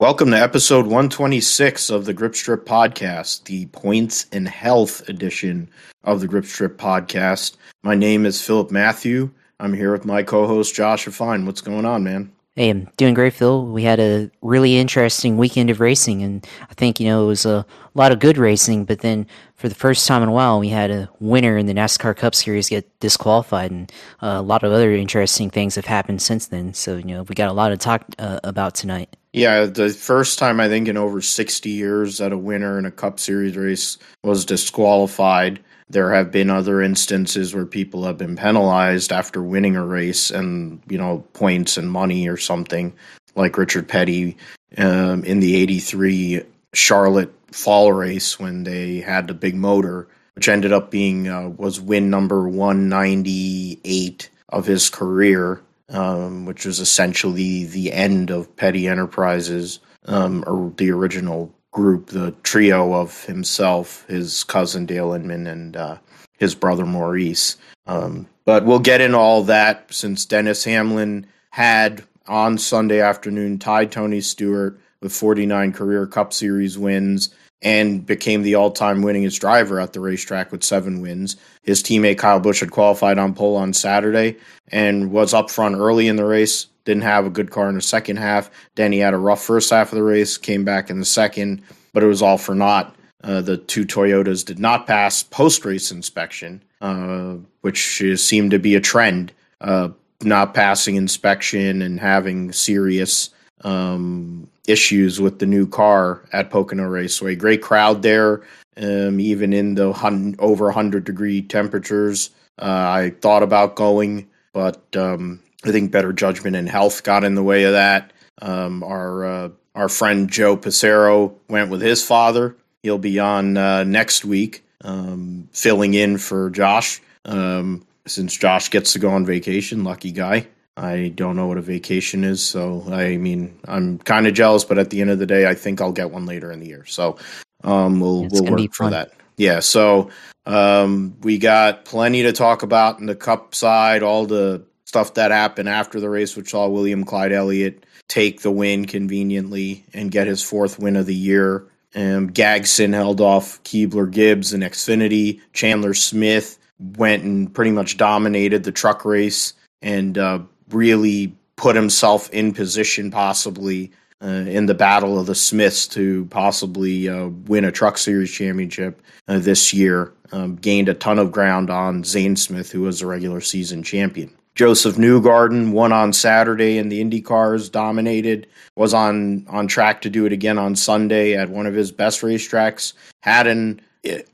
Welcome 0.00 0.30
to 0.30 0.40
episode 0.40 0.86
126 0.86 1.90
of 1.90 2.06
the 2.06 2.14
Grip 2.14 2.34
Strip 2.34 2.64
Podcast, 2.64 3.44
the 3.44 3.66
points 3.66 4.24
and 4.32 4.48
health 4.48 5.06
edition 5.10 5.68
of 6.04 6.22
the 6.22 6.26
Grip 6.26 6.46
Strip 6.46 6.78
Podcast. 6.78 7.58
My 7.82 7.94
name 7.94 8.24
is 8.24 8.42
Philip 8.42 8.70
Matthew. 8.70 9.30
I'm 9.60 9.74
here 9.74 9.92
with 9.92 10.06
my 10.06 10.22
co 10.22 10.46
host, 10.46 10.74
Josh 10.74 11.04
Fine. 11.04 11.44
What's 11.44 11.60
going 11.60 11.84
on, 11.84 12.02
man? 12.02 12.32
Hey, 12.56 12.70
I'm 12.70 12.88
doing 12.96 13.12
great, 13.12 13.34
Phil. 13.34 13.66
We 13.66 13.82
had 13.82 14.00
a 14.00 14.30
really 14.40 14.78
interesting 14.78 15.36
weekend 15.36 15.68
of 15.68 15.80
racing, 15.80 16.22
and 16.22 16.46
I 16.70 16.72
think, 16.72 16.98
you 16.98 17.06
know, 17.06 17.24
it 17.24 17.26
was 17.26 17.44
a 17.44 17.66
lot 17.92 18.10
of 18.10 18.20
good 18.20 18.38
racing, 18.38 18.86
but 18.86 19.00
then 19.00 19.26
for 19.56 19.68
the 19.68 19.74
first 19.74 20.08
time 20.08 20.22
in 20.22 20.30
a 20.30 20.32
while, 20.32 20.58
we 20.58 20.70
had 20.70 20.90
a 20.90 21.10
winner 21.20 21.58
in 21.58 21.66
the 21.66 21.74
NASCAR 21.74 22.16
Cup 22.16 22.34
Series 22.34 22.70
get 22.70 22.88
disqualified, 23.00 23.70
and 23.70 23.92
uh, 24.22 24.36
a 24.38 24.42
lot 24.42 24.62
of 24.62 24.72
other 24.72 24.92
interesting 24.92 25.50
things 25.50 25.74
have 25.74 25.84
happened 25.84 26.22
since 26.22 26.46
then. 26.46 26.72
So, 26.72 26.96
you 26.96 27.04
know, 27.04 27.24
we 27.24 27.34
got 27.34 27.50
a 27.50 27.52
lot 27.52 27.68
to 27.68 27.76
talk 27.76 28.06
uh, 28.18 28.40
about 28.42 28.74
tonight. 28.74 29.14
Yeah, 29.32 29.66
the 29.66 29.90
first 29.90 30.40
time 30.40 30.58
I 30.58 30.68
think 30.68 30.88
in 30.88 30.96
over 30.96 31.20
60 31.20 31.70
years 31.70 32.18
that 32.18 32.32
a 32.32 32.38
winner 32.38 32.78
in 32.78 32.84
a 32.84 32.90
Cup 32.90 33.20
Series 33.20 33.56
race 33.56 33.96
was 34.24 34.44
disqualified. 34.44 35.60
There 35.88 36.12
have 36.12 36.32
been 36.32 36.50
other 36.50 36.82
instances 36.82 37.54
where 37.54 37.66
people 37.66 38.04
have 38.04 38.18
been 38.18 38.36
penalized 38.36 39.12
after 39.12 39.40
winning 39.42 39.76
a 39.76 39.86
race 39.86 40.32
and, 40.32 40.82
you 40.88 40.98
know, 40.98 41.24
points 41.32 41.76
and 41.76 41.90
money 41.90 42.28
or 42.28 42.36
something, 42.36 42.92
like 43.36 43.56
Richard 43.56 43.88
Petty 43.88 44.36
um, 44.78 45.22
in 45.24 45.38
the 45.38 45.54
83 45.56 46.42
Charlotte 46.72 47.32
fall 47.52 47.92
race 47.92 48.38
when 48.40 48.64
they 48.64 48.98
had 48.98 49.28
the 49.28 49.34
big 49.34 49.54
motor, 49.54 50.08
which 50.34 50.48
ended 50.48 50.72
up 50.72 50.90
being, 50.90 51.28
uh, 51.28 51.50
was 51.50 51.80
win 51.80 52.10
number 52.10 52.48
198 52.48 54.28
of 54.48 54.66
his 54.66 54.90
career 54.90 55.62
um, 55.90 56.46
which 56.46 56.64
was 56.64 56.80
essentially 56.80 57.64
the 57.64 57.92
end 57.92 58.30
of 58.30 58.54
Petty 58.56 58.88
Enterprises, 58.88 59.80
um, 60.06 60.44
or 60.46 60.72
the 60.76 60.90
original 60.90 61.54
group, 61.72 62.06
the 62.06 62.32
trio 62.42 62.94
of 62.94 63.24
himself, 63.24 64.04
his 64.06 64.44
cousin 64.44 64.86
Dale 64.86 65.12
Inman, 65.12 65.46
and 65.46 65.76
uh, 65.76 65.98
his 66.38 66.54
brother 66.54 66.86
Maurice. 66.86 67.56
Um, 67.86 68.26
but 68.44 68.64
we'll 68.64 68.80
get 68.80 69.00
into 69.00 69.18
all 69.18 69.42
that 69.44 69.92
since 69.92 70.24
Dennis 70.24 70.64
Hamlin 70.64 71.26
had 71.50 72.04
on 72.26 72.58
Sunday 72.58 73.00
afternoon 73.00 73.58
tied 73.58 73.92
Tony 73.92 74.20
Stewart 74.20 74.80
with 75.00 75.12
49 75.12 75.72
career 75.72 76.06
Cup 76.06 76.32
Series 76.32 76.78
wins 76.78 77.34
and 77.62 78.06
became 78.06 78.42
the 78.42 78.54
all-time 78.54 79.02
winningest 79.02 79.40
driver 79.40 79.80
at 79.80 79.92
the 79.92 80.00
racetrack 80.00 80.50
with 80.50 80.64
seven 80.64 81.00
wins. 81.00 81.36
His 81.62 81.82
teammate 81.82 82.18
Kyle 82.18 82.40
Busch 82.40 82.60
had 82.60 82.70
qualified 82.70 83.18
on 83.18 83.34
pole 83.34 83.56
on 83.56 83.72
Saturday 83.72 84.36
and 84.68 85.10
was 85.10 85.34
up 85.34 85.50
front 85.50 85.76
early 85.76 86.08
in 86.08 86.16
the 86.16 86.24
race. 86.24 86.66
Didn't 86.84 87.02
have 87.02 87.26
a 87.26 87.30
good 87.30 87.50
car 87.50 87.68
in 87.68 87.74
the 87.74 87.82
second 87.82 88.16
half. 88.16 88.50
Then 88.74 88.92
he 88.92 88.98
had 88.98 89.14
a 89.14 89.18
rough 89.18 89.44
first 89.44 89.70
half 89.70 89.92
of 89.92 89.96
the 89.96 90.02
race, 90.02 90.38
came 90.38 90.64
back 90.64 90.88
in 90.88 90.98
the 90.98 91.04
second, 91.04 91.62
but 91.92 92.02
it 92.02 92.06
was 92.06 92.22
all 92.22 92.38
for 92.38 92.54
naught. 92.54 92.96
Uh, 93.22 93.42
the 93.42 93.58
two 93.58 93.84
Toyotas 93.84 94.44
did 94.44 94.58
not 94.58 94.86
pass 94.86 95.22
post 95.22 95.64
race 95.66 95.90
inspection, 95.90 96.62
uh, 96.80 97.34
which 97.60 98.02
seemed 98.16 98.52
to 98.52 98.58
be 98.58 98.74
a 98.74 98.80
trend. 98.80 99.32
Uh, 99.60 99.90
not 100.22 100.54
passing 100.54 100.96
inspection 100.96 101.82
and 101.82 102.00
having 102.00 102.52
serious 102.52 103.30
um, 103.62 104.48
issues 104.70 105.20
with 105.20 105.38
the 105.38 105.46
new 105.46 105.66
car 105.66 106.22
at 106.32 106.50
Pocono 106.50 106.84
Raceway. 106.84 107.34
Great 107.34 107.62
crowd 107.62 108.02
there, 108.02 108.42
um, 108.76 109.20
even 109.20 109.52
in 109.52 109.74
the 109.74 109.92
hun- 109.92 110.36
over 110.38 110.66
100 110.66 111.04
degree 111.04 111.42
temperatures. 111.42 112.30
Uh, 112.58 112.64
I 112.64 113.10
thought 113.20 113.42
about 113.42 113.74
going, 113.74 114.28
but 114.52 114.82
um, 114.96 115.40
I 115.64 115.72
think 115.72 115.90
better 115.90 116.12
judgment 116.12 116.56
and 116.56 116.68
health 116.68 117.02
got 117.02 117.24
in 117.24 117.34
the 117.34 117.42
way 117.42 117.64
of 117.64 117.72
that. 117.72 118.12
Um, 118.42 118.82
our 118.82 119.24
uh, 119.24 119.48
our 119.74 119.88
friend 119.88 120.30
Joe 120.30 120.56
Passero 120.56 121.34
went 121.48 121.70
with 121.70 121.80
his 121.80 122.04
father. 122.04 122.56
He'll 122.82 122.98
be 122.98 123.18
on 123.18 123.56
uh, 123.56 123.84
next 123.84 124.24
week, 124.24 124.64
um, 124.82 125.48
filling 125.52 125.94
in 125.94 126.18
for 126.18 126.50
Josh. 126.50 127.00
Um, 127.24 127.86
since 128.06 128.36
Josh 128.36 128.70
gets 128.70 128.94
to 128.94 128.98
go 128.98 129.10
on 129.10 129.26
vacation, 129.26 129.84
lucky 129.84 130.10
guy. 130.10 130.46
I 130.76 131.12
don't 131.14 131.36
know 131.36 131.46
what 131.46 131.58
a 131.58 131.62
vacation 131.62 132.24
is, 132.24 132.42
so 132.42 132.84
I 132.90 133.16
mean, 133.16 133.58
I'm 133.66 133.98
kind 133.98 134.26
of 134.26 134.34
jealous, 134.34 134.64
but 134.64 134.78
at 134.78 134.90
the 134.90 135.00
end 135.00 135.10
of 135.10 135.18
the 135.18 135.26
day, 135.26 135.46
I 135.48 135.54
think 135.54 135.80
I'll 135.80 135.92
get 135.92 136.10
one 136.10 136.26
later 136.26 136.50
in 136.50 136.60
the 136.60 136.66
year. 136.66 136.86
So 136.86 137.18
um, 137.64 138.00
we'll 138.00 138.24
it's 138.26 138.40
we'll 138.40 138.52
work 138.52 138.74
for 138.74 138.90
that. 138.90 139.12
Yeah. 139.36 139.60
So 139.60 140.10
um, 140.46 141.16
we 141.22 141.38
got 141.38 141.84
plenty 141.84 142.22
to 142.22 142.32
talk 142.32 142.62
about 142.62 142.98
in 142.98 143.06
the 143.06 143.14
Cup 143.14 143.54
side, 143.54 144.02
all 144.02 144.26
the 144.26 144.64
stuff 144.84 145.14
that 145.14 145.30
happened 145.30 145.68
after 145.68 146.00
the 146.00 146.10
race, 146.10 146.36
which 146.36 146.50
saw 146.50 146.68
William 146.68 147.04
Clyde 147.04 147.32
Elliott 147.32 147.86
take 148.08 148.42
the 148.42 148.50
win 148.50 148.86
conveniently 148.86 149.84
and 149.94 150.10
get 150.10 150.26
his 150.26 150.42
fourth 150.42 150.78
win 150.78 150.96
of 150.96 151.06
the 151.06 151.14
year. 151.14 151.66
Um, 151.94 152.30
Gragson 152.30 152.92
held 152.92 153.20
off 153.20 153.62
Keebler 153.62 154.10
Gibbs 154.10 154.52
and 154.52 154.62
Xfinity. 154.62 155.40
Chandler 155.52 155.94
Smith 155.94 156.58
went 156.78 157.22
and 157.22 157.52
pretty 157.52 157.70
much 157.70 157.96
dominated 157.96 158.64
the 158.64 158.72
truck 158.72 159.04
race 159.04 159.54
and 159.80 160.18
uh, 160.18 160.40
really 160.70 161.34
put 161.56 161.76
himself 161.76 162.30
in 162.30 162.52
position 162.54 163.10
possibly 163.10 163.92
uh, 164.22 164.26
in 164.26 164.66
the 164.66 164.74
battle 164.74 165.18
of 165.18 165.26
the 165.26 165.34
Smiths 165.34 165.86
to 165.88 166.26
possibly 166.26 167.08
uh, 167.08 167.28
win 167.28 167.64
a 167.64 167.72
Truck 167.72 167.98
Series 167.98 168.30
championship 168.30 169.02
uh, 169.28 169.38
this 169.38 169.72
year. 169.72 170.12
Um, 170.32 170.56
gained 170.56 170.88
a 170.88 170.94
ton 170.94 171.18
of 171.18 171.32
ground 171.32 171.70
on 171.70 172.04
Zane 172.04 172.36
Smith, 172.36 172.70
who 172.70 172.82
was 172.82 173.02
a 173.02 173.06
regular 173.06 173.40
season 173.40 173.82
champion. 173.82 174.30
Josef 174.54 174.96
Newgarden 174.96 175.72
won 175.72 175.92
on 175.92 176.12
Saturday 176.12 176.78
in 176.78 176.88
the 176.88 177.00
Indy 177.00 177.20
cars, 177.20 177.68
dominated, 177.68 178.46
was 178.76 178.94
on, 178.94 179.46
on 179.48 179.66
track 179.66 180.02
to 180.02 180.10
do 180.10 180.26
it 180.26 180.32
again 180.32 180.58
on 180.58 180.76
Sunday 180.76 181.34
at 181.34 181.50
one 181.50 181.66
of 181.66 181.74
his 181.74 181.90
best 181.90 182.20
racetracks. 182.20 182.92
Had 183.22 183.46
an, 183.46 183.80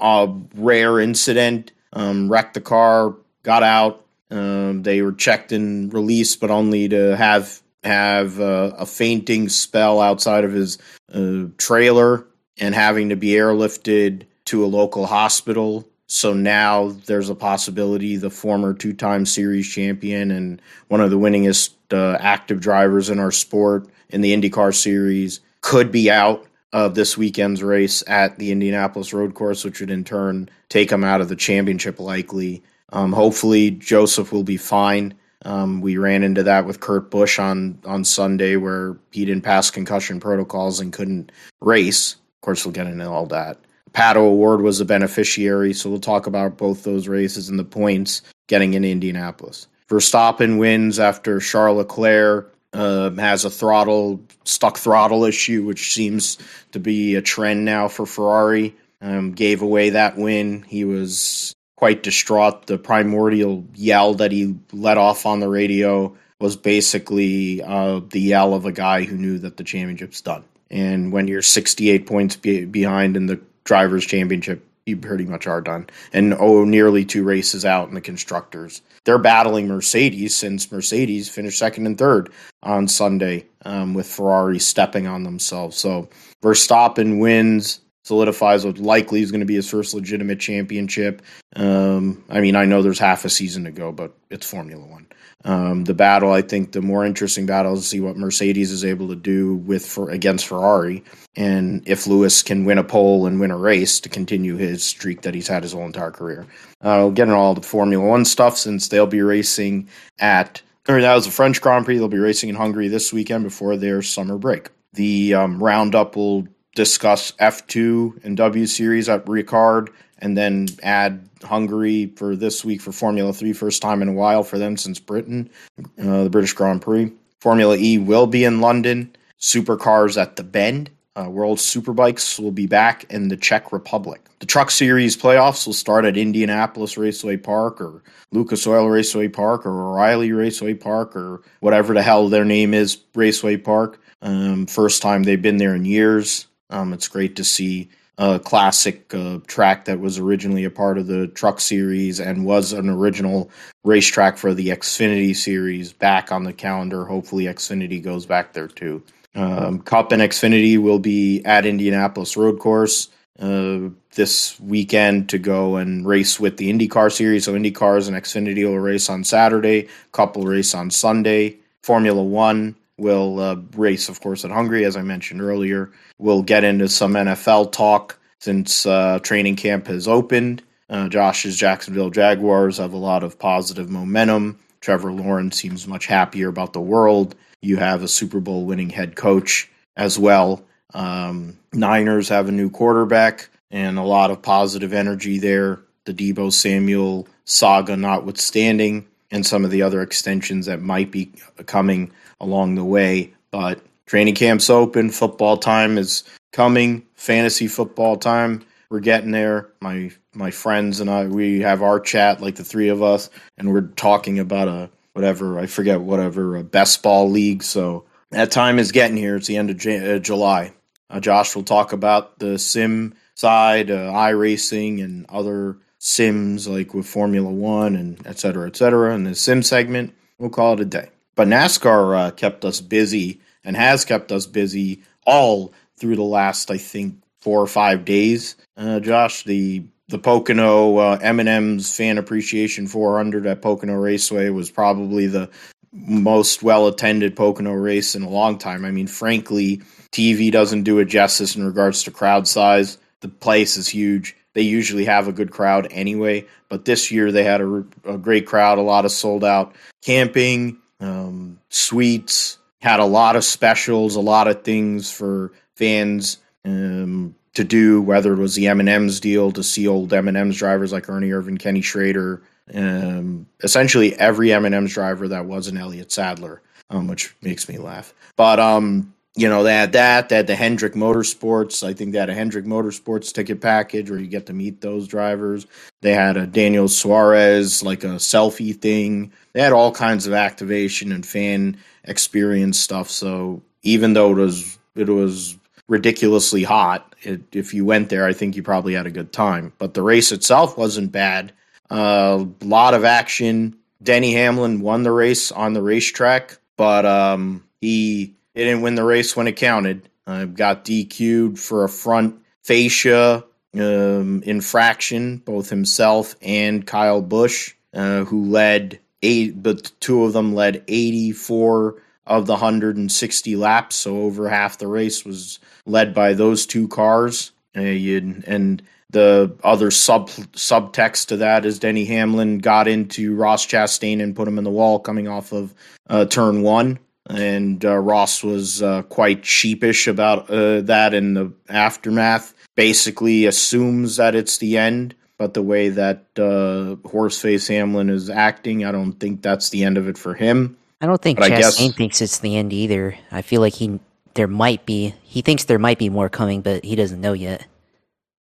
a 0.00 0.34
rare 0.54 1.00
incident, 1.00 1.72
um, 1.92 2.30
wrecked 2.30 2.54
the 2.54 2.60
car, 2.60 3.14
got 3.42 3.62
out, 3.62 4.05
um, 4.30 4.82
they 4.82 5.02
were 5.02 5.12
checked 5.12 5.52
and 5.52 5.92
released, 5.92 6.40
but 6.40 6.50
only 6.50 6.88
to 6.88 7.16
have 7.16 7.62
have 7.84 8.40
uh, 8.40 8.72
a 8.76 8.86
fainting 8.86 9.48
spell 9.48 10.00
outside 10.00 10.44
of 10.44 10.52
his 10.52 10.78
uh, 11.12 11.44
trailer 11.56 12.26
and 12.58 12.74
having 12.74 13.10
to 13.10 13.16
be 13.16 13.28
airlifted 13.28 14.24
to 14.46 14.64
a 14.64 14.66
local 14.66 15.06
hospital. 15.06 15.86
So 16.08 16.32
now 16.32 16.90
there's 17.06 17.30
a 17.30 17.34
possibility 17.34 18.16
the 18.16 18.30
former 18.30 18.74
two 18.74 18.92
time 18.92 19.26
series 19.26 19.68
champion 19.68 20.30
and 20.30 20.60
one 20.88 21.00
of 21.00 21.10
the 21.10 21.18
winningest 21.18 21.74
uh, 21.92 22.16
active 22.20 22.60
drivers 22.60 23.10
in 23.10 23.18
our 23.18 23.32
sport 23.32 23.88
in 24.08 24.20
the 24.20 24.34
IndyCar 24.34 24.74
series 24.74 25.40
could 25.60 25.90
be 25.90 26.10
out 26.10 26.46
of 26.72 26.94
this 26.94 27.16
weekend's 27.16 27.62
race 27.62 28.04
at 28.06 28.38
the 28.38 28.52
Indianapolis 28.52 29.12
Road 29.12 29.34
Course, 29.34 29.64
which 29.64 29.80
would 29.80 29.90
in 29.90 30.04
turn 30.04 30.48
take 30.68 30.90
him 30.90 31.04
out 31.04 31.20
of 31.20 31.28
the 31.28 31.36
championship 31.36 31.98
likely. 31.98 32.62
Um, 32.92 33.12
hopefully, 33.12 33.72
Joseph 33.72 34.32
will 34.32 34.44
be 34.44 34.56
fine. 34.56 35.14
Um, 35.44 35.80
we 35.80 35.96
ran 35.96 36.22
into 36.22 36.42
that 36.44 36.66
with 36.66 36.80
Kurt 36.80 37.10
Busch 37.10 37.38
on 37.38 37.78
on 37.84 38.04
Sunday, 38.04 38.56
where 38.56 38.96
he 39.12 39.24
didn't 39.24 39.44
pass 39.44 39.70
concussion 39.70 40.20
protocols 40.20 40.80
and 40.80 40.92
couldn't 40.92 41.30
race. 41.60 42.14
Of 42.14 42.40
course, 42.42 42.64
we'll 42.64 42.72
get 42.72 42.86
into 42.86 43.08
all 43.08 43.26
that. 43.26 43.58
Pato 43.92 44.16
O'Ward 44.16 44.60
was 44.60 44.80
a 44.80 44.84
beneficiary, 44.84 45.72
so 45.72 45.88
we'll 45.88 46.00
talk 46.00 46.26
about 46.26 46.58
both 46.58 46.84
those 46.84 47.08
races 47.08 47.48
and 47.48 47.58
the 47.58 47.64
points 47.64 48.22
getting 48.46 48.74
into 48.74 48.88
Indianapolis. 48.88 49.68
Verstappen 49.88 50.58
wins 50.58 50.98
after 50.98 51.40
Charles 51.40 51.78
Leclerc 51.78 52.52
uh, 52.72 53.10
has 53.12 53.44
a 53.44 53.50
throttle 53.50 54.20
stuck 54.44 54.76
throttle 54.76 55.24
issue, 55.24 55.64
which 55.64 55.94
seems 55.94 56.38
to 56.72 56.78
be 56.78 57.14
a 57.14 57.22
trend 57.22 57.64
now 57.64 57.88
for 57.88 58.04
Ferrari. 58.04 58.74
Um, 59.00 59.32
gave 59.32 59.62
away 59.62 59.90
that 59.90 60.16
win. 60.16 60.62
He 60.62 60.84
was 60.84 61.54
quite 61.76 62.02
distraught. 62.02 62.66
The 62.66 62.78
primordial 62.78 63.64
yell 63.74 64.14
that 64.14 64.32
he 64.32 64.56
let 64.72 64.98
off 64.98 65.26
on 65.26 65.40
the 65.40 65.48
radio 65.48 66.16
was 66.40 66.56
basically 66.56 67.62
uh, 67.62 68.00
the 68.10 68.20
yell 68.20 68.54
of 68.54 68.66
a 68.66 68.72
guy 68.72 69.04
who 69.04 69.16
knew 69.16 69.38
that 69.38 69.56
the 69.56 69.64
championship's 69.64 70.20
done. 70.20 70.44
And 70.70 71.12
when 71.12 71.28
you're 71.28 71.42
68 71.42 72.06
points 72.06 72.36
be- 72.36 72.64
behind 72.64 73.16
in 73.16 73.26
the 73.26 73.40
drivers' 73.64 74.04
championship, 74.04 74.66
you 74.84 74.96
pretty 74.96 75.24
much 75.24 75.46
are 75.46 75.60
done. 75.60 75.86
And 76.12 76.34
oh, 76.34 76.64
nearly 76.64 77.04
two 77.04 77.24
races 77.24 77.64
out 77.64 77.88
in 77.88 77.94
the 77.94 78.00
constructors. 78.00 78.82
They're 79.04 79.18
battling 79.18 79.68
Mercedes 79.68 80.36
since 80.36 80.70
Mercedes 80.70 81.28
finished 81.28 81.58
second 81.58 81.86
and 81.86 81.98
third 81.98 82.32
on 82.62 82.88
Sunday 82.88 83.46
um, 83.64 83.94
with 83.94 84.06
Ferrari 84.06 84.58
stepping 84.58 85.06
on 85.06 85.24
themselves. 85.24 85.76
So 85.76 86.08
Verstappen 86.42 87.20
wins 87.20 87.80
solidifies 88.06 88.64
what 88.64 88.78
likely 88.78 89.20
is 89.20 89.32
going 89.32 89.40
to 89.40 89.46
be 89.46 89.56
his 89.56 89.68
first 89.68 89.92
legitimate 89.92 90.38
championship. 90.38 91.22
Um, 91.56 92.24
I 92.30 92.40
mean, 92.40 92.54
I 92.54 92.64
know 92.64 92.80
there's 92.80 93.00
half 93.00 93.24
a 93.24 93.28
season 93.28 93.64
to 93.64 93.72
go, 93.72 93.90
but 93.90 94.14
it's 94.30 94.48
Formula 94.48 94.84
One. 94.86 95.08
Um, 95.44 95.84
the 95.84 95.94
battle, 95.94 96.32
I 96.32 96.42
think, 96.42 96.70
the 96.70 96.80
more 96.80 97.04
interesting 97.04 97.46
battle 97.46 97.74
is 97.74 97.80
to 97.80 97.86
see 97.86 98.00
what 98.00 98.16
Mercedes 98.16 98.70
is 98.70 98.84
able 98.84 99.08
to 99.08 99.16
do 99.16 99.56
with 99.56 99.84
for 99.84 100.10
against 100.10 100.46
Ferrari, 100.46 101.02
and 101.34 101.82
if 101.86 102.06
Lewis 102.06 102.44
can 102.44 102.64
win 102.64 102.78
a 102.78 102.84
pole 102.84 103.26
and 103.26 103.40
win 103.40 103.50
a 103.50 103.56
race 103.56 103.98
to 104.00 104.08
continue 104.08 104.56
his 104.56 104.84
streak 104.84 105.22
that 105.22 105.34
he's 105.34 105.48
had 105.48 105.64
his 105.64 105.72
whole 105.72 105.84
entire 105.84 106.12
career. 106.12 106.46
Uh, 106.82 106.98
we'll 106.98 107.10
get 107.10 107.24
into 107.24 107.34
all 107.34 107.54
the 107.54 107.62
Formula 107.62 108.04
One 108.04 108.24
stuff 108.24 108.56
since 108.56 108.88
they'll 108.88 109.06
be 109.06 109.22
racing 109.22 109.88
at. 110.20 110.62
Or 110.88 111.00
that 111.00 111.14
was 111.14 111.24
the 111.24 111.32
French 111.32 111.60
Grand 111.60 111.84
Prix. 111.84 111.98
They'll 111.98 112.06
be 112.06 112.18
racing 112.18 112.48
in 112.48 112.54
Hungary 112.54 112.86
this 112.86 113.12
weekend 113.12 113.42
before 113.42 113.76
their 113.76 114.02
summer 114.02 114.38
break. 114.38 114.68
The 114.92 115.34
um, 115.34 115.62
roundup 115.62 116.14
will 116.14 116.46
discuss 116.76 117.32
F2 117.32 118.24
and 118.24 118.36
W 118.36 118.66
Series 118.66 119.08
at 119.08 119.24
Ricard, 119.26 119.88
and 120.18 120.38
then 120.38 120.68
add 120.82 121.28
Hungary 121.42 122.12
for 122.16 122.36
this 122.36 122.64
week 122.64 122.80
for 122.80 122.92
Formula 122.92 123.32
3, 123.32 123.52
first 123.52 123.82
time 123.82 124.02
in 124.02 124.08
a 124.08 124.12
while 124.12 124.44
for 124.44 124.58
them 124.58 124.76
since 124.76 125.00
Britain, 125.00 125.50
uh, 125.98 126.22
the 126.24 126.30
British 126.30 126.52
Grand 126.52 126.80
Prix. 126.80 127.10
Formula 127.40 127.76
E 127.76 127.98
will 127.98 128.26
be 128.26 128.44
in 128.44 128.60
London. 128.60 129.14
Supercars 129.40 130.20
at 130.20 130.36
the 130.36 130.44
Bend. 130.44 130.90
Uh, 131.14 131.30
World 131.30 131.58
Superbikes 131.58 132.38
will 132.38 132.52
be 132.52 132.66
back 132.66 133.10
in 133.10 133.28
the 133.28 133.36
Czech 133.36 133.72
Republic. 133.72 134.20
The 134.40 134.46
Truck 134.46 134.70
Series 134.70 135.16
playoffs 135.16 135.66
will 135.66 135.72
start 135.72 136.04
at 136.04 136.16
Indianapolis 136.16 136.98
Raceway 136.98 137.38
Park 137.38 137.80
or 137.80 138.02
Lucas 138.32 138.66
Oil 138.66 138.88
Raceway 138.88 139.28
Park 139.28 139.64
or 139.64 139.70
O'Reilly 139.70 140.32
Raceway 140.32 140.74
Park 140.74 141.16
or 141.16 141.42
whatever 141.60 141.94
the 141.94 142.02
hell 142.02 142.28
their 142.28 142.44
name 142.44 142.74
is, 142.74 142.98
Raceway 143.14 143.56
Park. 143.56 143.98
Um, 144.20 144.66
first 144.66 145.00
time 145.00 145.22
they've 145.22 145.40
been 145.40 145.56
there 145.56 145.74
in 145.74 145.86
years. 145.86 146.46
Um, 146.70 146.92
it's 146.92 147.08
great 147.08 147.36
to 147.36 147.44
see 147.44 147.90
a 148.18 148.38
classic 148.38 149.12
uh, 149.14 149.38
track 149.46 149.84
that 149.84 150.00
was 150.00 150.18
originally 150.18 150.64
a 150.64 150.70
part 150.70 150.98
of 150.98 151.06
the 151.06 151.26
Truck 151.28 151.60
Series 151.60 152.18
and 152.18 152.46
was 152.46 152.72
an 152.72 152.88
original 152.88 153.50
racetrack 153.84 154.38
for 154.38 154.54
the 154.54 154.68
Xfinity 154.68 155.36
Series 155.36 155.92
back 155.92 156.32
on 156.32 156.44
the 156.44 156.52
calendar. 156.52 157.04
Hopefully, 157.04 157.44
Xfinity 157.44 158.02
goes 158.02 158.24
back 158.24 158.52
there 158.52 158.68
too. 158.68 159.02
Um, 159.34 159.80
Cup 159.80 160.12
and 160.12 160.22
Xfinity 160.22 160.78
will 160.78 160.98
be 160.98 161.44
at 161.44 161.66
Indianapolis 161.66 162.38
Road 162.38 162.58
Course 162.58 163.08
uh, 163.38 163.90
this 164.14 164.58
weekend 164.60 165.28
to 165.28 165.38
go 165.38 165.76
and 165.76 166.06
race 166.06 166.40
with 166.40 166.56
the 166.56 166.72
IndyCar 166.72 167.12
series. 167.12 167.44
So 167.44 167.52
IndyCars 167.52 168.08
and 168.08 168.16
Xfinity 168.16 168.64
will 168.64 168.78
race 168.78 169.10
on 169.10 169.24
Saturday. 169.24 169.88
Cup 170.12 170.36
will 170.36 170.46
race 170.46 170.74
on 170.74 170.90
Sunday. 170.90 171.58
Formula 171.82 172.22
One 172.22 172.76
will 172.98 173.40
uh, 173.40 173.56
race, 173.76 174.08
of 174.08 174.20
course, 174.20 174.44
at 174.44 174.50
Hungary, 174.50 174.84
as 174.84 174.96
I 174.96 175.02
mentioned 175.02 175.42
earlier. 175.42 175.92
We'll 176.18 176.42
get 176.42 176.64
into 176.64 176.88
some 176.88 177.14
NFL 177.14 177.72
talk 177.72 178.18
since 178.40 178.86
uh, 178.86 179.18
training 179.20 179.56
camp 179.56 179.86
has 179.86 180.08
opened. 180.08 180.62
Uh, 180.88 181.08
Josh's 181.08 181.56
Jacksonville 181.56 182.10
Jaguars 182.10 182.78
have 182.78 182.92
a 182.92 182.98
lot 182.98 183.22
of 183.22 183.38
positive 183.38 183.90
momentum. 183.90 184.58
Trevor 184.80 185.12
Lawrence 185.12 185.60
seems 185.60 185.86
much 185.88 186.06
happier 186.06 186.48
about 186.48 186.72
the 186.72 186.80
world 186.80 187.34
you 187.66 187.76
have 187.76 188.02
a 188.02 188.08
Super 188.08 188.40
Bowl 188.40 188.64
winning 188.64 188.90
head 188.90 189.16
coach 189.16 189.70
as 189.96 190.18
well. 190.18 190.64
Um, 190.94 191.58
Niners 191.72 192.28
have 192.28 192.48
a 192.48 192.52
new 192.52 192.70
quarterback 192.70 193.48
and 193.70 193.98
a 193.98 194.02
lot 194.02 194.30
of 194.30 194.42
positive 194.42 194.92
energy 194.92 195.38
there. 195.38 195.80
The 196.04 196.14
Deebo 196.14 196.52
Samuel 196.52 197.26
saga 197.44 197.96
notwithstanding, 197.96 199.06
and 199.30 199.44
some 199.44 199.64
of 199.64 199.70
the 199.70 199.82
other 199.82 200.02
extensions 200.02 200.66
that 200.66 200.80
might 200.80 201.10
be 201.10 201.32
coming 201.66 202.12
along 202.40 202.74
the 202.74 202.84
way. 202.84 203.32
But 203.50 203.80
training 204.06 204.34
camp's 204.34 204.70
open, 204.70 205.10
football 205.10 205.56
time 205.56 205.98
is 205.98 206.24
coming, 206.52 207.06
fantasy 207.14 207.68
football 207.68 208.16
time. 208.16 208.64
We're 208.90 209.00
getting 209.00 209.32
there. 209.32 209.68
My 209.80 210.10
my 210.32 210.50
friends 210.50 211.00
and 211.00 211.10
I 211.10 211.26
we 211.26 211.60
have 211.60 211.82
our 211.82 211.98
chat 211.98 212.40
like 212.40 212.56
the 212.56 212.64
three 212.64 212.88
of 212.88 213.02
us 213.02 213.30
and 213.58 213.72
we're 213.72 213.88
talking 213.96 214.38
about 214.38 214.68
a 214.68 214.90
whatever 215.12 215.58
I 215.58 215.66
forget 215.66 216.00
whatever 216.00 216.56
a 216.56 216.62
best 216.62 217.02
ball 217.02 217.28
league. 217.30 217.62
So 217.62 218.04
that 218.30 218.50
time 218.50 218.78
is 218.78 218.92
getting 218.92 219.16
here. 219.16 219.36
It's 219.36 219.46
the 219.46 219.56
end 219.56 219.70
of 219.70 219.78
J- 219.78 220.16
uh, 220.16 220.18
July. 220.18 220.72
Uh, 221.08 221.20
Josh 221.20 221.54
will 221.54 221.62
talk 221.62 221.92
about 221.92 222.38
the 222.38 222.58
sim 222.58 223.14
side, 223.34 223.90
uh, 223.90 224.12
iRacing, 224.12 225.02
and 225.02 225.26
other 225.28 225.78
sims 225.98 226.68
like 226.68 226.94
with 226.94 227.06
Formula 227.06 227.50
One 227.50 227.96
and 227.96 228.24
et 228.26 228.38
cetera, 228.38 228.66
et 228.66 228.76
cetera. 228.76 229.14
In 229.14 229.24
the 229.24 229.34
sim 229.34 229.62
segment, 229.62 230.14
we'll 230.38 230.50
call 230.50 230.74
it 230.74 230.80
a 230.80 230.84
day. 230.84 231.08
But 231.36 231.48
NASCAR 231.48 232.16
uh, 232.18 232.30
kept 232.32 232.64
us 232.64 232.80
busy 232.80 233.40
and 233.62 233.76
has 233.76 234.04
kept 234.04 234.32
us 234.32 234.46
busy 234.46 235.02
all 235.26 235.72
through 235.98 236.16
the 236.16 236.22
last, 236.22 236.70
I 236.70 236.78
think, 236.78 237.22
four 237.40 237.60
or 237.60 237.66
five 237.66 238.04
days. 238.04 238.56
Uh, 238.76 238.98
Josh, 239.00 239.44
the 239.44 239.84
the 240.08 240.18
Pocono 240.18 240.96
uh, 240.98 241.18
M&M's 241.20 241.96
Fan 241.96 242.16
Appreciation 242.16 242.86
400 242.86 243.44
at 243.46 243.60
Pocono 243.60 243.94
Raceway 243.94 244.50
was 244.50 244.70
probably 244.70 245.26
the 245.26 245.50
most 245.92 246.62
well 246.62 246.86
attended 246.86 247.34
Pocono 247.34 247.72
race 247.72 248.14
in 248.14 248.22
a 248.22 248.28
long 248.28 248.58
time. 248.58 248.84
I 248.84 248.90
mean, 248.90 249.08
frankly, 249.08 249.78
TV 250.12 250.52
doesn't 250.52 250.84
do 250.84 250.98
it 251.00 251.06
justice 251.06 251.56
in 251.56 251.64
regards 251.64 252.04
to 252.04 252.10
crowd 252.10 252.46
size. 252.46 252.98
The 253.20 253.28
place 253.28 253.76
is 253.76 253.88
huge. 253.88 254.36
They 254.54 254.62
usually 254.62 255.04
have 255.04 255.28
a 255.28 255.32
good 255.32 255.50
crowd 255.50 255.88
anyway, 255.90 256.46
but 256.68 256.84
this 256.84 257.10
year 257.10 257.32
they 257.32 257.44
had 257.44 257.60
a, 257.60 257.84
a 258.04 258.16
great 258.16 258.46
crowd, 258.46 258.78
a 258.78 258.82
lot 258.82 259.04
of 259.04 259.10
sold 259.10 259.44
out 259.44 259.74
camping, 260.02 260.78
um, 261.00 261.60
suites, 261.68 262.58
had 262.80 263.00
a 263.00 263.04
lot 263.04 263.36
of 263.36 263.44
specials, 263.44 264.16
a 264.16 264.20
lot 264.20 264.48
of 264.48 264.62
things 264.62 265.10
for 265.10 265.52
fans. 265.74 266.38
Um, 266.64 267.34
to 267.56 267.64
do, 267.64 268.02
whether 268.02 268.34
it 268.34 268.38
was 268.38 268.54
the 268.54 268.68
M 268.68 268.80
and 268.80 268.88
M's 268.88 269.18
deal 269.18 269.50
to 269.52 269.62
see 269.62 269.88
old 269.88 270.12
M 270.12 270.28
and 270.28 270.36
M's 270.36 270.58
drivers 270.58 270.92
like 270.92 271.08
Ernie 271.08 271.30
Irvan, 271.30 271.58
Kenny 271.58 271.80
Schrader, 271.80 272.42
um, 272.74 273.46
essentially 273.62 274.14
every 274.14 274.52
M 274.52 274.66
and 274.66 274.74
M's 274.74 274.92
driver 274.92 275.28
that 275.28 275.46
wasn't 275.46 275.78
Elliott 275.78 276.12
Sadler, 276.12 276.60
um, 276.90 277.08
which 277.08 277.34
makes 277.40 277.66
me 277.68 277.78
laugh. 277.78 278.12
But 278.36 278.60
um, 278.60 279.14
you 279.36 279.48
know, 279.48 279.62
they 279.62 279.74
had 279.74 279.92
that. 279.92 280.28
They 280.28 280.36
had 280.36 280.46
the 280.46 280.56
Hendrick 280.56 280.94
Motorsports. 280.94 281.86
I 281.86 281.92
think 281.92 282.12
they 282.12 282.18
had 282.18 282.30
a 282.30 282.34
Hendrick 282.34 282.64
Motorsports 282.64 283.32
ticket 283.32 283.60
package 283.60 284.10
where 284.10 284.18
you 284.18 284.26
get 284.26 284.46
to 284.46 284.54
meet 284.54 284.80
those 284.80 285.06
drivers. 285.06 285.66
They 286.00 286.14
had 286.14 286.38
a 286.38 286.46
Daniel 286.46 286.88
Suarez, 286.88 287.82
like 287.82 288.02
a 288.02 288.16
selfie 288.16 288.74
thing. 288.74 289.32
They 289.52 289.60
had 289.60 289.72
all 289.72 289.92
kinds 289.92 290.26
of 290.26 290.32
activation 290.32 291.12
and 291.12 291.24
fan 291.24 291.76
experience 292.04 292.78
stuff. 292.80 293.10
So 293.10 293.62
even 293.82 294.14
though 294.14 294.32
it 294.32 294.40
was 294.40 294.78
it 294.94 295.08
was 295.08 295.58
ridiculously 295.88 296.62
hot. 296.62 297.14
It, 297.22 297.42
if 297.54 297.74
you 297.74 297.84
went 297.84 298.08
there, 298.08 298.26
I 298.26 298.32
think 298.32 298.56
you 298.56 298.62
probably 298.62 298.94
had 298.94 299.06
a 299.06 299.10
good 299.10 299.32
time. 299.32 299.72
But 299.78 299.94
the 299.94 300.02
race 300.02 300.32
itself 300.32 300.76
wasn't 300.76 301.12
bad. 301.12 301.52
A 301.90 301.94
uh, 301.94 302.46
lot 302.62 302.94
of 302.94 303.04
action. 303.04 303.76
Denny 304.02 304.32
Hamlin 304.32 304.80
won 304.80 305.02
the 305.02 305.12
race 305.12 305.52
on 305.52 305.72
the 305.72 305.82
racetrack, 305.82 306.58
but 306.76 307.06
um, 307.06 307.64
he 307.80 308.34
didn't 308.64 308.82
win 308.82 308.94
the 308.94 309.04
race 309.04 309.36
when 309.36 309.46
it 309.46 309.56
counted. 309.56 310.08
Uh, 310.26 310.44
got 310.44 310.84
DQ'd 310.84 311.58
for 311.58 311.84
a 311.84 311.88
front 311.88 312.40
fascia 312.64 313.44
um, 313.74 314.42
infraction, 314.44 315.38
both 315.38 315.70
himself 315.70 316.34
and 316.42 316.86
Kyle 316.86 317.22
Busch, 317.22 317.74
uh, 317.94 318.24
who 318.24 318.44
led 318.46 318.98
eight, 319.22 319.62
but 319.62 319.92
two 320.00 320.24
of 320.24 320.32
them 320.32 320.54
led 320.54 320.82
84 320.88 322.02
of 322.26 322.46
the 322.46 322.54
160 322.54 323.56
laps. 323.56 323.96
So 323.96 324.22
over 324.22 324.48
half 324.48 324.78
the 324.78 324.88
race 324.88 325.24
was 325.24 325.58
led 325.84 326.14
by 326.14 326.34
those 326.34 326.66
two 326.66 326.88
cars. 326.88 327.52
Uh, 327.76 327.80
and 327.80 328.82
the 329.10 329.54
other 329.62 329.90
sub 329.90 330.28
subtext 330.30 331.26
to 331.26 331.36
that 331.36 331.64
is 331.64 331.78
Denny 331.78 332.04
Hamlin 332.06 332.58
got 332.58 332.88
into 332.88 333.34
Ross 333.34 333.66
Chastain 333.66 334.20
and 334.20 334.34
put 334.34 334.48
him 334.48 334.58
in 334.58 334.64
the 334.64 334.70
wall 334.70 334.98
coming 334.98 335.28
off 335.28 335.52
of 335.52 335.74
uh, 336.08 336.24
turn 336.24 336.62
one. 336.62 336.98
And 337.28 337.84
uh, 337.84 337.96
Ross 337.96 338.44
was 338.44 338.82
uh, 338.82 339.02
quite 339.02 339.44
sheepish 339.44 340.06
about 340.06 340.48
uh, 340.48 340.82
that 340.82 341.12
in 341.14 341.34
the 341.34 341.52
aftermath. 341.68 342.54
Basically, 342.74 343.46
assumes 343.46 344.16
that 344.16 344.34
it's 344.34 344.58
the 344.58 344.78
end, 344.78 345.14
but 345.38 345.54
the 345.54 345.62
way 345.62 345.88
that 345.88 346.24
uh, 346.36 346.96
Horseface 347.08 347.68
Hamlin 347.68 348.10
is 348.10 348.30
acting, 348.30 348.84
I 348.84 348.92
don't 348.92 349.14
think 349.14 349.42
that's 349.42 349.70
the 349.70 349.84
end 349.84 349.98
of 349.98 350.08
it 350.08 350.18
for 350.18 350.34
him. 350.34 350.76
I 351.00 351.06
don't 351.06 351.20
think 351.20 351.38
but 351.38 351.50
Chastain 351.50 351.88
guess, 351.88 351.96
thinks 351.96 352.20
it's 352.20 352.38
the 352.38 352.56
end 352.56 352.72
either. 352.72 353.16
I 353.30 353.42
feel 353.42 353.60
like 353.60 353.74
he 353.74 353.98
there 354.34 354.46
might 354.46 354.86
be 354.86 355.14
he 355.22 355.42
thinks 355.42 355.64
there 355.64 355.78
might 355.78 355.98
be 355.98 356.08
more 356.08 356.28
coming, 356.28 356.62
but 356.62 356.84
he 356.84 356.94
doesn't 356.94 357.20
know 357.20 357.32
yet. 357.32 357.66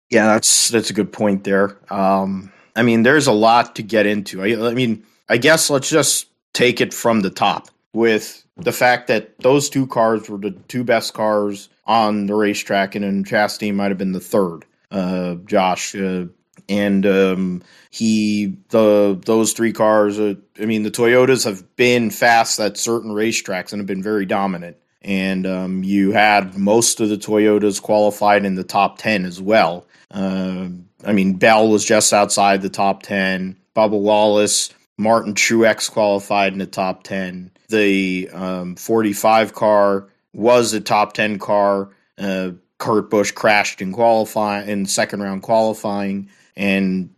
Yeah, 0.09 0.27
that's 0.27 0.69
that's 0.69 0.89
a 0.89 0.93
good 0.93 1.11
point 1.11 1.43
there. 1.43 1.77
Um, 1.89 2.51
I 2.75 2.83
mean, 2.83 3.03
there's 3.03 3.27
a 3.27 3.31
lot 3.31 3.75
to 3.75 3.83
get 3.83 4.05
into. 4.05 4.43
I, 4.43 4.69
I 4.69 4.73
mean, 4.73 5.03
I 5.29 5.37
guess 5.37 5.69
let's 5.69 5.89
just 5.89 6.27
take 6.53 6.81
it 6.81 6.93
from 6.93 7.21
the 7.21 7.29
top 7.29 7.69
with 7.93 8.42
the 8.57 8.71
fact 8.71 9.07
that 9.07 9.39
those 9.39 9.69
two 9.69 9.87
cars 9.87 10.29
were 10.29 10.37
the 10.37 10.51
two 10.51 10.83
best 10.83 11.13
cars 11.13 11.69
on 11.85 12.27
the 12.27 12.35
racetrack, 12.35 12.95
and 12.95 13.03
then 13.03 13.23
Chastain 13.23 13.75
might 13.75 13.91
have 13.91 13.97
been 13.97 14.11
the 14.11 14.19
third. 14.19 14.65
Uh, 14.91 15.35
Josh, 15.45 15.95
uh, 15.95 16.25
and 16.69 17.05
um, 17.05 17.63
he 17.89 18.57
the 18.69 19.19
those 19.25 19.53
three 19.53 19.73
cars. 19.73 20.19
Uh, 20.19 20.35
I 20.59 20.65
mean, 20.65 20.83
the 20.83 20.91
Toyotas 20.91 21.45
have 21.45 21.75
been 21.75 22.09
fast 22.09 22.59
at 22.59 22.77
certain 22.77 23.11
racetracks 23.11 23.73
and 23.73 23.79
have 23.79 23.87
been 23.87 24.03
very 24.03 24.25
dominant. 24.25 24.77
And 25.01 25.45
um, 25.45 25.83
you 25.83 26.13
had 26.13 26.57
most 26.57 27.01
of 27.01 27.09
the 27.09 27.17
Toyotas 27.17 27.81
qualified 27.81 28.45
in 28.45 28.55
the 28.55 28.63
top 28.63 28.99
ten 28.99 29.25
as 29.25 29.41
well. 29.41 29.85
Uh, 30.09 30.69
I 31.03 31.11
mean, 31.11 31.33
Bell 31.33 31.67
was 31.67 31.83
just 31.83 32.13
outside 32.13 32.61
the 32.61 32.69
top 32.69 33.03
ten. 33.03 33.57
Bubba 33.75 33.99
Wallace, 33.99 34.69
Martin 34.97 35.33
Truex 35.33 35.91
qualified 35.91 36.53
in 36.53 36.59
the 36.59 36.65
top 36.65 37.03
ten. 37.03 37.51
The 37.73 38.29
um, 38.31 38.75
45 38.75 39.55
car 39.55 40.07
was 40.31 40.73
a 40.73 40.79
top 40.79 41.13
10 41.13 41.39
car. 41.39 41.89
Uh, 42.19 42.51
Kurt 42.77 43.09
Busch 43.09 43.31
crashed 43.31 43.81
in 43.81 43.91
qualifying 43.93 44.69
in 44.69 44.85
second 44.85 45.23
round 45.23 45.41
qualifying 45.41 46.29
and 46.55 47.09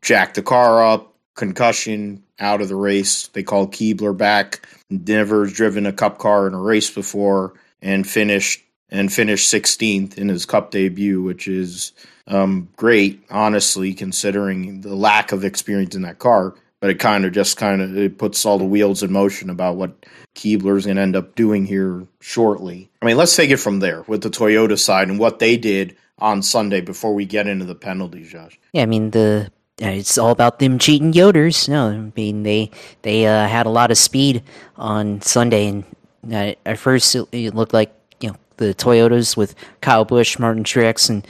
jacked 0.00 0.36
the 0.36 0.42
car 0.42 0.82
up, 0.82 1.12
concussion, 1.34 2.22
out 2.38 2.62
of 2.62 2.68
the 2.68 2.74
race. 2.74 3.28
They 3.28 3.42
called 3.42 3.74
Keebler 3.74 4.16
back. 4.16 4.66
Never 4.88 5.44
driven 5.44 5.84
a 5.84 5.92
cup 5.92 6.16
car 6.16 6.46
in 6.46 6.54
a 6.54 6.60
race 6.60 6.90
before 6.90 7.52
and 7.82 8.08
finished 8.08 8.62
and 8.88 9.12
finished 9.12 9.52
16th 9.52 10.16
in 10.16 10.30
his 10.30 10.46
Cup 10.46 10.70
debut, 10.70 11.20
which 11.20 11.46
is 11.46 11.92
um, 12.26 12.70
great, 12.76 13.22
honestly, 13.28 13.92
considering 13.92 14.80
the 14.80 14.94
lack 14.94 15.32
of 15.32 15.44
experience 15.44 15.94
in 15.94 16.00
that 16.00 16.18
car. 16.18 16.54
But 16.80 16.90
it 16.90 17.00
kind 17.00 17.24
of 17.24 17.32
just 17.32 17.56
kind 17.56 17.82
of 17.82 17.96
it 17.96 18.18
puts 18.18 18.46
all 18.46 18.58
the 18.58 18.64
wheels 18.64 19.02
in 19.02 19.12
motion 19.12 19.50
about 19.50 19.76
what 19.76 20.06
Keebler's 20.36 20.84
going 20.86 20.96
to 20.96 21.02
end 21.02 21.16
up 21.16 21.34
doing 21.34 21.66
here 21.66 22.06
shortly. 22.20 22.88
I 23.02 23.06
mean, 23.06 23.16
let's 23.16 23.34
take 23.34 23.50
it 23.50 23.56
from 23.56 23.80
there 23.80 24.02
with 24.02 24.22
the 24.22 24.30
Toyota 24.30 24.78
side 24.78 25.08
and 25.08 25.18
what 25.18 25.40
they 25.40 25.56
did 25.56 25.96
on 26.18 26.42
Sunday 26.42 26.80
before 26.80 27.14
we 27.14 27.24
get 27.24 27.46
into 27.46 27.64
the 27.64 27.74
penalties, 27.74 28.30
Josh. 28.30 28.58
Yeah, 28.72 28.82
I 28.82 28.86
mean 28.86 29.10
the 29.10 29.50
it's 29.78 30.18
all 30.18 30.30
about 30.30 30.58
them 30.58 30.78
cheating 30.78 31.12
Yoders. 31.12 31.68
No, 31.68 31.88
I 31.88 32.12
mean 32.16 32.42
they 32.42 32.70
they 33.02 33.26
uh, 33.26 33.46
had 33.46 33.66
a 33.66 33.70
lot 33.70 33.90
of 33.90 33.98
speed 33.98 34.42
on 34.76 35.20
Sunday, 35.20 35.68
and 35.68 35.84
uh, 36.32 36.54
at 36.66 36.78
first 36.78 37.14
it 37.14 37.54
looked 37.54 37.72
like 37.72 37.92
you 38.20 38.30
know 38.30 38.36
the 38.56 38.74
Toyotas 38.74 39.36
with 39.36 39.54
Kyle 39.80 40.04
Busch, 40.04 40.38
Martin 40.38 40.64
Truex, 40.64 41.08
and 41.08 41.26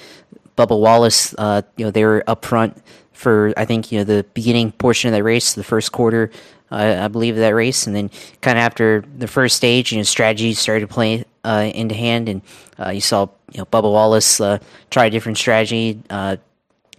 Bubba 0.56 0.78
Wallace. 0.78 1.34
Uh, 1.36 1.62
you 1.76 1.84
know 1.84 1.90
they 1.90 2.04
were 2.04 2.24
up 2.26 2.44
front 2.44 2.82
for 3.18 3.52
I 3.56 3.64
think 3.64 3.90
you 3.90 3.98
know 3.98 4.04
the 4.04 4.24
beginning 4.32 4.70
portion 4.70 5.08
of 5.08 5.12
that 5.12 5.24
race, 5.24 5.54
the 5.54 5.64
first 5.64 5.90
quarter. 5.92 6.30
Uh, 6.70 7.00
I 7.00 7.08
believe 7.08 7.34
of 7.34 7.40
that 7.40 7.54
race, 7.54 7.86
and 7.86 7.96
then 7.96 8.10
kind 8.42 8.58
of 8.58 8.62
after 8.62 9.02
the 9.16 9.26
first 9.26 9.56
stage, 9.56 9.90
you 9.90 9.98
know, 9.98 10.02
strategy 10.02 10.52
started 10.52 10.86
to 10.86 10.92
play 10.92 11.24
uh, 11.42 11.70
into 11.74 11.94
hand, 11.94 12.28
and 12.28 12.42
uh, 12.78 12.90
you 12.90 13.00
saw 13.00 13.28
you 13.52 13.58
know 13.58 13.64
Bubba 13.64 13.90
Wallace 13.90 14.40
uh, 14.40 14.58
try 14.90 15.06
a 15.06 15.10
different 15.10 15.38
strategy. 15.38 16.00
Uh, 16.10 16.36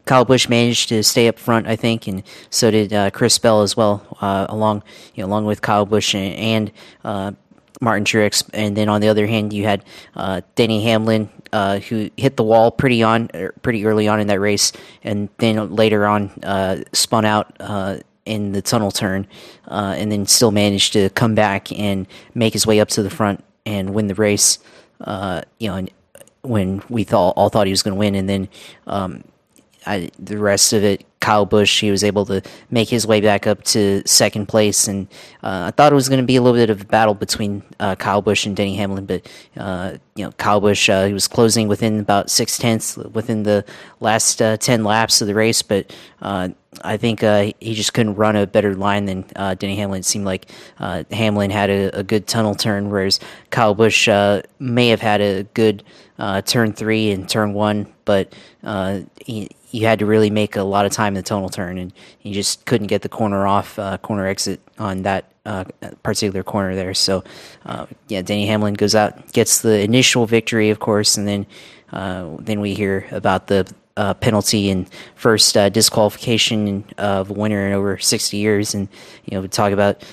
Kyle 0.06 0.26
Busch 0.26 0.50
managed 0.50 0.90
to 0.90 1.04
stay 1.04 1.28
up 1.28 1.38
front, 1.38 1.68
I 1.68 1.76
think, 1.76 2.08
and 2.08 2.24
so 2.50 2.72
did 2.72 2.92
uh, 2.92 3.12
Chris 3.12 3.38
Bell 3.38 3.62
as 3.62 3.78
well, 3.78 4.18
uh, 4.22 4.48
along 4.50 4.84
you 5.14 5.22
know, 5.22 5.30
along 5.30 5.46
with 5.46 5.62
Kyle 5.62 5.86
Busch 5.86 6.16
and, 6.16 6.36
and 6.36 6.72
uh, 7.06 7.32
Martin 7.80 8.04
Truex. 8.04 8.48
And 8.54 8.76
then 8.76 8.90
on 8.90 9.02
the 9.02 9.08
other 9.08 9.28
hand, 9.28 9.54
you 9.54 9.64
had 9.64 9.84
uh, 10.16 10.42
Denny 10.56 10.84
Hamlin, 10.84 11.30
uh, 11.52 11.80
who 11.80 12.10
hit 12.18 12.38
the 12.38 12.44
wall 12.44 12.72
pretty 12.72 13.04
on 13.04 13.30
er, 13.34 13.54
pretty 13.62 13.86
early 13.86 14.08
on 14.08 14.20
in 14.20 14.28
that 14.28 14.40
race, 14.40 14.72
and 15.04 15.30
then 15.38 15.76
later 15.76 16.06
on 16.06 16.30
uh, 16.44 16.84
spun 16.94 17.26
out 17.26 17.60
in 18.26 18.52
the 18.52 18.62
tunnel 18.62 18.92
turn, 18.92 19.28
and 19.68 20.12
then 20.12 20.26
still 20.26 20.52
managed 20.52 20.94
to 20.94 21.10
come 21.12 21.36
back 21.36 21.72
and 21.72 22.06
make 22.36 22.54
his 22.54 22.68
way 22.68 22.80
up 22.80 22.90
to 22.90 23.02
the 23.02 23.10
front 23.10 23.44
and 23.66 23.94
win 23.94 24.08
the 24.08 24.16
race. 24.16 24.60
you 25.08 25.68
know, 25.68 25.88
when 26.42 26.82
we 26.90 27.04
thought 27.04 27.32
all 27.32 27.50
thought 27.50 27.68
he 27.68 27.72
was 27.72 27.84
going 27.84 27.96
to 27.96 28.00
win, 28.00 28.16
and 28.16 28.30
then 28.30 28.50
um, 28.88 29.24
I, 29.86 30.12
the 30.20 30.38
rest 30.38 30.74
of 30.74 30.84
it, 30.84 31.06
Kyle 31.20 31.46
Busch, 31.46 31.82
he 31.82 31.92
was 31.92 32.04
able 32.04 32.26
to 32.28 32.42
make 32.72 32.88
his 32.88 33.06
way 33.06 33.20
back 33.20 33.46
up 33.46 33.64
to 33.66 34.02
second 34.06 34.48
place, 34.48 34.88
and 34.88 35.08
uh, 35.44 35.66
I 35.68 35.72
thought 35.72 35.92
it 35.92 35.96
was 35.96 36.08
going 36.08 36.22
to 36.22 36.26
be 36.26 36.38
a 36.38 36.42
little 36.42 36.58
bit 36.58 36.70
of 36.70 36.82
a 36.82 36.86
battle 36.86 37.14
between 37.14 37.62
uh, 37.80 37.96
Kyle 37.96 38.22
Busch 38.22 38.46
and 38.46 38.56
Denny 38.56 38.76
Hamlin, 38.76 39.06
but 39.06 39.28
uh, 39.58 39.98
you 40.16 40.24
know, 40.24 40.32
Kyle 40.34 40.62
Busch, 40.62 40.90
uh, 40.90 41.06
he 41.06 41.14
was 41.14 41.28
closing 41.28 41.68
within 41.68 42.00
about 42.00 42.30
six 42.30 42.58
tenths 42.58 42.96
within 42.96 43.44
the 43.44 43.66
last 44.00 44.42
uh, 44.42 44.56
ten 44.58 44.86
laps 44.86 45.22
of 45.22 45.28
the 45.28 45.34
race, 45.34 45.62
but 45.62 45.94
uh, 46.22 46.50
I 46.84 46.96
think 46.96 47.20
he 47.60 47.74
just 47.74 47.94
couldn't 47.94 48.16
run 48.16 48.36
a 48.38 48.48
better 48.48 48.76
line 48.76 49.06
than 49.06 49.22
Denny 49.58 49.76
Hamlin. 49.76 50.00
It 50.00 50.06
seemed 50.06 50.26
like 50.26 50.50
Hamlin 50.78 51.50
had 51.50 51.70
a, 51.70 52.00
a, 52.00 52.04
good 52.04 52.28
tunnel 52.28 52.54
turn, 52.56 52.90
whereas 52.90 53.20
Kyle 53.50 53.74
Busch 53.74 54.08
may 54.60 54.88
have 54.90 55.02
had 55.02 55.20
a 55.20 55.44
good 55.54 55.84
turn 56.46 56.72
three 56.74 57.12
and 57.12 57.28
turn 57.28 57.54
one, 57.54 57.92
but 58.06 58.34
he 59.26 59.50
you 59.72 59.86
had 59.86 60.00
to 60.00 60.06
really 60.06 60.30
make 60.30 60.56
a 60.56 60.64
lot 60.64 60.86
of 60.86 60.92
time 60.92 61.10
in 61.10 61.16
the 61.16 61.24
tunnel 61.24 61.50
turn, 61.50 61.78
and 61.78 61.94
you 62.22 62.34
just 62.34 62.66
couldn't 62.66 62.88
get 62.88 63.02
the 63.02 63.10
corner 63.10 63.46
off, 63.46 63.78
uh, 63.78 63.98
corner 63.98 64.26
exit 64.26 64.60
on 64.78 65.04
that 65.04 65.32
uh, 65.46 65.64
particular 66.04 66.44
corner 66.44 66.76
there. 66.76 66.94
So, 66.94 67.24
uh, 67.66 67.86
yeah, 68.08 68.22
Denny 68.22 68.48
Hamlin 68.48 68.74
goes 68.74 68.96
out, 68.96 69.32
gets 69.32 69.62
the 69.62 69.82
initial 69.82 70.26
victory, 70.26 70.70
of 70.70 70.80
course, 70.80 71.18
and 71.18 71.28
then 71.28 71.46
uh, 71.92 72.38
then 72.40 72.62
we 72.62 72.74
hear 72.74 73.08
about 73.12 73.48
the 73.48 73.72
uh, 73.98 74.14
penalty 74.14 74.70
and 74.70 74.90
first 75.16 75.58
uh, 75.58 75.70
disqualification 75.70 76.86
of 76.98 77.30
a 77.30 77.34
winner 77.34 77.68
in 77.68 77.74
over 77.74 77.98
60 77.98 78.38
years, 78.38 78.74
and 78.74 78.88
you 79.26 79.36
know 79.36 79.42
we 79.42 79.48
talk 79.48 79.72
about 79.72 80.04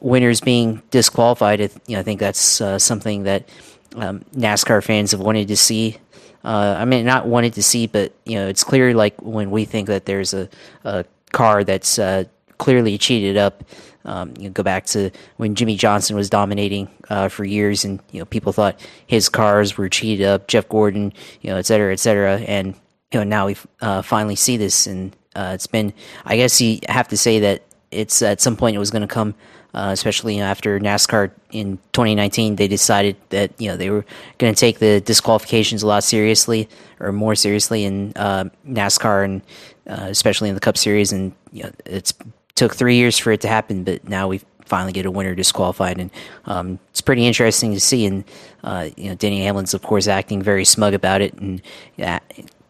winners 0.00 0.40
being 0.40 0.82
disqualified. 0.90 1.60
You 1.60 1.68
know, 1.90 2.00
I 2.00 2.02
think 2.02 2.20
that's 2.20 2.40
something 2.82 3.24
that 3.24 3.48
um, 3.96 4.24
NASCAR 4.34 4.82
fans 4.82 5.10
have 5.10 5.20
wanted 5.20 5.48
to 5.48 5.56
see 5.56 5.96
uh, 6.44 6.76
I 6.78 6.84
mean, 6.84 7.04
not 7.04 7.26
wanted 7.26 7.54
to 7.54 7.62
see, 7.62 7.86
but 7.86 8.14
you 8.24 8.36
know, 8.36 8.48
it's 8.48 8.64
clear 8.64 8.94
like 8.94 9.20
when 9.20 9.50
we 9.50 9.64
think 9.64 9.88
that 9.88 10.06
there's 10.06 10.32
a, 10.34 10.48
a 10.84 11.04
car 11.32 11.64
that's 11.64 11.98
uh, 11.98 12.24
clearly 12.58 12.98
cheated 12.98 13.36
up. 13.36 13.64
Um, 14.06 14.32
you 14.38 14.44
know, 14.44 14.50
go 14.50 14.62
back 14.62 14.86
to 14.86 15.10
when 15.36 15.54
Jimmie 15.54 15.76
Johnson 15.76 16.16
was 16.16 16.30
dominating 16.30 16.88
uh, 17.10 17.28
for 17.28 17.44
years, 17.44 17.84
and 17.84 18.00
you 18.12 18.20
know, 18.20 18.24
people 18.24 18.52
thought 18.52 18.80
his 19.06 19.28
cars 19.28 19.76
were 19.76 19.90
cheated 19.90 20.26
up. 20.26 20.48
Jeff 20.48 20.68
Gordon, 20.68 21.12
you 21.42 21.50
know, 21.50 21.56
et 21.56 21.66
cetera, 21.66 21.92
et 21.92 22.00
cetera, 22.00 22.38
and 22.38 22.74
you 23.12 23.20
know, 23.20 23.24
now 23.24 23.46
we 23.46 23.56
uh, 23.82 24.00
finally 24.00 24.36
see 24.36 24.56
this, 24.56 24.86
and 24.86 25.14
uh, 25.36 25.52
it's 25.54 25.66
been. 25.66 25.92
I 26.24 26.36
guess 26.36 26.60
you 26.60 26.78
have 26.88 27.08
to 27.08 27.16
say 27.18 27.40
that 27.40 27.62
it's 27.90 28.22
at 28.22 28.40
some 28.40 28.56
point 28.56 28.74
it 28.74 28.78
was 28.78 28.90
going 28.90 29.02
to 29.02 29.08
come 29.08 29.34
uh, 29.74 29.90
especially 29.92 30.40
after 30.40 30.78
NASCAR 30.78 31.30
in 31.52 31.78
2019, 31.92 32.56
they 32.56 32.68
decided 32.68 33.16
that 33.30 33.52
you 33.58 33.68
know 33.68 33.76
they 33.76 33.90
were 33.90 34.04
going 34.38 34.52
to 34.54 34.58
take 34.58 34.78
the 34.78 35.00
disqualifications 35.00 35.82
a 35.82 35.86
lot 35.86 36.04
seriously 36.04 36.68
or 36.98 37.12
more 37.12 37.34
seriously 37.34 37.84
in 37.84 38.12
uh, 38.16 38.44
NASCAR 38.66 39.24
and 39.24 39.42
uh, 39.86 40.06
especially 40.08 40.48
in 40.48 40.54
the 40.54 40.60
Cup 40.60 40.76
Series. 40.76 41.12
And 41.12 41.32
you 41.52 41.64
know, 41.64 41.70
it's 41.84 42.12
took 42.54 42.74
three 42.74 42.96
years 42.96 43.16
for 43.16 43.32
it 43.32 43.40
to 43.40 43.48
happen, 43.48 43.84
but 43.84 44.06
now 44.08 44.28
we 44.28 44.40
finally 44.66 44.92
get 44.92 45.06
a 45.06 45.10
winner 45.10 45.34
disqualified, 45.34 45.98
and 45.98 46.10
um, 46.46 46.78
it's 46.90 47.00
pretty 47.00 47.26
interesting 47.26 47.72
to 47.74 47.80
see. 47.80 48.06
And 48.06 48.24
uh, 48.62 48.90
you 48.96 49.08
know, 49.08 49.14
Denny 49.14 49.40
Hamlin's 49.40 49.74
of 49.74 49.82
course 49.82 50.06
acting 50.08 50.42
very 50.42 50.64
smug 50.64 50.94
about 50.94 51.20
it, 51.20 51.34
and 51.34 51.62
yeah, 51.96 52.20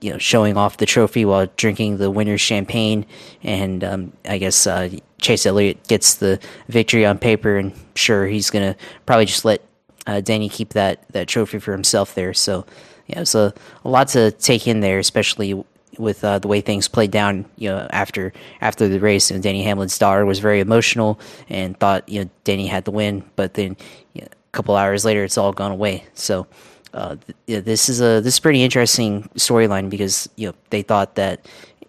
you 0.01 0.13
know, 0.13 0.19
showing 0.19 0.57
off 0.57 0.79
the 0.79 0.87
trophy 0.87 1.25
while 1.25 1.47
drinking 1.57 1.99
the 1.99 2.11
winner's 2.11 2.41
champagne, 2.41 3.05
and 3.43 3.85
um, 3.85 4.13
I 4.25 4.39
guess 4.39 4.67
uh, 4.67 4.91
Chase 5.19 5.47
Elliott 5.47 5.87
gets 5.89 6.15
the 6.15 6.41
victory 6.69 7.05
on 7.05 7.19
paper, 7.19 7.57
and 7.57 7.73
sure 7.95 8.27
he's 8.27 8.51
gonna 8.51 8.77
probably 9.07 9.27
just 9.27 9.45
let 9.45 9.63
uh, 10.07 10.21
Danny 10.21 10.49
keep 10.49 10.71
that 10.71 11.05
that 11.13 11.29
trophy 11.29 11.59
for 11.59 11.73
himself 11.73 12.15
there. 12.15 12.33
So 12.33 12.65
yeah, 13.07 13.25
a, 13.35 13.53
a 13.85 13.89
lot 13.89 14.09
to 14.09 14.31
take 14.31 14.67
in 14.67 14.81
there, 14.81 14.99
especially 14.99 15.65
with 15.99 16.25
uh, 16.25 16.39
the 16.39 16.49
way 16.49 16.61
things 16.61 16.89
played 16.89 17.11
down. 17.11 17.45
You 17.57 17.71
know, 17.71 17.89
after 17.91 18.33
after 18.61 18.89
the 18.89 19.01
race, 19.01 19.31
and 19.31 19.43
Danny 19.43 19.63
Hamlin's 19.63 19.99
daughter 19.99 20.25
was 20.25 20.39
very 20.39 20.61
emotional 20.61 21.21
and 21.49 21.79
thought 21.79 22.09
you 22.09 22.25
know 22.25 22.31
Danny 22.45 22.67
had 22.67 22.85
the 22.85 22.91
win, 22.91 23.25
but 23.37 23.55
then 23.55 23.77
you 24.15 24.23
know, 24.23 24.29
a 24.31 24.53
couple 24.53 24.77
hours 24.77 25.05
later, 25.05 25.25
it's 25.25 25.39
all 25.39 25.53
gone 25.53 25.73
away. 25.73 26.05
So. 26.15 26.47
Uh, 26.93 27.17
th- 27.47 27.65
this 27.65 27.89
is 27.89 28.01
a 28.01 28.21
this 28.21 28.35
is 28.35 28.41
pretty 28.41 28.63
interesting 28.63 29.23
storyline 29.37 29.89
because 29.91 30.29
you 30.37 30.49
know 30.49 30.55
they 30.71 30.83
thought 30.83 31.15
that 31.15 31.47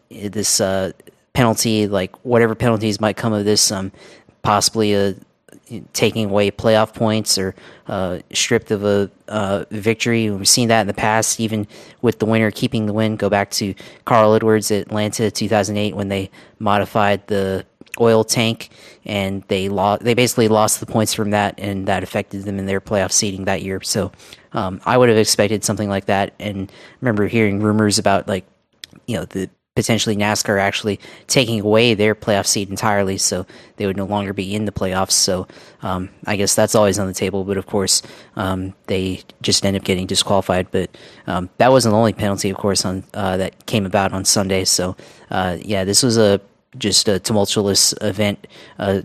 this 0.10 0.62
uh, 0.62 0.92
penalty, 1.34 1.88
like 1.88 2.16
whatever 2.26 2.56
penalties 2.56 3.00
might 3.00 3.18
come 3.18 3.34
of 3.34 3.46
this, 3.46 3.72
um, 3.72 3.92
possibly 4.42 4.94
a 4.94 5.16
taking 5.94 6.30
away 6.30 6.52
playoff 6.52 6.94
points 6.94 7.38
or 7.38 7.56
uh, 7.88 8.20
stripped 8.34 8.72
of 8.72 8.84
a 8.84 9.10
uh, 9.28 9.66
victory. 9.72 10.30
We've 10.30 10.48
seen 10.48 10.68
that 10.68 10.82
in 10.82 10.88
the 10.88 10.94
past, 10.94 11.40
even 11.40 11.68
with 12.02 12.20
the 12.20 12.26
winner 12.26 12.52
keeping 12.52 12.86
the 12.86 12.94
win. 12.94 13.16
Go 13.16 13.30
back 13.30 13.52
to 13.52 13.74
Carl 14.06 14.34
Edwards 14.34 14.72
at 14.72 14.88
Atlanta 14.88 15.32
2008 15.32 15.96
when 15.96 16.10
they 16.10 16.30
modified 16.60 17.26
the 17.28 17.66
oil 18.00 18.24
tank 18.24 18.70
and 19.06 19.44
they 19.48 19.70
lost. 19.70 20.04
They 20.04 20.14
basically 20.14 20.48
lost 20.48 20.80
the 20.80 20.86
points 20.86 21.14
from 21.14 21.32
that, 21.32 21.56
and 21.58 21.88
that 21.88 22.04
affected 22.04 22.44
them 22.44 22.60
in 22.60 22.66
their 22.66 22.82
playoff 22.82 23.12
seeding 23.12 23.46
that 23.46 23.62
year. 23.62 23.82
So 23.82 24.12
um, 24.54 24.82
I 24.86 24.98
would 24.98 25.10
have 25.10 25.18
expected 25.18 25.64
something 25.64 25.90
like 25.90 26.06
that. 26.06 26.34
And 26.40 26.72
remember 27.00 27.28
hearing 27.28 27.62
rumors 27.62 28.00
about 28.00 28.28
like 28.28 28.46
you 29.08 29.18
know 29.18 29.26
the 29.26 29.50
potentially 29.76 30.18
NASCAR 30.18 30.60
actually 30.60 31.00
taking 31.28 31.62
away 31.62 31.94
their 31.94 32.14
playoff 32.14 32.46
seed 32.46 32.70
entirely, 32.70 33.18
so 33.18 33.46
they 33.78 33.86
would 33.86 33.98
no 33.98 34.06
longer 34.06 34.34
be 34.34 34.54
in 34.54 34.66
the 34.66 34.72
playoffs. 34.72 35.12
So 35.12 35.48
um, 35.82 36.10
I 36.26 36.36
guess 36.36 36.56
that's 36.56 36.76
always 36.76 37.00
on 37.00 37.08
the 37.08 37.14
table. 37.14 37.44
But 37.44 37.58
of 37.58 37.66
course, 37.66 38.02
um, 38.36 38.74
they 38.88 39.22
just 39.42 39.66
end 39.66 39.78
up 39.78 39.84
getting 39.84 40.08
disqualified. 40.08 40.72
But 40.72 40.96
um, 41.28 41.50
that 41.58 41.72
wasn't 41.72 41.94
the 41.94 41.98
only 41.98 42.14
penalty, 42.14 42.50
of 42.50 42.58
course, 42.58 42.86
on 42.86 43.04
uh, 43.14 43.38
that 43.38 43.66
came 43.66 43.86
about 43.86 44.14
on 44.14 44.26
Sunday. 44.26 44.66
So 44.66 44.96
uh, 45.30 45.58
yeah, 45.62 45.84
this 45.84 46.04
was 46.04 46.18
a 46.18 46.42
just 46.78 47.08
a 47.08 47.20
tumultuous 47.20 47.94
event, 48.02 48.48
uh, 48.80 49.02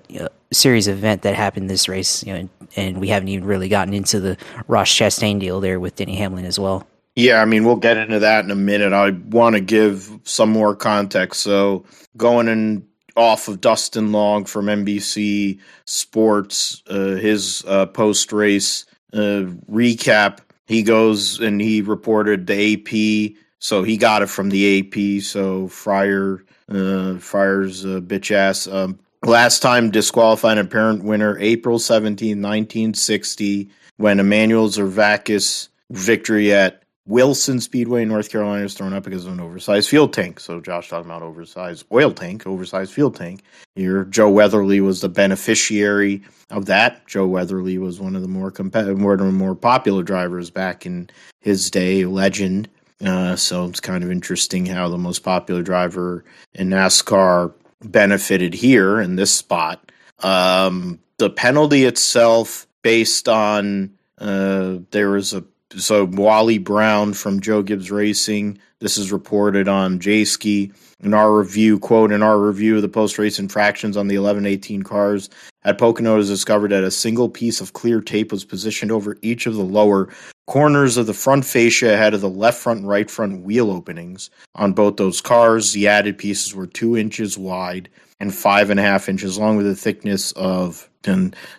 series 0.53 0.89
event 0.89 1.23
that 1.23 1.35
happened 1.35 1.69
this 1.69 1.89
race. 1.89 2.25
You 2.25 2.33
know, 2.35 2.49
and 2.77 3.01
we 3.01 3.09
haven't 3.09 3.29
even 3.29 3.45
really 3.45 3.69
gotten 3.69 3.95
into 3.95 4.21
the 4.21 4.37
Ross 4.69 4.91
Chastain 4.91 5.41
deal 5.41 5.61
there 5.61 5.81
with 5.81 5.97
Denny 5.97 6.17
Hamlin 6.17 6.45
as 6.45 6.59
well. 6.59 6.87
Yeah, 7.17 7.41
I 7.41 7.47
mean, 7.47 7.65
we'll 7.65 7.77
get 7.77 7.97
into 7.97 8.19
that 8.19 8.45
in 8.45 8.51
a 8.51 8.57
minute. 8.57 8.93
I 8.93 9.11
want 9.11 9.55
to 9.55 9.61
give 9.61 10.21
some 10.25 10.51
more 10.51 10.77
context. 10.77 11.41
So, 11.41 11.87
going 12.19 12.47
in 12.47 12.87
off 13.17 13.49
of 13.49 13.63
Dustin 13.63 14.13
Long 14.13 14.45
from 14.45 14.67
NBC 14.67 15.59
Sports, 15.87 16.83
uh, 16.91 17.15
his 17.15 17.65
uh, 17.67 17.87
post 17.87 18.33
race 18.35 18.85
uh, 19.15 19.49
recap, 19.71 20.41
he 20.67 20.83
goes 20.83 21.41
and 21.41 21.59
he 21.59 21.81
reported 21.81 22.47
the 22.47 22.75
AP. 22.75 23.43
So, 23.61 23.83
he 23.83 23.97
got 23.97 24.21
it 24.21 24.29
from 24.29 24.51
the 24.51 24.81
AP. 24.81 25.23
So, 25.23 25.69
Fryer, 25.69 26.45
uh, 26.69 27.17
Fryer's 27.17 27.87
uh, 27.87 28.01
bitch 28.01 28.31
ass. 28.31 28.67
Um, 28.67 28.99
last 29.27 29.61
time 29.61 29.91
disqualified 29.91 30.59
apparent 30.59 31.05
winner, 31.05 31.39
April 31.39 31.79
17, 31.79 32.41
1960, 32.41 33.69
when 33.97 34.21
Emanuel 34.21 34.69
Zervakis 34.69 35.69
victory 35.91 36.53
at 36.53 36.83
Wilson 37.07 37.61
Speedway 37.61 38.03
in 38.03 38.09
North 38.09 38.31
Carolina 38.31 38.65
was 38.65 38.75
thrown 38.75 38.93
up 38.93 39.05
because 39.05 39.27
of 39.27 39.33
an 39.33 39.41
oversized 39.41 39.89
fuel 39.89 40.09
tank. 40.09 40.41
So 40.41 40.61
Josh 40.61 40.89
talking 40.89 41.07
about 41.07 41.23
oversized 41.23 41.87
oil 41.93 42.13
tank, 42.13 42.47
oversized 42.47 42.93
fuel 42.93 43.13
tank. 43.13 43.43
Here, 43.77 44.05
Joe 44.05 44.29
Weatherly 44.29 44.81
was 44.81 45.01
the 45.01 45.09
beneficiary 45.09 46.23
of 46.51 46.67
that. 46.67 47.07
Joe 47.07 47.27
Weatherly 47.27 47.79
was 47.79 48.01
one 48.01 48.17
of 48.17 48.23
the 48.23 48.29
more 48.29 48.51
competitive, 48.51 48.99
more 48.99 49.17
more 49.17 49.55
popular 49.55 50.03
drivers 50.03 50.51
back 50.51 50.85
in 50.85 51.09
his 51.41 51.71
day, 51.71 52.05
legend. 52.07 52.69
Uh, 53.05 53.37
so 53.37 53.67
it's 53.67 53.81
kind 53.81 54.03
of 54.03 54.11
interesting 54.11 54.67
how 54.67 54.89
the 54.89 54.99
most 54.99 55.21
popular 55.21 55.63
driver 55.63 56.25
in 56.55 56.71
NASCAR 56.71 57.53
benefited 57.83 58.55
here 58.55 59.01
in 59.01 59.17
this 59.17 59.33
spot. 59.33 59.91
Um, 60.23 60.99
the 61.19 61.31
penalty 61.31 61.85
itself, 61.85 62.67
based 62.83 63.29
on 63.29 63.97
uh, 64.19 64.79
there 64.91 65.11
was 65.11 65.35
a 65.35 65.45
so 65.77 66.05
Wally 66.05 66.59
Brown 66.59 67.13
from 67.13 67.41
Joe 67.41 67.63
Gibbs 67.63 67.91
Racing. 67.91 68.59
This 68.79 68.99
is 68.99 69.13
reported 69.13 69.69
on 69.69 69.99
Jayski. 69.99 70.73
In 71.01 71.13
our 71.13 71.37
review, 71.37 71.79
quote, 71.79 72.13
in 72.13 72.23
our 72.23 72.39
review 72.39 72.77
of 72.77 72.83
the 72.83 72.89
post 72.89 73.19
race 73.19 73.39
infractions 73.39 73.97
on 73.97 74.09
the 74.09 74.17
1118 74.17 74.83
cars 74.83 75.29
at 75.65 75.77
Pocono, 75.77 76.15
it 76.15 76.19
was 76.19 76.29
discovered 76.29 76.71
that 76.71 76.85
a 76.85 76.91
single 76.91 77.29
piece 77.29 77.61
of 77.61 77.75
clear 77.75 78.01
tape 78.01 78.33
was 78.33 78.45
positioned 78.45 78.91
over 78.91 79.19
each 79.21 79.47
of 79.47 79.55
the 79.55 79.65
lower 79.65 80.09
corners 80.47 80.97
of 80.97 81.07
the 81.07 81.15
front 81.15 81.45
fascia 81.45 81.93
ahead 81.93 82.15
of 82.15 82.21
the 82.21 82.29
left 82.29 82.59
front 82.59 82.81
and 82.81 82.89
right 82.89 83.11
front 83.11 83.43
wheel 83.43 83.71
openings 83.71 84.31
on 84.55 84.73
both 84.73 84.97
those 84.97 85.21
cars. 85.21 85.73
The 85.73 85.89
added 85.89 86.19
pieces 86.19 86.55
were 86.55 86.67
two 86.67 86.97
inches 86.97 87.37
wide 87.37 87.89
and 88.21 88.35
five 88.35 88.71
and 88.71 88.81
a 88.81 88.83
half 88.83 89.09
inches 89.09 89.39
long 89.39 89.57
with 89.57 89.67
a 89.67 89.75
thickness 89.75 90.33
of 90.33 90.89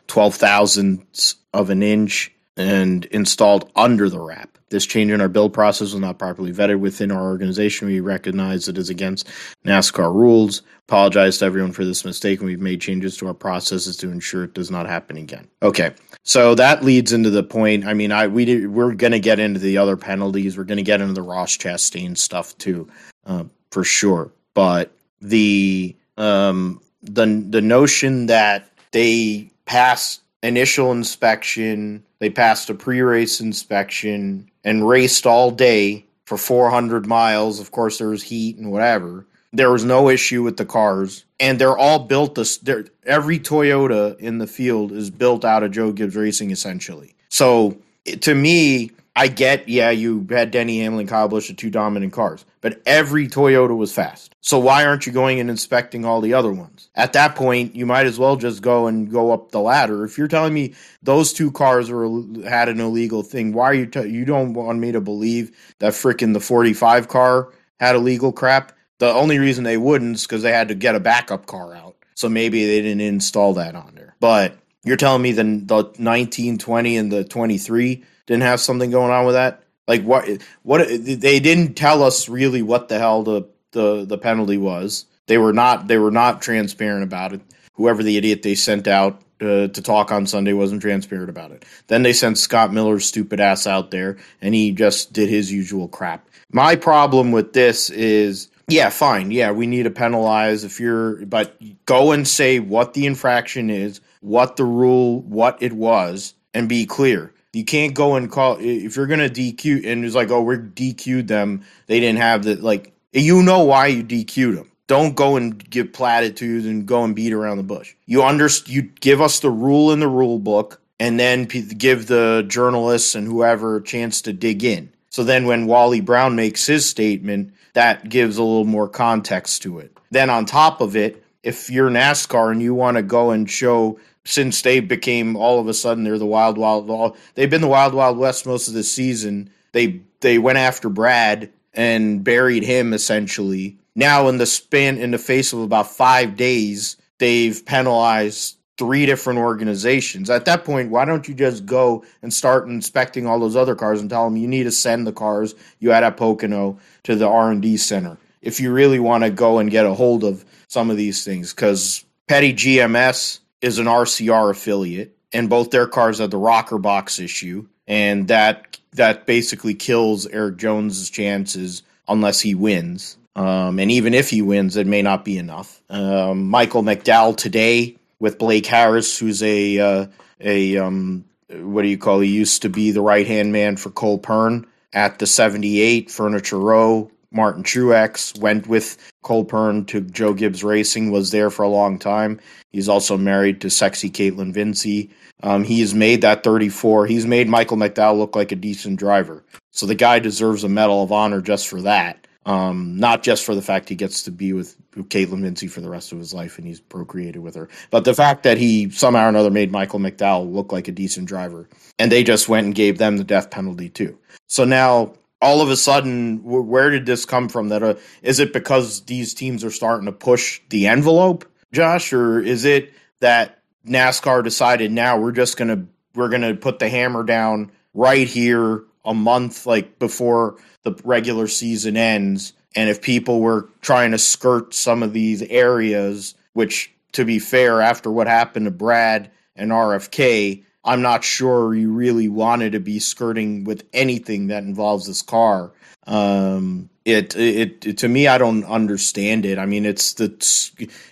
12 0.08 0.36
thousandths 0.36 1.36
of 1.54 1.70
an 1.70 1.84
inch 1.84 2.34
and 2.58 3.06
installed 3.06 3.72
under 3.76 4.10
the 4.10 4.20
wrap. 4.20 4.58
This 4.70 4.86
change 4.86 5.12
in 5.12 5.22
our 5.22 5.30
build 5.30 5.54
process 5.54 5.94
was 5.94 5.96
not 5.96 6.20
properly 6.20 6.52
vetted 6.52 6.80
within 6.80 7.12
our 7.12 7.24
organization. 7.24 7.88
We 7.88 8.02
recognize 8.02 8.68
it 8.68 8.78
is 8.78 8.90
against 8.90 9.28
NASCAR 9.66 10.14
rules. 10.14 10.62
Apologize 10.90 11.38
to 11.38 11.46
everyone 11.46 11.72
for 11.72 11.86
this 11.86 12.04
mistake, 12.04 12.40
and 12.40 12.48
we've 12.48 12.60
made 12.60 12.82
changes 12.82 13.16
to 13.18 13.28
our 13.28 13.34
processes 13.34 13.96
to 13.98 14.10
ensure 14.10 14.44
it 14.44 14.54
does 14.54 14.72
not 14.72 14.88
happen 14.88 15.16
again. 15.18 15.48
Okay, 15.62 15.94
so 16.24 16.56
that 16.56 16.84
leads 16.84 17.14
into 17.14 17.30
the 17.30 17.44
point. 17.44 17.86
I 17.86 17.94
mean, 17.94 18.12
I 18.12 18.28
we 18.28 18.46
did, 18.46 18.68
we're 18.72 18.94
going 18.94 19.12
to 19.12 19.20
get 19.20 19.40
into 19.40 19.60
the 19.60 19.78
other 19.78 19.96
penalties. 19.96 20.58
We're 20.58 20.64
going 20.64 20.78
to 20.78 20.84
get 20.84 21.00
into 21.00 21.14
the 21.14 21.22
Ross 21.22 21.56
Chastain 21.56 22.18
stuff 22.18 22.58
too, 22.58 22.90
uh, 23.26 23.44
for 23.72 23.84
sure. 23.84 24.32
But 24.54 24.92
the 25.22 25.96
um, 26.18 26.82
the 27.02 27.26
the 27.50 27.62
notion 27.62 28.26
that 28.28 28.70
they 28.92 29.52
passed 29.66 30.22
initial 30.44 30.92
inspection, 30.92 32.04
they 32.20 32.30
passed 32.30 32.70
a 32.70 32.74
pre-race 32.74 33.40
inspection, 33.40 34.50
and 34.64 34.88
raced 34.88 35.26
all 35.26 35.52
day 35.52 36.06
for 36.26 36.38
400 36.38 37.06
miles. 37.06 37.60
Of 37.60 37.72
course, 37.72 37.98
there 37.98 38.10
was 38.10 38.24
heat 38.24 38.58
and 38.58 38.72
whatever. 38.72 39.26
There 39.54 39.72
was 39.72 39.86
no 39.86 40.10
issue 40.10 40.44
with 40.44 40.58
the 40.58 40.66
cars, 40.66 41.24
and 41.40 41.60
they're 41.60 41.78
all 41.78 42.00
built. 42.00 42.36
This, 42.36 42.60
every 43.06 43.40
Toyota 43.40 44.18
in 44.20 44.40
the 44.40 44.48
field 44.48 44.92
is 44.92 45.10
built 45.10 45.46
out 45.46 45.64
of 45.64 45.72
Joe 45.72 45.94
Gibbs 45.94 46.16
Racing, 46.16 46.52
essentially. 46.52 47.16
So, 47.30 47.78
to 48.22 48.36
me, 48.36 48.92
I 49.16 49.30
get, 49.30 49.68
yeah, 49.70 49.90
you 49.90 50.28
had 50.30 50.52
Denny 50.52 50.80
Hamlin, 50.82 51.08
Kyle 51.08 51.28
Busch, 51.28 51.48
the 51.48 51.54
two 51.54 51.70
dominant 51.70 52.14
cars, 52.14 52.46
but 52.62 52.82
every 52.86 53.28
Toyota 53.28 53.76
was 53.76 53.94
fast. 53.94 54.34
So 54.42 54.60
why 54.60 54.86
aren't 54.86 55.06
you 55.06 55.12
going 55.12 55.40
and 55.40 55.50
inspecting 55.50 56.06
all 56.06 56.22
the 56.22 56.34
other 56.34 56.52
ones? 56.52 56.90
At 56.96 57.14
that 57.14 57.36
point, 57.36 57.76
you 57.76 57.86
might 57.86 58.06
as 58.06 58.18
well 58.18 58.36
just 58.36 58.62
go 58.62 58.88
and 58.88 59.12
go 59.12 59.32
up 59.32 59.52
the 59.52 59.60
ladder. 59.60 60.06
If 60.06 60.18
you're 60.18 60.28
telling 60.28 60.54
me 60.54 60.74
those 61.04 61.34
two 61.34 61.52
cars 61.52 61.90
were 61.90 62.24
had 62.48 62.70
an 62.70 62.80
illegal 62.80 63.24
thing, 63.24 63.54
why 63.54 63.66
are 63.66 63.74
you? 63.74 63.86
T- 63.86 64.08
you 64.08 64.26
don't 64.26 64.54
want 64.54 64.80
me 64.80 64.92
to 64.92 65.02
believe 65.02 65.52
that 65.80 65.94
freaking 65.94 66.34
the 66.34 66.40
45 66.40 67.08
car 67.08 67.54
had 67.80 67.96
illegal 67.96 68.32
crap? 68.32 68.72
The 69.00 69.12
only 69.12 69.38
reason 69.38 69.64
they 69.64 69.78
wouldn't 69.78 70.16
is 70.16 70.24
because 70.24 70.42
they 70.42 70.52
had 70.52 70.70
to 70.70 70.76
get 70.76 70.96
a 70.96 71.00
backup 71.00 71.46
car 71.46 71.76
out. 71.76 71.96
So 72.16 72.30
maybe 72.30 72.66
they 72.66 72.82
didn't 72.82 73.02
install 73.02 73.54
that 73.56 73.76
on 73.76 73.94
there. 73.94 74.16
But 74.20 74.58
you're 74.84 74.98
telling 74.98 75.22
me 75.22 75.34
the 75.34 75.44
the 75.44 75.94
19, 76.00 76.58
20, 76.58 76.98
and 76.98 77.12
the 77.12 77.24
23 77.24 78.04
didn't 78.26 78.44
have 78.44 78.60
something 78.60 78.90
going 78.90 79.12
on 79.12 79.26
with 79.26 79.36
that? 79.36 79.64
Like 79.88 80.04
what? 80.04 80.28
What 80.64 80.88
they 80.88 81.40
didn't 81.40 81.76
tell 81.76 82.04
us 82.04 82.28
really 82.28 82.62
what 82.62 82.90
the 82.90 83.00
hell 83.00 83.24
the 83.24 83.44
the 83.72 84.06
the 84.06 84.18
penalty 84.18 84.58
was. 84.58 85.06
They 85.28 85.38
were 85.38 85.54
not 85.54 85.88
they 85.88 85.98
were 85.98 86.12
not 86.12 86.42
transparent 86.42 87.04
about 87.04 87.34
it. 87.34 87.42
Whoever 87.74 88.04
the 88.04 88.18
idiot 88.18 88.44
they 88.44 88.56
sent 88.56 88.88
out 88.88 89.22
uh, 89.40 89.68
to 89.68 89.82
talk 89.82 90.12
on 90.12 90.26
Sunday 90.26 90.54
wasn't 90.54 90.82
transparent 90.82 91.30
about 91.30 91.52
it. 91.52 91.64
Then 91.88 92.04
they 92.04 92.14
sent 92.14 92.38
Scott 92.38 92.74
Miller's 92.74 93.06
stupid 93.06 93.40
ass 93.40 93.68
out 93.68 93.92
there, 93.92 94.18
and 94.42 94.56
he 94.56 94.72
just 94.72 95.14
did 95.14 95.30
his 95.30 95.52
usual 95.52 95.88
crap. 95.88 96.28
My 96.52 96.76
problem 96.76 97.32
with 97.32 97.54
this 97.54 97.90
is, 97.90 98.50
yeah, 98.68 98.90
fine, 98.90 99.32
yeah, 99.32 99.52
we 99.52 99.68
need 99.68 99.84
to 99.84 99.92
penalize 99.92 100.64
if 100.64 100.80
you're, 100.80 101.26
but 101.26 101.56
go 101.86 102.14
and 102.14 102.28
say 102.28 102.60
what 102.60 102.94
the 102.94 103.06
infraction 103.06 103.70
is, 103.70 104.02
what 104.22 104.56
the 104.56 104.64
rule, 104.64 105.22
what 105.22 105.62
it 105.62 105.74
was, 105.74 106.34
and 106.54 106.68
be 106.68 106.86
clear. 106.86 107.34
You 107.58 107.66
can't 107.66 107.96
go 107.96 108.16
and 108.16 108.32
call 108.32 108.58
if 108.60 108.96
you're 108.96 109.08
gonna 109.08 109.30
DQ 109.30 109.84
and 109.84 110.06
it's 110.06 110.14
like, 110.14 110.30
oh, 110.30 110.44
we're 110.44 110.60
DQ'd 110.60 111.28
them. 111.28 111.64
They 111.88 112.00
didn't 112.00 112.20
have 112.20 112.44
the 112.44 112.56
like. 112.56 112.94
You 113.12 113.42
know 113.42 113.64
why 113.64 113.88
you 113.88 114.04
DQ'd 114.04 114.58
them. 114.60 114.72
Don't 114.86 115.16
go 115.16 115.38
and 115.38 115.68
give 115.68 115.92
platitudes 115.92 116.68
and 116.68 116.86
go 116.86 117.04
and 117.04 117.16
beat 117.16 117.34
around 117.34 117.58
the 117.58 117.64
bush. 117.64 117.96
You 118.06 118.22
under 118.24 118.48
you 118.68 118.84
give 118.84 119.22
us 119.22 119.40
the 119.40 119.50
rule 119.50 119.92
in 119.92 120.00
the 120.00 120.08
rule 120.08 120.38
book, 120.38 120.80
and 121.00 121.20
then 121.20 121.46
give 121.46 122.06
the 122.06 122.46
journalists 122.48 123.16
and 123.16 123.28
whoever 123.28 123.78
a 123.78 123.84
chance 123.84 124.22
to 124.22 124.34
dig 124.34 124.64
in. 124.64 124.92
So 125.10 125.24
then, 125.24 125.48
when 125.48 125.66
Wally 125.66 126.00
Brown 126.00 126.36
makes 126.36 126.68
his 126.68 126.86
statement, 126.86 127.54
that 127.74 128.08
gives 128.08 128.38
a 128.38 128.44
little 128.44 128.66
more 128.66 128.88
context 128.88 129.64
to 129.64 129.80
it. 129.80 129.98
Then 130.12 130.30
on 130.30 130.46
top 130.46 130.80
of 130.80 130.96
it, 130.96 131.24
if 131.42 131.72
you're 131.72 131.90
NASCAR 131.90 132.52
and 132.52 132.62
you 132.62 132.76
want 132.76 132.98
to 132.98 133.04
go 133.04 133.32
and 133.32 133.50
show 133.50 134.00
since 134.28 134.62
they 134.62 134.82
became 134.82 135.36
all 135.36 135.60
of 135.60 135.68
a 135.68 135.74
sudden 135.74 136.04
they're 136.04 136.18
the 136.18 136.26
wild 136.26 136.58
wild 136.58 137.18
they've 137.36 137.50
been 137.50 137.62
the 137.62 137.68
wild 137.68 137.94
wild 137.94 138.18
west 138.18 138.46
most 138.46 138.68
of 138.68 138.74
the 138.74 138.84
season. 138.84 139.50
They 139.72 140.02
they 140.20 140.38
went 140.38 140.58
after 140.58 140.90
brad 140.90 141.52
and 141.74 142.24
buried 142.24 142.64
him 142.64 142.94
essentially. 142.94 143.78
Now 143.96 144.28
in 144.28 144.38
the 144.38 144.46
span 144.46 144.98
in 144.98 145.12
the 145.12 145.18
face 145.18 145.54
of 145.54 145.60
about 145.60 145.90
five 145.90 146.36
days 146.36 146.98
they've 147.20 147.66
penalized 147.66 148.58
three 148.78 149.08
different 149.08 149.40
organizations. 149.40 150.30
At 150.30 150.46
that 150.46 150.66
point 150.66 150.92
why 150.92 151.06
don't 151.06 151.28
you 151.28 151.34
just 151.34 151.66
go 151.66 152.04
and 152.22 152.34
start 152.34 152.68
inspecting 152.68 153.26
all 153.26 153.40
those 153.40 153.56
other 153.56 153.76
cars 153.76 154.02
and 154.02 154.10
tell 154.10 154.26
them 154.26 154.38
you 154.38 154.48
need 154.48 154.64
to 154.64 154.72
send 154.72 155.08
the 155.08 155.14
cars 155.14 155.56
you 155.80 155.92
had 155.92 156.04
at 156.04 156.18
pocono 156.18 156.78
to 157.04 157.16
the 157.16 157.28
r&d 157.28 157.78
center 157.78 158.18
if 158.42 158.60
you 158.60 158.72
really 158.72 159.00
want 159.00 159.24
to 159.24 159.30
go 159.30 159.60
and 159.60 159.72
get 159.72 159.86
a 159.86 159.94
hold 159.94 160.24
of 160.24 160.44
some 160.68 160.90
of 160.90 160.98
these 160.98 161.24
things. 161.24 161.54
Because 161.54 162.04
petty 162.28 162.54
gms 162.54 163.40
is 163.62 163.80
an 163.80 163.86
RCR 163.86 164.52
affiliate, 164.52 165.16
and 165.34 165.50
both 165.50 165.72
their 165.72 165.88
cars 165.88 166.20
have 166.20 166.32
the 166.32 166.38
rocker 166.38 166.78
box 166.78 167.20
issue, 167.20 167.68
and 167.88 168.28
that 168.28 168.80
that 168.94 169.26
basically 169.26 169.74
kills 169.74 170.26
Erik 170.28 170.58
Jones's 170.58 171.10
chances 171.10 171.84
unless 172.08 172.42
he 172.42 172.56
wins. 172.56 173.18
Um, 173.36 173.80
and 173.80 173.92
even 173.92 174.14
if 174.14 174.30
he 174.30 174.42
wins, 174.42 174.76
it 174.78 174.88
may 174.88 175.02
not 175.04 175.24
be 175.24 175.38
enough. 175.38 175.82
Um, 175.90 176.50
Michael 176.50 176.82
McDowell 176.82 177.38
today 177.38 177.96
with 178.20 178.40
Blake 178.40 178.66
Harris, 178.66 179.18
who's 179.18 179.44
a 179.44 179.80
uh, 179.80 180.08
a 180.40 180.78
um, 180.78 181.26
what 181.50 181.84
do 181.84 181.88
you 181.88 181.98
call? 181.98 182.20
He 182.20 182.30
used 182.30 182.64
to 182.64 182.70
be 182.70 182.92
the 182.92 183.02
right 183.02 183.28
hand 183.28 183.52
man 183.52 183.78
for 183.78 183.90
Cole 183.90 184.18
Pearn 184.18 184.66
at 184.94 185.20
the 185.20 185.28
'78 185.28 186.10
Furniture 186.10 186.60
Row 186.60 187.12
Martin 187.32 187.64
Truex 187.64 188.40
went 188.40 188.68
with 188.68 188.98
Cole 189.24 189.46
Pearn 189.46 189.86
to 189.86 190.02
Joe 190.02 190.34
Gibbs 190.34 190.64
Racing, 190.64 191.12
was 191.12 191.32
there 191.32 191.50
for 191.50 191.64
a 191.64 191.70
long 191.70 192.00
time. 192.00 192.40
He's 192.72 192.90
also 192.90 193.18
married 193.18 193.62
to 193.62 193.70
sexy 193.70 194.10
Kaitlyn 194.10 194.54
Vincie. 194.54 195.10
Um, 195.44 195.64
he's 195.64 195.94
made 195.94 196.22
that 196.22 196.44
34. 196.44 197.06
He's 197.06 197.26
made 197.26 197.50
Michael 197.50 197.78
McDowell 197.78 198.18
look 198.18 198.36
like 198.36 198.52
a 198.52 198.56
decent 198.56 198.98
driver. 198.98 199.44
So 199.72 199.86
the 199.86 199.96
guy 199.96 200.20
deserves 200.20 200.64
a 200.64 200.70
Medal 200.70 201.04
of 201.04 201.12
Honor 201.12 201.42
just 201.42 201.68
for 201.68 201.82
that. 201.82 202.26
Um, 202.46 202.96
not 202.96 203.24
just 203.24 203.44
for 203.44 203.56
the 203.56 203.62
fact 203.62 203.90
he 203.90 203.96
gets 203.96 204.24
to 204.24 204.32
be 204.32 204.54
with 204.54 204.78
Kaitlyn 204.96 205.42
Vincie 205.42 205.70
for 205.70 205.82
the 205.82 205.90
rest 205.90 206.14
of 206.14 206.18
his 206.18 206.34
life 206.34 206.58
and 206.58 206.66
he's 206.66 206.80
procreated 206.80 207.40
with 207.40 207.56
her, 207.56 207.68
but 207.92 208.06
the 208.06 208.14
fact 208.14 208.44
that 208.44 208.58
he 208.58 208.90
somehow 208.90 209.26
or 209.26 209.30
another 209.30 209.52
made 209.52 209.70
Michael 209.70 210.00
McDowell 210.00 210.50
look 210.54 210.72
like 210.72 210.88
a 210.88 210.94
decent 210.94 211.28
driver. 211.28 211.68
And 212.00 212.10
they 212.10 212.24
just 212.24 212.48
went 212.48 212.66
and 212.66 212.74
gave 212.74 213.00
them 213.00 213.18
the 213.18 213.26
death 213.26 213.50
penalty 213.50 213.90
too. 213.90 214.18
So 214.48 214.64
now 214.64 215.12
all 215.42 215.62
of 215.62 215.70
a 215.70 215.76
sudden, 215.76 216.44
where 216.44 216.90
did 216.90 217.06
this 217.06 217.26
come 217.26 217.50
from? 217.50 217.70
That 217.70 217.84
uh, 217.84 217.96
is 218.22 218.40
it 218.40 218.54
because 218.54 219.02
these 219.02 219.34
teams 219.34 219.64
are 219.64 219.72
starting 219.72 220.06
to 220.08 220.12
push 220.12 220.62
the 220.70 220.88
envelope, 220.88 221.46
Josh, 221.72 222.12
or 222.14 222.40
is 222.40 222.66
it 222.66 222.94
that 223.20 223.60
NASCAR 223.88 224.44
decided 224.44 224.92
now 224.92 225.20
we're 225.20 225.32
just 225.32 225.58
gonna 225.58 225.86
we're 226.16 226.30
gonna 226.30 226.56
put 226.56 226.80
the 226.80 226.90
hammer 226.90 227.24
down 227.24 227.72
right 227.94 228.28
here 228.28 228.84
a 229.06 229.14
month 229.14 229.66
like 229.66 230.00
before 230.00 230.58
the 230.84 230.94
regular 231.04 231.48
season 231.48 231.98
ends, 231.98 232.54
and 232.76 232.90
if 232.90 233.02
people 233.02 233.40
were 233.40 233.70
trying 233.82 234.12
to 234.12 234.18
skirt 234.18 234.74
some 234.74 235.04
of 235.04 235.14
these 235.14 235.42
areas, 235.44 236.34
which 236.54 236.94
to 237.14 237.26
be 237.26 237.40
fair, 237.40 237.82
after 237.82 238.12
what 238.12 238.28
happened 238.28 238.66
to 238.66 238.72
Brad 238.72 239.32
and 239.56 239.72
RFK, 239.72 240.64
I'm 240.88 241.02
not 241.02 241.24
sure 241.24 241.76
you 241.76 241.92
really 241.92 242.30
wanted 242.30 242.72
to 242.72 242.80
be 242.80 243.00
skirting 243.00 243.66
with 243.66 243.86
anything 243.94 244.48
that 244.48 244.64
involves 244.64 245.06
this 245.06 245.22
car. 245.22 245.74
Um, 246.08 246.90
it, 247.04 247.36
it, 247.36 247.86
it 247.86 247.98
to 248.00 248.08
me, 248.08 248.28
I 248.28 248.38
don't 248.38 248.64
understand 248.64 249.46
it. 249.46 249.60
I 249.60 249.66
mean, 249.66 249.86
it's 249.86 250.14
the 250.14 250.30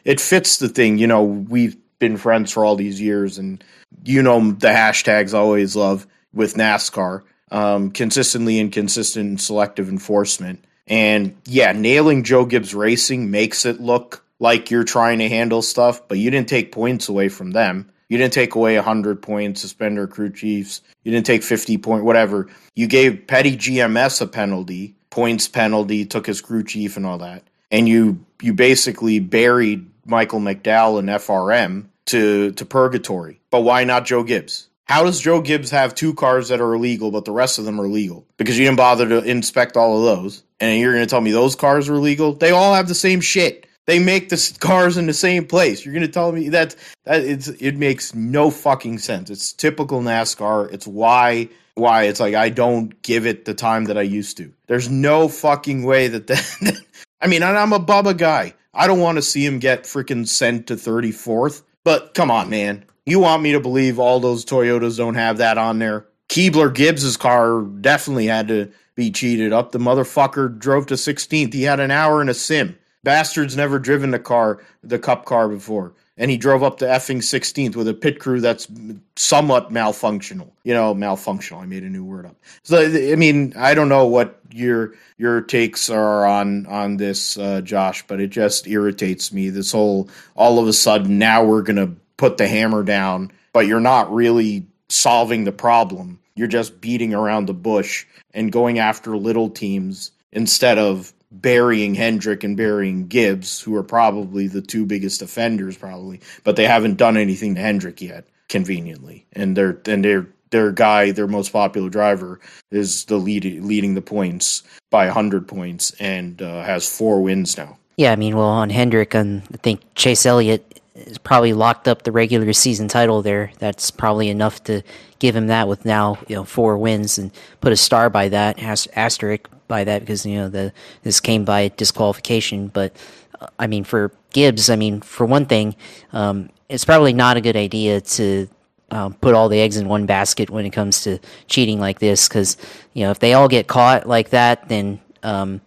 it 0.06 0.22
fits 0.22 0.58
the 0.58 0.70
thing. 0.70 0.98
You 0.98 1.08
know, 1.08 1.24
we've 1.24 1.76
been 2.00 2.18
friends 2.18 2.52
for 2.52 2.64
all 2.64 2.78
these 2.78 3.02
years, 3.02 3.38
and 3.38 3.64
you 4.06 4.24
know 4.24 4.52
the 4.52 4.70
hashtags 4.70 5.34
I 5.34 5.40
always 5.40 5.76
love 5.76 6.08
with 6.34 6.56
NASCAR. 6.56 7.24
Um, 7.52 7.92
consistently 7.92 8.60
inconsistent 8.60 9.40
selective 9.40 9.90
enforcement. 9.90 10.66
And 10.88 11.36
yeah, 11.46 11.74
nailing 11.74 12.24
Joe 12.24 12.46
Gibbs 12.46 12.74
Racing 12.74 13.30
makes 13.30 13.66
it 13.66 13.80
look 13.80 14.26
like 14.40 14.72
you're 14.72 14.84
trying 14.84 15.20
to 15.20 15.30
handle 15.30 15.62
stuff, 15.62 16.08
but 16.08 16.18
you 16.18 16.32
didn't 16.32 16.50
take 16.50 16.72
points 16.72 17.08
away 17.08 17.30
from 17.30 17.52
them. 17.52 17.92
You 18.10 18.18
didn't 18.18 18.34
take 18.34 18.56
away 18.56 18.76
100 18.76 19.22
points, 19.22 19.62
suspender 19.62 20.08
crew 20.08 20.32
chiefs. 20.32 20.82
You 21.04 21.12
didn't 21.12 21.26
take 21.26 21.44
50 21.44 21.78
point, 21.80 22.06
whatever. 22.06 22.48
You 22.76 22.88
gave 22.88 23.28
Petty 23.28 23.58
GMS 23.58 24.22
a 24.22 24.28
penalty, 24.28 24.96
points 25.10 25.48
penalty, 25.48 26.06
took 26.06 26.28
his 26.28 26.42
crew 26.42 26.64
chief 26.64 26.98
and 26.98 27.06
all 27.06 27.18
that. 27.20 27.44
And 27.72 27.88
you 27.88 28.26
you 28.42 28.54
basically 28.54 29.20
buried 29.20 29.90
Michael 30.06 30.40
McDowell 30.40 31.00
and 31.00 31.10
FRM 31.10 31.86
to 32.08 32.52
to 32.52 32.66
purgatory. 32.66 33.40
But 33.50 33.62
why 33.62 33.84
not 33.84 34.06
Joe 34.06 34.24
Gibbs? 34.24 34.70
How 34.86 35.04
does 35.04 35.20
Joe 35.20 35.42
Gibbs 35.42 35.72
have 35.72 35.96
two 35.96 36.14
cars 36.14 36.50
that 36.50 36.62
are 36.62 36.76
illegal, 36.76 37.10
but 37.10 37.26
the 37.26 37.32
rest 37.32 37.58
of 37.58 37.66
them 37.66 37.82
are 37.82 37.88
legal? 37.88 38.24
Because 38.38 38.58
you 38.58 38.66
didn't 38.66 38.78
bother 38.78 39.10
to 39.10 39.24
inspect 39.24 39.76
all 39.78 39.98
of 39.98 40.04
those. 40.04 40.44
And 40.60 40.80
you're 40.80 40.94
going 40.94 41.04
to 41.04 41.10
tell 41.10 41.22
me 41.22 41.32
those 41.32 41.56
cars 41.56 41.90
are 41.90 41.98
legal? 41.98 42.34
They 42.34 42.52
all 42.52 42.76
have 42.76 42.88
the 42.88 42.94
same 42.96 43.20
shit. 43.20 43.66
They 43.86 44.00
make 44.00 44.30
the 44.30 44.58
cars 44.60 44.98
in 44.98 45.06
the 45.06 45.14
same 45.14 45.46
place. 45.46 45.86
You're 45.86 45.94
going 45.94 46.06
to 46.06 46.12
tell 46.12 46.32
me 46.32 46.50
that 46.50 46.76
that 47.04 47.24
it's 47.24 47.48
it 47.48 47.78
makes 47.78 48.16
no 48.16 48.50
fucking 48.50 49.00
sense. 49.00 49.30
It's 49.30 49.54
typical 49.54 50.02
NASCAR. 50.02 50.74
It's 50.74 50.88
why 50.88 51.50
why 51.76 52.04
it's 52.04 52.20
like 52.20 52.34
I 52.34 52.50
don't 52.50 53.00
give 53.04 53.26
it 53.26 53.46
the 53.46 53.54
time 53.54 53.86
that 53.86 53.98
I 53.98 54.02
used 54.02 54.38
to. 54.38 54.52
There's 54.68 54.90
no 54.90 55.28
fucking 55.28 55.84
way 55.84 56.08
that 56.08 56.28
that. 56.28 56.82
I 57.22 57.28
mean, 57.28 57.44
I'm 57.44 57.74
a 57.74 57.80
Bubba 57.80 58.18
guy. 58.18 58.54
I 58.74 58.88
don't 58.88 59.00
want 59.00 59.18
to 59.18 59.22
see 59.22 59.46
him 59.46 59.60
get 59.60 59.84
freaking 59.84 60.28
sent 60.28 60.68
to 60.68 60.76
34th. 60.76 61.64
But 61.84 62.14
come 62.14 62.30
on, 62.30 62.50
man. 62.50 62.86
You 63.06 63.20
want 63.20 63.42
me 63.42 63.54
to 63.54 63.60
believe 63.60 64.00
all 64.00 64.20
those 64.20 64.44
Toyotas 64.44 64.98
don't 64.98 65.16
have 65.16 65.38
that 65.38 65.58
on 65.58 65.80
there? 65.80 66.06
Keebler 66.28 66.74
Gibbs's 66.74 67.18
car 67.18 67.62
definitely 67.62 68.26
had 68.26 68.48
to 68.50 68.72
be 68.96 69.12
cheated 69.12 69.54
up. 69.54 69.72
The 69.72 69.80
motherfucker 69.80 70.58
drove 70.58 70.88
to 70.88 70.96
16th. 70.96 71.54
He 71.54 71.64
had 71.64 71.80
an 71.80 71.92
hour 71.92 72.22
in 72.22 72.30
a 72.30 72.34
sim. 72.34 72.78
Bastard's 73.06 73.56
never 73.56 73.80
driven 73.80 74.12
the 74.12 74.20
car, 74.20 74.62
the 74.84 75.00
cup 75.00 75.24
car 75.24 75.48
before. 75.48 75.94
And 76.18 76.32
he 76.32 76.38
drove 76.38 76.64
up 76.64 76.78
to 76.78 76.86
effing 76.86 77.18
16th 77.18 77.76
with 77.76 77.88
a 77.88 77.94
pit 77.94 78.20
crew 78.20 78.42
that's 78.42 78.68
somewhat 79.16 79.72
malfunctional. 79.72 80.50
You 80.64 80.74
know, 80.74 80.96
malfunctional. 80.96 81.62
I 81.62 81.66
made 81.66 81.84
a 81.84 81.90
new 81.90 82.04
word 82.04 82.26
up. 82.26 82.36
So 82.64 82.80
I 82.80 83.16
mean, 83.16 83.54
I 83.56 83.74
don't 83.74 83.90
know 83.90 84.08
what 84.08 84.40
your 84.52 84.94
your 85.18 85.42
takes 85.42 85.90
are 85.90 86.26
on 86.26 86.66
on 86.68 86.98
this, 86.98 87.38
uh, 87.38 87.62
Josh, 87.62 88.06
but 88.08 88.22
it 88.22 88.30
just 88.30 88.68
irritates 88.68 89.32
me. 89.34 89.50
This 89.50 89.74
whole 89.74 90.10
all 90.36 90.58
of 90.60 90.68
a 90.68 90.74
sudden 90.74 91.20
now 91.20 91.44
we're 91.44 91.62
gonna 91.62 91.94
put 92.18 92.38
the 92.38 92.48
hammer 92.48 92.84
down, 92.84 93.32
but 93.52 93.68
you're 93.68 93.82
not 93.82 94.14
really 94.14 94.66
solving 94.88 95.44
the 95.44 95.52
problem. 95.52 96.20
You're 96.36 96.48
just 96.48 96.80
beating 96.80 97.14
around 97.14 97.48
the 97.48 97.54
bush 97.54 98.06
and 98.34 98.52
going 98.52 98.80
after 98.80 99.18
little 99.18 99.50
teams 99.50 100.12
instead 100.32 100.78
of 100.78 101.14
burying 101.42 101.96
Hendrick 101.96 102.44
and 102.44 102.58
burying 102.58 103.08
Gibbs, 103.08 103.62
who 103.62 103.76
are 103.76 103.84
probably 103.84 104.48
the 104.48 104.62
two 104.62 104.86
biggest 104.86 105.22
offenders, 105.22 105.78
probably, 105.78 106.22
but 106.44 106.56
they 106.56 106.66
haven't 106.66 106.98
done 106.98 107.18
anything 107.18 107.56
to 107.56 107.62
Hendrick 107.62 108.02
yet, 108.02 108.26
conveniently. 108.50 109.26
And 109.34 109.56
they're 109.56 109.80
and 109.86 110.04
their 110.04 110.28
their 110.52 110.72
guy, 110.72 111.12
their 111.12 111.28
most 111.28 111.52
popular 111.52 111.90
driver, 111.90 112.40
is 112.72 113.06
the 113.06 113.18
lead 113.18 113.46
leading 113.64 113.96
the 113.96 114.02
points 114.02 114.64
by 114.90 115.08
hundred 115.08 115.48
points 115.48 115.92
and 116.00 116.42
uh, 116.42 116.64
has 116.64 116.88
four 116.88 117.22
wins 117.22 117.58
now. 117.58 117.78
Yeah, 117.98 118.12
I 118.12 118.16
mean, 118.16 118.36
well, 118.36 118.48
on 118.48 118.70
Hendrick, 118.70 119.14
and 119.14 119.42
I 119.54 119.58
think 119.58 119.82
Chase 119.96 120.26
Elliott 120.26 120.82
is 120.96 121.18
probably 121.18 121.54
locked 121.54 121.88
up 121.88 122.04
the 122.04 122.12
regular 122.12 122.52
season 122.54 122.88
title 122.88 123.22
there. 123.22 123.52
That's 123.60 123.92
probably 123.92 124.30
enough 124.30 124.64
to 124.66 124.82
give 125.20 125.36
him 125.36 125.48
that 125.48 125.68
with 125.68 125.86
now 125.86 126.18
you 126.28 126.36
know 126.36 126.44
four 126.44 126.78
wins 126.78 127.18
and 127.18 127.32
put 127.62 127.72
a 127.72 127.78
star 127.78 128.10
by 128.10 128.30
that 128.30 128.62
asterisk 128.96 129.50
by 129.68 129.84
that 129.84 130.00
because 130.02 130.26
you 130.26 130.36
know 130.36 130.50
the 130.50 130.74
this 131.04 131.20
came 131.20 131.46
by 131.46 131.70
disqualification. 131.70 132.68
But 132.68 132.96
uh, 133.40 133.48
I 133.60 133.68
mean, 133.68 133.84
for 133.84 134.12
Gibbs, 134.32 134.70
I 134.70 134.76
mean, 134.76 135.02
for 135.02 135.26
one 135.26 135.46
thing, 135.46 135.76
um, 136.14 136.50
it's 136.70 136.86
probably 136.86 137.14
not 137.14 137.38
a 137.38 137.42
good 137.42 137.56
idea 137.56 138.02
to 138.02 138.48
um, 138.92 139.14
put 139.16 139.34
all 139.34 139.50
the 139.50 139.60
eggs 139.60 139.78
in 139.78 139.88
one 139.88 140.06
basket 140.06 140.50
when 140.50 140.66
it 140.66 140.72
comes 140.72 141.02
to 141.02 141.20
cheating 141.48 141.80
like 141.80 142.00
this 142.00 142.28
because 142.28 142.58
you 142.94 143.04
know 143.04 143.12
if 143.12 143.20
they 143.20 143.34
all 143.34 143.48
get 143.48 143.68
caught 143.68 144.08
like 144.08 144.30
that, 144.30 144.68
then 144.70 145.00
um, 145.24 145.62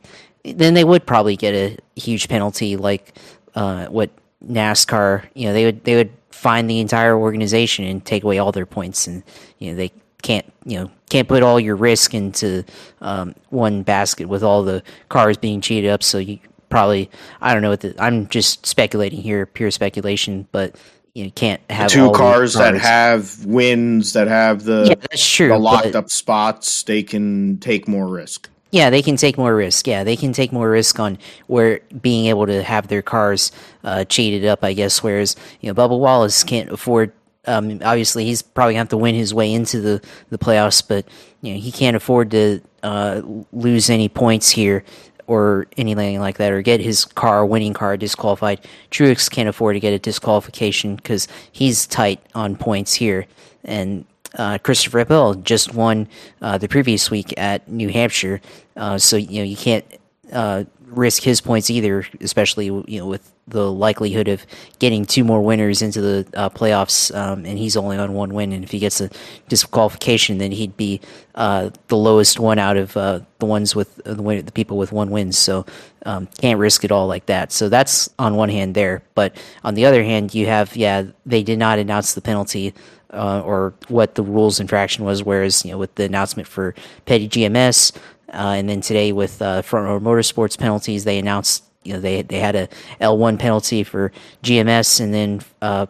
then 0.44 0.74
they 0.74 0.84
would 0.84 1.06
probably 1.06 1.36
get 1.36 1.54
a 1.54 1.76
huge 2.00 2.28
penalty 2.28 2.76
like 2.76 3.14
uh, 3.54 3.86
what 3.86 4.10
NASCAR. 4.44 5.24
You 5.34 5.46
know, 5.48 5.52
they 5.52 5.64
would 5.64 5.84
they 5.84 5.96
would 5.96 6.12
find 6.30 6.70
the 6.70 6.78
entire 6.78 7.16
organization 7.16 7.84
and 7.84 8.04
take 8.04 8.22
away 8.22 8.38
all 8.38 8.52
their 8.52 8.66
points, 8.66 9.06
and 9.06 9.22
you 9.58 9.70
know 9.70 9.76
they 9.76 9.92
can't 10.22 10.50
you 10.64 10.80
know 10.80 10.90
can't 11.10 11.28
put 11.28 11.42
all 11.42 11.58
your 11.58 11.76
risk 11.76 12.14
into 12.14 12.64
um, 13.00 13.34
one 13.50 13.82
basket 13.82 14.28
with 14.28 14.42
all 14.42 14.62
the 14.62 14.82
cars 15.08 15.36
being 15.36 15.60
cheated 15.60 15.90
up. 15.90 16.02
So 16.02 16.18
you 16.18 16.38
probably 16.68 17.10
I 17.40 17.52
don't 17.52 17.62
know. 17.62 17.70
What 17.70 17.80
the, 17.80 17.94
I'm 17.98 18.28
just 18.28 18.66
speculating 18.66 19.20
here, 19.20 19.46
pure 19.46 19.70
speculation, 19.70 20.48
but 20.52 20.76
you 21.14 21.30
can't 21.30 21.60
have 21.70 21.90
two 21.90 22.10
cars, 22.12 22.54
cars, 22.54 22.54
that 22.54 22.74
have 22.74 23.44
wins 23.44 24.12
that 24.12 24.28
have 24.28 24.64
the 24.64 24.86
yeah, 24.90 24.94
that's 25.10 25.28
true. 25.28 25.48
The 25.48 25.58
locked 25.58 25.96
up 25.96 26.10
spots, 26.10 26.82
they 26.84 27.02
can 27.02 27.58
take 27.58 27.88
more 27.88 28.06
risk. 28.06 28.48
Yeah, 28.70 28.90
they 28.90 29.00
can 29.00 29.16
take 29.16 29.38
more 29.38 29.54
risk. 29.54 29.86
Yeah, 29.86 30.04
they 30.04 30.16
can 30.16 30.32
take 30.32 30.52
more 30.52 30.70
risk 30.70 31.00
on 31.00 31.18
where 31.46 31.80
being 32.02 32.26
able 32.26 32.46
to 32.46 32.62
have 32.62 32.88
their 32.88 33.02
cars 33.02 33.50
uh, 33.82 34.04
cheated 34.04 34.44
up. 34.44 34.62
I 34.62 34.74
guess. 34.74 35.02
Whereas 35.02 35.36
you 35.60 35.72
know, 35.72 35.74
Bubba 35.74 35.98
Wallace 35.98 36.44
can't 36.44 36.70
afford. 36.70 37.12
Um, 37.46 37.80
obviously, 37.82 38.24
he's 38.24 38.42
probably 38.42 38.74
going 38.74 38.76
to 38.76 38.80
have 38.80 38.88
to 38.90 38.96
win 38.96 39.14
his 39.14 39.32
way 39.32 39.52
into 39.52 39.80
the, 39.80 40.02
the 40.30 40.38
playoffs, 40.38 40.86
but 40.86 41.06
you 41.40 41.54
know 41.54 41.60
he 41.60 41.72
can't 41.72 41.96
afford 41.96 42.30
to 42.32 42.60
uh, 42.82 43.22
lose 43.52 43.90
any 43.90 44.08
points 44.08 44.50
here 44.50 44.84
or 45.26 45.66
anything 45.76 46.20
like 46.20 46.38
that, 46.38 46.52
or 46.52 46.62
get 46.62 46.80
his 46.80 47.04
car, 47.04 47.44
winning 47.44 47.74
car, 47.74 47.96
disqualified. 47.96 48.66
Truex 48.90 49.30
can't 49.30 49.48
afford 49.48 49.76
to 49.76 49.80
get 49.80 49.92
a 49.92 49.98
disqualification 49.98 50.96
because 50.96 51.28
he's 51.52 51.86
tight 51.86 52.20
on 52.34 52.56
points 52.56 52.94
here, 52.94 53.26
and 53.64 54.04
uh, 54.36 54.58
Christopher 54.58 55.04
Bell 55.04 55.34
just 55.34 55.74
won 55.74 56.08
uh, 56.42 56.58
the 56.58 56.68
previous 56.68 57.10
week 57.10 57.32
at 57.38 57.68
New 57.68 57.88
Hampshire, 57.88 58.40
uh, 58.76 58.98
so 58.98 59.16
you 59.16 59.38
know 59.38 59.44
you 59.44 59.56
can't 59.56 59.84
uh, 60.32 60.64
risk 60.90 61.22
his 61.22 61.40
points 61.40 61.70
either, 61.70 62.04
especially 62.20 62.66
you 62.66 62.98
know 62.98 63.06
with 63.06 63.32
the 63.46 63.70
likelihood 63.72 64.28
of 64.28 64.44
getting 64.78 65.06
two 65.06 65.24
more 65.24 65.40
winners 65.40 65.80
into 65.80 66.00
the 66.00 66.26
uh, 66.34 66.48
playoffs, 66.50 67.14
um, 67.14 67.46
and 67.46 67.58
he's 67.58 67.76
only 67.76 67.96
on 67.96 68.12
one 68.12 68.34
win. 68.34 68.52
And 68.52 68.62
if 68.62 68.70
he 68.70 68.78
gets 68.78 69.00
a 69.00 69.10
disqualification, 69.48 70.38
then 70.38 70.52
he'd 70.52 70.76
be 70.76 71.00
uh, 71.34 71.70
the 71.88 71.96
lowest 71.96 72.38
one 72.38 72.58
out 72.58 72.76
of 72.76 72.92
the 72.92 73.24
ones 73.40 73.74
with 73.74 73.96
the, 74.04 74.14
the 74.14 74.52
people 74.52 74.76
with 74.76 74.92
one 74.92 75.10
win. 75.10 75.32
So 75.32 75.64
um, 76.04 76.28
can't 76.38 76.58
risk 76.58 76.84
it 76.84 76.92
all 76.92 77.06
like 77.06 77.26
that. 77.26 77.52
So 77.52 77.68
that's 77.68 78.08
on 78.18 78.36
one 78.36 78.48
hand 78.48 78.74
there, 78.74 79.02
but 79.14 79.36
on 79.64 79.74
the 79.74 79.86
other 79.86 80.02
hand, 80.02 80.34
you 80.34 80.46
have 80.46 80.76
yeah 80.76 81.04
they 81.26 81.42
did 81.42 81.58
not 81.58 81.78
announce 81.78 82.14
the 82.14 82.20
penalty 82.20 82.74
uh, 83.12 83.40
or 83.44 83.74
what 83.88 84.14
the 84.14 84.22
rules 84.22 84.60
infraction 84.60 85.04
was. 85.04 85.22
Whereas 85.22 85.64
you 85.64 85.72
know 85.72 85.78
with 85.78 85.94
the 85.96 86.04
announcement 86.04 86.48
for 86.48 86.74
petty 87.06 87.28
GMS, 87.28 87.96
uh, 88.32 88.54
and 88.56 88.68
then 88.68 88.80
today 88.80 89.12
with 89.12 89.40
uh, 89.40 89.62
front 89.62 89.86
row 89.86 90.00
motorsports 90.00 90.58
penalties, 90.58 91.04
they 91.04 91.18
announced 91.18 91.64
you 91.84 91.94
know 91.94 92.00
they 92.00 92.22
they 92.22 92.38
had 92.38 92.56
a 92.56 92.68
L 93.00 93.16
one 93.16 93.38
penalty 93.38 93.82
for 93.84 94.12
GMS, 94.42 95.00
and 95.00 95.14
then 95.14 95.40
uh, 95.62 95.86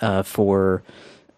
uh, 0.00 0.22
for 0.22 0.82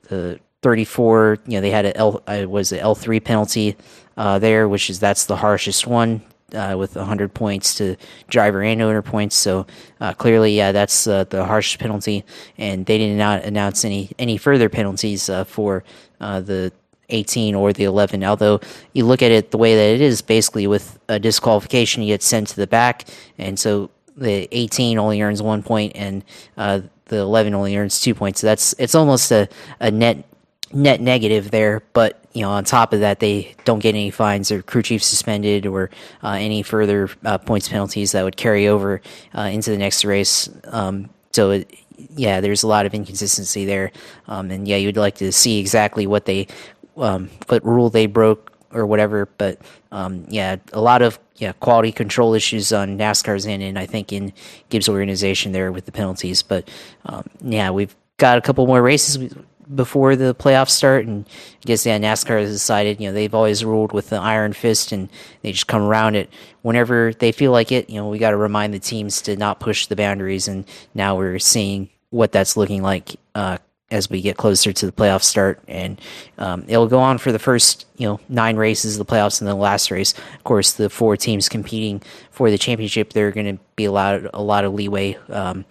the 0.08 0.40
34, 0.62 1.38
you 1.46 1.52
know 1.54 1.60
they 1.60 1.70
had 1.70 1.86
a 1.86 1.96
L 1.96 2.22
uh, 2.26 2.44
was 2.48 2.72
a 2.72 2.80
L 2.80 2.94
three 2.94 3.20
penalty 3.20 3.76
there, 4.16 4.68
which 4.68 4.90
is 4.90 5.00
that's 5.00 5.26
the 5.26 5.36
harshest 5.36 5.86
one 5.86 6.22
uh, 6.54 6.76
with 6.78 6.96
100 6.96 7.34
points 7.34 7.74
to 7.76 7.96
driver 8.28 8.62
and 8.62 8.80
owner 8.80 9.02
points. 9.02 9.36
So 9.36 9.66
uh, 10.00 10.12
clearly, 10.14 10.56
yeah, 10.56 10.72
that's 10.72 11.06
uh, 11.06 11.24
the 11.24 11.44
harshest 11.44 11.78
penalty, 11.78 12.24
and 12.58 12.86
they 12.86 12.98
did 12.98 13.16
not 13.16 13.44
announce 13.44 13.84
any 13.84 14.10
any 14.18 14.36
further 14.36 14.68
penalties 14.68 15.28
uh, 15.28 15.44
for 15.44 15.84
uh, 16.20 16.40
the 16.40 16.72
18 17.10 17.54
or 17.54 17.72
the 17.72 17.84
11. 17.84 18.24
Although 18.24 18.60
you 18.92 19.04
look 19.04 19.22
at 19.22 19.30
it 19.30 19.50
the 19.50 19.58
way 19.58 19.74
that 19.74 19.94
it 19.94 20.00
is, 20.00 20.22
basically 20.22 20.66
with 20.66 20.98
a 21.08 21.18
disqualification, 21.18 22.02
you 22.02 22.14
get 22.14 22.22
sent 22.22 22.48
to 22.48 22.56
the 22.56 22.66
back, 22.66 23.06
and 23.38 23.58
so 23.58 23.90
the 24.16 24.48
18 24.52 24.98
only 24.98 25.20
earns 25.22 25.42
one 25.42 25.62
point, 25.62 25.92
and 25.94 26.24
uh, 26.56 26.80
the 27.06 27.16
11 27.16 27.54
only 27.54 27.76
earns 27.76 28.00
two 28.00 28.14
points. 28.14 28.40
So 28.40 28.46
that's 28.46 28.74
it's 28.78 28.94
almost 28.94 29.30
a, 29.30 29.48
a 29.80 29.90
net 29.90 30.24
net 30.72 31.00
negative 31.00 31.50
there, 31.50 31.82
but 31.92 32.20
you 32.32 32.42
know, 32.42 32.50
on 32.50 32.64
top 32.64 32.92
of 32.92 33.00
that, 33.00 33.20
they 33.20 33.54
don't 33.64 33.78
get 33.78 33.90
any 33.90 34.10
fines 34.10 34.50
or 34.50 34.60
crew 34.60 34.82
chief 34.82 35.02
suspended 35.02 35.66
or 35.66 35.90
uh, 36.22 36.30
any 36.30 36.62
further 36.62 37.08
uh, 37.24 37.38
points 37.38 37.68
penalties 37.68 38.12
that 38.12 38.24
would 38.24 38.36
carry 38.36 38.66
over 38.66 39.00
uh, 39.36 39.42
into 39.42 39.70
the 39.70 39.78
next 39.78 40.04
race. 40.04 40.50
Um, 40.64 41.10
so 41.30 41.52
it, 41.52 41.72
yeah, 42.16 42.40
there's 42.40 42.64
a 42.64 42.66
lot 42.66 42.86
of 42.86 42.94
inconsistency 42.94 43.64
there, 43.64 43.92
um, 44.26 44.50
and 44.50 44.66
yeah, 44.66 44.76
you'd 44.76 44.96
like 44.96 45.14
to 45.16 45.30
see 45.30 45.60
exactly 45.60 46.08
what 46.08 46.24
they, 46.24 46.48
um, 46.96 47.30
what 47.48 47.64
rule 47.64 47.90
they 47.90 48.06
broke 48.06 48.52
or 48.72 48.86
whatever. 48.86 49.26
But 49.38 49.58
um, 49.92 50.26
yeah, 50.28 50.56
a 50.72 50.80
lot 50.80 51.02
of 51.02 51.18
yeah 51.36 51.52
quality 51.52 51.92
control 51.92 52.34
issues 52.34 52.72
on 52.72 52.98
NASCAR's 52.98 53.46
end, 53.46 53.62
and 53.62 53.78
I 53.78 53.86
think 53.86 54.12
in 54.12 54.32
Gibbs' 54.68 54.88
organization 54.88 55.52
there 55.52 55.72
with 55.72 55.86
the 55.86 55.92
penalties. 55.92 56.42
But 56.42 56.68
um, 57.06 57.24
yeah, 57.40 57.70
we've 57.70 57.94
got 58.18 58.38
a 58.38 58.40
couple 58.40 58.66
more 58.66 58.82
races 58.82 59.34
before 59.74 60.14
the 60.14 60.34
playoffs 60.34 60.70
start, 60.70 61.06
and 61.06 61.26
I 61.26 61.66
guess 61.66 61.86
yeah, 61.86 61.98
NASCAR 61.98 62.40
has 62.40 62.52
decided 62.52 63.00
you 63.00 63.08
know 63.08 63.14
they've 63.14 63.34
always 63.34 63.64
ruled 63.64 63.92
with 63.92 64.10
the 64.10 64.16
iron 64.16 64.52
fist, 64.52 64.92
and 64.92 65.08
they 65.42 65.52
just 65.52 65.66
come 65.66 65.82
around 65.82 66.16
it 66.16 66.30
whenever 66.62 67.12
they 67.14 67.32
feel 67.32 67.52
like 67.52 67.72
it. 67.72 67.88
You 67.88 67.96
know, 67.96 68.08
we 68.08 68.18
got 68.18 68.30
to 68.30 68.36
remind 68.36 68.74
the 68.74 68.78
teams 68.78 69.22
to 69.22 69.36
not 69.36 69.60
push 69.60 69.86
the 69.86 69.96
boundaries, 69.96 70.48
and 70.48 70.64
now 70.94 71.16
we're 71.16 71.38
seeing 71.38 71.90
what 72.10 72.30
that's 72.30 72.56
looking 72.56 72.82
like 72.82 73.16
uh, 73.34 73.58
as 73.94 74.10
we 74.10 74.20
get 74.20 74.36
closer 74.36 74.72
to 74.72 74.86
the 74.86 74.92
playoff 74.92 75.22
start, 75.22 75.60
and 75.68 76.00
um, 76.38 76.64
it'll 76.66 76.88
go 76.88 76.98
on 76.98 77.16
for 77.16 77.30
the 77.30 77.38
first 77.38 77.86
you 77.96 78.06
know 78.06 78.20
nine 78.28 78.56
races 78.56 78.98
of 78.98 79.06
the 79.06 79.10
playoffs, 79.10 79.40
and 79.40 79.46
then 79.46 79.56
the 79.56 79.62
last 79.62 79.90
race. 79.90 80.12
Of 80.34 80.44
course, 80.44 80.72
the 80.72 80.90
four 80.90 81.16
teams 81.16 81.48
competing 81.48 82.02
for 82.30 82.50
the 82.50 82.58
championship, 82.58 83.12
they're 83.12 83.30
going 83.30 83.56
to 83.56 83.62
be 83.76 83.84
allowed 83.84 84.28
a 84.34 84.42
lot 84.42 84.64
of 84.64 84.74
leeway. 84.74 85.16
Um, 85.28 85.64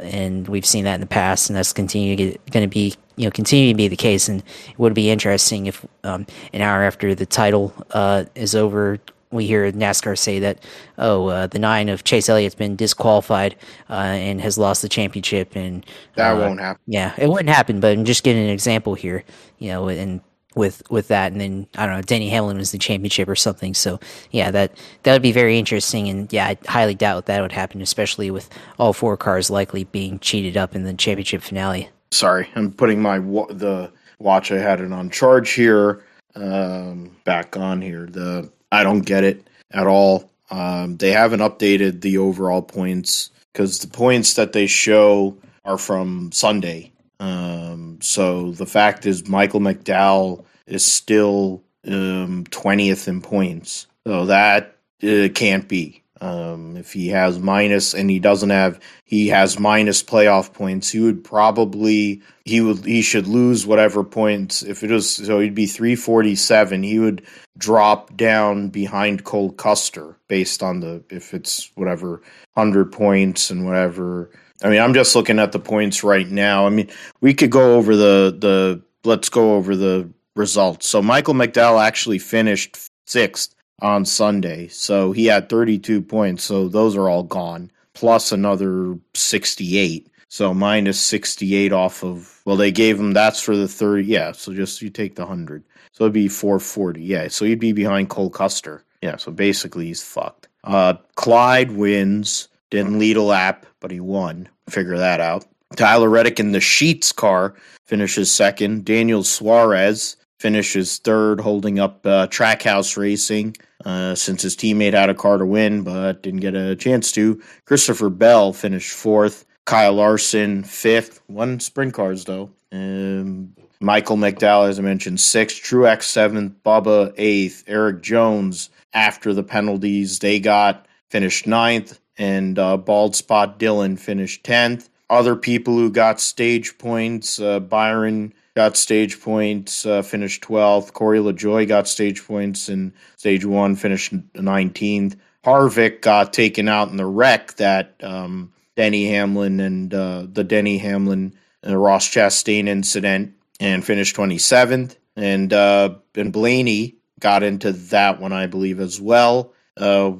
and 0.00 0.46
we've 0.48 0.66
seen 0.66 0.84
that 0.84 0.94
in 0.94 1.00
the 1.00 1.06
past, 1.06 1.48
and 1.48 1.56
that's 1.56 1.72
continue 1.72 2.16
going 2.16 2.64
to 2.64 2.66
be 2.66 2.94
you 3.16 3.24
know 3.24 3.30
continue 3.30 3.72
to 3.72 3.76
be 3.76 3.88
the 3.88 3.96
case. 3.96 4.28
And 4.28 4.40
it 4.40 4.78
would 4.78 4.94
be 4.94 5.10
interesting 5.10 5.66
if 5.66 5.86
um, 6.02 6.26
an 6.52 6.60
hour 6.60 6.82
after 6.82 7.14
the 7.14 7.26
title 7.26 7.72
uh, 7.92 8.24
is 8.34 8.54
over, 8.54 8.98
we 9.30 9.46
hear 9.46 9.70
NASCAR 9.70 10.16
say 10.16 10.38
that 10.38 10.64
oh 10.96 11.26
uh, 11.26 11.46
the 11.46 11.58
nine 11.58 11.88
of 11.88 12.04
Chase 12.04 12.28
Elliott's 12.28 12.54
been 12.54 12.76
disqualified 12.76 13.56
uh, 13.90 13.92
and 13.92 14.40
has 14.40 14.58
lost 14.58 14.82
the 14.82 14.88
championship, 14.88 15.54
and 15.56 15.84
that 16.16 16.32
uh, 16.32 16.38
won't 16.38 16.60
happen. 16.60 16.80
Yeah, 16.86 17.14
it 17.18 17.28
wouldn't 17.28 17.50
happen. 17.50 17.80
But 17.80 17.96
I'm 17.96 18.04
just 18.04 18.24
getting 18.24 18.44
an 18.44 18.50
example 18.50 18.94
here, 18.94 19.24
you 19.58 19.68
know, 19.68 19.88
and 19.88 20.20
with 20.54 20.82
with 20.90 21.08
that, 21.08 21.32
and 21.32 21.40
then 21.40 21.66
I 21.76 21.86
don't 21.86 21.96
know, 21.96 22.02
Denny 22.02 22.28
Hamlin 22.28 22.58
was 22.58 22.72
the 22.72 22.78
championship 22.78 23.28
or 23.28 23.36
something. 23.36 23.74
So 23.74 24.00
yeah, 24.30 24.50
that 24.50 24.72
that 25.02 25.12
would 25.12 25.22
be 25.22 25.32
very 25.32 25.58
interesting, 25.58 26.08
and 26.08 26.32
yeah, 26.32 26.48
I 26.48 26.58
highly 26.66 26.94
doubt 26.94 27.26
that 27.26 27.40
would 27.40 27.52
happen, 27.52 27.80
especially 27.80 28.30
with 28.30 28.50
all 28.78 28.92
four 28.92 29.16
cars 29.16 29.50
likely 29.50 29.84
being 29.84 30.18
cheated 30.18 30.56
up 30.56 30.74
in 30.74 30.84
the 30.84 30.94
championship 30.94 31.42
finale. 31.42 31.90
Sorry, 32.10 32.48
I'm 32.54 32.72
putting 32.72 33.00
my 33.00 33.18
the 33.18 33.90
watch. 34.18 34.50
I 34.50 34.58
had 34.58 34.80
it 34.80 34.92
on 34.92 35.10
charge 35.10 35.50
here. 35.52 36.04
Um, 36.34 37.16
back 37.24 37.56
on 37.56 37.80
here. 37.80 38.06
The 38.06 38.50
I 38.70 38.82
don't 38.82 39.00
get 39.00 39.24
it 39.24 39.48
at 39.70 39.86
all. 39.86 40.30
Um, 40.50 40.96
they 40.96 41.12
haven't 41.12 41.40
updated 41.40 42.00
the 42.00 42.18
overall 42.18 42.62
points 42.62 43.30
because 43.52 43.80
the 43.80 43.88
points 43.88 44.34
that 44.34 44.52
they 44.52 44.66
show 44.66 45.36
are 45.64 45.78
from 45.78 46.32
Sunday. 46.32 46.92
Um, 47.20 47.98
so 48.00 48.52
the 48.52 48.66
fact 48.66 49.04
is, 49.04 49.28
Michael 49.28 49.60
McDowell 49.60 50.44
is 50.66 50.84
still 50.84 51.62
um, 51.86 52.44
20th 52.44 53.08
in 53.08 53.20
points. 53.20 53.86
So 54.06 54.26
that 54.26 54.76
uh, 55.02 55.28
can't 55.34 55.68
be. 55.68 56.02
Um, 56.20 56.76
if 56.76 56.92
he 56.92 57.08
has 57.08 57.38
minus 57.38 57.94
and 57.94 58.10
he 58.10 58.18
doesn't 58.18 58.50
have, 58.50 58.80
he 59.04 59.28
has 59.28 59.58
minus 59.58 60.02
playoff 60.02 60.52
points. 60.52 60.90
He 60.90 61.00
would 61.00 61.22
probably 61.22 62.22
he 62.44 62.60
would 62.60 62.84
he 62.84 63.02
should 63.02 63.26
lose 63.26 63.66
whatever 63.66 64.02
points. 64.02 64.62
If 64.62 64.82
it 64.82 64.90
was 64.90 65.08
so, 65.08 65.38
he'd 65.38 65.54
be 65.54 65.66
three 65.66 65.94
forty 65.94 66.34
seven. 66.34 66.82
He 66.82 66.98
would 66.98 67.24
drop 67.56 68.16
down 68.16 68.68
behind 68.68 69.24
Cole 69.24 69.52
Custer 69.52 70.16
based 70.28 70.62
on 70.62 70.80
the 70.80 71.04
if 71.10 71.34
it's 71.34 71.70
whatever 71.74 72.22
hundred 72.56 72.92
points 72.92 73.50
and 73.50 73.64
whatever. 73.64 74.30
I 74.62 74.70
mean, 74.70 74.80
I'm 74.80 74.94
just 74.94 75.14
looking 75.14 75.38
at 75.38 75.52
the 75.52 75.60
points 75.60 76.02
right 76.02 76.28
now. 76.28 76.66
I 76.66 76.70
mean, 76.70 76.90
we 77.20 77.32
could 77.34 77.50
go 77.50 77.76
over 77.76 77.94
the 77.94 78.36
the 78.36 78.82
let's 79.04 79.28
go 79.28 79.54
over 79.54 79.76
the 79.76 80.10
results. 80.34 80.88
So 80.88 81.00
Michael 81.00 81.34
McDowell 81.34 81.84
actually 81.84 82.18
finished 82.18 82.76
sixth 83.06 83.54
on 83.80 84.04
Sunday. 84.04 84.68
So 84.68 85.12
he 85.12 85.26
had 85.26 85.48
32 85.48 86.02
points. 86.02 86.44
So 86.44 86.68
those 86.68 86.96
are 86.96 87.08
all 87.08 87.22
gone, 87.22 87.70
plus 87.94 88.32
another 88.32 88.98
68. 89.14 90.08
So 90.28 90.52
minus 90.52 91.00
68 91.00 91.72
off 91.72 92.04
of, 92.04 92.40
well, 92.44 92.56
they 92.56 92.70
gave 92.70 92.98
him 92.98 93.12
that's 93.12 93.40
for 93.40 93.56
the 93.56 93.68
30. 93.68 94.04
Yeah. 94.04 94.32
So 94.32 94.52
just 94.52 94.82
you 94.82 94.90
take 94.90 95.14
the 95.14 95.22
100. 95.22 95.64
So 95.92 96.04
it'd 96.04 96.12
be 96.12 96.28
440. 96.28 97.02
Yeah. 97.02 97.28
So 97.28 97.44
he'd 97.44 97.60
be 97.60 97.72
behind 97.72 98.10
Cole 98.10 98.30
Custer. 98.30 98.84
Yeah. 99.02 99.16
So 99.16 99.32
basically 99.32 99.86
he's 99.86 100.02
fucked. 100.02 100.48
Uh, 100.64 100.94
Clyde 101.14 101.72
wins. 101.72 102.48
Didn't 102.70 102.98
lead 102.98 103.16
a 103.16 103.22
lap, 103.22 103.64
but 103.80 103.90
he 103.90 103.98
won. 103.98 104.48
Figure 104.68 104.98
that 104.98 105.20
out. 105.20 105.46
Tyler 105.76 106.10
Reddick 106.10 106.38
in 106.38 106.52
the 106.52 106.58
Sheetz 106.58 107.14
car 107.14 107.54
finishes 107.86 108.30
second. 108.30 108.84
Daniel 108.84 109.24
Suarez 109.24 110.16
finishes 110.38 110.98
third, 110.98 111.40
holding 111.40 111.78
up 111.78 112.06
uh, 112.06 112.26
Trackhouse 112.28 112.96
Racing 112.96 113.56
uh, 113.84 114.14
since 114.14 114.42
his 114.42 114.56
teammate 114.56 114.94
had 114.94 115.10
a 115.10 115.14
car 115.14 115.38
to 115.38 115.46
win 115.46 115.82
but 115.82 116.22
didn't 116.22 116.40
get 116.40 116.54
a 116.54 116.76
chance 116.76 117.12
to. 117.12 117.42
Christopher 117.64 118.10
Bell 118.10 118.52
finished 118.52 118.92
fourth. 118.92 119.44
Kyle 119.64 119.92
Larson 119.92 120.64
fifth. 120.64 121.20
One 121.26 121.60
sprint 121.60 121.92
cars 121.92 122.24
though. 122.24 122.50
Um, 122.72 123.54
Michael 123.80 124.16
McDowell, 124.16 124.68
as 124.68 124.78
I 124.78 124.82
mentioned, 124.82 125.20
sixth. 125.20 125.62
Truex 125.62 126.04
seventh. 126.04 126.62
Bubba 126.64 127.12
eighth. 127.16 127.64
Erik 127.66 128.02
Jones 128.02 128.70
after 128.94 129.34
the 129.34 129.42
penalties 129.42 130.20
they 130.20 130.40
got 130.40 130.86
finished 131.10 131.46
ninth, 131.46 132.00
and 132.16 132.58
uh, 132.58 132.76
Bald 132.78 133.14
Spot 133.14 133.58
Dillon 133.58 133.96
finished 133.96 134.42
tenth. 134.44 134.88
Other 135.10 135.36
people 135.36 135.74
who 135.74 135.90
got 135.90 136.20
stage 136.20 136.78
points: 136.78 137.38
uh, 137.38 137.60
Byron 137.60 138.32
got 138.58 138.76
stage 138.76 139.20
points, 139.20 139.86
uh, 139.86 140.02
finished 140.02 140.42
12th. 140.42 140.92
Corey 140.92 141.20
LaJoie 141.20 141.68
got 141.68 141.86
stage 141.86 142.26
points 142.26 142.68
in 142.68 142.92
stage 143.16 143.44
one, 143.44 143.76
finished 143.76 144.12
19th. 144.32 145.16
Harvick 145.44 146.00
got 146.00 146.32
taken 146.32 146.66
out 146.66 146.88
in 146.88 146.96
the 146.96 147.06
wreck 147.06 147.54
that 147.54 147.94
um, 148.02 148.52
Denny 148.74 149.06
Hamlin 149.10 149.60
and 149.60 149.94
uh, 149.94 150.26
the 150.28 150.42
Denny 150.42 150.76
Hamlin 150.78 151.34
and 151.62 151.80
Ross 151.80 152.08
Chastain 152.08 152.66
incident 152.66 153.34
and 153.60 153.84
finished 153.84 154.16
27th. 154.16 154.96
And, 155.14 155.52
uh, 155.52 155.94
and 156.16 156.32
Blaney 156.32 156.96
got 157.20 157.44
into 157.44 157.70
that 157.70 158.20
one, 158.20 158.32
I 158.32 158.48
believe, 158.48 158.80
as 158.80 159.00
well. 159.00 159.52
Uh, 159.76 160.14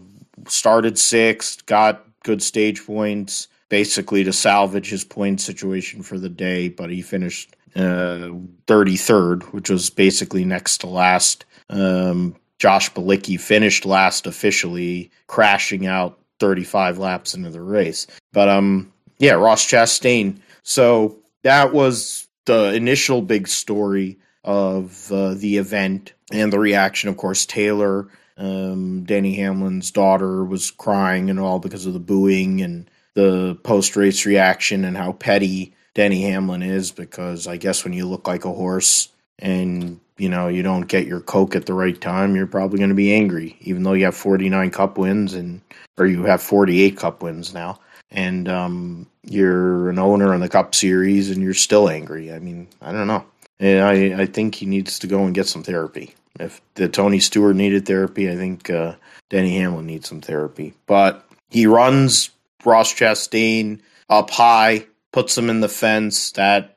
started 0.46 0.96
sixth, 0.96 1.66
got 1.66 2.06
good 2.22 2.40
stage 2.40 2.86
points, 2.86 3.48
basically 3.68 4.22
to 4.22 4.32
salvage 4.32 4.90
his 4.90 5.02
point 5.02 5.40
situation 5.40 6.04
for 6.04 6.20
the 6.20 6.28
day, 6.28 6.68
but 6.68 6.88
he 6.88 7.02
finished 7.02 7.56
uh, 7.74 8.30
33rd, 8.66 9.42
which 9.52 9.70
was 9.70 9.90
basically 9.90 10.44
next 10.44 10.78
to 10.78 10.86
last. 10.86 11.44
Um, 11.70 12.36
Josh 12.58 12.92
Bilicki 12.92 13.40
finished 13.40 13.84
last 13.84 14.26
officially, 14.26 15.10
crashing 15.26 15.86
out 15.86 16.18
35 16.40 16.98
laps 16.98 17.34
into 17.34 17.50
the 17.50 17.60
race. 17.60 18.06
But 18.32 18.48
um, 18.48 18.92
yeah, 19.18 19.32
Ross 19.32 19.64
Chastain. 19.64 20.38
So 20.62 21.18
that 21.42 21.72
was 21.72 22.26
the 22.46 22.72
initial 22.74 23.22
big 23.22 23.48
story 23.48 24.18
of 24.44 25.10
uh, 25.12 25.34
the 25.34 25.58
event 25.58 26.12
and 26.32 26.52
the 26.52 26.58
reaction. 26.58 27.08
Of 27.08 27.16
course, 27.16 27.46
Taylor, 27.46 28.08
um, 28.36 29.04
Danny 29.04 29.36
Hamlin's 29.36 29.90
daughter, 29.90 30.44
was 30.44 30.70
crying 30.70 31.30
and 31.30 31.38
all 31.38 31.58
because 31.58 31.86
of 31.86 31.92
the 31.92 31.98
booing 31.98 32.60
and 32.60 32.90
the 33.14 33.56
post 33.62 33.96
race 33.96 34.24
reaction 34.26 34.84
and 34.84 34.96
how 34.96 35.12
petty 35.12 35.74
Denny 35.98 36.22
Hamlin 36.22 36.62
is 36.62 36.92
because 36.92 37.48
I 37.48 37.56
guess 37.56 37.82
when 37.82 37.92
you 37.92 38.06
look 38.06 38.28
like 38.28 38.44
a 38.44 38.52
horse 38.52 39.08
and 39.40 39.98
you 40.16 40.28
know 40.28 40.46
you 40.46 40.62
don't 40.62 40.86
get 40.86 41.08
your 41.08 41.18
coke 41.18 41.56
at 41.56 41.66
the 41.66 41.74
right 41.74 42.00
time, 42.00 42.36
you're 42.36 42.46
probably 42.46 42.78
going 42.78 42.90
to 42.90 42.94
be 42.94 43.12
angry, 43.12 43.56
even 43.62 43.82
though 43.82 43.94
you 43.94 44.04
have 44.04 44.14
49 44.14 44.70
Cup 44.70 44.96
wins 44.96 45.34
and 45.34 45.60
or 45.96 46.06
you 46.06 46.22
have 46.22 46.40
48 46.40 46.96
Cup 46.96 47.20
wins 47.20 47.52
now, 47.52 47.80
and 48.12 48.48
um, 48.48 49.08
you're 49.24 49.90
an 49.90 49.98
owner 49.98 50.32
in 50.34 50.40
the 50.40 50.48
Cup 50.48 50.72
Series 50.72 51.30
and 51.32 51.42
you're 51.42 51.52
still 51.52 51.88
angry. 51.88 52.32
I 52.32 52.38
mean, 52.38 52.68
I 52.80 52.92
don't 52.92 53.08
know. 53.08 53.24
I 53.60 54.22
I 54.22 54.26
think 54.26 54.54
he 54.54 54.66
needs 54.66 55.00
to 55.00 55.08
go 55.08 55.24
and 55.24 55.34
get 55.34 55.48
some 55.48 55.64
therapy. 55.64 56.14
If 56.38 56.60
the 56.74 56.88
Tony 56.88 57.18
Stewart 57.18 57.56
needed 57.56 57.86
therapy, 57.86 58.30
I 58.30 58.36
think 58.36 58.70
uh, 58.70 58.94
Denny 59.30 59.56
Hamlin 59.56 59.86
needs 59.86 60.08
some 60.08 60.20
therapy. 60.20 60.74
But 60.86 61.28
he 61.50 61.66
runs 61.66 62.30
Ross 62.64 62.94
Chastain 62.94 63.80
up 64.08 64.30
high 64.30 64.86
puts 65.12 65.34
them 65.34 65.50
in 65.50 65.60
the 65.60 65.68
fence. 65.68 66.32
That 66.32 66.76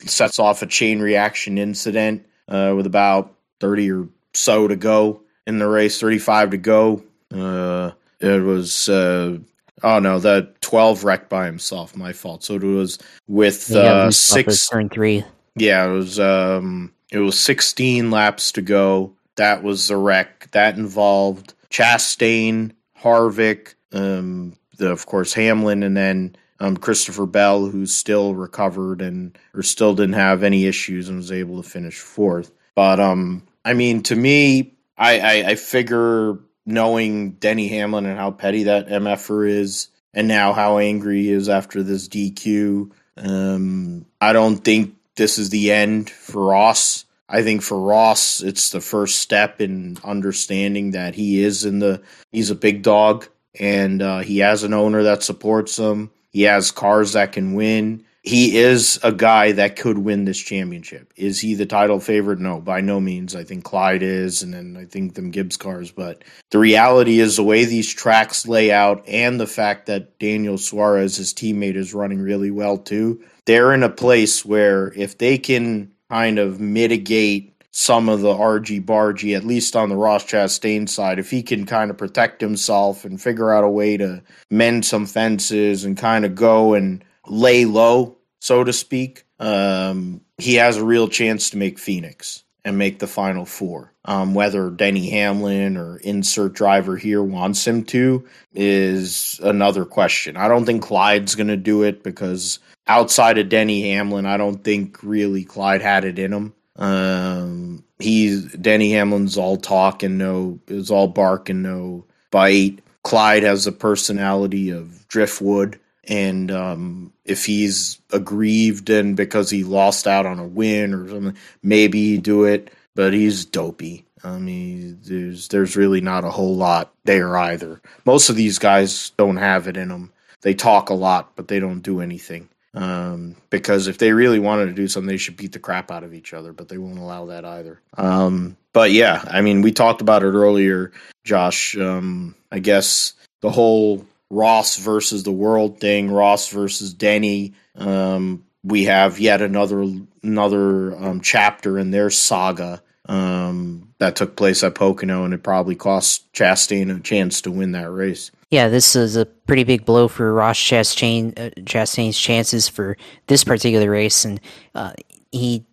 sets 0.00 0.38
off 0.38 0.62
a 0.62 0.66
chain 0.66 1.00
reaction 1.00 1.58
incident 1.58 2.26
uh, 2.48 2.74
with 2.76 2.86
about 2.86 3.34
30 3.60 3.90
or 3.92 4.08
so 4.32 4.68
to 4.68 4.76
go 4.76 5.20
in 5.46 5.58
the 5.58 5.66
race, 5.66 6.00
35 6.00 6.50
to 6.50 6.56
go. 6.56 7.02
Uh, 7.32 7.92
it 8.20 8.42
was, 8.42 8.88
uh, 8.88 9.38
oh 9.82 9.98
no, 9.98 10.18
the 10.18 10.52
12 10.60 11.04
wrecked 11.04 11.28
by 11.28 11.46
himself. 11.46 11.96
My 11.96 12.12
fault. 12.12 12.44
So 12.44 12.54
it 12.54 12.62
was 12.62 12.98
with 13.26 13.70
uh, 13.72 14.10
six. 14.10 14.68
Turn 14.68 14.88
three. 14.88 15.24
Yeah, 15.56 15.86
it 15.86 15.92
was, 15.92 16.18
um, 16.18 16.92
it 17.12 17.18
was 17.18 17.38
16 17.38 18.10
laps 18.10 18.52
to 18.52 18.62
go. 18.62 19.12
That 19.36 19.62
was 19.62 19.88
the 19.88 19.96
wreck. 19.96 20.48
That 20.52 20.76
involved 20.76 21.54
Chastain, 21.70 22.72
Harvick, 23.00 23.74
um, 23.92 24.56
the, 24.76 24.90
of 24.90 25.06
course, 25.06 25.32
Hamlin, 25.32 25.82
and 25.82 25.96
then 25.96 26.36
um, 26.60 26.76
Christopher 26.76 27.26
Bell, 27.26 27.66
who's 27.66 27.92
still 27.92 28.34
recovered 28.34 29.00
and 29.00 29.36
or 29.54 29.62
still 29.62 29.94
didn't 29.94 30.14
have 30.14 30.42
any 30.42 30.66
issues 30.66 31.08
and 31.08 31.18
was 31.18 31.32
able 31.32 31.62
to 31.62 31.68
finish 31.68 31.98
fourth. 31.98 32.52
But 32.74 33.00
um, 33.00 33.44
I 33.64 33.74
mean, 33.74 34.02
to 34.04 34.16
me, 34.16 34.74
I, 34.96 35.20
I, 35.20 35.50
I 35.50 35.54
figure 35.56 36.38
knowing 36.66 37.32
Denny 37.32 37.68
Hamlin 37.68 38.06
and 38.06 38.18
how 38.18 38.30
petty 38.30 38.64
that 38.64 38.88
MFer 38.88 39.48
is, 39.48 39.88
and 40.12 40.28
now 40.28 40.52
how 40.52 40.78
angry 40.78 41.22
he 41.22 41.30
is 41.30 41.48
after 41.48 41.82
this 41.82 42.08
DQ, 42.08 42.90
um, 43.16 44.06
I 44.20 44.32
don't 44.32 44.58
think 44.58 44.94
this 45.16 45.38
is 45.38 45.50
the 45.50 45.72
end 45.72 46.10
for 46.10 46.46
Ross. 46.46 47.04
I 47.28 47.42
think 47.42 47.62
for 47.62 47.80
Ross, 47.80 48.42
it's 48.42 48.70
the 48.70 48.80
first 48.80 49.20
step 49.20 49.60
in 49.60 49.98
understanding 50.04 50.92
that 50.92 51.14
he 51.14 51.42
is 51.42 51.64
in 51.64 51.78
the 51.78 52.02
he's 52.32 52.50
a 52.50 52.54
big 52.54 52.82
dog 52.82 53.26
and 53.58 54.02
uh, 54.02 54.18
he 54.20 54.38
has 54.38 54.62
an 54.62 54.74
owner 54.74 55.04
that 55.04 55.22
supports 55.22 55.78
him. 55.78 56.10
He 56.34 56.42
has 56.42 56.72
cars 56.72 57.12
that 57.12 57.30
can 57.30 57.54
win. 57.54 58.04
He 58.22 58.56
is 58.56 58.98
a 59.04 59.12
guy 59.12 59.52
that 59.52 59.76
could 59.76 59.98
win 59.98 60.24
this 60.24 60.40
championship. 60.40 61.12
Is 61.14 61.38
he 61.38 61.54
the 61.54 61.64
title 61.64 62.00
favorite? 62.00 62.40
No, 62.40 62.60
by 62.60 62.80
no 62.80 63.00
means. 63.00 63.36
I 63.36 63.44
think 63.44 63.62
Clyde 63.62 64.02
is, 64.02 64.42
and 64.42 64.52
then 64.52 64.76
I 64.76 64.84
think 64.84 65.14
them 65.14 65.30
Gibbs 65.30 65.56
cars. 65.56 65.92
But 65.92 66.24
the 66.50 66.58
reality 66.58 67.20
is 67.20 67.36
the 67.36 67.44
way 67.44 67.64
these 67.64 67.92
tracks 67.92 68.48
lay 68.48 68.72
out, 68.72 69.04
and 69.06 69.38
the 69.38 69.46
fact 69.46 69.86
that 69.86 70.18
Daniel 70.18 70.58
Suarez, 70.58 71.16
his 71.18 71.32
teammate, 71.32 71.76
is 71.76 71.94
running 71.94 72.20
really 72.20 72.50
well 72.50 72.78
too. 72.78 73.22
They're 73.46 73.72
in 73.72 73.84
a 73.84 73.88
place 73.88 74.44
where 74.44 74.92
if 74.96 75.18
they 75.18 75.38
can 75.38 75.92
kind 76.10 76.40
of 76.40 76.58
mitigate 76.58 77.53
some 77.76 78.08
of 78.08 78.20
the 78.20 78.32
RG 78.32 78.84
Bargy, 78.84 79.36
at 79.36 79.44
least 79.44 79.74
on 79.74 79.88
the 79.88 79.96
Ross 79.96 80.24
Chastain 80.24 80.88
side, 80.88 81.18
if 81.18 81.28
he 81.28 81.42
can 81.42 81.66
kind 81.66 81.90
of 81.90 81.98
protect 81.98 82.40
himself 82.40 83.04
and 83.04 83.20
figure 83.20 83.52
out 83.52 83.64
a 83.64 83.68
way 83.68 83.96
to 83.96 84.22
mend 84.48 84.84
some 84.84 85.06
fences 85.06 85.84
and 85.84 85.96
kind 85.96 86.24
of 86.24 86.36
go 86.36 86.74
and 86.74 87.04
lay 87.26 87.64
low, 87.64 88.16
so 88.40 88.62
to 88.62 88.72
speak, 88.72 89.24
um, 89.40 90.20
he 90.38 90.54
has 90.54 90.76
a 90.76 90.84
real 90.84 91.08
chance 91.08 91.50
to 91.50 91.56
make 91.56 91.80
Phoenix 91.80 92.44
and 92.64 92.78
make 92.78 93.00
the 93.00 93.08
final 93.08 93.44
four. 93.44 93.92
Um, 94.04 94.34
whether 94.34 94.70
Denny 94.70 95.10
Hamlin 95.10 95.76
or 95.76 95.96
insert 95.96 96.52
driver 96.52 96.96
here 96.96 97.24
wants 97.24 97.66
him 97.66 97.82
to 97.86 98.24
is 98.52 99.40
another 99.42 99.84
question. 99.84 100.36
I 100.36 100.46
don't 100.46 100.64
think 100.64 100.84
Clyde's 100.84 101.34
going 101.34 101.48
to 101.48 101.56
do 101.56 101.82
it 101.82 102.04
because 102.04 102.60
outside 102.86 103.38
of 103.38 103.48
Denny 103.48 103.90
Hamlin, 103.90 104.26
I 104.26 104.36
don't 104.36 104.62
think 104.62 105.02
really 105.02 105.42
Clyde 105.42 105.82
had 105.82 106.04
it 106.04 106.20
in 106.20 106.32
him. 106.32 106.54
Um, 106.76 107.84
he's 107.98 108.52
Denny 108.52 108.90
Hamlin's 108.90 109.38
all 109.38 109.56
talk 109.56 110.02
and 110.02 110.18
no, 110.18 110.58
is 110.66 110.90
all 110.90 111.08
bark 111.08 111.48
and 111.48 111.62
no 111.62 112.04
bite. 112.30 112.80
Clyde 113.02 113.42
has 113.42 113.64
the 113.64 113.72
personality 113.72 114.70
of 114.70 115.06
driftwood, 115.08 115.78
and 116.04 116.50
um, 116.50 117.12
if 117.24 117.44
he's 117.44 118.00
aggrieved 118.10 118.88
and 118.90 119.16
because 119.16 119.50
he 119.50 119.62
lost 119.62 120.06
out 120.06 120.26
on 120.26 120.38
a 120.38 120.46
win 120.46 120.94
or 120.94 121.08
something, 121.08 121.36
maybe 121.62 122.12
he 122.12 122.18
do 122.18 122.44
it. 122.44 122.70
But 122.94 123.12
he's 123.12 123.44
dopey. 123.44 124.04
I 124.22 124.38
mean, 124.38 125.00
there's 125.02 125.48
there's 125.48 125.76
really 125.76 126.00
not 126.00 126.24
a 126.24 126.30
whole 126.30 126.56
lot 126.56 126.92
there 127.04 127.36
either. 127.36 127.80
Most 128.06 128.30
of 128.30 128.36
these 128.36 128.58
guys 128.58 129.10
don't 129.18 129.36
have 129.36 129.68
it 129.68 129.76
in 129.76 129.88
them. 129.88 130.12
They 130.40 130.54
talk 130.54 130.90
a 130.90 130.94
lot, 130.94 131.32
but 131.36 131.48
they 131.48 131.60
don't 131.60 131.80
do 131.80 132.00
anything. 132.00 132.48
Um, 132.74 133.36
because 133.50 133.86
if 133.86 133.98
they 133.98 134.12
really 134.12 134.40
wanted 134.40 134.66
to 134.66 134.72
do 134.72 134.88
something, 134.88 135.08
they 135.08 135.16
should 135.16 135.36
beat 135.36 135.52
the 135.52 135.60
crap 135.60 135.90
out 135.90 136.02
of 136.02 136.12
each 136.12 136.34
other, 136.34 136.52
but 136.52 136.68
they 136.68 136.78
won't 136.78 136.98
allow 136.98 137.26
that 137.26 137.44
either. 137.44 137.80
Um, 137.96 138.56
but 138.72 138.90
yeah, 138.90 139.22
I 139.28 139.42
mean, 139.42 139.62
we 139.62 139.70
talked 139.70 140.00
about 140.00 140.24
it 140.24 140.32
earlier, 140.32 140.90
Josh. 141.22 141.76
Um, 141.76 142.34
I 142.50 142.58
guess 142.58 143.14
the 143.40 143.50
whole 143.50 144.04
Ross 144.28 144.76
versus 144.78 145.22
the 145.22 145.32
world 145.32 145.78
thing, 145.78 146.10
Ross 146.10 146.48
versus 146.48 146.92
Denny. 146.92 147.54
Um, 147.76 148.44
we 148.64 148.84
have 148.84 149.20
yet 149.20 149.40
another 149.40 149.84
another 150.22 150.96
um, 150.96 151.20
chapter 151.20 151.78
in 151.78 151.92
their 151.92 152.10
saga 152.10 152.82
um, 153.08 153.92
that 153.98 154.16
took 154.16 154.36
place 154.36 154.62
at 154.64 154.74
Pocono, 154.74 155.24
and 155.24 155.34
it 155.34 155.42
probably 155.42 155.74
cost 155.74 156.32
Chastain 156.32 156.94
a 156.94 157.00
chance 157.00 157.40
to 157.42 157.50
win 157.50 157.72
that 157.72 157.90
race. 157.90 158.30
Yeah, 158.50 158.68
this 158.68 158.96
is 158.96 159.16
a 159.16 159.26
pretty 159.26 159.64
big 159.64 159.84
blow 159.84 160.08
for 160.08 160.32
Ross 160.32 160.58
Chastain, 160.58 161.38
uh, 161.38 161.50
Chastain's 161.62 162.18
chances 162.18 162.68
for 162.68 162.96
this 163.26 163.44
particular 163.44 163.90
race, 163.90 164.24
and 164.24 164.40
uh, 164.74 164.92
he 165.32 165.66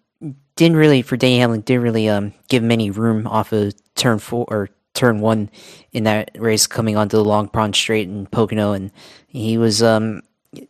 didn't 0.55 0.77
really 0.77 1.01
for 1.01 1.17
Denny 1.17 1.39
Hamlin 1.39 1.61
didn't 1.61 1.83
really 1.83 2.09
um, 2.09 2.33
give 2.49 2.63
him 2.63 2.71
any 2.71 2.91
room 2.91 3.27
off 3.27 3.51
of 3.53 3.73
turn 3.95 4.19
four 4.19 4.45
or 4.49 4.69
turn 4.93 5.21
one 5.21 5.49
in 5.93 6.03
that 6.03 6.31
race 6.37 6.67
coming 6.67 6.97
onto 6.97 7.17
the 7.17 7.23
Long 7.23 7.47
Pond 7.47 7.75
Straight 7.75 8.07
in 8.07 8.25
Pocono, 8.27 8.73
and 8.73 8.91
he 9.27 9.57
was 9.57 9.81
um, 9.81 10.21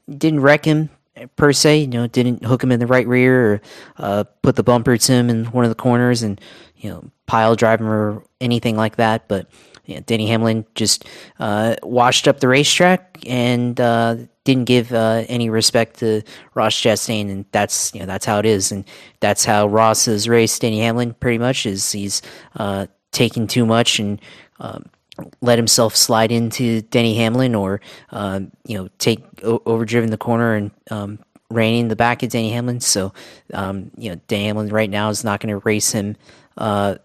didn't 0.09 0.41
wreck 0.41 0.65
him 0.65 0.89
per 1.35 1.53
se. 1.53 1.79
You 1.79 1.87
know, 1.87 2.07
didn't 2.07 2.43
hook 2.43 2.63
him 2.63 2.71
in 2.71 2.79
the 2.79 2.87
right 2.87 3.07
rear 3.07 3.53
or 3.53 3.61
uh, 3.97 4.23
put 4.41 4.55
the 4.55 4.63
bumper 4.63 4.97
to 4.97 5.11
him 5.11 5.29
in 5.29 5.45
one 5.45 5.65
of 5.65 5.69
the 5.69 5.75
corners 5.75 6.23
and 6.23 6.39
you 6.77 6.89
know 6.89 7.11
pile 7.25 7.55
drive 7.55 7.79
him 7.79 7.87
or 7.87 8.23
anything 8.39 8.75
like 8.75 8.97
that, 8.97 9.27
but 9.27 9.47
you 9.85 9.95
know, 9.95 10.01
Denny 10.01 10.27
Hamlin 10.27 10.65
just 10.75 11.05
uh, 11.39 11.75
washed 11.83 12.27
up 12.27 12.39
the 12.39 12.47
racetrack 12.47 13.19
and 13.27 13.79
uh, 13.79 14.15
didn't 14.43 14.65
give 14.65 14.93
uh, 14.93 15.23
any 15.27 15.49
respect 15.49 15.99
to 15.99 16.21
Ross 16.53 16.75
Chastain, 16.75 17.29
and 17.29 17.45
that's 17.51 17.93
you 17.93 17.99
know 17.99 18.05
that's 18.05 18.25
how 18.25 18.39
it 18.39 18.45
is, 18.45 18.71
and 18.71 18.85
that's 19.19 19.45
how 19.45 19.67
Ross 19.67 20.05
has 20.05 20.29
raced 20.29 20.61
Denny 20.61 20.79
Hamlin 20.79 21.13
pretty 21.13 21.37
much 21.37 21.65
is 21.65 21.91
he's 21.91 22.21
uh, 22.55 22.87
taking 23.11 23.47
too 23.47 23.65
much 23.65 23.99
and. 23.99 24.21
Um, 24.59 24.85
let 25.41 25.57
himself 25.57 25.95
slide 25.95 26.31
into 26.31 26.81
Denny 26.83 27.15
Hamlin, 27.15 27.55
or 27.55 27.81
um, 28.11 28.51
you 28.65 28.77
know, 28.77 28.89
take 28.97 29.23
o- 29.43 29.61
overdriven 29.65 30.09
the 30.09 30.17
corner 30.17 30.55
and 30.55 30.71
um, 30.89 31.19
reining 31.49 31.87
the 31.87 31.95
back 31.95 32.23
of 32.23 32.29
Denny 32.29 32.51
Hamlin. 32.51 32.79
So, 32.79 33.13
um, 33.53 33.91
you 33.97 34.09
know, 34.09 34.19
Denny 34.27 34.45
Hamlin 34.45 34.69
right 34.69 34.89
now 34.89 35.09
is 35.09 35.23
not 35.23 35.39
going 35.39 35.53
to 35.53 35.59
race 35.65 35.91
him 35.91 36.15
uh, 36.57 36.95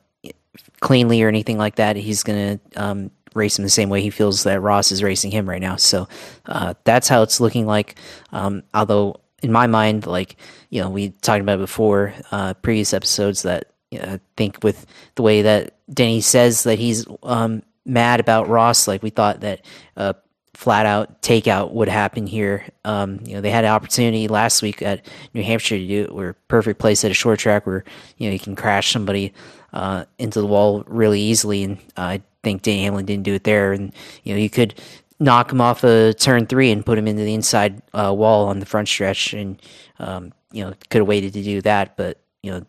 cleanly 0.81 1.23
or 1.23 1.29
anything 1.29 1.59
like 1.59 1.77
that. 1.77 1.97
He's 1.97 2.23
going 2.23 2.59
to 2.59 2.83
um, 2.83 3.11
race 3.35 3.59
him 3.59 3.65
the 3.65 3.71
same 3.71 3.89
way 3.89 4.01
he 4.01 4.11
feels 4.11 4.45
that 4.45 4.61
Ross 4.61 4.93
is 4.93 5.03
racing 5.03 5.31
him 5.31 5.49
right 5.49 5.61
now. 5.61 5.77
So 5.77 6.09
uh, 6.47 6.75
that's 6.85 7.09
how 7.09 7.23
it's 7.23 7.41
looking 7.41 7.67
like. 7.67 7.97
Um, 8.33 8.63
although 8.73 9.21
in 9.43 9.53
my 9.53 9.67
mind, 9.67 10.07
like 10.07 10.37
you 10.71 10.81
know, 10.81 10.91
we 10.91 11.11
talked 11.11 11.41
about 11.41 11.59
before 11.59 12.15
uh, 12.31 12.55
previous 12.55 12.95
episodes 12.95 13.43
that 13.43 13.73
I 13.93 14.21
think 14.37 14.59
with 14.63 14.87
the 15.15 15.23
way 15.23 15.43
that 15.43 15.75
Denny 15.93 16.21
says 16.21 16.65
that 16.65 16.79
he's 16.79 17.07
um, 17.23 17.63
mad 17.87 18.21
about 18.21 18.49
Ross, 18.49 18.89
like 18.89 19.03
we 19.03 19.11
thought 19.11 19.41
that 19.41 19.65
uh, 19.97 20.15
flat 20.55 20.87
out 20.87 21.23
takeout 21.23 21.73
would 21.73 21.89
happen 21.89 22.27
here. 22.27 22.67
Um, 22.85 23.21
you 23.25 23.35
know, 23.35 23.41
they 23.41 23.51
had 23.51 23.65
an 23.65 23.71
opportunity 23.71 24.27
last 24.27 24.63
week 24.63 24.83
at 24.83 25.07
New 25.35 25.43
Hampshire 25.43 25.79
to 25.79 25.87
do 25.87 26.03
it, 26.05 26.15
where 26.15 26.35
perfect 26.49 26.81
place 26.81 27.05
at 27.05 27.11
a 27.11 27.15
short 27.15 27.39
track 27.39 27.67
where 27.67 27.85
you 28.17 28.29
know 28.29 28.33
you 28.33 28.39
can 28.39 28.57
crash 28.57 28.93
somebody 28.93 29.33
uh, 29.73 30.05
into 30.19 30.41
the 30.41 30.47
wall 30.47 30.83
really 30.87 31.21
easily, 31.21 31.63
and 31.63 31.79
uh, 31.97 32.03
I 32.03 32.23
think 32.43 32.63
Denny 32.63 32.85
Hamlin 32.85 33.07
didn't 33.07 33.25
do 33.25 33.35
it 33.35 33.45
there. 33.45 33.73
And 33.73 33.93
you 34.25 34.35
know, 34.35 34.41
you 34.41 34.51
could 34.51 34.75
knock 35.21 35.53
him 35.53 35.61
off 35.61 35.85
a 35.85 36.09
of 36.09 36.19
turn 36.19 36.47
three 36.47 36.71
and 36.71 36.85
put 36.85 36.99
him 36.99 37.07
into 37.09 37.23
the 37.23 37.35
inside 37.35 37.83
uh, 37.93 38.13
wall 38.15 38.49
on 38.49 38.59
the 38.59 38.67
front 38.67 38.89
stretch, 38.89 39.35
and 39.35 39.61
um, 39.99 40.33
you 40.53 40.65
know, 40.65 40.73
could 40.91 41.01
have 41.01 41.09
waited 41.09 41.35
to 41.35 41.43
do 41.43 41.61
that, 41.63 41.97
but 41.97 42.19
you 42.43 42.51
know, 42.51 42.67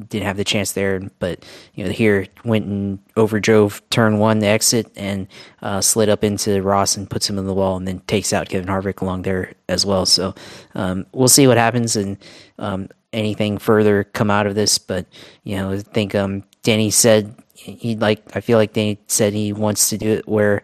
didn't 0.00 0.26
have 0.26 0.36
the 0.36 0.44
chance 0.44 0.72
there. 0.72 1.00
But 1.18 1.44
you 1.74 1.84
know, 1.84 1.90
here 1.90 2.26
went 2.44 2.66
and 2.66 2.98
overdrove 3.14 3.80
turn 3.90 4.18
one, 4.18 4.40
the 4.40 4.46
exit, 4.46 4.90
and 4.96 5.28
uh, 5.62 5.80
slid 5.80 6.08
up 6.08 6.24
into 6.24 6.62
Ross 6.62 6.96
and 6.96 7.08
puts 7.08 7.28
him 7.28 7.38
in 7.38 7.46
the 7.46 7.54
wall, 7.54 7.76
and 7.76 7.86
then 7.86 8.00
takes 8.00 8.32
out 8.32 8.48
Kevin 8.48 8.68
Harvick 8.68 9.00
along 9.00 9.22
there 9.22 9.52
as 9.68 9.86
well. 9.86 10.06
So 10.06 10.34
um, 10.74 11.06
we'll 11.12 11.28
see 11.28 11.46
what 11.46 11.56
happens, 11.56 11.96
and 11.96 12.18
um, 12.58 12.88
anything 13.12 13.58
further 13.58 14.04
come 14.04 14.30
out 14.30 14.46
of 14.46 14.54
this. 14.54 14.78
But 14.78 15.06
you 15.44 15.56
know, 15.56 15.72
I 15.72 15.78
think 15.78 16.14
um, 16.14 16.44
Denny 16.62 16.90
said 16.90 17.34
he 17.54 17.96
like 17.96 18.36
I 18.36 18.40
feel 18.40 18.58
like 18.58 18.72
Denny 18.72 18.98
said 19.06 19.32
he 19.32 19.52
wants 19.52 19.88
to 19.90 19.98
do 19.98 20.10
it 20.10 20.28
where 20.28 20.62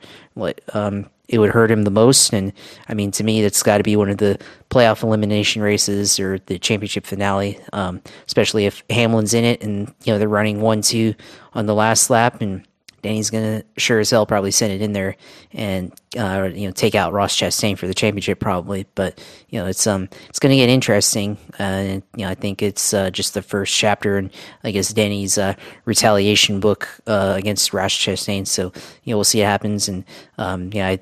um, 0.75 1.09
it 1.31 1.39
would 1.39 1.51
hurt 1.51 1.71
him 1.71 1.85
the 1.85 1.91
most. 1.93 2.33
And 2.33 2.53
I 2.89 2.95
mean, 2.95 3.13
to 3.13 3.25
me, 3.25 3.41
that's 3.41 3.63
got 3.63 3.79
to 3.79 3.85
be 3.85 3.95
one 3.95 4.11
of 4.11 4.19
the 4.19 4.39
playoff 4.69 5.05
elimination 5.05 5.63
races 5.63 6.19
or 6.19 6.41
the 6.41 6.59
championship 6.59 7.07
finale, 7.07 7.59
um, 7.73 8.03
especially 8.27 8.67
if 8.67 8.87
Hamlin's 8.91 9.33
in 9.33 9.45
it 9.45 9.63
and 9.63 9.95
you 10.05 10.13
know 10.13 10.19
they're 10.19 10.29
running 10.29 10.61
one 10.61 10.83
two 10.83 11.15
on 11.55 11.67
the 11.67 11.75
last 11.75 12.11
lap 12.11 12.41
and 12.41 12.67
Denny's 13.03 13.31
gonna 13.31 13.63
sure 13.79 13.99
as 13.99 14.11
hell 14.11 14.27
probably 14.27 14.51
send 14.51 14.73
it 14.73 14.83
in 14.83 14.93
there 14.93 15.17
and 15.53 15.93
uh, 16.19 16.51
you 16.53 16.67
know 16.67 16.73
take 16.73 16.95
out 16.95 17.13
Ross 17.13 17.35
Chastain 17.35 17.79
for 17.79 17.87
the 17.87 17.95
championship 17.95 18.41
probably. 18.41 18.87
But 18.95 19.23
you 19.49 19.59
know 19.59 19.67
it's 19.67 19.87
um 19.87 20.09
it's 20.29 20.41
gonna 20.41 20.57
get 20.57 20.69
interesting. 20.69 21.39
Uh, 21.59 21.63
and, 21.63 22.03
you 22.17 22.25
know 22.25 22.31
I 22.31 22.35
think 22.35 22.61
it's 22.61 22.93
uh, 22.93 23.11
just 23.11 23.35
the 23.35 23.43
first 23.43 23.75
chapter 23.75 24.19
in 24.19 24.31
I 24.65 24.73
guess 24.73 24.93
Denny's 24.93 25.39
uh, 25.39 25.55
retaliation 25.85 26.61
book 26.61 26.89
uh, 27.07 27.35
against 27.37 27.73
Ross 27.73 27.93
Chastain. 27.93 28.47
So 28.47 28.73
you 29.05 29.13
know 29.13 29.17
we'll 29.17 29.25
see 29.25 29.41
what 29.41 29.47
happens. 29.47 29.89
And 29.89 30.05
um, 30.37 30.71
yeah, 30.73 30.89
I 30.89 31.01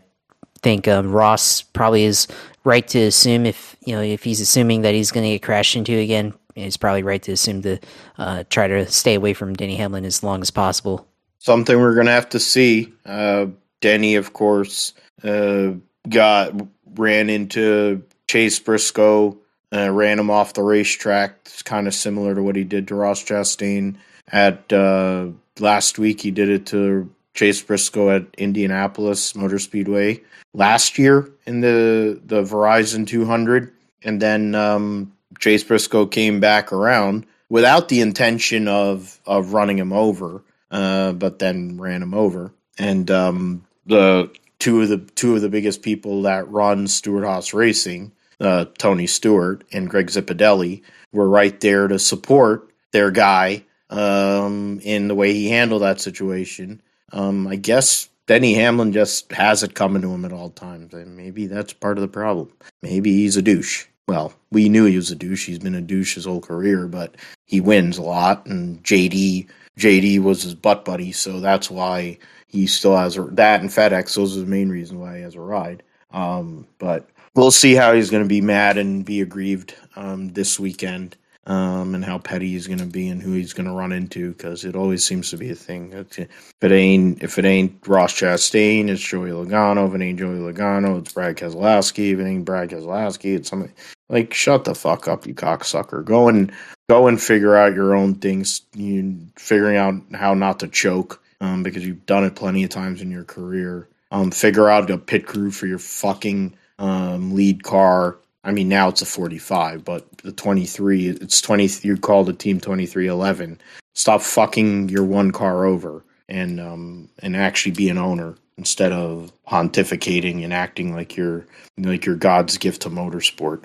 think 0.63 0.89
um, 0.89 1.13
Ross 1.13 1.63
probably 1.63 2.05
is 2.05 2.29
right 2.65 2.87
to 2.89 2.99
assume 3.01 3.47
if 3.47 3.77
you 3.85 3.95
know 3.95 4.03
if 4.03 4.25
he's 4.25 4.41
assuming 4.41 4.83
that 4.83 4.95
he's 4.95 5.11
gonna 5.11 5.29
get 5.29 5.43
crashed 5.43 5.77
into 5.77 5.97
again. 5.97 6.35
he's 6.55 6.77
probably 6.77 7.03
right 7.03 7.23
to 7.23 7.33
assume 7.33 7.63
to 7.63 7.79
uh, 8.19 8.45
try 8.51 8.69
to 8.69 8.87
stay 8.87 9.15
away 9.15 9.35
from 9.35 9.55
Denny 9.55 9.77
Hamlin 9.77 10.05
as 10.05 10.23
long 10.23 10.43
as 10.43 10.51
possible 10.51 11.07
something 11.39 11.79
we're 11.79 11.95
going 11.95 12.07
to 12.07 12.13
have 12.13 12.29
to 12.31 12.41
see. 12.41 12.93
Uh, 13.07 13.47
Denny, 13.81 14.17
of 14.17 14.33
course, 14.33 14.93
uh, 15.23 15.71
got 16.09 16.53
ran 16.95 17.31
into 17.31 18.03
Chase 18.27 18.59
Briscoe 18.59 19.39
uh, 19.73 19.91
ran 19.91 20.19
him 20.19 20.31
off 20.31 20.55
the 20.55 20.63
racetrack. 20.63 21.39
It's 21.45 21.63
kind 21.63 21.87
of 21.87 21.95
similar 21.95 22.35
to 22.35 22.43
what 22.43 22.57
he 22.57 22.65
did 22.65 22.89
to 22.89 22.95
Ross 22.95 23.23
Chastain 23.23 23.97
at 24.31 24.73
uh, 24.73 25.29
last 25.59 25.99
week. 25.99 26.21
He 26.21 26.31
did 26.31 26.49
it 26.49 26.67
to 26.67 27.11
Chase 27.39 27.63
Briscoe 27.63 28.11
at 28.11 28.27
Indianapolis 28.37 29.37
Motor 29.37 29.61
Speedway 29.61 30.23
last 30.55 30.99
year 30.99 31.31
in 31.47 31.61
the 31.61 32.21
the 32.27 32.43
Verizon 32.43 33.07
200, 33.07 33.73
and 34.03 34.21
then 34.21 34.57
um, 34.57 35.13
Chase 35.39 35.63
Briscoe 35.63 36.07
came 36.07 36.41
back 36.41 36.73
around 36.73 37.27
without 37.49 37.89
the 37.89 38.01
intention 38.01 38.67
of 38.67 39.21
of 39.25 39.53
running 39.53 39.79
him 39.79 39.93
over, 39.93 40.43
uh, 40.73 41.13
but 41.13 41.39
then 41.39 41.81
ran 41.81 42.03
him 42.03 42.13
over. 42.13 42.51
And 42.77 43.09
um, 43.09 43.65
the 43.87 44.33
two 44.59 44.83
of 44.83 44.89
the 44.89 44.99
two 44.99 45.37
of 45.37 45.41
the 45.41 45.49
biggest 45.49 45.83
people 45.83 46.23
that 46.23 46.51
run 46.51 46.89
Stewart 46.89 47.23
Haas 47.23 47.55
Racing, 47.55 48.11
uh, 48.41 48.65
Tony 48.79 49.07
Stewart 49.07 49.63
and 49.71 49.89
Greg 49.89 50.09
Zipadelli, 50.09 50.83
were 51.13 51.29
right 51.29 51.61
there 51.61 51.87
to 51.87 52.01
support 52.01 52.69
their 52.91 53.13
guy 53.13 53.63
um, 53.91 54.81
in 54.83 55.07
the 55.07 55.15
way 55.15 55.35
he 55.35 55.51
handled 55.51 55.83
that 55.83 56.01
situation. 56.01 56.83
Um, 57.13 57.47
I 57.47 57.57
guess 57.57 58.09
Denny 58.27 58.55
Hamlin 58.55 58.93
just 58.93 59.33
has 59.33 59.63
it 59.63 59.75
coming 59.75 60.03
to 60.03 60.13
him 60.13 60.25
at 60.25 60.33
all 60.33 60.51
times, 60.51 60.93
and 60.93 61.17
maybe 61.17 61.47
that's 61.47 61.73
part 61.73 61.99
of 61.99 62.03
the 62.03 62.09
problem. 62.09 62.53
Maybe 62.83 63.13
he's 63.13 63.37
a 63.37 63.43
douche. 63.43 63.87
Well, 64.07 64.33
we 64.51 64.69
knew 64.69 64.87
he 64.87 64.97
was 64.97 65.11
a 65.11 65.17
douche. 65.17 65.47
He's 65.47 65.59
been 65.59 65.75
a 65.75 65.83
douche 65.83 66.15
his 66.15 66.25
whole 66.25 66.41
career, 66.41 66.87
but 66.87 67.17
he 67.47 67.61
wins 67.61 67.99
a 67.99 68.03
lot, 68.03 68.47
and 68.47 68.83
JD 68.83 69.49
JD 69.79 70.21
was 70.23 70.43
his 70.43 70.55
butt 70.55 70.85
buddy, 70.85 71.13
so 71.13 71.41
that's 71.41 71.71
why 71.71 72.19
he 72.49 72.67
still 72.67 72.97
has 72.97 73.17
a, 73.17 73.23
that 73.23 73.61
and 73.61 73.71
FedEx. 73.71 74.15
Those 74.15 74.37
are 74.37 74.41
the 74.41 74.47
main 74.47 74.69
reasons 74.69 74.99
why 74.99 75.17
he 75.17 75.23
has 75.23 75.37
a 75.37 75.41
ride. 75.41 75.83
Um, 76.11 76.67
but 76.79 77.09
we'll 77.35 77.51
see 77.51 77.75
how 77.75 77.95
he's 77.95 78.11
going 78.11 78.23
to 78.23 78.29
be 78.29 78.41
mad 78.41 78.77
and 78.77 79.05
be 79.05 79.21
aggrieved 79.21 79.75
um, 79.95 80.29
this 80.31 80.59
weekend 80.59 81.17
um, 81.49 81.95
and 81.95 82.05
how 82.05 82.19
petty 82.19 82.51
he's 82.51 82.67
going 82.67 82.79
to 82.79 82.87
be 82.87 83.09
and 83.09 83.23
who 83.23 83.33
he's 83.33 83.55
going 83.55 83.67
to 83.67 83.73
run 83.73 83.91
into 83.91 84.33
because 84.35 84.67
it 84.67 84.77
always 84.77 85.03
seems 85.03 85.31
to 85.31 85.39
be 85.39 85.51
a 85.51 85.55
thing. 85.55 85.93
If 85.93 86.19
it 86.19 86.73
ain't 86.73 87.23
if 87.23 87.39
it 87.39 87.47
ain't 87.47 87.89
Ross 87.89 88.13
Chastain, 88.13 88.89
it's 88.89 89.01
Joey 89.01 89.31
Logano. 89.31 89.89
If 89.89 89.95
it 89.95 90.05
ain't 90.05 90.19
Joey 90.19 90.37
Logano, 90.37 90.99
it's 90.99 91.13
Brad 91.13 91.37
Keselowski. 91.37 92.13
If 92.13 92.19
it 92.21 92.27
ain't 92.27 92.45
Brad 92.45 92.69
Keselowski, 92.69 93.35
it's 93.35 93.49
something 93.49 93.73
like 94.11 94.35
shut 94.35 94.65
the 94.65 94.75
fuck 94.75 95.09
up, 95.09 95.27
you 95.27 95.35
cocksucker. 95.35 96.05
Go 96.05 96.29
and 96.29 96.53
go 96.91 97.07
and 97.07 97.21
figure 97.21 97.57
out 97.57 97.75
your 97.75 97.97
own 97.97 98.17
things. 98.17 98.61
You 98.75 99.19
figuring 99.37 99.79
out 99.79 99.95
how 100.15 100.35
not 100.35 100.61
to 100.61 100.69
choke 100.69 101.23
um, 101.41 101.63
because 101.63 101.87
you've 101.87 102.05
done 102.05 102.25
it 102.25 102.37
plenty 102.37 102.63
of 102.63 102.71
times 102.71 103.01
in 103.01 103.11
your 103.11 103.25
career. 103.25 103.89
Um, 104.11 104.31
figure 104.31 104.69
out 104.69 104.91
a 104.91 104.99
pit 104.99 105.27
crew 105.27 105.51
for 105.51 105.67
your 105.67 105.79
fucking 105.79 106.55
um, 106.79 107.35
lead 107.35 107.63
car 107.63 108.19
I 108.45 108.53
mean, 108.53 108.69
now 108.69 108.89
it's 108.89 109.03
a 109.03 109.07
45, 109.07 109.85
but 109.85 110.07
the 110.19 110.33
23, 110.33 111.09
it's 111.09 111.41
20. 111.41 111.69
You 111.83 111.97
call 111.97 112.25
the 112.25 112.33
team 112.33 112.61
2311. 112.61 113.61
Stop 113.95 114.23
fucking 114.23 114.89
your 114.89 115.05
one 115.05 115.33
car 115.33 115.65
over 115.65 116.05
and 116.29 116.61
um 116.61 117.09
and 117.21 117.35
actually 117.37 117.73
be 117.73 117.89
an 117.89 117.99
owner 117.99 118.37
instead 118.59 118.93
of 118.93 119.33
pontificating 119.49 120.45
and 120.45 120.53
acting 120.53 120.95
like 120.95 121.17
you're 121.17 121.47
like 121.79 122.05
your 122.05 122.17
God's 122.17 122.59
gift 122.59 122.83
to 122.83 122.91
motorsport. 122.91 123.65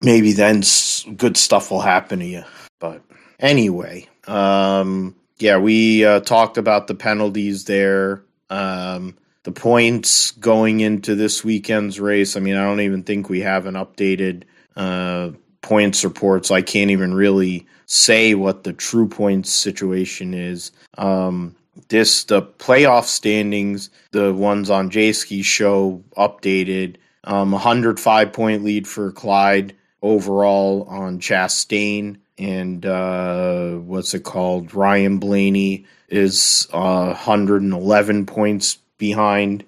Maybe 0.00 0.32
then 0.32 0.62
good 1.16 1.36
stuff 1.36 1.70
will 1.70 1.80
happen 1.80 2.20
to 2.20 2.24
you. 2.24 2.44
But 2.78 3.02
anyway, 3.40 4.08
um, 4.26 5.16
yeah, 5.38 5.58
we 5.58 6.04
uh, 6.04 6.20
talked 6.20 6.56
about 6.56 6.86
the 6.86 6.94
penalties 6.94 7.64
there. 7.64 8.22
Um, 8.48 9.16
the 9.48 9.58
points 9.58 10.32
going 10.32 10.80
into 10.80 11.14
this 11.14 11.42
weekend's 11.42 11.98
race. 11.98 12.36
I 12.36 12.40
mean, 12.40 12.54
I 12.54 12.64
don't 12.64 12.82
even 12.82 13.02
think 13.02 13.30
we 13.30 13.40
have 13.40 13.64
an 13.64 13.76
updated 13.76 14.42
uh, 14.76 15.30
points 15.62 16.00
so 16.00 16.54
I 16.54 16.60
can't 16.60 16.90
even 16.90 17.14
really 17.14 17.66
say 17.86 18.34
what 18.34 18.64
the 18.64 18.74
true 18.74 19.08
points 19.08 19.50
situation 19.50 20.34
is. 20.34 20.70
Um, 20.98 21.56
this 21.88 22.24
the 22.24 22.42
playoff 22.42 23.04
standings, 23.04 23.88
the 24.10 24.34
ones 24.34 24.68
on 24.68 24.90
Jayski 24.90 25.42
show 25.42 26.04
updated. 26.18 26.96
Um, 27.24 27.52
105 27.52 28.32
point 28.34 28.64
lead 28.64 28.86
for 28.86 29.12
Clyde 29.12 29.74
overall 30.02 30.84
on 30.90 31.20
Chastain 31.20 32.18
and 32.36 32.84
uh, 32.84 33.76
what's 33.76 34.12
it 34.12 34.24
called? 34.24 34.74
Ryan 34.74 35.18
Blaney 35.18 35.86
is 36.10 36.68
uh, 36.74 37.06
111 37.06 38.26
points 38.26 38.76
behind 38.98 39.64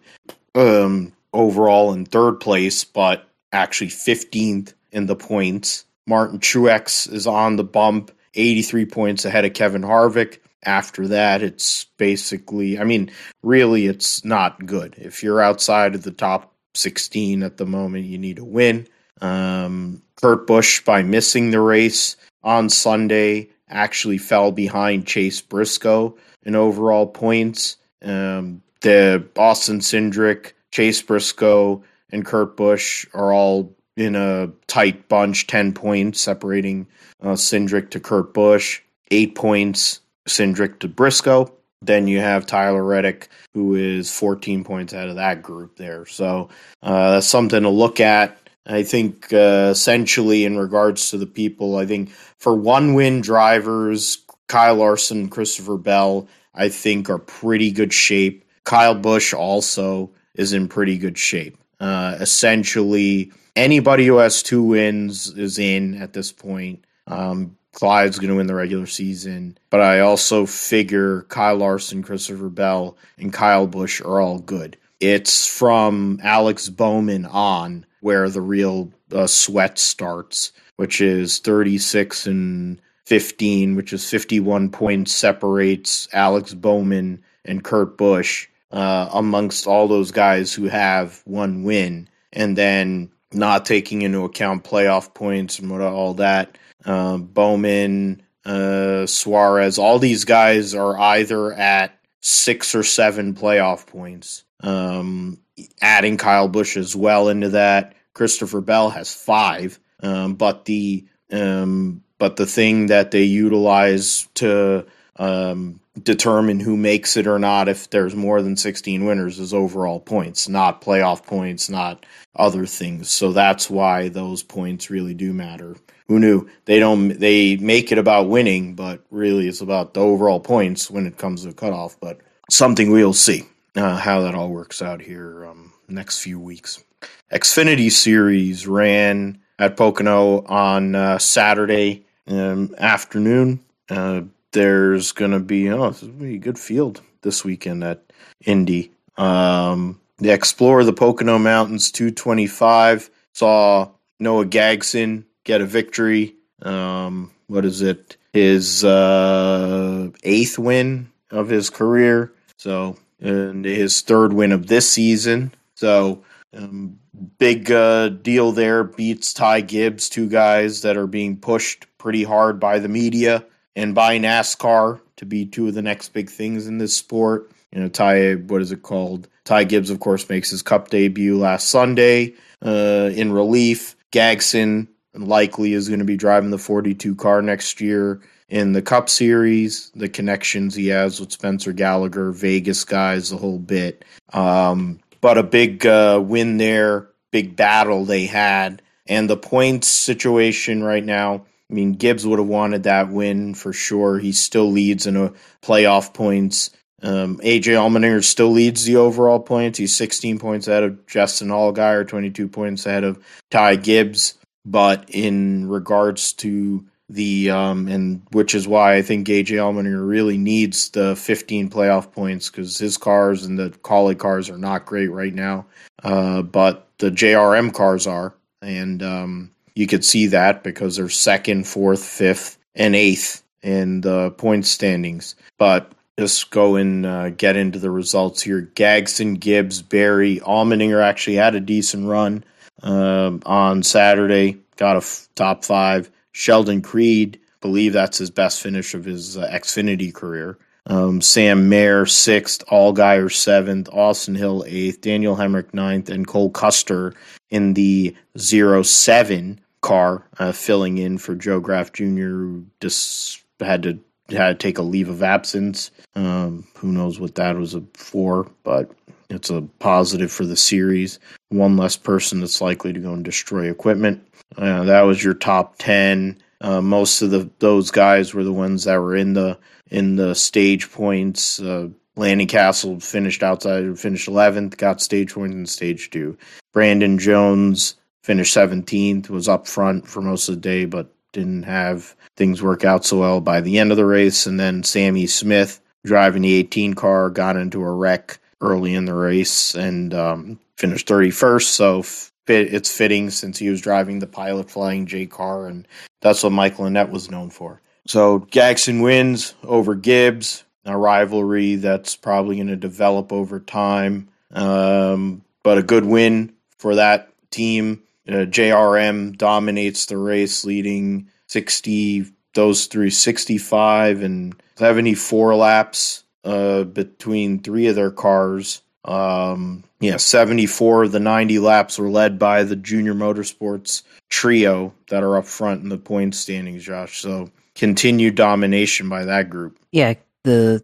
um, 0.55 1.13
overall 1.33 1.93
in 1.93 2.05
third 2.05 2.35
place, 2.41 2.85
but 2.85 3.29
actually 3.53 3.89
15th 3.89 4.75
in 4.93 5.07
the 5.07 5.17
points. 5.17 5.85
Martin 6.07 6.39
Truex 6.41 7.11
is 7.13 7.27
on 7.27 7.57
the 7.57 7.65
bump, 7.65 8.11
83 8.35 8.87
points 8.87 9.25
ahead 9.25 9.45
of 9.45 9.55
Kevin 9.55 9.83
Harvick. 9.83 10.39
After 10.63 11.09
that, 11.09 11.43
it's 11.43 11.85
basically, 11.97 12.79
I 12.79 12.85
mean, 12.85 13.11
really, 13.43 13.87
it's 13.87 14.25
not 14.25 14.67
good. 14.67 14.95
If 14.99 15.23
you're 15.23 15.41
outside 15.41 15.95
of 15.95 16.03
the 16.03 16.11
top 16.11 16.53
16 16.75 17.43
at 17.43 17.57
the 17.57 17.67
moment, 17.67 18.05
you 18.05 18.19
need 18.19 18.37
to 18.37 18.45
win. 18.45 18.87
Um, 19.21 20.03
Kurt 20.17 20.47
Busch, 20.47 20.85
by 20.85 21.03
missing 21.03 21.51
the 21.51 21.61
race 21.61 22.17
on 22.43 22.69
Sunday, 22.69 23.51
actually 23.69 24.19
fell 24.19 24.53
behind 24.53 25.07
Chase 25.07 25.41
Briscoe 25.41 26.17
in 26.43 26.55
overall 26.55 27.07
points. 27.07 27.77
Um, 28.03 28.63
the 28.81 29.27
Austin 29.37 29.81
Cindric, 29.81 30.53
Chase 30.71 31.03
Briscoe, 31.03 31.83
and 32.11 32.25
Kurt 32.25 32.57
Busch 32.57 33.07
are 33.15 33.33
all 33.33 33.75
in 33.97 34.17
a 34.17 34.51
tight 34.67 35.09
bunch, 35.09 35.47
10 35.47 35.75
points 35.75 36.21
separating 36.21 36.87
uh, 37.23 37.31
Cindric 37.31 37.91
to 37.91 38.01
Kurt 38.01 38.33
Busch, 38.33 38.81
eight 39.11 39.35
points 39.35 40.01
Cindric 40.29 40.79
to 40.81 40.89
Briscoe. 40.89 41.53
Then 41.83 42.07
you 42.07 42.21
have 42.21 42.47
Tyler 42.47 42.85
Reddick, 42.85 43.29
who 43.55 43.75
is 43.75 44.13
14 44.13 44.65
points 44.65 44.93
out 44.93 45.09
of 45.09 45.17
that 45.17 45.43
group 45.43 45.77
there. 45.77 46.05
So 46.07 46.51
uh, 46.83 47.13
that's 47.13 47.27
something 47.27 47.63
to 47.63 47.71
look 47.71 48.01
at. 48.01 48.37
I 48.67 48.83
think 48.83 49.33
uh, 49.33 49.69
essentially, 49.71 50.45
in 50.45 50.59
regards 50.59 51.11
to 51.11 51.19
the 51.19 51.27
people, 51.27 51.77
I 51.77 51.87
think 51.87 52.11
for 52.39 52.55
one 52.55 52.95
win 52.95 53.23
drivers, 53.23 54.19
Kyle 54.49 54.77
Larson, 54.77 55.29
Christopher 55.29 55.79
Bell, 55.79 56.29
I 56.55 56.69
think 56.69 57.09
are 57.09 57.19
pretty 57.19 57.71
good 57.71 57.93
shape. 57.93 58.45
Kyle 58.71 58.95
Busch 58.95 59.35
also 59.35 60.13
is 60.37 60.53
in 60.53 60.69
pretty 60.69 60.97
good 60.97 61.19
shape. 61.19 61.59
Uh, 61.81 62.17
essentially, 62.21 63.33
anybody 63.57 64.07
who 64.07 64.19
has 64.19 64.45
two 64.45 64.63
wins 64.63 65.27
is 65.37 65.59
in 65.59 66.01
at 66.01 66.13
this 66.13 66.31
point. 66.31 66.85
Um, 67.09 67.57
Clyde's 67.73 68.21
going 68.21 68.31
to 68.31 68.37
win 68.37 68.47
the 68.47 68.55
regular 68.55 68.87
season, 68.87 69.59
but 69.71 69.81
I 69.81 69.99
also 69.99 70.47
figure 70.47 71.23
Kyle 71.23 71.57
Larson, 71.57 72.05
Christopher 72.05 72.49
Bell, 72.49 72.97
and 73.19 73.33
Kyle 73.33 73.67
Busch 73.67 74.01
are 74.03 74.21
all 74.21 74.39
good. 74.39 74.77
It's 75.01 75.49
from 75.49 76.21
Alex 76.23 76.69
Bowman 76.69 77.27
on 77.27 77.85
where 78.03 78.31
the 78.31 78.41
real 78.41 78.93
uh, 79.11 79.27
sweat 79.27 79.81
starts, 79.81 80.53
which 80.77 81.01
is 81.01 81.41
36 81.41 82.25
and 82.29 82.81
15, 83.07 83.75
which 83.75 83.93
is 83.93 84.09
51 84.09 84.71
points 84.71 85.13
separates 85.13 86.07
Alex 86.13 86.55
Bowman 86.55 87.25
and 87.45 87.65
Kurt 87.65 87.99
Busch 87.99 88.47
uh, 88.71 89.09
amongst 89.13 89.67
all 89.67 89.89
those 89.89 90.11
guys 90.11 90.53
who 90.55 90.65
have 90.65 91.21
one 91.25 91.65
win, 91.65 92.09
and 92.33 92.57
then 92.57 93.11
not 93.33 93.65
taking 93.65 94.03
into 94.03 94.25
account 94.25 94.65
playoff 94.65 95.15
points 95.15 95.59
and 95.59 95.71
what 95.71 95.81
all 95.81 96.15
that. 96.15 96.59
Uh, 96.85 97.17
Bowman, 97.17 98.23
uh, 98.45 99.07
Suarez, 99.07 99.79
all 99.79 99.99
these 99.99 100.25
guys 100.25 100.75
are 100.75 100.99
either 100.99 101.53
at 101.53 101.99
six 102.21 102.75
or 102.75 102.83
seven 102.83 103.35
playoff 103.35 103.87
points. 103.87 104.45
Um, 104.63 105.39
adding 105.81 106.17
Kyle 106.17 106.49
Busch 106.49 106.77
as 106.77 106.95
well 106.95 107.29
into 107.29 107.51
that. 107.51 107.95
Christopher 108.15 108.61
Bell 108.61 108.91
has 108.91 109.15
five, 109.15 109.79
um, 110.03 110.35
but 110.35 110.65
the 110.65 111.07
um, 111.31 112.03
but 112.19 112.37
the 112.37 112.47
thing 112.47 112.87
that 112.87 113.13
they 113.13 113.23
utilize 113.23 114.29
to 114.35 114.87
um, 115.21 115.81
determine 116.03 116.59
who 116.61 116.79
makes 116.79 117.17
it 117.19 117.27
or 117.27 117.39
not 117.39 117.69
if 117.69 117.91
there's 117.91 118.17
more 118.17 118.41
than 118.41 118.57
16 118.57 119.05
winners 119.05 119.39
is 119.39 119.53
overall 119.53 120.01
points, 120.01 120.49
not 120.49 120.81
playoff 120.81 121.25
points, 121.25 121.69
not 121.69 122.07
other 122.35 122.65
things. 122.65 123.11
So 123.11 123.31
that's 123.31 123.69
why 123.69 124.09
those 124.09 124.43
points 124.43 124.89
really 124.89 125.13
do 125.13 125.35
matter. 125.35 125.77
Who 126.09 126.19
knew? 126.19 126.49
They 126.65 126.79
don't 126.79 127.11
they 127.11 127.57
make 127.57 127.93
it 127.93 127.99
about 127.99 128.31
winning, 128.31 128.75
but 128.75 129.05
really 129.11 129.47
it's 129.47 129.61
about 129.61 129.93
the 129.93 130.01
overall 130.01 130.41
points 130.41 130.91
when 130.91 131.07
it 131.07 131.19
comes 131.19 131.45
to 131.45 131.53
cutoff, 131.53 132.01
but 132.01 132.19
something 132.49 132.91
we'll 132.91 133.13
see 133.13 133.45
uh, 133.77 133.97
how 133.97 134.23
that 134.23 134.35
all 134.35 134.49
works 134.49 134.81
out 134.81 135.03
here 135.03 135.45
um, 135.45 135.73
next 135.87 136.21
few 136.21 136.41
weeks. 136.41 136.83
Xfinity 137.31 137.93
Series 137.93 138.67
ran 138.67 139.39
at 139.59 139.77
Pocono 139.77 140.45
on 140.47 140.95
uh, 140.95 141.19
Saturday 141.19 142.07
um, 142.27 142.75
afternoon. 142.79 143.61
Uh, 143.89 144.23
there's 144.53 145.13
going 145.13 145.31
to 145.31 145.41
be 145.41 145.71
oh, 145.71 145.91
this 145.91 146.03
be 146.03 146.35
a 146.35 146.39
good 146.39 146.59
field 146.59 147.01
this 147.23 147.45
weekend 147.45 147.85
at 147.85 148.03
Indy. 148.45 148.93
Um, 149.17 150.01
the 150.19 150.31
Explore 150.31 150.85
the 150.85 150.93
Pocono 150.93 151.39
Mountains 151.39 151.91
225 151.91 153.11
saw 153.33 153.91
Noah 154.19 154.47
Gragson 154.47 155.25
get 155.45 155.61
a 155.61 155.67
victory. 155.67 156.35
Um, 156.63 157.31
what 157.47 157.65
is 157.65 157.83
it? 157.83 158.17
His 158.33 158.85
uh, 158.85 160.11
eighth 160.23 160.59
win 160.59 161.11
of 161.31 161.49
his 161.49 161.71
career. 161.71 162.33
So, 162.57 162.97
and 163.21 163.65
his 163.65 164.03
third 164.03 164.33
win 164.33 164.53
of 164.53 164.67
this 164.67 164.89
season. 164.89 165.53
So, 165.75 166.23
um, 166.55 166.99
big 167.39 167.71
uh, 167.71 168.11
deal 168.11 168.53
there. 168.53 168.85
Beats 168.85 169.33
Ty 169.33 169.63
Gibbs, 169.63 170.09
two 170.09 170.29
guys 170.29 170.83
that 170.83 170.97
are 170.97 171.07
being 171.07 171.39
pushed 171.39 171.87
pretty 171.99 172.23
hard 172.23 172.61
by 172.61 172.79
the 172.79 172.89
media 172.89 173.45
and 173.77 173.95
by 173.95 174.19
NASCAR 174.19 175.01
to 175.17 175.27
be 175.27 175.47
two 175.47 175.69
of 175.69 175.75
the 175.75 175.83
next 175.83 176.11
big 176.13 176.31
things 176.31 176.67
in 176.67 176.79
this 176.79 176.97
sport. 176.97 177.51
You 177.73 177.81
know, 177.81 177.89
Ty, 177.89 178.35
what 178.35 178.63
is 178.63 178.73
it 178.73 178.83
called? 178.83 179.29
Ty 179.45 179.65
Gibbs, 179.65 179.91
of 179.91 180.01
course, 180.01 180.29
makes 180.29 180.51
his 180.51 180.63
Cup 180.63 180.89
debut 180.89 181.39
last 181.39 181.69
Sunday 181.69 182.35
uh, 182.65 183.11
in 183.15 183.33
relief. 183.33 183.97
Gragson 184.13 184.89
likely 185.15 185.73
is 185.73 185.89
going 185.89 186.01
to 186.01 186.05
be 186.05 186.17
driving 186.17 186.51
the 186.51 186.59
42 186.59 187.15
car 187.15 187.43
next 187.43 187.81
year 187.81 188.21
in 188.49 188.73
the 188.73 188.83
Cup 188.83 189.09
Series. 189.09 189.91
The 189.95 190.09
connections 190.09 190.75
he 190.75 190.89
has 190.89 191.21
with 191.21 191.33
Spencer 191.33 191.73
Gallagher, 191.73 192.33
Vegas 192.33 192.85
guys, 192.85 193.31
the 193.31 193.37
whole 193.37 193.59
bit. 193.59 194.05
Um, 194.33 195.01
but 195.21 195.39
a 195.39 195.43
big 195.43 195.87
uh, 195.87 196.23
win 196.25 196.57
there, 196.57 197.09
big 197.31 197.57
battle 197.57 198.05
they 198.05 198.27
had. 198.27 198.83
And 199.07 199.29
the 199.29 199.37
points 199.37 199.89
situation 199.89 200.83
right 200.83 201.05
now, 201.05 201.47
I 201.71 201.75
mean, 201.75 201.93
Gibbs 201.93 202.27
would 202.27 202.39
have 202.39 202.49
wanted 202.49 202.83
that 202.85 203.11
win 203.11 203.55
for 203.55 203.73
sure. 203.73 204.19
He 204.19 204.33
still 204.33 204.71
leads 204.71 205.07
in 205.07 205.17
a 205.17 205.33
playoff 205.63 206.13
points. 206.13 206.71
Um, 207.03 207.39
AJ 207.39 207.75
Allmendinger 207.77 208.25
still 208.25 208.51
leads 208.51 208.85
the 208.85 208.97
overall 208.97 209.41
points. 209.41 209.79
He's 209.79 209.95
16 209.97 210.39
points 210.39 210.69
ahead 210.69 210.83
of 210.83 211.07
Justin 211.07 211.49
Allgaier, 211.49 212.07
22 212.07 212.49
points 212.49 212.87
ahead 212.87 213.05
of 213.05 213.25
Ty 213.51 213.77
Gibbs. 213.77 214.35
But 214.67 215.09
in 215.09 215.69
regards 215.69 216.33
to 216.35 216.85
the 217.09 217.51
um, 217.51 217.89
and 217.89 218.23
which 218.31 218.55
is 218.55 218.69
why 218.69 218.95
I 218.95 219.03
think 219.03 219.27
AJ 219.27 219.57
Allmendinger 219.57 220.07
really 220.07 220.39
needs 220.39 220.91
the 220.91 221.17
15 221.17 221.69
playoff 221.69 222.13
points 222.13 222.49
because 222.49 222.79
his 222.79 222.97
cars 222.97 223.45
and 223.45 223.59
the 223.59 223.71
Kaulig 223.71 224.19
cars 224.19 224.49
are 224.49 224.59
not 224.59 224.87
great 224.87 225.11
right 225.11 225.35
now, 225.35 225.67
uh, 226.05 226.43
but 226.43 226.89
the 226.99 227.11
JRM 227.11 227.75
cars 227.75 228.07
are, 228.07 228.35
and 228.63 229.03
um, 229.03 229.51
you 229.81 229.87
could 229.87 230.05
see 230.05 230.27
that 230.27 230.63
because 230.63 230.97
they're 230.97 231.09
second, 231.09 231.67
fourth, 231.67 232.05
fifth, 232.05 232.59
and 232.75 232.95
eighth 232.95 233.43
in 233.63 234.03
the 234.03 234.31
point 234.33 234.67
standings. 234.67 235.35
But 235.57 235.93
just 236.19 236.51
go 236.51 236.77
and 236.77 237.07
uh, 237.07 237.31
get 237.31 237.57
into 237.57 237.79
the 237.79 237.91
results 237.91 238.43
here. 238.43 238.71
Gragson, 238.75 239.41
Gibbs, 239.41 239.81
Berry, 239.81 240.39
Allmendinger 240.41 241.03
actually 241.03 241.37
had 241.37 241.55
a 241.55 241.61
decent 241.61 242.07
run 242.07 242.45
uh, 242.83 243.39
on 243.47 243.83
Saturday, 243.83 244.59
got 244.77 244.97
a 244.97 244.99
f- 244.99 245.31
top 245.35 245.65
five. 245.65 246.11
Sheldon 246.33 246.83
Creed, 246.83 247.41
believe 247.63 247.95
that's 247.95 248.19
his 248.19 248.31
best 248.31 248.61
finish 248.61 248.93
of 248.93 249.07
his 249.07 249.39
uh, 249.39 249.49
Xfinity 249.51 250.13
career. 250.13 250.59
Um, 250.85 251.23
Sam 251.23 251.71
Mayer 251.71 252.05
sixth, 252.05 252.67
Allgaier 252.67 253.33
seventh, 253.33 253.89
Austin 253.91 254.35
Hill 254.35 254.63
eighth, 254.67 255.01
Daniel 255.01 255.37
Hemric 255.37 255.73
ninth, 255.73 256.11
and 256.11 256.27
Cole 256.27 256.51
Custer 256.51 257.15
in 257.49 257.73
the 257.73 258.15
zero 258.37 258.83
seven 258.83 259.59
car, 259.81 260.27
uh, 260.39 260.53
filling 260.53 260.99
in 260.99 261.19
for 261.19 261.35
Joe 261.35 261.61
Graff 261.61 261.93
Jr. 261.93 262.05
who 262.05 262.67
just 262.81 263.43
had 263.61 263.83
to 263.85 263.99
had 264.31 264.49
to 264.49 264.55
take 264.55 264.79
a 264.79 264.83
leave 264.83 265.09
of 265.09 265.23
absence. 265.23 265.91
Um, 266.15 266.67
who 266.77 266.93
knows 266.93 267.19
what 267.19 267.35
that 267.37 267.57
was 267.57 267.77
for, 267.95 268.51
but 268.63 268.91
it's 269.29 269.51
a 269.51 269.63
positive 269.79 270.31
for 270.31 270.45
the 270.45 270.57
series. 270.57 271.19
One 271.49 271.77
less 271.77 271.97
person 271.97 272.41
that's 272.41 272.61
likely 272.61 272.93
to 272.93 273.01
go 273.01 273.13
and 273.13 273.25
destroy 273.25 273.71
equipment. 273.71 274.27
Uh, 274.57 274.85
that 274.85 275.03
was 275.03 275.23
your 275.23 275.35
top 275.35 275.77
ten. 275.79 276.41
Uh, 276.61 276.81
most 276.81 277.23
of 277.23 277.31
the 277.31 277.49
those 277.59 277.91
guys 277.91 278.35
were 278.35 278.45
the 278.45 278.53
ones 278.53 278.85
that 278.85 278.99
were 278.99 279.17
in 279.17 279.35
the 279.35 279.59
in 279.91 280.17
the 280.17 280.35
stage 280.35 280.91
points. 280.91 281.61
Uh, 281.61 281.89
Cassill 282.17 283.03
finished 283.03 283.43
outside, 283.43 283.99
finished 283.99 284.29
11th, 284.29 284.77
got 284.77 285.01
stage 285.01 285.33
points 285.33 285.55
in 285.55 285.65
stage 285.65 286.11
two. 286.11 286.37
Brandon 286.73 287.19
Jones 287.19 287.95
finished 288.23 288.57
17th, 288.57 289.29
was 289.29 289.49
up 289.49 289.67
front 289.67 290.07
for 290.07 290.21
most 290.21 290.49
of 290.49 290.57
the 290.57 290.61
day, 290.61 290.85
but 290.85 291.13
didn't 291.33 291.63
have 291.63 292.15
things 292.37 292.63
work 292.63 292.85
out 292.85 293.05
so 293.05 293.19
well 293.19 293.41
by 293.41 293.61
the 293.61 293.79
end 293.79 293.91
of 293.91 293.97
the 293.97 294.05
race. 294.05 294.47
And 294.47 294.59
then 294.59 294.83
Sammy 294.83 295.27
Smith, 295.27 295.81
driving 296.05 296.43
the 296.43 296.55
18 296.55 296.95
car, 296.95 297.31
got 297.31 297.57
into 297.57 297.83
a 297.83 297.93
wreck 297.93 298.39
early 298.61 298.95
in 298.95 299.05
the 299.05 299.15
race 299.15 299.75
and 299.75 300.13
um, 300.15 300.61
finished 300.77 301.07
31st. 301.07 301.65
So 301.65 302.03
fit, 302.03 302.75
it's 302.75 302.95
fitting 302.95 303.31
since 303.31 303.59
he 303.59 303.71
was 303.71 303.81
driving 303.81 304.19
the 304.19 304.27
pilot 304.27 304.71
flying 304.71 305.07
J 305.07 305.27
car, 305.27 305.67
and 305.67 305.87
that's 306.21 306.43
what 306.43 306.53
Michael 306.53 306.87
Annett 306.87 307.11
was 307.11 307.31
known 307.31 307.51
for. 307.51 307.81
So 308.07 308.41
Gragson 308.41 309.03
wins 309.03 309.55
over 309.63 309.95
Gibbs, 309.95 310.65
a 310.85 310.97
rivalry 310.97 311.77
that's 311.77 312.17
probably 312.17 312.57
going 312.57 312.69
to 312.69 312.77
develop 312.77 313.33
over 313.33 313.61
time, 313.61 314.29
um, 314.53 315.43
but 315.63 315.79
a 315.79 315.83
good 315.83 316.05
win 316.05 316.53
for 316.79 316.97
that 316.97 317.33
team. 317.51 318.03
Uh, 318.29 318.47
JRM 318.47 319.37
dominates 319.37 320.07
the 320.07 320.17
race, 320.17 320.65
leading 320.65 321.29
60, 321.49 322.27
those 322.55 322.87
through 322.87 323.11
65 323.11 324.23
and 324.23 324.55
74 324.77 325.57
laps 325.57 326.25
uh, 326.45 326.85
between 326.85 327.61
three 327.61 327.87
of 327.87 327.97
their 327.97 328.11
cars. 328.11 328.83
Um, 329.05 329.85
yeah, 330.01 330.17
74 330.17 331.05
of 331.05 331.13
the 331.13 331.21
90 331.21 331.59
laps 331.59 331.99
were 331.99 332.11
led 332.11 332.39
by 332.39 332.65
the 332.65 332.77
Junior 332.77 333.15
Motorsports 333.15 334.03
trio 334.29 334.95
that 335.09 335.23
are 335.23 335.37
up 335.37 335.47
front 335.47 335.83
in 335.83 335.89
the 335.89 335.99
point 335.99 336.35
standings, 336.35 336.85
Josh. 336.85 337.21
So 337.21 337.51
continued 337.75 338.35
domination 338.35 339.09
by 339.09 339.25
that 339.25 339.51
group. 339.51 339.79
Yeah, 339.91 340.15
the 340.43 340.83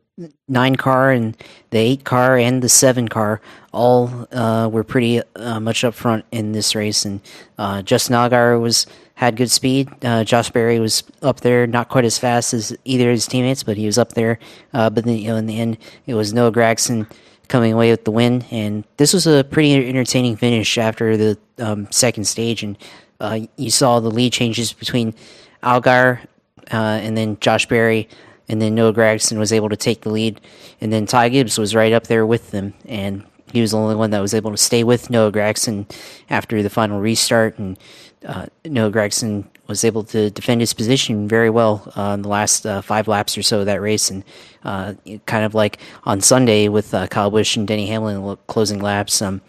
nine 0.49 0.77
car 0.77 1.11
and 1.11 1.37
the 1.71 1.79
eight 1.79 2.05
car 2.05 2.37
and 2.37 2.63
the 2.63 2.69
seven 2.69 3.09
car 3.09 3.41
all 3.73 4.27
uh, 4.33 4.69
were 4.71 4.85
pretty 4.85 5.21
uh, 5.37 5.61
much 5.61 5.85
up 5.85 5.95
front 5.95 6.25
in 6.33 6.53
this 6.53 6.75
race, 6.75 7.05
and 7.05 7.21
uh, 7.59 7.83
Justin 7.83 8.17
Allgaier 8.17 8.61
was 8.61 8.87
had 9.15 9.37
good 9.37 9.51
speed. 9.51 9.89
Uh, 10.03 10.25
Josh 10.25 10.51
Berry 10.51 10.79
was 10.79 11.03
up 11.23 11.41
there, 11.41 11.67
not 11.67 11.89
quite 11.89 12.05
as 12.05 12.19
fast 12.19 12.53
as 12.53 12.77
either 12.85 13.09
of 13.11 13.15
his 13.15 13.27
teammates, 13.27 13.63
but 13.63 13.77
he 13.77 13.87
was 13.87 13.97
up 13.99 14.13
there. 14.13 14.39
Uh, 14.75 14.91
but 14.91 15.05
then, 15.05 15.17
you 15.17 15.29
know, 15.29 15.37
in 15.37 15.47
the 15.47 15.59
end, 15.59 15.79
it 16.07 16.15
was 16.15 16.35
Noah 16.35 16.53
Gragson 16.53 17.11
coming 17.49 17.73
away 17.73 17.91
with 17.91 18.05
the 18.05 18.11
win, 18.11 18.45
and 18.51 18.85
this 18.97 19.13
was 19.13 19.27
a 19.27 19.45
pretty 19.45 19.89
entertaining 19.89 20.37
finish 20.37 20.77
after 20.79 21.17
the 21.17 21.39
um, 21.59 21.87
second 21.91 22.25
stage, 22.25 22.63
and 22.63 22.77
uh, 23.21 23.41
you 23.57 23.71
saw 23.71 24.01
the 24.01 24.11
lead 24.11 24.33
changes 24.33 24.73
between 24.73 25.15
Allgaier 25.63 26.21
and 26.69 27.17
then 27.17 27.39
Josh 27.41 27.67
Berry 27.67 28.09
and 28.49 28.61
then 28.61 28.75
Noah 28.75 28.93
Gragson 28.93 29.39
was 29.39 29.53
able 29.53 29.69
to 29.69 29.77
take 29.77 30.03
the 30.03 30.11
lead, 30.11 30.41
and 30.81 30.93
then 30.93 31.07
Ty 31.07 31.31
Gibbs 31.31 31.59
was 31.59 31.75
right 31.75 31.93
up 31.93 32.07
there 32.07 32.27
with 32.27 32.51
them, 32.51 32.75
and 32.87 33.25
he 33.53 33.61
was 33.61 33.71
the 33.71 33.79
only 33.79 33.95
one 33.95 34.11
that 34.11 34.21
was 34.21 34.35
able 34.35 34.51
to 34.51 34.57
stay 34.57 34.85
with 34.85 35.11
Noah 35.11 35.33
Gragson 35.33 35.91
after 36.31 36.63
the 36.63 36.71
final 36.71 37.01
restart, 37.01 37.59
and 37.59 37.79
uh, 38.25 38.47
Noah 38.65 38.91
Gragson 38.91 39.47
was 39.67 39.85
able 39.85 40.05
to 40.05 40.31
defend 40.31 40.61
his 40.61 40.73
position 40.73 41.27
very 41.27 41.51
well 41.51 41.93
uh, 41.97 42.13
in 42.15 42.23
the 42.23 42.29
last 42.29 42.67
uh, 42.67 42.81
five 42.83 43.09
laps 43.09 43.37
or 43.37 43.43
so 43.43 43.61
of 43.61 43.67
that 43.67 43.81
race, 43.81 44.11
and 44.11 44.25
uh, 44.65 44.95
kind 45.27 45.45
of 45.45 45.55
like 45.55 45.79
on 46.05 46.21
Sunday 46.21 46.69
with 46.69 46.93
uh, 46.95 47.07
Kyle 47.09 47.31
Busch 47.31 47.57
and 47.57 47.67
Denny 47.67 47.87
Hamlin 47.87 48.37
closing 48.47 48.81
laps, 48.81 49.23
um, 49.23 49.41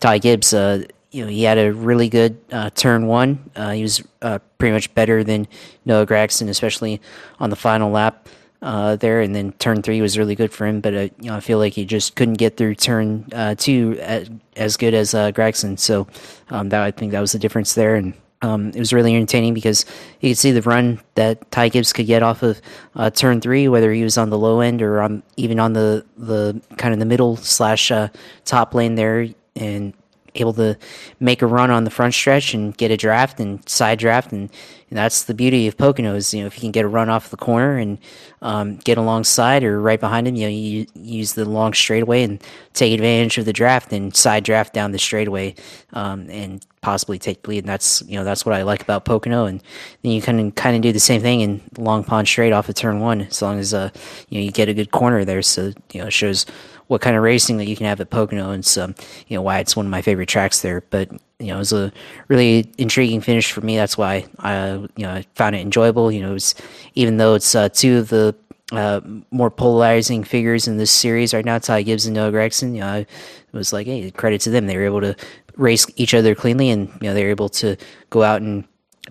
Ty 0.00 0.18
Gibbs 0.18 0.52
uh, 0.52 0.84
you 1.14 1.24
know, 1.24 1.30
he 1.30 1.44
had 1.44 1.58
a 1.58 1.72
really 1.72 2.08
good 2.08 2.36
uh, 2.50 2.70
turn 2.70 3.06
one. 3.06 3.48
Uh, 3.54 3.70
he 3.70 3.82
was 3.82 4.02
uh, 4.20 4.40
pretty 4.58 4.72
much 4.72 4.92
better 4.96 5.22
than 5.22 5.46
Noah 5.84 6.06
Gragson, 6.06 6.48
especially 6.48 7.00
on 7.38 7.50
the 7.50 7.56
final 7.56 7.92
lap 7.92 8.28
uh, 8.64 8.96
there, 8.96 9.20
and 9.20 9.36
then 9.36 9.52
turn 9.52 9.82
three 9.82 10.00
was 10.00 10.16
really 10.16 10.34
good 10.34 10.50
for 10.50 10.66
him. 10.66 10.80
But 10.80 10.94
uh, 10.94 10.98
you 11.20 11.30
know, 11.30 11.36
I 11.36 11.40
feel 11.40 11.58
like 11.58 11.74
he 11.74 11.84
just 11.84 12.16
couldn't 12.16 12.38
get 12.38 12.56
through 12.56 12.76
turn 12.76 13.28
uh, 13.32 13.54
two 13.54 13.98
as, 14.00 14.30
as, 14.56 14.76
good 14.78 14.94
as 14.94 15.14
uh, 15.14 15.30
Gragson. 15.32 15.78
So 15.78 16.08
um, 16.48 16.70
that 16.70 16.82
I 16.82 16.90
think 16.90 17.12
that 17.12 17.20
was 17.20 17.32
the 17.32 17.38
difference 17.38 17.74
there, 17.74 17.94
and 17.94 18.14
um, 18.40 18.70
it 18.70 18.78
was 18.78 18.94
really 18.94 19.14
entertaining 19.14 19.52
because 19.52 19.84
you 20.20 20.30
could 20.30 20.38
see 20.38 20.50
the 20.50 20.62
run 20.62 20.98
that 21.14 21.50
Ty 21.50 21.68
Gibbs 21.68 21.92
could 21.92 22.06
get 22.06 22.22
off 22.22 22.42
of 22.42 22.60
uh, 22.96 23.10
turn 23.10 23.42
three, 23.42 23.68
whether 23.68 23.92
he 23.92 24.02
was 24.02 24.16
on 24.16 24.30
the 24.30 24.38
low 24.38 24.60
end 24.60 24.80
or 24.80 25.02
on 25.02 25.22
even 25.36 25.60
on 25.60 25.74
the 25.74 26.04
the 26.16 26.58
kind 26.78 26.94
of 26.94 27.00
the 27.00 27.06
middle 27.06 27.36
slash 27.36 27.90
uh, 27.90 28.08
top 28.46 28.72
lane 28.72 28.94
there, 28.94 29.28
and 29.56 29.92
able 30.34 30.52
to 30.54 30.76
make 31.20 31.42
a 31.42 31.46
run 31.46 31.70
on 31.70 31.84
the 31.84 31.90
front 31.90 32.14
stretch 32.14 32.54
and 32.54 32.76
get 32.76 32.90
a 32.90 32.96
draft 32.96 33.40
and 33.40 33.66
side 33.68 33.98
draft 33.98 34.32
and, 34.32 34.50
and 34.90 34.98
that's 34.98 35.24
the 35.24 35.34
beauty 35.34 35.66
of 35.66 35.76
Poconos. 35.76 36.32
You 36.32 36.40
know, 36.40 36.46
if 36.46 36.56
you 36.56 36.60
can 36.60 36.70
get 36.70 36.84
a 36.84 36.88
run 36.88 37.08
off 37.08 37.30
the 37.30 37.36
corner 37.36 37.76
and 37.76 37.98
um, 38.42 38.76
get 38.76 38.98
alongside 38.98 39.64
or 39.64 39.80
right 39.80 39.98
behind 39.98 40.28
him, 40.28 40.36
you 40.36 40.42
know, 40.42 40.50
you, 40.50 40.86
use 40.94 41.34
the 41.34 41.44
long 41.44 41.72
straightaway 41.72 42.22
and 42.22 42.42
take 42.74 42.92
advantage 42.92 43.38
of 43.38 43.44
the 43.44 43.52
draft 43.52 43.92
and 43.92 44.14
side 44.14 44.44
draft 44.44 44.72
down 44.72 44.92
the 44.92 44.98
straightaway 44.98 45.54
um, 45.94 46.28
and 46.30 46.64
possibly 46.80 47.18
take 47.18 47.42
the 47.42 47.50
lead. 47.50 47.64
And 47.64 47.68
that's 47.68 48.02
you 48.02 48.16
know 48.16 48.24
that's 48.24 48.46
what 48.46 48.54
I 48.54 48.62
like 48.62 48.82
about 48.82 49.04
Pocono. 49.04 49.46
And 49.46 49.62
then 50.02 50.12
you 50.12 50.22
can 50.22 50.52
kind 50.52 50.76
of 50.76 50.82
do 50.82 50.92
the 50.92 51.00
same 51.00 51.20
thing 51.20 51.40
in 51.40 51.60
Long 51.78 52.04
Pond 52.04 52.28
straight 52.28 52.52
off 52.52 52.68
of 52.68 52.74
turn 52.76 53.00
one, 53.00 53.22
as 53.22 53.42
long 53.42 53.58
as 53.58 53.74
uh, 53.74 53.90
you 54.28 54.38
know 54.38 54.44
you 54.44 54.52
get 54.52 54.68
a 54.68 54.74
good 54.74 54.92
corner 54.92 55.24
there. 55.24 55.42
So 55.42 55.72
you 55.92 56.00
know 56.00 56.06
it 56.06 56.12
shows 56.12 56.46
what 56.94 57.00
kind 57.00 57.16
of 57.16 57.24
racing 57.24 57.56
that 57.56 57.66
you 57.66 57.74
can 57.74 57.86
have 57.86 58.00
at 58.00 58.08
Pocono, 58.08 58.52
and 58.52 58.64
so 58.64 58.94
you 59.26 59.36
know 59.36 59.42
why 59.42 59.58
it's 59.58 59.74
one 59.74 59.84
of 59.84 59.90
my 59.90 60.00
favorite 60.00 60.28
tracks 60.28 60.60
there. 60.60 60.84
But 60.90 61.10
you 61.40 61.48
know, 61.48 61.56
it 61.56 61.58
was 61.58 61.72
a 61.72 61.92
really 62.28 62.72
intriguing 62.78 63.20
finish 63.20 63.50
for 63.50 63.62
me. 63.62 63.76
That's 63.76 63.98
why 63.98 64.26
I 64.38 64.74
you 64.74 64.90
know 64.98 65.10
I 65.10 65.26
found 65.34 65.56
it 65.56 65.58
enjoyable. 65.58 66.12
You 66.12 66.22
know, 66.22 66.30
it 66.30 66.34
was, 66.34 66.54
even 66.94 67.16
though 67.16 67.34
it's 67.34 67.52
uh, 67.52 67.68
two 67.68 67.98
of 67.98 68.10
the 68.10 68.32
uh, 68.70 69.00
more 69.32 69.50
polarizing 69.50 70.22
figures 70.22 70.68
in 70.68 70.76
this 70.76 70.92
series 70.92 71.34
right 71.34 71.44
now, 71.44 71.58
Ty 71.58 71.82
Gibbs 71.82 72.06
and 72.06 72.14
Noah 72.14 72.30
Gragson. 72.30 72.74
You 72.74 72.80
know, 72.82 72.94
it 72.98 73.08
was 73.52 73.72
like, 73.72 73.88
hey, 73.88 74.08
credit 74.12 74.40
to 74.42 74.50
them. 74.50 74.68
They 74.68 74.76
were 74.76 74.84
able 74.84 75.00
to 75.00 75.16
race 75.56 75.88
each 75.96 76.14
other 76.14 76.36
cleanly, 76.36 76.70
and 76.70 76.86
you 77.00 77.08
know 77.08 77.14
they 77.14 77.24
were 77.24 77.30
able 77.30 77.48
to 77.48 77.76
go 78.10 78.22
out 78.22 78.40
and 78.40 78.62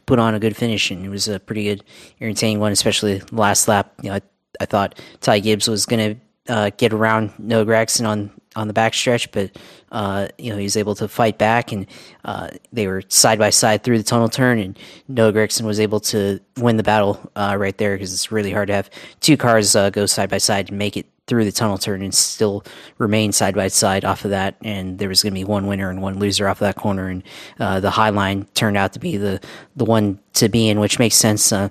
put 0.05 0.19
on 0.19 0.36
a 0.36 0.39
good 0.39 0.55
finish, 0.55 0.89
and 0.89 1.05
it 1.05 1.09
was 1.09 1.27
a 1.27 1.38
pretty 1.38 1.65
good, 1.65 1.84
entertaining 2.21 2.61
one, 2.61 2.71
especially 2.71 3.21
last 3.34 3.67
lap. 3.67 3.91
You 4.01 4.11
know, 4.11 4.15
I, 4.15 4.21
I 4.61 4.65
thought 4.67 4.97
Ty 5.19 5.39
Gibbs 5.39 5.67
was 5.67 5.86
going 5.86 6.15
to 6.15 6.21
uh, 6.50 6.72
get 6.78 6.94
around 6.94 7.32
Noah 7.39 7.66
Gragson 7.66 8.08
on 8.08 8.32
on 8.56 8.68
the 8.68 8.74
backstretch, 8.74 9.30
but 9.32 9.58
uh, 9.91 10.28
you 10.38 10.52
know 10.52 10.58
he 10.58 10.64
was 10.64 10.78
able 10.78 10.96
to 10.96 11.08
fight 11.08 11.38
back, 11.38 11.72
and 11.72 11.88
uh, 12.26 12.50
they 12.72 12.88
were 12.88 13.02
side 13.08 13.39
by 13.39 13.50
side 13.50 13.84
through 13.84 13.98
the 13.98 14.04
tunnel 14.04 14.30
turn, 14.30 14.60
and 14.60 14.78
Noah 15.08 15.34
Gragson 15.34 15.66
was 15.66 15.80
able 15.80 16.00
to 16.02 16.39
win 16.58 16.78
the 16.78 16.84
battle 16.84 17.32
uh, 17.36 17.56
right 17.58 17.78
there 17.78 17.96
because 17.96 18.14
it's 18.14 18.32
really 18.32 18.52
hard 18.52 18.68
to 18.68 18.74
have 18.74 18.89
two 19.22 19.38
cars 19.38 19.76
uh, 19.76 19.89
go 19.89 20.06
side 20.06 20.30
by 20.30 20.38
side 20.38 20.70
and 20.70 20.78
make 20.78 20.98
it 20.98 21.08
through 21.26 21.46
the 21.46 21.52
tunnel 21.52 21.78
turn 21.78 22.02
and 22.02 22.14
still 22.14 22.66
remain 22.98 23.32
side 23.32 23.56
by 23.56 23.70
side 23.70 24.04
off 24.04 24.26
of 24.26 24.32
that. 24.32 24.56
And 24.62 25.00
there 25.00 25.08
was 25.08 25.24
going 25.24 25.34
to 25.34 25.39
be 25.39 25.46
one 25.46 25.68
winner 25.68 25.89
and 25.89 26.02
one 26.02 26.20
loser 26.20 26.50
off 26.50 26.58
of 26.58 26.66
that 26.66 26.76
corner. 26.76 27.08
And 27.08 27.24
uh, 27.60 27.80
the 27.80 27.91
high 27.91 28.10
line 28.10 28.46
turned 28.56 28.76
out 28.76 28.91
to 28.94 29.00
be 29.00 29.16
the 29.18 29.39
the 29.76 29.86
one 29.86 30.20
to 30.34 30.50
be 30.50 30.68
in, 30.68 30.80
which 30.80 31.00
makes 31.00 31.16
sense 31.16 31.52
uh, 31.52 31.70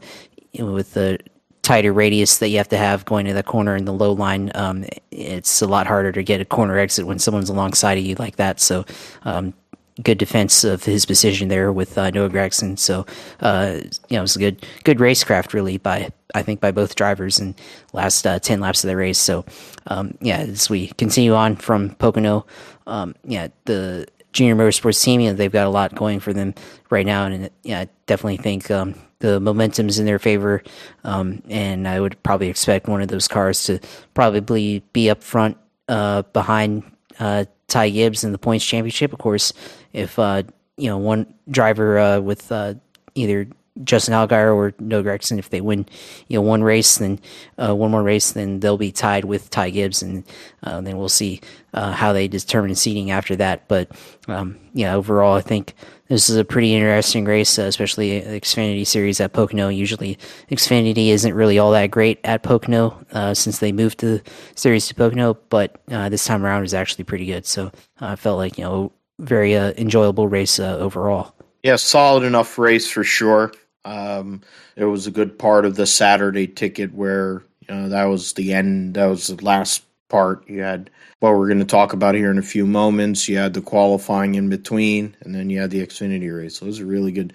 with 0.59 0.95
the 0.95 1.18
tighter 1.62 1.92
radius 1.92 2.38
that 2.38 2.48
you 2.48 2.58
have 2.58 2.68
to 2.68 2.76
have 2.76 3.04
going 3.04 3.26
to 3.26 3.32
the 3.32 3.42
corner 3.42 3.76
in 3.76 3.84
the 3.84 3.92
low 3.92 4.12
line. 4.12 4.50
Um, 4.54 4.84
it's 5.10 5.62
a 5.62 5.66
lot 5.66 5.86
harder 5.86 6.12
to 6.12 6.22
get 6.22 6.40
a 6.40 6.44
corner 6.44 6.78
exit 6.78 7.06
when 7.06 7.18
someone's 7.18 7.48
alongside 7.48 7.98
of 7.98 8.04
you 8.04 8.14
like 8.16 8.36
that. 8.36 8.60
So. 8.60 8.84
Um, 9.22 9.54
good 10.02 10.16
defense 10.16 10.64
of 10.64 10.84
his 10.84 11.04
position 11.04 11.48
there 11.48 11.70
with 11.70 11.98
uh, 11.98 12.08
Noah 12.10 12.30
Gragson. 12.30 12.78
So, 12.78 13.04
uh, 13.40 13.80
you 14.08 14.16
know, 14.16 14.20
it 14.20 14.22
was 14.22 14.36
a 14.36 14.38
good, 14.38 14.66
good 14.84 14.96
racecraft 14.96 15.52
really 15.52 15.76
by 15.76 16.10
I 16.34 16.42
think 16.42 16.60
by 16.60 16.70
both 16.70 16.94
drivers 16.94 17.38
in 17.38 17.54
last 17.92 18.26
uh, 18.26 18.38
ten 18.38 18.60
laps 18.60 18.82
of 18.84 18.88
the 18.88 18.96
race. 18.96 19.18
So 19.18 19.44
um, 19.88 20.16
yeah, 20.20 20.38
as 20.38 20.70
we 20.70 20.88
continue 20.88 21.34
on 21.34 21.56
from 21.56 21.90
Pocono, 21.96 22.46
um, 22.86 23.14
yeah, 23.24 23.48
the 23.66 24.06
junior 24.32 24.56
motorsports 24.56 25.02
team, 25.02 25.20
you 25.20 25.28
know, 25.28 25.34
they've 25.34 25.52
got 25.52 25.66
a 25.66 25.70
lot 25.70 25.94
going 25.94 26.20
for 26.20 26.32
them 26.32 26.54
right 26.90 27.04
now, 27.04 27.26
and 27.26 27.50
yeah, 27.62 27.80
I 27.80 27.88
definitely 28.06 28.38
think 28.38 28.70
um, 28.70 28.94
the 29.23 29.39
momentum's 29.39 30.01
in 30.01 30.05
their 30.05 30.18
favor, 30.18 30.62
um, 31.05 31.43
and 31.49 31.87
I 31.87 32.01
would 32.01 32.20
probably 32.25 32.49
expect 32.49 32.89
one 32.89 33.01
of 33.01 33.09
those 33.09 33.29
cars 33.29 33.62
to 33.64 33.79
probably 34.14 34.83
be 34.93 35.09
up 35.09 35.23
front 35.23 35.57
uh, 35.89 36.23
behind 36.33 36.83
uh, 37.20 37.45
Ty 37.68 37.91
Gibbs 37.91 38.25
in 38.25 38.33
the 38.33 38.39
points 38.39 38.66
championship. 38.66 39.12
Of 39.12 39.20
course, 39.20 39.53
if 39.93 40.18
uh, 40.18 40.43
you 40.77 40.89
know 40.89 40.99
one 40.99 41.33
driver 41.49 41.99
uh, 41.99 42.20
with 42.20 42.51
uh, 42.51 42.75
either 43.14 43.47
Justin 43.85 44.12
Allgaier 44.12 44.55
or 44.55 44.75
Noah 44.81 45.05
Gragson, 45.05 45.39
if 45.39 45.51
they 45.51 45.61
win, 45.61 45.87
you 46.27 46.37
know, 46.37 46.43
one 46.43 46.62
race, 46.62 46.99
then 46.99 47.20
uh, 47.59 47.75
one 47.75 47.93
more 47.93 48.03
race, 48.03 48.33
then 48.33 48.61
they'll 48.61 48.77
be 48.77 48.93
tied 48.93 49.25
with 49.25 49.51
Ty 49.51 49.70
Gibbs, 49.70 50.03
and 50.03 50.25
uh, 50.64 50.81
then 50.81 50.99
we'll 50.99 51.09
see 51.09 51.41
uh, 51.73 51.93
how 51.93 52.12
they 52.12 52.27
determine 52.27 52.75
seating 52.75 53.12
after 53.12 53.37
that. 53.37 53.68
But 53.68 53.91
um, 54.27 54.59
yeah, 54.75 54.95
overall, 54.95 55.37
I 55.37 55.41
think 55.41 55.75
this 56.12 56.28
is 56.28 56.36
a 56.36 56.44
pretty 56.44 56.74
interesting 56.74 57.24
race, 57.24 57.58
uh, 57.58 57.62
especially 57.62 58.20
the 58.20 58.38
Xfinity 58.38 58.86
Series 58.86 59.18
at 59.18 59.32
Pocono. 59.32 59.68
Usually, 59.68 60.18
Xfinity 60.50 61.08
isn't 61.08 61.32
really 61.32 61.58
all 61.58 61.70
that 61.70 61.90
great 61.90 62.20
at 62.24 62.42
Pocono 62.42 63.02
uh, 63.12 63.32
since 63.32 63.60
they 63.60 63.72
moved 63.72 64.00
the 64.00 64.22
series 64.54 64.86
to 64.88 64.94
Pocono, 64.94 65.34
but 65.48 65.80
uh, 65.90 66.10
this 66.10 66.26
time 66.26 66.44
around 66.44 66.64
is 66.64 66.74
actually 66.74 67.04
pretty 67.04 67.24
good. 67.24 67.46
So 67.46 67.72
I 68.00 68.16
felt 68.16 68.36
like 68.36 68.58
you 68.58 68.64
know 68.64 68.92
very 69.20 69.54
enjoyable 69.54 70.28
race 70.28 70.60
overall. 70.60 71.34
Yeah, 71.62 71.76
solid 71.76 72.24
enough 72.24 72.58
race 72.58 72.90
for 72.90 73.04
sure. 73.04 73.52
Um, 73.84 74.42
it 74.76 74.84
was 74.84 75.06
a 75.06 75.10
good 75.10 75.38
part 75.38 75.64
of 75.64 75.76
the 75.76 75.86
Saturday 75.86 76.46
ticket 76.46 76.92
where 76.92 77.42
you 77.60 77.74
know 77.74 77.88
that 77.88 78.04
was 78.04 78.34
the 78.34 78.52
end. 78.52 78.94
That 78.94 79.06
was 79.06 79.28
the 79.28 79.42
last 79.42 79.82
part. 80.12 80.48
You 80.48 80.60
had 80.60 80.90
what 81.18 81.34
we're 81.34 81.48
going 81.48 81.58
to 81.58 81.64
talk 81.64 81.92
about 81.92 82.14
here 82.14 82.30
in 82.30 82.38
a 82.38 82.42
few 82.42 82.66
moments. 82.66 83.28
You 83.28 83.38
had 83.38 83.54
the 83.54 83.62
qualifying 83.62 84.36
in 84.36 84.48
between, 84.48 85.16
and 85.22 85.34
then 85.34 85.50
you 85.50 85.60
had 85.60 85.70
the 85.70 85.84
Xfinity 85.84 86.32
race. 86.36 86.58
So 86.58 86.66
it 86.66 86.68
was 86.68 86.78
a 86.78 86.86
really 86.86 87.10
good. 87.10 87.32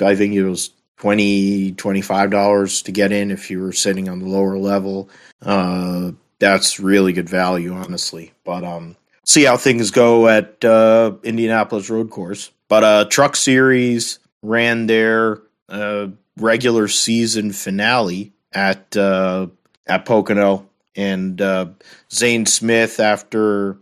I 0.00 0.14
think 0.14 0.34
it 0.34 0.44
was 0.44 0.70
20 0.98 1.72
$25 1.72 2.84
to 2.84 2.92
get 2.92 3.10
in 3.10 3.30
if 3.30 3.50
you 3.50 3.60
were 3.60 3.72
sitting 3.72 4.08
on 4.08 4.20
the 4.20 4.28
lower 4.28 4.58
level. 4.58 5.08
Uh, 5.42 6.12
that's 6.38 6.78
really 6.78 7.12
good 7.12 7.28
value, 7.28 7.72
honestly. 7.72 8.32
But 8.44 8.62
um, 8.62 8.96
see 9.24 9.44
how 9.44 9.56
things 9.56 9.90
go 9.90 10.28
at 10.28 10.64
uh, 10.64 11.14
Indianapolis 11.24 11.90
Road 11.90 12.10
Course. 12.10 12.52
But 12.68 12.84
uh, 12.84 13.04
Truck 13.06 13.34
Series 13.36 14.18
ran 14.42 14.86
their 14.86 15.42
uh, 15.68 16.08
regular 16.36 16.88
season 16.88 17.52
finale 17.52 18.32
at 18.52 18.96
uh, 18.96 19.46
at 19.86 20.04
Pocono, 20.04 20.67
and 20.98 21.40
uh, 21.40 21.66
Zane 22.12 22.44
Smith, 22.44 22.98
after 22.98 23.78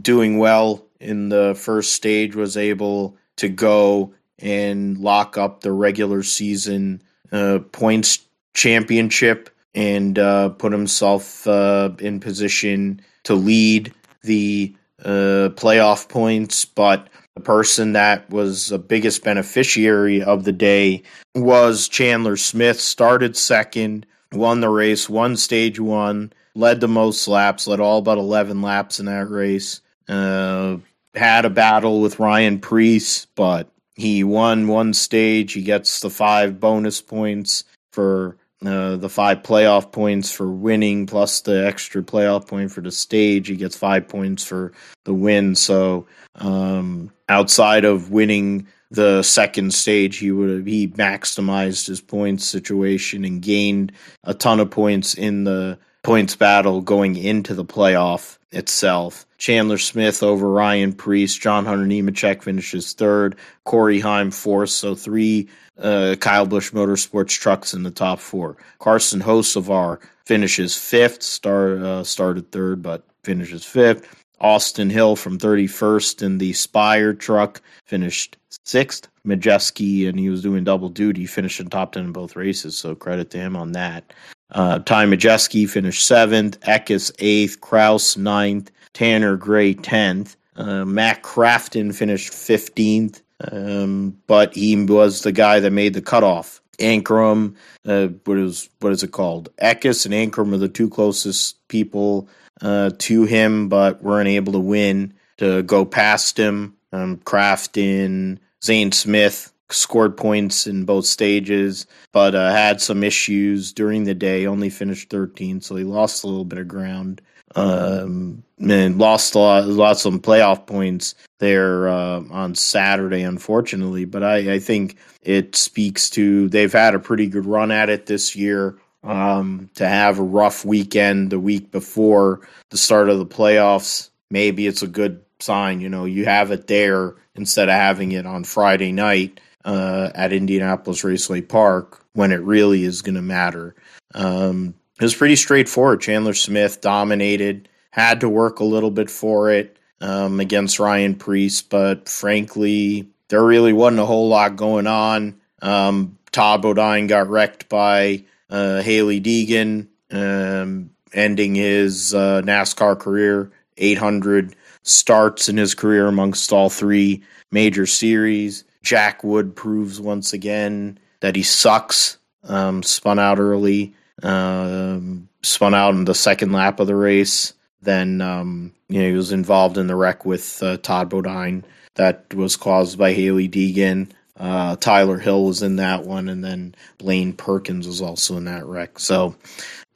doing 0.00 0.38
well 0.38 0.82
in 0.98 1.28
the 1.28 1.54
first 1.54 1.92
stage, 1.92 2.34
was 2.34 2.56
able 2.56 3.14
to 3.36 3.48
go 3.50 4.14
and 4.38 4.96
lock 4.96 5.36
up 5.36 5.60
the 5.60 5.70
regular 5.70 6.22
season 6.22 7.02
uh, 7.30 7.58
points 7.72 8.20
championship 8.54 9.50
and 9.74 10.18
uh, 10.18 10.48
put 10.48 10.72
himself 10.72 11.46
uh, 11.46 11.90
in 11.98 12.18
position 12.18 13.02
to 13.24 13.34
lead 13.34 13.92
the 14.22 14.74
uh, 15.04 15.50
playoff 15.56 16.08
points, 16.08 16.64
but 16.64 17.08
the 17.34 17.42
person 17.42 17.92
that 17.92 18.28
was 18.30 18.68
the 18.68 18.78
biggest 18.78 19.22
beneficiary 19.22 20.22
of 20.22 20.44
the 20.44 20.52
day 20.52 21.02
was 21.34 21.86
Chandler 21.86 22.36
Smith. 22.36 22.80
Started 22.80 23.36
second, 23.36 24.06
won 24.32 24.60
the 24.60 24.68
race, 24.68 25.08
won 25.08 25.36
stage 25.36 25.80
one, 25.80 26.32
led 26.54 26.80
the 26.80 26.88
most 26.88 27.26
laps, 27.28 27.66
led 27.66 27.80
all 27.80 28.02
but 28.02 28.18
11 28.18 28.62
laps 28.62 29.00
in 29.00 29.06
that 29.06 29.28
race. 29.30 29.80
Uh, 30.08 30.78
had 31.14 31.44
a 31.44 31.50
battle 31.50 32.00
with 32.00 32.18
Ryan 32.18 32.58
Preece, 32.60 33.26
but 33.34 33.68
he 33.94 34.24
won 34.24 34.68
one 34.68 34.94
stage. 34.94 35.52
He 35.52 35.62
gets 35.62 36.00
the 36.00 36.10
five 36.10 36.60
bonus 36.60 37.00
points 37.00 37.64
for 37.92 38.36
uh, 38.64 38.96
the 38.96 39.08
five 39.08 39.42
playoff 39.42 39.90
points 39.90 40.30
for 40.30 40.50
winning, 40.50 41.06
plus 41.06 41.40
the 41.40 41.66
extra 41.66 42.02
playoff 42.02 42.46
point 42.46 42.70
for 42.70 42.80
the 42.80 42.92
stage. 42.92 43.48
He 43.48 43.56
gets 43.56 43.76
five 43.76 44.06
points 44.08 44.44
for 44.44 44.72
the 45.04 45.14
win. 45.14 45.54
So 45.54 46.06
um, 46.36 47.10
outside 47.28 47.84
of 47.84 48.10
winning 48.10 48.66
the 48.90 49.22
second 49.22 49.72
stage, 49.72 50.18
he 50.18 50.32
would 50.32 50.50
have 50.50 50.66
he 50.66 50.88
maximized 50.88 51.86
his 51.86 52.00
points 52.00 52.44
situation 52.44 53.24
and 53.24 53.40
gained 53.40 53.92
a 54.24 54.34
ton 54.34 54.60
of 54.60 54.70
points 54.70 55.14
in 55.14 55.44
the 55.44 55.78
points 56.02 56.34
battle 56.34 56.80
going 56.80 57.16
into 57.16 57.54
the 57.54 57.64
playoff 57.64 58.38
itself. 58.52 59.26
Chandler 59.38 59.78
Smith 59.78 60.22
over 60.22 60.50
Ryan 60.50 60.92
Preece, 60.92 61.36
John 61.36 61.64
Hunter 61.64 61.86
Nemechek 61.86 62.42
finishes 62.42 62.92
third, 62.92 63.36
Corey 63.64 64.00
Heim 64.00 64.30
fourth, 64.30 64.70
so 64.70 64.94
three 64.94 65.48
uh, 65.78 66.16
Kyle 66.20 66.46
Busch 66.46 66.72
Motorsports 66.72 67.38
trucks 67.38 67.72
in 67.72 67.82
the 67.82 67.90
top 67.90 68.18
four. 68.18 68.56
Carson 68.78 69.20
Hocevar 69.20 69.98
finishes 70.26 70.76
fifth, 70.76 71.22
start, 71.22 71.78
uh, 71.78 72.04
started 72.04 72.50
third, 72.52 72.82
but 72.82 73.02
finishes 73.22 73.64
fifth. 73.64 74.19
Austin 74.40 74.90
Hill 74.90 75.16
from 75.16 75.38
31st 75.38 76.22
in 76.22 76.38
the 76.38 76.52
Spire 76.52 77.14
truck 77.14 77.60
finished 77.84 78.36
sixth. 78.64 79.08
Majeski, 79.26 80.08
and 80.08 80.18
he 80.18 80.30
was 80.30 80.42
doing 80.42 80.64
double 80.64 80.88
duty, 80.88 81.26
finished 81.26 81.60
in 81.60 81.68
top 81.68 81.92
10 81.92 82.06
in 82.06 82.12
both 82.12 82.36
races, 82.36 82.76
so 82.76 82.94
credit 82.94 83.30
to 83.30 83.38
him 83.38 83.54
on 83.54 83.72
that. 83.72 84.12
Uh, 84.52 84.78
Ty 84.80 85.06
Majeski 85.06 85.68
finished 85.68 86.06
seventh, 86.06 86.58
Eckes 86.60 87.12
eighth, 87.18 87.60
Kraus 87.60 88.16
ninth, 88.16 88.70
Tanner 88.94 89.36
Gray 89.36 89.74
tenth. 89.74 90.36
Uh, 90.56 90.84
Matt 90.84 91.22
Crafton 91.22 91.94
finished 91.94 92.32
15th, 92.32 93.22
um, 93.52 94.16
but 94.26 94.54
he 94.54 94.84
was 94.84 95.22
the 95.22 95.32
guy 95.32 95.60
that 95.60 95.70
made 95.70 95.94
the 95.94 96.02
cutoff. 96.02 96.60
Ankrum, 96.78 97.54
uh, 97.86 98.08
what 98.24 98.38
is 98.38 98.68
what 98.80 98.92
is 98.92 99.02
it 99.02 99.12
called? 99.12 99.54
Eckes 99.62 100.06
and 100.06 100.14
Ankrum 100.14 100.54
are 100.54 100.58
the 100.58 100.68
two 100.68 100.88
closest 100.88 101.56
people 101.68 102.28
uh, 102.62 102.90
to 102.98 103.24
him, 103.24 103.68
but 103.68 104.02
weren't 104.02 104.28
able 104.28 104.52
to 104.54 104.58
win 104.60 105.14
to 105.38 105.62
go 105.62 105.84
past 105.84 106.38
him. 106.38 106.76
Um, 106.92 107.18
Crafton, 107.18 108.38
Zane 108.62 108.92
Smith 108.92 109.52
scored 109.70 110.16
points 110.16 110.66
in 110.66 110.84
both 110.84 111.06
stages, 111.06 111.86
but 112.12 112.34
uh, 112.34 112.50
had 112.50 112.80
some 112.80 113.04
issues 113.04 113.72
during 113.72 114.04
the 114.04 114.14
day. 114.14 114.46
Only 114.46 114.70
finished 114.70 115.10
13, 115.10 115.60
so 115.60 115.76
he 115.76 115.84
lost 115.84 116.24
a 116.24 116.26
little 116.26 116.44
bit 116.44 116.58
of 116.58 116.68
ground. 116.68 117.20
Um, 117.56 118.44
and 118.60 118.98
lost 118.98 119.34
a 119.34 119.38
lot, 119.38 119.66
lost 119.66 120.02
some 120.02 120.20
playoff 120.20 120.66
points 120.66 121.16
there 121.40 121.88
uh, 121.88 122.22
on 122.30 122.54
Saturday, 122.54 123.22
unfortunately. 123.22 124.04
But 124.04 124.22
I, 124.22 124.54
I 124.54 124.58
think 124.60 124.96
it 125.22 125.56
speaks 125.56 126.10
to 126.10 126.48
they've 126.48 126.72
had 126.72 126.94
a 126.94 127.00
pretty 127.00 127.26
good 127.26 127.46
run 127.46 127.72
at 127.72 127.90
it 127.90 128.06
this 128.06 128.36
year. 128.36 128.78
Um, 129.02 129.70
to 129.76 129.88
have 129.88 130.18
a 130.18 130.22
rough 130.22 130.62
weekend 130.62 131.30
the 131.30 131.40
week 131.40 131.70
before 131.70 132.46
the 132.68 132.76
start 132.76 133.08
of 133.08 133.18
the 133.18 133.24
playoffs, 133.24 134.10
maybe 134.30 134.66
it's 134.66 134.82
a 134.82 134.86
good 134.86 135.22
sign. 135.38 135.80
You 135.80 135.88
know, 135.88 136.04
you 136.04 136.26
have 136.26 136.50
it 136.50 136.66
there 136.66 137.14
instead 137.34 137.68
of 137.70 137.74
having 137.74 138.12
it 138.12 138.26
on 138.26 138.44
Friday 138.44 138.92
night 138.92 139.40
uh, 139.64 140.10
at 140.14 140.32
Indianapolis 140.32 141.02
Raceway 141.02 141.40
Park 141.40 142.04
when 142.12 142.32
it 142.32 142.42
really 142.42 142.84
is 142.84 143.02
going 143.02 143.14
to 143.14 143.22
matter. 143.22 143.74
Um, 144.14 144.74
it 144.98 145.04
was 145.04 145.14
pretty 145.14 145.36
straightforward. 145.36 146.00
Chandler 146.00 146.34
Smith 146.34 146.80
dominated, 146.80 147.68
had 147.90 148.20
to 148.20 148.28
work 148.28 148.60
a 148.60 148.64
little 148.64 148.90
bit 148.90 149.10
for 149.10 149.50
it 149.50 149.78
um, 150.00 150.40
against 150.40 150.78
Ryan 150.78 151.14
Preece, 151.14 151.62
but 151.62 152.08
frankly, 152.08 153.08
there 153.28 153.44
really 153.44 153.72
wasn't 153.72 154.00
a 154.00 154.06
whole 154.06 154.28
lot 154.28 154.56
going 154.56 154.86
on. 154.86 155.40
Um, 155.62 156.18
Todd 156.32 156.62
Bodine 156.62 157.06
got 157.06 157.28
wrecked 157.28 157.68
by 157.68 158.24
uh, 158.50 158.82
Hailie 158.82 159.20
Deegan, 159.20 159.88
um, 160.10 160.90
ending 161.12 161.54
his 161.54 162.14
uh, 162.14 162.42
NASCAR 162.42 162.98
career. 162.98 163.52
800 163.76 164.54
starts 164.82 165.48
in 165.48 165.56
his 165.56 165.74
career 165.74 166.06
amongst 166.06 166.52
all 166.52 166.68
three 166.68 167.22
major 167.50 167.86
series. 167.86 168.64
Jack 168.82 169.22
Wood 169.24 169.54
proves 169.56 170.00
once 170.00 170.32
again 170.32 170.98
that 171.20 171.36
he 171.36 171.42
sucks. 171.42 172.18
Um, 172.44 172.82
spun 172.82 173.18
out 173.18 173.38
early, 173.38 173.94
um, 174.22 175.28
spun 175.42 175.74
out 175.74 175.94
in 175.94 176.06
the 176.06 176.14
second 176.14 176.52
lap 176.52 176.80
of 176.80 176.86
the 176.86 176.96
race. 176.96 177.52
Then 177.82 178.20
um, 178.22 178.72
you 178.88 179.00
know 179.00 179.08
he 179.08 179.14
was 179.14 179.32
involved 179.32 179.76
in 179.76 179.86
the 179.86 179.96
wreck 179.96 180.24
with 180.24 180.62
uh, 180.62 180.78
Todd 180.78 181.10
Bodine 181.10 181.64
that 181.94 182.32
was 182.34 182.56
caused 182.56 182.98
by 182.98 183.12
Hailie 183.12 183.48
Deegan. 183.48 184.10
Uh, 184.40 184.74
Tyler 184.76 185.18
Hill 185.18 185.44
was 185.44 185.62
in 185.62 185.76
that 185.76 186.04
one, 186.04 186.30
and 186.30 186.42
then 186.42 186.74
Blaine 186.96 187.34
Perkins 187.34 187.86
was 187.86 188.00
also 188.00 188.38
in 188.38 188.46
that 188.46 188.64
wreck. 188.64 188.98
So, 188.98 189.36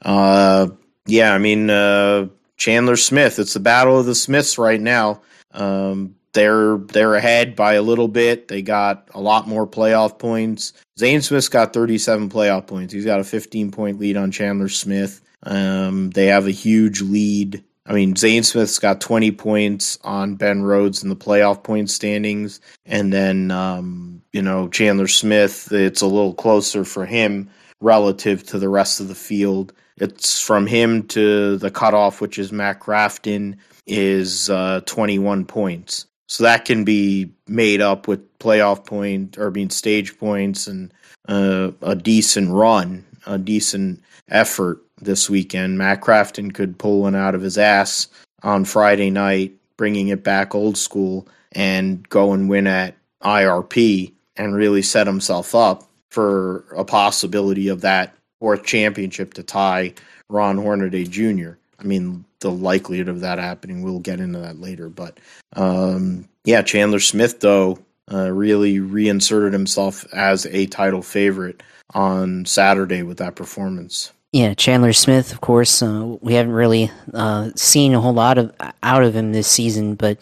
uh, 0.02 0.68
yeah, 1.06 1.32
I 1.32 1.38
mean 1.38 1.70
uh, 1.70 2.28
Chandler 2.58 2.96
Smith. 2.96 3.38
It's 3.38 3.54
the 3.54 3.60
battle 3.60 3.98
of 3.98 4.04
the 4.04 4.14
Smiths 4.14 4.58
right 4.58 4.80
now. 4.80 5.22
Um, 5.52 6.16
they're 6.34 6.76
they're 6.76 7.14
ahead 7.14 7.56
by 7.56 7.74
a 7.74 7.82
little 7.82 8.08
bit. 8.08 8.48
They 8.48 8.60
got 8.60 9.08
a 9.14 9.20
lot 9.20 9.48
more 9.48 9.66
playoff 9.66 10.18
points. 10.18 10.74
Zane 10.98 11.22
Smith's 11.22 11.48
got 11.48 11.72
37 11.72 12.28
playoff 12.28 12.66
points. 12.66 12.92
He's 12.92 13.06
got 13.06 13.20
a 13.20 13.24
15 13.24 13.70
point 13.70 13.98
lead 13.98 14.18
on 14.18 14.30
Chandler 14.30 14.68
Smith. 14.68 15.22
Um, 15.42 16.10
they 16.10 16.26
have 16.26 16.46
a 16.46 16.52
huge 16.52 17.00
lead. 17.00 17.64
I 17.86 17.92
mean, 17.92 18.16
Zane 18.16 18.42
Smith's 18.42 18.78
got 18.78 19.00
20 19.00 19.30
points 19.32 19.98
on 20.04 20.36
Ben 20.36 20.62
Rhodes 20.62 21.02
in 21.02 21.08
the 21.08 21.16
playoff 21.16 21.62
point 21.62 21.90
standings, 21.90 22.60
and 22.86 23.12
then 23.12 23.50
um, 23.50 24.13
you 24.34 24.42
know 24.42 24.68
Chandler 24.68 25.08
Smith. 25.08 25.72
It's 25.72 26.02
a 26.02 26.06
little 26.06 26.34
closer 26.34 26.84
for 26.84 27.06
him 27.06 27.48
relative 27.80 28.44
to 28.48 28.58
the 28.58 28.68
rest 28.68 29.00
of 29.00 29.08
the 29.08 29.14
field. 29.14 29.72
It's 29.96 30.40
from 30.40 30.66
him 30.66 31.06
to 31.08 31.56
the 31.56 31.70
cutoff, 31.70 32.20
which 32.20 32.38
is 32.38 32.50
Matt 32.50 32.80
Crafton, 32.80 33.56
is 33.86 34.50
uh, 34.50 34.80
21 34.86 35.44
points. 35.44 36.06
So 36.26 36.42
that 36.42 36.64
can 36.64 36.84
be 36.84 37.30
made 37.46 37.80
up 37.80 38.08
with 38.08 38.38
playoff 38.38 38.84
point 38.84 39.38
or 39.38 39.52
being 39.52 39.70
stage 39.70 40.18
points 40.18 40.66
and 40.66 40.92
uh, 41.28 41.70
a 41.80 41.94
decent 41.94 42.50
run, 42.50 43.04
a 43.26 43.38
decent 43.38 44.02
effort 44.28 44.82
this 45.00 45.30
weekend. 45.30 45.78
Matt 45.78 46.00
Crafton 46.00 46.52
could 46.52 46.76
pull 46.76 47.02
one 47.02 47.14
out 47.14 47.36
of 47.36 47.42
his 47.42 47.56
ass 47.56 48.08
on 48.42 48.64
Friday 48.64 49.10
night, 49.10 49.52
bringing 49.76 50.08
it 50.08 50.24
back 50.24 50.56
old 50.56 50.76
school 50.76 51.28
and 51.52 52.08
go 52.08 52.32
and 52.32 52.48
win 52.48 52.66
at 52.66 52.96
IRP 53.22 54.13
and 54.36 54.54
really 54.54 54.82
set 54.82 55.06
himself 55.06 55.54
up 55.54 55.88
for 56.10 56.64
a 56.76 56.84
possibility 56.84 57.68
of 57.68 57.80
that 57.82 58.14
fourth 58.40 58.64
championship 58.64 59.34
to 59.34 59.42
tie 59.42 59.94
Ron 60.28 60.58
Hornaday 60.58 61.04
Jr. 61.04 61.52
I 61.78 61.84
mean, 61.84 62.24
the 62.40 62.50
likelihood 62.50 63.08
of 63.08 63.20
that 63.20 63.38
happening, 63.38 63.82
we'll 63.82 64.00
get 64.00 64.20
into 64.20 64.38
that 64.38 64.60
later. 64.60 64.88
But 64.88 65.18
um, 65.54 66.28
yeah, 66.44 66.62
Chandler 66.62 67.00
Smith, 67.00 67.40
though, 67.40 67.78
uh, 68.12 68.30
really 68.30 68.80
reinserted 68.80 69.52
himself 69.52 70.04
as 70.12 70.46
a 70.46 70.66
title 70.66 71.02
favorite 71.02 71.62
on 71.94 72.44
Saturday 72.44 73.02
with 73.02 73.18
that 73.18 73.34
performance. 73.34 74.12
Yeah, 74.32 74.54
Chandler 74.54 74.92
Smith, 74.92 75.32
of 75.32 75.40
course. 75.40 75.80
Uh, 75.80 76.16
we 76.20 76.34
haven't 76.34 76.52
really 76.52 76.90
uh, 77.12 77.50
seen 77.54 77.94
a 77.94 78.00
whole 78.00 78.14
lot 78.14 78.36
of 78.36 78.52
out 78.82 79.04
of 79.04 79.14
him 79.14 79.32
this 79.32 79.46
season, 79.46 79.94
but 79.94 80.18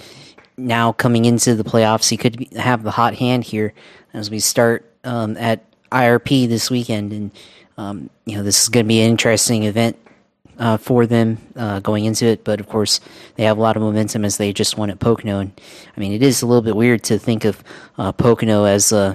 now 0.56 0.92
coming 0.92 1.24
into 1.24 1.54
the 1.54 1.64
playoffs, 1.64 2.08
he 2.08 2.16
could 2.16 2.46
have 2.54 2.82
the 2.82 2.90
hot 2.90 3.14
hand 3.14 3.44
here 3.44 3.72
as 4.12 4.30
we 4.30 4.40
start 4.40 4.84
um, 5.04 5.36
at 5.36 5.64
IRP 5.90 6.48
this 6.48 6.70
weekend, 6.70 7.12
and 7.12 7.30
um, 7.76 8.10
you 8.24 8.36
know 8.36 8.42
this 8.42 8.62
is 8.62 8.68
going 8.68 8.86
to 8.86 8.88
be 8.88 9.00
an 9.00 9.10
interesting 9.10 9.64
event 9.64 9.96
uh, 10.58 10.76
for 10.76 11.06
them 11.06 11.38
uh, 11.56 11.80
going 11.80 12.04
into 12.04 12.26
it. 12.26 12.44
But 12.44 12.60
of 12.60 12.68
course, 12.68 13.00
they 13.36 13.44
have 13.44 13.58
a 13.58 13.60
lot 13.60 13.76
of 13.76 13.82
momentum 13.82 14.24
as 14.24 14.36
they 14.36 14.52
just 14.52 14.76
won 14.76 14.90
at 14.90 14.98
Pocono. 14.98 15.40
And 15.40 15.60
I 15.96 16.00
mean, 16.00 16.12
it 16.12 16.22
is 16.22 16.42
a 16.42 16.46
little 16.46 16.62
bit 16.62 16.76
weird 16.76 17.02
to 17.04 17.18
think 17.18 17.44
of 17.44 17.62
uh, 17.98 18.12
Pocono 18.12 18.64
as 18.64 18.92
uh, 18.92 19.14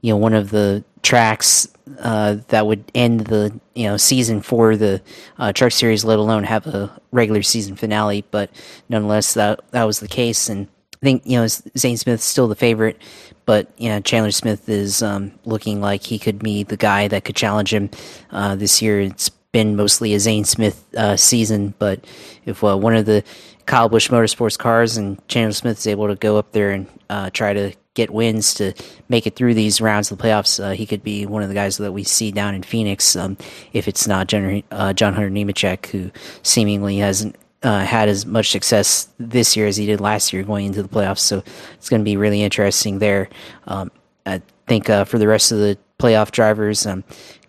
you 0.00 0.12
know 0.12 0.16
one 0.16 0.34
of 0.34 0.50
the 0.50 0.84
tracks 1.02 1.68
uh, 2.00 2.38
that 2.48 2.66
would 2.66 2.90
end 2.94 3.20
the 3.20 3.58
you 3.74 3.86
know 3.86 3.96
season 3.96 4.40
for 4.40 4.76
the 4.76 5.02
uh, 5.38 5.52
Truck 5.52 5.72
Series, 5.72 6.04
let 6.04 6.18
alone 6.18 6.44
have 6.44 6.66
a 6.66 6.90
regular 7.12 7.42
season 7.42 7.76
finale. 7.76 8.24
But 8.30 8.50
nonetheless, 8.88 9.34
that 9.34 9.60
that 9.70 9.84
was 9.84 10.00
the 10.00 10.08
case, 10.08 10.48
and 10.48 10.68
I 10.94 11.04
think 11.04 11.22
you 11.24 11.38
know 11.38 11.46
Zane 11.46 11.96
Smith's 11.96 12.24
still 12.24 12.48
the 12.48 12.56
favorite. 12.56 13.00
But 13.46 13.70
you 13.76 13.88
know, 13.88 14.00
Chandler 14.00 14.30
Smith 14.30 14.68
is 14.68 15.02
um, 15.02 15.32
looking 15.44 15.80
like 15.80 16.02
he 16.02 16.18
could 16.18 16.38
be 16.38 16.62
the 16.62 16.76
guy 16.76 17.08
that 17.08 17.24
could 17.24 17.36
challenge 17.36 17.72
him 17.72 17.90
this 18.30 18.80
year. 18.80 19.00
It's 19.00 19.30
been 19.54 19.76
mostly 19.76 20.12
a 20.14 20.20
Zane 20.20 20.44
Smith 20.44 20.84
uh, 20.96 21.16
season, 21.16 21.74
but 21.78 22.04
if 22.44 22.62
uh, 22.64 22.76
one 22.76 22.96
of 22.96 23.06
the 23.06 23.22
Kyle 23.66 23.88
Busch 23.88 24.10
Motorsports 24.10 24.58
cars 24.58 24.96
and 24.96 25.26
Chandler 25.28 25.52
Smith 25.52 25.78
is 25.78 25.86
able 25.86 26.08
to 26.08 26.16
go 26.16 26.36
up 26.36 26.52
there 26.52 26.72
and 26.72 26.88
uh, 27.08 27.30
try 27.30 27.54
to 27.54 27.72
get 27.94 28.10
wins 28.10 28.54
to 28.54 28.72
make 29.08 29.26
it 29.26 29.36
through 29.36 29.54
these 29.54 29.80
rounds 29.80 30.10
of 30.10 30.18
the 30.18 30.24
playoffs, 30.24 30.62
uh, 30.62 30.72
he 30.72 30.84
could 30.84 31.04
be 31.04 31.24
one 31.24 31.42
of 31.42 31.48
the 31.48 31.54
guys 31.54 31.76
that 31.76 31.92
we 31.92 32.02
see 32.02 32.32
down 32.32 32.54
in 32.54 32.62
Phoenix. 32.64 33.14
Um, 33.14 33.36
if 33.72 33.86
it's 33.86 34.08
not 34.08 34.26
John, 34.26 34.64
uh, 34.72 34.92
John 34.92 35.14
Hunter 35.14 35.30
Nemechek, 35.30 35.86
who 35.86 36.10
seemingly 36.42 36.98
hasn't 36.98 37.36
uh, 37.64 37.84
had 37.84 38.08
as 38.08 38.26
much 38.26 38.50
success 38.50 39.08
this 39.18 39.56
year 39.56 39.66
as 39.66 39.76
he 39.76 39.86
did 39.86 40.00
last 40.00 40.32
year 40.32 40.42
going 40.42 40.66
into 40.66 40.82
the 40.82 40.88
playoffs. 40.88 41.20
So 41.20 41.42
it's 41.74 41.88
going 41.88 42.00
to 42.00 42.04
be 42.04 42.16
really 42.16 42.42
interesting 42.42 42.98
there. 42.98 43.28
Um, 43.66 43.90
I 44.26 44.42
think 44.66 44.88
uh, 44.88 45.04
for 45.04 45.18
the 45.18 45.26
rest 45.26 45.50
of 45.50 45.58
the 45.58 45.78
playoff 45.98 46.30
drivers, 46.30 46.86
um, 46.86 47.02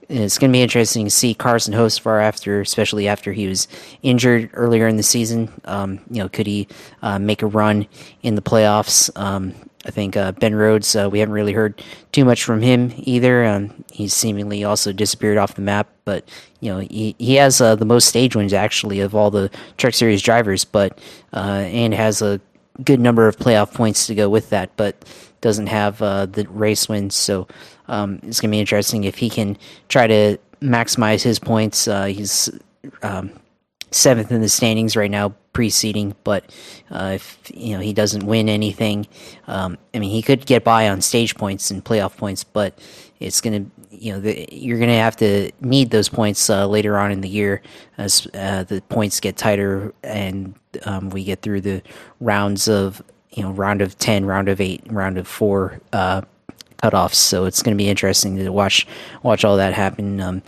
it's 0.07 0.37
going 0.37 0.51
to 0.51 0.55
be 0.55 0.61
interesting 0.61 1.05
to 1.05 1.11
see 1.11 1.33
Carson 1.33 1.73
Hocevar 1.73 2.21
after, 2.21 2.61
especially 2.61 3.07
after 3.07 3.33
he 3.33 3.47
was 3.47 3.67
injured 4.03 4.49
earlier 4.53 4.87
in 4.87 4.97
the 4.97 5.03
season. 5.03 5.51
Um, 5.65 5.99
you 6.09 6.21
know, 6.21 6.29
could 6.29 6.47
he 6.47 6.67
uh, 7.01 7.19
make 7.19 7.41
a 7.41 7.47
run 7.47 7.87
in 8.21 8.35
the 8.35 8.41
playoffs? 8.41 9.09
Um, 9.19 9.53
I 9.85 9.91
think 9.91 10.17
uh, 10.17 10.31
Ben 10.33 10.55
Rhodes, 10.55 10.95
uh, 10.95 11.09
we 11.11 11.19
haven't 11.19 11.33
really 11.33 11.53
heard 11.53 11.81
too 12.11 12.25
much 12.25 12.43
from 12.43 12.61
him 12.61 12.93
either. 12.97 13.45
Um, 13.45 13.83
he's 13.91 14.13
seemingly 14.13 14.63
also 14.63 14.91
disappeared 14.91 15.37
off 15.37 15.55
the 15.55 15.61
map, 15.61 15.89
but 16.05 16.27
you 16.65 16.73
know 16.73 16.79
he 16.79 17.15
he 17.19 17.35
has 17.35 17.61
uh, 17.61 17.75
the 17.75 17.85
most 17.85 18.07
stage 18.07 18.35
wins 18.35 18.51
actually 18.51 18.99
of 18.99 19.13
all 19.13 19.29
the 19.29 19.51
Truck 19.77 19.93
Series 19.93 20.23
drivers, 20.23 20.65
but 20.65 20.97
uh, 21.31 21.63
and 21.67 21.93
has 21.93 22.23
a 22.23 22.41
good 22.83 22.99
number 22.99 23.27
of 23.27 23.37
playoff 23.37 23.71
points 23.71 24.07
to 24.07 24.15
go 24.15 24.27
with 24.27 24.49
that, 24.49 24.75
but 24.75 25.05
doesn't 25.41 25.67
have 25.67 26.01
uh, 26.01 26.25
the 26.25 26.47
race 26.49 26.89
wins. 26.89 27.13
So 27.13 27.47
um, 27.87 28.19
it's 28.23 28.41
going 28.41 28.49
to 28.49 28.55
be 28.55 28.59
interesting 28.59 29.03
if 29.03 29.15
he 29.15 29.29
can 29.29 29.57
try 29.89 30.07
to 30.07 30.39
maximize 30.59 31.21
his 31.21 31.37
points. 31.37 31.87
Uh, 31.87 32.05
he's 32.05 32.49
um, 33.03 33.31
seventh 33.91 34.31
in 34.31 34.41
the 34.41 34.49
standings 34.49 34.95
right 34.95 35.11
now, 35.11 35.35
preceding. 35.53 36.15
But 36.23 36.51
uh, 36.89 37.11
if 37.13 37.37
you 37.53 37.75
know 37.75 37.79
he 37.79 37.93
doesn't 37.93 38.25
win 38.25 38.49
anything, 38.49 39.07
um, 39.45 39.77
I 39.93 39.99
mean 39.99 40.09
he 40.09 40.23
could 40.23 40.47
get 40.47 40.63
by 40.63 40.89
on 40.89 41.01
stage 41.01 41.35
points 41.35 41.69
and 41.69 41.85
playoff 41.85 42.17
points, 42.17 42.43
but 42.43 42.79
it's 43.25 43.41
going 43.41 43.65
to 43.65 43.71
you 43.89 44.13
know 44.13 44.19
the, 44.19 44.47
you're 44.51 44.77
going 44.77 44.89
to 44.89 44.95
have 44.95 45.15
to 45.17 45.51
need 45.61 45.89
those 45.89 46.09
points 46.09 46.49
uh, 46.49 46.67
later 46.67 46.97
on 46.97 47.11
in 47.11 47.21
the 47.21 47.29
year 47.29 47.61
as 47.97 48.27
uh, 48.35 48.63
the 48.63 48.81
points 48.83 49.19
get 49.19 49.35
tighter 49.35 49.93
and 50.03 50.53
um, 50.85 51.09
we 51.09 51.23
get 51.23 51.41
through 51.41 51.61
the 51.61 51.81
rounds 52.19 52.67
of 52.67 53.01
you 53.31 53.43
know 53.43 53.51
round 53.51 53.81
of 53.81 53.97
ten, 53.97 54.25
round 54.25 54.47
of 54.47 54.61
eight, 54.61 54.81
round 54.87 55.17
of 55.17 55.27
four 55.27 55.79
uh, 55.91 56.21
cutoffs. 56.77 57.15
So 57.15 57.45
it's 57.45 57.63
going 57.63 57.75
to 57.75 57.81
be 57.81 57.89
interesting 57.89 58.37
to 58.37 58.51
watch 58.51 58.85
watch 59.23 59.43
all 59.43 59.57
that 59.57 59.73
happen. 59.73 60.21
Um, 60.21 60.43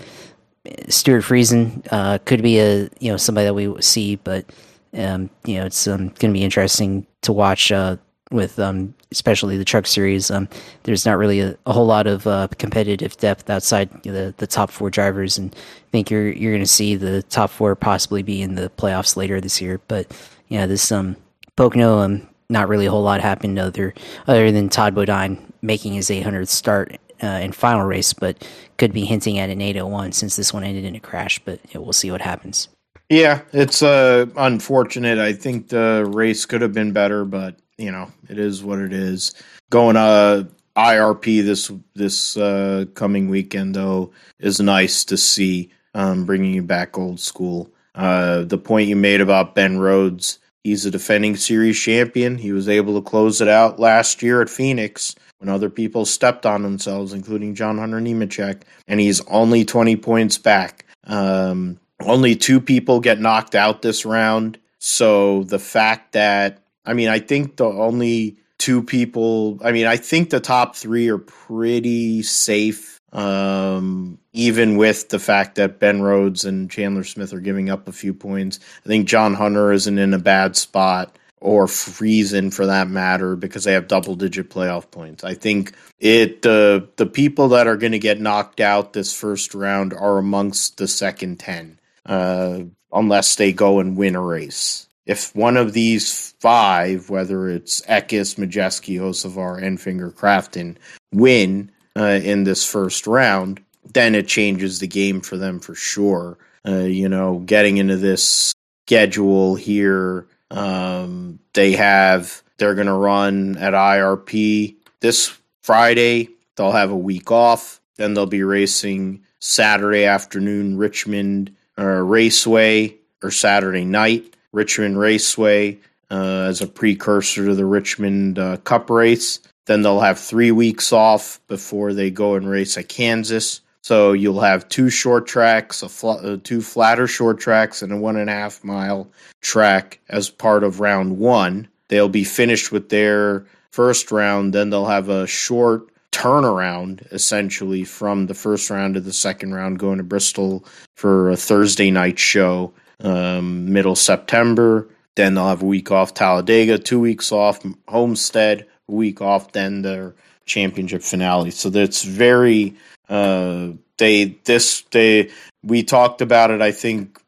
Stewart 0.89 1.23
Friesen 1.23 1.85
uh, 1.91 2.19
could 2.25 2.43
be 2.43 2.59
a 2.59 2.89
you 2.99 3.11
know 3.11 3.17
somebody 3.17 3.45
that 3.45 3.53
we 3.53 3.81
see, 3.81 4.17
but 4.17 4.45
um, 4.93 5.29
you 5.45 5.55
know 5.55 5.65
it's 5.65 5.87
um, 5.87 6.09
going 6.09 6.31
to 6.31 6.33
be 6.33 6.43
interesting 6.43 7.07
to 7.21 7.33
watch 7.33 7.71
uh, 7.71 7.97
with 8.31 8.59
um, 8.59 8.93
especially 9.11 9.57
the 9.57 9.65
truck 9.65 9.87
series. 9.87 10.29
Um, 10.31 10.47
there's 10.83 11.05
not 11.05 11.17
really 11.17 11.39
a, 11.39 11.57
a 11.65 11.73
whole 11.73 11.85
lot 11.85 12.07
of 12.07 12.27
uh, 12.27 12.47
competitive 12.57 13.17
depth 13.17 13.49
outside 13.49 13.89
the 14.03 14.33
the 14.37 14.47
top 14.47 14.69
four 14.69 14.89
drivers, 14.89 15.37
and 15.37 15.53
I 15.55 15.91
think 15.91 16.09
you're 16.09 16.29
you're 16.29 16.53
going 16.53 16.63
to 16.63 16.67
see 16.67 16.95
the 16.95 17.23
top 17.23 17.49
four 17.49 17.75
possibly 17.75 18.23
be 18.23 18.41
in 18.41 18.55
the 18.55 18.69
playoffs 18.77 19.15
later 19.15 19.39
this 19.39 19.61
year. 19.61 19.79
But 19.87 20.11
yeah, 20.47 20.65
this 20.65 20.91
um 20.91 21.15
Pocono 21.55 21.99
um 21.99 22.27
not 22.49 22.69
really 22.69 22.85
a 22.85 22.91
whole 22.91 23.03
lot 23.03 23.21
happened 23.21 23.59
other 23.59 23.93
other 24.27 24.51
than 24.51 24.69
Todd 24.69 24.95
Bodine 24.95 25.53
making 25.61 25.93
his 25.93 26.09
800th 26.09 26.49
start 26.49 26.97
uh, 27.21 27.27
in 27.27 27.51
final 27.51 27.85
race, 27.85 28.13
but 28.13 28.47
could 28.77 28.93
be 28.93 29.05
hinting 29.05 29.39
at 29.39 29.49
an 29.49 29.61
801 29.61 30.11
since 30.11 30.35
this 30.35 30.53
one 30.53 30.63
ended 30.63 30.85
in 30.85 30.95
a 30.95 30.99
crash. 30.99 31.39
But 31.39 31.59
we'll 31.73 31.93
see 31.93 32.11
what 32.11 32.21
happens. 32.21 32.69
Yeah, 33.09 33.41
it's 33.53 33.81
uh, 33.81 34.25
unfortunate. 34.35 35.17
I 35.17 35.33
think 35.33 35.69
the 35.69 36.05
race 36.09 36.45
could 36.45 36.61
have 36.61 36.73
been 36.73 36.91
better, 36.91 37.23
but 37.23 37.57
you 37.77 37.91
know 37.91 38.11
it 38.29 38.39
is 38.39 38.63
what 38.63 38.79
it 38.79 38.93
is. 38.93 39.33
Going 39.69 39.95
uh 39.95 40.45
IRP 40.77 41.43
this 41.43 41.71
this 41.95 42.37
uh, 42.37 42.85
coming 42.93 43.29
weekend 43.29 43.75
though 43.75 44.11
is 44.39 44.59
nice 44.59 45.03
to 45.05 45.17
see. 45.17 45.71
Um, 45.95 46.25
bringing 46.25 46.53
you 46.53 46.61
back 46.61 46.95
old 46.95 47.19
school. 47.19 47.71
Uh, 47.95 48.43
the 48.43 48.59
point 48.59 48.87
you 48.87 48.95
made 48.95 49.19
about 49.19 49.55
Ben 49.55 49.79
Rhodes, 49.79 50.37
he's 50.63 50.85
a 50.85 50.91
defending 50.91 51.35
series 51.35 51.79
champion. 51.79 52.37
He 52.37 52.51
was 52.51 52.69
able 52.69 52.93
to 52.93 53.09
close 53.09 53.41
it 53.41 53.47
out 53.47 53.79
last 53.79 54.21
year 54.21 54.39
at 54.39 54.49
Phoenix 54.49 55.15
when 55.39 55.49
other 55.49 55.71
people 55.71 56.05
stepped 56.05 56.45
on 56.45 56.61
themselves, 56.61 57.13
including 57.13 57.55
John 57.55 57.79
Hunter 57.79 57.99
Nemechek, 57.99 58.61
and 58.87 58.99
he's 58.99 59.21
only 59.21 59.65
20 59.65 59.95
points 59.95 60.37
back. 60.37 60.85
Um, 61.05 61.79
only 62.01 62.35
two 62.35 62.61
people 62.61 62.99
get 62.99 63.19
knocked 63.19 63.55
out 63.55 63.81
this 63.81 64.05
round. 64.05 64.59
So 64.77 65.43
the 65.43 65.59
fact 65.59 66.11
that, 66.11 66.61
I 66.87 66.93
mean, 66.93 67.09
I 67.09 67.19
think 67.19 67.57
the 67.57 67.65
only 67.65 68.37
two 68.57 68.81
people, 68.81 69.59
I 69.63 69.71
mean, 69.71 69.85
I 69.85 69.97
think 69.97 70.31
the 70.31 70.39
top 70.39 70.75
three 70.75 71.09
are 71.09 71.19
pretty 71.19 72.23
safe 72.23 72.97
um, 73.13 74.19
even 74.33 74.77
with 74.77 75.09
the 75.09 75.19
fact 75.19 75.55
that 75.55 75.79
Ben 75.79 76.01
Rhodes 76.01 76.45
and 76.45 76.69
Chandler 76.69 77.03
Smith 77.03 77.33
are 77.33 77.39
giving 77.39 77.69
up 77.69 77.87
a 77.87 77.93
few 77.93 78.13
points, 78.13 78.59
I 78.85 78.87
think 78.87 79.07
John 79.07 79.33
Hunter 79.33 79.71
isn't 79.71 79.97
in 79.97 80.13
a 80.13 80.19
bad 80.19 80.55
spot 80.55 81.17
or 81.39 81.67
Friesen 81.67 82.53
for 82.53 82.65
that 82.65 82.89
matter 82.89 83.35
because 83.35 83.63
they 83.63 83.73
have 83.73 83.87
double 83.87 84.15
digit 84.15 84.49
playoff 84.49 84.91
points. 84.91 85.23
I 85.23 85.35
think 85.35 85.73
it 85.99 86.41
the 86.41 86.89
the 86.97 87.05
people 87.05 87.49
that 87.49 87.67
are 87.67 87.77
going 87.77 87.91
to 87.93 87.99
get 87.99 88.19
knocked 88.19 88.59
out 88.59 88.93
this 88.93 89.13
first 89.13 89.55
round 89.55 89.93
are 89.93 90.17
amongst 90.17 90.77
the 90.77 90.87
second 90.87 91.39
10 91.39 91.79
uh, 92.05 92.59
unless 92.91 93.35
they 93.35 93.53
go 93.53 93.79
and 93.79 93.95
win 93.95 94.15
a 94.15 94.21
race. 94.21 94.86
If 95.07 95.35
one 95.35 95.57
of 95.57 95.73
these 95.73 96.31
five, 96.39 97.09
whether 97.09 97.49
it's 97.49 97.81
Eckes, 97.83 98.35
Majeski, 98.35 98.99
Hocevar, 98.99 99.61
Enfinger, 99.61 100.13
Crafton, 100.13 100.75
win, 101.11 101.71
uh, 101.97 102.19
in 102.23 102.43
this 102.43 102.63
first 102.63 103.07
round, 103.07 103.59
then 103.93 104.13
it 104.13 104.27
changes 104.27 104.79
the 104.79 104.87
game 104.87 105.21
for 105.21 105.37
them 105.37 105.59
for 105.59 105.73
sure. 105.73 106.37
Uh, 106.67 106.79
you 106.79 107.09
know, 107.09 107.39
getting 107.39 107.77
into 107.77 107.97
this 107.97 108.53
schedule 108.85 109.55
here, 109.55 110.27
um, 110.51 111.39
they 111.53 111.71
have 111.71 112.43
they're 112.57 112.75
going 112.75 112.87
to 112.87 112.93
run 112.93 113.57
at 113.57 113.73
IRP 113.73 114.75
this 114.99 115.35
Friday. 115.61 116.29
They'll 116.55 116.71
have 116.71 116.91
a 116.91 116.97
week 116.97 117.31
off. 117.31 117.79
Then 117.95 118.13
they'll 118.13 118.25
be 118.25 118.43
racing 118.43 119.23
Saturday 119.39 120.05
afternoon, 120.05 120.77
Richmond 120.77 121.55
uh, 121.79 121.83
Raceway, 121.83 122.95
or 123.23 123.31
Saturday 123.31 123.85
night, 123.85 124.35
Richmond 124.51 124.99
Raceway, 124.99 125.77
uh, 126.09 126.45
as 126.47 126.61
a 126.61 126.67
precursor 126.67 127.45
to 127.45 127.55
the 127.55 127.65
Richmond 127.65 128.39
uh, 128.39 128.57
Cup 128.57 128.89
race. 128.89 129.39
Then 129.65 129.81
they'll 129.81 129.99
have 129.99 130.17
three 130.17 130.51
weeks 130.51 130.93
off 130.93 131.39
before 131.47 131.93
they 131.93 132.09
go 132.09 132.35
and 132.35 132.49
race 132.49 132.77
at 132.77 132.87
Kansas. 132.87 133.61
So 133.81 134.13
you'll 134.13 134.41
have 134.41 134.67
two 134.69 134.89
short 134.89 135.27
tracks, 135.27 135.81
fl- 135.81 136.11
uh, 136.11 136.37
two 136.43 136.61
flatter 136.61 137.07
short 137.07 137.39
tracks, 137.39 137.81
and 137.81 137.91
a 137.91 137.97
one 137.97 138.17
and 138.17 138.29
a 138.29 138.33
half 138.33 138.63
mile 138.63 139.09
track 139.41 139.99
as 140.09 140.29
part 140.29 140.63
of 140.63 140.79
round 140.79 141.17
one. 141.19 141.67
They'll 141.89 142.09
be 142.09 142.23
finished 142.23 142.71
with 142.71 142.89
their 142.89 143.45
first 143.71 144.11
round. 144.11 144.53
Then 144.53 144.69
they'll 144.69 144.85
have 144.85 145.09
a 145.09 145.27
short 145.27 145.89
turnaround 146.11 147.05
essentially 147.13 147.83
from 147.83 148.25
the 148.25 148.33
first 148.33 148.69
round 148.69 148.95
to 148.95 148.99
the 148.99 149.13
second 149.13 149.53
round, 149.53 149.79
going 149.79 149.99
to 149.99 150.03
Bristol 150.03 150.65
for 150.95 151.29
a 151.29 151.37
Thursday 151.37 151.91
night 151.91 152.17
show, 152.17 152.73
um, 153.03 153.71
middle 153.71 153.95
September. 153.95 154.87
Then 155.15 155.33
they'll 155.33 155.47
have 155.47 155.63
a 155.63 155.65
week 155.65 155.91
off 155.91 156.13
Talladega, 156.13 156.77
two 156.77 156.99
weeks 156.99 157.31
off 157.31 157.65
Homestead, 157.87 158.67
week 158.87 159.21
off 159.21 159.51
then 159.51 159.81
their 159.81 160.15
championship 160.45 161.01
finale. 161.01 161.51
So 161.51 161.69
that's 161.69 162.03
very 162.03 162.75
uh, 163.09 163.69
they 163.97 164.37
this 164.45 164.81
they 164.91 165.31
we 165.63 165.83
talked 165.83 166.21
about 166.21 166.51
it 166.51 166.61
I 166.61 166.71
think 166.71 167.19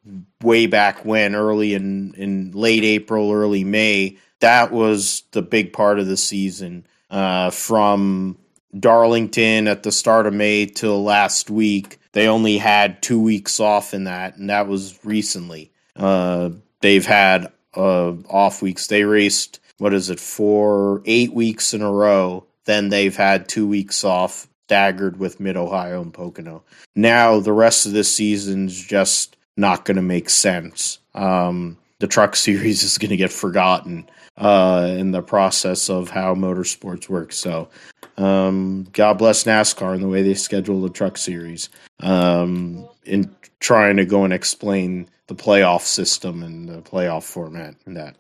way 0.41 0.67
back 0.67 1.03
when 1.03 1.36
early 1.36 1.74
in 1.74 2.13
in 2.15 2.51
late 2.51 2.84
April 2.84 3.32
early 3.32 3.63
May 3.63 4.17
that 4.39 4.72
was 4.72 5.24
the 5.32 5.41
big 5.41 5.74
part 5.74 5.99
of 5.99 6.07
the 6.07 6.17
season 6.17 6.86
uh, 7.09 7.49
from 7.49 8.38
Darlington 8.78 9.67
at 9.67 9.84
the 9.84 9.91
start 9.91 10.28
of 10.28 10.34
May 10.34 10.65
till 10.65 11.03
last 11.03 11.49
week 11.49 11.99
they 12.11 12.28
only 12.28 12.57
had 12.57 13.01
two 13.01 13.20
weeks 13.22 13.59
off 13.59 13.93
in 13.93 14.03
that 14.05 14.38
and 14.38 14.49
that 14.49 14.67
was 14.67 14.99
recently 15.03 15.72
uh, 15.95 16.49
they've 16.82 17.05
had 17.05 17.51
uh, 17.76 18.13
off 18.30 18.61
weeks 18.61 18.88
they 18.88 19.03
raced 19.03 19.59
what 19.80 19.93
is 19.93 20.09
it 20.09 20.20
for 20.20 21.01
eight 21.05 21.34
weeks 21.34 21.74
in 21.74 21.82
a 21.82 21.91
row. 21.91 22.45
Then 22.65 22.89
they've 22.89 23.15
had 23.15 23.49
two 23.49 23.67
weeks 23.67 24.03
off, 24.03 24.47
staggered 24.67 25.17
with 25.17 25.39
Mid 25.39 25.57
Ohio 25.57 26.01
and 26.01 26.13
Pocono. 26.13 26.63
Now 26.95 27.39
the 27.39 27.53
rest 27.53 27.86
of 27.86 27.93
this 27.93 28.13
season's 28.13 28.80
just 28.80 29.36
not 29.57 29.86
going 29.86 29.95
to 29.95 30.03
make 30.03 30.30
sense. 30.30 30.99
Um, 31.15 31.78
the 31.99 32.07
Truck 32.07 32.36
Series 32.36 32.84
is 32.84 32.97
going 32.97 33.09
to 33.09 33.17
get 33.17 33.32
forgotten 33.32 34.07
uh, 34.39 34.95
in 34.97 35.11
the 35.11 35.21
process 35.21 35.89
of 35.89 36.09
how 36.09 36.33
motorsports 36.33 37.09
works. 37.09 37.37
So, 37.37 37.69
um, 38.17 38.87
God 38.91 39.17
bless 39.17 39.43
NASCAR 39.43 39.93
and 39.93 40.03
the 40.03 40.07
way 40.07 40.23
they 40.23 40.33
schedule 40.33 40.81
the 40.81 40.89
Truck 40.89 41.17
Series 41.17 41.69
um, 41.99 42.87
in 43.05 43.33
trying 43.59 43.97
to 43.97 44.05
go 44.05 44.23
and 44.23 44.33
explain 44.33 45.07
the 45.27 45.35
playoff 45.35 45.81
system 45.81 46.41
and 46.43 46.67
the 46.67 46.81
playoff 46.81 47.23
format 47.23 47.75
and 47.85 47.97
that. 47.97 48.15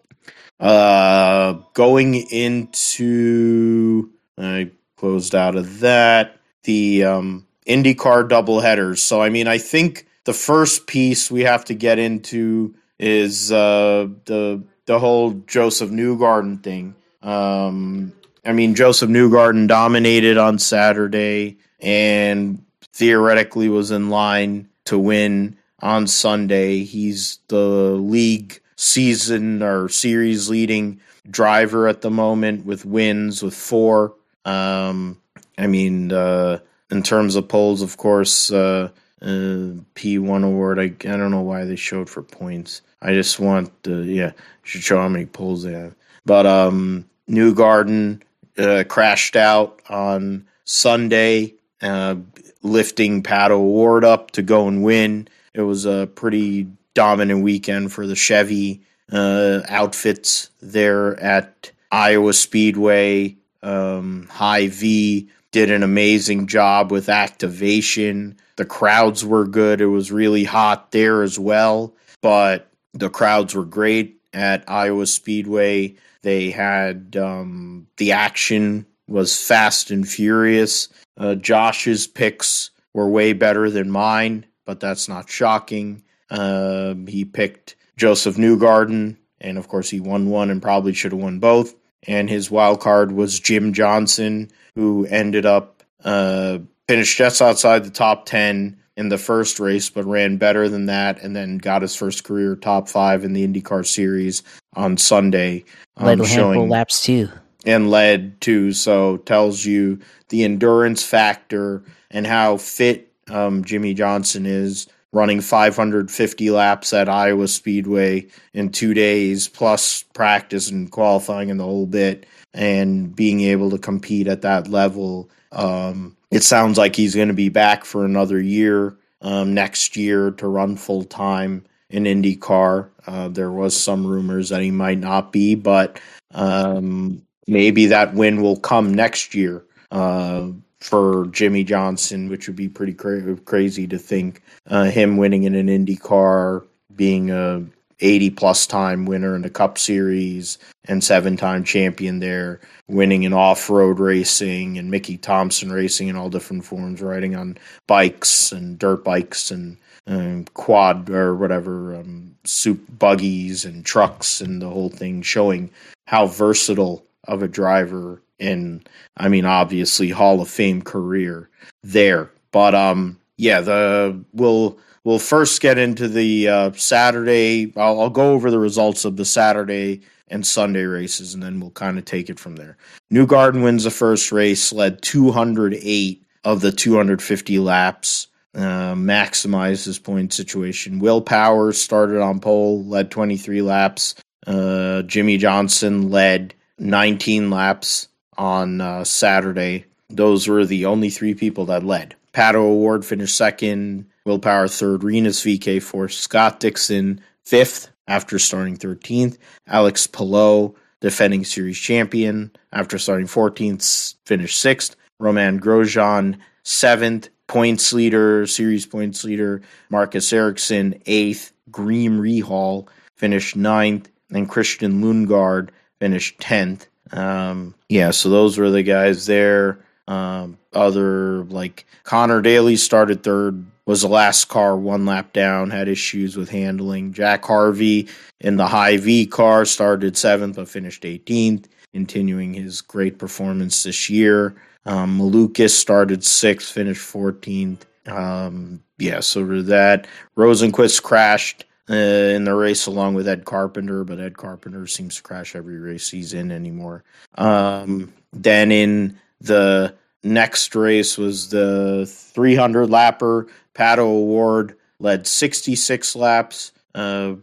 Uh, 0.59 1.53
going 1.73 2.15
into 2.15 4.11
I 4.37 4.71
closed 4.97 5.33
out 5.33 5.55
of 5.55 5.79
that 5.79 6.39
the 6.63 7.03
um, 7.03 7.47
IndyCar 7.67 8.27
double 8.27 8.59
headers. 8.59 9.01
So 9.01 9.21
I 9.21 9.29
mean, 9.29 9.47
I 9.47 9.57
think 9.57 10.05
the 10.25 10.33
first 10.33 10.87
piece 10.87 11.31
we 11.31 11.41
have 11.41 11.65
to 11.65 11.73
get 11.73 11.99
into 11.99 12.75
is 12.99 13.51
uh, 13.51 14.07
the 14.25 14.63
the 14.89 14.97
whole 14.97 15.33
Josef 15.45 15.91
Newgarden 15.91 16.63
thing. 16.63 16.95
Um, 17.21 18.11
I 18.43 18.53
mean, 18.53 18.73
Josef 18.73 19.07
Newgarden 19.07 19.67
dominated 19.67 20.39
on 20.39 20.57
Saturday 20.57 21.59
and 21.79 22.65
theoretically 22.93 23.69
was 23.69 23.91
in 23.91 24.09
line 24.09 24.67
to 24.85 24.97
win 24.97 25.59
on 25.79 26.07
Sunday. 26.07 26.85
He's 26.85 27.37
the 27.49 27.59
league 27.59 28.61
season 28.77 29.61
or 29.61 29.89
series 29.89 30.49
leading 30.49 31.01
driver 31.29 31.87
at 31.87 32.01
the 32.01 32.09
moment 32.09 32.65
with 32.65 32.83
wins 32.83 33.43
with 33.43 33.53
four. 33.53 34.15
Um, 34.43 35.21
I 35.55 35.67
mean, 35.67 36.11
uh, 36.11 36.61
in 36.89 37.03
terms 37.03 37.35
of 37.35 37.47
poles, 37.47 37.83
of 37.83 37.95
course, 37.97 38.51
uh, 38.51 38.89
uh, 39.21 39.75
P1 39.93 40.43
award. 40.43 40.79
I, 40.79 40.85
I 40.85 41.17
don't 41.17 41.29
know 41.29 41.41
why 41.41 41.65
they 41.65 41.75
showed 41.75 42.09
for 42.09 42.23
points. 42.23 42.81
I 43.01 43.13
just 43.13 43.39
want 43.39 43.83
the, 43.83 44.03
yeah, 44.03 44.31
should 44.63 44.83
show 44.83 44.97
how 44.97 45.09
many 45.09 45.25
poles 45.25 45.63
they 45.63 45.73
have. 45.73 45.95
But 46.25 46.45
um, 46.45 47.05
Newgarden 47.29 48.21
uh, 48.57 48.83
crashed 48.87 49.35
out 49.35 49.81
on 49.89 50.45
Sunday, 50.65 51.55
uh, 51.81 52.15
lifting 52.61 53.23
Pato 53.23 53.51
O'Ward 53.51 54.03
up 54.03 54.31
to 54.31 54.41
go 54.41 54.67
and 54.67 54.83
win. 54.83 55.27
It 55.53 55.61
was 55.61 55.85
a 55.85 56.09
pretty 56.13 56.67
dominant 56.93 57.43
weekend 57.43 57.93
for 57.93 58.05
the 58.05 58.15
Chevy 58.15 58.81
uh, 59.11 59.61
outfits 59.67 60.49
there 60.61 61.19
at 61.19 61.71
Iowa 61.91 62.33
Speedway. 62.33 63.37
Um, 63.63 64.27
Hy-Vee 64.29 65.29
did 65.51 65.71
an 65.71 65.83
amazing 65.83 66.47
job 66.47 66.91
with 66.91 67.09
activation. 67.09 68.37
The 68.57 68.65
crowds 68.65 69.25
were 69.25 69.47
good. 69.47 69.81
It 69.81 69.87
was 69.87 70.11
really 70.11 70.43
hot 70.43 70.91
there 70.91 71.23
as 71.23 71.39
well, 71.39 71.93
but 72.21 72.68
the 72.93 73.09
crowds 73.09 73.55
were 73.55 73.65
great 73.65 74.21
at 74.33 74.69
Iowa 74.69 75.05
Speedway. 75.05 75.95
They 76.21 76.51
had 76.51 77.15
um, 77.15 77.87
the 77.97 78.11
action 78.11 78.85
was 79.07 79.41
fast 79.41 79.91
and 79.91 80.07
furious. 80.07 80.89
Uh, 81.17 81.35
Josh's 81.35 82.07
picks 82.07 82.71
were 82.93 83.09
way 83.09 83.33
better 83.33 83.69
than 83.69 83.89
mine, 83.89 84.45
but 84.65 84.79
that's 84.79 85.07
not 85.07 85.29
shocking. 85.29 86.03
Um, 86.29 87.07
he 87.07 87.25
picked 87.25 87.75
Josef 87.97 88.35
Newgarden, 88.35 89.17
and 89.41 89.57
of 89.57 89.67
course 89.67 89.89
he 89.89 89.99
won 89.99 90.29
one 90.29 90.49
and 90.49 90.61
probably 90.61 90.93
should 90.93 91.11
have 91.11 91.21
won 91.21 91.39
both. 91.39 91.73
And 92.07 92.29
his 92.29 92.49
wild 92.49 92.79
card 92.79 93.11
was 93.11 93.39
Jim 93.39 93.73
Johnson, 93.73 94.51
who 94.75 95.05
ended 95.05 95.45
up 95.45 95.83
uh, 96.03 96.59
finished 96.87 97.17
just 97.17 97.41
outside 97.41 97.83
the 97.83 97.89
top 97.89 98.25
ten 98.25 98.78
in 98.99 99.07
the 99.07 99.17
first 99.17 99.61
race, 99.61 99.89
but 99.89 100.03
ran 100.03 100.35
better 100.35 100.67
than 100.67 100.87
that, 100.87 101.23
and 101.23 101.33
then 101.33 101.57
got 101.57 101.81
his 101.81 101.95
first 101.95 102.25
career 102.25 102.57
top 102.57 102.89
five 102.89 103.23
in 103.23 103.31
the 103.31 103.47
IndyCar 103.47 103.87
Series 103.87 104.43
on 104.75 104.97
Sunday. 104.97 105.63
Um, 105.95 106.05
Led 106.05 106.27
showing 106.27 106.67
laps 106.67 107.05
too. 107.05 107.29
and 107.65 107.89
led 107.89 108.41
too. 108.41 108.73
So 108.73 109.15
tells 109.15 109.63
you 109.63 109.99
the 110.27 110.43
endurance 110.43 111.01
factor 111.01 111.81
and 112.11 112.27
how 112.27 112.57
fit 112.57 113.09
um, 113.29 113.63
Jimmie 113.63 113.93
Johnson 113.93 114.45
is 114.45 114.85
running 115.13 115.39
550 115.39 116.49
laps 116.51 116.91
at 116.91 117.07
Iowa 117.07 117.47
Speedway 117.47 118.27
in 118.53 118.69
two 118.69 118.93
days, 118.93 119.47
plus 119.47 120.03
practice 120.13 120.69
and 120.69 120.91
qualifying 120.91 121.49
and 121.49 121.59
the 121.59 121.63
whole 121.63 121.85
bit, 121.85 122.25
and 122.53 123.15
being 123.15 123.39
able 123.39 123.69
to 123.69 123.77
compete 123.77 124.27
at 124.27 124.41
that 124.41 124.67
level. 124.67 125.29
Um, 125.51 126.15
it 126.31 126.43
sounds 126.43 126.77
like 126.77 126.95
he's 126.95 127.15
going 127.15 127.27
to 127.29 127.33
be 127.33 127.49
back 127.49 127.85
for 127.85 128.05
another 128.05 128.39
year 128.39 128.97
um, 129.21 129.53
next 129.53 129.97
year 129.97 130.31
to 130.31 130.47
run 130.47 130.75
full 130.75 131.03
time 131.03 131.65
in 131.89 132.03
IndyCar. 132.03 132.89
Uh, 133.07 133.27
there 133.29 133.51
was 133.51 133.75
some 133.75 134.05
rumors 134.05 134.49
that 134.49 134.61
he 134.61 134.71
might 134.71 134.99
not 134.99 135.31
be, 135.31 135.55
but 135.55 135.99
um, 136.31 137.21
maybe 137.47 137.87
that 137.87 138.13
win 138.13 138.41
will 138.41 138.57
come 138.57 138.93
next 138.93 139.33
year. 139.33 139.65
Uh, 139.91 140.49
for 140.79 141.27
Jimmie 141.31 141.63
Johnson, 141.63 142.29
which 142.29 142.47
would 142.47 142.55
be 142.55 142.69
pretty 142.69 142.93
cra- 142.93 143.35
crazy 143.37 143.87
to 143.87 143.97
think 143.97 144.41
uh, 144.67 144.85
him 144.85 145.17
winning 145.17 145.43
in 145.43 145.55
an 145.55 145.67
Indy 145.67 145.95
car, 145.95 146.65
being 146.95 147.31
a 147.31 147.65
80 148.01 148.29
plus 148.31 148.65
time 148.65 149.05
winner 149.05 149.35
in 149.35 149.41
the 149.41 149.49
Cup 149.49 149.77
Series 149.77 150.57
and 150.85 151.03
seven 151.03 151.37
time 151.37 151.63
champion 151.63 152.19
there, 152.19 152.59
winning 152.87 153.23
in 153.23 153.33
off 153.33 153.69
road 153.69 153.99
racing 153.99 154.77
and 154.77 154.91
Mickey 154.91 155.17
Thompson 155.17 155.71
racing 155.71 156.07
in 156.07 156.15
all 156.15 156.29
different 156.29 156.65
forms, 156.65 157.01
riding 157.01 157.35
on 157.35 157.57
bikes 157.87 158.51
and 158.51 158.79
dirt 158.79 159.03
bikes 159.03 159.51
and 159.51 159.77
um, 160.07 160.45
quad 160.53 161.09
or 161.09 161.35
whatever, 161.35 161.95
um, 161.95 162.35
soup 162.43 162.81
buggies 162.97 163.65
and 163.65 163.85
trucks 163.85 164.41
and 164.41 164.61
the 164.61 164.69
whole 164.69 164.89
thing, 164.89 165.21
showing 165.21 165.69
how 166.05 166.25
versatile 166.25 167.05
of 167.25 167.43
a 167.43 167.47
driver 167.47 168.21
and 168.39 168.87
I 169.17 169.29
mean 169.29 169.45
obviously 169.45 170.09
Hall 170.09 170.41
of 170.41 170.49
Fame 170.49 170.81
career 170.81 171.49
there. 171.83 172.31
But 172.51 172.73
um 172.73 173.19
yeah, 173.37 173.61
the 173.61 174.23
we'll 174.33 174.77
we'll 175.03 175.19
first 175.19 175.61
get 175.61 175.77
into 175.77 176.07
the 176.07 176.47
uh, 176.47 176.71
Saturday. 176.73 177.73
I'll, 177.75 178.01
I'll 178.01 178.09
go 178.09 178.33
over 178.33 178.51
the 178.51 178.59
results 178.59 179.05
of 179.05 179.17
the 179.17 179.25
Saturday 179.25 180.01
and 180.29 180.45
Sunday 180.45 180.83
races, 180.83 181.33
and 181.33 181.41
then 181.41 181.59
we'll 181.59 181.71
kind 181.71 181.97
of 181.97 182.05
take 182.05 182.29
it 182.29 182.39
from 182.39 182.55
there. 182.55 182.77
Newgarden 183.11 183.63
wins 183.63 183.83
the 183.83 183.91
first 183.91 184.31
race, 184.31 184.71
led 184.71 185.01
208 185.01 186.23
of 186.43 186.61
the 186.61 186.71
250 186.71 187.59
laps, 187.59 188.27
uh, 188.55 188.93
maximized 188.95 189.85
his 189.85 189.99
point 189.99 190.33
situation. 190.33 190.99
Will 190.99 191.21
Powers 191.21 191.81
started 191.81 192.21
on 192.21 192.39
pole, 192.39 192.83
led 192.83 193.11
23 193.11 193.61
laps. 193.61 194.15
Uh, 194.47 195.01
Jimmie 195.03 195.37
Johnson 195.37 196.09
led 196.09 196.53
19 196.77 197.49
laps 197.49 198.07
on 198.37 198.81
uh, 198.81 199.03
Saturday. 199.03 199.85
Those 200.09 200.47
were 200.47 200.65
the 200.65 200.85
only 200.85 201.09
three 201.09 201.35
people 201.35 201.65
that 201.65 201.83
led. 201.83 202.15
Pato 202.33 202.55
O'Ward 202.55 203.05
finished 203.05 203.35
second, 203.35 204.05
Will 204.25 204.39
Power 204.39 204.67
third, 204.67 205.03
Rinus 205.03 205.43
VeeKay 205.43 205.81
fourth, 205.81 206.13
Scott 206.13 206.59
Dixon 206.59 207.21
fifth 207.43 207.91
after 208.07 208.39
starting 208.39 208.77
13th, 208.77 209.37
Alex 209.67 210.07
Palou, 210.07 210.75
defending 210.99 211.45
series 211.45 211.77
champion, 211.77 212.51
after 212.73 212.97
starting 212.97 213.27
14th, 213.27 214.15
finished 214.25 214.59
sixth, 214.59 214.95
Romain 215.19 215.59
Grosjean 215.59 216.37
seventh, 216.63 217.29
points 217.47 217.93
leader, 217.93 218.45
series 218.45 218.85
points 218.85 219.23
leader, 219.23 219.61
Marcus 219.89 220.31
Ericsson 220.31 221.01
eighth, 221.05 221.51
Graham 221.71 222.19
Rahal 222.19 222.87
finished 223.15 223.55
ninth, 223.55 224.09
and 224.31 224.49
Christian 224.49 225.01
Lundgaard 225.01 225.69
finished 225.99 226.39
10th. 226.39 226.87
Um, 227.11 227.75
yeah, 227.89 228.11
so 228.11 228.29
those 228.29 228.57
were 228.57 228.69
the 228.69 228.83
guys 228.83 229.25
there. 229.25 229.79
Um, 230.07 230.57
other 230.73 231.43
like 231.45 231.85
Conor 232.03 232.41
Daly 232.41 232.75
started 232.75 233.23
third, 233.23 233.65
was 233.89 234.01
the 234.01 234.07
last 234.07 234.49
car 234.49 234.77
one 234.77 235.07
lap 235.07 235.33
down, 235.33 235.71
had 235.71 235.87
issues 235.87 236.37
with 236.37 236.47
handling. 236.47 237.11
Jack 237.11 237.43
Harvey 237.43 238.07
in 238.39 238.55
the 238.55 238.67
Hy-Vee 238.67 239.25
car 239.25 239.65
started 239.65 240.15
seventh 240.15 240.57
but 240.57 240.69
finished 240.69 241.01
18th, 241.01 241.65
continuing 241.91 242.53
his 242.53 242.81
great 242.81 243.17
performance 243.17 243.81
this 243.81 244.07
year. 244.07 244.53
Um, 244.85 245.17
Malukas 245.17 245.71
started 245.71 246.23
sixth, 246.23 246.71
finished 246.71 247.01
14th. 247.01 247.79
Um, 248.05 248.83
yeah, 248.99 249.21
so 249.21 249.43
that 249.63 250.05
Rosenqvist 250.37 251.01
crashed 251.01 251.65
uh, 251.89 251.95
in 251.95 252.43
the 252.43 252.53
race 252.53 252.85
along 252.85 253.15
with 253.15 253.27
Ed 253.27 253.45
Carpenter, 253.45 254.03
but 254.03 254.19
Ed 254.19 254.37
Carpenter 254.37 254.85
seems 254.85 255.15
to 255.15 255.23
crash 255.23 255.55
every 255.55 255.79
race 255.79 256.11
he's 256.11 256.35
in 256.35 256.51
anymore. 256.51 257.03
Um, 257.39 258.13
then 258.33 258.71
in 258.71 259.19
the 259.41 259.95
next 260.23 260.75
race 260.75 261.17
was 261.17 261.49
the 261.49 262.05
300 262.07 262.89
lapper. 262.89 263.49
Pato 263.73 263.99
O'Ward 263.99 264.75
led 264.99 265.27
66 265.27 266.15
laps 266.15 266.71
uh, 266.95 267.35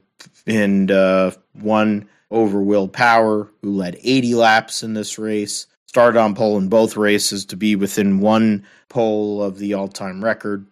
and 0.46 0.90
uh, 0.90 1.30
won 1.54 2.08
over 2.30 2.60
Will 2.60 2.88
Power, 2.88 3.50
who 3.62 3.72
led 3.72 3.96
80 4.02 4.34
laps 4.34 4.82
in 4.82 4.94
this 4.94 5.18
race. 5.18 5.66
Started 5.86 6.18
on 6.18 6.34
pole 6.34 6.58
in 6.58 6.68
both 6.68 6.96
races 6.96 7.46
to 7.46 7.56
be 7.56 7.74
within 7.74 8.20
one 8.20 8.66
pole 8.88 9.42
of 9.42 9.58
the 9.58 9.74
all 9.74 9.88
time 9.88 10.22
record. 10.22 10.66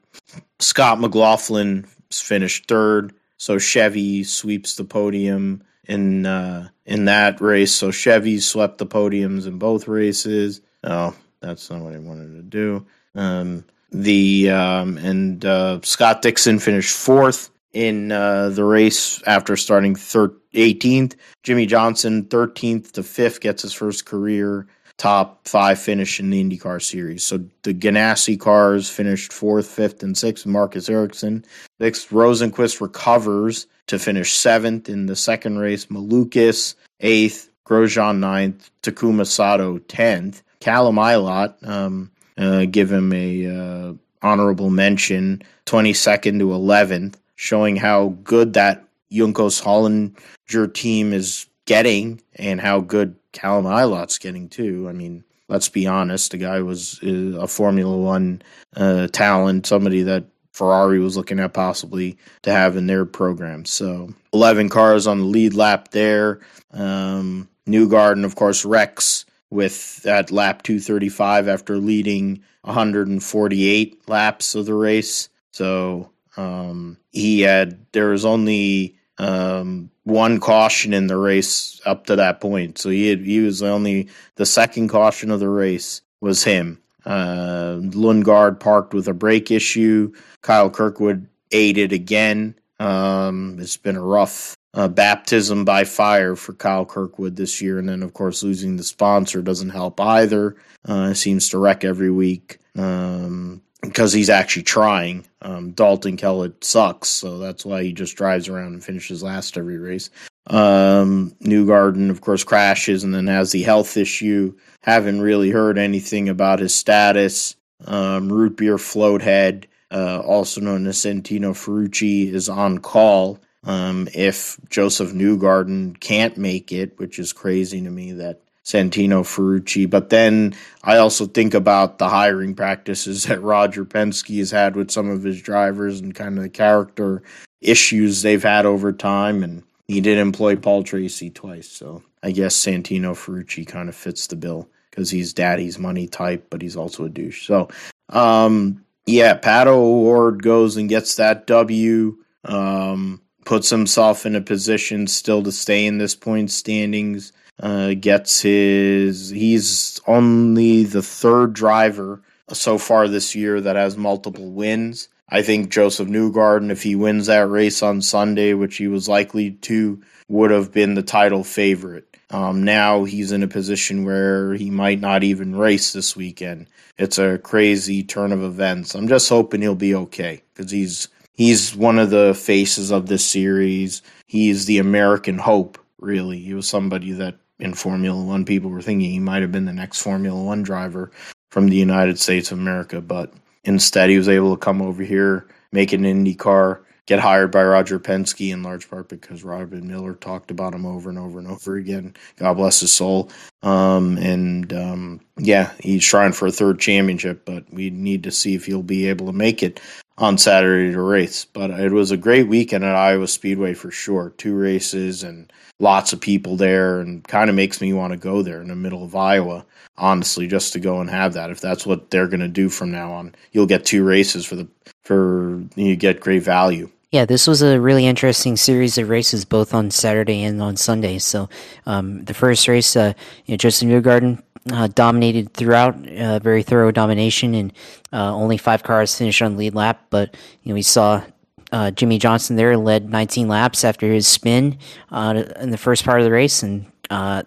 Scott 0.59 1.01
McLaughlin 1.01 1.87
finished 2.11 2.67
third. 2.67 3.15
So 3.39 3.59
Chevy 3.59 4.25
sweeps 4.25 4.77
the 4.77 4.85
podium 4.85 5.63
in 5.87 6.27
uh, 6.27 6.69
in 6.85 7.07
that 7.07 7.41
race. 7.41 7.73
So 7.73 7.91
Chevy 7.91 8.41
swept 8.41 8.79
the 8.79 8.87
podiums 8.87 9.47
in 9.47 9.59
both 9.59 9.89
races. 9.89 10.61
Oh, 10.83 11.15
that's 11.45 11.71
not 11.71 11.83
what 11.83 11.95
I 11.95 11.99
wanted 11.99 12.35
to 12.35 12.43
do. 12.43 12.87
Um, 13.15 13.65
the 13.91 14.51
um, 14.51 14.99
and 14.99 15.45
uh, 15.45 15.81
Scott 15.83 16.23
Dixon 16.23 16.59
finished 16.59 16.97
fourth 16.97 17.51
in 17.73 18.13
uh, 18.13 18.49
the 18.51 18.65
race 18.65 19.23
after 19.27 19.57
starting 19.57 19.95
thir- 19.95 20.35
18th. 20.55 21.15
Jimmie 21.43 21.67
Johnson 21.67 22.25
13th 22.25 22.93
to 22.93 23.03
fifth 23.03 23.41
gets 23.41 23.63
his 23.63 23.73
first 23.73 24.07
career 24.07 24.67
top 24.97 25.47
five 25.47 25.79
finish 25.79 26.21
in 26.21 26.31
the 26.31 26.43
IndyCar 26.43 26.81
series. 26.81 27.25
So 27.25 27.45
the 27.63 27.75
Ganassi 27.75 28.39
cars 28.39 28.89
finished 28.89 29.33
fourth, 29.33 29.67
fifth, 29.67 30.03
and 30.03 30.17
sixth. 30.17 30.47
Marcus 30.47 30.89
Ericsson. 30.89 31.45
Sixth, 31.81 32.11
Rosenqvist 32.11 32.81
recovers 32.81 33.67
to 33.89 33.99
finish 33.99 34.33
seventh 34.33 34.89
in 34.89 35.07
the 35.07 35.17
second 35.17 35.59
race. 35.59 35.87
Malukas, 35.87 36.75
eighth. 37.01 37.51
Grosjean, 37.67 38.19
ninth. 38.19 38.71
Takuma 38.83 39.27
Sato, 39.27 39.79
tenth. 39.79 40.44
Callum 40.65 40.97
Ilott, 40.97 41.57
um, 41.69 42.11
uh, 42.39 42.65
give 42.65 42.91
him 42.91 43.13
a 43.13 43.47
uh, 43.47 43.93
honorable 44.23 44.71
mention, 44.71 45.43
22nd 45.67 46.39
to 46.39 46.47
11th, 46.47 47.17
showing 47.37 47.77
how 47.77 48.17
good 48.25 48.55
that 48.55 48.83
Juncos 49.13 49.63
Hollinger 49.63 50.73
team 50.73 51.13
is 51.13 51.45
getting 51.67 52.23
and 52.37 52.63
how 52.63 52.81
good 52.81 53.15
Callum 53.33 53.67
Ilott's 53.67 54.17
getting 54.17 54.49
too. 54.49 54.89
I 54.89 54.93
mean, 54.93 55.23
let's 55.49 55.69
be 55.69 55.87
honest, 55.87 56.31
the 56.31 56.39
guy 56.39 56.63
was 56.63 56.99
uh, 57.03 57.41
a 57.41 57.47
Formula 57.47 57.95
One 57.95 58.41
uh, 58.75 59.09
talent, 59.09 59.67
somebody 59.67 60.03
that 60.05 60.25
Ferrari 60.53 60.99
was 60.99 61.15
looking 61.15 61.41
at 61.41 61.53
possibly 61.53 62.17
to 62.41 62.51
have 62.51 62.79
in 62.79 62.87
their 62.87 63.05
program. 63.05 63.67
So 63.67 64.15
11 64.33 64.71
cars 64.71 65.07
on 65.07 65.19
the 65.19 65.27
lead 65.27 65.53
lap 65.53 65.89
there. 65.91 66.41
Um, 66.73 67.51
Newgarden, 67.69 68.25
of 68.25 68.35
course, 68.35 68.65
Rex 68.65 69.24
with 69.55 70.05
at 70.05 70.33
lap 70.33 70.63
235 70.63 71.49
after 71.49 71.77
leading 71.79 72.43
148 72.63 74.09
laps 74.09 74.55
of 74.55 74.67
the 74.67 74.75
race. 74.75 75.29
So 75.53 76.11
um, 76.37 76.99
he 77.13 77.43
had, 77.43 77.79
there 77.93 78.09
was 78.09 78.25
only 78.25 78.97
um, 79.19 79.91
one 80.03 80.41
caution 80.41 80.93
in 80.93 81.07
the 81.07 81.17
race 81.17 81.81
up 81.87 82.07
to 82.07 82.17
that 82.17 82.41
point. 82.41 82.79
So 82.79 82.91
he 82.91 83.09
had, 83.09 83.21
he 83.21 83.41
was 83.41 83.63
only 83.63 84.09
the 84.35 84.45
second 84.45 84.89
caution 84.89 85.31
of 85.31 85.41
the 85.41 85.49
race 85.49 86.03
was 86.21 86.43
him. 86.43 86.83
Uh, 87.07 87.79
Lundgaard 87.81 88.59
parked 88.59 88.93
with 88.93 89.07
a 89.09 89.15
brake 89.15 89.51
issue. 89.51 90.13
Kyle 90.43 90.71
Kirkwood 90.71 91.29
aided 91.53 91.93
again. 91.93 92.57
Um, 92.81 93.59
it's 93.61 93.77
been 93.77 93.97
a 93.97 94.03
rough 94.03 94.57
uh, 94.75 94.89
baptism 94.89 95.65
by 95.65 95.85
fire 95.85 96.37
for 96.37 96.53
Kyle 96.53 96.85
Kirkwood 96.85 97.37
this 97.37 97.63
year, 97.63 97.79
and 97.79 97.89
then 97.89 98.03
of 98.03 98.13
course 98.13 98.43
losing 98.43 98.77
the 98.77 98.85
sponsor 98.85 99.41
doesn't 99.41 99.71
help 99.71 100.01
either. 100.01 100.57
Uh, 100.85 101.15
seems 101.15 101.49
to 101.49 101.59
wreck 101.59 101.85
every 101.85 102.11
week. 102.11 102.59
Um, 102.77 103.63
because 103.81 104.13
he's 104.13 104.31
actually 104.31 104.63
trying. 104.63 105.27
Um, 105.43 105.73
Dalton 105.73 106.17
Kellett 106.17 106.65
sucks, 106.65 107.09
so 107.09 107.39
that's 107.39 107.65
why 107.65 107.83
he 107.83 107.93
just 107.93 108.17
drives 108.17 108.49
around 108.49 108.73
and 108.73 108.85
finishes 108.85 109.23
last 109.23 109.57
every 109.57 109.79
race. 109.79 110.11
Um, 110.47 111.35
Newgarden, 111.43 112.11
of 112.11 112.21
course, 112.21 112.45
crashes 112.45 113.05
and 113.05 113.15
then 113.15 113.27
has 113.27 113.53
the 113.53 113.63
health 113.63 113.97
issue. 113.97 114.55
Haven't 114.83 115.21
really 115.21 115.51
heard 115.51 115.79
anything 115.79 116.29
about 116.29 116.59
his 116.61 116.75
status. 116.75 117.57
Um, 117.87 118.33
root 118.33 118.57
beer 118.57 118.79
float 118.79 119.23
head, 119.23 119.67
uh, 119.91 120.21
also 120.21 120.61
known 120.61 120.87
as 120.87 120.99
Santino 120.99 121.53
Ferrucci, 121.53 122.33
is 122.33 122.49
on 122.49 122.79
call. 122.79 123.39
Um, 123.67 124.09
if 124.15 124.59
Josef 124.69 125.13
Newgarden 125.13 125.99
can't 125.99 126.37
make 126.37 126.73
it, 126.73 126.99
which 126.99 127.19
is 127.19 127.33
crazy 127.33 127.81
to 127.83 127.91
me 127.91 128.13
that 128.13 128.41
Santino 128.65 129.23
Ferrucci. 129.23 129.89
But 129.89 130.11
then 130.11 130.55
I 130.83 130.97
also 130.97 131.27
think 131.27 131.55
about 131.55 131.99
the 131.99 132.09
hiring 132.09 132.55
practices 132.55 133.25
that 133.29 133.43
Roger 133.43 133.85
Penske 133.85 134.39
has 134.39 134.51
had 134.51 134.77
with 134.77 134.91
some 134.91 135.09
of 135.09 135.23
his 135.23 135.41
drivers 135.41 136.01
and 136.01 136.15
kind 136.15 136.37
of 136.37 136.43
the 136.43 136.51
character 136.51 137.23
issues 137.61 138.23
they've 138.23 138.43
had 138.43 138.67
over 138.67 138.93
time. 138.93 139.43
And 139.43 139.63
he 139.87 140.01
did 140.01 140.19
employ 140.19 140.57
Paul 140.57 140.83
Tracy 140.83 141.31
twice. 141.31 141.69
So 141.69 142.03
I 142.23 142.31
guess 142.31 142.57
Santino 142.57 143.13
Ferrucci 143.13 143.67
kind 143.67 143.89
of 143.89 143.95
fits 143.95 144.27
the 144.27 144.37
bill 144.37 144.69
because 144.91 145.11
he's 145.11 145.35
daddy's 145.35 145.79
money 145.79 146.07
type, 146.07 146.47
but 146.51 146.63
he's 146.63 146.77
also 146.77 147.05
a 147.05 147.09
douche. 147.09 147.47
So, 147.47 147.69
um, 148.11 148.85
yeah, 149.07 149.37
Pato 149.37 149.75
O'Ward 149.75 150.43
goes 150.43 150.77
and 150.77 150.89
gets 150.89 151.17
that 151.17 151.47
W. 151.47 152.17
Um, 152.45 153.21
puts 153.45 153.71
himself 153.71 154.27
in 154.27 154.35
a 154.35 154.41
position 154.41 155.07
still 155.07 155.43
to 155.43 155.53
stay 155.53 155.87
in 155.87 155.99
this 155.99 156.15
point 156.15 156.51
standings. 156.51 157.33
Uh, 157.61 157.95
gets 157.95 158.41
his. 158.41 159.31
He's 159.31 160.01
only 160.09 160.83
the 160.83 161.03
third 161.03 161.53
driver 161.53 162.21
so 162.53 162.79
far 162.79 163.07
this 163.07 163.37
year 163.37 163.61
that 163.61 163.77
has 163.77 163.97
multiple 163.97 164.51
wins. 164.51 165.09
I 165.29 165.43
think 165.43 165.71
Josef 165.71 166.09
Newgarden, 166.09 166.71
if 166.71 166.83
he 166.83 166.97
wins 166.97 167.27
that 167.27 167.49
race 167.49 167.83
on 167.83 168.03
Sunday, 168.03 168.55
which 168.55 168.77
he 168.77 168.89
was 168.89 169.09
likely 169.09 169.53
to, 169.53 170.03
would 170.29 170.51
have 170.51 170.73
been 170.73 170.95
the 170.95 171.03
title 171.03 171.45
favorite. 171.45 172.17
Um, 172.31 172.65
now 172.65 173.05
he's 173.05 173.33
in 173.33 173.43
a 173.43 173.49
position 173.49 174.05
where 174.05 174.55
he 174.55 174.71
might 174.71 175.01
not 175.01 175.23
even 175.23 175.57
race 175.57 175.93
this 175.93 176.17
weekend. 176.17 176.67
It's 176.99 177.19
a 177.19 177.39
crazy 177.39 178.03
turn 178.03 178.33
of 178.33 178.43
events. 178.43 178.95
I'm 178.95 179.09
just 179.09 179.29
hoping 179.29 179.63
he'll 179.63 179.75
be 179.75 179.95
okay 179.95 180.43
because 180.55 180.71
he's 180.71 181.09
he's 181.35 181.77
one 181.77 181.99
of 181.99 182.11
the 182.11 182.35
faces 182.35 182.91
of 182.91 183.07
this 183.07 183.25
series. 183.25 184.03
He's 184.27 184.65
the 184.65 184.79
American 184.79 185.39
hope, 185.39 185.79
really. 185.99 186.39
He 186.39 186.55
was 186.55 186.69
somebody 186.69 187.13
that 187.13 187.37
in 187.59 187.75
Formula 187.75 188.23
One 188.23 188.45
people 188.45 188.71
were 188.71 188.83
thinking 188.83 189.11
he 189.11 189.21
might 189.21 189.43
have 189.43 189.53
been 189.53 189.67
the 189.67 189.73
next 189.73 190.01
Formula 190.01 190.43
One 190.43 190.63
driver 190.63 191.11
from 191.51 191.69
the 191.69 191.77
United 191.77 192.19
States 192.19 192.51
of 192.51 192.59
America, 192.59 193.01
but 193.01 193.33
instead 193.65 194.11
he 194.11 194.19
was 194.19 194.29
able 194.29 194.57
to 194.57 194.61
come 194.61 194.83
over 194.83 195.03
here, 195.03 195.47
make 195.73 195.93
an 195.93 196.05
Indy 196.05 196.35
car, 196.35 196.83
get 197.07 197.21
hired 197.21 197.51
by 197.51 197.63
Roger 197.63 197.99
Penske 197.99 198.53
in 198.53 198.63
large 198.63 198.89
part 198.89 199.09
because 199.09 199.45
Robin 199.45 199.87
Miller 199.87 200.15
talked 200.15 200.51
about 200.51 200.75
him 200.75 200.87
over 200.87 201.11
and 201.11 201.19
over 201.19 201.39
and 201.39 201.49
over 201.49 201.77
again. 201.77 202.15
God 202.37 202.55
bless 202.55 202.81
his 202.81 202.93
soul. 202.93 203.31
Um, 203.63 204.17
and 204.19 204.73
um, 204.73 205.21
yeah, 205.37 205.73
he's 205.81 206.05
trying 206.05 206.33
for 206.33 206.47
a 206.47 206.53
third 206.53 206.81
championship, 206.81 207.45
but 207.45 207.65
we 207.73 207.91
need 207.91 208.23
to 208.25 208.31
see 208.31 208.55
if 208.55 208.67
he'll 208.67 208.83
be 208.83 209.09
able 209.09 209.27
to 209.27 209.33
make 209.33 209.63
it 209.63 209.81
on 210.19 210.39
Saturday 210.39 210.93
to 210.93 211.01
race. 211.01 211.45
But 211.45 211.71
it 211.71 211.93
was 211.93 212.11
a 212.11 212.17
great 212.17 212.49
weekend 212.49 212.85
at 212.85 212.97
Iowa 212.97 213.29
Speedway 213.29 213.75
for 213.75 213.91
sure. 213.91 214.33
Two 214.37 214.55
races 214.55 215.23
and 215.23 215.53
lots 215.81 216.13
of 216.13 216.21
people 216.21 216.57
there, 216.57 217.01
and 217.01 217.27
kind 217.27 217.51
of 217.51 217.57
makes 217.57 217.81
me 217.81 217.93
want 217.93 218.13
to 218.13 218.17
go 218.17 218.43
there 218.43 218.63
in 218.63 218.69
the 218.69 218.77
middle 218.77 219.05
of 219.05 219.17
Iowa. 219.17 219.67
Honestly, 219.97 220.47
just 220.47 220.73
to 220.73 220.81
go 220.81 221.01
and 221.01 221.11
have 221.11 221.35
that. 221.35 221.51
If 221.51 221.61
that's 221.61 221.87
what 221.87 222.11
they're 222.11 222.29
going 222.29 222.41
to 222.41 222.49
do 222.49 222.69
from 222.69 222.91
now 222.91 223.13
on, 223.13 223.35
you'll 223.53 223.67
get 223.67 223.85
two 223.85 224.05
races 224.05 224.45
for 224.45 224.57
the 224.57 224.69
for 225.03 225.63
you 225.77 225.97
get 225.97 226.21
great 226.21 226.43
value. 226.43 226.91
Yeah, 227.15 227.27
this 227.27 227.47
was 227.47 227.63
a 227.63 227.81
really 227.81 228.07
interesting 228.07 228.57
series 228.57 228.99
of 228.99 229.09
races, 229.09 229.45
both 229.45 229.73
on 229.73 229.93
Saturday 229.93 230.43
and 230.43 230.61
on 230.61 230.77
Sunday. 230.77 231.21
So, 231.21 231.49
um, 231.87 232.25
the 232.25 232.35
first 232.35 232.67
race, 232.67 232.97
uh, 232.97 233.13
you 233.47 233.53
know, 233.53 233.57
Justin 233.57 233.89
Newgarden 233.89 234.43
uh, 234.73 234.89
dominated 234.89 235.55
throughout, 235.55 235.95
uh, 236.09 236.41
very 236.41 236.65
thorough 236.65 236.91
domination, 236.91 237.55
and 237.55 237.73
uh, 238.13 238.35
only 238.35 238.57
five 238.57 238.83
cars 238.83 239.17
finished 239.17 239.43
on 239.43 239.57
lead 239.57 239.77
lap. 239.77 240.07
But 240.11 240.37
you 240.65 240.71
know, 240.71 240.75
we 240.75 240.83
saw 240.83 241.23
uh, 241.71 241.93
Jimmie 241.93 242.19
Johnson 242.19 242.57
there 242.57 242.77
led 242.77 243.09
19 243.09 243.47
laps 243.47 243.85
after 243.85 244.09
his 244.09 244.27
spin 244.27 244.77
uh, 245.13 245.45
in 245.61 245.71
the 245.71 245.79
first 245.79 246.05
part 246.05 246.19
of 246.19 246.25
the 246.25 246.33
race, 246.33 246.65
and 246.65 246.85
uh, 247.11 247.45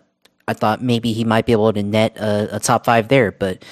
I 0.50 0.54
thought 0.54 0.82
maybe 0.82 1.12
he 1.12 1.26
might 1.26 1.46
be 1.46 1.52
able 1.52 1.74
to 1.74 1.84
net 1.84 2.18
a, 2.18 2.56
a 2.56 2.60
top 2.60 2.86
five 2.86 3.10
there. 3.10 3.32
But 3.34 3.66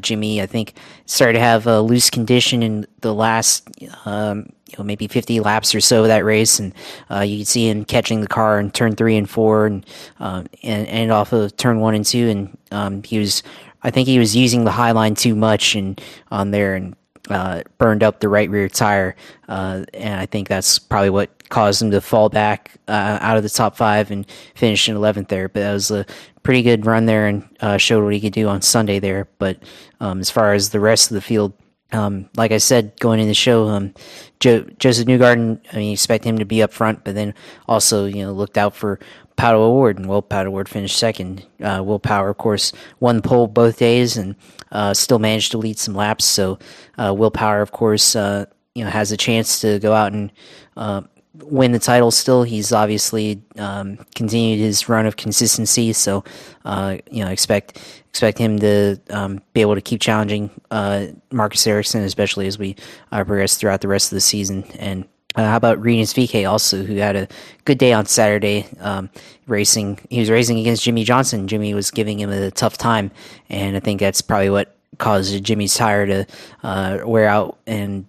Jimmie, 0.00 0.40
I 0.40 0.46
think, 0.46 0.74
started 1.06 1.34
to 1.34 1.40
have 1.40 1.66
a 1.66 1.80
loose 1.80 2.08
condition 2.08 2.62
in 2.62 2.86
the 3.00 3.12
last. 3.12 3.68
Um, 4.04 4.52
you 4.70 4.78
know, 4.78 4.84
maybe 4.84 5.08
50 5.08 5.40
laps 5.40 5.74
or 5.74 5.80
so 5.80 6.02
of 6.02 6.08
that 6.08 6.24
race, 6.24 6.60
and 6.60 6.72
uh, 7.10 7.20
you 7.20 7.38
can 7.38 7.46
see 7.46 7.68
him 7.68 7.84
catching 7.84 8.20
the 8.20 8.28
car 8.28 8.60
in 8.60 8.70
turn 8.70 8.94
three 8.94 9.16
and 9.16 9.28
four, 9.28 9.66
and 9.66 9.84
uh, 10.20 10.44
and, 10.62 10.86
and 10.86 11.10
off 11.10 11.32
of 11.32 11.56
turn 11.56 11.80
one 11.80 11.94
and 11.94 12.04
two, 12.04 12.28
and 12.28 12.58
um, 12.70 13.02
he 13.02 13.18
was, 13.18 13.42
I 13.82 13.90
think 13.90 14.06
he 14.06 14.18
was 14.18 14.36
using 14.36 14.64
the 14.64 14.70
high 14.70 14.92
line 14.92 15.16
too 15.16 15.34
much 15.34 15.74
and 15.74 16.00
on 16.30 16.52
there, 16.52 16.76
and 16.76 16.94
uh, 17.28 17.62
burned 17.78 18.02
up 18.02 18.20
the 18.20 18.28
right 18.28 18.48
rear 18.48 18.68
tire, 18.68 19.16
uh, 19.48 19.84
and 19.94 20.20
I 20.20 20.26
think 20.26 20.48
that's 20.48 20.78
probably 20.78 21.10
what 21.10 21.48
caused 21.48 21.82
him 21.82 21.90
to 21.90 22.00
fall 22.00 22.28
back 22.28 22.72
uh, 22.88 23.18
out 23.20 23.36
of 23.36 23.42
the 23.42 23.48
top 23.48 23.76
five 23.76 24.10
and 24.10 24.26
finish 24.54 24.88
in 24.88 24.96
11th 24.96 25.28
there. 25.28 25.48
But 25.48 25.60
that 25.60 25.72
was 25.72 25.90
a 25.90 26.06
pretty 26.42 26.62
good 26.62 26.86
run 26.86 27.06
there 27.06 27.26
and 27.26 27.48
uh, 27.60 27.76
showed 27.76 28.02
what 28.04 28.14
he 28.14 28.20
could 28.20 28.32
do 28.32 28.48
on 28.48 28.62
Sunday 28.62 28.98
there. 28.98 29.28
But 29.38 29.58
um, 30.00 30.20
as 30.20 30.30
far 30.30 30.54
as 30.54 30.70
the 30.70 30.80
rest 30.80 31.10
of 31.10 31.14
the 31.16 31.20
field, 31.20 31.52
um, 31.92 32.28
like 32.36 32.52
I 32.52 32.58
said, 32.58 32.98
going 33.00 33.20
in 33.20 33.28
the 33.28 33.34
show, 33.34 33.68
um, 33.68 33.94
jo- 34.38 34.66
Josef 34.78 35.06
Newgarden, 35.06 35.60
I 35.72 35.76
mean, 35.76 35.92
expect 35.92 36.24
him 36.24 36.38
to 36.38 36.44
be 36.44 36.62
up 36.62 36.72
front, 36.72 37.04
but 37.04 37.14
then 37.14 37.34
also, 37.68 38.04
you 38.06 38.24
know, 38.24 38.32
looked 38.32 38.58
out 38.58 38.74
for 38.74 38.98
Pato 39.36 39.54
O'Ward, 39.54 39.98
and 39.98 40.08
Will 40.08 40.22
Pato 40.22 40.46
O'Ward 40.46 40.68
finished 40.68 40.96
second. 40.96 41.46
Uh, 41.62 41.82
Will 41.84 41.98
Power, 41.98 42.28
of 42.28 42.36
course, 42.36 42.72
won 43.00 43.16
the 43.16 43.22
pole 43.22 43.46
both 43.46 43.78
days 43.78 44.16
and 44.16 44.36
uh, 44.70 44.94
still 44.94 45.18
managed 45.18 45.52
to 45.52 45.58
lead 45.58 45.78
some 45.78 45.94
laps. 45.94 46.24
So 46.24 46.58
uh, 46.98 47.14
Will 47.14 47.30
Power, 47.30 47.62
of 47.62 47.72
course, 47.72 48.14
uh, 48.14 48.46
you 48.74 48.84
know, 48.84 48.90
has 48.90 49.12
a 49.12 49.16
chance 49.16 49.60
to 49.62 49.78
go 49.78 49.94
out 49.94 50.12
and 50.12 50.30
uh, 50.76 51.02
win 51.34 51.72
the 51.72 51.78
title 51.78 52.10
still. 52.10 52.42
He's 52.42 52.72
obviously 52.72 53.42
um, 53.56 53.98
continued 54.14 54.58
his 54.58 54.88
run 54.88 55.06
of 55.06 55.16
consistency, 55.16 55.92
so 55.92 56.24
uh, 56.64 56.98
you 57.10 57.24
know 57.24 57.30
expect 57.30 57.99
expect 58.10 58.38
him 58.38 58.58
to 58.58 58.98
um, 59.10 59.40
be 59.52 59.60
able 59.60 59.76
to 59.76 59.80
keep 59.80 60.00
challenging 60.00 60.50
uh, 60.70 61.06
Marcus 61.30 61.66
Ericsson, 61.66 62.02
especially 62.02 62.46
as 62.46 62.58
we 62.58 62.76
uh, 63.12 63.24
progress 63.24 63.56
throughout 63.56 63.80
the 63.80 63.88
rest 63.88 64.12
of 64.12 64.16
the 64.16 64.20
season. 64.20 64.64
And 64.78 65.06
uh, 65.36 65.44
how 65.44 65.56
about 65.56 65.80
Rinus 65.80 66.12
VeeKay 66.12 66.48
also, 66.48 66.82
who 66.82 66.96
had 66.96 67.14
a 67.14 67.28
good 67.64 67.78
day 67.78 67.92
on 67.92 68.06
Saturday 68.06 68.66
um, 68.80 69.10
racing? 69.46 70.00
He 70.10 70.18
was 70.18 70.28
racing 70.28 70.58
against 70.58 70.82
Jimmie 70.82 71.04
Johnson. 71.04 71.46
Jimmie 71.46 71.72
was 71.72 71.92
giving 71.92 72.18
him 72.18 72.30
a 72.30 72.50
tough 72.50 72.76
time, 72.76 73.12
and 73.48 73.76
I 73.76 73.80
think 73.80 74.00
that's 74.00 74.20
probably 74.20 74.50
what 74.50 74.76
caused 74.98 75.42
Jimmie's 75.44 75.74
tire 75.74 76.06
to 76.06 76.26
uh, 76.64 76.98
wear 77.04 77.28
out 77.28 77.58
and 77.66 78.06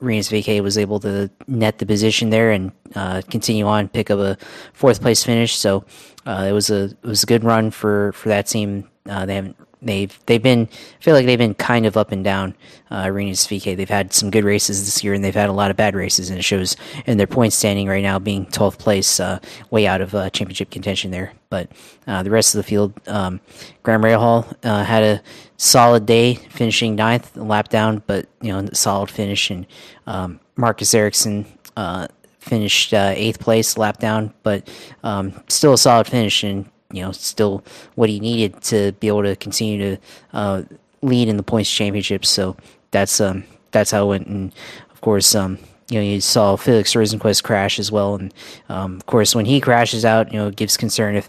Rinus 0.00 0.30
VeeKay 0.30 0.62
was 0.62 0.78
able 0.78 1.00
to 1.00 1.30
net 1.46 1.78
the 1.78 1.86
position 1.86 2.30
there 2.30 2.50
and 2.50 2.72
uh, 2.94 3.22
continue 3.30 3.66
on, 3.66 3.88
pick 3.88 4.10
up 4.10 4.18
a 4.18 4.36
fourth 4.72 5.00
place 5.00 5.22
finish. 5.22 5.56
So 5.56 5.84
uh, 6.26 6.46
it 6.48 6.52
was 6.52 6.70
a 6.70 6.84
it 6.84 7.02
was 7.02 7.22
a 7.22 7.26
good 7.26 7.44
run 7.44 7.70
for 7.70 8.12
for 8.12 8.28
that 8.28 8.46
team. 8.46 8.88
Uh, 9.08 9.26
they 9.26 9.34
haven't 9.34 9.56
they've 9.82 10.18
they've 10.26 10.42
been 10.42 10.68
I 10.70 11.02
feel 11.02 11.14
like 11.14 11.26
they've 11.26 11.38
been 11.38 11.54
kind 11.54 11.86
of 11.86 11.96
up 11.96 12.12
and 12.12 12.24
down. 12.24 12.54
Uh, 12.90 13.08
Rinus 13.10 13.46
VeeKay 13.46 13.76
they've 13.76 13.88
had 13.88 14.12
some 14.12 14.30
good 14.30 14.44
races 14.44 14.84
this 14.84 15.02
year 15.04 15.14
and 15.14 15.24
they've 15.24 15.34
had 15.34 15.48
a 15.48 15.52
lot 15.52 15.70
of 15.70 15.76
bad 15.76 15.94
races, 15.94 16.30
and 16.30 16.38
it 16.38 16.42
shows 16.42 16.76
in 17.06 17.18
their 17.18 17.26
point 17.26 17.52
standing 17.52 17.88
right 17.88 18.02
now 18.02 18.18
being 18.18 18.46
12th 18.46 18.78
place, 18.78 19.20
uh, 19.20 19.38
way 19.70 19.86
out 19.86 20.00
of 20.00 20.14
uh, 20.14 20.30
championship 20.30 20.70
contention 20.70 21.10
there. 21.10 21.32
But 21.48 21.70
uh, 22.06 22.22
the 22.22 22.30
rest 22.30 22.54
of 22.54 22.58
the 22.58 22.64
field, 22.64 22.92
um, 23.06 23.40
Graham 23.82 24.02
Rahal 24.02 24.54
uh, 24.64 24.84
had 24.84 25.02
a 25.02 25.22
solid 25.56 26.06
day, 26.06 26.34
finishing 26.34 26.94
ninth, 26.94 27.36
lap 27.36 27.68
down, 27.68 28.02
but 28.06 28.26
you 28.40 28.52
know 28.52 28.68
solid 28.72 29.10
finish, 29.10 29.50
and 29.50 29.66
um, 30.06 30.40
Marcus 30.56 30.94
Ericsson. 30.94 31.46
Uh, 31.76 32.08
finished 32.40 32.94
eighth 32.94 33.38
place, 33.38 33.76
lap 33.76 33.98
down, 33.98 34.32
but 34.42 34.66
um, 35.04 35.32
still 35.48 35.74
a 35.74 35.78
solid 35.78 36.06
finish, 36.06 36.42
and 36.42 36.68
you 36.92 37.02
know, 37.02 37.12
still 37.12 37.64
what 37.94 38.08
he 38.08 38.20
needed 38.20 38.60
to 38.62 38.92
be 38.92 39.08
able 39.08 39.22
to 39.22 39.36
continue 39.36 39.96
to 39.96 40.02
uh, 40.32 40.62
lead 41.02 41.28
in 41.28 41.36
the 41.36 41.42
points 41.42 41.70
championship. 41.70 42.24
So 42.24 42.56
that's 42.90 43.20
um, 43.20 43.44
that's 43.70 43.90
how 43.90 44.04
it 44.04 44.08
went. 44.08 44.26
And 44.26 44.52
of 44.90 45.00
course, 45.00 45.34
um, 45.34 45.58
you 45.88 45.98
know, 45.98 46.04
you 46.04 46.20
saw 46.20 46.56
Felix 46.56 46.94
Rosenqvist 46.94 47.42
crash 47.42 47.78
as 47.78 47.90
well. 47.90 48.14
And 48.14 48.32
um, 48.68 48.96
of 48.96 49.06
course, 49.06 49.34
when 49.34 49.44
he 49.44 49.60
crashes 49.60 50.04
out, 50.04 50.32
you 50.32 50.38
know, 50.38 50.48
it 50.48 50.56
gives 50.56 50.76
concern 50.76 51.16
if 51.16 51.28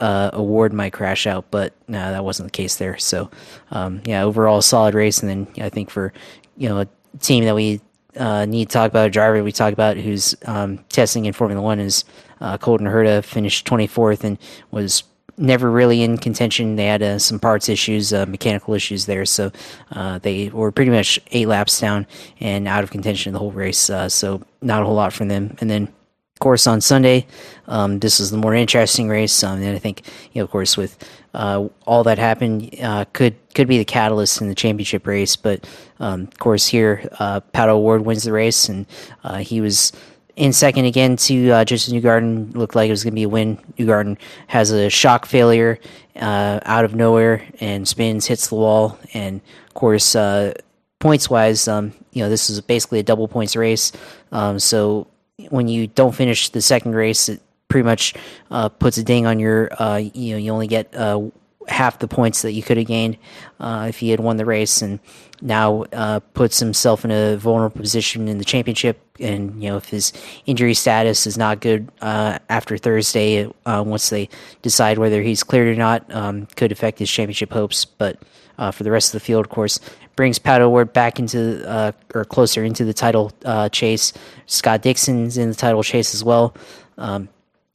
uh, 0.00 0.30
O'Ward 0.32 0.72
might 0.72 0.92
crash 0.92 1.26
out. 1.26 1.50
But 1.50 1.74
no, 1.86 2.10
that 2.10 2.24
wasn't 2.24 2.48
the 2.48 2.56
case 2.56 2.76
there. 2.76 2.98
So 2.98 3.30
um, 3.70 4.02
yeah, 4.04 4.22
overall 4.22 4.62
solid 4.62 4.94
race. 4.94 5.22
And 5.22 5.30
then 5.30 5.64
I 5.64 5.68
think 5.68 5.90
for 5.90 6.12
you 6.56 6.68
know 6.68 6.80
a 6.80 6.88
team 7.20 7.44
that 7.44 7.54
we 7.54 7.80
uh, 8.16 8.44
need 8.44 8.68
to 8.68 8.72
talk 8.72 8.90
about 8.90 9.06
a 9.06 9.10
driver 9.10 9.42
we 9.44 9.52
talk 9.52 9.72
about 9.72 9.96
who's 9.96 10.34
um, 10.46 10.78
testing 10.88 11.26
in 11.26 11.32
Formula 11.32 11.62
One 11.62 11.78
is 11.78 12.04
uh, 12.40 12.58
Colton 12.58 12.86
Herta 12.86 13.24
finished 13.24 13.66
24th 13.66 14.24
and 14.24 14.38
was 14.70 15.04
never 15.40 15.70
really 15.70 16.02
in 16.02 16.18
contention. 16.18 16.76
They 16.76 16.86
had 16.86 17.02
uh, 17.02 17.18
some 17.18 17.40
parts 17.40 17.68
issues, 17.68 18.12
uh, 18.12 18.26
mechanical 18.26 18.74
issues 18.74 19.06
there, 19.06 19.24
so 19.24 19.50
uh, 19.90 20.18
they 20.18 20.50
were 20.50 20.70
pretty 20.70 20.90
much 20.90 21.18
eight 21.30 21.48
laps 21.48 21.80
down 21.80 22.06
and 22.38 22.68
out 22.68 22.84
of 22.84 22.90
contention 22.90 23.32
the 23.32 23.38
whole 23.38 23.50
race. 23.50 23.90
Uh, 23.90 24.08
so 24.08 24.42
not 24.60 24.82
a 24.82 24.84
whole 24.84 24.94
lot 24.94 25.12
from 25.12 25.28
them. 25.28 25.56
And 25.60 25.70
then, 25.70 25.84
of 25.84 26.40
course, 26.40 26.66
on 26.66 26.80
Sunday, 26.80 27.26
um, 27.66 27.98
this 27.98 28.18
was 28.20 28.30
the 28.30 28.36
more 28.36 28.54
interesting 28.54 29.08
race. 29.08 29.42
Um, 29.42 29.62
and 29.62 29.74
I 29.74 29.78
think, 29.78 30.06
you 30.32 30.40
know, 30.40 30.44
of 30.44 30.50
course, 30.50 30.76
with 30.76 30.96
uh, 31.32 31.66
all 31.86 32.04
that 32.04 32.18
happened, 32.18 32.74
uh, 32.82 33.06
could 33.12 33.34
could 33.54 33.66
be 33.66 33.78
the 33.78 33.84
catalyst 33.84 34.40
in 34.40 34.48
the 34.48 34.54
championship 34.54 35.06
race. 35.06 35.36
But 35.36 35.66
um, 35.98 36.22
of 36.22 36.38
course, 36.38 36.66
here, 36.66 37.08
Pato 37.18 37.68
O'Ward 37.68 38.04
wins 38.04 38.24
the 38.24 38.32
race, 38.32 38.68
and 38.68 38.86
he 39.40 39.60
was 39.60 39.92
in 40.40 40.54
second 40.54 40.86
again 40.86 41.16
to 41.16 41.50
uh, 41.50 41.64
Josef 41.66 41.92
Newgarden. 41.92 42.56
Looked 42.56 42.74
like 42.74 42.88
it 42.88 42.92
was 42.92 43.04
going 43.04 43.12
to 43.12 43.14
be 43.14 43.24
a 43.24 43.28
win. 43.28 43.58
Newgarden 43.78 44.16
has 44.46 44.70
a 44.70 44.88
shock 44.88 45.26
failure 45.26 45.78
uh, 46.16 46.60
out 46.64 46.86
of 46.86 46.94
nowhere 46.94 47.46
and 47.60 47.86
spins, 47.86 48.26
hits 48.26 48.48
the 48.48 48.54
wall, 48.54 48.98
and 49.12 49.42
of 49.68 49.74
course, 49.74 50.16
uh, 50.16 50.54
points 50.98 51.28
wise, 51.28 51.68
um, 51.68 51.92
you 52.12 52.22
know, 52.22 52.30
this 52.30 52.48
is 52.48 52.58
basically 52.62 52.98
a 52.98 53.02
double 53.02 53.28
points 53.28 53.54
race. 53.54 53.92
Um, 54.32 54.58
so 54.58 55.06
when 55.50 55.68
you 55.68 55.86
don't 55.86 56.14
finish 56.14 56.48
the 56.48 56.62
second 56.62 56.94
race, 56.94 57.28
it 57.28 57.42
pretty 57.68 57.84
much 57.84 58.14
uh, 58.50 58.70
puts 58.70 58.96
a 58.96 59.02
ding 59.02 59.26
on 59.26 59.38
your. 59.38 59.70
Uh, 59.78 59.98
you 59.98 60.32
know, 60.32 60.38
you 60.38 60.50
only 60.52 60.68
get 60.68 60.94
uh, 60.96 61.20
half 61.68 61.98
the 61.98 62.08
points 62.08 62.42
that 62.42 62.52
you 62.52 62.62
could 62.62 62.76
have 62.76 62.86
gained 62.86 63.16
uh, 63.58 63.86
if 63.88 63.98
he 63.98 64.10
had 64.10 64.20
won 64.20 64.36
the 64.36 64.44
race, 64.44 64.82
and 64.82 65.00
now 65.42 65.84
uh, 65.92 66.20
puts 66.34 66.58
himself 66.58 67.04
in 67.04 67.10
a 67.10 67.36
vulnerable 67.36 67.80
position 67.80 68.28
in 68.28 68.38
the 68.38 68.44
championship. 68.44 69.00
And 69.18 69.62
you 69.62 69.70
know, 69.70 69.76
if 69.76 69.86
his 69.86 70.12
injury 70.46 70.74
status 70.74 71.26
is 71.26 71.36
not 71.36 71.60
good 71.60 71.90
uh, 72.00 72.38
after 72.48 72.78
Thursday, 72.78 73.50
once 73.66 74.10
they 74.10 74.28
decide 74.62 74.98
whether 74.98 75.22
he's 75.22 75.42
cleared 75.42 75.68
or 75.68 75.78
not, 75.78 76.12
um, 76.14 76.46
could 76.56 76.72
affect 76.72 76.98
his 76.98 77.10
championship 77.10 77.52
hopes. 77.52 77.84
But 77.84 78.18
for 78.72 78.82
the 78.82 78.90
rest 78.90 79.14
of 79.14 79.20
the 79.20 79.24
field, 79.24 79.46
of 79.46 79.50
course, 79.50 79.80
brings 80.20 80.38
Pato 80.38 80.60
O'Ward 80.60 80.92
back 80.92 81.18
into 81.18 81.66
uh, 81.66 81.92
or 82.14 82.26
closer 82.26 82.62
into 82.62 82.84
the 82.84 82.92
title 82.92 83.32
uh, 83.46 83.70
chase. 83.70 84.12
Scott 84.44 84.82
Dixon's 84.82 85.38
in 85.38 85.48
the 85.48 85.54
title 85.54 85.82
chase 85.82 86.14
as 86.14 86.22
well. 86.22 86.54
Um, 86.98 87.30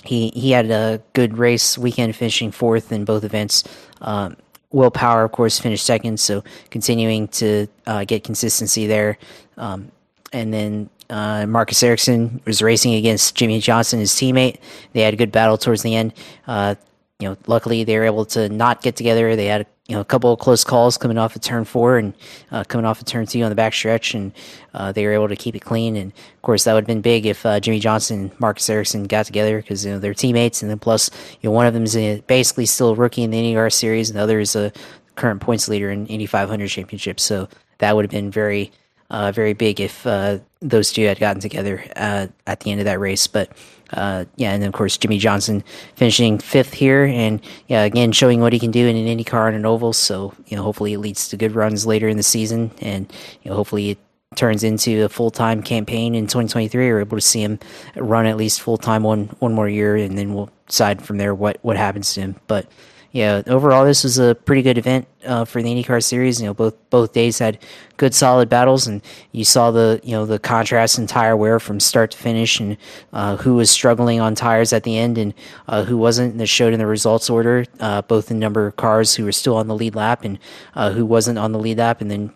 he 0.08 0.30
he 0.30 0.52
had 0.52 0.70
a 0.72 1.02
good 1.14 1.38
race 1.38 1.78
weekend, 1.78 2.16
finishing 2.16 2.52
fourth 2.52 2.92
in 2.92 3.06
both 3.06 3.24
events. 3.24 3.64
Um, 4.02 4.38
Will 4.72 4.92
Power, 4.92 5.24
of 5.24 5.32
course, 5.32 5.58
finished 5.58 5.86
second, 5.86 6.20
so 6.20 6.44
continuing 6.70 7.28
to 7.30 7.68
uh, 7.88 8.04
get 8.04 8.24
consistency 8.24 8.88
there. 8.88 9.18
Um, 9.58 9.92
and 10.34 10.54
then 10.54 10.90
uh, 11.10 11.46
Marcus 11.46 11.82
Ericsson 11.82 12.42
was 12.46 12.62
racing 12.62 12.96
against 12.96 13.36
Jimmie 13.36 13.62
Johnson, 13.62 14.00
his 14.00 14.12
teammate. 14.12 14.58
They 14.94 15.02
had 15.02 15.14
a 15.14 15.18
good 15.18 15.32
battle 15.32 15.58
towards 15.58 15.82
the 15.82 15.96
end. 15.96 16.14
Uh, 16.46 16.76
you 17.20 17.30
know, 17.30 17.38
luckily 17.48 17.84
they 17.84 17.98
were 17.98 18.04
able 18.04 18.26
to 18.26 18.50
not 18.50 18.82
get 18.82 18.96
together. 18.96 19.36
They 19.36 19.46
had 19.46 19.66
you 19.88 19.96
know 19.96 20.02
a 20.02 20.06
couple 20.06 20.32
of 20.34 20.40
close 20.40 20.64
calls 20.64 20.98
coming 20.98 21.18
off 21.18 21.36
of 21.36 21.42
turn 21.42 21.64
four 21.64 21.98
and 21.98 22.14
uh, 22.52 22.64
coming 22.64 22.86
off 22.86 23.00
of 23.00 23.06
turn 23.06 23.26
two 23.26 23.42
on 23.44 23.50
the 23.50 23.56
back 23.56 23.74
stretch, 23.74 24.14
and 24.14 24.32
uh, 24.74 24.92
they 24.92 25.06
were 25.06 25.14
able 25.14 25.28
to 25.28 25.36
keep 25.36 25.56
it 25.56 25.60
clean. 25.60 25.96
And 25.96 26.12
of 26.12 26.42
course, 26.42 26.64
that 26.64 26.74
would 26.74 26.84
have 26.84 26.88
been 26.88 27.02
big 27.02 27.26
if 27.26 27.46
uh, 27.46 27.60
Jimmie 27.60 27.80
Johnson 27.80 28.20
and 28.20 28.40
Marcus 28.40 28.70
Ericsson 28.70 29.04
got 29.04 29.26
together 29.26 29.62
because 29.62 29.86
you 29.86 29.92
know 29.92 30.00
they're 30.00 30.14
teammates, 30.14 30.62
and 30.62 30.72
then 30.72 30.80
plus 30.80 31.10
you 31.42 31.50
know 31.50 31.54
one 31.54 31.68
of 31.68 31.74
them 31.74 31.84
is 31.84 32.22
basically 32.22 32.66
still 32.66 32.90
a 32.90 32.96
rookie 32.96 33.24
in 33.24 33.32
the 33.32 33.38
IndyCar 33.38 33.72
series, 33.72 34.10
and 34.10 34.18
the 34.18 34.24
other 34.24 34.40
is 34.40 34.56
a 34.56 34.72
current 35.16 35.42
points 35.42 35.70
leader 35.70 35.92
in 35.92 36.08
Indy 36.08 36.26
500 36.26 36.68
championship. 36.68 37.20
So 37.20 37.48
that 37.78 37.96
would 37.96 38.06
have 38.06 38.12
been 38.12 38.32
very 38.32 38.72
uh, 39.10 39.32
very 39.32 39.54
big 39.54 39.80
if 39.80 40.06
uh, 40.08 40.40
those 40.62 40.92
two 40.92 41.06
had 41.06 41.20
gotten 41.20 41.42
together 41.42 41.84
uh, 41.96 42.28
at 42.48 42.62
the 42.62 42.72
end 42.72 42.82
of 42.82 42.86
that 42.86 43.00
race. 43.00 43.28
But 43.28 43.52
uh, 43.96 44.26
yeah, 44.36 44.52
and 44.52 44.62
then 44.62 44.68
of 44.68 44.74
course 44.74 44.98
Jimmie 44.98 45.18
Johnson 45.18 45.64
finishing 45.96 46.38
fifth 46.38 46.74
here, 46.74 47.06
and 47.06 47.42
yeah, 47.68 47.84
again 47.84 48.12
showing 48.12 48.42
what 48.42 48.54
he 48.54 48.60
can 48.60 48.72
do 48.72 48.86
in 48.88 48.96
an 48.96 49.06
IndyCar 49.06 49.48
and 49.48 49.56
an 49.56 49.66
oval. 49.66 49.94
So 49.94 50.34
you 50.48 50.58
know, 50.58 50.64
hopefully 50.64 50.94
it 50.94 51.00
leads 51.00 51.30
to 51.30 51.38
good 51.38 51.54
runs 51.54 51.86
later 51.86 52.08
in 52.08 52.18
the 52.18 52.24
season, 52.24 52.72
and 52.82 53.12
you 53.42 53.50
know, 53.50 53.58
hopefully 53.58 53.92
it 53.92 53.98
turns 54.36 54.64
into 54.64 55.04
a 55.04 55.10
full 55.10 55.32
time 55.32 55.64
campaign 55.64 56.16
in 56.16 56.26
2023. 56.26 56.88
We're 56.88 57.00
able 57.00 57.18
to 57.18 57.22
see 57.22 57.42
him 57.42 57.60
run 57.96 58.26
at 58.26 58.38
least 58.38 58.62
full 58.62 58.78
time 58.78 59.04
one 59.04 59.28
one 59.40 59.54
more 59.54 59.70
year, 59.70 59.96
and 59.96 60.18
then 60.18 60.34
we'll 60.34 60.50
decide 60.68 61.02
from 61.02 61.18
there 61.18 61.34
what 61.34 61.58
what 61.62 61.78
happens 61.78 62.14
to 62.14 62.22
him. 62.22 62.36
But 62.48 62.68
yeah, 63.16 63.44
overall 63.48 63.86
this 63.86 64.04
was 64.04 64.18
a 64.18 64.36
pretty 64.36 64.62
good 64.62 64.78
event 64.78 65.08
uh, 65.24 65.46
for 65.46 65.64
the 65.64 65.70
IndyCar 65.70 66.04
series. 66.04 66.42
You 66.42 66.48
know, 66.48 66.54
both 66.54 66.76
both 66.90 67.14
days 67.14 67.40
had 67.40 67.58
good 67.96 68.14
solid 68.14 68.50
battles, 68.50 68.88
and 68.88 69.02
you 69.32 69.46
saw 69.46 69.72
the 69.72 70.02
you 70.04 70.12
know 70.12 70.26
the 70.26 70.38
contrast 70.38 71.00
in 71.00 71.08
tire 71.08 71.38
wear 71.38 71.58
from 71.62 71.80
start 71.80 72.12
to 72.12 72.18
finish, 72.18 72.60
and 72.60 72.76
uh, 73.14 73.38
who 73.38 73.54
was 73.54 73.72
struggling 73.72 74.20
on 74.20 74.36
tires 74.36 74.74
at 74.74 74.84
the 74.84 74.98
end, 74.98 75.18
and 75.18 75.34
uh, 75.70 75.86
who 75.86 75.96
wasn't. 75.96 76.34
And 76.34 76.42
that 76.42 76.48
showed 76.48 76.74
in 76.74 76.80
the 76.80 76.86
results 76.86 77.30
order, 77.30 77.64
uh, 77.80 78.02
both 78.02 78.26
the 78.26 78.34
number 78.34 78.68
of 78.68 78.76
cars 78.76 79.16
who 79.16 79.24
were 79.24 79.32
still 79.32 79.56
on 79.56 79.68
the 79.68 79.76
lead 79.76 79.96
lap 79.96 80.26
and 80.26 80.38
uh, 80.74 80.92
who 80.92 81.06
wasn't 81.06 81.40
on 81.40 81.54
the 81.54 81.60
lead 81.60 81.78
lap, 81.78 82.02
and 82.02 82.12
then 82.12 82.34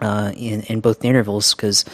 uh, 0.00 0.32
in 0.34 0.62
in 0.62 0.80
both 0.80 1.00
the 1.00 1.08
intervals 1.08 1.54
because. 1.54 1.84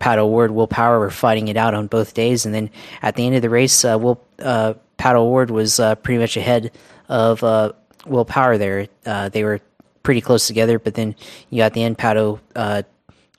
Pato 0.00 0.18
O'Ward, 0.18 0.50
Will 0.50 0.66
Power 0.66 0.98
were 0.98 1.08
fighting 1.08 1.46
it 1.46 1.56
out 1.56 1.72
on 1.72 1.86
both 1.86 2.12
days, 2.12 2.44
and 2.44 2.52
then 2.52 2.68
at 3.00 3.14
the 3.14 3.24
end 3.24 3.36
of 3.36 3.42
the 3.42 3.48
race, 3.48 3.84
Will 3.84 4.20
Pato 4.98 5.20
O'Ward 5.20 5.50
was 5.50 5.80
pretty 6.02 6.18
much 6.18 6.36
ahead 6.36 6.72
of 7.08 7.42
uh, 7.42 7.72
Will 8.06 8.24
Power 8.24 8.58
there. 8.58 8.88
Uh, 9.06 9.28
they 9.28 9.44
were 9.44 9.60
pretty 10.02 10.20
close 10.20 10.46
together, 10.46 10.78
but 10.78 10.94
then 10.94 11.14
you 11.50 11.58
got 11.58 11.74
the 11.74 11.82
end. 11.82 11.98
Pato 11.98 12.40
uh, 12.56 12.82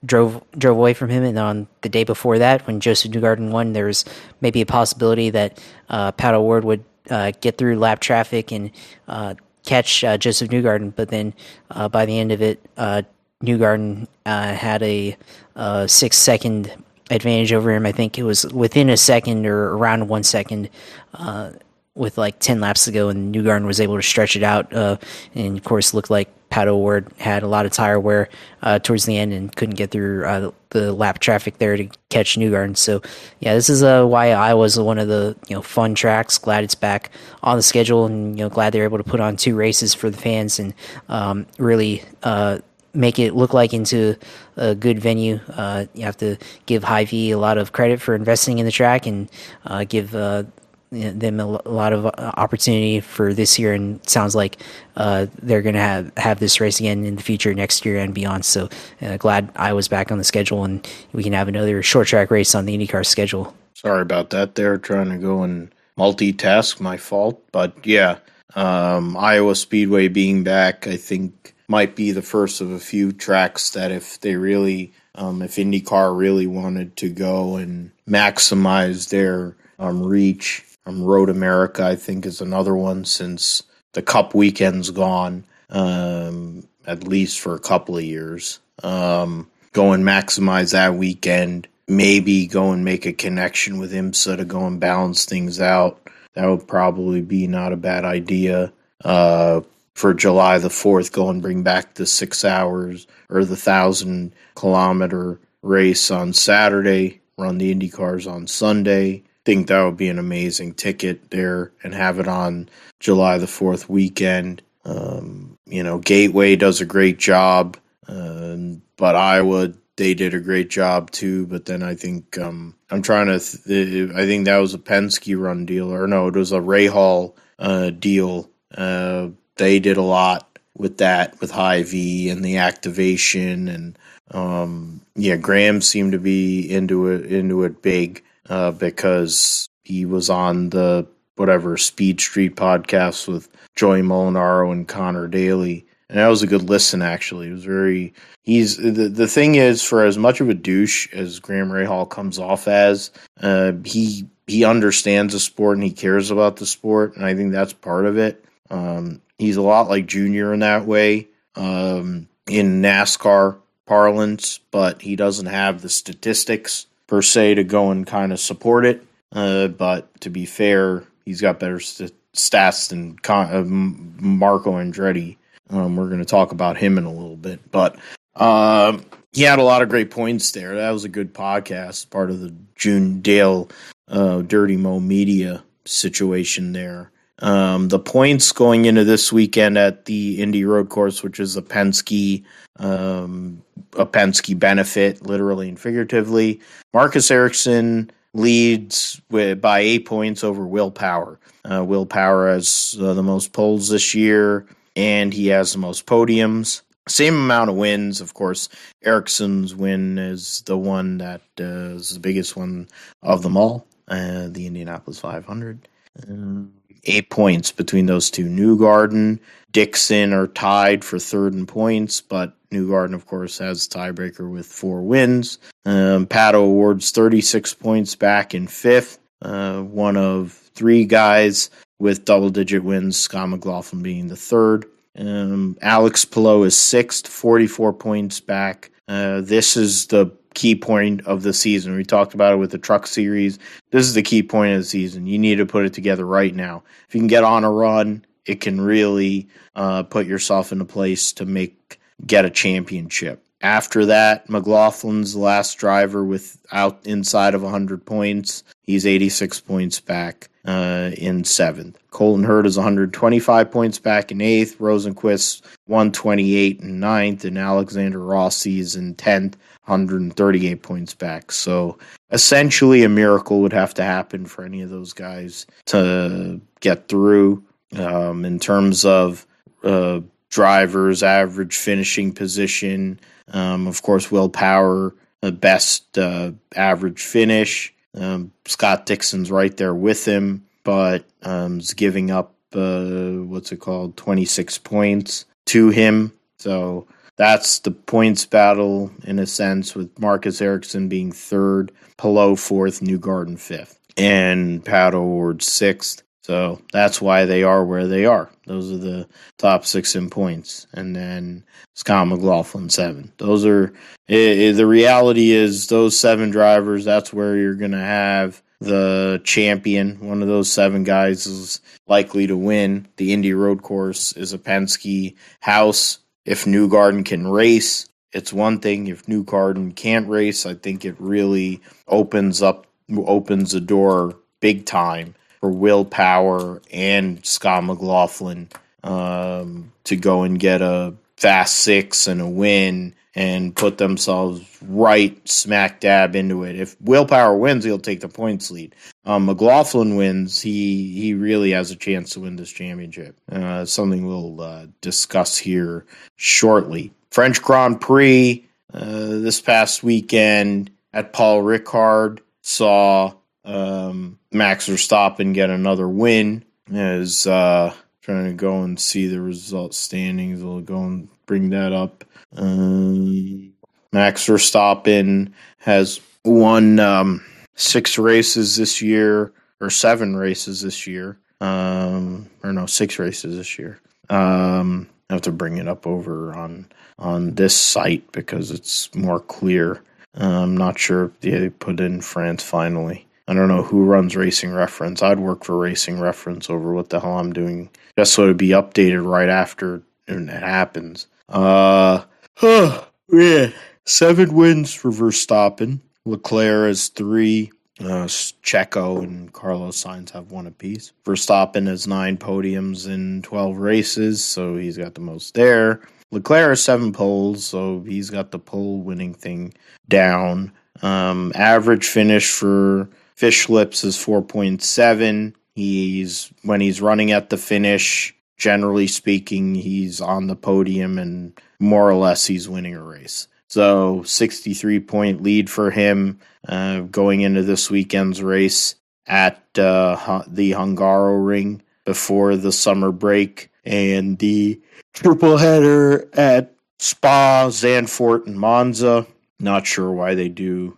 drove 0.05 0.43
drove 0.57 0.77
away 0.77 0.93
from 0.93 1.09
him, 1.09 1.23
and 1.23 1.37
on 1.37 1.67
the 1.81 1.89
day 1.89 2.03
before 2.03 2.39
that, 2.39 2.65
when 2.67 2.79
Josef 2.79 3.11
Newgarden 3.11 3.51
won, 3.51 3.73
there 3.73 3.85
was 3.85 4.05
maybe 4.41 4.61
a 4.61 4.65
possibility 4.65 5.29
that 5.29 5.59
uh, 5.89 6.11
Pato 6.11 6.35
O'Ward 6.35 6.63
would 6.63 6.83
uh, 7.09 7.31
get 7.41 7.57
through 7.57 7.77
lap 7.77 7.99
traffic 7.99 8.51
and 8.51 8.71
uh, 9.07 9.35
catch 9.65 10.03
uh, 10.03 10.17
Josef 10.17 10.49
Newgarden. 10.49 10.93
But 10.95 11.09
then 11.09 11.33
uh, 11.71 11.89
by 11.89 12.05
the 12.05 12.19
end 12.19 12.31
of 12.31 12.41
it, 12.41 12.63
uh, 12.77 13.03
Newgarden 13.43 14.07
uh, 14.25 14.53
had 14.53 14.83
a 14.83 15.17
uh, 15.55 15.87
six 15.87 16.17
second 16.17 16.71
advantage 17.09 17.53
over 17.53 17.71
him. 17.71 17.85
I 17.85 17.91
think 17.91 18.17
it 18.17 18.23
was 18.23 18.45
within 18.53 18.89
a 18.89 18.97
second 18.97 19.45
or 19.45 19.75
around 19.75 20.07
one 20.07 20.23
second. 20.23 20.69
Uh, 21.13 21.51
with 21.95 22.17
like 22.17 22.39
10 22.39 22.61
laps 22.61 22.85
to 22.85 22.91
go, 22.91 23.09
and 23.09 23.35
Newgarden 23.35 23.65
was 23.65 23.81
able 23.81 23.97
to 23.97 24.01
stretch 24.01 24.37
it 24.37 24.43
out. 24.43 24.71
Uh, 24.73 24.97
and 25.35 25.57
of 25.57 25.63
course, 25.65 25.93
looked 25.93 26.09
like 26.09 26.29
Pato 26.49 26.67
O'Ward 26.67 27.07
had 27.17 27.43
a 27.43 27.47
lot 27.47 27.65
of 27.65 27.71
tire 27.71 27.99
wear 27.99 28.29
uh, 28.61 28.79
towards 28.79 29.05
the 29.05 29.17
end 29.17 29.33
and 29.33 29.55
couldn't 29.55 29.75
get 29.75 29.91
through 29.91 30.25
uh, 30.25 30.51
the 30.69 30.93
lap 30.93 31.19
traffic 31.19 31.57
there 31.57 31.77
to 31.77 31.87
catch 32.09 32.35
Newgarden. 32.37 32.77
So, 32.77 33.01
yeah, 33.39 33.53
this 33.53 33.69
is 33.69 33.83
uh, 33.83 34.05
why 34.05 34.53
was 34.53 34.79
one 34.79 34.97
of 34.97 35.07
the 35.07 35.35
you 35.47 35.55
know 35.55 35.61
fun 35.61 35.93
tracks. 35.93 36.37
Glad 36.37 36.63
it's 36.63 36.75
back 36.75 37.11
on 37.43 37.57
the 37.57 37.63
schedule, 37.63 38.05
and 38.05 38.37
you 38.37 38.45
know 38.45 38.49
glad 38.49 38.73
they're 38.73 38.83
able 38.83 38.97
to 38.97 39.03
put 39.03 39.19
on 39.19 39.35
two 39.35 39.55
races 39.55 39.93
for 39.93 40.09
the 40.09 40.17
fans 40.17 40.59
and 40.59 40.73
um, 41.09 41.45
really 41.57 42.03
uh, 42.23 42.59
make 42.93 43.19
it 43.19 43.35
look 43.35 43.53
like 43.53 43.73
into 43.73 44.15
a 44.57 44.75
good 44.75 44.99
venue. 44.99 45.39
Uh, 45.49 45.85
you 45.93 46.03
have 46.03 46.17
to 46.17 46.37
give 46.65 46.83
Hy-Vee 46.83 47.31
a 47.31 47.37
lot 47.37 47.57
of 47.57 47.71
credit 47.71 48.01
for 48.01 48.15
investing 48.15 48.59
in 48.59 48.65
the 48.65 48.71
track 48.71 49.05
and 49.05 49.29
uh, 49.65 49.83
give 49.83 50.15
uh, 50.15 50.43
them 50.91 51.39
a 51.39 51.45
lot 51.69 51.93
of 51.93 52.05
uh, 52.05 52.11
opportunity 52.37 52.99
for 52.99 53.33
this 53.33 53.59
year, 53.59 53.73
and 53.73 54.07
sounds 54.09 54.35
like 54.35 54.57
uh, 54.95 55.27
they're 55.41 55.61
going 55.61 55.75
to 55.75 55.81
have 55.81 56.11
have 56.17 56.39
this 56.39 56.59
race 56.59 56.79
again 56.79 57.05
in 57.05 57.15
the 57.15 57.21
future 57.21 57.53
next 57.53 57.85
year 57.85 57.99
and 57.99 58.13
beyond. 58.13 58.43
So 58.45 58.69
uh, 59.01 59.17
glad 59.17 59.51
I 59.55 59.73
was 59.73 59.87
back 59.87 60.11
on 60.11 60.17
the 60.17 60.23
schedule, 60.23 60.63
and 60.63 60.87
we 61.13 61.23
can 61.23 61.33
have 61.33 61.47
another 61.47 61.83
short 61.83 62.07
track 62.07 62.31
race 62.31 62.55
on 62.55 62.65
the 62.65 62.75
IndyCar 62.75 63.05
schedule. 63.05 63.53
Sorry 63.75 64.01
about 64.01 64.31
that. 64.31 64.55
There, 64.55 64.77
trying 64.77 65.09
to 65.09 65.17
go 65.17 65.43
and 65.43 65.73
multitask. 65.97 66.79
My 66.79 66.97
fault, 66.97 67.41
but 67.51 67.85
yeah, 67.85 68.17
um, 68.55 69.15
Iowa 69.15 69.55
Speedway 69.55 70.07
being 70.07 70.43
back, 70.43 70.87
I 70.87 70.97
think 70.97 71.53
might 71.69 71.95
be 71.95 72.11
the 72.11 72.21
first 72.23 72.61
of 72.61 72.71
a 72.71 72.79
few 72.79 73.11
tracks 73.11 73.69
that 73.69 73.91
if 73.91 74.19
they 74.19 74.35
really, 74.35 74.91
um, 75.13 75.41
if 75.43 75.55
IndyCar 75.55 76.17
really 76.17 76.47
wanted 76.47 76.97
to 76.97 77.09
go 77.09 77.57
and 77.57 77.91
maximize 78.09 79.09
their 79.09 79.55
um, 79.77 80.03
reach 80.03 80.65
um, 80.87 81.03
Road 81.03 81.29
America, 81.29 81.85
I 81.85 81.95
think, 81.95 82.25
is 82.25 82.41
another 82.41 82.75
one 82.75 83.05
since 83.05 83.61
the 83.93 84.01
Cup 84.01 84.33
weekend's 84.33 84.89
gone, 84.89 85.45
um, 85.69 86.67
at 86.87 87.07
least 87.07 87.39
for 87.39 87.53
a 87.53 87.59
couple 87.59 87.97
of 87.97 88.03
years. 88.03 88.59
Um, 88.81 89.49
go 89.71 89.91
and 89.91 90.03
maximize 90.03 90.71
that 90.71 90.95
weekend. 90.95 91.67
Maybe 91.87 92.47
go 92.47 92.71
and 92.71 92.83
make 92.83 93.05
a 93.05 93.13
connection 93.13 93.77
with 93.77 93.93
IMSA 93.93 94.37
to 94.37 94.45
go 94.45 94.65
and 94.65 94.79
balance 94.79 95.25
things 95.25 95.61
out. 95.61 96.01
That 96.33 96.47
would 96.47 96.67
probably 96.67 97.21
be 97.21 97.45
not 97.45 97.73
a 97.73 97.77
bad 97.77 98.05
idea. 98.05 98.73
Uh, 99.03 99.61
for 99.99 100.13
July 100.13 100.57
the 100.57 100.69
4th, 100.69 101.11
go 101.11 101.29
and 101.29 101.41
bring 101.41 101.63
back 101.63 101.95
the 101.95 102.05
six 102.05 102.45
hours 102.45 103.05
or 103.29 103.43
the 103.43 103.57
thousand 103.57 104.33
kilometer 104.55 105.39
race 105.61 106.09
on 106.09 106.33
Saturday, 106.33 107.21
run 107.37 107.57
the 107.57 107.71
Indy 107.71 107.89
cars 107.89 108.25
on 108.25 108.47
Sunday 108.47 109.23
think 109.49 109.67
that 109.67 109.83
would 109.83 109.97
be 109.97 110.09
an 110.09 110.19
amazing 110.19 110.75
ticket 110.75 111.31
there 111.31 111.71
and 111.83 111.95
have 111.95 112.19
it 112.19 112.27
on 112.27 112.69
July 112.99 113.39
the 113.39 113.47
4th 113.47 113.89
weekend. 113.89 114.61
Um, 114.85 115.57
you 115.65 115.81
know, 115.81 115.97
Gateway 115.97 116.55
does 116.55 116.81
a 116.81 116.85
great 116.85 117.17
job, 117.17 117.75
uh, 118.07 118.55
but 118.95 119.15
Iowa, 119.15 119.73
they 119.95 120.13
did 120.13 120.35
a 120.35 120.39
great 120.39 120.69
job 120.69 121.09
too. 121.09 121.47
But 121.47 121.65
then 121.65 121.81
I 121.81 121.95
think, 121.95 122.37
um, 122.37 122.75
I'm 122.91 123.01
trying 123.01 123.25
to, 123.25 123.39
th- 123.39 124.11
I 124.11 124.27
think 124.27 124.45
that 124.45 124.57
was 124.57 124.75
a 124.75 124.79
Penske 124.79 125.35
run 125.39 125.65
deal, 125.65 125.91
or 125.91 126.05
no, 126.05 126.27
it 126.27 126.35
was 126.35 126.51
a 126.51 126.59
Rahal 126.59 127.33
uh, 127.57 127.89
deal. 127.89 128.51
Uh, 128.77 129.29
they 129.59 129.79
did 129.79 129.97
a 129.97 130.01
lot 130.01 130.59
with 130.75 130.97
that, 130.97 131.39
with 131.39 131.51
Hy-Vee 131.51 132.29
and 132.29 132.43
the 132.43 132.57
activation. 132.57 133.67
And 133.67 133.99
um, 134.31 135.01
yeah, 135.15 135.35
Graham 135.35 135.81
seemed 135.81 136.13
to 136.13 136.19
be 136.19 136.67
into 136.69 137.07
it, 137.07 137.31
into 137.31 137.63
it 137.63 137.81
big 137.83 138.23
uh, 138.49 138.71
because 138.71 139.69
he 139.83 140.05
was 140.05 140.29
on 140.29 140.69
the 140.71 141.05
whatever 141.35 141.77
Speed 141.77 142.19
Street 142.19 142.55
podcast 142.55 143.27
with 143.27 143.47
Joey 143.75 144.01
Molinaro 144.01 144.71
and 144.71 144.87
Conor 144.87 145.27
Daly. 145.27 145.85
and 146.09 146.17
that 146.17 146.27
was 146.27 146.43
a 146.43 146.47
good 146.47 146.63
listen. 146.63 147.01
Actually, 147.01 147.47
it 147.47 147.53
was 147.53 147.65
very. 147.65 148.13
He's 148.43 148.77
the 148.77 149.07
the 149.09 149.27
thing 149.27 149.55
is 149.55 149.83
for 149.83 150.03
as 150.03 150.17
much 150.17 150.41
of 150.41 150.49
a 150.49 150.53
douche 150.53 151.13
as 151.13 151.39
Graham 151.39 151.69
Rahal 151.69 152.09
comes 152.09 152.39
off 152.39 152.67
as, 152.67 153.11
uh, 153.41 153.73
he 153.85 154.27
he 154.47 154.65
understands 154.65 155.33
the 155.33 155.39
sport 155.39 155.77
and 155.77 155.83
he 155.83 155.91
cares 155.91 156.31
about 156.31 156.57
the 156.57 156.65
sport, 156.65 157.15
and 157.15 157.23
I 157.25 157.35
think 157.35 157.51
that's 157.51 157.73
part 157.73 158.05
of 158.05 158.17
it. 158.17 158.43
Um, 158.71 159.21
he's 159.39 159.57
a 159.57 159.61
lot 159.61 159.89
like 159.89 160.05
Junior 160.05 160.53
in 160.53 160.59
that 160.59 160.85
way 160.85 161.27
um, 161.55 162.27
in 162.47 162.81
NASCAR 162.81 163.57
parlance, 163.85 164.59
but 164.69 165.01
he 165.01 165.15
doesn't 165.15 165.47
have 165.47 165.81
the 165.81 165.89
statistics 165.89 166.85
per 167.07 167.23
se 167.23 167.55
to 167.55 167.63
go 167.63 167.89
and 167.89 168.05
kind 168.05 168.31
of 168.31 168.39
support 168.39 168.85
it. 168.85 169.03
Uh, 169.31 169.67
but 169.67 170.21
to 170.21 170.29
be 170.29 170.45
fair, 170.45 171.03
he's 171.25 171.41
got 171.41 171.59
better 171.59 171.79
st- 171.79 172.13
stats 172.35 172.89
than 172.89 173.17
Con- 173.17 173.51
uh, 173.51 173.63
Marco 173.65 174.73
Andretti. 174.73 175.37
Um, 175.71 175.95
we're 175.95 176.07
going 176.07 176.19
to 176.19 176.25
talk 176.25 176.51
about 176.51 176.77
him 176.77 176.97
in 176.97 177.05
a 177.05 177.13
little 177.13 177.35
bit, 177.35 177.71
but 177.71 177.97
um, 178.35 179.05
he 179.33 179.43
had 179.43 179.59
a 179.59 179.63
lot 179.63 179.81
of 179.81 179.89
great 179.89 180.11
points 180.11 180.51
there. 180.51 180.75
That 180.75 180.91
was 180.91 181.03
a 181.03 181.09
good 181.09 181.33
podcast, 181.33 182.09
part 182.09 182.31
of 182.31 182.39
the 182.39 182.53
June 182.75 183.21
Dale 183.21 183.69
uh, 184.07 184.41
Dirty 184.41 184.77
Mo 184.77 184.99
Media 184.99 185.63
situation 185.85 186.73
there. 186.73 187.11
Um, 187.41 187.87
the 187.87 187.99
points 187.99 188.51
going 188.51 188.85
into 188.85 189.03
this 189.03 189.31
weekend 189.31 189.77
at 189.77 190.05
the 190.05 190.41
Indy 190.41 190.65
Road 190.65 190.89
Course, 190.89 191.23
which 191.23 191.39
is 191.39 191.55
a 191.55 191.61
Penske, 191.61 192.43
um, 192.77 193.61
a 193.97 194.05
Penske 194.05 194.57
benefit, 194.57 195.25
literally 195.25 195.69
and 195.69 195.79
figuratively. 195.79 196.59
Marcus 196.93 197.31
Ericsson 197.31 198.11
leads 198.33 199.21
with, 199.29 199.61
by 199.61 199.79
eight 199.79 200.05
points 200.05 200.43
over 200.43 200.65
Will 200.67 200.91
Power. 200.91 201.39
Uh, 201.69 201.83
Will 201.83 202.05
Power 202.05 202.49
has 202.49 202.97
uh, 203.01 203.13
the 203.13 203.23
most 203.23 203.53
poles 203.53 203.89
this 203.89 204.13
year, 204.13 204.65
and 204.95 205.33
he 205.33 205.47
has 205.47 205.71
the 205.71 205.79
most 205.79 206.05
podiums. 206.05 206.81
Same 207.07 207.35
amount 207.35 207.69
of 207.69 207.75
wins, 207.75 208.21
of 208.21 208.33
course. 208.35 208.69
Ericsson's 209.03 209.73
win 209.75 210.19
is 210.19 210.61
the 210.67 210.77
one 210.77 211.17
that 211.17 211.41
uh, 211.59 211.95
is 211.95 212.13
the 212.13 212.19
biggest 212.19 212.55
one 212.55 212.87
of 213.23 213.41
them 213.41 213.57
all, 213.57 213.87
uh, 214.09 214.47
the 214.49 214.67
Indianapolis 214.67 215.19
500. 215.19 215.87
Um, 216.27 216.71
eight 217.05 217.29
points 217.29 217.71
between 217.71 218.05
those 218.05 218.29
two. 218.29 218.45
Newgarden, 218.45 219.39
Dixon 219.71 220.33
are 220.33 220.47
tied 220.47 221.03
for 221.03 221.19
third 221.19 221.53
in 221.53 221.65
points, 221.65 222.21
but 222.21 222.53
Newgarden, 222.71 223.13
of 223.13 223.25
course, 223.25 223.57
has 223.59 223.87
tiebreaker 223.87 224.49
with 224.49 224.65
four 224.65 225.01
wins. 225.01 225.57
Um, 225.85 226.25
Pato 226.27 226.55
O'Ward's 226.55 227.11
36 227.11 227.73
points 227.75 228.15
back 228.15 228.53
in 228.53 228.67
fifth, 228.67 229.19
uh, 229.41 229.81
one 229.81 230.17
of 230.17 230.53
three 230.75 231.05
guys 231.05 231.69
with 231.99 232.25
double 232.25 232.49
digit 232.49 232.83
wins, 232.83 233.17
Scott 233.17 233.49
McLaughlin 233.49 234.01
being 234.01 234.27
the 234.27 234.35
third. 234.35 234.85
Um, 235.17 235.77
Alex 235.81 236.23
Palou 236.25 236.63
is 236.63 236.77
sixth, 236.77 237.27
44 237.27 237.93
points 237.93 238.39
back. 238.39 238.91
Uh, 239.07 239.41
this 239.41 239.75
is 239.75 240.07
the 240.07 240.31
key 240.59 240.75
point 240.75 241.25
of 241.25 241.43
the 241.43 241.53
season. 241.53 241.95
We 241.95 242.03
talked 242.03 242.33
about 242.33 242.51
it 242.51 242.57
with 242.57 242.71
the 242.71 242.77
truck 242.77 243.07
series. 243.07 243.57
This 243.91 244.05
is 244.05 244.13
the 244.13 244.21
key 244.21 244.43
point 244.43 244.73
of 244.73 244.79
the 244.79 244.83
season. 244.83 245.25
You 245.25 245.39
need 245.39 245.55
to 245.55 245.65
put 245.65 245.85
it 245.85 245.93
together 245.93 246.25
right 246.25 246.53
now. 246.53 246.83
If 247.07 247.15
you 247.15 247.21
can 247.21 247.27
get 247.27 247.45
on 247.45 247.63
a 247.63 247.71
run, 247.71 248.25
it 248.45 248.59
can 248.59 248.81
really 248.81 249.47
uh, 249.77 250.03
put 250.03 250.25
yourself 250.25 250.73
in 250.73 250.81
a 250.81 250.85
place 250.85 251.31
to 251.33 251.45
make 251.45 252.01
get 252.25 252.43
a 252.43 252.49
championship. 252.49 253.41
After 253.61 254.05
that, 254.07 254.49
McLaughlin's 254.49 255.33
last 255.33 255.75
driver 255.75 256.25
without 256.25 256.99
inside 257.05 257.55
of 257.55 257.63
100 257.63 258.05
points. 258.05 258.63
He's 258.83 259.05
86 259.05 259.61
points 259.61 260.01
back 260.01 260.49
uh, 260.65 261.11
in 261.17 261.45
seventh. 261.45 261.97
Colton 262.11 262.45
Herta 262.45 262.65
is 262.65 262.77
125 262.77 263.71
points 263.71 263.97
back 263.97 264.31
in 264.31 264.41
eighth. 264.41 264.77
Rosenqvist 264.79 265.61
128 265.87 266.81
in 266.81 266.99
ninth, 266.99 267.45
and 267.45 267.57
Alexander 267.57 268.19
Rossi 268.19 268.79
Rossi's 268.79 268.95
in 268.95 269.15
tenth, 269.15 269.57
138 269.89 270.81
points 270.81 271.13
back. 271.13 271.51
So 271.51 271.97
essentially, 272.31 273.03
a 273.03 273.09
miracle 273.09 273.61
would 273.61 273.73
have 273.73 273.93
to 273.95 274.03
happen 274.03 274.45
for 274.45 274.63
any 274.63 274.81
of 274.81 274.89
those 274.89 275.13
guys 275.13 275.65
to 275.85 276.61
get 276.79 277.07
through. 277.07 277.63
Um, 277.97 278.45
in 278.45 278.59
terms 278.59 279.03
of 279.03 279.47
uh, 279.83 280.21
drivers' 280.49 281.23
average 281.23 281.75
finishing 281.75 282.31
position, 282.33 283.19
um, 283.51 283.87
of 283.87 284.03
course, 284.03 284.31
Will 284.31 284.49
Power, 284.49 285.15
the 285.41 285.51
best 285.51 286.17
uh, 286.17 286.51
average 286.75 287.21
finish. 287.21 287.93
Um, 288.13 288.51
Scott 288.65 289.05
Dixon's 289.05 289.49
right 289.49 289.75
there 289.75 289.95
with 289.95 290.25
him, 290.25 290.65
but 290.83 291.25
um, 291.43 291.79
is 291.79 291.93
giving 291.93 292.29
up 292.29 292.53
uh, 292.73 293.41
what's 293.45 293.71
it 293.71 293.79
called, 293.79 294.17
26 294.17 294.77
points 294.79 295.45
to 295.65 295.89
him. 295.89 296.31
So 296.57 297.07
that's 297.39 297.79
the 297.79 297.91
points 297.91 298.45
battle 298.45 299.09
in 299.23 299.39
a 299.39 299.47
sense, 299.47 299.95
with 299.95 300.19
Marcus 300.19 300.61
Ericsson 300.61 301.07
being 301.07 301.31
third, 301.31 301.91
Palou 302.17 302.57
fourth, 302.57 302.99
Newgarden 302.99 303.57
fifth, 303.57 303.97
and 304.17 304.83
Pato 304.83 305.13
O'Ward 305.15 305.63
sixth. 305.63 306.21
So 306.41 306.81
that's 306.91 307.21
why 307.21 307.45
they 307.45 307.63
are 307.63 307.85
where 307.85 308.07
they 308.07 308.25
are. 308.25 308.49
Those 308.65 308.91
are 308.91 308.97
the 308.97 309.27
top 309.57 309.85
six 309.85 310.15
in 310.15 310.29
points, 310.29 310.85
and 310.93 311.15
then 311.15 311.63
Scott 311.93 312.27
McLaughlin 312.27 312.89
seven. 312.89 313.31
Those 313.37 313.65
are 313.65 313.93
it, 314.27 314.59
it, 314.59 314.75
the 314.75 314.87
reality 314.87 315.51
is 315.51 315.87
those 315.87 316.19
seven 316.19 316.49
drivers. 316.49 317.05
That's 317.05 317.31
where 317.31 317.55
you're 317.55 317.75
going 317.75 317.91
to 317.91 317.97
have 317.97 318.61
the 318.81 319.39
champion. 319.45 320.27
One 320.27 320.41
of 320.41 320.49
those 320.49 320.71
seven 320.71 321.05
guys 321.05 321.45
is 321.45 321.79
likely 322.05 322.47
to 322.47 322.57
win. 322.57 323.07
The 323.15 323.31
Indy 323.31 323.53
Road 323.53 323.81
Course 323.81 324.33
is 324.33 324.51
a 324.51 324.57
Penske 324.57 325.35
house 325.61 326.19
if 326.45 326.65
Newgarden 326.65 327.25
can 327.25 327.47
race, 327.47 328.07
it's 328.31 328.53
one 328.53 328.79
thing. 328.79 329.07
If 329.07 329.25
Newgarden 329.25 329.95
can't 329.95 330.29
race, 330.29 330.65
I 330.65 330.75
think 330.75 331.05
it 331.05 331.15
really 331.19 331.81
opens 332.07 332.61
up 332.61 332.85
opens 333.17 333.71
the 333.71 333.81
door 333.81 334.35
big 334.59 334.85
time 334.85 335.33
for 335.59 335.71
Will 335.71 336.05
Power 336.05 336.81
and 336.91 337.43
Scott 337.45 337.83
McLaughlin 337.83 338.69
um, 339.03 339.91
to 340.03 340.15
go 340.15 340.43
and 340.43 340.59
get 340.59 340.81
a 340.81 341.13
fast 341.37 341.77
six 341.77 342.27
and 342.27 342.41
a 342.41 342.47
win 342.47 343.15
and 343.35 343.75
put 343.75 343.97
themselves 343.97 344.61
right 344.81 345.47
smack 345.47 345.99
dab 345.99 346.35
into 346.35 346.63
it. 346.63 346.75
If 346.75 346.99
Will 347.01 347.25
Power 347.25 347.55
wins, 347.55 347.83
he'll 347.83 347.99
take 347.99 348.21
the 348.21 348.27
points 348.27 348.71
lead. 348.71 348.95
Um, 349.25 349.45
McLaughlin 349.45 350.15
wins, 350.15 350.61
he 350.61 351.11
he 351.13 351.33
really 351.33 351.71
has 351.71 351.91
a 351.91 351.95
chance 351.95 352.31
to 352.31 352.41
win 352.41 352.55
this 352.55 352.71
championship. 352.71 353.39
Uh, 353.51 353.85
something 353.85 354.25
we'll 354.25 354.61
uh, 354.61 354.87
discuss 355.01 355.57
here 355.57 356.05
shortly. 356.35 357.13
French 357.31 357.61
Grand 357.61 358.01
Prix 358.01 358.67
uh, 358.93 359.27
this 359.27 359.61
past 359.61 360.03
weekend 360.03 360.91
at 361.13 361.33
Paul 361.33 361.61
Ricard 361.61 362.39
saw 362.61 363.33
um, 363.63 364.39
Max 364.51 364.87
Verstappen 364.87 365.53
get 365.53 365.69
another 365.69 366.07
win. 366.07 366.65
As 366.91 367.45
uh, 367.45 367.93
trying 368.29 368.45
to 368.45 368.53
go 368.53 368.83
and 368.83 368.99
see 368.99 369.25
the 369.25 369.41
result 369.41 369.91
standings, 369.95 370.63
we'll 370.63 370.81
go 370.81 371.01
and 371.03 371.27
bring 371.47 371.71
that 371.71 371.91
up. 371.91 372.23
Um, 372.55 373.73
Max 374.13 374.45
Verstappen 374.45 375.51
has 375.79 376.21
won 376.45 376.99
um, 376.99 377.43
six 377.75 378.19
races 378.19 378.75
this 378.75 379.01
year, 379.01 379.51
or 379.81 379.89
seven 379.89 380.35
races 380.35 380.81
this 380.81 381.07
year. 381.07 381.39
Um, 381.59 382.47
or 382.63 382.71
no, 382.71 382.85
six 382.85 383.17
races 383.17 383.57
this 383.57 383.79
year. 383.79 383.99
Um, 384.29 385.09
I 385.31 385.33
have 385.33 385.41
to 385.43 385.51
bring 385.51 385.77
it 385.77 385.87
up 385.87 386.05
over 386.05 386.53
on 386.53 386.87
on 387.17 387.55
this 387.55 387.75
site 387.75 388.31
because 388.31 388.69
it's 388.69 389.13
more 389.15 389.39
clear. 389.39 390.03
Uh, 390.39 390.61
I'm 390.61 390.77
not 390.77 390.99
sure 390.99 391.25
if 391.25 391.39
they 391.41 391.69
put 391.69 391.99
in 391.99 392.21
France 392.21 392.63
finally. 392.63 393.25
I 393.49 393.55
don't 393.55 393.67
know 393.67 393.81
who 393.81 394.03
runs 394.03 394.35
Racing 394.35 394.73
Reference. 394.73 395.23
I'd 395.23 395.39
work 395.39 395.63
for 395.63 395.75
Racing 395.75 396.19
Reference 396.19 396.69
over 396.69 396.93
what 396.93 397.09
the 397.09 397.19
hell 397.19 397.39
I'm 397.39 397.51
doing, 397.51 397.89
just 398.15 398.35
so 398.35 398.43
it'd 398.43 398.57
be 398.57 398.69
updated 398.69 399.25
right 399.25 399.49
after 399.49 400.03
it 400.27 400.47
happens. 400.49 401.25
Uh, 401.49 402.21
huh, 402.57 403.03
yeah, 403.31 403.71
seven 404.05 404.53
wins 404.53 404.93
for 404.93 405.09
Verstappen. 405.09 405.99
Leclerc 406.25 406.89
has 406.89 407.07
three. 407.07 407.71
Uh, 407.99 408.27
Checo 408.63 409.23
and 409.23 409.51
Carlos 409.51 410.01
Sainz 410.01 410.29
have 410.29 410.51
one 410.51 410.67
apiece. 410.67 411.11
Verstappen 411.25 411.87
has 411.87 412.05
nine 412.05 412.37
podiums 412.37 413.11
in 413.11 413.41
12 413.41 413.77
races, 413.77 414.43
so 414.43 414.77
he's 414.77 414.95
got 414.95 415.15
the 415.15 415.21
most 415.21 415.55
there. 415.55 416.01
Leclerc 416.31 416.69
has 416.69 416.83
seven 416.83 417.11
poles, 417.11 417.65
so 417.65 418.01
he's 418.07 418.29
got 418.29 418.51
the 418.51 418.59
pole 418.59 418.99
winning 418.99 419.33
thing 419.33 419.73
down. 420.07 420.71
Um, 421.01 421.51
average 421.55 422.07
finish 422.07 422.51
for 422.51 423.09
Fish 423.39 423.69
Lips 423.69 424.03
is 424.03 424.17
4.7. 424.17 425.53
He's 425.73 426.51
when 426.63 426.81
he's 426.81 427.01
running 427.01 427.31
at 427.31 427.49
the 427.49 427.55
finish, 427.55 428.35
generally 428.57 429.07
speaking, 429.07 429.75
he's 429.75 430.19
on 430.19 430.47
the 430.47 430.57
podium 430.57 431.17
and 431.17 431.57
more 431.79 432.09
or 432.09 432.15
less 432.15 432.45
he's 432.45 432.67
winning 432.67 432.95
a 432.95 433.01
race. 433.01 433.47
So 433.69 434.23
63 434.23 434.99
point 434.99 435.41
lead 435.41 435.69
for 435.69 435.89
him 435.89 436.41
uh, 436.67 436.99
going 436.99 437.39
into 437.39 437.63
this 437.63 437.89
weekend's 437.89 438.43
race 438.43 438.95
at 439.25 439.63
uh, 439.77 440.43
the 440.45 440.71
Hungaroring 440.71 441.79
before 442.03 442.57
the 442.57 442.73
summer 442.73 443.13
break. 443.13 443.71
and 443.85 444.37
the 444.39 444.81
triple 445.13 445.55
header 445.55 446.27
at 446.33 446.75
Spa, 446.97 447.67
Zandvoort, 447.69 448.47
and 448.47 448.59
Monza. 448.59 449.25
Not 449.61 449.87
sure 449.87 450.11
why 450.11 450.35
they 450.35 450.49
do 450.49 450.97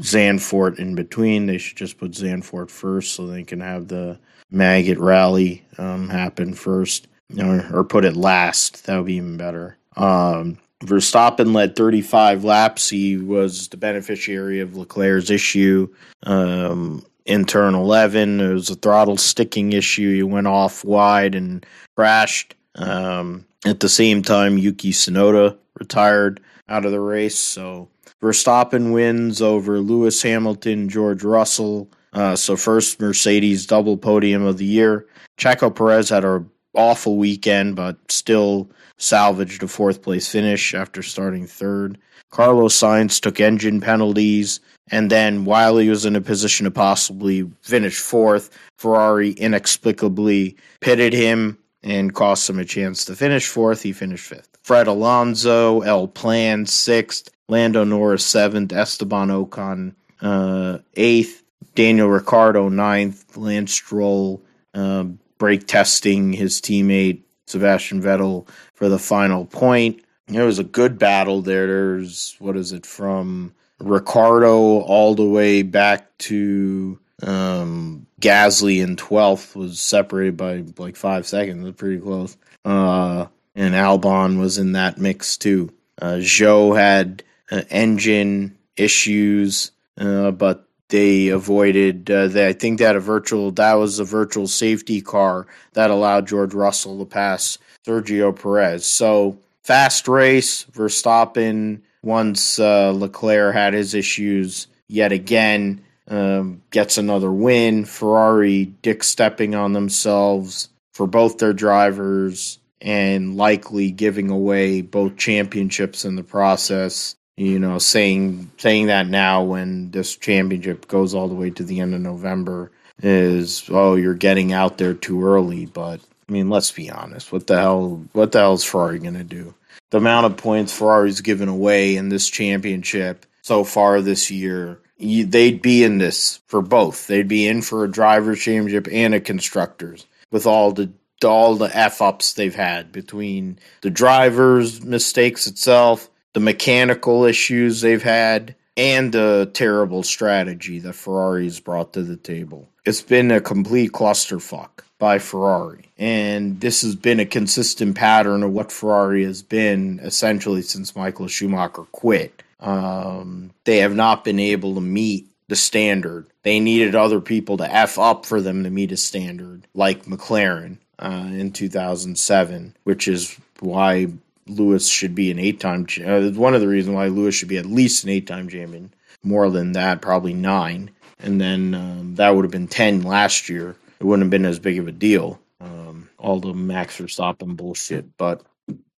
Zandvoort 0.00 0.78
in 0.78 0.94
between. 0.94 1.46
They 1.46 1.58
should 1.58 1.76
just 1.76 1.98
put 1.98 2.12
Zandvoort 2.12 2.70
first 2.70 3.14
so 3.14 3.26
they 3.26 3.44
can 3.44 3.60
have 3.60 3.88
the 3.88 4.18
maggot 4.50 4.98
rally 4.98 5.64
um, 5.78 6.08
happen 6.08 6.54
first, 6.54 7.08
or, 7.38 7.66
or, 7.72 7.84
put 7.84 8.04
it 8.04 8.16
last. 8.16 8.86
That 8.86 8.96
would 8.96 9.06
be 9.06 9.14
even 9.14 9.36
better. 9.36 9.76
Um, 9.96 10.58
Verstappen 10.84 11.54
led 11.54 11.74
35 11.74 12.44
laps. 12.44 12.88
He 12.88 13.16
was 13.16 13.68
the 13.68 13.76
beneficiary 13.76 14.60
of 14.60 14.76
Leclerc's 14.76 15.30
issue 15.30 15.88
um, 16.24 17.04
in 17.24 17.44
turn 17.44 17.74
11. 17.74 18.40
It 18.40 18.52
was 18.52 18.70
a 18.70 18.74
throttle 18.74 19.16
sticking 19.16 19.72
issue. 19.72 20.14
He 20.14 20.22
went 20.22 20.46
off 20.46 20.84
wide 20.84 21.34
and 21.34 21.64
crashed. 21.96 22.54
Um, 22.74 23.46
at 23.64 23.80
the 23.80 23.88
same 23.88 24.22
time, 24.22 24.58
Yuki 24.58 24.92
Tsunoda 24.92 25.56
retired 25.80 26.40
out 26.68 26.84
of 26.84 26.92
the 26.92 27.00
race. 27.00 27.38
So 27.38 27.88
Verstappen 28.22 28.92
wins 28.92 29.42
over 29.42 29.80
Lewis 29.80 30.22
Hamilton, 30.22 30.88
George 30.88 31.22
Russell. 31.22 31.90
Uh, 32.12 32.34
so 32.34 32.56
first 32.56 32.98
Mercedes 33.00 33.66
double 33.66 33.96
podium 33.96 34.44
of 34.44 34.58
the 34.58 34.64
year. 34.64 35.06
Checo 35.38 35.74
Perez 35.74 36.08
had 36.08 36.24
an 36.24 36.50
awful 36.74 37.16
weekend, 37.16 37.76
but 37.76 37.98
still 38.10 38.70
salvaged 38.96 39.62
a 39.62 39.68
fourth 39.68 40.02
place 40.02 40.28
finish 40.28 40.74
after 40.74 41.02
starting 41.02 41.46
third. 41.46 41.98
Carlos 42.30 42.74
Sainz 42.78 43.20
took 43.20 43.40
engine 43.40 43.80
penalties, 43.80 44.60
and 44.90 45.10
then 45.10 45.44
while 45.44 45.76
he 45.76 45.88
was 45.88 46.06
in 46.06 46.16
a 46.16 46.20
position 46.20 46.64
to 46.64 46.70
possibly 46.70 47.48
finish 47.62 47.98
fourth, 47.98 48.50
Ferrari 48.78 49.30
inexplicably 49.32 50.56
pitted 50.80 51.12
him 51.12 51.58
and 51.82 52.14
cost 52.14 52.48
him 52.48 52.58
a 52.58 52.64
chance 52.64 53.04
to 53.04 53.14
finish 53.14 53.46
fourth. 53.46 53.82
He 53.82 53.92
finished 53.92 54.26
fifth. 54.26 54.48
Fred 54.62 54.86
Alonso, 54.86 55.82
El 55.82 56.08
Plan 56.08 56.66
sixth, 56.66 57.30
Lando 57.48 57.84
Norris 57.84 58.24
seventh, 58.24 58.72
Esteban 58.72 59.28
Ocon 59.28 59.94
uh, 60.20 60.78
eighth, 60.94 61.42
Daniel 61.74 62.08
Ricciardo 62.08 62.68
ninth, 62.68 63.36
Lance 63.36 63.72
Stroll 63.72 64.42
uh, 64.74 65.04
brake 65.38 65.66
testing 65.66 66.32
his 66.32 66.60
teammate 66.60 67.22
Sebastian 67.46 68.02
Vettel 68.02 68.48
for 68.74 68.88
the 68.88 68.98
final 68.98 69.44
point. 69.46 70.02
It 70.28 70.40
was 70.40 70.58
a 70.58 70.64
good 70.64 70.98
battle 70.98 71.42
there. 71.42 71.66
There's 71.66 72.36
what 72.38 72.56
is 72.56 72.72
it 72.72 72.84
from 72.84 73.54
Ricciardo 73.78 74.80
all 74.80 75.14
the 75.14 75.24
way 75.24 75.62
back 75.62 76.16
to 76.18 76.98
um, 77.22 78.06
Gasly 78.20 78.82
in 78.82 78.96
12th 78.96 79.54
was 79.54 79.80
separated 79.80 80.36
by 80.36 80.64
like 80.78 80.96
five 80.96 81.26
seconds. 81.26 81.64
That's 81.64 81.76
pretty 81.76 82.00
close. 82.00 82.36
Uh, 82.64 83.26
and 83.54 83.74
Albon 83.74 84.38
was 84.38 84.58
in 84.58 84.72
that 84.72 84.98
mix 84.98 85.36
too. 85.36 85.72
Uh, 86.00 86.16
Zhou 86.16 86.76
had 86.76 87.22
uh, 87.50 87.62
engine 87.70 88.56
issues, 88.76 89.70
uh, 89.98 90.30
but 90.30 90.68
they 90.88 91.28
avoided. 91.28 92.10
Uh, 92.10 92.28
they, 92.28 92.48
I 92.48 92.52
think 92.52 92.78
that 92.78 92.96
a 92.96 93.00
virtual 93.00 93.50
that 93.52 93.74
was 93.74 93.98
a 93.98 94.04
virtual 94.04 94.46
safety 94.46 95.00
car 95.00 95.46
that 95.72 95.90
allowed 95.90 96.28
George 96.28 96.54
Russell 96.54 96.98
to 96.98 97.04
pass 97.04 97.58
Sergio 97.86 98.34
Perez. 98.40 98.86
So 98.86 99.38
fast 99.62 100.08
race, 100.08 100.64
Verstappen. 100.66 101.80
Once 102.02 102.60
uh, 102.60 102.92
Leclerc 102.92 103.52
had 103.52 103.74
his 103.74 103.92
issues 103.92 104.68
yet 104.86 105.10
again, 105.10 105.82
um, 106.06 106.62
gets 106.70 106.98
another 106.98 107.32
win. 107.32 107.84
Ferrari 107.84 108.66
dick 108.82 109.02
stepping 109.02 109.56
on 109.56 109.72
themselves 109.72 110.68
for 110.92 111.08
both 111.08 111.38
their 111.38 111.52
drivers 111.52 112.60
and 112.80 113.36
likely 113.36 113.90
giving 113.90 114.30
away 114.30 114.82
both 114.82 115.16
championships 115.16 116.04
in 116.04 116.14
the 116.14 116.22
process. 116.22 117.15
You 117.36 117.58
know, 117.58 117.78
saying 117.78 118.50
saying 118.56 118.86
that 118.86 119.08
now 119.08 119.42
when 119.42 119.90
this 119.90 120.16
championship 120.16 120.88
goes 120.88 121.14
all 121.14 121.28
the 121.28 121.34
way 121.34 121.50
to 121.50 121.64
the 121.64 121.80
end 121.80 121.94
of 121.94 122.00
November 122.00 122.72
is 123.02 123.68
oh 123.70 123.94
you're 123.94 124.14
getting 124.14 124.52
out 124.52 124.78
there 124.78 124.94
too 124.94 125.24
early. 125.24 125.66
But 125.66 126.00
I 126.28 126.32
mean, 126.32 126.48
let's 126.48 126.70
be 126.70 126.90
honest. 126.90 127.32
What 127.32 127.46
the 127.46 127.58
hell? 127.58 128.02
What 128.12 128.32
the 128.32 128.38
hell 128.38 128.54
is 128.54 128.64
Ferrari 128.64 128.98
going 128.98 129.14
to 129.14 129.24
do? 129.24 129.54
The 129.90 129.98
amount 129.98 130.26
of 130.26 130.36
points 130.36 130.76
Ferrari's 130.76 131.20
given 131.20 131.48
away 131.48 131.96
in 131.96 132.08
this 132.08 132.28
championship 132.28 133.26
so 133.42 133.64
far 133.64 134.00
this 134.00 134.30
year 134.30 134.80
you, 134.98 135.26
they'd 135.26 135.62
be 135.62 135.84
in 135.84 135.98
this 135.98 136.40
for 136.46 136.62
both. 136.62 137.06
They'd 137.06 137.28
be 137.28 137.46
in 137.46 137.62
for 137.62 137.84
a 137.84 137.90
drivers' 137.90 138.40
championship 138.40 138.88
and 138.90 139.14
a 139.14 139.20
constructors 139.20 140.06
with 140.30 140.46
all 140.46 140.72
the 140.72 140.90
all 141.24 141.56
the 141.56 141.74
f 141.74 142.02
ups 142.02 142.34
they've 142.34 142.54
had 142.54 142.92
between 142.92 143.58
the 143.80 143.90
drivers' 143.90 144.84
mistakes 144.84 145.46
itself, 145.46 146.10
the 146.36 146.40
mechanical 146.40 147.24
issues 147.24 147.80
they've 147.80 148.02
had, 148.02 148.54
and 148.76 149.10
the 149.10 149.50
terrible 149.54 150.02
strategy 150.02 150.78
that 150.78 150.92
Ferrari's 150.92 151.60
brought 151.60 151.94
to 151.94 152.02
the 152.02 152.18
table. 152.18 152.68
It's 152.84 153.00
been 153.00 153.30
a 153.30 153.40
complete 153.40 153.92
clusterfuck 153.92 154.82
by 154.98 155.18
Ferrari. 155.18 155.90
And 155.96 156.60
this 156.60 156.82
has 156.82 156.94
been 156.94 157.20
a 157.20 157.24
consistent 157.24 157.96
pattern 157.96 158.42
of 158.42 158.52
what 158.52 158.70
Ferrari 158.70 159.24
has 159.24 159.40
been 159.40 159.98
essentially 160.02 160.60
since 160.60 160.94
Michael 160.94 161.26
Schumacher 161.26 161.84
quit. 161.84 162.42
Um, 162.60 163.52
they 163.64 163.78
have 163.78 163.94
not 163.94 164.22
been 164.22 164.38
able 164.38 164.74
to 164.74 164.82
meet 164.82 165.28
the 165.48 165.56
standard. 165.56 166.26
They 166.42 166.60
needed 166.60 166.94
other 166.94 167.22
people 167.22 167.56
to 167.56 167.74
F 167.74 167.98
up 167.98 168.26
for 168.26 168.42
them 168.42 168.62
to 168.64 168.68
meet 168.68 168.92
a 168.92 168.98
standard, 168.98 169.66
like 169.72 170.04
McLaren 170.04 170.76
uh, 170.98 171.30
in 171.30 171.52
2007, 171.52 172.76
which 172.84 173.08
is 173.08 173.38
why 173.60 174.08
Lewis 174.48 174.88
should 174.88 175.14
be 175.14 175.30
an 175.30 175.38
eight 175.38 175.60
time. 175.60 175.86
Uh, 176.04 176.30
one 176.30 176.54
of 176.54 176.60
the 176.60 176.68
reasons 176.68 176.94
why 176.94 177.08
Lewis 177.08 177.34
should 177.34 177.48
be 177.48 177.58
at 177.58 177.66
least 177.66 178.04
an 178.04 178.10
eight 178.10 178.26
time 178.26 178.48
champion. 178.48 178.92
More 179.22 179.50
than 179.50 179.72
that, 179.72 180.02
probably 180.02 180.34
nine. 180.34 180.90
And 181.18 181.40
then 181.40 181.74
um, 181.74 182.14
that 182.16 182.34
would 182.34 182.44
have 182.44 182.52
been 182.52 182.68
10 182.68 183.02
last 183.02 183.48
year. 183.48 183.74
It 183.98 184.04
wouldn't 184.04 184.24
have 184.24 184.30
been 184.30 184.44
as 184.44 184.58
big 184.58 184.78
of 184.78 184.86
a 184.86 184.92
deal. 184.92 185.40
Um, 185.60 186.08
all 186.18 186.38
the 186.38 186.52
Max 186.52 186.98
Verstappen 186.98 187.56
bullshit. 187.56 188.16
But 188.16 188.42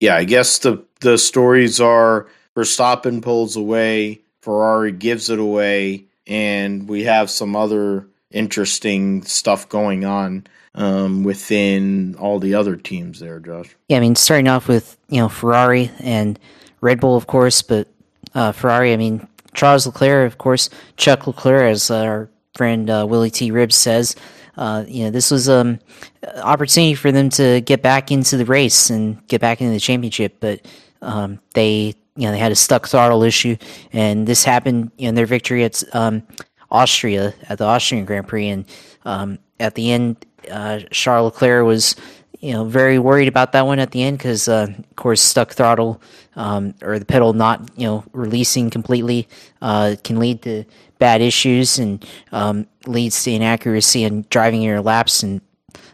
yeah, 0.00 0.16
I 0.16 0.24
guess 0.24 0.58
the, 0.58 0.84
the 1.00 1.16
stories 1.16 1.80
are 1.80 2.26
Verstappen 2.56 3.22
pulls 3.22 3.56
away, 3.56 4.20
Ferrari 4.40 4.92
gives 4.92 5.30
it 5.30 5.38
away, 5.38 6.06
and 6.26 6.88
we 6.88 7.04
have 7.04 7.30
some 7.30 7.54
other 7.54 8.06
interesting 8.30 9.22
stuff 9.22 9.68
going 9.68 10.04
on 10.04 10.46
um, 10.74 11.24
within 11.24 12.14
all 12.16 12.38
the 12.38 12.54
other 12.54 12.76
teams 12.76 13.20
there, 13.20 13.40
Josh. 13.40 13.74
Yeah, 13.88 13.98
I 13.98 14.00
mean, 14.00 14.16
starting 14.16 14.48
off 14.48 14.68
with 14.68 14.96
you 15.08 15.20
know 15.20 15.28
Ferrari 15.28 15.90
and 16.00 16.38
Red 16.80 17.00
Bull, 17.00 17.16
of 17.16 17.26
course, 17.26 17.62
but 17.62 17.88
uh, 18.34 18.52
Ferrari. 18.52 18.92
I 18.92 18.96
mean, 18.96 19.26
Charles 19.54 19.86
Leclerc, 19.86 20.30
of 20.30 20.38
course, 20.38 20.70
Chuck 20.96 21.26
Leclerc, 21.26 21.62
as 21.62 21.90
our 21.90 22.28
friend 22.54 22.88
uh, 22.90 23.06
Willie 23.08 23.30
T. 23.30 23.50
Ribbs 23.50 23.74
says. 23.74 24.14
Uh, 24.56 24.84
you 24.88 25.04
know, 25.04 25.10
this 25.10 25.30
was 25.30 25.46
an 25.46 25.78
um, 26.24 26.40
opportunity 26.42 26.94
for 26.94 27.12
them 27.12 27.30
to 27.30 27.60
get 27.60 27.80
back 27.80 28.10
into 28.10 28.36
the 28.36 28.44
race 28.44 28.90
and 28.90 29.24
get 29.28 29.40
back 29.40 29.60
into 29.60 29.72
the 29.72 29.78
championship, 29.78 30.36
but 30.40 30.66
um, 31.00 31.38
they 31.54 31.94
you 32.16 32.26
know 32.26 32.32
they 32.32 32.38
had 32.38 32.50
a 32.50 32.56
stuck 32.56 32.88
throttle 32.88 33.22
issue, 33.22 33.56
and 33.92 34.26
this 34.26 34.42
happened 34.42 34.90
in 34.98 35.14
their 35.14 35.26
victory 35.26 35.62
at 35.62 35.82
um, 35.94 36.24
Austria 36.70 37.34
at 37.48 37.58
the 37.58 37.64
Austrian 37.64 38.04
Grand 38.04 38.28
Prix, 38.28 38.48
and 38.48 38.64
um, 39.04 39.38
at 39.60 39.74
the 39.74 39.90
end, 39.92 40.24
uh, 40.50 40.80
Charles 40.90 41.32
Leclerc 41.32 41.66
was 41.66 41.96
you 42.40 42.52
know 42.52 42.64
very 42.64 42.98
worried 42.98 43.28
about 43.28 43.52
that 43.52 43.66
one 43.66 43.78
at 43.78 43.90
the 43.90 44.02
end 44.02 44.18
because 44.18 44.48
uh, 44.48 44.68
of 44.70 44.96
course 44.96 45.20
stuck 45.20 45.52
throttle 45.52 46.00
um, 46.36 46.74
or 46.82 46.98
the 46.98 47.04
pedal 47.04 47.32
not 47.32 47.68
you 47.76 47.86
know 47.86 48.04
releasing 48.12 48.70
completely 48.70 49.28
uh, 49.60 49.96
can 50.04 50.18
lead 50.18 50.42
to 50.42 50.64
bad 50.98 51.20
issues 51.20 51.78
and 51.78 52.06
um, 52.32 52.66
leads 52.86 53.22
to 53.24 53.32
inaccuracy 53.32 54.04
in 54.04 54.24
driving 54.30 54.62
your 54.62 54.80
laps 54.80 55.22
and 55.22 55.40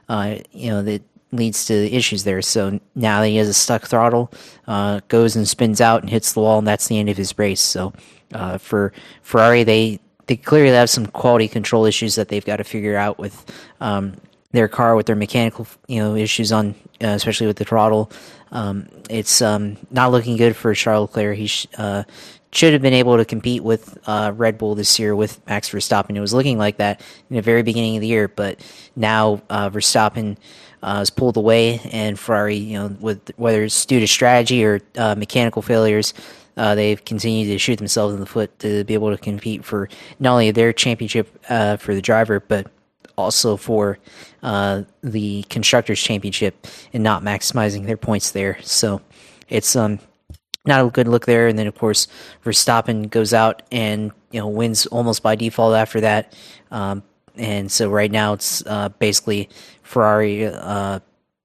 uh, 0.09 0.37
you 0.53 0.71
know 0.71 0.83
the 0.83 1.01
leads 1.35 1.67
to 1.67 1.75
issues 1.75 2.25
there. 2.25 2.41
So 2.41 2.81
now 2.95 3.21
that 3.21 3.29
he 3.29 3.37
has 3.37 3.49
a 3.49 3.55
stuck 3.55 3.87
throttle, 3.87 4.33
uh, 4.67 5.01
goes 5.09 5.37
and 5.37 5.49
spins 5.49 5.81
out 5.81 6.03
and 6.03 6.11
hits 6.11 6.33
the 6.33 6.41
wall, 6.41 6.59
and 6.59 6.67
that's 6.67 6.89
the 6.89 6.99
end 6.99 7.09
of 7.09 7.17
his 7.17 7.37
race. 7.39 7.61
So 7.61 7.93
uh, 8.33 8.59
for 8.59 8.93
Ferrari, 9.23 9.65
they 9.65 10.01
they 10.27 10.37
clearly 10.37 10.75
have 10.75 10.91
some 10.91 11.07
quality 11.07 11.49
control 11.49 11.85
issues 11.85 12.15
that 12.15 12.29
they've 12.29 12.45
got 12.45 12.57
to 12.57 12.65
figure 12.65 12.97
out 12.97 13.19
with 13.19 13.45
um, 13.81 14.15
their 14.53 14.69
car, 14.69 14.95
with 14.95 15.07
their 15.07 15.17
mechanical 15.17 15.67
you 15.87 16.01
know 16.01 16.15
issues 16.15 16.53
on, 16.53 16.75
uh, 17.03 17.09
especially 17.09 17.47
with 17.47 17.57
the 17.57 17.65
throttle. 17.65 18.11
Um, 18.53 18.89
it's 19.11 19.43
um, 19.43 19.77
not 19.91 20.13
looking 20.13 20.37
good 20.37 20.57
for 20.57 20.75
Charles 20.75 21.11
Leclerc. 21.11 21.37
He 21.37 21.49
sh- 21.49 21.67
uh, 21.77 22.05
should 22.53 22.73
have 22.73 22.83
been 22.83 22.95
able 22.95 23.17
to 23.17 23.25
compete 23.25 23.65
with 23.65 23.99
uh, 24.07 24.33
Red 24.35 24.59
Bull 24.59 24.77
this 24.77 24.99
year 24.99 25.17
with 25.17 25.45
Max 25.47 25.71
Verstappen. 25.71 26.17
It 26.17 26.21
was 26.21 26.33
looking 26.33 26.57
like 26.57 26.77
that 26.77 27.01
in 27.29 27.37
the 27.37 27.43
very 27.43 27.65
beginning 27.65 27.97
of 27.97 28.01
the 28.01 28.07
year, 28.07 28.29
but 28.29 28.61
now 28.95 29.43
uh, 29.51 29.71
Verstappen 29.71 30.37
uh, 30.85 31.01
is 31.03 31.11
pulled 31.11 31.37
away, 31.37 31.81
and 31.91 32.19
Ferrari, 32.19 32.57
you 32.57 32.79
know, 32.79 32.97
with 33.01 33.33
whether 33.37 33.65
it's 33.65 33.85
due 33.87 33.99
to 33.99 34.07
strategy 34.07 34.65
or 34.65 34.81
uh, 34.97 35.17
mechanical 35.17 35.63
failures, 35.63 36.15
uh, 36.57 36.75
they've 36.75 37.05
continued 37.05 37.47
to 37.47 37.59
shoot 37.59 37.77
themselves 37.77 38.15
in 38.15 38.21
the 38.21 38.27
foot 38.27 38.57
to 38.61 38.85
be 38.85 38.95
able 38.95 39.11
to 39.11 39.19
compete 39.19 39.65
for 39.65 39.89
not 40.19 40.33
only 40.33 40.51
their 40.51 40.73
championship 40.73 41.39
uh, 41.49 41.77
for 41.77 41.95
the 41.95 42.03
driver, 42.03 42.41
but 42.41 42.71
also 43.17 43.57
for 43.57 43.99
uh, 44.43 44.83
the 45.03 45.43
constructors 45.45 46.01
championship 46.01 46.67
and 46.93 47.03
not 47.03 47.23
maximizing 47.23 47.87
their 47.87 47.97
points 47.97 48.31
there. 48.33 48.59
So 48.63 49.01
it's 49.49 49.77
um 49.77 49.99
not 50.67 50.85
a 50.85 50.91
good 50.91 51.09
look 51.09 51.27
there. 51.27 51.47
And 51.47 51.59
then 51.59 51.67
of 51.67 51.75
course 51.75 52.09
Verstappen 52.45 53.11
goes 53.11 53.35
out 53.35 53.63
and 53.71 54.13
you 54.31 54.41
know 54.41 54.49
wins 54.49 54.87
almost 54.87 55.23
by 55.23 55.37
default 55.37 55.75
after 55.75 56.01
that. 56.01 56.35
Um, 56.71 57.03
and 57.37 57.71
so 57.71 57.91
right 57.91 58.11
now 58.11 58.33
it's 58.33 58.65
uh, 58.67 58.89
basically 58.91 59.49
Ferrari 59.83 60.47
uh, 60.47 61.01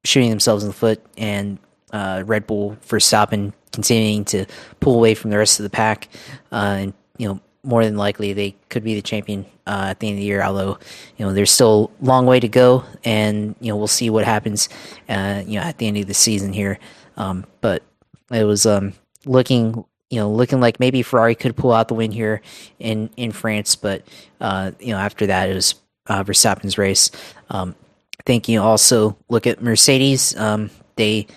shooting 0.06 0.30
themselves 0.30 0.64
in 0.64 0.70
the 0.70 0.74
foot 0.74 1.04
and 1.18 1.58
uh, 1.92 2.24
Red 2.26 2.48
Bull 2.48 2.78
for 2.82 3.00
Verstappen 3.00 3.54
continuing 3.72 4.26
to 4.26 4.46
pull 4.80 4.96
away 4.96 5.16
from 5.16 5.30
the 5.30 5.38
rest 5.38 5.60
of 5.60 5.64
the 5.64 5.70
pack. 5.70 6.08
Uh, 6.52 6.78
and 6.80 6.94
you 7.18 7.28
know 7.28 7.40
more 7.64 7.84
than 7.84 7.98
likely 7.98 8.34
they 8.34 8.56
could 8.70 8.84
be 8.84 8.96
the 8.96 9.02
champion 9.02 9.46
uh, 9.68 9.88
at 9.90 10.00
the 10.00 10.08
end 10.08 10.16
of 10.16 10.20
the 10.20 10.26
year. 10.26 10.42
Although 10.42 10.80
you 11.18 11.26
know 11.26 11.34
there's 11.34 11.52
still 11.52 11.92
a 12.02 12.06
long 12.06 12.26
way 12.26 12.40
to 12.40 12.48
go, 12.48 12.84
and 13.04 13.56
you 13.60 13.72
know 13.72 13.78
we'll 13.78 13.88
see 13.88 14.10
what 14.10 14.26
happens. 14.26 14.70
Uh, 15.08 15.44
you 15.46 15.60
know 15.60 15.66
at 15.66 15.78
the 15.78 15.88
end 15.88 15.98
of 15.98 16.08
the 16.08 16.14
season 16.14 16.54
here, 16.54 16.80
um, 17.18 17.46
but 17.62 17.84
it 18.32 18.44
was 18.44 18.66
um, 18.66 18.94
looking 19.26 19.86
you 20.10 20.20
know 20.20 20.32
looking 20.32 20.60
like 20.60 20.80
maybe 20.80 21.02
Ferrari 21.02 21.36
could 21.36 21.56
pull 21.56 21.72
out 21.72 21.88
the 21.88 21.94
win 21.94 22.12
here 22.12 22.42
in 22.80 23.10
in 23.18 23.32
France, 23.32 23.76
but 23.76 24.04
uh, 24.42 24.72
you 24.80 24.94
know 24.94 25.00
after 25.00 25.28
that 25.28 25.50
it 25.50 25.56
was 25.56 25.76
uh, 26.08 26.24
Verstappen's 26.24 26.78
race. 26.78 27.12
Um, 27.50 27.76
I 28.20 28.24
think 28.24 28.48
you 28.48 28.62
also 28.62 29.18
look 29.30 29.48
at 29.48 29.62
Mercedes. 29.62 30.36
Um, 30.36 30.70
they 30.96 31.28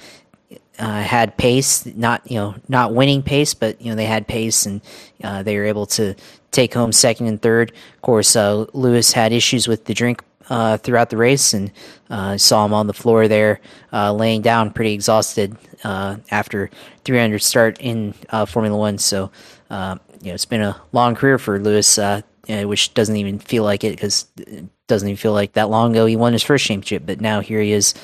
uh, 0.78 1.02
had 1.02 1.36
pace, 1.36 1.84
not 1.86 2.28
you 2.30 2.36
know 2.36 2.54
not 2.68 2.94
winning 2.94 3.22
pace, 3.22 3.54
but 3.54 3.80
you 3.80 3.90
know 3.90 3.96
they 3.96 4.06
had 4.06 4.26
pace 4.26 4.66
and 4.66 4.80
uh, 5.22 5.42
they 5.42 5.56
were 5.56 5.64
able 5.64 5.86
to 5.86 6.14
take 6.50 6.74
home 6.74 6.92
second 6.92 7.26
and 7.26 7.40
third. 7.42 7.72
Of 7.94 8.02
course, 8.02 8.34
uh, 8.36 8.66
Lewis 8.72 9.12
had 9.12 9.32
issues 9.32 9.68
with 9.68 9.84
the 9.84 9.94
drink 9.94 10.22
uh, 10.48 10.78
throughout 10.78 11.10
the 11.10 11.16
race, 11.16 11.52
and 11.52 11.70
uh, 12.10 12.36
saw 12.38 12.64
him 12.64 12.72
on 12.72 12.86
the 12.86 12.94
floor 12.94 13.28
there, 13.28 13.60
uh, 13.92 14.12
laying 14.12 14.42
down, 14.42 14.70
pretty 14.72 14.92
exhausted 14.92 15.56
after 15.84 16.70
300 17.04 17.40
start 17.40 17.78
in 17.80 18.12
Formula 18.46 18.76
One. 18.76 18.98
So 18.98 19.30
you 19.70 19.76
know 19.76 19.98
it's 20.22 20.46
been 20.46 20.62
a 20.62 20.80
long 20.92 21.14
career 21.14 21.38
for 21.38 21.58
Lewis, 21.58 21.98
which 22.48 22.94
doesn't 22.94 23.16
even 23.16 23.38
feel 23.38 23.64
like 23.64 23.84
it 23.84 23.96
because 23.96 24.26
doesn't 24.88 25.08
even 25.08 25.16
feel 25.16 25.32
like 25.32 25.52
that 25.52 25.70
long 25.70 25.92
ago 25.92 26.06
he 26.06 26.16
won 26.16 26.32
his 26.32 26.42
first 26.42 26.64
championship, 26.64 27.04
but 27.06 27.20
now 27.20 27.40
here 27.40 27.60
he 27.60 27.72
is 27.72 27.94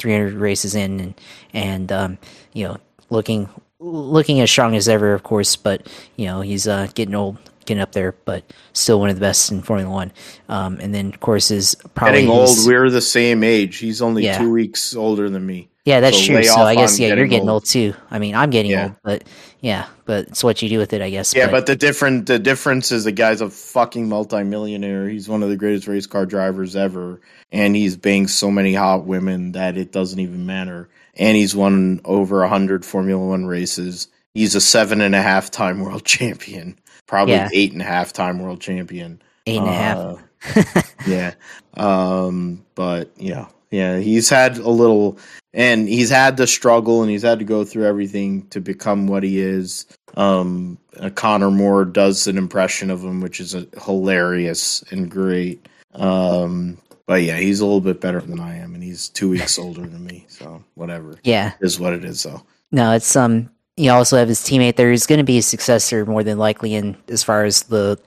300 0.00 0.34
races 0.34 0.74
in, 0.74 1.00
and 1.00 1.14
and 1.52 1.92
um, 1.92 2.18
you 2.52 2.66
know 2.66 2.78
looking 3.10 3.48
looking 3.78 4.40
as 4.40 4.50
strong 4.50 4.74
as 4.74 4.88
ever, 4.88 5.14
of 5.14 5.22
course. 5.22 5.56
But 5.56 5.88
you 6.16 6.26
know 6.26 6.40
he's 6.40 6.66
uh, 6.66 6.88
getting 6.94 7.14
old, 7.14 7.38
getting 7.66 7.80
up 7.80 7.92
there, 7.92 8.12
but 8.24 8.44
still 8.72 9.00
one 9.00 9.10
of 9.10 9.16
the 9.16 9.20
best 9.20 9.50
in 9.50 9.62
Formula 9.62 9.90
One. 9.92 10.12
Um, 10.48 10.78
and 10.80 10.94
then 10.94 11.08
of 11.08 11.20
course 11.20 11.50
is 11.50 11.76
probably 11.94 12.22
getting 12.22 12.30
old. 12.30 12.56
We're 12.66 12.90
the 12.90 13.00
same 13.00 13.44
age. 13.44 13.78
He's 13.78 14.02
only 14.02 14.24
yeah. 14.24 14.38
two 14.38 14.50
weeks 14.50 14.94
older 14.94 15.30
than 15.30 15.46
me. 15.46 15.69
Yeah, 15.84 16.00
that's 16.00 16.18
so 16.18 16.34
true. 16.34 16.42
So 16.44 16.60
I 16.60 16.74
guess 16.74 16.98
yeah, 16.98 17.08
getting 17.08 17.18
you're 17.18 17.28
getting 17.28 17.48
old. 17.48 17.62
old. 17.62 17.64
too. 17.64 17.94
I 18.10 18.18
mean, 18.18 18.34
I'm 18.34 18.50
getting 18.50 18.72
yeah. 18.72 18.84
old, 18.84 18.96
but 19.02 19.24
yeah, 19.60 19.86
but 20.04 20.28
it's 20.28 20.44
what 20.44 20.60
you 20.60 20.68
do 20.68 20.78
with 20.78 20.92
it, 20.92 21.00
I 21.00 21.08
guess. 21.08 21.34
Yeah, 21.34 21.46
but, 21.46 21.52
but 21.52 21.66
the 21.66 21.76
different 21.76 22.26
the 22.26 22.38
difference 22.38 22.92
is 22.92 23.04
the 23.04 23.12
guy's 23.12 23.40
a 23.40 23.48
fucking 23.48 24.08
multimillionaire. 24.08 25.08
He's 25.08 25.28
one 25.28 25.42
of 25.42 25.48
the 25.48 25.56
greatest 25.56 25.88
race 25.88 26.06
car 26.06 26.26
drivers 26.26 26.76
ever, 26.76 27.20
and 27.50 27.74
he's 27.74 27.96
banged 27.96 28.30
so 28.30 28.50
many 28.50 28.74
hot 28.74 29.06
women 29.06 29.52
that 29.52 29.78
it 29.78 29.90
doesn't 29.90 30.18
even 30.18 30.44
matter. 30.44 30.90
And 31.14 31.36
he's 31.36 31.56
won 31.56 32.00
over 32.04 32.42
a 32.42 32.48
hundred 32.48 32.84
Formula 32.84 33.24
One 33.24 33.46
races. 33.46 34.08
He's 34.34 34.54
a 34.54 34.60
seven 34.60 35.00
and 35.00 35.14
a 35.14 35.22
half 35.22 35.50
time 35.50 35.80
world 35.80 36.04
champion, 36.04 36.78
probably 37.06 37.34
yeah. 37.34 37.48
eight 37.54 37.72
and 37.72 37.80
a 37.80 37.86
half 37.86 38.12
time 38.12 38.38
world 38.38 38.60
champion. 38.60 39.22
Eight 39.46 39.58
and 39.58 39.68
a 39.68 39.72
half. 39.72 39.96
Uh, 39.96 40.82
yeah. 41.06 41.34
Um, 41.74 42.64
but 42.74 43.10
yeah, 43.16 43.46
yeah, 43.70 43.98
he's 43.98 44.28
had 44.28 44.58
a 44.58 44.70
little 44.70 45.18
and 45.52 45.88
he's 45.88 46.10
had 46.10 46.36
to 46.36 46.46
struggle 46.46 47.02
and 47.02 47.10
he's 47.10 47.22
had 47.22 47.38
to 47.38 47.44
go 47.44 47.64
through 47.64 47.86
everything 47.86 48.46
to 48.48 48.60
become 48.60 49.06
what 49.06 49.22
he 49.22 49.40
is. 49.40 49.86
Um, 50.16 50.78
uh, 50.98 51.10
Connor 51.10 51.50
Moore 51.50 51.84
does 51.84 52.26
an 52.26 52.36
impression 52.36 52.90
of 52.90 53.02
him, 53.02 53.20
which 53.20 53.40
is 53.40 53.54
a, 53.54 53.66
hilarious 53.82 54.82
and 54.90 55.10
great. 55.10 55.68
Um, 55.94 56.78
but 57.06 57.22
yeah, 57.22 57.38
he's 57.38 57.60
a 57.60 57.64
little 57.64 57.80
bit 57.80 58.00
better 58.00 58.20
than 58.20 58.38
I 58.38 58.56
am, 58.56 58.74
and 58.74 58.82
he's 58.82 59.08
two 59.08 59.30
weeks 59.30 59.58
older 59.58 59.82
than 59.82 60.04
me, 60.04 60.26
so 60.28 60.62
whatever. 60.74 61.18
Yeah, 61.24 61.54
is 61.60 61.80
what 61.80 61.92
it 61.92 62.04
is. 62.04 62.20
So 62.20 62.42
no, 62.70 62.92
it's 62.92 63.16
um. 63.16 63.50
You 63.76 63.90
also 63.92 64.18
have 64.18 64.28
his 64.28 64.40
teammate 64.40 64.76
there 64.76 64.90
who's 64.90 65.06
going 65.06 65.18
to 65.18 65.24
be 65.24 65.38
a 65.38 65.42
successor 65.42 66.04
more 66.04 66.22
than 66.22 66.38
likely 66.38 66.74
in 66.74 66.96
as 67.08 67.22
far 67.22 67.44
as 67.44 67.62
the 67.62 67.98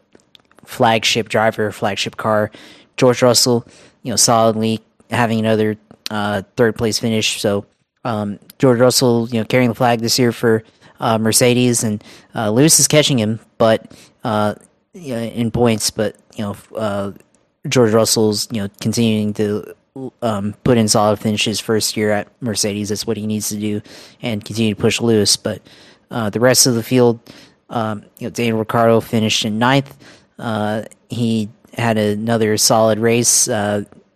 flagship 0.66 1.30
driver, 1.30 1.72
flagship 1.72 2.18
car, 2.18 2.52
George 2.96 3.22
Russell. 3.22 3.68
You 4.04 4.12
know, 4.12 4.18
solidly 4.18 4.82
having 5.14 5.40
another 5.40 5.78
uh, 6.10 6.44
third 6.56 6.76
place 6.76 7.00
finish. 7.00 7.40
So 7.40 7.66
um, 8.04 8.40
George 8.60 8.80
Russell, 8.80 9.30
you 9.30 9.40
know, 9.40 9.46
carrying 9.46 9.70
the 9.70 9.76
flag 9.76 10.00
this 10.00 10.20
year 10.20 10.32
for 10.32 10.64
uh, 11.00 11.18
Mercedes, 11.18 11.84
and 11.84 12.04
uh, 12.36 12.50
Lewis 12.52 12.80
is 12.80 12.88
catching 12.88 13.20
him, 13.20 13.40
but 13.58 13.92
uh, 14.24 14.56
in 14.94 15.52
points. 15.52 15.92
But 15.92 16.16
you 16.36 16.44
know, 16.44 16.56
uh, 16.76 17.12
George 17.68 17.92
Russell's 17.92 18.48
you 18.52 18.62
know 18.62 18.70
continuing 18.80 19.34
to 19.34 19.76
um, 20.22 20.54
put 20.64 20.78
in 20.78 20.88
solid 20.88 21.20
finishes 21.20 21.60
first 21.60 21.98
year 21.98 22.12
at 22.12 22.28
Mercedes. 22.42 22.90
That's 22.90 23.08
what 23.08 23.18
he 23.18 23.28
needs 23.28 23.50
to 23.50 23.58
do, 23.58 23.82
and 24.22 24.44
continue 24.44 24.76
to 24.76 24.82
push 24.82 25.02
Lewis. 25.02 25.38
But 25.38 25.62
uh, 26.12 26.30
the 26.30 26.40
rest 26.40 26.68
of 26.68 26.76
the 26.76 26.84
field, 26.84 27.20
um, 27.70 28.04
you 28.20 28.28
know, 28.28 28.32
Daniel 28.32 28.60
Ricciardo 28.60 29.00
finished 29.00 29.46
in 29.46 29.60
ninth. 29.60 29.96
He 31.10 31.50
had 31.74 31.98
another 31.98 32.58
solid 32.58 33.00
race. 33.00 33.48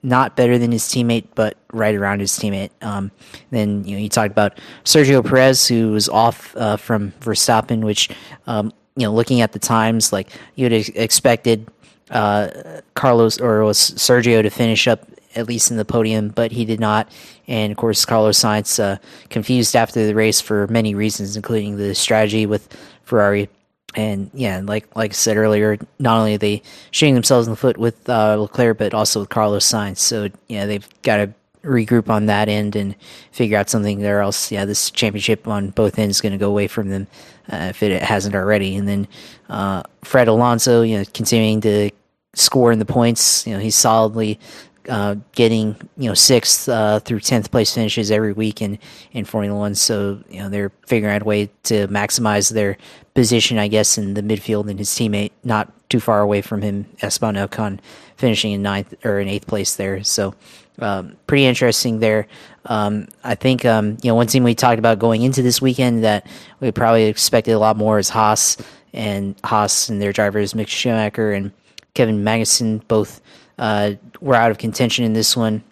Not 0.04 0.36
better 0.36 0.58
than 0.58 0.72
his 0.72 0.84
teammate, 0.84 1.26
but 1.36 1.58
right 1.74 1.96
around 1.96 2.20
his 2.20 2.32
teammate. 2.32 2.70
Um, 2.82 3.12
then 3.52 3.84
you 3.84 3.96
know 3.96 4.02
you 4.02 4.10
talked 4.10 4.32
about 4.32 4.60
Sergio 4.86 5.26
Perez, 5.26 5.68
who 5.68 5.92
was 5.92 6.08
off 6.08 6.56
uh, 6.56 6.78
from 6.78 7.12
Verstappen, 7.22 7.82
which 7.82 8.10
um, 8.46 8.72
you 8.96 9.06
know 9.06 9.14
looking 9.14 9.42
at 9.42 9.54
the 9.54 9.60
times, 9.60 10.14
like 10.14 10.30
you'd 10.56 10.72
have 10.72 10.90
expected 10.96 11.68
uh, 12.12 12.82
Carlos 12.94 13.40
or 13.40 13.64
was 13.64 13.78
Sergio 13.78 14.42
to 14.42 14.50
finish 14.50 14.88
up 14.88 15.08
at 15.36 15.48
least 15.48 15.70
in 15.72 15.78
the 15.78 15.86
podium, 15.86 16.30
but 16.30 16.52
he 16.52 16.66
did 16.66 16.80
not. 16.80 17.12
And 17.48 17.72
of 17.72 17.78
course, 17.78 18.06
Carlos 18.06 18.40
Sainz 18.40 18.80
uh, 18.84 18.98
confused 19.30 19.76
after 19.76 20.06
the 20.06 20.16
race 20.16 20.42
for 20.42 20.68
many 20.68 20.96
reasons, 20.96 21.36
including 21.36 21.78
the 21.78 21.94
strategy 21.94 22.46
with 22.46 22.76
Ferrari 23.04 23.50
and 23.96 24.30
yeah, 24.34 24.62
like 24.64 24.94
like 24.96 25.12
I 25.12 25.14
said 25.14 25.38
earlier, 25.38 25.78
not 26.00 26.20
only 26.20 26.36
are 26.36 26.40
they 26.40 26.62
shooting 26.92 27.16
themselves 27.16 27.48
in 27.48 27.52
the 27.52 27.58
foot 27.58 27.78
with 27.78 28.10
uh, 28.10 28.36
Leclerc, 28.36 28.78
but 28.78 28.94
also 28.94 29.22
with 29.22 29.30
Carlos 29.30 29.66
Sainz. 29.66 29.98
So 29.98 30.30
yeah, 30.48 30.66
they've 30.66 30.88
got 31.04 31.18
to 31.18 31.34
regroup 31.64 32.10
on 32.10 32.28
that 32.28 32.50
end 32.50 32.76
and 32.76 32.96
figure 33.32 33.58
out 33.58 33.70
something 33.70 34.00
there. 34.00 34.22
Else, 34.22 34.52
yeah, 34.52 34.66
this 34.66 34.92
championship 34.92 35.48
on 35.48 35.70
both 35.72 35.98
ends 36.00 36.18
is 36.18 36.22
going 36.22 36.34
to 36.34 36.38
go 36.38 36.50
away 36.50 36.68
from 36.68 36.90
them 36.90 37.08
uh, 37.52 37.68
if 37.70 37.82
it 37.84 38.02
hasn't 38.02 38.36
already. 38.36 38.76
And 38.76 38.88
then 38.88 39.08
uh, 39.50 39.84
Fred 40.04 40.28
Alonso, 40.28 40.82
you 40.82 40.98
know, 40.98 41.06
continuing 41.14 41.62
to 41.62 41.92
score 42.34 42.72
in 42.72 42.80
the 42.80 42.86
points. 42.86 43.48
You 43.48 43.54
know, 43.54 43.60
he's 43.60 43.76
solidly 43.76 44.40
uh, 44.88 45.16
getting 45.34 45.76
you 45.98 46.10
know 46.10 46.14
sixth 46.14 46.70
uh, 46.70 47.00
through 47.00 47.20
tenth 47.20 47.52
place 47.52 47.74
finishes 47.74 48.12
every 48.12 48.34
week 48.34 48.62
in 48.62 48.80
in 49.12 49.26
Formula 49.26 49.58
One. 49.58 49.76
So 49.76 50.20
you 50.30 50.40
know 50.40 50.50
they're 50.50 50.72
figuring 50.86 51.14
out 51.16 51.22
a 51.22 51.26
way 51.26 51.50
to 51.64 51.88
maximize 51.88 52.52
their 52.52 52.78
position, 53.14 53.58
I 53.58 53.68
guess, 53.68 53.98
in 53.98 54.14
the 54.14 54.22
midfield, 54.22 54.70
and 54.70 54.80
his 54.80 54.90
teammate 54.90 55.32
not 55.44 55.72
too 55.90 56.00
far 56.00 56.22
away 56.22 56.42
from 56.42 56.62
him, 56.62 56.86
Esteban 57.02 57.36
Ocon, 57.36 57.80
finishing 58.18 58.52
in 58.52 58.62
ninth 58.62 58.94
or 59.06 59.20
in 59.20 59.28
eighth 59.28 59.48
place 59.48 59.76
there. 59.76 60.04
So 60.04 60.36
um, 60.80 61.18
pretty 61.28 61.46
interesting 61.46 62.00
there. 62.00 62.28
Um, 62.66 63.08
I 63.24 63.36
think 63.36 63.66
um, 63.66 63.98
you 64.02 64.10
know 64.10 64.16
one 64.16 64.28
thing 64.28 64.44
we 64.44 64.56
talked 64.56 64.80
about 64.80 65.00
going 65.00 65.24
into 65.24 65.42
this 65.42 65.62
weekend 65.62 66.04
that 66.04 66.28
we 66.60 66.72
probably 66.72 67.06
expected 67.06 67.54
a 67.54 67.60
lot 67.60 67.78
more 67.78 68.00
is 68.00 68.10
Haas 68.10 68.58
and 68.94 69.36
Haas 69.44 69.90
and 69.90 70.02
their 70.02 70.14
drivers 70.14 70.54
Mick 70.54 70.68
Schumacher 70.68 71.32
and 71.32 71.52
Kevin 71.94 72.24
Magnussen 72.24 72.88
both 72.88 73.22
uh, 73.58 73.94
were 74.22 74.36
out 74.36 74.52
of 74.52 74.58
contention 74.58 75.06
in 75.06 75.14
this 75.14 75.36
one. 75.36 75.64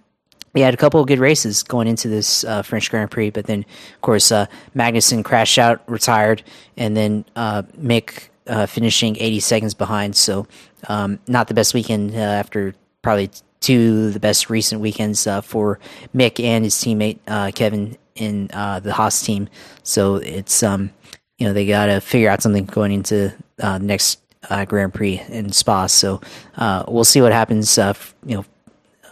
We 0.53 0.62
had 0.62 0.74
a 0.74 0.78
couple 0.78 1.02
of 1.02 1.07
good 1.07 1.20
races 1.20 1.64
going 1.64 1.88
into 1.88 2.07
this 2.07 2.45
uh, 2.45 2.62
French 2.62 2.90
Grand 2.90 3.12
Prix, 3.12 3.30
but 3.30 3.45
then, 3.45 3.66
of 3.94 4.02
course, 4.02 4.32
uh, 4.32 4.45
Magnussen 4.74 5.24
crashed 5.24 5.57
out, 5.57 5.82
retired, 5.88 6.44
and 6.78 6.95
then 6.95 7.26
uh, 7.36 7.64
Mick 7.78 8.30
uh, 8.48 8.66
finishing 8.66 9.18
80 9.18 9.40
seconds 9.41 9.74
behind. 9.74 10.16
So, 10.16 10.48
um, 10.88 11.20
not 11.28 11.49
the 11.49 11.53
best 11.53 11.74
weekend 11.74 12.16
uh, 12.16 12.20
after 12.20 12.74
probably 13.02 13.32
two 13.60 14.06
of 14.07 14.14
the 14.14 14.20
best 14.20 14.49
recent 14.49 14.80
weekends 14.80 15.28
for 15.44 15.80
Mick 16.16 16.41
and 16.41 16.64
his 16.64 16.76
teammate 16.76 17.20
Kevin 17.56 17.98
in 18.16 18.48
the 18.48 18.94
Haas 18.94 19.22
team. 19.24 19.49
So, 19.84 20.16
it's, 20.16 20.64
um, 20.64 20.90
you 21.38 21.48
know, 21.48 21.53
they 21.53 21.66
got 21.66 21.88
to 21.88 21.99
figure 21.99 22.30
out 22.30 22.41
something 22.41 22.66
going 22.66 22.94
into 22.94 23.34
next 23.82 24.24
uh, 24.49 24.65
Grand 24.65 24.93
Prix 24.93 25.22
in 25.30 25.51
Spa. 25.51 25.88
So 25.88 26.22
uh, 26.57 26.84
we'll 26.88 27.03
see 27.03 27.22
what 27.22 27.31
happens. 27.31 27.77
Uh, 27.77 27.93
you 28.26 28.38
know, 28.38 28.45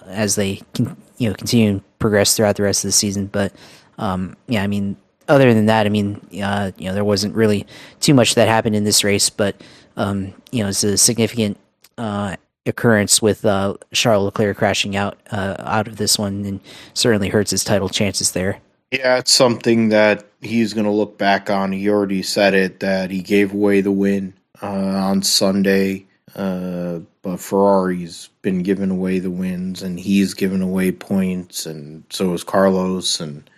as 0.07 0.35
they 0.35 0.61
can, 0.73 0.95
you 1.17 1.29
know 1.29 1.35
continue 1.35 1.79
to 1.79 1.85
progress 1.99 2.35
throughout 2.35 2.55
the 2.55 2.63
rest 2.63 2.83
of 2.83 2.89
the 2.89 2.93
season. 2.93 3.27
But 3.27 3.53
um, 3.97 4.35
yeah, 4.47 4.63
I 4.63 4.67
mean, 4.67 4.97
other 5.27 5.53
than 5.53 5.67
that, 5.67 5.85
I 5.85 5.89
mean, 5.89 6.19
uh, 6.43 6.71
you 6.77 6.87
know, 6.87 6.93
there 6.93 7.05
wasn't 7.05 7.35
really 7.35 7.65
too 7.99 8.13
much 8.13 8.35
that 8.35 8.47
happened 8.47 8.75
in 8.75 8.83
this 8.83 9.03
race. 9.03 9.29
But 9.29 9.55
um, 9.97 10.33
you 10.51 10.63
know, 10.63 10.69
it's 10.69 10.83
a 10.83 10.97
significant 10.97 11.57
uh, 11.97 12.35
occurrence 12.65 13.21
with 13.21 13.45
uh, 13.45 13.75
Charles 13.93 14.25
Leclerc 14.25 14.57
crashing 14.57 14.95
out 14.95 15.17
uh, 15.31 15.55
out 15.59 15.87
of 15.87 15.97
this 15.97 16.17
one, 16.17 16.45
and 16.45 16.59
certainly 16.93 17.29
hurts 17.29 17.51
his 17.51 17.63
title 17.63 17.89
chances 17.89 18.31
there. 18.31 18.59
Yeah, 18.91 19.17
it's 19.17 19.31
something 19.31 19.89
that 19.89 20.23
he's 20.41 20.73
going 20.73 20.85
to 20.85 20.91
look 20.91 21.17
back 21.17 21.49
on. 21.49 21.71
He 21.71 21.89
already 21.89 22.21
said 22.21 22.53
it 22.53 22.79
that 22.81 23.09
he 23.09 23.23
gave 23.23 23.51
away 23.51 23.81
the 23.81 23.91
win 23.91 24.33
uh, 24.63 24.67
on 24.67 25.21
Sunday, 25.21 26.05
uh, 26.35 26.99
but 27.21 27.37
Ferrari's 27.37 28.29
been 28.41 28.63
giving 28.63 28.89
away 28.89 29.19
the 29.19 29.29
wins, 29.29 29.83
and 29.83 29.99
he's 29.99 30.33
given 30.33 30.61
away 30.61 30.91
points, 30.91 31.65
and 31.65 32.03
so 32.09 32.33
is 32.33 32.43
Carlos, 32.43 33.19
and 33.19 33.49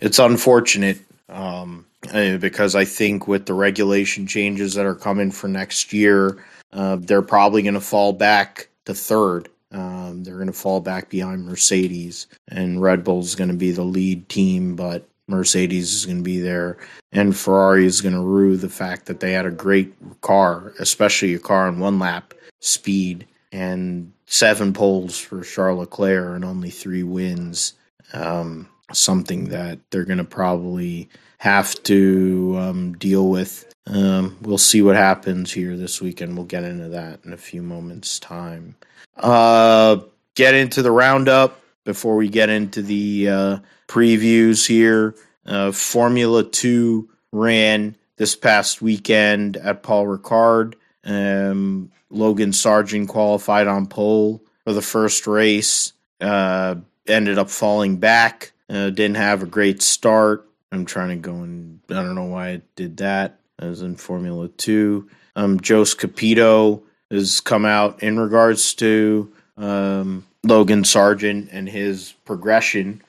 it's 0.00 0.18
unfortunate 0.18 0.98
um, 1.28 1.84
uh, 2.12 2.38
because 2.38 2.74
I 2.74 2.84
think 2.84 3.28
with 3.28 3.46
the 3.46 3.54
regulation 3.54 4.26
changes 4.26 4.74
that 4.74 4.86
are 4.86 4.94
coming 4.94 5.30
for 5.30 5.48
next 5.48 5.92
year, 5.92 6.42
uh, 6.72 6.96
they're 7.00 7.22
probably 7.22 7.62
going 7.62 7.74
to 7.74 7.80
fall 7.80 8.12
back 8.12 8.68
to 8.86 8.94
third. 8.94 9.48
Um, 9.72 10.24
they're 10.24 10.36
going 10.36 10.46
to 10.46 10.52
fall 10.52 10.80
back 10.80 11.10
behind 11.10 11.44
Mercedes, 11.44 12.26
and 12.48 12.80
Red 12.80 13.04
Bull's 13.04 13.34
going 13.34 13.50
to 13.50 13.56
be 13.56 13.72
the 13.72 13.84
lead 13.84 14.28
team, 14.28 14.74
but 14.74 15.06
Mercedes 15.28 15.92
is 15.92 16.06
going 16.06 16.18
to 16.18 16.22
be 16.22 16.40
there, 16.40 16.78
and 17.12 17.36
Ferrari 17.36 17.86
is 17.86 18.00
going 18.00 18.14
to 18.14 18.20
rue 18.20 18.56
the 18.56 18.68
fact 18.68 19.06
that 19.06 19.20
they 19.20 19.32
had 19.32 19.46
a 19.46 19.50
great 19.50 19.94
car, 20.20 20.72
especially 20.78 21.34
a 21.34 21.38
car 21.38 21.66
on 21.66 21.80
one 21.80 21.98
lap 21.98 22.34
speed, 22.60 23.26
and 23.52 24.12
seven 24.26 24.72
poles 24.72 25.18
for 25.18 25.42
Charles 25.42 25.80
Leclerc 25.80 26.36
and 26.36 26.44
only 26.44 26.70
three 26.70 27.02
wins. 27.02 27.74
Um, 28.12 28.68
something 28.92 29.48
that 29.48 29.80
they're 29.90 30.04
going 30.04 30.18
to 30.18 30.24
probably 30.24 31.08
have 31.38 31.80
to 31.84 32.56
um, 32.58 32.92
deal 32.94 33.28
with. 33.28 33.72
Um, 33.86 34.36
we'll 34.42 34.58
see 34.58 34.82
what 34.82 34.96
happens 34.96 35.52
here 35.52 35.76
this 35.76 36.00
weekend. 36.00 36.36
We'll 36.36 36.46
get 36.46 36.64
into 36.64 36.88
that 36.88 37.20
in 37.24 37.32
a 37.32 37.36
few 37.36 37.62
moments' 37.62 38.18
time. 38.18 38.76
Uh, 39.16 39.98
get 40.34 40.54
into 40.54 40.82
the 40.82 40.90
roundup 40.90 41.60
before 41.84 42.16
we 42.16 42.28
get 42.28 42.48
into 42.48 42.82
the 42.82 43.28
uh, 43.28 43.58
previews 43.88 44.66
here. 44.66 45.14
Uh, 45.44 45.72
Formula 45.72 46.42
Two 46.44 47.08
ran 47.32 47.96
this 48.16 48.34
past 48.34 48.82
weekend 48.82 49.56
at 49.56 49.82
Paul 49.82 50.06
Ricard. 50.06 50.74
Um, 51.04 51.92
Logan 52.10 52.50
Sargeant 52.50 53.08
qualified 53.08 53.66
on 53.66 53.86
pole 53.86 54.42
for 54.64 54.72
the 54.72 54.82
first 54.82 55.26
race. 55.26 55.92
Uh, 56.20 56.76
ended 57.06 57.38
up 57.38 57.50
falling 57.50 57.98
back. 57.98 58.52
Uh, 58.68 58.90
didn't 58.90 59.16
have 59.16 59.42
a 59.42 59.46
great 59.46 59.82
start. 59.82 60.48
I'm 60.72 60.84
trying 60.84 61.10
to 61.10 61.16
go 61.16 61.34
and 61.34 61.80
I 61.88 61.94
don't 61.94 62.14
know 62.14 62.24
why 62.24 62.48
I 62.48 62.62
did 62.74 62.96
that. 62.98 63.38
As 63.58 63.80
in 63.80 63.96
Formula 63.96 64.48
Two. 64.48 65.08
Um, 65.34 65.60
Jost 65.60 65.98
Capito 65.98 66.82
has 67.10 67.40
come 67.40 67.64
out 67.64 68.02
in 68.02 68.18
regards 68.18 68.74
to 68.74 69.32
um, 69.56 70.26
Logan 70.42 70.82
Sargeant 70.82 71.48
and 71.52 71.68
his 71.68 72.12
progression. 72.24 73.02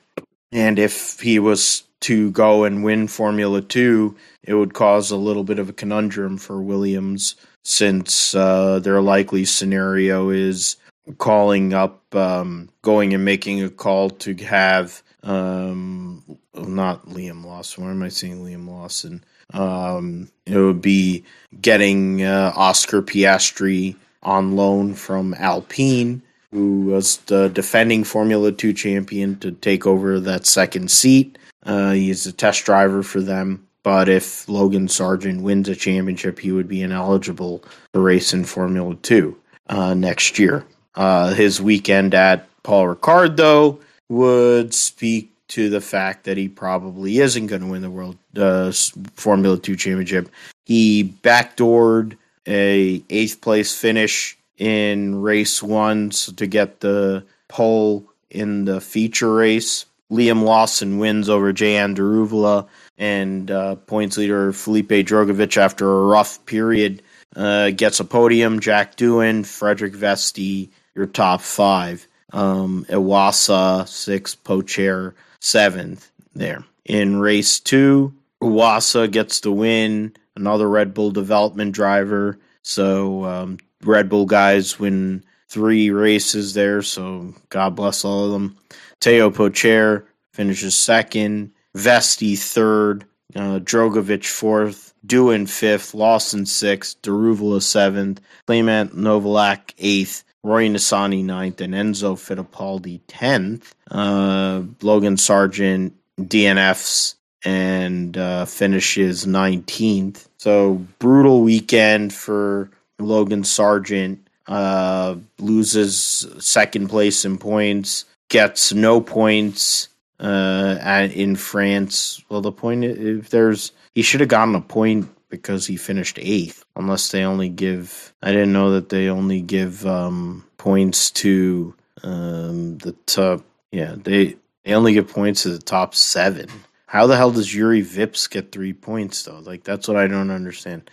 And 0.52 0.78
if 0.78 1.20
he 1.20 1.38
was 1.38 1.84
to 2.00 2.30
go 2.30 2.64
and 2.64 2.84
win 2.84 3.08
Formula 3.08 3.60
Two, 3.60 4.16
it 4.42 4.54
would 4.54 4.74
cause 4.74 5.10
a 5.10 5.16
little 5.16 5.44
bit 5.44 5.58
of 5.58 5.68
a 5.68 5.74
conundrum 5.74 6.38
for 6.38 6.62
Williams 6.62 7.36
since 7.64 8.34
uh, 8.34 8.78
their 8.78 9.02
likely 9.02 9.44
scenario 9.44 10.30
is 10.30 10.76
calling 11.18 11.74
up, 11.74 12.14
um, 12.14 12.70
going 12.82 13.14
and 13.14 13.24
making 13.24 13.62
a 13.62 13.70
call 13.70 14.10
to 14.10 14.34
have 14.36 15.02
um, 15.22 16.38
not 16.54 17.06
Liam 17.06 17.44
Lawson. 17.44 17.84
Why 17.84 17.90
am 17.90 18.02
I 18.02 18.08
saying 18.08 18.44
Liam 18.44 18.68
Lawson? 18.68 19.24
Um, 19.52 20.30
it 20.46 20.56
would 20.56 20.82
be 20.82 21.24
getting 21.60 22.22
uh, 22.22 22.52
Oscar 22.54 23.02
Piastri 23.02 23.96
on 24.22 24.56
loan 24.56 24.94
from 24.94 25.34
Alpine, 25.34 26.22
who 26.52 26.82
was 26.82 27.18
the 27.26 27.48
defending 27.48 28.04
Formula 28.04 28.52
2 28.52 28.72
champion, 28.72 29.38
to 29.40 29.52
take 29.52 29.86
over 29.86 30.20
that 30.20 30.46
second 30.46 30.90
seat. 30.90 31.38
Uh, 31.64 31.92
he's 31.92 32.26
a 32.26 32.32
test 32.32 32.64
driver 32.64 33.02
for 33.02 33.20
them. 33.20 33.66
But 33.82 34.08
if 34.08 34.48
Logan 34.48 34.86
Sargeant 34.86 35.40
wins 35.40 35.68
a 35.68 35.76
championship, 35.76 36.38
he 36.38 36.52
would 36.52 36.68
be 36.68 36.82
ineligible 36.82 37.64
to 37.92 38.00
race 38.00 38.32
in 38.32 38.44
Formula 38.44 38.94
2 38.94 39.36
uh, 39.68 39.94
next 39.94 40.38
year. 40.38 40.64
Uh, 40.94 41.32
his 41.32 41.60
weekend 41.60 42.14
at 42.14 42.48
Paul 42.62 42.94
Ricard, 42.94 43.36
though, 43.36 43.80
would 44.08 44.74
speak 44.74 45.32
to 45.48 45.70
the 45.70 45.80
fact 45.80 46.24
that 46.24 46.36
he 46.36 46.48
probably 46.48 47.18
isn't 47.18 47.46
going 47.46 47.62
to 47.62 47.66
win 47.66 47.82
the 47.82 47.90
World 47.90 48.18
uh, 48.36 48.72
Formula 49.14 49.58
Two 49.58 49.76
championship. 49.76 50.28
He 50.66 51.14
backdoored 51.22 52.16
a 52.46 53.02
eighth 53.10 53.40
place 53.40 53.74
finish 53.74 54.37
in 54.58 55.22
race 55.22 55.62
one 55.62 56.10
to 56.10 56.46
get 56.46 56.80
the 56.80 57.24
pole 57.48 58.04
in 58.30 58.64
the 58.66 58.80
feature 58.80 59.34
race. 59.34 59.86
Liam 60.10 60.42
Lawson 60.42 60.98
wins 60.98 61.28
over 61.28 61.52
Jehan 61.52 61.94
Daruvala 61.94 62.66
and 62.96 63.50
uh, 63.50 63.74
points 63.76 64.16
leader 64.16 64.52
Felipe 64.52 64.88
Drugovich 64.88 65.56
after 65.56 65.86
a 65.86 66.06
rough 66.06 66.44
period 66.46 67.02
uh, 67.36 67.70
gets 67.70 68.00
a 68.00 68.04
podium. 68.04 68.58
Jack 68.60 68.96
Doohan, 68.96 69.46
Frederik 69.46 69.94
Vesti, 69.94 70.70
your 70.94 71.06
top 71.06 71.40
five. 71.40 72.06
Um, 72.32 72.84
Iwasa 72.88 73.86
six, 73.86 74.34
Pourchaire 74.34 75.14
seventh 75.40 76.10
there. 76.34 76.64
In 76.84 77.18
race 77.20 77.60
two, 77.60 78.14
Iwasa 78.42 79.10
gets 79.10 79.40
the 79.40 79.52
win, 79.52 80.14
another 80.36 80.68
Red 80.68 80.94
Bull 80.94 81.10
development 81.10 81.72
driver. 81.72 82.38
So 82.62 83.24
um, 83.24 83.58
Red 83.84 84.08
Bull 84.08 84.26
guys 84.26 84.78
win 84.78 85.24
three 85.48 85.90
races 85.90 86.54
there. 86.54 86.82
So 86.82 87.34
God 87.48 87.76
bless 87.76 88.04
all 88.04 88.26
of 88.26 88.32
them. 88.32 88.56
Teo 89.00 89.30
Pourchaire 89.30 90.04
finishes 90.32 90.76
second. 90.76 91.52
Vesti 91.76 92.38
third. 92.38 93.04
Uh, 93.36 93.58
Drugovich 93.60 94.26
fourth. 94.26 94.94
Doohan 95.06 95.48
fifth. 95.48 95.94
Lawson 95.94 96.46
sixth. 96.46 97.00
Daruvala 97.02 97.62
seventh. 97.62 98.20
Clement 98.46 98.96
Novalak 98.96 99.74
eighth. 99.78 100.24
Roy 100.44 100.68
Nissany 100.68 101.24
ninth, 101.24 101.60
and 101.60 101.74
Enzo 101.74 102.14
Fittipaldi 102.14 103.00
tenth. 103.08 103.74
Uh, 103.90 104.62
Logan 104.82 105.16
Sargeant 105.16 105.92
DNFs 106.18 107.14
and 107.44 108.16
uh, 108.16 108.44
finishes 108.44 109.26
nineteenth. 109.26 110.28
So 110.38 110.86
brutal 110.98 111.42
weekend 111.42 112.14
for 112.14 112.70
Logan 112.98 113.42
Sargeant. 113.42 114.18
Uh, 114.46 115.16
loses 115.38 116.26
second 116.38 116.88
place 116.88 117.26
in 117.26 117.36
points, 117.36 118.06
gets 118.30 118.72
no 118.72 118.98
points 118.98 119.88
uh, 120.20 120.78
at, 120.80 121.12
in 121.12 121.36
France. 121.36 122.24
Well, 122.30 122.40
the 122.40 122.50
point 122.50 122.82
if 122.84 123.28
there's 123.28 123.72
he 123.94 124.00
should 124.00 124.20
have 124.20 124.30
gotten 124.30 124.54
a 124.54 124.62
point 124.62 125.08
because 125.28 125.66
he 125.66 125.76
finished 125.76 126.18
eighth. 126.18 126.64
Unless 126.76 127.10
they 127.10 127.24
only 127.24 127.50
give, 127.50 128.14
I 128.22 128.32
didn't 128.32 128.52
know 128.52 128.72
that 128.72 128.88
they 128.88 129.08
only 129.08 129.42
give 129.42 129.86
um, 129.86 130.46
points 130.56 131.10
to 131.10 131.74
um, 132.02 132.78
the 132.78 132.92
top. 133.06 133.44
Yeah, 133.70 133.96
they 133.96 134.36
they 134.64 134.74
only 134.74 134.94
give 134.94 135.08
points 135.08 135.42
to 135.42 135.50
the 135.50 135.58
top 135.58 135.94
seven. 135.94 136.48
How 136.88 137.06
the 137.06 137.16
hell 137.16 137.30
does 137.30 137.46
Jüri 137.46 137.84
Vips 137.84 138.30
get 138.30 138.50
three 138.50 138.72
points 138.72 139.22
though? 139.22 139.40
Like 139.40 139.62
that's 139.62 139.86
what 139.86 139.98
I 139.98 140.06
don't 140.06 140.30
understand. 140.30 140.90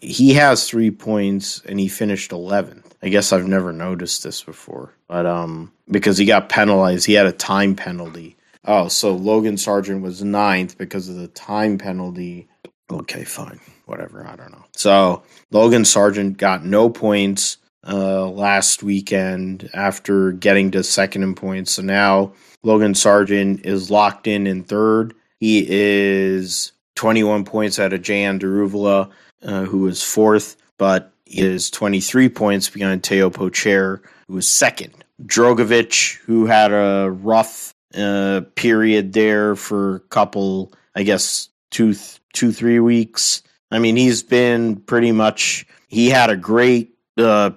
He 0.00 0.34
has 0.34 0.68
three 0.68 0.90
points 0.90 1.60
and 1.66 1.80
he 1.80 1.88
finished 1.88 2.30
eleventh. 2.30 2.94
I 3.02 3.08
guess 3.08 3.32
I've 3.32 3.48
never 3.48 3.72
noticed 3.72 4.22
this 4.22 4.42
before, 4.42 4.94
but 5.08 5.26
um, 5.26 5.72
because 5.90 6.16
he 6.16 6.26
got 6.26 6.48
penalized, 6.48 7.06
he 7.06 7.14
had 7.14 7.26
a 7.26 7.32
time 7.32 7.74
penalty. 7.74 8.36
Oh, 8.64 8.86
so 8.86 9.14
Logan 9.16 9.56
Sargeant 9.56 10.02
was 10.02 10.22
ninth 10.22 10.78
because 10.78 11.08
of 11.08 11.16
the 11.16 11.26
time 11.28 11.76
penalty. 11.76 12.46
Okay, 12.88 13.24
fine 13.24 13.58
whatever. 13.86 14.26
I 14.26 14.36
don't 14.36 14.52
know. 14.52 14.64
So 14.76 15.22
Logan 15.50 15.82
Sargeant 15.82 16.36
got 16.36 16.64
no 16.64 16.88
points 16.88 17.58
uh, 17.86 18.28
last 18.28 18.82
weekend 18.82 19.68
after 19.74 20.32
getting 20.32 20.70
to 20.70 20.84
second 20.84 21.24
in 21.24 21.34
points. 21.34 21.72
So 21.72 21.82
now 21.82 22.32
Logan 22.62 22.92
Sargeant 22.92 23.66
is 23.66 23.90
locked 23.90 24.26
in 24.26 24.46
in 24.46 24.62
third. 24.62 25.14
He 25.42 25.66
is 25.68 26.70
21 26.94 27.44
points 27.44 27.80
out 27.80 27.92
of 27.92 28.02
Jehan 28.02 28.38
Daruvala, 28.38 29.10
uh, 29.42 29.64
who 29.64 29.88
is 29.88 30.00
fourth, 30.00 30.56
but 30.78 31.12
is 31.26 31.68
23 31.68 32.28
points 32.28 32.70
behind 32.70 33.02
Teo 33.02 33.28
Pourchaire, 33.28 34.02
who 34.28 34.38
is 34.38 34.48
second. 34.48 34.94
Drugovich, 35.26 36.18
who 36.18 36.46
had 36.46 36.70
a 36.70 37.10
rough 37.10 37.74
uh, 37.92 38.42
period 38.54 39.14
there 39.14 39.56
for 39.56 39.96
a 39.96 40.00
couple, 40.10 40.72
I 40.94 41.02
guess, 41.02 41.48
two, 41.72 41.96
two, 42.32 42.52
three 42.52 42.78
weeks. 42.78 43.42
I 43.72 43.80
mean, 43.80 43.96
he's 43.96 44.22
been 44.22 44.76
pretty 44.76 45.10
much. 45.10 45.66
He 45.88 46.08
had 46.08 46.30
a 46.30 46.36
great, 46.36 46.94
uh, 47.18 47.50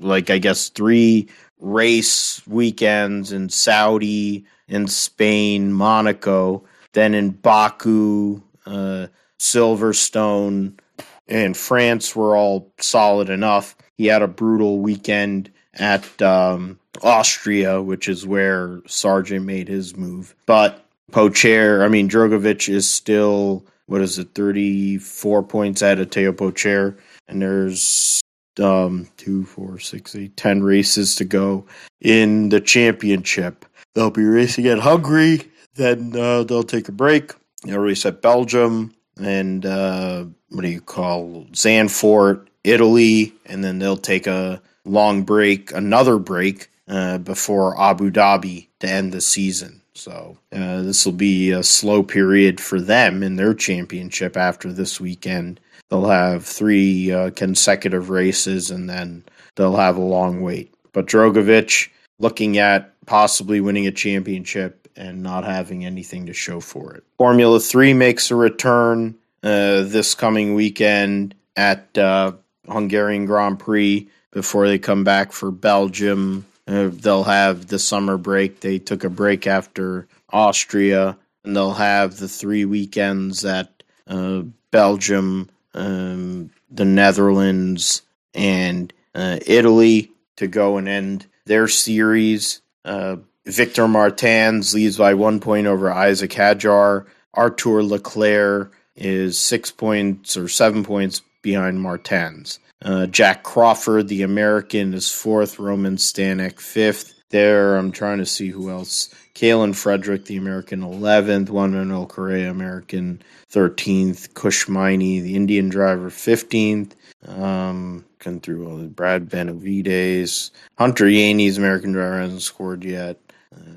like 0.00 0.30
I 0.30 0.38
guess, 0.38 0.68
three 0.70 1.28
race 1.60 2.44
weekends 2.48 3.30
in 3.30 3.50
Saudi, 3.50 4.46
in 4.66 4.88
Spain, 4.88 5.72
Monaco, 5.72 6.64
then 6.92 7.14
in 7.14 7.30
Baku, 7.30 8.42
uh, 8.66 9.08
Silverstone, 9.38 10.78
and 11.26 11.56
France 11.56 12.16
were 12.16 12.36
all 12.36 12.72
solid 12.78 13.28
enough. 13.28 13.76
he 13.96 14.06
had 14.06 14.22
a 14.22 14.28
brutal 14.28 14.78
weekend 14.78 15.50
at 15.74 16.22
um, 16.22 16.78
Austria, 17.02 17.82
which 17.82 18.08
is 18.08 18.26
where 18.26 18.78
Sargeant 18.86 19.44
made 19.44 19.68
his 19.68 19.96
move. 19.96 20.34
But 20.46 20.84
Pourchaire, 21.12 21.84
I 21.84 21.88
mean, 21.88 22.08
Drugovich 22.08 22.68
is 22.68 22.88
still, 22.88 23.64
what 23.86 24.00
is 24.00 24.18
it, 24.18 24.34
34 24.34 25.42
points 25.42 25.82
ahead 25.82 26.00
of 26.00 26.10
Teo 26.10 26.32
Pourchaire. 26.32 26.96
And 27.28 27.42
there's 27.42 28.20
um, 28.58 29.08
two, 29.16 29.44
four, 29.44 29.78
six, 29.78 30.14
eight, 30.14 30.36
ten 30.36 30.62
races 30.62 31.14
to 31.16 31.24
go 31.24 31.66
in 32.00 32.48
the 32.48 32.60
championship. 32.60 33.64
They'll 33.94 34.10
be 34.10 34.24
racing 34.24 34.66
at 34.66 34.78
Hungary, 34.78 35.47
then 35.78 36.14
uh, 36.14 36.44
they'll 36.44 36.62
take 36.62 36.88
a 36.88 36.92
break. 36.92 37.32
They'll 37.64 37.78
race 37.78 38.04
at 38.04 38.20
Belgium 38.20 38.94
and 39.20 39.64
uh, 39.64 40.26
what 40.50 40.62
do 40.62 40.68
you 40.68 40.80
call 40.80 41.46
Zandvoort, 41.52 42.46
Italy, 42.64 43.32
and 43.46 43.64
then 43.64 43.78
they'll 43.78 43.96
take 43.96 44.26
a 44.26 44.60
long 44.84 45.22
break, 45.22 45.72
another 45.72 46.18
break 46.18 46.70
uh, 46.88 47.18
before 47.18 47.80
Abu 47.80 48.10
Dhabi 48.10 48.68
to 48.80 48.88
end 48.88 49.12
the 49.12 49.20
season. 49.20 49.82
So 49.94 50.38
uh, 50.52 50.82
this 50.82 51.04
will 51.04 51.12
be 51.12 51.50
a 51.50 51.62
slow 51.62 52.02
period 52.02 52.60
for 52.60 52.80
them 52.80 53.22
in 53.22 53.36
their 53.36 53.54
championship 53.54 54.36
after 54.36 54.72
this 54.72 55.00
weekend. 55.00 55.60
They'll 55.90 56.08
have 56.08 56.44
three 56.44 57.10
uh, 57.10 57.30
consecutive 57.30 58.10
races 58.10 58.70
and 58.70 58.88
then 58.88 59.24
they'll 59.56 59.76
have 59.76 59.96
a 59.96 60.02
long 60.02 60.40
wait. 60.40 60.72
But 60.92 61.06
Drugovich 61.06 61.88
looking 62.18 62.58
at 62.58 62.94
possibly 63.06 63.60
winning 63.60 63.86
a 63.86 63.92
championship 63.92 64.87
and 64.98 65.22
not 65.22 65.44
having 65.44 65.86
anything 65.86 66.26
to 66.26 66.34
show 66.34 66.60
for 66.60 66.92
it. 66.92 67.04
Formula 67.16 67.60
3 67.60 67.94
makes 67.94 68.30
a 68.30 68.34
return 68.34 69.14
uh, 69.42 69.82
this 69.82 70.14
coming 70.14 70.54
weekend 70.54 71.34
at 71.56 71.96
uh, 71.96 72.32
Hungarian 72.68 73.24
Grand 73.24 73.58
Prix 73.58 74.08
before 74.32 74.66
they 74.68 74.78
come 74.78 75.04
back 75.04 75.32
for 75.32 75.50
Belgium. 75.50 76.44
Uh, 76.66 76.90
they'll 76.92 77.24
have 77.24 77.68
the 77.68 77.78
summer 77.78 78.18
break. 78.18 78.60
They 78.60 78.78
took 78.78 79.04
a 79.04 79.10
break 79.10 79.46
after 79.46 80.06
Austria, 80.30 81.16
and 81.44 81.56
they'll 81.56 81.72
have 81.74 82.16
the 82.16 82.28
three 82.28 82.64
weekends 82.64 83.44
at 83.44 83.82
uh, 84.06 84.42
Belgium, 84.70 85.48
um, 85.74 86.50
the 86.70 86.84
Netherlands, 86.84 88.02
and 88.34 88.92
uh, 89.14 89.38
Italy 89.46 90.10
to 90.36 90.46
go 90.46 90.76
and 90.76 90.88
end 90.88 91.26
their 91.46 91.68
series. 91.68 92.60
Uh, 92.84 93.16
Victor 93.48 93.88
Martins 93.88 94.74
leads 94.74 94.98
by 94.98 95.14
one 95.14 95.40
point 95.40 95.66
over 95.66 95.90
Isaac 95.90 96.32
Hadjar. 96.32 97.06
Artur 97.32 97.82
Leclerc 97.82 98.74
is 98.94 99.38
six 99.38 99.70
points 99.70 100.36
or 100.36 100.48
seven 100.48 100.84
points 100.84 101.22
behind 101.40 101.80
Martins. 101.80 102.58
Uh, 102.82 103.06
Jack 103.06 103.42
Crawford, 103.42 104.08
the 104.08 104.22
American, 104.22 104.92
is 104.92 105.10
fourth. 105.10 105.58
Roman 105.58 105.96
Stanek, 105.96 106.60
fifth. 106.60 107.14
There, 107.30 107.76
I'm 107.76 107.90
trying 107.90 108.18
to 108.18 108.26
see 108.26 108.48
who 108.48 108.70
else. 108.70 109.14
Kaylen 109.34 109.74
Frederick, 109.74 110.26
the 110.26 110.36
American, 110.36 110.80
11th. 110.80 111.48
Juan 111.48 111.72
Manuel 111.72 112.06
Correa, 112.06 112.50
American, 112.50 113.22
13th. 113.50 114.34
Kush 114.34 114.68
Maini, 114.68 115.20
the 115.20 115.36
Indian 115.36 115.70
driver, 115.70 116.10
15th. 116.10 116.92
Um, 117.26 118.04
come 118.18 118.40
through 118.40 118.68
all 118.68 118.76
the 118.76 118.84
Brad 118.88 119.28
Benavides. 119.28 120.50
Hunter 120.76 121.08
Yeany's 121.08 121.58
American 121.58 121.92
driver 121.92 122.20
hasn't 122.20 122.42
scored 122.42 122.84
yet. 122.84 123.18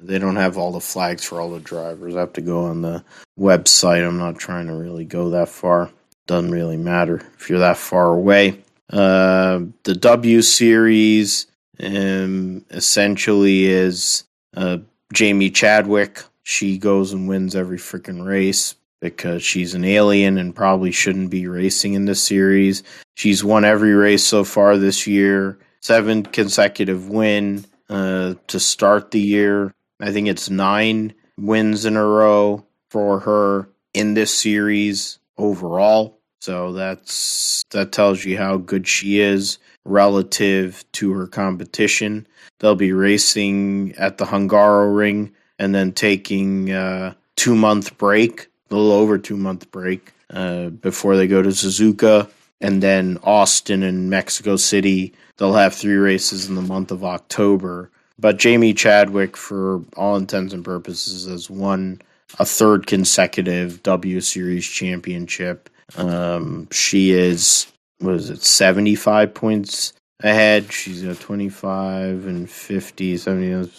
They 0.04 0.20
don't 0.20 0.36
have 0.36 0.58
all 0.58 0.72
the 0.72 0.80
flags 0.80 1.24
for 1.24 1.40
all 1.40 1.52
the 1.52 1.60
drivers. 1.60 2.16
I 2.16 2.22
have 2.22 2.34
to 2.34 2.42
go 2.42 2.66
on 2.66 2.82
the 2.82 3.04
website. 3.40 4.06
I'm 4.06 4.18
not 4.18 4.38
trying 4.38 4.68
to 4.68 4.74
really 4.74 5.06
go 5.06 5.30
that 5.30 5.50
far. 5.50 5.92
Doesn't 6.28 6.52
really 6.52 6.78
matter 6.78 7.22
if 7.38 7.50
you're 7.50 7.60
that 7.60 7.78
far 7.78 8.14
away. 8.14 8.62
Uh, 8.90 9.62
the 9.84 9.96
W 9.96 10.42
series 10.42 11.48
um, 11.82 12.66
essentially 12.72 13.66
is 13.66 14.24
uh, 14.56 14.78
Jamie 15.14 15.50
Chadwick. 15.50 16.24
She 16.44 16.78
goes 16.78 17.14
and 17.14 17.28
wins 17.28 17.56
every 17.56 17.78
freaking 17.78 18.26
race 18.26 18.76
because 19.00 19.44
she's 19.44 19.74
an 19.74 19.84
alien 19.84 20.38
and 20.38 20.56
probably 20.56 20.92
shouldn't 20.92 21.30
be 21.30 21.48
racing 21.48 21.94
in 21.94 22.06
this 22.06 22.22
series. 22.22 22.84
She's 23.16 23.44
won 23.44 23.66
every 23.66 23.94
race 23.94 24.24
so 24.24 24.44
far 24.44 24.78
this 24.78 25.08
year, 25.08 25.58
seven 25.82 26.24
consecutive 26.24 27.10
win 27.10 27.66
uh, 27.92 28.36
to 28.48 28.60
start 28.60 29.12
the 29.12 29.20
year. 29.20 29.74
I 30.00 30.12
think 30.12 30.28
it's 30.28 30.50
nine 30.50 31.14
wins 31.38 31.86
in 31.86 31.98
a 31.98 32.06
row 32.06 32.66
for 32.90 33.20
her 33.20 33.70
in 33.94 34.14
this 34.14 34.34
series 34.34 35.20
overall. 35.38 36.18
So 36.40 36.72
that's 36.72 37.64
that 37.72 37.92
tells 37.92 38.26
you 38.26 38.38
how 38.38 38.58
good 38.58 38.88
she 38.88 39.20
is 39.20 39.60
relative 39.86 40.84
to 40.94 41.12
her 41.14 41.28
competition. 41.28 42.28
They'll 42.60 42.76
be 42.76 42.94
racing 42.94 43.94
at 43.98 44.18
the 44.18 44.26
Hungaroring 44.26 45.32
and 45.60 45.76
then 45.76 45.92
taking 45.92 46.72
a 46.72 47.16
two 47.36 47.56
month 47.56 47.98
break, 47.98 48.48
a 48.70 48.76
little 48.76 48.92
over 48.92 49.18
two 49.18 49.38
month 49.38 49.70
break, 49.70 50.14
uh, 50.32 50.70
before 50.70 51.18
they 51.18 51.28
go 51.28 51.42
to 51.42 51.50
Suzuka 51.50 52.30
and 52.62 52.82
then 52.82 53.18
Austin 53.24 53.84
and 53.84 54.10
Mexico 54.10 54.56
City. 54.56 55.14
They'll 55.38 55.54
have 55.54 55.74
three 55.74 55.96
races 55.96 56.48
in 56.48 56.56
the 56.56 56.62
month 56.62 56.92
of 56.92 57.04
October. 57.04 57.90
But 58.20 58.38
Jamie 58.38 58.74
Chadwick, 58.74 59.36
for 59.36 59.82
all 59.98 60.16
intents 60.16 60.54
and 60.54 60.64
purposes, 60.64 61.26
has 61.26 61.50
won 61.50 62.02
a 62.40 62.46
third 62.46 62.86
consecutive 62.86 63.82
W 63.84 64.22
Series 64.22 64.68
championship 64.68 65.70
um, 65.98 66.68
she 66.72 67.12
is 67.12 67.68
was 68.00 68.30
it 68.30 68.42
75 68.42 69.34
points 69.34 69.94
ahead. 70.22 70.72
She's 70.72 71.04
got 71.04 71.20
25 71.20 72.26
and 72.26 72.50
50, 72.50 73.18
70, 73.18 73.72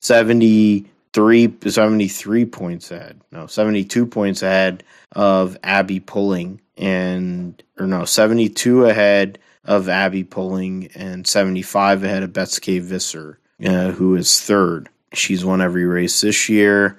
73, 0.00 1.54
73 1.66 2.44
points 2.46 2.90
ahead. 2.90 3.20
No, 3.32 3.46
72 3.46 4.06
points 4.06 4.42
ahead 4.42 4.84
of 5.12 5.56
Abby 5.62 6.00
Pulling 6.00 6.60
and 6.76 7.62
or 7.78 7.86
no, 7.86 8.04
72 8.04 8.86
ahead 8.86 9.38
of 9.64 9.88
Abby 9.88 10.24
Pulling 10.24 10.90
and 10.94 11.26
75 11.26 12.04
ahead 12.04 12.22
of 12.22 12.32
Beitske 12.32 12.80
Visser, 12.80 13.38
uh, 13.64 13.90
who 13.90 14.14
is 14.14 14.40
third. 14.40 14.88
She's 15.12 15.44
won 15.44 15.60
every 15.60 15.84
race 15.84 16.20
this 16.20 16.48
year. 16.48 16.98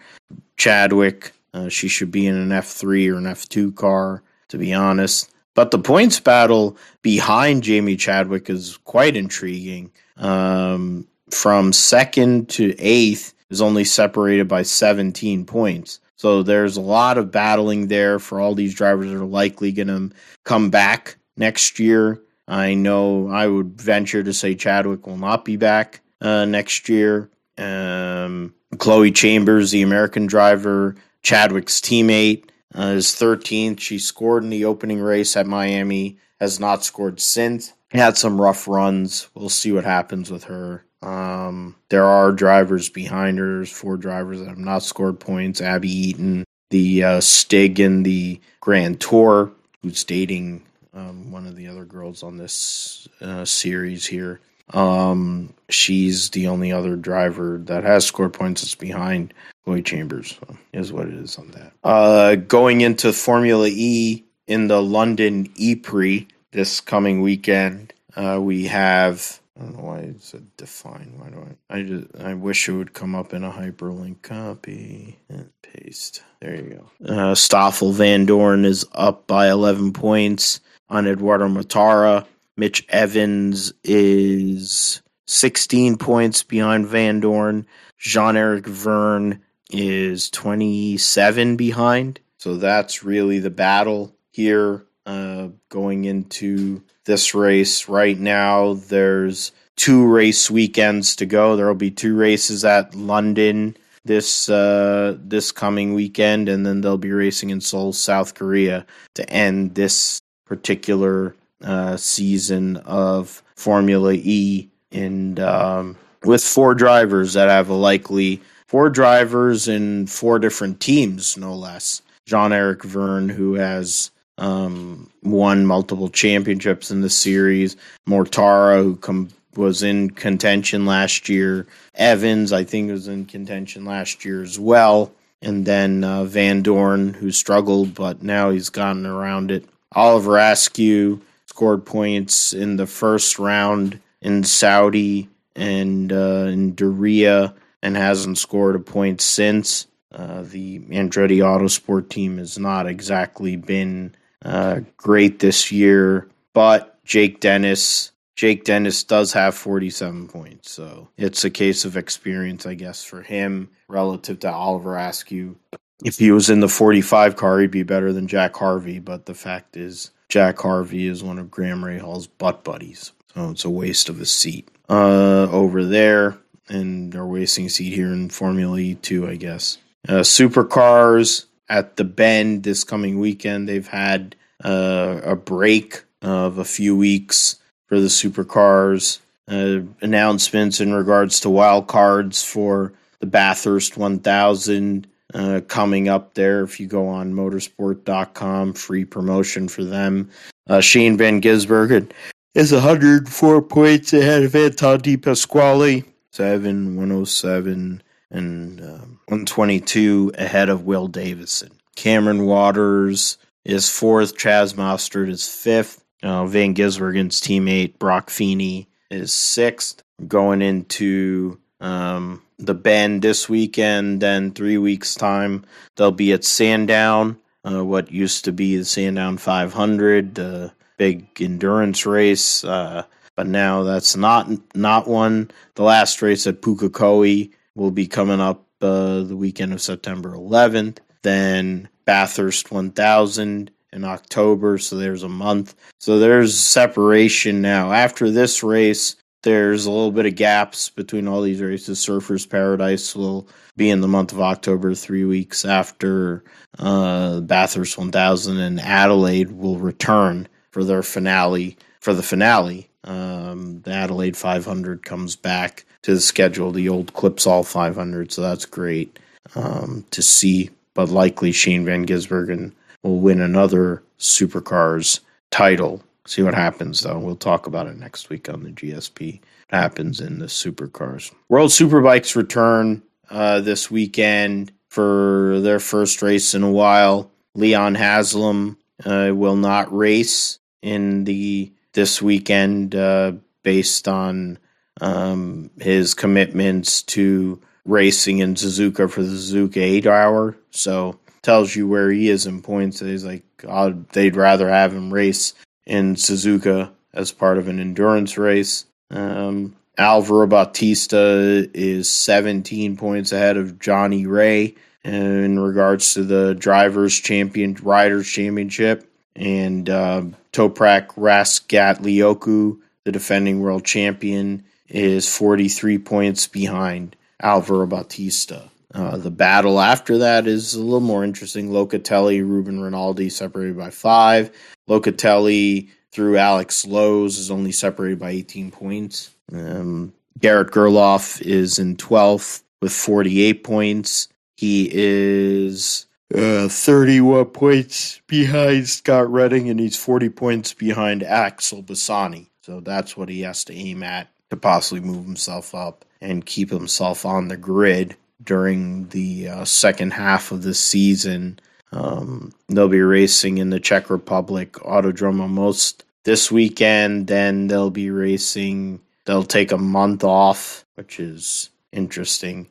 Chadwick, 0.57 1.34
uh, 1.53 1.69
she 1.69 1.88
should 1.88 2.11
be 2.11 2.26
in 2.26 2.35
an 2.35 2.49
F3 2.49 3.11
or 3.11 3.18
an 3.18 3.26
F2 3.26 3.76
car 3.76 4.23
to 4.49 4.57
be 4.57 4.73
honest. 4.73 5.31
But 5.53 5.72
the 5.72 5.80
points 5.80 6.19
battle 6.19 6.77
behind 7.02 7.64
Jamie 7.64 7.95
Chadwick 7.95 8.49
is 8.49 8.77
quite 8.84 9.15
intriguing. 9.15 9.91
Um, 10.18 11.07
from 11.31 11.73
second 11.73 12.49
to 12.49 12.76
eighth 12.80 13.34
is 13.49 13.61
only 13.61 13.84
separated 13.84 14.47
by 14.47 14.64
17 14.64 15.45
points. 15.45 15.99
So 16.18 16.44
there's 16.44 16.78
a 16.78 16.82
lot 16.82 17.18
of 17.18 17.32
battling 17.32 17.88
there 17.88 18.20
for 18.20 18.40
all 18.40 18.56
these 18.56 18.74
drivers 18.74 19.10
that 19.12 19.18
are 19.18 19.26
likely 19.26 19.72
going 19.72 19.88
to 19.88 20.16
come 20.44 20.70
back 20.70 21.18
next 21.36 21.80
year. 21.80 22.22
I 22.48 22.74
know 22.74 23.28
I 23.30 23.48
would 23.48 23.82
venture 23.82 24.24
to 24.24 24.34
say 24.34 24.56
Chadwick 24.56 25.08
will 25.08 25.18
not 25.18 25.46
be 25.46 25.58
back 25.58 26.02
uh, 26.22 26.46
next 26.46 26.88
year. 26.90 27.30
Um, 27.58 28.54
Chloe 28.78 29.12
Chambers, 29.12 29.72
the 29.72 29.82
American 29.82 30.28
driver, 30.28 30.96
Chadwick's 31.24 31.82
teammate, 31.82 32.50
uh, 32.78 32.94
is 32.96 33.08
13th. 33.08 33.80
She 33.80 34.00
scored 34.00 34.44
in 34.44 34.50
the 34.50 34.66
opening 34.66 35.02
race 35.02 35.36
at 35.36 35.48
Miami, 35.48 36.18
has 36.40 36.60
not 36.60 36.84
scored 36.84 37.20
since. 37.20 37.74
Had 37.90 38.18
some 38.18 38.42
rough 38.42 38.68
runs. 38.68 39.30
We'll 39.34 39.50
see 39.50 39.72
what 39.72 39.86
happens 39.86 40.30
with 40.30 40.46
her. 40.46 40.86
Um, 41.06 41.76
there 41.90 42.06
are 42.06 42.32
drivers 42.32 42.90
behind 42.90 43.38
her. 43.38 43.65
Four 43.65 43.98
drivers 43.98 44.40
that 44.40 44.49
have 44.49 44.57
not 44.57 44.84
scored 44.84 45.19
points. 45.19 45.61
Abby 45.61 45.90
Eaton, 45.90 46.45
the 46.72 47.03
uh, 47.03 47.22
Stig 47.22 47.80
in 47.80 48.03
the 48.03 48.40
Grand 48.60 48.99
Tour, 48.99 49.52
who's 49.82 50.03
dating 50.03 50.64
um, 50.94 51.32
one 51.32 51.45
of 51.45 51.56
the 51.56 51.68
other 51.68 51.86
girls 51.86 52.23
on 52.23 52.38
this 52.38 53.07
uh, 53.22 53.45
series 53.45 54.06
here. 54.06 54.40
Um, 54.73 55.53
she's 55.69 56.32
the 56.32 56.48
only 56.48 56.72
other 56.72 56.95
driver 56.95 57.60
that 57.65 57.84
has 57.84 58.06
scored 58.06 58.34
points 58.34 58.61
that's 58.61 58.73
behind 58.73 59.32
Lloyd 59.68 59.86
Chambers. 59.86 60.40
So 60.40 60.57
is 60.73 60.91
what 60.91 61.07
it 61.07 61.14
is 61.14 61.38
on 61.38 61.52
that. 61.52 61.73
Uh, 61.84 62.36
going 62.36 62.82
into 62.82 63.14
Formula 63.14 63.68
E 63.69 64.23
in 64.48 64.68
the 64.68 64.82
London 64.82 65.49
E 65.56 65.76
Prix 65.76 66.27
this 66.52 66.82
coming 66.82 67.22
weekend, 67.22 67.94
uh, 68.15 68.40
we 68.41 68.65
have. 68.65 69.40
I 69.57 69.64
don't 69.64 69.77
know 69.77 69.84
why 69.86 69.99
it 69.99 70.22
said 70.22 70.48
define. 70.57 71.14
Why 71.18 71.30
do 71.30 71.40
I? 71.69 71.77
I 71.77 71.84
just 71.84 72.07
I 72.19 72.34
wish 72.34 72.68
it 72.68 72.73
would 72.73 72.94
come 72.94 73.15
up 73.15 73.34
in 73.34 73.44
a 73.44 73.52
hyperlink. 73.52 74.22
Copy 74.22 75.18
and 75.30 75.49
paste. 75.61 76.23
There 76.41 76.56
you 76.56 76.82
go. 77.02 77.14
Uh, 77.14 77.36
Stoffel 77.36 77.94
Vandoorne 77.94 78.65
is 78.65 78.86
up 78.91 79.27
by 79.27 79.49
11 79.49 79.94
points 79.94 80.60
on 80.90 81.07
Edoardo 81.07 81.48
Mortara. 81.48 82.26
Mitch 82.57 82.86
Evans 82.90 83.73
is 83.84 85.02
16 85.27 85.98
points 85.98 86.44
behind 86.44 86.88
Vandoorne. 86.88 87.65
Jean 87.98 88.36
Eric 88.36 88.65
Vergne 88.65 89.40
is 89.69 90.30
27 90.30 91.56
behind. 91.56 92.19
So 92.38 92.56
that's 92.56 93.03
really 93.03 93.40
the 93.40 93.49
battle 93.49 94.15
here. 94.32 94.86
Uh, 95.06 95.49
going 95.69 96.06
into 96.06 96.82
this 97.06 97.34
race. 97.34 97.88
Right 97.88 98.19
now, 98.19 98.73
there's 98.73 99.52
two 99.76 100.06
race 100.06 100.52
weekends 100.52 101.15
to 101.18 101.26
go. 101.26 101.56
There 101.56 101.68
will 101.68 101.76
be 101.76 101.91
two 101.91 102.15
races 102.15 102.65
at 102.65 102.94
London 102.95 103.76
this 104.06 104.49
uh, 104.49 105.18
this 105.19 105.52
coming 105.52 105.94
weekend, 105.94 106.48
and 106.48 106.65
then 106.65 106.82
they'll 106.82 106.98
be 106.98 107.11
racing 107.11 107.49
in 107.49 107.60
Seoul, 107.60 107.91
South 107.91 108.36
Korea, 108.36 108.86
to 109.15 109.30
end 109.30 109.76
this 109.76 110.22
particular 110.45 111.36
uh, 111.64 111.98
season 111.98 112.77
of 112.77 113.44
Formula 113.56 114.14
E. 114.14 114.69
And 114.91 115.40
um, 115.40 115.98
with 116.23 116.44
four 116.44 116.76
drivers 116.76 117.34
that 117.34 117.49
have 117.49 117.69
a 117.69 117.73
likely 117.73 118.41
four 118.68 118.90
drivers 118.90 119.68
in 119.68 120.07
four 120.07 120.40
different 120.40 120.80
teams, 120.80 121.36
no 121.36 121.56
less. 121.56 122.02
Jean 122.26 122.53
Eric 122.53 122.84
Vergne, 122.84 123.30
who 123.30 123.56
has 123.56 124.11
um, 124.38 125.10
won 125.24 125.66
multiple 125.66 126.10
championships 126.10 126.91
in 126.91 127.02
the 127.02 127.10
series. 127.10 127.76
Mortara, 128.07 128.84
who 128.84 128.95
com- 128.98 129.30
was 129.56 129.84
in 129.84 130.10
contention 130.10 130.86
last 130.86 131.30
year. 131.30 131.68
Evans, 131.95 132.52
I 132.52 132.64
think, 132.64 132.91
was 132.91 133.07
in 133.07 133.26
contention 133.26 133.86
last 133.86 134.26
year 134.26 134.44
as 134.44 134.60
well. 134.60 135.14
And 135.41 135.66
then 135.66 136.03
uh, 136.03 136.26
Dorn, 136.62 137.14
who 137.14 137.32
struggled, 137.32 137.94
but 137.94 138.24
now 138.24 138.49
he's 138.49 138.70
gotten 138.70 139.06
around 139.06 139.52
it. 139.52 139.66
Oliver 139.91 140.38
Askew 140.38 141.22
scored 141.45 141.86
points 141.86 142.52
in 142.52 142.78
the 142.78 142.88
first 142.88 143.40
round 143.40 143.99
in 144.22 144.44
Saudi 144.44 145.30
and 145.56 146.12
uh, 146.12 146.48
in 146.49 146.76
Diriyah 146.76 147.53
and 147.82 147.95
hasn't 147.95 148.38
scored 148.38 148.76
a 148.76 148.80
point 148.80 149.22
since. 149.22 149.88
Uh, 150.12 150.44
the 150.44 150.80
Andretti 150.80 151.38
Autosport 151.38 152.10
team 152.10 152.38
has 152.38 152.57
not 152.57 152.88
exactly 152.88 153.56
been 153.56 154.16
uh, 154.44 154.82
great 154.98 155.40
this 155.40 155.72
year, 155.72 156.28
but 156.53 157.03
Jake 157.03 157.40
Dennis. 157.40 158.12
Jake 158.36 158.66
Dennis 158.66 159.03
does 159.03 159.32
have 159.32 159.56
47 159.56 160.28
points, 160.28 160.70
so 160.70 161.07
it's 161.16 161.45
a 161.45 161.49
case 161.49 161.86
of 161.86 161.95
experience, 161.95 162.66
I 162.66 162.74
guess, 162.74 163.02
for 163.02 163.22
him 163.22 163.70
relative 163.88 164.41
to 164.41 164.52
Oliver 164.52 164.98
Askew. 164.98 165.56
If 166.03 166.18
he 166.18 166.32
was 166.32 166.49
in 166.49 166.60
the 166.60 166.68
45 166.68 167.38
car, 167.38 167.60
he'd 167.60 167.72
be 167.72 167.84
better 167.84 168.12
than 168.12 168.28
Jack 168.28 168.57
Harvey, 168.57 168.99
but 168.99 169.26
the 169.26 169.34
fact 169.34 169.78
is, 169.78 170.12
Jack 170.28 170.60
Harvey 170.60 171.07
is 171.07 171.24
one 171.24 171.40
of 171.40 171.49
Graham 171.49 171.82
Rahal's 171.82 172.28
butt 172.28 172.66
buddies, 172.66 173.14
so 173.34 173.52
it's 173.52 173.64
a 173.64 173.70
waste 173.70 174.10
of 174.10 174.20
a 174.20 174.26
seat 174.26 174.68
uh, 174.90 175.48
over 175.49 175.86
there, 175.86 176.38
and 176.68 177.14
they're 177.14 177.26
wasting 177.26 177.68
a 177.68 177.70
seat 177.70 177.94
here 177.94 178.12
in 178.12 178.30
Formula 178.30 178.78
E 178.78 178.95
too, 178.95 179.28
I 179.28 179.36
guess. 179.36 179.78
Uh, 180.07 180.22
supercars 180.22 181.45
at 181.70 181.96
the 181.96 182.04
Bend 182.04 182.64
this 182.64 182.84
coming 182.84 183.20
weekend. 183.20 183.68
They've 183.68 183.88
had 183.88 184.36
uh, 184.64 185.22
a 185.24 185.36
break 185.36 186.04
of 186.22 186.58
a 186.58 186.66
few 186.66 186.96
weeks 186.96 187.58
for 187.88 188.00
the 188.00 188.08
supercars. 188.08 189.20
Uh, 189.48 189.82
announcements 190.02 190.82
in 190.82 190.92
regards 190.92 191.40
to 191.40 191.52
wild 191.52 191.86
cards 191.86 192.44
for 192.44 192.94
the 193.20 193.28
Bathurst 193.28 193.96
1000 193.96 195.08
uh, 195.36 195.62
coming 195.68 196.10
up 196.10 196.34
there. 196.34 196.64
If 196.64 196.80
you 196.80 196.88
go 196.88 197.08
on 197.08 197.34
motorsport.com, 197.34 198.74
free 198.74 199.06
promotion 199.06 199.68
for 199.68 199.84
them. 199.84 200.30
Uh, 200.68 200.82
Shane 200.82 201.16
Van 201.18 201.42
Gisbergen 201.42 202.12
is 202.56 202.72
104 202.72 203.62
points 203.62 204.14
ahead 204.14 204.44
of 204.44 204.56
Anton 204.56 205.00
De 205.00 205.18
Pasquale, 205.18 206.04
7, 206.32 206.96
107, 206.96 208.02
and 208.36 208.82
um, 208.82 209.20
122 209.28 210.34
ahead 210.38 210.70
of 210.70 210.84
Will 210.86 211.07
Davison. 211.07 211.72
Cameron 211.95 212.45
Waters 212.45 213.38
is 213.64 213.90
fourth. 213.90 214.38
Chaz 214.38 214.76
Mostert 214.76 215.30
is 215.30 215.48
fifth. 215.48 216.03
Uh, 216.22 216.45
Van 216.45 216.74
Gisbergen's 216.76 217.40
teammate 217.40 217.98
Brock 217.98 218.30
Feeney 218.30 218.88
is 219.10 219.34
sixth. 219.34 220.03
Going 220.28 220.62
into 220.62 221.60
um, 221.80 222.41
the 222.57 222.74
Bend 222.74 223.22
this 223.22 223.49
weekend, 223.49 224.22
then 224.22 224.52
three 224.52 224.78
weeks' 224.78 225.16
time, 225.16 225.66
they'll 225.95 226.12
be 226.12 226.32
at 226.32 226.44
Sandown, 226.44 227.38
uh, 227.70 227.84
what 227.84 228.12
used 228.12 228.45
to 228.45 228.53
be 228.53 228.78
the 228.78 228.86
Sandown 228.86 229.38
500, 229.38 230.36
the 230.36 230.72
big 230.98 231.28
endurance 231.41 232.06
race. 232.06 232.64
Uh, 232.64 233.03
but 233.36 233.48
now 233.48 233.84
that's 233.84 234.16
not 234.16 234.49
not 234.74 235.07
one. 235.07 235.52
The 235.76 235.84
last 235.84 236.22
race 236.22 236.48
at 236.48 236.62
Pukekohe 236.62 237.52
will 237.76 237.91
be 237.91 238.07
coming 238.07 238.39
up 238.39 238.65
uh, 238.81 239.22
the 239.22 239.38
weekend 239.38 239.73
of 239.73 239.81
September 239.81 240.31
11th. 240.31 240.97
Then 241.23 241.89
Bathurst 242.06 242.72
1000 242.72 243.72
in 243.91 244.03
October, 244.03 244.77
so 244.77 244.97
there's 244.97 245.23
a 245.23 245.30
month. 245.30 245.76
So 245.99 246.19
there's 246.19 246.57
separation 246.57 247.61
now. 247.61 247.91
After 247.91 248.30
this 248.30 248.61
race, 248.61 249.15
there's 249.43 249.85
a 249.85 249.91
little 249.91 250.11
bit 250.11 250.26
of 250.26 250.35
gaps 250.35 250.89
between 250.89 251.27
all 251.27 251.41
these 251.41 251.61
races. 251.61 251.99
Surfers 251.99 252.49
Paradise 252.49 253.15
will 253.15 253.47
be 253.77 253.89
in 253.89 254.02
the 254.02 254.07
month 254.07 254.34
of 254.34 254.41
October, 254.41 254.93
three 254.93 255.23
weeks 255.23 255.65
after 255.65 256.43
uh, 256.80 257.39
Bathurst 257.41 257.97
1000, 257.97 258.57
and 258.57 258.80
Adelaide 258.80 259.52
will 259.52 259.77
return 259.77 260.47
for 260.72 260.84
their 260.84 261.03
finale. 261.03 261.77
For 262.02 262.14
the 262.14 262.23
finale, 262.23 262.89
um, 263.03 263.81
the 263.81 263.91
Adelaide 263.91 264.35
500 264.35 265.06
comes 265.06 265.35
back 265.35 265.85
to 266.06 266.14
the 266.14 266.22
schedule, 266.22 266.72
the 266.72 266.88
old 266.88 267.14
Clipsal 267.14 267.65
500, 267.65 268.32
so 268.32 268.44
that's 268.44 268.65
great 268.65 269.18
um, 269.56 270.06
to 270.11 270.22
see. 270.22 270.69
But 270.94 271.10
likely 271.10 271.52
Shane 271.52 271.84
Van 271.84 272.06
Gisbergen 272.06 272.73
will 273.02 273.19
win 273.19 273.41
another 273.41 274.03
Supercars 274.19 275.22
title. 275.49 276.03
See 276.27 276.44
what 276.44 276.53
happens, 276.53 277.02
though. 277.02 277.18
We'll 277.18 277.36
talk 277.36 277.65
about 277.65 277.88
it 277.88 277.98
next 277.98 278.30
week 278.30 278.48
on 278.49 278.64
the 278.64 278.69
GSP. 278.69 279.41
What 279.72 279.80
happens 279.80 280.19
in 280.22 280.38
the 280.38 280.45
Supercars. 280.45 281.34
World 281.49 281.72
Superbikes 281.72 282.36
return 282.36 283.02
uh, 283.32 283.61
this 283.61 283.90
weekend 283.90 284.72
for 284.90 285.60
their 285.61 285.80
first 285.80 286.22
race 286.22 286.53
in 286.53 286.61
a 286.61 286.72
while. 286.72 287.32
Leon 287.56 287.95
Haslam 287.95 288.77
uh, 289.03 289.32
will 289.34 289.56
not 289.56 289.91
race 289.91 290.60
in 290.84 291.23
the 291.23 291.72
this 291.94 292.22
weekend 292.22 292.94
uh, 292.94 293.32
based 293.64 294.07
on 294.07 294.60
um, 295.02 295.70
his 295.80 296.14
commitments 296.14 297.04
to 297.04 297.62
racing 297.86 298.40
in 298.40 298.56
Suzuka 298.56 299.10
for 299.10 299.22
the 299.22 299.36
Suzuka 299.36 299.78
8 299.78 300.08
hour. 300.08 300.58
So 300.72 301.20
tells 301.42 301.76
you 301.76 301.88
where 301.88 302.10
he 302.12 302.30
is 302.30 302.48
in 302.48 302.62
points. 302.62 303.00
He's 303.00 303.24
like, 303.24 303.44
oh, 303.68 303.92
they'd 304.14 304.36
rather 304.36 304.68
have 304.68 304.94
him 304.94 305.14
race 305.14 305.54
in 305.86 306.16
Suzuka 306.16 306.92
as 307.14 307.32
part 307.32 307.58
of 307.58 307.68
an 307.68 307.80
endurance 307.80 308.38
race. 308.38 308.86
Um, 309.12 309.76
Alvaro 309.98 310.48
Bautista 310.48 311.70
is 311.74 312.10
17 312.10 312.98
points 312.98 313.32
ahead 313.32 313.58
of 313.58 313.80
Johnny 313.80 314.26
Rea 314.26 314.76
in 315.04 315.60
regards 315.60 316.16
to 316.16 316.24
the 316.24 316.56
drivers' 316.56 317.18
champion 317.18 317.76
riders 317.76 318.28
championship, 318.28 319.08
and 319.36 319.88
uh, 319.88 320.24
Toprak 320.52 321.10
Razgatlioglu, 321.10 322.80
the 323.04 323.12
defending 323.12 323.60
world 323.62 323.86
champion, 323.86 324.66
is 324.88 325.34
43 325.36 325.98
points 325.99 326.48
behind 326.48 327.16
Alvaro 327.41 327.86
Bautista. 327.86 328.70
Uh, 328.94 329.18
the 329.18 329.32
battle 329.32 329.80
after 329.80 330.20
that 330.20 330.48
is 330.48 330.74
a 330.74 330.82
little 330.82 330.99
more 331.02 331.24
interesting. 331.24 331.70
Locatelli, 331.70 332.40
Ruben 332.40 332.80
Rinaldi 332.80 333.30
separated 333.30 333.78
by 333.78 333.90
five. 333.90 334.52
Locatelli 334.88 335.90
through 336.12 336.38
Alex 336.38 336.86
Lowes 336.86 337.38
is 337.38 337.52
only 337.52 337.74
separated 337.74 338.20
by 338.20 338.30
18 338.30 338.72
points. 338.72 339.36
Um, 339.52 340.14
Garrett 340.40 340.72
Gerloff 340.72 341.41
is 341.41 341.78
in 341.78 341.98
12th 341.98 342.64
with 342.82 342.94
48 342.94 343.64
points. 343.66 344.30
He 344.56 344.90
is 344.94 346.06
uh, 346.34 346.70
31 346.70 347.45
points 347.48 348.22
behind 348.28 348.88
Scott 348.88 349.30
Redding, 349.30 349.70
and 349.70 349.80
he's 349.80 349.98
40 349.98 350.30
points 350.30 350.74
behind 350.74 351.22
Axel 351.22 351.84
Bassani. 351.84 352.48
So 352.62 352.80
that's 352.80 353.18
what 353.18 353.28
he 353.28 353.41
has 353.41 353.66
to 353.66 353.74
aim 353.74 354.02
at 354.03 354.30
to 354.50 354.58
possibly 354.58 355.02
move 355.02 355.26
himself 355.26 355.74
up 355.74 356.06
and 356.22 356.46
keep 356.46 356.70
himself 356.70 357.26
on 357.26 357.48
the 357.48 357.58
grid 357.58 358.16
during 358.44 359.08
the 359.10 359.50
uh, 359.50 359.66
second 359.66 360.12
half 360.12 360.52
of 360.52 360.64
the 360.64 360.74
season. 360.74 361.60
Um, 361.92 362.52
they'll 362.68 362.88
be 362.90 363.02
racing 363.02 363.58
in 363.58 363.70
the 363.70 363.80
Czech 363.80 364.10
Republic 364.10 364.74
Autodromo 364.74 365.50
Most 365.50 366.04
this 366.24 366.52
weekend. 366.52 367.28
Then 367.28 367.68
they'll 367.68 367.90
be 367.90 368.10
racing. 368.10 369.02
They'll 369.26 369.44
take 369.44 369.72
a 369.72 369.78
month 369.78 370.24
off, 370.24 370.86
which 370.96 371.20
is 371.20 371.70
interesting. 371.92 372.68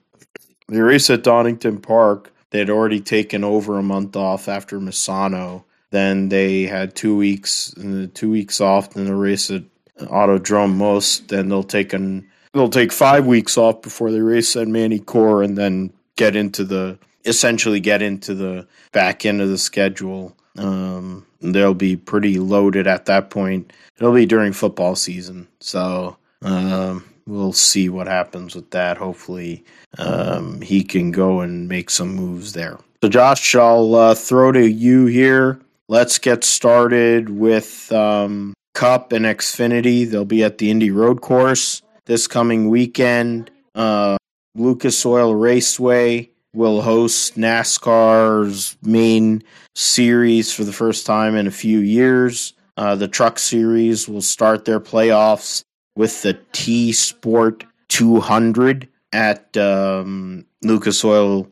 They 0.68 0.80
race 0.80 1.10
at 1.10 1.22
Donington 1.22 1.80
Park. 1.80 2.32
They 2.50 2.58
had 2.58 2.70
already 2.70 3.00
taken 3.00 3.42
over 3.44 3.78
a 3.78 3.82
month 3.82 4.16
off 4.16 4.48
after 4.48 4.78
Misano. 4.78 5.64
Then 5.90 6.28
they 6.28 6.64
had 6.64 6.94
two 6.94 7.16
weeks, 7.16 7.74
two 8.14 8.30
weeks 8.30 8.60
off. 8.60 8.90
Then 8.90 9.06
the 9.06 9.14
race 9.14 9.50
at 9.50 9.62
Autodrome 10.00 10.74
Most. 10.74 11.28
Then 11.28 11.48
they'll 11.48 11.62
take 11.62 11.92
an 11.92 12.28
they'll 12.52 12.68
take 12.68 12.92
five 12.92 13.26
weeks 13.26 13.58
off 13.58 13.82
before 13.82 14.10
they 14.10 14.20
race 14.20 14.56
at 14.56 14.68
Magny-Cours 14.68 15.46
and 15.48 15.58
then 15.58 15.92
get 16.16 16.36
into 16.36 16.64
the 16.64 16.98
essentially 17.24 17.80
get 17.80 18.02
into 18.02 18.34
the 18.34 18.66
back 18.92 19.24
end 19.24 19.40
of 19.40 19.48
the 19.48 19.58
schedule. 19.58 20.36
Um, 20.56 21.26
they'll 21.40 21.74
be 21.74 21.96
pretty 21.96 22.38
loaded 22.38 22.86
at 22.86 23.06
that 23.06 23.30
point. 23.30 23.72
It'll 23.96 24.14
be 24.14 24.26
during 24.26 24.52
football 24.52 24.94
season, 24.94 25.48
so 25.60 26.16
um, 26.42 27.04
we'll 27.26 27.52
see 27.52 27.88
what 27.88 28.06
happens 28.06 28.54
with 28.54 28.70
that. 28.70 28.96
Hopefully, 28.96 29.64
um, 29.98 30.60
he 30.60 30.82
can 30.82 31.10
go 31.10 31.40
and 31.40 31.68
make 31.68 31.90
some 31.90 32.14
moves 32.14 32.52
there. 32.52 32.78
So, 33.02 33.08
Josh, 33.08 33.54
I'll 33.54 33.94
uh, 33.94 34.14
throw 34.14 34.52
to 34.52 34.68
you 34.68 35.06
here. 35.06 35.60
Let's 35.88 36.18
get 36.18 36.44
started 36.44 37.28
with 37.28 37.92
um, 37.92 38.54
Cup 38.74 39.12
and 39.12 39.24
Xfinity. 39.24 40.08
They'll 40.08 40.24
be 40.24 40.44
at 40.44 40.58
the 40.58 40.70
Indy 40.70 40.90
Road 40.90 41.20
Course 41.20 41.82
this 42.04 42.26
coming 42.26 42.68
weekend. 42.68 43.50
Uh, 43.74 44.16
Lucas 44.54 45.04
Oil 45.06 45.34
Raceway 45.34 46.30
will 46.52 46.82
host 46.82 47.36
NASCAR's 47.36 48.76
main 48.82 49.42
series 49.74 50.52
for 50.52 50.64
the 50.64 50.72
first 50.72 51.06
time 51.06 51.34
in 51.34 51.46
a 51.46 51.52
few 51.52 51.80
years. 51.80 52.52
Uh, 52.76 52.94
the 52.94 53.08
Truck 53.08 53.38
Series 53.38 54.08
will 54.08 54.22
start 54.22 54.64
their 54.64 54.80
playoffs 54.80 55.64
with 55.96 56.22
the 56.22 56.38
T 56.52 56.92
Sport 56.92 57.64
200 57.88 58.88
at 59.12 59.56
um, 59.56 60.44
Lucas 60.62 61.04
Oil 61.04 61.48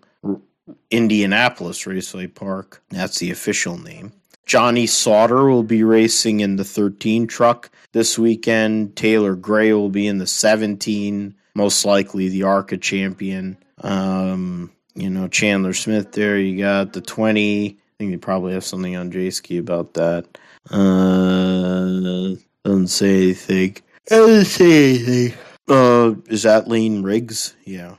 Indianapolis 0.91 1.87
Raceway 1.87 2.27
Park. 2.27 2.83
That's 2.91 3.19
the 3.19 3.31
official 3.31 3.79
name. 3.79 4.13
Johnny 4.47 4.87
Sauter 4.87 5.45
will 5.45 5.63
be 5.63 5.85
racing 5.85 6.41
in 6.41 6.57
the 6.57 6.65
13 6.65 7.27
truck 7.27 7.71
this 7.93 8.19
weekend. 8.19 8.97
Taylor 8.97 9.35
Gray 9.35 9.73
will 9.73 9.89
be 9.89 10.07
in 10.07 10.19
the 10.19 10.27
17, 10.27 11.35
most 11.55 11.85
likely 11.85 12.29
the 12.29 12.43
ARCA 12.43 12.77
champion. 12.77 13.57
Um, 13.79 14.73
you 14.95 15.11
know, 15.11 15.29
Chandler 15.29 15.75
Smith 15.75 16.13
there. 16.13 16.39
You 16.39 16.59
got 16.59 16.93
the 16.93 17.01
20. 17.01 17.69
I 17.69 17.77
think 17.99 18.11
you 18.11 18.19
probably 18.19 18.53
have 18.55 18.65
something 18.65 18.97
on 18.97 19.11
J-Ski 19.11 19.59
about 19.59 19.95
that. 19.95 20.27
Uh, 20.71 22.37
doesn't 22.65 22.89
say 22.89 23.23
anything. 23.23 23.77
Doesn't 24.07 24.45
say 24.47 24.91
anything. 24.91 25.39
Uh, 25.69 26.15
is 26.29 26.43
that 26.43 26.69
Lane 26.69 27.03
Riggs? 27.03 27.55
Yeah. 27.65 27.97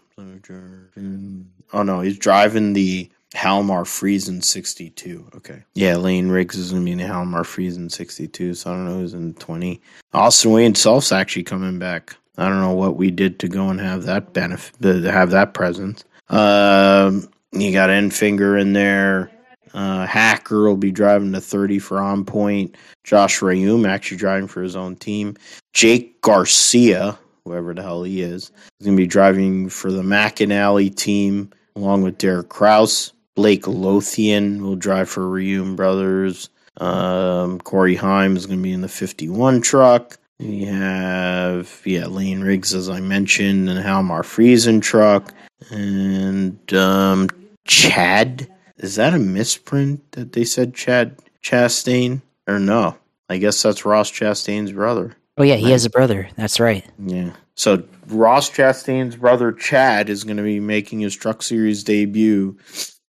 Oh 1.74 1.82
no, 1.82 2.02
he's 2.02 2.20
driving 2.20 2.74
the 2.74 3.10
Halmar 3.34 3.84
Friesen 3.84 4.44
62. 4.44 5.30
Okay. 5.36 5.64
Yeah, 5.74 5.98
Lane 5.98 6.30
Riggs 6.30 6.56
is 6.56 6.72
going 6.72 6.84
to 6.84 6.86
be 6.86 6.92
in 6.92 6.98
the 7.00 7.06
Halmar 7.06 7.42
Friesen 7.42 7.92
62, 7.92 8.54
so 8.54 8.72
I 8.72 8.76
don't 8.76 8.86
know 8.86 9.00
who's 9.00 9.14
in 9.14 9.34
20. 9.36 9.82
Austin 10.14 10.52
Wayne 10.52 10.76
Self's 10.76 11.12
actually 11.12 11.44
coming 11.44 11.80
back. 11.80 12.16
I 12.38 12.48
don't 12.48 12.62
know 12.62 12.74
what 12.74 12.96
we 12.96 13.12
did 13.12 13.40
to 13.40 13.48
go 13.48 13.70
and 13.70 13.80
have 13.80 14.04
that 14.04 14.34
benefit, 14.34 14.82
to 14.82 15.12
have 15.12 15.32
that 15.32 15.54
presence. 15.54 16.04
Um, 16.30 17.30
you 17.52 17.72
got 17.72 17.90
Enfinger 17.90 18.60
in 18.60 18.74
there. 18.74 19.30
Uh, 19.74 20.06
Hacker 20.06 20.68
will 20.68 20.78
be 20.78 20.92
driving 20.92 21.32
the 21.32 21.42
30 21.42 21.80
for 21.80 22.00
On 22.00 22.26
Point. 22.26 22.76
Josh 23.04 23.40
Reaume 23.40 23.88
actually 23.88 24.18
driving 24.18 24.48
for 24.48 24.62
his 24.62 24.76
own 24.76 24.96
team. 24.96 25.36
Jake 25.74 26.22
Garcia, 26.22 27.18
whoever 27.44 27.74
the 27.74 27.82
hell 27.82 28.04
he 28.04 28.22
is, 28.22 28.52
is 28.80 28.86
going 28.86 28.96
to 28.96 29.02
be 29.02 29.08
driving 29.08 29.70
for 29.70 29.92
the 29.92 30.04
McAnally 30.04 30.94
team 30.96 31.52
along 31.76 32.04
with 32.04 32.18
Derek 32.20 32.50
Kraus. 32.50 33.14
Blake 33.36 33.68
Lothian 33.68 34.64
will 34.64 34.76
drive 34.76 35.10
for 35.10 35.24
Reaume 35.24 35.76
Brothers. 35.76 36.50
Um, 36.78 37.60
Corey 37.60 37.96
Heim 37.96 38.36
is 38.36 38.46
going 38.46 38.60
to 38.60 38.64
be 38.64 38.74
in 38.74 38.82
the 38.82 38.88
51 38.88 39.62
truck. 39.62 40.18
We 40.40 40.66
have, 40.66 41.82
yeah, 41.86 42.08
Lane 42.08 42.42
Riggs, 42.42 42.74
as 42.74 42.90
I 42.90 43.00
mentioned, 43.00 43.70
and 43.70 43.84
Halmar 43.84 44.24
Friesen 44.24 44.82
truck. 44.82 45.34
And 45.72 46.74
um, 46.74 47.30
Chad. 47.66 48.50
Is 48.78 48.96
that 48.96 49.14
a 49.14 49.20
misprint 49.20 50.12
that 50.12 50.34
they 50.34 50.44
said 50.44 50.74
Chad 50.74 51.18
Chastain? 51.42 52.22
Or 52.48 52.60
no? 52.60 52.98
I 53.30 53.38
guess 53.38 53.62
that's 53.62 53.86
Ross 53.86 54.12
Chastain's 54.12 54.74
brother. 54.74 55.16
Oh, 55.38 55.44
yeah, 55.44 55.56
he 55.56 55.72
has 55.72 55.86
a 55.86 55.90
brother. 55.90 56.30
That's 56.36 56.60
right. 56.60 56.86
Yeah. 57.00 57.34
So 57.56 57.84
Ross 58.08 58.50
Chastain's 58.50 59.16
brother 59.16 59.52
Chad 59.52 60.10
is 60.10 60.24
going 60.24 60.38
to 60.38 60.44
be 60.44 60.60
making 60.60 61.00
his 61.00 61.16
Truck 61.16 61.42
Series 61.42 61.84
debut 61.84 62.58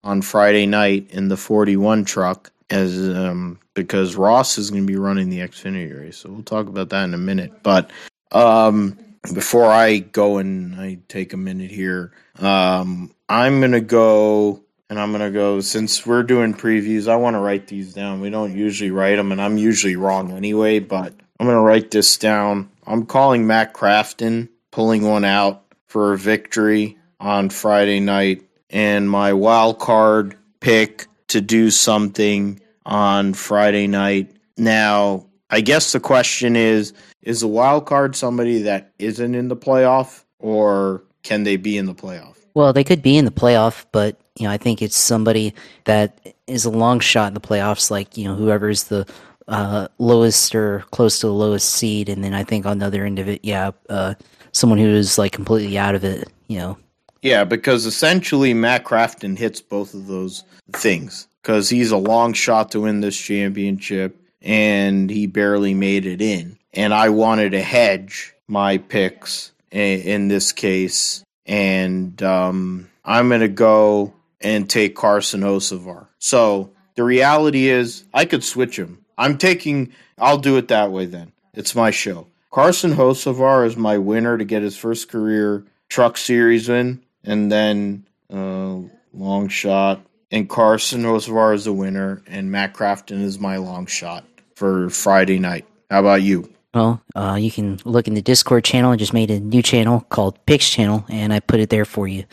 on 0.05 0.23
Friday 0.23 0.67
night 0.67 1.09
in 1.11 1.29
the 1.29 1.37
41 1.37 2.05
truck 2.05 2.53
as 2.71 2.99
um, 2.99 3.59
because 3.75 4.17
Ross 4.17 4.59
is 4.59 4.71
going 4.71 4.83
to 4.83 4.87
be 4.87 4.97
running 4.97 5.31
the 5.31 5.41
Xfinity 5.41 5.99
race. 5.99 6.19
So 6.19 6.31
we'll 6.31 6.43
talk 6.43 6.67
about 6.67 6.91
that 6.91 7.05
in 7.05 7.15
a 7.15 7.19
minute. 7.19 7.63
But 7.63 7.91
um, 8.31 8.99
before 9.35 9.71
I 9.71 9.99
go 9.99 10.39
and 10.39 10.75
I 10.81 10.99
take 11.09 11.33
a 11.33 11.37
minute 11.37 11.71
here, 11.71 12.13
um, 12.39 13.15
I'm 13.29 13.61
going 13.61 13.73
to 13.73 13.81
go 13.81 14.63
and 14.91 15.01
I'm 15.01 15.11
going 15.11 15.23
to 15.23 15.31
go 15.31 15.61
since 15.61 16.05
we're 16.05 16.23
doing 16.23 16.53
previews. 16.53 17.09
I 17.09 17.17
want 17.17 17.35
to 17.35 17.41
write 17.41 17.67
these 17.67 17.95
down. 17.95 18.21
We 18.21 18.31
don't 18.31 18.55
usually 18.55 18.91
write 18.91 19.17
them, 19.17 19.33
and 19.33 19.41
I'm 19.41 19.57
usually 19.57 19.97
wrong 19.97 20.33
anyway. 20.33 20.81
But 20.81 21.15
I'm 21.41 21.47
going 21.47 21.57
to 21.57 21.63
write 21.63 21.91
this 21.91 22.19
down. 22.19 22.71
I'm 22.87 23.07
calling 23.07 23.47
Matt 23.47 23.73
Crafton 23.73 24.49
pulling 24.71 25.03
one 25.03 25.25
out 25.25 25.65
for 25.87 26.13
a 26.13 26.19
victory 26.19 26.99
on 27.21 27.49
Friday 27.49 28.01
night 28.01 28.43
and 28.73 29.09
my 29.09 29.33
wild 29.33 29.79
card 29.79 30.37
pick 30.61 31.07
to 31.29 31.41
do 31.41 31.71
something 31.71 32.61
on 32.85 33.35
Friday 33.35 33.87
night. 33.87 34.35
Now, 34.57 35.27
I 35.51 35.61
guess 35.61 35.93
the 35.93 36.01
question 36.01 36.57
is 36.57 36.93
is 37.23 37.41
the 37.41 37.49
wild 37.49 37.87
card 37.87 38.17
somebody 38.17 38.63
that 38.63 38.93
isn't 38.99 39.35
in 39.35 39.49
the 39.49 39.57
playoff 39.57 40.25
or 40.39 41.05
can 41.23 41.45
they 41.45 41.57
be 41.57 41.77
in 41.79 41.87
the 41.87 41.95
playoff? 41.95 42.37
Well, 42.55 42.73
they 42.73 42.85
could 42.85 43.03
be 43.03 43.17
in 43.17 43.25
the 43.25 43.31
playoff, 43.31 43.87
but 43.93 44.19
you 44.37 44.47
know, 44.47 44.53
I 44.53 44.57
think 44.57 44.83
it's 44.83 44.97
somebody 44.97 45.55
that 45.85 46.35
is 46.47 46.65
a 46.65 46.71
long 46.71 47.01
shot 47.01 47.29
in 47.29 47.35
the 47.35 47.41
playoffs, 47.41 47.91
like 47.91 48.17
you 48.17 48.25
know, 48.25 48.35
whoever's 48.35 48.85
the 48.85 49.07
uh, 49.49 49.89
lowest 49.99 50.55
or 50.55 50.85
close 50.91 51.21
to 51.21 51.27
the 51.27 51.33
lowest 51.33 51.71
seed, 51.71 52.09
and 52.09 52.25
then 52.25 52.35
I 52.35 52.45
think 52.45 52.67
on 52.67 52.79
the 52.79 52.87
other 52.87 53.05
end 53.05 53.19
of 53.19 53.29
it, 53.29 53.41
yeah, 53.45 53.71
uh, 53.89 54.15
someone 54.53 54.79
who 54.79 54.89
is 54.89 55.19
like 55.19 55.33
completely 55.33 55.79
out 55.79 55.95
of 55.95 56.05
it, 56.05 56.29
you 56.49 56.59
know, 56.59 56.79
yeah, 57.23 57.45
because 57.45 57.87
essentially 57.87 58.53
Matt 58.53 58.85
Crafton 58.85 59.39
hits 59.39 59.61
both 59.61 59.95
of 59.95 60.09
those 60.09 60.43
things 60.73 61.29
because 61.41 61.69
he's 61.69 61.93
a 61.93 61.97
long 61.97 62.33
shot 62.33 62.73
to 62.73 62.81
win 62.81 63.01
this 63.01 63.17
championship 63.17 64.21
and 64.43 65.09
he 65.09 65.27
barely 65.27 65.73
made 65.73 66.05
it 66.05 66.21
in. 66.21 66.59
And 66.75 66.93
I 66.93 67.11
wanted 67.11 67.53
to 67.53 67.63
hedge 67.63 68.35
my 68.49 68.79
picks 68.79 69.53
in, 69.71 70.01
in 70.01 70.29
this 70.29 70.53
case. 70.53 71.23
And 71.47 72.21
um, 72.23 72.91
I'm 73.05 73.29
going 73.29 73.41
to 73.41 73.49
go 73.49 74.15
and 74.41 74.69
take 74.69 74.97
Carson 74.97 75.43
Hocevar. 75.43 76.09
So 76.19 76.73
the 76.97 77.05
reality 77.05 77.69
is, 77.69 78.05
I 78.13 78.25
could 78.25 78.43
switch 78.43 78.77
him. 78.77 79.05
I'm 79.17 79.39
taking, 79.39 79.93
I'll 80.19 80.39
do 80.39 80.57
it 80.57 80.69
that 80.69 80.91
way 80.91 81.07
then. 81.07 81.33
It's 81.55 81.75
my 81.75 81.91
show. 81.91 82.27
Carson 82.51 82.95
Hocevar 82.95 83.67
is 83.67 83.77
my 83.77 83.99
winner 83.99 84.37
to 84.37 84.45
get 84.45 84.63
his 84.63 84.77
first 84.77 85.09
career 85.09 85.65
truck 85.89 86.17
series 86.17 86.69
win 86.69 87.03
and 87.25 87.51
then 87.51 88.07
uh, 88.33 88.79
long 89.13 89.49
shot. 89.49 90.05
And 90.31 90.49
Carson 90.49 91.03
Hocevar 91.03 91.55
is 91.55 91.67
the 91.67 91.73
winner, 91.75 92.23
and 92.27 92.51
Matt 92.51 92.73
Crafton 92.73 93.23
is 93.23 93.39
my 93.39 93.59
long 93.59 93.87
shot 93.87 94.25
for 94.55 94.89
Friday 94.89 95.39
night. 95.39 95.67
How 95.91 96.01
about 96.01 96.23
you? 96.23 96.51
Well, 96.75 97.03
uh, 97.15 97.37
you 97.39 97.51
can 97.51 97.79
look 97.85 98.09
in 98.09 98.15
the 98.15 98.23
Discord 98.23 98.65
channel. 98.65 98.93
I 98.93 98.97
just 98.97 99.13
made 99.13 99.31
a 99.31 99.39
new 99.39 99.63
channel 99.63 100.01
called 100.09 100.45
Picks 100.47 100.71
Channel, 100.71 101.05
and 101.11 101.35
I 101.35 101.41
put 101.41 101.61
it 101.61 101.69
there 101.69 101.85
for 101.85 102.09
you. 102.09 102.25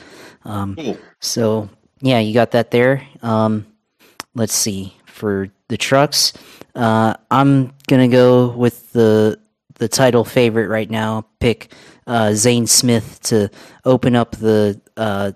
Um, 0.45 0.77
cool. 0.77 0.97
So, 1.19 1.69
yeah, 1.99 2.19
you 2.19 2.33
got 2.33 2.51
that 2.51 2.71
there. 2.71 3.05
Um, 3.21 3.67
let's 4.35 4.55
see. 4.55 4.95
For 5.05 5.49
the 5.67 5.75
trucks, 5.75 6.31
uh, 6.75 7.15
I'm 7.29 7.73
gonna 7.89 8.07
go 8.07 8.51
with 8.51 8.93
the 8.93 9.37
the 9.75 9.89
title 9.89 10.23
favorite 10.23 10.69
right 10.69 10.89
now. 10.89 11.25
Pick 11.41 11.73
uh, 12.09 12.33
Zane 12.33 12.65
Smith 12.65 13.19
to 13.21 13.49
open 13.85 14.15
up 14.15 14.31
the 14.31 14.81
uh, 14.97 15.31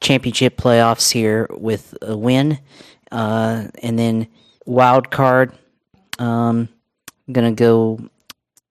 championship 0.00 0.56
playoffs 0.58 1.10
here 1.10 1.48
with 1.50 1.96
a 2.02 2.16
win, 2.16 2.58
uh, 3.10 3.68
and 3.82 3.98
then 3.98 4.28
wild 4.66 5.10
card. 5.10 5.52
Um, 6.18 6.68
I'm 7.26 7.32
gonna 7.32 7.52
go. 7.52 7.98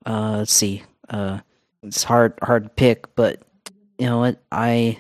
Uh, 0.06 0.38
let's 0.38 0.54
see. 0.54 0.84
Uh, 1.10 1.40
it's 1.82 2.04
hard 2.04 2.38
hard 2.44 2.66
to 2.66 2.70
pick, 2.70 3.14
but 3.16 3.42
you 3.98 4.06
know 4.06 4.20
what? 4.20 4.40
I 4.52 5.00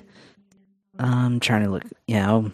I'm 0.97 1.39
trying 1.39 1.63
to 1.65 1.69
look. 1.69 1.83
Yeah, 2.07 2.27
I'll, 2.27 2.51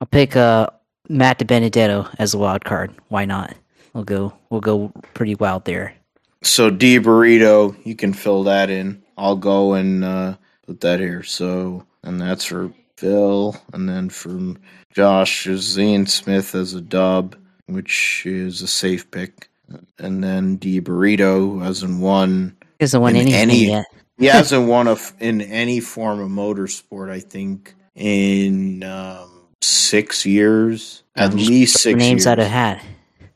I'll 0.00 0.08
pick 0.08 0.34
uh, 0.34 0.70
Matt 1.08 1.38
DiBenedetto 1.38 2.16
as 2.18 2.34
a 2.34 2.38
wild 2.38 2.64
card. 2.64 2.92
Why 3.08 3.26
not? 3.26 3.54
We'll 3.94 4.04
go. 4.04 4.32
We'll 4.50 4.60
go 4.60 4.92
pretty 5.14 5.36
wild 5.36 5.66
there. 5.66 5.94
So 6.42 6.68
D 6.68 6.98
burrito, 6.98 7.76
you 7.86 7.94
can 7.94 8.12
fill 8.12 8.42
that 8.44 8.70
in. 8.70 9.02
I'll 9.20 9.36
go 9.36 9.74
and 9.74 10.02
uh, 10.02 10.36
put 10.66 10.80
that 10.80 10.98
here. 10.98 11.22
So, 11.22 11.84
and 12.02 12.18
that's 12.18 12.46
for 12.46 12.72
Phil, 12.96 13.54
and 13.74 13.86
then 13.86 14.08
from 14.08 14.58
Josh 14.94 15.46
is 15.46 15.60
Zane 15.60 16.06
Smith 16.06 16.54
as 16.54 16.72
a 16.72 16.80
dub, 16.80 17.36
which 17.66 18.24
is 18.24 18.62
a 18.62 18.66
safe 18.66 19.10
pick, 19.10 19.50
and 19.98 20.24
then 20.24 20.56
D 20.56 20.80
Burrito 20.80 21.62
hasn't 21.62 22.00
won. 22.00 22.56
Hasn't 22.80 23.02
won 23.02 23.14
anything 23.14 23.34
any, 23.34 23.66
yet. 23.66 23.84
he 24.18 24.26
hasn't 24.26 24.66
won 24.66 24.88
a, 24.88 24.96
in 25.18 25.42
any 25.42 25.80
form 25.80 26.20
of 26.20 26.30
motorsport. 26.30 27.10
I 27.10 27.20
think 27.20 27.74
in 27.94 28.82
um, 28.84 29.48
six 29.60 30.24
years, 30.24 31.02
at 31.14 31.32
I'm 31.32 31.38
just 31.38 31.50
least 31.50 31.78
six 31.78 31.98
names 31.98 32.22
years. 32.22 32.26
out 32.26 32.38
of 32.38 32.46
hat. 32.46 32.82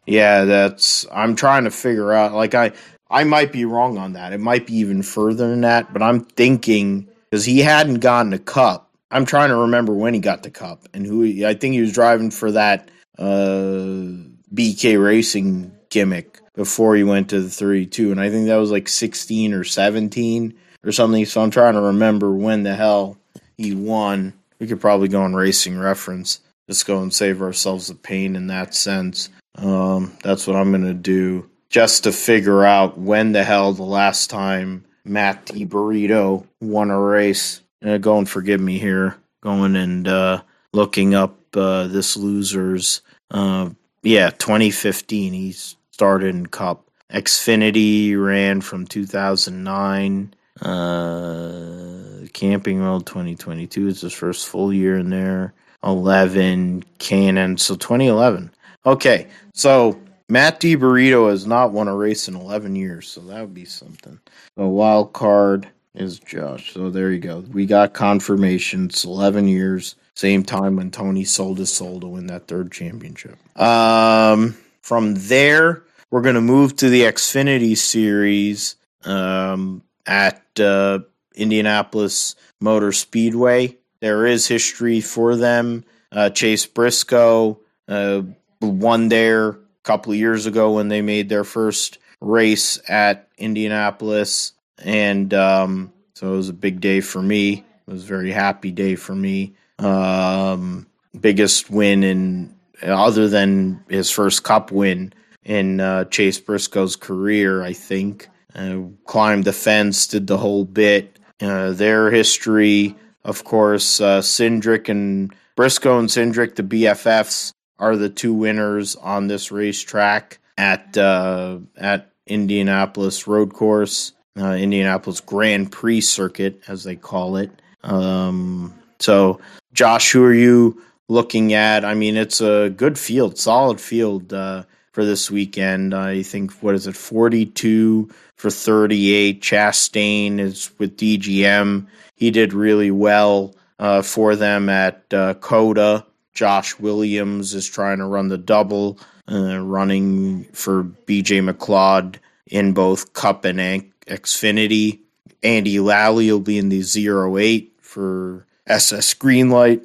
Yeah, 0.07 0.45
that's. 0.45 1.07
I'm 1.13 1.37
trying 1.37 1.65
to 1.65 1.71
figure 1.71 2.13
out. 2.13 2.33
Like 2.33 2.55
I, 2.55 2.73
I 3.11 3.25
might 3.25 3.53
be 3.53 3.65
wrong 3.65 3.99
on 3.99 4.15
that. 4.15 4.33
It 4.33 4.41
might 4.41 4.67
be 4.67 4.77
even 4.77 5.03
further 5.03 5.49
than 5.49 5.63
that. 5.63 5.93
But 5.93 6.03
I'm 6.03 6.21
thinking 6.21 7.09
because 7.31 7.45
he 7.45 7.61
hadn't 7.61 8.01
gotten 8.01 8.33
a 8.33 8.39
cup. 8.39 8.91
I'm 9.11 9.27
trying 9.27 9.51
to 9.51 9.57
remember 9.57 9.93
when 9.93 10.15
he 10.15 10.21
got 10.21 10.43
the 10.43 10.51
cup 10.51 10.89
and 10.93 11.07
who. 11.07 11.23
He, 11.23 11.47
I 11.47 11.55
think 11.55 11.75
he 11.75 11.81
was 11.81 11.93
driving 11.93 12.31
for 12.31 12.53
that 12.53 12.91
uh, 13.19 14.09
BK 14.53 15.03
Racing 15.03 15.73
gimmick 15.91 16.41
before 16.55 16.97
he 16.97 17.05
went 17.05 17.31
to 17.31 17.41
the 17.41 17.51
32, 17.51 18.11
and 18.11 18.21
I 18.21 18.31
think 18.31 18.47
that 18.47 18.57
was 18.57 18.71
like 18.71 18.89
16 18.89 19.53
or 19.53 19.65
17 19.65 20.55
or 20.85 20.93
something. 20.93 21.25
So 21.27 21.43
I'm 21.43 21.51
trying 21.51 21.75
to 21.75 21.81
remember 21.81 22.33
when 22.33 22.63
the 22.63 22.75
hell 22.75 23.19
he 23.57 23.75
won. 23.75 24.33
We 24.59 24.67
could 24.67 24.81
probably 24.81 25.09
go 25.09 25.23
on 25.23 25.35
Racing 25.35 25.79
Reference. 25.79 26.41
Just 26.69 26.87
go 26.87 27.03
and 27.03 27.13
save 27.13 27.43
ourselves 27.43 27.89
the 27.89 27.95
pain 27.95 28.37
in 28.37 28.47
that 28.49 28.75
sense. 28.75 29.29
Um, 29.57 30.17
that's 30.23 30.47
what 30.47 30.57
I'm 30.57 30.73
gonna 30.73 30.95
do 30.95 31.49
just 31.69 32.05
to 32.05 32.13
figure 32.13 32.65
out 32.65 32.99
when 32.99 33.33
the 33.33 33.45
hell 33.45 33.73
the 33.73 33.83
last 33.83 34.31
time 34.31 34.85
Matt 35.05 35.47
Burrito 35.47 36.47
won 36.61 36.91
a 36.91 37.01
race. 37.01 37.61
Uh, 37.85 37.99
go 37.99 38.19
and 38.19 38.29
forgive 38.29 38.61
me 38.61 38.79
here, 38.79 39.17
going 39.43 39.77
and 39.77 40.09
uh, 40.09 40.43
looking 40.73 41.15
up 41.15 41.37
uh, 41.57 41.87
this 41.87 42.17
loser's. 42.17 43.03
Uh, 43.31 43.71
yeah, 44.03 44.31
2015. 44.31 45.33
He 45.33 45.53
started 45.53 46.35
in 46.35 46.47
Cup. 46.47 46.89
Xfinity 47.13 48.21
ran 48.21 48.61
from 48.61 48.87
2009. 48.87 50.35
Uh, 50.61 52.27
Camping 52.33 52.81
World 52.81 53.07
2022 53.07 53.89
is 53.89 54.01
his 54.01 54.13
first 54.13 54.49
full 54.49 54.73
year 54.73 54.97
in 54.97 55.11
there. 55.11 55.53
11 55.85 56.85
Canon, 56.99 57.59
so 57.59 57.75
2011. 57.75 58.51
Okay, 58.87 59.29
so 59.53 60.01
Matt 60.29 60.61
DiBurrito 60.61 61.29
has 61.29 61.47
not 61.47 61.73
won 61.73 61.89
a 61.89 61.95
race 61.95 62.29
in 62.29 62.35
11 62.35 62.77
years, 62.77 63.09
so 63.09 63.21
that 63.23 63.41
would 63.41 63.55
be 63.55 63.67
something. 63.67 64.19
A 64.57 64.67
wild 64.67 65.13
card 65.13 65.69
is 65.95 66.19
Josh. 66.19 66.73
So 66.73 66.91
there 66.91 67.13
you 67.13 67.19
go. 67.19 67.41
We 67.41 67.67
got 67.67 67.93
confirmation. 67.93 68.87
It's 68.87 69.05
11 69.05 69.49
years. 69.49 69.97
Same 70.15 70.43
time 70.43 70.77
when 70.77 70.91
Tony 70.91 71.25
sold 71.25 71.59
his 71.59 71.73
soul 71.73 72.01
to 72.01 72.07
win 72.07 72.29
that 72.29 72.49
third 72.49 72.73
championship. 72.73 73.37
Um, 73.59 74.57
from 74.81 75.15
there, 75.15 75.83
we're 76.11 76.23
going 76.23 76.37
to 76.37 76.41
move 76.41 76.77
to 76.77 76.89
the 76.89 77.03
Xfinity 77.03 77.77
Series 77.77 78.77
um, 79.05 79.83
at 80.07 80.43
uh, 80.59 81.01
Indianapolis 81.35 82.37
Motor 82.61 82.93
Speedway. 82.93 83.77
There 84.01 84.27
is 84.27 84.47
history 84.47 85.01
for 85.01 85.37
them. 85.37 85.85
Uh, 86.13 86.31
Chase 86.31 86.67
Briscoe 86.67 87.59
uh, 87.89 88.23
won 88.61 89.09
there 89.09 89.59
couple 89.85 90.13
of 90.13 90.19
years 90.19 90.47
ago 90.47 90.73
when 90.73 90.89
they 90.89 91.03
made 91.03 91.29
their 91.29 91.45
first 91.45 91.99
race 92.21 92.81
at 92.89 93.29
Indianapolis. 93.39 94.53
And 94.79 95.33
um, 95.33 95.93
so 96.15 96.33
it 96.33 96.37
was 96.37 96.49
a 96.49 96.55
big 96.55 96.81
day 96.81 97.01
for 97.01 97.23
me. 97.23 97.65
It 97.87 97.91
was 97.91 98.03
a 98.03 98.07
very 98.07 98.33
happy 98.33 98.73
day 98.73 98.97
for 98.97 99.15
me. 99.15 99.55
Um, 99.79 100.87
biggest 101.19 101.71
win 101.71 102.03
in, 102.03 102.55
other 102.83 103.29
than 103.29 103.85
his 103.89 104.11
first 104.11 104.43
cup 104.43 104.73
win 104.73 105.13
in 105.45 105.81
uh, 105.81 106.05
Chase 106.07 106.41
Briscoe's 106.41 106.97
career, 106.97 107.63
I 107.63 107.73
think. 107.73 108.29
Uh, 108.55 108.83
climbed 109.05 109.45
the 109.45 109.53
fence, 109.53 110.07
did 110.07 110.27
the 110.27 110.39
whole 110.39 110.65
bit. 110.65 111.19
Uh, 111.41 111.73
their 111.73 112.11
history, 112.11 112.97
of 113.25 113.45
course, 113.45 114.01
uh, 114.01 114.21
Cindric 114.21 114.89
and 114.89 115.35
Briscoe 115.57 115.99
and 115.99 116.09
Cindric, 116.09 116.55
the 116.55 116.63
BFFs, 116.63 117.53
are 117.79 117.97
the 117.97 118.09
two 118.09 118.33
winners 118.33 118.97
on 118.97 119.27
this 119.27 119.51
racetrack 119.51 120.39
at 120.57 120.97
uh, 120.97 121.59
at 121.77 122.11
Indianapolis 122.27 123.27
Road 123.27 123.53
Course, 123.53 124.13
uh, 124.39 124.53
Indianapolis 124.53 125.21
Grand 125.21 125.71
Prix 125.71 126.01
Circuit, 126.01 126.61
as 126.69 126.85
they 126.85 126.97
call 126.97 127.37
it. 127.37 127.51
Um, 127.83 128.75
so, 128.99 129.41
Josh, 129.73 130.13
who 130.13 130.25
are 130.25 130.35
you 130.35 130.83
looking 131.09 131.53
at? 131.53 131.85
I 131.85 131.95
mean, 131.95 132.17
it's 132.17 132.41
a 132.41 132.71
good 132.71 132.99
field, 132.99 133.39
solid 133.39 133.81
field 133.81 134.33
uh, 134.33 134.65
for 134.93 135.05
this 135.05 135.31
weekend. 135.31 135.95
I 135.95 136.23
think 136.23 136.53
what 136.63 136.75
is 136.75 136.87
it, 136.87 136.97
forty-two 136.97 138.11
for 138.37 138.51
thirty-eight. 138.51 139.43
Chastain 139.43 140.39
is 140.39 140.71
with 140.79 140.97
DGM. 140.97 141.87
He 142.17 142.31
did 142.31 142.53
really 142.53 142.91
well 142.91 143.55
uh, 143.79 144.03
for 144.03 144.37
them 144.37 144.69
at 144.69 145.03
uh, 145.13 145.35
COTA. 145.35 146.07
Josh 146.35 146.79
Williams 146.79 147.55
is 147.55 147.67
trying 147.67 147.99
to 147.99 148.07
run 148.07 148.29
the 148.29 148.39
double, 148.39 148.99
uh, 149.31 149.59
running 149.61 150.45
for 150.53 150.85
BJ 150.85 151.49
McLeod 151.49 152.17
in 152.47 152.73
both 152.73 153.13
Cup 153.13 153.45
and 153.45 153.59
Xfinity. 154.07 155.01
Andy 155.43 155.81
Lally 155.81 156.31
will 156.31 156.41
be 156.41 156.59
in 156.59 156.69
the 156.69 156.81
08 156.81 157.73
for 157.81 158.47
SS 158.67 159.15
Greenlight. 159.15 159.85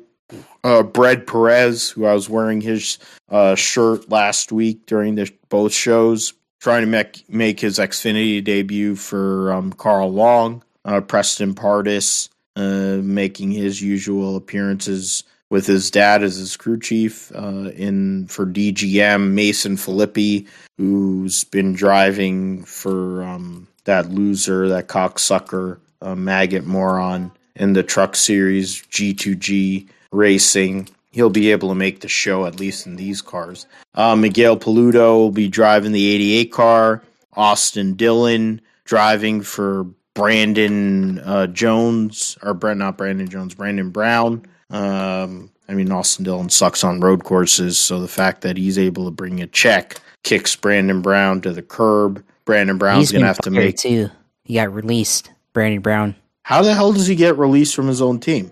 Uh, 0.64 0.84
Brad 0.84 1.26
Perez, 1.26 1.90
who 1.90 2.06
I 2.06 2.14
was 2.14 2.30
wearing 2.30 2.62
his 2.62 2.98
uh, 3.30 3.56
shirt 3.56 4.10
last 4.10 4.52
week 4.52 4.86
during 4.86 5.16
the 5.16 5.32
both 5.50 5.74
shows, 5.74 6.34
trying 6.60 6.82
to 6.82 6.88
make 6.88 7.24
make 7.30 7.60
his 7.60 7.80
Xfinity 7.80 8.44
debut 8.44 8.96
for 8.96 9.54
um, 9.54 9.72
Carl 9.74 10.12
Long. 10.12 10.64
Uh, 10.86 11.02
Preston 11.02 11.56
Pardus 11.56 12.30
uh, 12.56 13.02
making 13.02 13.52
his 13.52 13.82
usual 13.82 14.36
appearances 14.36 15.24
with 15.50 15.66
his 15.66 15.90
dad 15.90 16.24
as 16.24 16.36
his 16.36 16.56
crew 16.56 16.80
chief 16.80 17.32
uh, 17.36 17.72
in 17.76 18.28
for 18.28 18.46
DGM. 18.46 19.32
Mason 19.32 19.76
Filippi, 19.76 20.48
who's 20.78 21.44
been 21.44 21.74
driving 21.74 22.64
for 22.64 23.24
um, 23.24 23.68
that 23.86 24.10
loser, 24.10 24.68
that 24.70 24.88
cocksucker, 24.88 25.80
uh, 26.02 26.16
maggot 26.16 26.66
moron 26.66 27.32
in 27.56 27.74
the 27.74 27.84
Truck 27.84 28.16
Series 28.16 28.82
G2G 28.84 29.88
racing. 30.12 30.90
He'll 31.12 31.30
be 31.30 31.52
able 31.52 31.70
to 31.70 31.76
make 31.76 32.02
the 32.02 32.08
show 32.08 32.46
at 32.46 32.60
least 32.60 32.86
in 32.86 32.96
these 32.96 33.22
cars. 33.22 33.66
Uh, 33.96 34.16
Miguel 34.16 34.58
Paludo 34.58 35.18
will 35.18 35.32
be 35.32 35.48
driving 35.48 35.92
the 35.92 36.08
88 36.08 36.52
car. 36.52 37.04
Austin 37.34 37.96
Dillon 37.96 38.62
driving 38.86 39.42
for 39.42 39.86
Brandon 40.14 41.20
uh, 41.20 41.48
Jones, 41.48 42.38
or 42.42 42.54
not 42.76 42.98
Brandon 42.98 43.28
Jones, 43.30 43.56
Brandon 43.56 43.90
Brown. 43.90 44.46
Um, 44.70 45.52
I 45.68 45.74
mean, 45.74 45.91
Austin 45.91 46.26
Dillon 46.26 46.50
sucks 46.50 46.84
on 46.84 47.00
road 47.00 47.24
courses, 47.24 47.78
so 47.78 48.00
the 48.00 48.08
fact 48.08 48.41
that 48.41 48.58
he's 48.58 48.78
able 48.78 49.06
to 49.06 49.12
bring 49.12 49.41
a 49.41 49.48
check 49.48 50.02
kicks 50.24 50.56
Brandon 50.56 51.02
Brown 51.02 51.41
to 51.41 51.52
the 51.52 51.62
curb. 51.62 52.24
Brandon 52.46 52.78
Brown's 52.78 53.12
He's 53.12 53.20
to 53.20 53.26
have 53.26 53.38
to 53.40 53.52
make. 53.52 53.78
too. 53.78 54.10
He 54.44 54.56
got 54.56 54.74
released. 54.74 55.32
Brandon 55.54 55.82
Brown. 55.82 56.16
How 56.44 56.62
the 56.64 56.74
hell 56.74 56.94
does 56.94 57.08
he 57.08 57.16
get 57.16 57.38
released 57.38 57.76
from 57.76 57.88
his 57.88 58.02
own 58.02 58.20
team? 58.20 58.52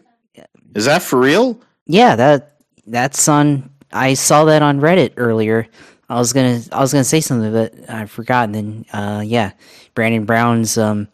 Is 0.75 0.85
that 0.85 1.01
for 1.01 1.19
real? 1.19 1.59
Yeah, 1.87 2.15
that 2.15 2.59
that's 2.85 3.27
on. 3.27 3.69
I 3.91 4.13
saw 4.13 4.45
that 4.45 4.61
on 4.61 4.79
Reddit 4.79 5.13
earlier. 5.17 5.67
I 6.09 6.19
was 6.19 6.33
gonna 6.33 6.61
I 6.71 6.79
was 6.79 6.91
gonna 6.93 7.03
say 7.03 7.21
something, 7.21 7.51
but 7.51 7.89
I 7.89 8.05
forgot. 8.05 8.45
And 8.45 8.55
then 8.55 8.85
uh, 8.93 9.23
yeah, 9.25 9.53
Brandon 9.95 10.25
Brown's 10.25 10.77
um 10.77 11.07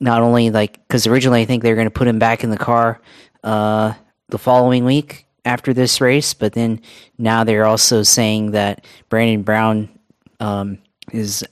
not 0.00 0.22
only 0.22 0.50
like 0.50 0.74
because 0.88 1.06
originally 1.06 1.42
I 1.42 1.44
think 1.44 1.62
they 1.62 1.70
were 1.70 1.76
gonna 1.76 1.90
put 1.90 2.08
him 2.08 2.18
back 2.18 2.42
in 2.42 2.50
the 2.50 2.58
car 2.58 3.00
uh 3.44 3.94
the 4.28 4.38
following 4.38 4.84
week 4.84 5.26
after 5.44 5.72
this 5.72 6.00
race, 6.00 6.34
but 6.34 6.52
then 6.52 6.80
now 7.18 7.44
they're 7.44 7.66
also 7.66 8.02
saying 8.02 8.52
that 8.52 8.84
Brandon 9.08 9.42
Brown 9.42 9.88
um 10.40 10.78
has 11.12 11.42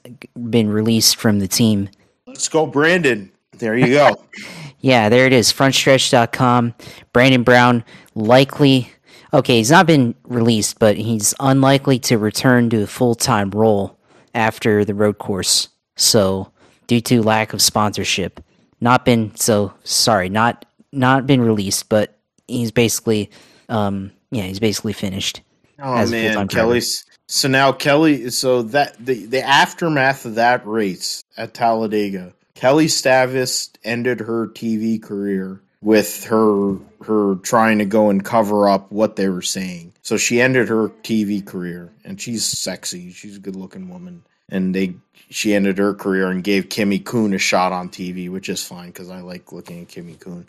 been 0.50 0.68
released 0.68 1.16
from 1.16 1.38
the 1.38 1.48
team. 1.48 1.88
Let's 2.26 2.48
go, 2.48 2.66
Brandon. 2.66 3.30
There 3.52 3.76
you 3.76 3.88
go. 3.88 4.22
Yeah, 4.80 5.08
there 5.08 5.26
it 5.26 5.32
is. 5.32 5.52
Frontstretch.com. 5.52 6.74
Brandon 7.12 7.42
Brown 7.42 7.82
likely. 8.14 8.92
Okay, 9.32 9.56
he's 9.56 9.70
not 9.70 9.86
been 9.86 10.14
released, 10.24 10.78
but 10.78 10.96
he's 10.96 11.34
unlikely 11.40 11.98
to 12.00 12.18
return 12.18 12.70
to 12.70 12.82
a 12.82 12.86
full 12.86 13.16
time 13.16 13.50
role 13.50 13.98
after 14.34 14.84
the 14.84 14.94
road 14.94 15.18
course. 15.18 15.70
So, 15.96 16.52
due 16.86 17.00
to 17.00 17.22
lack 17.22 17.52
of 17.52 17.62
sponsorship, 17.62 18.40
not 18.80 19.04
been 19.04 19.34
so 19.34 19.74
sorry, 19.82 20.28
not 20.28 20.66
not 20.92 21.26
been 21.26 21.40
released, 21.40 21.88
but 21.88 22.15
he's 22.48 22.72
basically, 22.72 23.30
um, 23.68 24.12
yeah, 24.30 24.44
he's 24.44 24.60
basically 24.60 24.92
finished. 24.92 25.42
Oh 25.78 26.06
man. 26.06 26.48
Kelly's. 26.48 27.04
So 27.28 27.48
now 27.48 27.72
Kelly. 27.72 28.30
So 28.30 28.62
that 28.62 28.96
the 29.04 29.26
the 29.26 29.42
aftermath 29.42 30.24
of 30.24 30.36
that 30.36 30.66
race 30.66 31.22
at 31.36 31.54
Talladega, 31.54 32.32
Kelly 32.54 32.86
Stavast 32.86 33.76
ended 33.84 34.20
her 34.20 34.48
TV 34.48 35.02
career 35.02 35.60
with 35.82 36.24
her 36.24 36.76
her 37.04 37.36
trying 37.36 37.78
to 37.78 37.84
go 37.84 38.10
and 38.10 38.24
cover 38.24 38.68
up 38.68 38.90
what 38.90 39.16
they 39.16 39.28
were 39.28 39.42
saying. 39.42 39.92
So 40.02 40.16
she 40.16 40.40
ended 40.40 40.68
her 40.68 40.88
TV 40.88 41.44
career, 41.44 41.92
and 42.04 42.20
she's 42.20 42.44
sexy. 42.44 43.12
She's 43.12 43.36
a 43.36 43.40
good 43.40 43.56
looking 43.56 43.88
woman, 43.88 44.22
and 44.48 44.74
they 44.74 44.94
she 45.28 45.54
ended 45.54 45.78
her 45.78 45.94
career 45.94 46.28
and 46.28 46.42
gave 46.42 46.68
Kimmy 46.68 47.04
Coon 47.04 47.34
a 47.34 47.38
shot 47.38 47.72
on 47.72 47.88
TV, 47.88 48.30
which 48.30 48.48
is 48.48 48.64
fine 48.64 48.88
because 48.88 49.10
I 49.10 49.20
like 49.20 49.52
looking 49.52 49.82
at 49.82 49.88
Kimmy 49.88 50.18
Coon. 50.18 50.48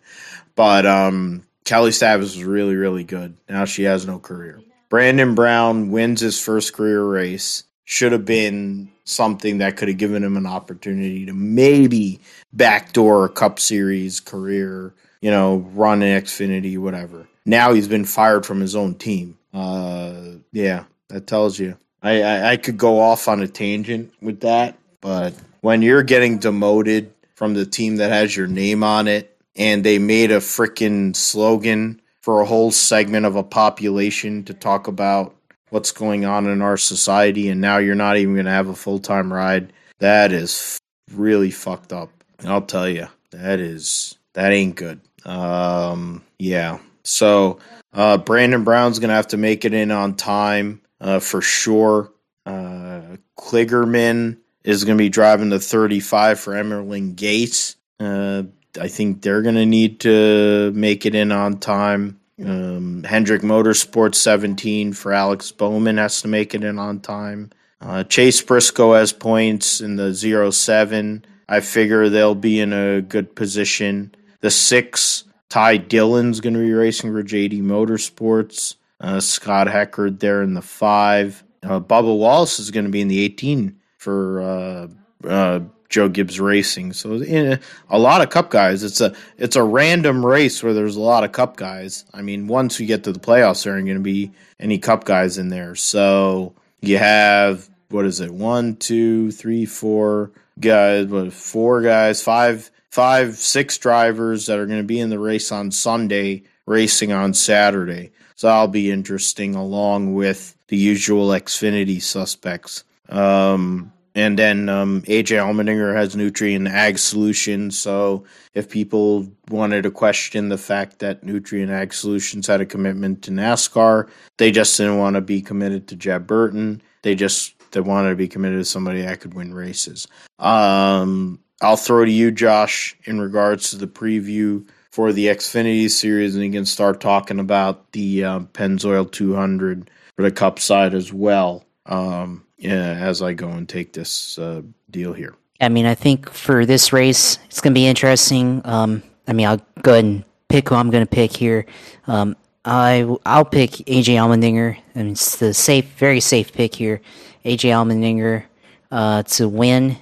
But 0.55 0.85
um, 0.85 1.45
Kelly 1.67 1.91
Stavast 1.91 2.19
was 2.19 2.43
really, 2.43 2.75
really 2.75 3.03
good. 3.03 3.35
Now 3.49 3.65
she 3.65 3.83
has 3.83 4.07
no 4.07 4.19
career. 4.19 4.61
Brandon 4.87 5.35
Brown 5.35 5.91
wins 5.91 6.21
his 6.21 6.39
first 6.39 6.73
career 6.73 7.03
race. 7.03 7.65
Should 7.83 8.13
have 8.13 8.23
been 8.23 8.89
something 9.03 9.57
that 9.57 9.75
could 9.75 9.89
have 9.89 9.97
given 9.97 10.23
him 10.23 10.37
an 10.37 10.45
opportunity 10.45 11.25
to 11.25 11.33
maybe 11.33 12.21
backdoor 12.53 13.25
a 13.25 13.29
Cup 13.29 13.59
Series 13.59 14.21
career, 14.21 14.93
you 15.19 15.29
know, 15.29 15.57
run 15.73 16.01
an 16.01 16.21
Xfinity, 16.21 16.77
whatever. 16.77 17.27
Now 17.45 17.73
he's 17.73 17.89
been 17.89 18.05
fired 18.05 18.45
from 18.45 18.61
his 18.61 18.75
own 18.75 18.95
team. 18.95 19.37
Uh, 19.53 20.37
yeah, 20.53 20.85
that 21.09 21.27
tells 21.27 21.59
you. 21.59 21.77
I, 22.01 22.21
I, 22.21 22.51
I 22.51 22.57
could 22.57 22.77
go 22.77 23.01
off 23.01 23.27
on 23.27 23.41
a 23.41 23.47
tangent 23.47 24.13
with 24.21 24.39
that, 24.41 24.77
but 25.01 25.33
when 25.59 25.81
you're 25.81 26.03
getting 26.03 26.39
demoted 26.39 27.11
from 27.35 27.55
the 27.55 27.65
team 27.65 27.97
that 27.97 28.11
has 28.11 28.35
your 28.37 28.47
name 28.47 28.83
on 28.83 29.09
it, 29.09 29.36
and 29.57 29.83
they 29.83 29.99
made 29.99 30.31
a 30.31 30.37
freaking 30.37 31.15
slogan 31.15 32.01
for 32.21 32.41
a 32.41 32.45
whole 32.45 32.71
segment 32.71 33.25
of 33.25 33.35
a 33.35 33.43
population 33.43 34.43
to 34.45 34.53
talk 34.53 34.87
about 34.87 35.35
what's 35.69 35.91
going 35.91 36.25
on 36.25 36.47
in 36.47 36.61
our 36.61 36.77
society, 36.77 37.49
and 37.49 37.59
now 37.59 37.77
you're 37.77 37.95
not 37.95 38.17
even 38.17 38.33
going 38.35 38.45
to 38.45 38.51
have 38.51 38.69
a 38.69 38.75
full 38.75 38.99
time 38.99 39.31
ride. 39.33 39.73
That 39.99 40.31
is 40.31 40.79
really 41.11 41.51
fucked 41.51 41.91
up. 41.91 42.11
I'll 42.45 42.61
tell 42.61 42.87
you, 42.87 43.07
that 43.31 43.59
is 43.59 44.17
that 44.33 44.51
ain't 44.51 44.75
good. 44.75 45.01
Um, 45.25 46.23
yeah. 46.37 46.79
So 47.03 47.59
uh, 47.93 48.17
Brandon 48.17 48.63
Brown's 48.63 48.99
going 48.99 49.09
to 49.09 49.15
have 49.15 49.29
to 49.29 49.37
make 49.37 49.65
it 49.65 49.73
in 49.73 49.91
on 49.91 50.15
time 50.15 50.81
uh, 51.01 51.19
for 51.19 51.41
sure. 51.41 52.11
Uh, 52.45 53.17
Kligerman 53.39 54.37
is 54.63 54.83
going 54.83 54.97
to 54.97 55.01
be 55.01 55.09
driving 55.09 55.49
the 55.49 55.59
35 55.59 56.39
for 56.39 56.53
Emerling-Gase. 56.53 57.75
Uh, 57.99 58.43
I 58.79 58.87
think 58.87 59.21
they're 59.21 59.41
going 59.41 59.55
to 59.55 59.65
need 59.65 59.99
to 60.01 60.71
make 60.73 61.05
it 61.05 61.15
in 61.15 61.31
on 61.31 61.59
time. 61.59 62.19
Um, 62.43 63.03
Hendrick 63.03 63.41
Motorsports 63.41 64.15
17 64.15 64.93
for 64.93 65.11
Alex 65.11 65.51
Bowman 65.51 65.97
has 65.97 66.21
to 66.21 66.27
make 66.27 66.53
it 66.53 66.63
in 66.63 66.77
on 66.77 66.99
time. 66.99 67.51
Uh, 67.81 68.03
Chase 68.03 68.41
Briscoe 68.41 68.93
has 68.93 69.11
points 69.11 69.81
in 69.81 69.95
the 69.95 70.13
07. 70.51 71.25
I 71.49 71.59
figure 71.61 72.09
they'll 72.09 72.35
be 72.35 72.59
in 72.59 72.73
a 72.73 73.01
good 73.01 73.35
position. 73.35 74.13
The 74.41 74.51
six, 74.51 75.23
Ty 75.49 75.77
Dillon's 75.77 76.41
going 76.41 76.53
to 76.53 76.59
be 76.59 76.73
racing 76.73 77.11
for 77.11 77.23
JD 77.23 77.61
Motorsports. 77.61 78.75
Uh, 78.99 79.19
Scott 79.19 79.67
Heckert 79.67 80.19
there 80.19 80.41
in 80.41 80.53
the 80.53 80.61
five. 80.61 81.43
Uh, 81.63 81.79
Bubba 81.79 82.17
Wallace 82.17 82.59
is 82.59 82.71
going 82.71 82.85
to 82.85 82.91
be 82.91 83.01
in 83.01 83.07
the 83.07 83.23
18 83.23 83.79
for 83.97 84.41
uh, 84.41 84.87
uh 85.27 85.59
Joe 85.89 86.09
Gibbs 86.09 86.39
Racing. 86.39 86.93
So 86.93 87.21
a, 87.23 87.59
a 87.89 87.99
lot 87.99 88.21
of 88.21 88.29
Cup 88.29 88.49
guys. 88.49 88.83
It's 88.83 89.01
a 89.01 89.13
it's 89.37 89.55
a 89.55 89.63
random 89.63 90.25
race 90.25 90.61
where 90.61 90.73
there's 90.73 90.95
a 90.95 91.01
lot 91.01 91.23
of 91.23 91.31
Cup 91.31 91.55
guys. 91.55 92.05
I 92.13 92.21
mean, 92.21 92.47
once 92.47 92.79
we 92.79 92.85
get 92.85 93.03
to 93.05 93.11
the 93.11 93.19
playoffs, 93.19 93.63
there 93.63 93.73
aren't 93.73 93.85
going 93.85 93.97
to 93.97 94.03
be 94.03 94.31
any 94.59 94.77
Cup 94.77 95.05
guys 95.05 95.37
in 95.37 95.49
there. 95.49 95.75
So 95.75 96.53
you 96.81 96.97
have 96.97 97.69
what 97.89 98.05
is 98.05 98.19
it? 98.19 98.31
One, 98.31 98.75
two, 98.75 99.31
three, 99.31 99.65
four 99.65 100.31
guys. 100.59 101.07
What 101.07 101.31
four 101.31 101.81
guys? 101.81 102.21
Five, 102.21 102.69
five, 102.89 103.35
six 103.35 103.77
drivers 103.77 104.47
that 104.47 104.59
are 104.59 104.65
going 104.65 104.81
to 104.81 104.87
be 104.87 104.99
in 104.99 105.09
the 105.09 105.19
race 105.19 105.51
on 105.51 105.71
Sunday, 105.71 106.43
racing 106.65 107.11
on 107.11 107.33
Saturday. 107.33 108.11
So 108.35 108.47
that'll 108.47 108.67
be 108.67 108.91
interesting, 108.91 109.55
along 109.55 110.13
with 110.13 110.55
the 110.67 110.77
usual 110.77 111.29
Xfinity 111.29 112.01
suspects. 112.01 112.83
Um, 113.09 113.93
and 114.17 114.37
then 114.39 114.67
um, 114.67 115.03
AJ 115.03 115.37
Allmendinger 115.37 115.95
has 115.95 116.15
Nutrien 116.15 116.67
Ag 116.67 116.97
Solutions. 116.97 117.77
So 117.77 118.23
if 118.55 118.67
people 118.67 119.27
wanted 119.51 119.83
to 119.83 119.91
question 119.91 120.49
the 120.49 120.57
fact 120.57 120.97
that 120.99 121.21
Nutrien 121.21 121.69
Ag 121.69 121.93
Solutions 121.93 122.47
had 122.47 122.59
a 122.59 122.65
commitment 122.65 123.21
to 123.21 123.31
NASCAR, 123.31 124.09
they 124.37 124.51
just 124.51 124.75
didn't 124.75 124.97
want 124.97 125.17
to 125.17 125.21
be 125.21 125.39
committed 125.39 125.87
to 125.89 125.95
Jeb 125.95 126.25
Burton. 126.25 126.81
They 127.03 127.13
just 127.13 127.53
they 127.73 127.79
wanted 127.79 128.09
to 128.09 128.15
be 128.15 128.27
committed 128.27 128.57
to 128.57 128.65
somebody 128.65 129.03
that 129.03 129.19
could 129.19 129.35
win 129.35 129.53
races. 129.53 130.07
Um, 130.39 131.39
I'll 131.61 131.77
throw 131.77 132.03
to 132.03 132.11
you, 132.11 132.31
Josh, 132.31 132.97
in 133.03 133.21
regards 133.21 133.69
to 133.69 133.75
the 133.75 133.85
preview 133.85 134.67
for 134.89 135.13
the 135.13 135.27
Xfinity 135.27 135.91
series, 135.91 136.33
and 136.33 136.43
you 136.43 136.51
can 136.51 136.65
start 136.65 137.01
talking 137.01 137.39
about 137.39 137.91
the 137.91 138.23
uh, 138.23 138.39
Pennzoil 138.39 139.11
200 139.11 139.91
for 140.15 140.23
the 140.23 140.31
Cup 140.31 140.57
side 140.57 140.95
as 140.95 141.13
well. 141.13 141.63
Um, 141.85 142.46
as 142.63 143.21
I 143.21 143.33
go 143.33 143.49
and 143.49 143.67
take 143.67 143.93
this 143.93 144.37
uh, 144.37 144.61
deal 144.89 145.13
here. 145.13 145.35
I 145.59 145.69
mean, 145.69 145.85
I 145.85 145.95
think 145.95 146.29
for 146.29 146.65
this 146.65 146.93
race, 146.93 147.39
it's 147.45 147.61
going 147.61 147.73
to 147.73 147.79
be 147.79 147.87
interesting. 147.87 148.61
Um, 148.63 149.01
I 149.27 149.33
mean, 149.33 149.47
I'll 149.47 149.61
go 149.81 149.93
ahead 149.93 150.05
and 150.05 150.23
pick 150.49 150.69
who 150.69 150.75
I'm 150.75 150.89
going 150.89 151.05
to 151.05 151.09
pick 151.09 151.35
here. 151.35 151.65
Um, 152.05 152.35
I 152.63 153.07
I'll 153.25 153.45
pick 153.45 153.71
AJ 153.71 154.15
Allmendinger, 154.15 154.77
and 154.93 155.11
it's 155.11 155.37
the 155.37 155.53
safe, 155.53 155.85
very 155.97 156.19
safe 156.19 156.51
pick 156.51 156.75
here. 156.75 157.01
AJ 157.45 157.69
Allmendinger 157.71 158.43
uh, 158.91 159.23
to 159.23 159.47
win. 159.47 159.97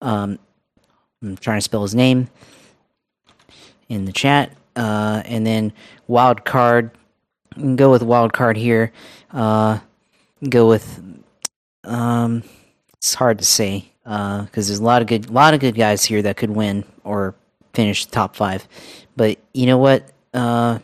Um, 0.00 0.38
I'm 1.22 1.36
trying 1.38 1.58
to 1.58 1.62
spell 1.62 1.82
his 1.82 1.94
name 1.94 2.28
in 3.88 4.04
the 4.04 4.12
chat, 4.12 4.54
uh, 4.76 5.22
and 5.24 5.46
then 5.46 5.72
wild 6.06 6.44
card. 6.44 6.90
Go 7.76 7.90
with 7.90 8.02
wild 8.02 8.32
card 8.32 8.56
here. 8.56 8.92
Uh, 9.30 9.78
go 10.48 10.68
with 10.68 11.02
um, 11.84 12.42
it's 12.96 13.14
hard 13.14 13.38
to 13.38 13.44
say 13.44 13.92
because 14.02 14.46
uh, 14.46 14.46
there's 14.54 14.78
a 14.78 14.82
lot 14.84 15.02
of 15.02 15.08
good, 15.08 15.30
lot 15.30 15.54
of 15.54 15.60
good 15.60 15.74
guys 15.74 16.04
here 16.04 16.22
that 16.22 16.36
could 16.36 16.50
win 16.50 16.84
or 17.04 17.34
finish 17.72 18.06
top 18.06 18.36
five. 18.36 18.66
But 19.16 19.38
you 19.52 19.66
know 19.66 19.78
what? 19.78 20.10
Uh, 20.32 20.78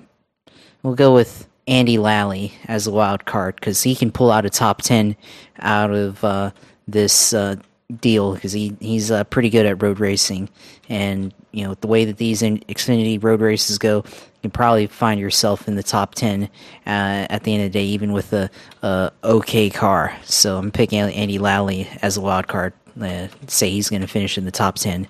we'll 0.82 0.94
go 0.94 1.14
with 1.14 1.46
Andy 1.66 1.98
Lally 1.98 2.52
as 2.66 2.86
a 2.86 2.90
wild 2.90 3.24
card 3.24 3.56
because 3.56 3.82
he 3.82 3.94
can 3.94 4.10
pull 4.10 4.30
out 4.30 4.46
a 4.46 4.50
top 4.50 4.82
ten 4.82 5.16
out 5.58 5.90
of 5.90 6.22
uh, 6.24 6.50
this 6.88 7.32
uh, 7.32 7.56
deal 8.00 8.34
because 8.34 8.52
he 8.52 8.76
he's 8.80 9.10
uh, 9.10 9.24
pretty 9.24 9.50
good 9.50 9.66
at 9.66 9.82
road 9.82 10.00
racing, 10.00 10.48
and 10.88 11.34
you 11.52 11.64
know 11.64 11.74
the 11.74 11.86
way 11.86 12.04
that 12.06 12.16
these 12.16 12.42
Xfinity 12.42 13.22
road 13.22 13.40
races 13.40 13.78
go, 13.78 14.04
you 14.42 14.50
probably 14.50 14.86
find 14.86 15.20
yourself 15.20 15.68
in 15.68 15.76
the 15.76 15.82
top 15.82 16.14
ten 16.14 16.44
uh, 16.86 17.26
at 17.30 17.44
the 17.44 17.54
end 17.54 17.64
of 17.64 17.72
the 17.72 17.78
day, 17.78 17.84
even 17.84 18.12
with 18.12 18.32
a, 18.32 18.50
a 18.82 19.12
okay 19.22 19.70
car. 19.70 20.16
So 20.24 20.56
I'm 20.56 20.70
picking 20.70 20.98
Andy 21.00 21.38
Lally 21.38 21.88
as 22.02 22.16
a 22.16 22.20
wild 22.20 22.48
card. 22.48 22.72
Uh, 23.00 23.28
say 23.46 23.70
he's 23.70 23.88
going 23.88 24.02
to 24.02 24.08
finish 24.08 24.36
in 24.36 24.44
the 24.44 24.50
top 24.50 24.76
ten 24.76 25.08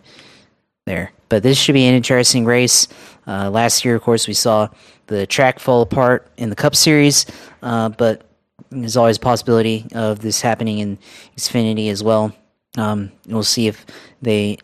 there. 0.86 1.12
But 1.28 1.42
this 1.42 1.58
should 1.58 1.74
be 1.74 1.86
an 1.86 1.94
interesting 1.94 2.44
race. 2.44 2.88
Uh, 3.26 3.50
last 3.50 3.84
year, 3.84 3.94
of 3.94 4.02
course, 4.02 4.26
we 4.26 4.34
saw 4.34 4.68
the 5.06 5.26
track 5.26 5.58
fall 5.60 5.82
apart 5.82 6.28
in 6.36 6.50
the 6.50 6.56
Cup 6.56 6.74
Series, 6.74 7.26
uh, 7.62 7.88
but 7.88 8.26
there's 8.70 8.96
always 8.96 9.16
a 9.16 9.20
possibility 9.20 9.86
of 9.94 10.20
this 10.20 10.40
happening 10.40 10.78
in 10.78 10.98
Xfinity 11.36 11.90
as 11.90 12.02
well. 12.02 12.32
Um, 12.76 13.10
we'll 13.26 13.42
see 13.42 13.66
if 13.66 13.84
they 14.22 14.58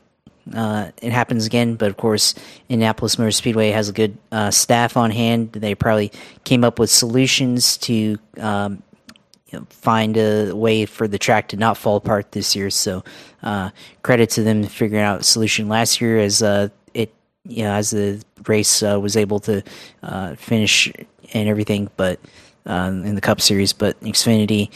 uh, 0.55 0.91
it 1.03 1.13
happens 1.13 1.47
again. 1.47 1.75
But 1.75 1.91
of 1.91 1.97
course, 1.97 2.35
Indianapolis 2.69 3.19
Motor 3.19 3.31
Speedway 3.31 3.71
has 3.71 3.89
a 3.89 3.93
good 3.93 4.17
uh, 4.31 4.51
staff 4.51 4.97
on 4.97 5.11
hand. 5.11 5.53
They 5.53 5.75
probably 5.75 6.13
came 6.45 6.65
up 6.65 6.79
with 6.79 6.91
solutions 6.91 7.77
to 7.79 8.19
um, 8.39 8.83
you 9.51 9.59
know, 9.59 9.67
find 9.71 10.17
a 10.17 10.53
way 10.53 10.87
for 10.87 11.09
the 11.09 11.19
track 11.19 11.49
to 11.49 11.57
not 11.57 11.77
fall 11.77 11.97
apart 11.97 12.33
this 12.33 12.55
year. 12.55 12.71
So 12.71 13.05
uh, 13.43 13.71
credit 14.03 14.31
to 14.31 14.43
them 14.43 14.63
figuring 14.65 15.03
out 15.03 15.21
a 15.21 15.25
solution 15.25 15.69
last 15.69 16.01
year 16.01 16.19
as 16.19 16.43
uh, 16.43 16.69
it 16.95 17.13
you 17.45 17.63
know, 17.63 17.73
as 17.73 17.91
the 17.91 18.23
race 18.47 18.83
uh, 18.83 19.01
was 19.01 19.17
able 19.17 19.41
to 19.41 19.63
uh, 20.03 20.35
finish 20.37 20.93
and 21.33 21.49
everything, 21.49 21.91
but. 21.97 22.21
in 22.67 23.15
the 23.15 23.21
Cup 23.21 23.41
Series, 23.41 23.73
but 23.73 23.95
Xfinity, 24.01 24.71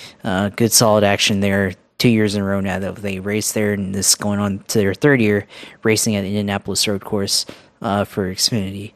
good 0.55 0.71
solid 0.71 1.03
action 1.03 1.41
there 1.41 1.73
two 2.01 2.09
years 2.09 2.35
in 2.35 2.43
a 2.43 2.45
row 2.45 2.61
now 2.61 2.79
that 2.81 2.97
they 2.97 3.21
race 3.21 3.53
there, 3.53 3.73
and 3.75 3.95
this 3.95 4.17
going 4.17 4.41
on 4.41 4.59
to 4.69 4.79
their 4.79 4.95
third 4.95 5.21
year 5.21 5.47
racing 5.85 6.17
at 6.17 6.25
Indianapolis 6.25 6.89
Road 6.89 7.05
Course 7.05 7.47
uh, 7.83 8.05
for 8.05 8.33
Xfinity. 8.33 8.93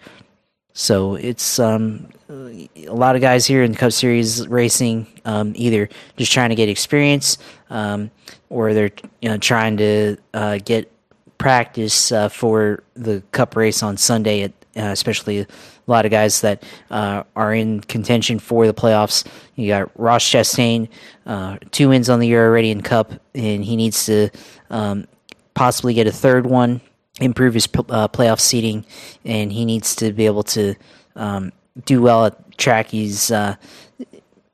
So 0.73 1.15
it's 1.15 1.61
um, 1.61 2.09
a 2.29 2.69
lot 2.89 3.15
of 3.15 3.23
guys 3.23 3.47
here 3.47 3.63
in 3.63 3.73
the 3.73 3.79
Cup 3.79 3.93
Series 3.93 4.49
racing, 4.49 5.07
um, 5.25 5.53
either 5.55 5.89
just 6.17 6.33
trying 6.33 6.49
to 6.49 6.57
get 6.57 6.69
experience, 6.69 7.39
um, 7.71 8.11
or 8.49 8.75
they're 8.75 8.91
you 9.21 9.29
know 9.29 9.39
trying 9.39 9.77
to 9.77 10.17
uh, 10.33 10.59
get 10.65 10.91
practice 11.39 12.11
uh, 12.11 12.29
for 12.29 12.83
the 12.95 13.23
Cup 13.31 13.55
race 13.55 13.83
on 13.83 13.97
Sunday 13.97 14.43
at 14.43 14.53
uh, 14.77 14.83
especially 14.83 15.41
a 15.41 15.47
lot 15.87 16.05
of 16.05 16.11
guys 16.11 16.41
that 16.41 16.63
uh, 16.91 17.23
are 17.37 17.55
in 17.55 17.81
contention 17.81 18.39
for 18.39 18.67
the 18.67 18.75
playoffs. 18.75 19.27
You 19.55 19.69
got 19.69 19.91
Ross 19.99 20.25
Chastain, 20.25 20.89
uh, 21.27 21.59
two 21.71 21.91
wins 21.91 22.09
on 22.09 22.19
the 22.19 22.27
year 22.27 22.47
already 22.47 22.71
in 22.71 22.83
Cup, 22.83 23.13
and 23.35 23.65
he 23.65 23.77
needs 23.77 24.07
to 24.07 24.31
um, 24.71 25.07
possibly 25.55 25.95
get 25.95 26.07
a 26.07 26.13
third 26.13 26.47
one, 26.47 26.81
improve 27.21 27.55
his 27.55 27.67
uh, 27.67 28.09
playoff 28.09 28.41
seating, 28.41 28.85
and 29.25 29.53
he 29.53 29.65
needs 29.65 29.95
to 29.97 30.13
be 30.13 30.27
able 30.27 30.43
to 30.43 30.75
um, 31.17 31.53
do 31.85 32.03
well 32.03 32.27
at 32.27 32.59
track 32.59 32.89
he's 32.89 33.31
uh, 33.31 33.57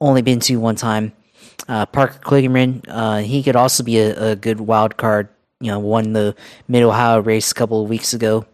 only 0.01 0.23
been 0.23 0.41
to 0.41 0.57
one 0.57 0.77
time. 0.77 1.13
Uh, 1.69 1.87
Parker 1.87 2.19
Kligerman, 2.19 3.23
he 3.23 3.43
could 3.43 3.57
also 3.57 3.83
be 3.83 3.99
a, 3.99 4.33
a 4.33 4.37
good 4.37 4.61
wild 4.61 4.97
card. 4.97 5.29
You 5.63 5.69
know, 5.73 5.79
won 5.79 6.15
the 6.15 6.35
Mid 6.69 6.83
Ohio 6.83 7.21
race 7.21 7.53
a 7.53 7.55
couple 7.55 7.83
of 7.83 7.91
weeks 7.91 8.15
ago 8.15 8.47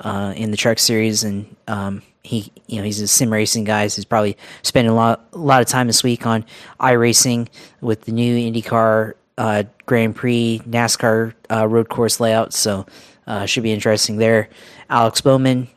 uh, 0.00 0.32
in 0.36 0.50
the 0.50 0.56
Truck 0.56 0.78
Series, 0.78 1.24
and 1.24 1.56
um, 1.68 2.02
he 2.22 2.52
you 2.66 2.78
know 2.78 2.84
he's 2.84 3.00
a 3.00 3.08
sim 3.08 3.32
racing 3.32 3.64
guy. 3.64 3.86
So 3.88 3.96
he's 3.96 4.04
probably 4.04 4.36
spending 4.62 4.90
a 4.90 4.94
lot 4.94 5.28
a 5.32 5.38
lot 5.38 5.62
of 5.62 5.68
time 5.68 5.86
this 5.86 6.02
week 6.02 6.26
on 6.26 6.44
iRacing 6.80 7.48
with 7.80 8.02
the 8.02 8.12
new 8.12 8.36
IndyCar 8.36 9.14
uh, 9.38 9.64
Grand 9.86 10.16
Prix 10.16 10.60
NASCAR 10.68 11.34
uh, 11.50 11.66
road 11.66 11.88
course 11.88 12.20
layout. 12.20 12.52
So 12.52 12.86
uh, 13.26 13.46
should 13.46 13.62
be 13.62 13.72
interesting 13.72 14.16
there. 14.16 14.48
Alex 14.88 15.20
Bowman, 15.20 15.68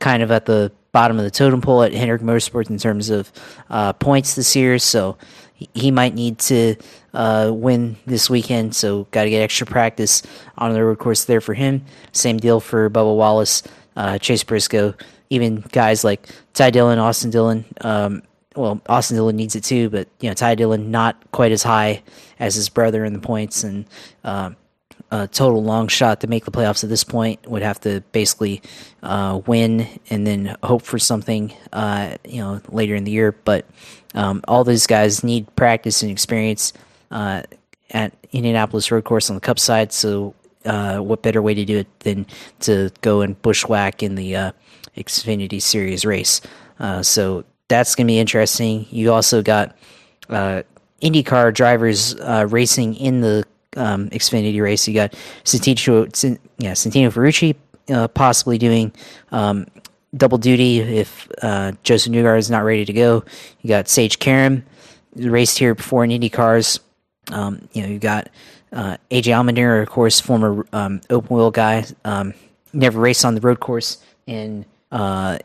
kind 0.00 0.22
of 0.22 0.30
at 0.30 0.46
the 0.46 0.72
bottom 0.92 1.18
of 1.18 1.24
the 1.24 1.30
totem 1.30 1.60
pole 1.60 1.82
at 1.82 1.92
Hendrick 1.92 2.20
Motorsports 2.20 2.68
in 2.68 2.78
terms 2.78 3.10
of 3.10 3.32
uh, 3.70 3.92
points 3.94 4.34
this 4.34 4.54
year. 4.54 4.78
So 4.78 5.16
he, 5.74 5.90
might 5.90 6.14
need 6.14 6.38
to 6.40 6.76
uh, 7.14 7.50
win 7.52 7.96
this 8.06 8.30
weekend. 8.30 8.74
So 8.74 9.04
got 9.10 9.24
to 9.24 9.30
get 9.30 9.42
extra 9.42 9.66
practice 9.66 10.22
on 10.58 10.72
the 10.72 10.84
road 10.84 10.98
course 10.98 11.24
there 11.24 11.40
for 11.40 11.54
him. 11.54 11.84
Same 12.12 12.38
deal 12.38 12.60
for 12.60 12.88
Bubba 12.90 13.16
Wallace, 13.16 13.62
uh, 13.96 14.18
Chase 14.18 14.44
Briscoe, 14.44 14.94
even 15.30 15.64
guys 15.72 16.04
like 16.04 16.28
Ty 16.54 16.70
Dillon, 16.70 16.98
Austin 16.98 17.30
Dillon. 17.30 17.64
Um, 17.80 18.22
well, 18.54 18.80
Austin 18.88 19.16
Dillon 19.16 19.36
needs 19.36 19.56
it 19.56 19.64
too, 19.64 19.88
but 19.88 20.08
you 20.20 20.28
know 20.28 20.34
Ty 20.34 20.56
Dillon 20.56 20.90
not 20.90 21.16
quite 21.32 21.52
as 21.52 21.62
high 21.62 22.02
as 22.38 22.54
his 22.54 22.68
brother 22.68 23.04
in 23.04 23.14
the 23.14 23.18
points, 23.18 23.64
and 23.64 23.86
um, 24.24 24.56
a 25.12 25.28
total 25.28 25.62
long 25.62 25.88
shot 25.88 26.20
to 26.20 26.26
make 26.26 26.46
the 26.46 26.50
playoffs 26.50 26.82
at 26.82 26.90
this 26.90 27.04
point 27.04 27.46
would 27.46 27.62
have 27.62 27.78
to 27.80 28.00
basically 28.12 28.62
uh, 29.02 29.40
win 29.46 29.86
and 30.08 30.26
then 30.26 30.56
hope 30.62 30.82
for 30.82 30.98
something, 30.98 31.52
uh, 31.72 32.16
you 32.24 32.40
know, 32.40 32.60
later 32.68 32.94
in 32.94 33.04
the 33.04 33.10
year. 33.10 33.32
But 33.32 33.66
um, 34.14 34.42
all 34.48 34.64
these 34.64 34.86
guys 34.86 35.24
need 35.24 35.54
practice 35.56 36.02
and 36.02 36.10
experience 36.10 36.72
uh, 37.10 37.42
at 37.90 38.12
Indianapolis 38.32 38.90
Road 38.90 39.04
Course 39.04 39.30
on 39.30 39.36
the 39.36 39.40
Cup 39.40 39.58
side. 39.58 39.92
So, 39.92 40.34
uh, 40.64 40.98
what 40.98 41.22
better 41.22 41.42
way 41.42 41.54
to 41.54 41.64
do 41.64 41.78
it 41.78 42.00
than 42.00 42.26
to 42.60 42.90
go 43.00 43.20
and 43.20 43.40
bushwhack 43.42 44.02
in 44.02 44.14
the 44.14 44.36
uh, 44.36 44.52
Xfinity 44.96 45.60
Series 45.60 46.04
race? 46.04 46.40
Uh, 46.78 47.02
so 47.02 47.44
that's 47.68 47.94
going 47.94 48.06
to 48.06 48.12
be 48.12 48.18
interesting. 48.18 48.86
You 48.90 49.12
also 49.12 49.42
got 49.42 49.76
IndyCar 50.28 51.52
drivers 51.52 52.14
racing 52.48 52.94
in 52.94 53.20
the 53.20 53.44
um, 53.76 54.08
Xfinity 54.10 54.60
race. 54.62 54.86
You 54.86 54.94
got 54.94 55.12
Santino, 55.44 56.38
yeah, 56.58 56.72
Santino 56.72 57.10
Ferrucci 57.10 57.56
uh, 57.90 58.08
possibly 58.08 58.58
doing 58.58 58.92
um, 59.30 59.66
double 60.16 60.38
duty 60.38 60.80
if 60.80 61.28
uh, 61.42 61.72
Josef 61.82 62.12
Newgarden 62.12 62.38
is 62.38 62.50
not 62.50 62.64
ready 62.64 62.84
to 62.84 62.92
go. 62.92 63.24
You 63.60 63.68
got 63.68 63.88
Sage 63.88 64.18
Karam 64.18 64.64
raced 65.16 65.58
here 65.58 65.74
before 65.74 66.04
in 66.04 66.10
Indy 66.10 66.28
cars. 66.28 66.80
Um, 67.30 67.68
you 67.72 67.82
know, 67.82 67.88
you 67.88 67.98
got 67.98 68.28
uh, 68.72 68.96
AJ 69.10 69.32
Allmendinger, 69.32 69.82
of 69.82 69.88
course, 69.88 70.20
former 70.20 70.66
um, 70.72 71.00
open 71.10 71.36
wheel 71.36 71.50
guy, 71.50 71.84
um, 72.04 72.34
never 72.72 73.00
raced 73.00 73.24
on 73.24 73.34
the 73.34 73.40
road 73.40 73.60
course 73.60 74.02
in 74.26 74.64
uh, 74.90 75.38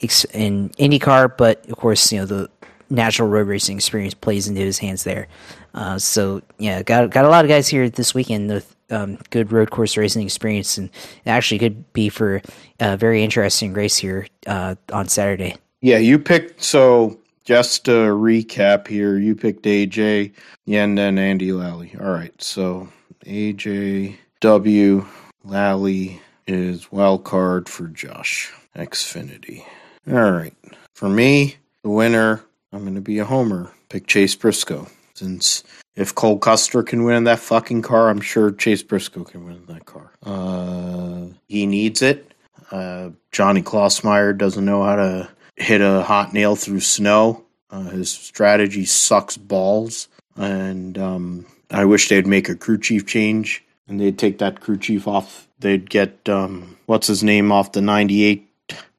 in 0.00 0.70
IndyCar, 0.70 1.36
but 1.36 1.68
of 1.68 1.76
course, 1.76 2.12
you 2.12 2.18
know 2.18 2.26
the 2.26 2.50
natural 2.88 3.28
road 3.28 3.46
racing 3.46 3.76
experience 3.76 4.14
plays 4.14 4.48
into 4.48 4.60
his 4.60 4.78
hands 4.78 5.04
there. 5.04 5.28
Uh, 5.74 5.98
so 5.98 6.42
yeah, 6.58 6.82
got 6.82 7.10
got 7.10 7.24
a 7.24 7.28
lot 7.28 7.44
of 7.44 7.48
guys 7.48 7.68
here 7.68 7.88
this 7.88 8.14
weekend 8.14 8.50
um, 8.90 9.18
good 9.30 9.52
road 9.52 9.70
course 9.70 9.96
racing 9.96 10.24
experience, 10.24 10.78
and 10.78 10.90
it 11.24 11.30
actually 11.30 11.58
could 11.58 11.92
be 11.92 12.08
for 12.08 12.42
a 12.78 12.96
very 12.96 13.22
interesting 13.22 13.72
race 13.72 13.96
here 13.96 14.26
uh, 14.46 14.74
on 14.92 15.08
Saturday. 15.08 15.56
Yeah, 15.80 15.98
you 15.98 16.18
picked 16.18 16.62
so. 16.62 17.16
Just 17.42 17.86
to 17.86 17.90
recap 17.90 18.86
here, 18.86 19.18
you 19.18 19.34
picked 19.34 19.64
AJ 19.64 20.32
Yenda 20.68 21.08
and 21.08 21.18
Andy 21.18 21.52
Lally. 21.52 21.92
All 21.98 22.10
right, 22.10 22.40
so 22.40 22.88
AJ 23.24 24.16
W 24.40 25.06
Lally 25.42 26.20
is 26.46 26.92
wild 26.92 27.24
card 27.24 27.68
for 27.68 27.88
Josh 27.88 28.52
Xfinity. 28.76 29.64
All 30.08 30.30
right, 30.30 30.54
for 30.94 31.08
me, 31.08 31.56
the 31.82 31.90
winner. 31.90 32.44
I'm 32.72 32.82
going 32.82 32.94
to 32.94 33.00
be 33.00 33.18
a 33.18 33.24
homer. 33.24 33.72
Pick 33.88 34.06
Chase 34.06 34.36
Briscoe. 34.36 34.86
Since 35.14 35.64
if 36.00 36.14
Cole 36.14 36.38
Custer 36.38 36.82
can 36.82 37.04
win 37.04 37.16
in 37.16 37.24
that 37.24 37.38
fucking 37.40 37.82
car, 37.82 38.08
I'm 38.08 38.22
sure 38.22 38.50
Chase 38.50 38.82
Briscoe 38.82 39.24
can 39.24 39.44
win 39.44 39.56
in 39.56 39.66
that 39.66 39.84
car. 39.84 40.10
Uh, 40.22 41.26
he 41.46 41.66
needs 41.66 42.00
it. 42.00 42.32
Uh, 42.70 43.10
Johnny 43.32 43.62
Klausmeier 43.62 44.36
doesn't 44.36 44.64
know 44.64 44.82
how 44.82 44.96
to 44.96 45.28
hit 45.56 45.82
a 45.82 46.02
hot 46.02 46.32
nail 46.32 46.56
through 46.56 46.80
snow. 46.80 47.44
Uh, 47.68 47.82
his 47.82 48.10
strategy 48.10 48.86
sucks 48.86 49.36
balls, 49.36 50.08
and 50.36 50.96
um, 50.96 51.46
I 51.70 51.84
wish 51.84 52.08
they'd 52.08 52.26
make 52.26 52.48
a 52.48 52.56
crew 52.56 52.78
chief 52.78 53.06
change 53.06 53.62
and 53.86 54.00
they'd 54.00 54.18
take 54.18 54.38
that 54.38 54.60
crew 54.60 54.78
chief 54.78 55.06
off. 55.06 55.48
They'd 55.58 55.90
get 55.90 56.28
um, 56.28 56.78
what's 56.86 57.08
his 57.08 57.22
name 57.22 57.52
off 57.52 57.72
the 57.72 57.82
'98 57.82 58.48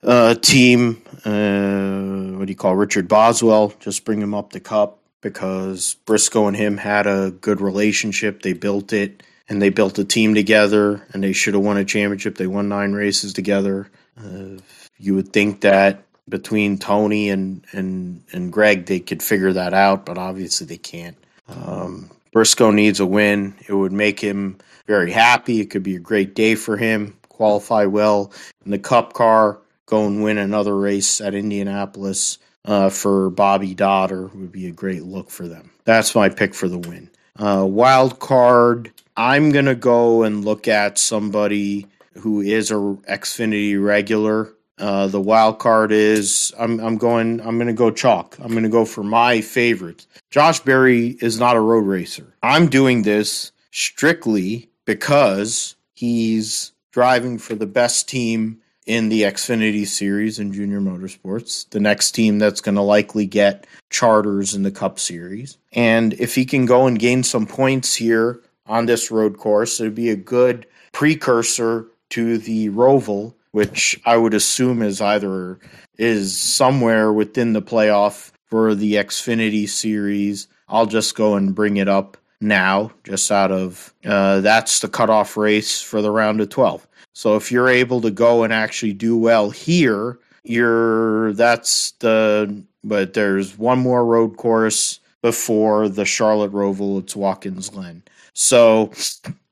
uh, 0.03 0.35
team. 0.35 1.01
Uh, 1.25 2.37
what 2.37 2.45
do 2.45 2.51
you 2.51 2.55
call 2.55 2.75
Richard 2.75 3.07
Boswell? 3.07 3.73
Just 3.79 4.05
bring 4.05 4.21
him 4.21 4.35
up 4.35 4.51
the 4.51 4.59
cup 4.59 5.00
because 5.21 5.95
Briscoe 6.05 6.47
and 6.47 6.57
him 6.57 6.77
had 6.77 7.07
a 7.07 7.31
good 7.31 7.61
relationship. 7.61 8.41
They 8.41 8.53
built 8.53 8.91
it 8.91 9.23
and 9.47 9.61
they 9.61 9.69
built 9.69 9.99
a 9.99 10.05
team 10.05 10.33
together 10.33 11.05
and 11.13 11.23
they 11.23 11.33
should 11.33 11.53
have 11.53 11.63
won 11.63 11.77
a 11.77 11.85
championship. 11.85 12.35
They 12.35 12.47
won 12.47 12.69
nine 12.69 12.93
races 12.93 13.33
together. 13.33 13.89
Uh, 14.17 14.57
you 14.97 15.15
would 15.15 15.31
think 15.31 15.61
that 15.61 16.03
between 16.27 16.77
Tony 16.77 17.29
and, 17.29 17.65
and, 17.71 18.23
and 18.31 18.51
Greg, 18.51 18.85
they 18.85 18.99
could 18.99 19.21
figure 19.21 19.53
that 19.53 19.73
out, 19.73 20.05
but 20.05 20.17
obviously 20.17 20.67
they 20.67 20.77
can't. 20.77 21.17
Um, 21.47 22.09
Briscoe 22.31 22.71
needs 22.71 22.99
a 22.99 23.05
win. 23.05 23.55
It 23.67 23.73
would 23.73 23.91
make 23.91 24.19
him 24.19 24.57
very 24.87 25.11
happy. 25.11 25.59
It 25.59 25.69
could 25.69 25.83
be 25.83 25.95
a 25.95 25.99
great 25.99 26.33
day 26.33 26.55
for 26.55 26.77
him. 26.77 27.17
Qualify 27.29 27.85
well 27.85 28.31
in 28.65 28.71
the 28.71 28.79
cup 28.79 29.13
car, 29.13 29.57
go 29.85 30.05
and 30.05 30.23
win 30.23 30.37
another 30.37 30.77
race 30.77 31.19
at 31.19 31.33
Indianapolis 31.33 32.37
uh, 32.65 32.89
for 32.89 33.29
Bobby 33.29 33.73
Dotter 33.73 34.27
would 34.27 34.51
be 34.51 34.67
a 34.67 34.71
great 34.71 35.03
look 35.03 35.29
for 35.29 35.47
them. 35.47 35.71
That's 35.85 36.15
my 36.15 36.29
pick 36.29 36.53
for 36.53 36.67
the 36.67 36.77
win. 36.77 37.09
Uh, 37.35 37.65
wild 37.67 38.19
card, 38.19 38.91
I'm 39.17 39.51
going 39.51 39.65
to 39.65 39.75
go 39.75 40.23
and 40.23 40.45
look 40.45 40.67
at 40.67 40.97
somebody 40.97 41.87
who 42.19 42.41
is 42.41 42.71
a 42.71 42.75
Xfinity 42.75 43.81
regular. 43.83 44.53
Uh, 44.77 45.07
the 45.07 45.21
wild 45.21 45.59
card 45.59 45.91
is 45.91 46.51
I'm 46.57 46.79
I'm 46.79 46.97
going 46.97 47.39
I'm 47.41 47.57
going 47.57 47.67
to 47.67 47.73
go 47.73 47.91
chalk. 47.91 48.35
I'm 48.39 48.51
going 48.51 48.63
to 48.63 48.69
go 48.69 48.83
for 48.83 49.03
my 49.03 49.41
favorite. 49.41 50.07
Josh 50.31 50.59
Berry 50.59 51.09
is 51.21 51.39
not 51.39 51.55
a 51.55 51.61
road 51.61 51.85
racer. 51.85 52.33
I'm 52.41 52.67
doing 52.67 53.03
this 53.03 53.51
strictly 53.69 54.69
because 54.85 55.75
he's 55.93 56.71
driving 56.91 57.37
for 57.37 57.53
the 57.55 57.67
best 57.67 58.09
team 58.09 58.60
in 58.85 59.09
the 59.09 59.23
Xfinity 59.23 59.85
Series 59.85 60.39
in 60.39 60.53
Junior 60.53 60.81
Motorsports, 60.81 61.69
the 61.69 61.79
next 61.79 62.11
team 62.11 62.39
that's 62.39 62.61
going 62.61 62.75
to 62.75 62.81
likely 62.81 63.25
get 63.25 63.67
charters 63.89 64.55
in 64.55 64.63
the 64.63 64.71
Cup 64.71 64.99
Series. 64.99 65.57
And 65.73 66.13
if 66.13 66.35
he 66.35 66.45
can 66.45 66.65
go 66.65 66.87
and 66.87 66.97
gain 66.97 67.23
some 67.23 67.45
points 67.45 67.95
here 67.95 68.41
on 68.65 68.85
this 68.85 69.11
road 69.11 69.37
course, 69.37 69.79
it'd 69.79 69.95
be 69.95 70.09
a 70.09 70.15
good 70.15 70.65
precursor 70.93 71.87
to 72.11 72.37
the 72.37 72.69
Roval, 72.69 73.33
which 73.51 73.99
I 74.05 74.17
would 74.17 74.33
assume 74.33 74.81
is 74.81 75.01
either 75.01 75.59
is 75.97 76.37
somewhere 76.37 77.13
within 77.13 77.53
the 77.53 77.61
playoff 77.61 78.31
for 78.47 78.73
the 78.73 78.95
Xfinity 78.95 79.69
Series. 79.69 80.47
I'll 80.67 80.87
just 80.87 81.15
go 81.15 81.35
and 81.35 81.53
bring 81.53 81.77
it 81.77 81.87
up 81.87 82.17
now, 82.41 82.91
just 83.03 83.31
out 83.31 83.51
of 83.51 83.93
uh, 84.03 84.41
that's 84.41 84.79
the 84.79 84.89
cutoff 84.89 85.37
race 85.37 85.81
for 85.81 86.01
the 86.01 86.11
round 86.11 86.41
of 86.41 86.49
12. 86.49 86.87
So 87.13 87.35
if 87.35 87.51
you're 87.51 87.69
able 87.69 88.01
to 88.01 88.11
go 88.11 88.43
and 88.43 88.53
actually 88.53 88.93
do 88.93 89.17
well 89.17 89.49
here, 89.49 90.19
you're 90.43 91.33
that's 91.33 91.91
the 91.99 92.63
but 92.83 93.13
there's 93.13 93.57
one 93.57 93.79
more 93.79 94.05
road 94.05 94.37
course 94.37 94.99
before 95.21 95.87
the 95.87 96.05
Charlotte 96.05 96.51
Roval. 96.51 96.99
It's 96.99 97.15
Watkins 97.15 97.69
Glen. 97.69 98.03
So 98.33 98.91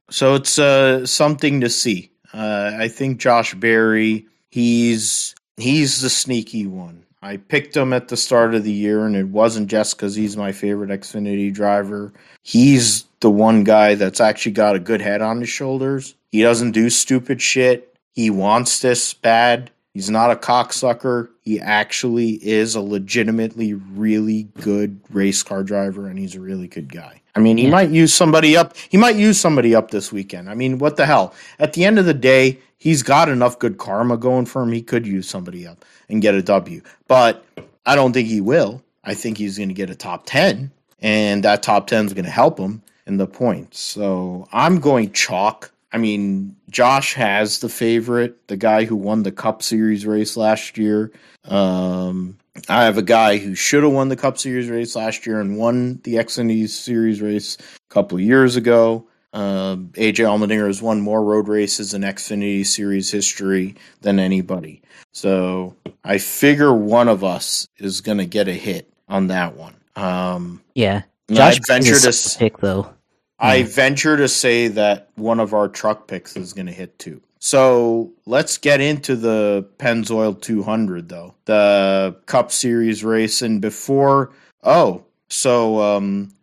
so 0.10 0.36
it's 0.36 0.58
uh, 0.58 1.06
something 1.06 1.62
to 1.62 1.70
see. 1.70 2.12
Uh, 2.34 2.72
I 2.78 2.88
think 2.88 3.20
Josh 3.20 3.54
Berry, 3.54 4.28
he's 4.50 5.36
he's 5.58 6.02
the 6.02 6.10
sneaky 6.10 6.66
one. 6.66 7.06
I 7.22 7.38
picked 7.38 7.76
him 7.76 7.92
at 7.92 8.08
the 8.08 8.18
start 8.18 8.56
of 8.56 8.64
the 8.64 8.72
year, 8.72 9.06
and 9.06 9.16
it 9.16 9.28
wasn't 9.28 9.70
just 9.70 9.98
because 9.98 10.16
he's 10.16 10.38
my 10.38 10.52
favorite 10.52 10.90
Xfinity 10.90 11.54
driver. 11.54 12.14
He's 12.44 13.04
the 13.20 13.30
one 13.30 13.64
guy 13.66 13.96
that's 13.96 14.22
actually 14.22 14.54
got 14.54 14.76
a 14.76 14.80
good 14.80 15.02
head 15.02 15.22
on 15.22 15.42
his 15.42 15.50
shoulders. 15.50 16.16
He 16.32 16.42
doesn't 16.42 16.72
do 16.72 16.90
stupid 16.90 17.42
shit. 17.42 17.94
He 18.14 18.30
wants 18.30 18.80
this 18.80 19.14
bad. 19.14 19.72
He's 19.94 20.10
not 20.10 20.32
a 20.32 20.36
cocksucker. 20.36 21.30
He 21.42 21.60
actually 21.60 22.32
is 22.42 22.76
a 22.76 22.82
legitimately 22.82 23.74
really 23.74 24.44
good 24.62 25.02
race 25.10 25.44
car 25.44 25.64
driver, 25.64 26.08
and 26.08 26.18
he's 26.18 26.36
a 26.36 26.42
really 26.42 26.68
good 26.68 26.92
guy. 26.94 27.22
I 27.36 27.40
mean, 27.40 27.58
he 27.58 27.66
yeah. 27.66 27.72
might 27.72 27.90
use 27.90 28.14
somebody 28.14 28.56
up. 28.56 28.78
He 28.78 28.98
might 28.98 29.16
use 29.16 29.40
somebody 29.40 29.76
up 29.76 29.92
this 29.92 30.12
weekend. 30.12 30.50
I 30.50 30.54
mean, 30.54 30.78
what 30.78 30.96
the 30.96 31.06
hell? 31.06 31.34
At 31.58 31.74
the 31.74 31.84
end 31.86 32.00
of 32.00 32.06
the 32.06 32.14
day, 32.14 32.60
he's 32.80 33.04
got 33.04 33.30
enough 33.30 33.60
good 33.60 33.78
karma 33.78 34.18
going 34.18 34.46
for 34.46 34.64
him. 34.64 34.72
He 34.72 34.82
could 34.82 35.06
use 35.06 35.30
somebody 35.30 35.68
up 35.68 35.86
and 36.10 36.22
get 36.22 36.36
a 36.36 36.42
W. 36.42 36.82
But 37.08 37.46
I 37.86 37.96
don't 37.96 38.14
think 38.14 38.28
he 38.28 38.42
will. 38.42 38.82
I 39.04 39.14
think 39.14 39.38
he's 39.38 39.58
going 39.58 39.70
to 39.70 39.76
get 39.76 39.90
a 39.90 39.96
top 39.96 40.26
10, 40.26 40.72
and 41.00 41.44
that 41.44 41.64
top 41.64 41.88
10 41.88 42.08
is 42.08 42.14
going 42.14 42.26
to 42.26 42.32
help 42.32 42.60
him 42.60 42.82
in 43.06 43.18
the 43.18 43.28
points. 43.28 43.80
So 43.80 44.48
I'm 44.52 44.80
going 44.80 45.12
chalk 45.14 45.72
I 45.92 45.98
mean, 45.98 46.56
Josh 46.70 47.14
has 47.16 47.60
the 47.60 47.70
favorite, 47.70 48.48
the 48.48 48.58
guy 48.58 48.86
who 48.86 48.96
won 48.96 49.24
the 49.24 49.32
Cup 49.32 49.64
Series 49.64 50.06
race 50.06 50.38
last 50.38 50.78
year. 50.78 51.12
Um, 51.46 52.38
I 52.68 52.84
have 52.84 52.98
a 52.98 53.04
guy 53.04 53.38
who 53.38 53.56
should 53.56 53.84
have 53.84 53.92
won 53.92 54.10
the 54.10 54.16
Cup 54.16 54.38
Series 54.38 54.70
race 54.70 54.96
last 54.96 55.26
year 55.26 55.40
and 55.40 55.58
won 55.58 56.00
the 56.04 56.16
Xfinity 56.16 56.70
Series 56.70 57.22
race 57.22 57.58
a 57.60 57.94
couple 57.94 58.18
of 58.18 58.24
years 58.24 58.56
ago. 58.56 59.08
Uh, 59.34 59.76
AJ 59.94 60.26
Allmendinger 60.26 60.68
has 60.68 60.82
won 60.82 61.02
more 61.02 61.24
road 61.24 61.48
races 61.48 61.94
in 61.94 62.02
Xfinity 62.02 62.66
Series 62.66 63.12
history 63.12 63.76
than 64.02 64.20
anybody. 64.20 64.82
So 65.12 65.76
I 66.04 66.18
figure 66.18 66.74
one 66.74 67.08
of 67.08 67.24
us 67.24 67.68
is 67.78 68.02
going 68.02 68.18
to 68.18 68.26
get 68.26 68.48
a 68.48 68.54
hit 68.54 68.92
on 69.08 69.28
that 69.28 69.56
one. 69.56 69.76
Um, 69.96 70.62
Yeah. 70.76 71.04
Josh 71.32 71.58
I 71.58 71.60
venture 71.68 72.00
to 72.00 72.36
pick 72.40 72.58
though. 72.58 72.90
I 73.38 73.58
Yeah. 73.58 73.66
venture 73.68 74.18
to 74.18 74.28
say 74.28 74.68
that 74.70 75.10
one 75.16 75.40
of 75.40 75.54
our 75.54 75.68
truck 75.68 76.08
picks 76.08 76.36
is 76.36 76.54
going 76.54 76.66
to 76.66 76.72
hit 76.74 76.98
too. 76.98 77.22
So 77.40 78.12
let's 78.26 78.58
get 78.58 78.82
into 78.82 79.16
the 79.16 79.66
Pennzoil 79.78 80.42
200 80.42 81.08
though, 81.08 81.36
the 81.46 82.16
Cup 82.26 82.52
Series 82.52 83.04
race. 83.04 83.42
And 83.42 83.62
before, 83.62 84.32
oh, 84.64 85.04
so 85.30 85.80
um, 85.82 86.34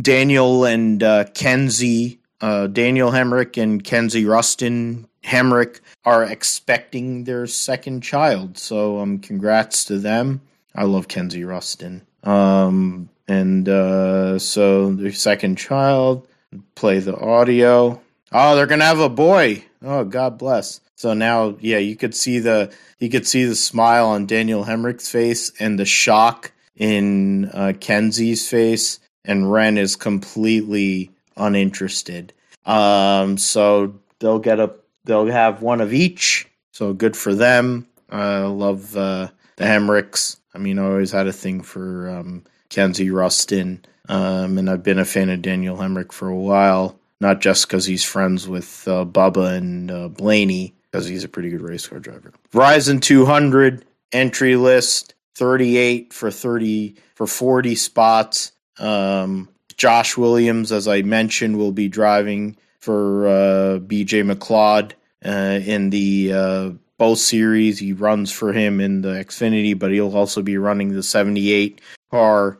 Daniel 0.00 0.64
and 0.64 1.02
uh, 1.02 1.24
Kenzie, 1.34 2.20
uh, 2.40 2.66
Daniel 2.66 3.10
Hemric 3.10 3.60
and 3.60 3.82
Kenzie 3.82 4.24
Ruston 4.24 5.08
Hemrick 5.24 5.80
are 6.04 6.24
expecting 6.24 7.24
their 7.24 7.46
second 7.46 8.02
child. 8.02 8.58
So 8.58 8.98
um, 8.98 9.18
congrats 9.18 9.84
to 9.86 9.98
them. 9.98 10.40
I 10.74 10.84
love 10.84 11.08
Kenzie 11.08 11.44
Ruston. 11.44 12.06
Um, 12.22 13.08
and 13.28 13.68
uh, 13.68 14.38
so 14.38 14.92
their 14.92 15.12
second 15.12 15.56
child, 15.56 16.28
play 16.74 17.00
the 17.00 17.16
audio. 17.16 18.00
Oh, 18.32 18.56
they're 18.56 18.66
gonna 18.66 18.84
have 18.84 19.00
a 19.00 19.08
boy. 19.08 19.64
Oh, 19.82 20.04
God 20.04 20.38
bless. 20.38 20.80
So 20.96 21.12
now, 21.14 21.56
yeah, 21.60 21.78
you 21.78 21.96
could 21.96 22.14
see 22.14 22.38
the 22.38 22.72
you 22.98 23.10
could 23.10 23.26
see 23.26 23.44
the 23.44 23.54
smile 23.54 24.08
on 24.08 24.26
Daniel 24.26 24.64
Hemric's 24.64 25.10
face 25.10 25.52
and 25.60 25.78
the 25.78 25.84
shock 25.84 26.52
in 26.76 27.46
uh, 27.52 27.72
Kenzie's 27.78 28.48
face, 28.48 28.98
and 29.24 29.50
Ren 29.50 29.78
is 29.78 29.96
completely 29.96 31.10
uninterested. 31.36 32.32
Um, 32.64 33.38
so 33.38 33.94
they'll 34.18 34.38
get 34.38 34.60
a 34.60 34.74
they'll 35.04 35.26
have 35.26 35.62
one 35.62 35.80
of 35.80 35.92
each. 35.92 36.46
So 36.72 36.92
good 36.92 37.16
for 37.16 37.34
them. 37.34 37.86
I 38.10 38.40
love 38.40 38.96
uh, 38.96 39.28
the 39.56 39.64
Hemrics. 39.64 40.38
I 40.54 40.58
mean, 40.58 40.78
I 40.78 40.84
always 40.84 41.12
had 41.12 41.26
a 41.26 41.32
thing 41.32 41.62
for 41.62 42.10
um, 42.10 42.44
Kenzie 42.68 43.10
Ruston, 43.10 43.84
um, 44.08 44.58
and 44.58 44.70
I've 44.70 44.82
been 44.82 44.98
a 44.98 45.04
fan 45.04 45.30
of 45.30 45.42
Daniel 45.42 45.76
Hemric 45.76 46.12
for 46.12 46.28
a 46.28 46.36
while. 46.36 46.98
Not 47.18 47.40
just 47.40 47.66
because 47.66 47.86
he's 47.86 48.04
friends 48.04 48.46
with 48.46 48.86
uh, 48.86 49.06
Bubba 49.06 49.56
and 49.56 49.90
uh, 49.90 50.08
Blaney, 50.08 50.74
because 50.90 51.06
he's 51.06 51.24
a 51.24 51.28
pretty 51.28 51.48
good 51.48 51.62
race 51.62 51.86
car 51.86 51.98
driver. 51.98 52.32
Verizon 52.52 53.00
200 53.00 53.86
entry 54.12 54.56
list 54.56 55.14
38 55.36 56.12
for 56.12 56.30
30 56.30 56.96
for 57.14 57.26
40 57.26 57.74
spots. 57.74 58.52
Um, 58.78 59.48
Josh 59.76 60.16
Williams, 60.16 60.72
as 60.72 60.88
I 60.88 61.02
mentioned, 61.02 61.58
will 61.58 61.72
be 61.72 61.88
driving 61.88 62.56
for 62.78 63.26
uh, 63.26 63.78
BJ 63.80 64.30
McLeod 64.30 64.92
uh, 65.24 65.60
in 65.64 65.90
the 65.90 66.32
uh, 66.32 66.70
both 66.98 67.18
series. 67.18 67.78
He 67.78 67.92
runs 67.92 68.32
for 68.32 68.52
him 68.52 68.80
in 68.80 69.02
the 69.02 69.08
Xfinity, 69.08 69.78
but 69.78 69.92
he'll 69.92 70.16
also 70.16 70.42
be 70.42 70.56
running 70.56 70.92
the 70.92 71.02
78 71.02 71.80
car 72.10 72.58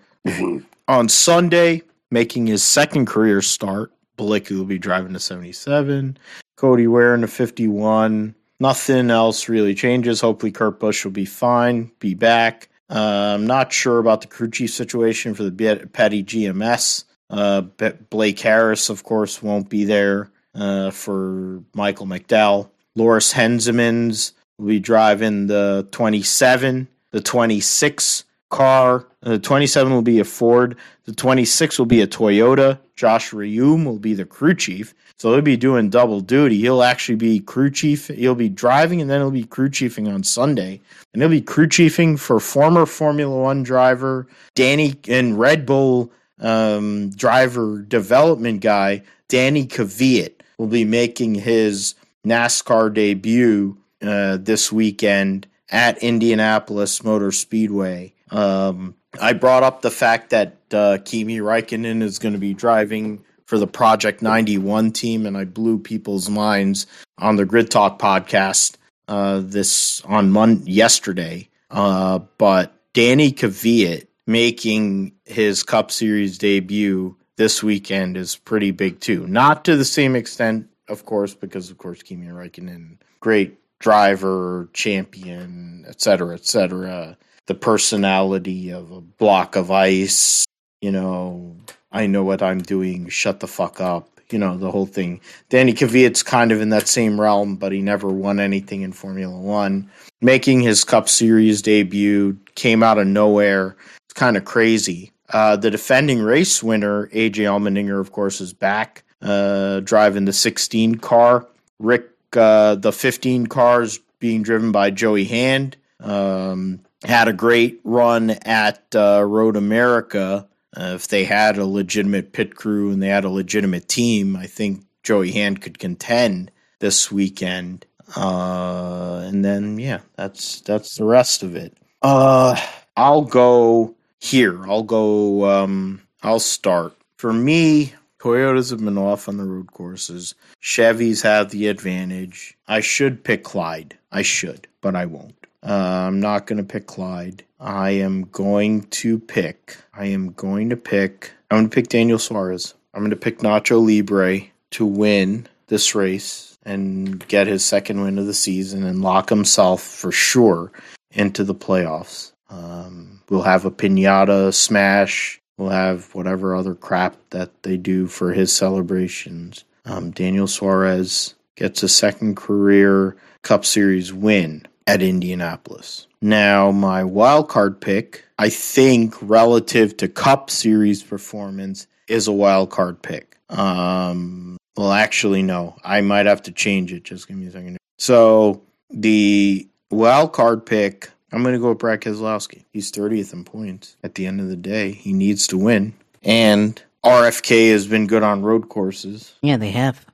on 0.89 1.09
Sunday, 1.09 1.83
making 2.11 2.47
his 2.47 2.63
second 2.63 3.07
career 3.07 3.41
start. 3.41 3.93
Bilicki 4.19 4.57
will 4.57 4.65
be 4.65 4.79
driving 4.79 5.13
the 5.13 5.21
77. 5.21 6.17
Cody 6.57 6.87
Ware 6.87 7.15
in 7.15 7.21
the 7.21 7.29
51. 7.29 8.35
Nothing 8.59 9.11
else 9.11 9.49
really 9.49 9.75
changes. 9.75 10.21
Hopefully, 10.21 10.53
Kurt 10.53 10.81
Busch 10.81 11.05
will 11.05 11.13
be 11.13 11.27
fine, 11.27 11.91
be 11.99 12.15
back. 12.15 12.69
Uh, 12.89 13.35
I'm 13.35 13.47
not 13.47 13.73
sure 13.73 13.99
about 13.99 14.21
the 14.21 14.27
crew 14.29 14.51
chief 14.51 14.71
situation 14.71 15.35
for 15.35 15.43
the 15.43 15.89
Petty 15.93 16.23
GMS. 16.23 17.05
Uh, 17.29 17.63
Blake 18.11 18.39
Harris, 18.39 18.89
of 18.89 19.03
course, 19.03 19.43
won't 19.43 19.69
be 19.69 19.85
there 19.85 20.31
uh, 20.55 20.91
for 20.91 21.63
Michael 21.75 22.07
McDowell. 22.07 22.69
Loris 22.95 23.33
Hezemans 23.33 24.33
will 24.59 24.69
be 24.69 24.81
driving 24.81 25.49
the 25.49 25.87
27, 25.91 26.87
the 27.11 27.21
26 27.21 28.25
car. 28.51 29.07
Uh, 29.23 29.31
The 29.31 29.39
27 29.41 29.93
will 29.93 30.03
be 30.03 30.21
a 30.21 30.25
Ford. 30.25 30.77
The 31.05 31.13
26 31.13 31.79
will 31.81 31.87
be 31.87 32.01
a 32.01 32.07
Toyota. 32.07 32.79
Josh 32.95 33.33
Reaume 33.33 33.85
will 33.85 33.99
be 33.99 34.15
the 34.15 34.25
crew 34.25 34.55
chief. 34.55 34.95
So 35.19 35.33
he'll 35.33 35.41
be 35.41 35.57
doing 35.57 35.89
double 35.89 36.21
duty. 36.21 36.59
He'll 36.59 36.83
actually 36.83 37.17
be 37.17 37.41
crew 37.41 37.71
chief. 37.71 38.09
He'll 38.09 38.35
be 38.35 38.51
driving 38.51 39.01
and 39.01 39.11
then 39.11 39.21
he'll 39.21 39.31
be 39.31 39.45
crew 39.45 39.71
chiefing 39.71 40.13
on 40.13 40.23
Sunday. 40.23 40.81
And 41.13 41.23
he'll 41.23 41.31
be 41.31 41.41
crew 41.41 41.67
chiefing 41.67 42.19
for 42.19 42.39
former 42.39 42.85
Formula 42.85 43.35
One 43.35 43.63
driver 43.63 44.27
Danny 44.55 44.95
and 45.09 45.39
Red 45.39 45.65
Bull 45.65 46.13
um, 46.39 47.11
driver 47.11 47.81
development 47.81 48.61
guy 48.61 49.03
Danny 49.29 49.67
Kvyat 49.67 50.35
will 50.59 50.67
be 50.67 50.85
making 50.85 51.35
his 51.35 51.95
NASCAR 52.27 52.93
debut 52.93 53.77
uh, 54.03 54.37
this 54.39 54.71
weekend 54.71 55.47
at 55.71 55.99
Indianapolis 55.99 57.03
Motor 57.03 57.33
Speedway. 57.33 58.13
Um, 58.31 58.95
I 59.21 59.33
brought 59.33 59.63
up 59.63 59.83
the 59.83 59.91
fact 59.91 60.31
that 60.31 60.57
uh, 60.73 60.99
Kimi 61.05 61.39
Räikkönen 61.39 62.03
is 62.03 62.19
going 62.19 62.35
to 62.35 62.39
be 62.39 62.55
driving 62.55 63.25
for 63.47 63.59
the 63.59 63.67
Project 63.67 64.23
91 64.23 64.93
team, 64.93 65.25
and 65.25 65.37
I 65.37 65.45
blew 65.45 65.79
people's 65.79 66.29
minds 66.29 66.87
on 67.19 67.37
the 67.37 67.45
Grid 67.45 67.71
Talk 67.71 67.99
podcast 67.99 68.77
uh, 69.09 69.41
this 69.43 70.03
on 70.03 70.31
Monday 70.31 70.71
yesterday. 70.71 71.49
Uh, 71.71 72.21
but 72.39 72.75
Danny 72.93 73.33
Kvyat 73.33 74.07
making 74.27 75.13
his 75.25 75.63
Cup 75.63 75.91
Series 75.91 76.39
debut 76.39 77.17
this 77.37 77.63
weekend 77.63 78.17
is 78.17 78.37
pretty 78.37 78.71
big 78.71 79.01
too. 79.01 79.27
Not 79.27 79.65
to 79.67 79.77
the 79.77 79.85
same 79.85 80.17
extent, 80.17 80.69
of 80.89 81.05
course, 81.05 81.35
because 81.35 81.71
of 81.71 81.79
course 81.79 82.03
Kimi 82.03 82.27
Räikkönen, 82.27 82.97
great 83.21 83.59
driver, 83.79 84.69
champion, 84.73 85.85
etc., 85.89 86.35
etc. 86.35 87.17
The 87.47 87.55
personality 87.55 88.71
of 88.71 88.91
a 88.91 89.01
block 89.01 89.55
of 89.55 89.71
ice, 89.71 90.45
you 90.81 90.91
know, 90.91 91.57
I 91.93 92.07
know 92.07 92.25
what 92.25 92.43
I'm 92.43 92.61
doing, 92.61 93.09
shut 93.09 93.41
the 93.41 93.47
fuck 93.47 93.81
up. 93.81 94.09
You 94.31 94.39
know, 94.41 94.57
the 94.59 94.73
whole 94.73 94.87
thing. 94.87 95.21
Danny 95.51 95.73
Kvyat's 95.73 96.25
kind 96.25 96.51
of 96.51 96.61
in 96.61 96.71
that 96.71 96.89
same 96.89 97.21
realm, 97.21 97.55
but 97.55 97.71
he 97.71 97.81
never 97.81 98.09
won 98.09 98.41
anything 98.41 98.83
in 98.83 98.93
Formula 98.93 99.37
One. 99.39 99.89
Making 100.21 100.63
his 100.63 100.83
Cup 100.83 101.09
Series 101.09 101.63
debut 101.63 102.37
came 102.57 102.83
out 102.83 102.99
of 102.99 103.07
nowhere. 103.07 103.77
It's 104.05 104.15
kind 104.15 104.37
of 104.37 104.45
crazy. 104.45 105.13
Uh, 105.31 105.55
the 105.55 105.71
defending 105.71 106.21
race 106.21 106.61
winner, 106.61 107.07
AJ 107.09 107.45
Allmendinger, 107.45 108.01
of 108.01 108.11
course, 108.11 108.41
is 108.41 108.53
back 108.53 109.05
uh, 109.23 109.81
driving 109.81 110.25
the 110.25 110.33
16 110.33 110.97
car. 110.97 111.47
Rick, 111.79 112.11
uh, 112.35 112.77
the 112.77 112.93
15 112.93 113.47
cars 113.47 113.99
being 114.19 114.43
driven 114.43 114.73
by 114.73 114.91
Joey 114.91 115.25
Hand, 115.25 115.77
um, 116.01 116.81
had 117.05 117.29
a 117.29 117.33
great 117.33 117.81
run 117.85 118.31
at 118.31 118.83
uh, 118.95 119.23
Road 119.25 119.57
America. 119.57 120.49
Uh, 120.77 120.93
if 120.95 121.09
they 121.09 121.25
had 121.25 121.57
a 121.57 121.67
legitimate 121.67 122.33
pit 122.33 122.55
crew 122.55 122.91
and 122.91 123.03
they 123.03 123.09
had 123.09 123.25
a 123.25 123.31
legitimate 123.31 123.89
team, 123.89 124.37
I 124.37 124.47
think 124.47 124.85
Joey 125.03 125.33
Hand 125.33 125.63
could 125.63 125.79
contend 125.79 126.51
this 126.81 127.11
weekend. 127.11 127.87
Uh, 128.17 129.23
and 129.25 129.45
then 129.45 129.79
yeah, 129.79 130.01
that's 130.17 130.61
that's 130.61 130.97
the 130.97 131.05
rest 131.05 131.43
of 131.43 131.57
it. 131.57 131.77
Uh, 132.03 132.61
I'll 132.97 133.23
go 133.23 133.95
here. 134.21 134.65
I'll 134.67 134.83
go. 134.83 135.49
Um, 135.49 136.03
I'll 136.23 136.41
start. 136.41 136.95
For 137.17 137.33
me, 137.33 137.95
Toyotas 138.21 138.71
have 138.71 138.85
been 138.85 138.99
off 138.99 139.29
on 139.29 139.37
the 139.37 139.45
road 139.45 139.73
courses. 139.73 140.35
Chevys 140.63 141.23
have 141.23 141.51
the 141.51 141.69
advantage. 141.69 142.57
I 142.69 142.81
should 142.81 143.25
pick 143.25 143.45
Clyde. 143.45 143.97
I 144.13 144.23
should, 144.23 144.67
but 144.81 144.95
I 144.95 145.07
won't. 145.07 145.46
Uh, 145.67 146.07
I'm 146.07 146.21
not 146.21 146.47
going 146.47 146.59
to 146.59 146.65
pick 146.65 146.87
Clyde. 146.87 147.45
I 147.59 147.91
am 147.91 148.23
going 148.27 148.83
to 148.83 149.19
pick. 149.19 149.77
I 149.93 150.07
am 150.07 150.33
going 150.33 150.71
to 150.71 150.77
pick. 150.77 151.33
I'm 151.51 151.59
going 151.59 151.71
to 151.71 151.75
pick 151.75 151.89
Daniel 151.89 152.21
Suarez. 152.21 152.75
I'm 152.95 153.01
going 153.01 153.11
to 153.11 153.17
pick 153.17 153.39
Nacho 153.39 153.85
Libre 153.85 154.47
to 154.73 154.87
win 154.87 155.49
this 155.67 155.95
race 155.95 156.57
and 156.65 157.27
get 157.27 157.49
his 157.49 157.65
second 157.65 158.01
win 158.01 158.19
of 158.19 158.27
the 158.27 158.35
season 158.35 158.85
and 158.85 159.03
lock 159.03 159.29
himself 159.29 159.83
for 159.83 160.13
sure 160.13 160.71
into 161.11 161.43
the 161.43 161.55
playoffs. 161.55 162.33
Um, 162.49 163.23
we'll 163.29 163.43
have 163.43 163.65
a 163.65 163.71
pinata 163.71 164.55
smash. 164.55 165.41
We'll 165.59 165.71
have 165.71 166.15
whatever 166.15 166.55
other 166.55 166.75
crap 166.75 167.17
that 167.31 167.63
they 167.65 167.77
do 167.77 168.07
for 168.07 168.33
his 168.33 168.53
celebrations. 168.53 169.65
Um, 169.85 170.11
Daniel 170.11 170.47
Suarez 170.47 171.35
gets 171.57 171.83
a 171.83 171.89
second 171.89 172.37
career 172.37 173.17
Cup 173.43 173.65
Series 173.65 174.13
win 174.13 174.66
at 174.87 175.03
Indianapolis. 175.03 176.07
Now, 176.23 176.71
my 176.71 177.05
wild 177.05 177.49
card 177.49 177.81
pick, 177.81 178.25
I 178.39 178.49
think, 178.49 179.15
relative 179.21 179.97
to 179.99 180.09
Cup 180.09 180.51
Series 180.51 181.03
performance, 181.03 181.87
is 182.09 182.27
a 182.29 182.33
wild 182.33 182.71
card 182.71 183.03
pick. 183.03 183.37
Um, 183.51 184.57
Well, 184.77 184.93
actually, 184.93 185.43
no. 185.43 185.77
I 185.85 186.01
might 186.03 186.27
have 186.27 186.43
to 186.43 186.53
change 186.53 186.93
it. 186.93 187.03
Just 187.05 187.29
give 187.29 187.37
me 187.37 187.47
a 187.47 187.51
second. 187.51 187.79
So 187.99 188.63
the 188.91 189.67
wild 189.91 190.33
card 190.33 190.67
pick, 190.67 191.11
I'm 191.33 191.43
going 191.43 191.55
to 191.55 191.61
go 191.61 191.71
with 191.71 191.79
Brad 191.79 192.01
Keselowski. 192.03 192.65
He's 192.73 192.93
30th 192.93 193.33
in 193.33 193.45
points. 193.45 193.97
At 194.05 194.15
the 194.17 194.27
end 194.27 194.41
of 194.41 194.49
the 194.49 194.57
day, 194.57 194.93
he 194.93 195.13
needs 195.13 195.47
to 195.49 195.59
win. 195.59 195.95
And 196.23 196.81
RFK 197.05 197.71
has 197.73 197.87
been 197.87 198.07
good 198.07 198.23
on 198.23 198.43
road 198.43 198.69
courses. 198.69 199.35
Yeah, 199.43 199.57
they 199.57 199.71
have. 199.71 200.05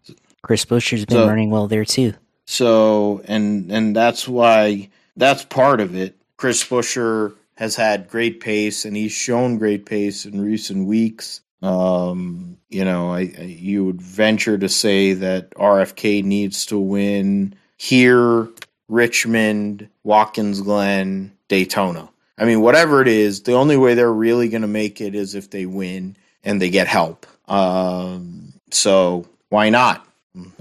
Chris 0.42 0.64
Buescher's 0.64 1.04
been 1.06 1.16
So- 1.18 1.28
running 1.28 1.50
well 1.50 1.66
there 1.68 1.84
too. 1.84 2.14
So 2.52 3.22
and 3.24 3.72
and 3.72 3.96
that's 3.96 4.28
why 4.28 4.90
that's 5.16 5.42
part 5.42 5.80
of 5.80 5.96
it. 5.96 6.16
Chris 6.36 6.62
Buescher 6.62 7.34
has 7.54 7.76
had 7.76 8.10
great 8.10 8.40
pace 8.40 8.84
and 8.84 8.94
he's 8.94 9.12
shown 9.12 9.56
great 9.56 9.86
pace 9.86 10.26
in 10.26 10.38
recent 10.38 10.86
weeks. 10.86 11.40
Um, 11.62 12.58
you 12.68 12.84
know, 12.84 13.10
I, 13.10 13.20
I 13.20 13.42
you 13.44 13.86
would 13.86 14.02
venture 14.02 14.58
to 14.58 14.68
say 14.68 15.14
that 15.14 15.52
RFK 15.52 16.22
needs 16.24 16.66
to 16.66 16.78
win 16.78 17.54
here, 17.78 18.50
Richmond, 18.86 19.88
Watkins 20.04 20.60
Glen, 20.60 21.32
Daytona. 21.48 22.10
I 22.36 22.44
mean, 22.44 22.60
whatever 22.60 23.00
it 23.00 23.08
is, 23.08 23.44
the 23.44 23.54
only 23.54 23.78
way 23.78 23.94
they're 23.94 24.12
really 24.12 24.50
going 24.50 24.60
to 24.60 24.68
make 24.68 25.00
it 25.00 25.14
is 25.14 25.34
if 25.34 25.48
they 25.48 25.64
win 25.64 26.16
and 26.44 26.60
they 26.60 26.68
get 26.68 26.86
help. 26.86 27.26
Um, 27.48 28.52
so 28.70 29.26
why 29.48 29.70
not 29.70 30.06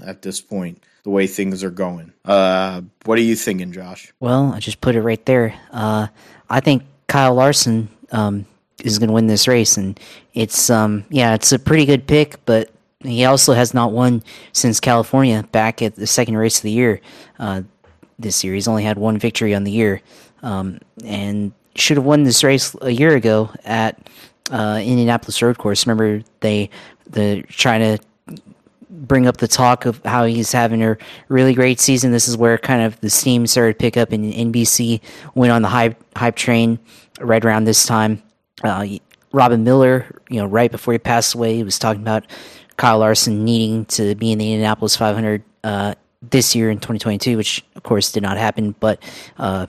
at 0.01 0.21
this 0.21 0.39
point? 0.39 0.81
The 1.03 1.09
way 1.09 1.27
things 1.27 1.63
are 1.63 1.71
going. 1.71 2.13
Uh, 2.23 2.81
what 3.05 3.17
are 3.17 3.23
you 3.23 3.35
thinking, 3.35 3.71
Josh? 3.71 4.13
Well, 4.19 4.53
I 4.53 4.59
just 4.59 4.81
put 4.81 4.95
it 4.95 5.01
right 5.01 5.23
there. 5.25 5.55
Uh, 5.71 6.07
I 6.49 6.59
think 6.59 6.83
Kyle 7.07 7.33
Larson 7.33 7.89
um, 8.11 8.45
is 8.83 8.99
going 8.99 9.07
to 9.07 9.13
win 9.13 9.27
this 9.27 9.47
race, 9.47 9.77
and 9.77 9.99
it's 10.33 10.69
um, 10.69 11.05
yeah, 11.09 11.33
it's 11.33 11.51
a 11.51 11.59
pretty 11.59 11.85
good 11.85 12.07
pick, 12.07 12.43
but 12.45 12.69
he 12.99 13.25
also 13.25 13.53
has 13.53 13.73
not 13.73 13.91
won 13.91 14.21
since 14.53 14.79
California 14.79 15.43
back 15.51 15.81
at 15.81 15.95
the 15.95 16.07
second 16.07 16.37
race 16.37 16.57
of 16.57 16.63
the 16.63 16.71
year. 16.71 17.01
Uh, 17.39 17.63
this 18.19 18.43
year, 18.43 18.53
he's 18.53 18.67
only 18.67 18.83
had 18.83 18.97
one 18.97 19.17
victory 19.17 19.55
on 19.55 19.63
the 19.63 19.71
year, 19.71 20.01
um, 20.43 20.79
and 21.03 21.51
should 21.75 21.97
have 21.97 22.05
won 22.05 22.23
this 22.23 22.43
race 22.43 22.75
a 22.81 22.91
year 22.91 23.15
ago 23.15 23.49
at 23.65 24.07
uh, 24.51 24.79
Indianapolis 24.83 25.41
Road 25.41 25.57
Course. 25.57 25.87
Remember 25.87 26.23
they 26.41 26.69
the 27.09 27.43
trying 27.49 27.79
to 27.81 28.03
bring 28.91 29.25
up 29.25 29.37
the 29.37 29.47
talk 29.47 29.85
of 29.85 30.01
how 30.05 30.25
he's 30.25 30.51
having 30.51 30.83
a 30.83 30.97
really 31.29 31.53
great 31.53 31.79
season. 31.79 32.11
This 32.11 32.27
is 32.27 32.37
where 32.37 32.57
kind 32.57 32.81
of 32.83 32.99
the 32.99 33.09
steam 33.09 33.47
started 33.47 33.73
to 33.73 33.77
pick 33.77 33.97
up, 33.97 34.11
and 34.11 34.33
NBC 34.33 35.01
went 35.33 35.51
on 35.51 35.61
the 35.61 35.69
hype 35.69 35.97
hype 36.15 36.35
train 36.35 36.77
right 37.19 37.43
around 37.43 37.63
this 37.63 37.85
time. 37.85 38.21
Uh, 38.63 38.85
Robin 39.31 39.63
Miller, 39.63 40.21
you 40.29 40.37
know, 40.37 40.45
right 40.45 40.69
before 40.69 40.93
he 40.93 40.99
passed 40.99 41.35
away, 41.35 41.55
he 41.55 41.63
was 41.63 41.79
talking 41.79 42.01
about 42.01 42.25
Kyle 42.77 42.99
Larson 42.99 43.45
needing 43.45 43.85
to 43.85 44.13
be 44.15 44.31
in 44.31 44.39
the 44.39 44.51
Indianapolis 44.53 44.95
500 44.95 45.43
uh, 45.63 45.95
this 46.21 46.53
year 46.53 46.69
in 46.69 46.77
2022, 46.77 47.37
which 47.37 47.63
of 47.75 47.83
course 47.83 48.11
did 48.11 48.23
not 48.23 48.37
happen. 48.37 48.75
But 48.79 49.01
uh, 49.37 49.67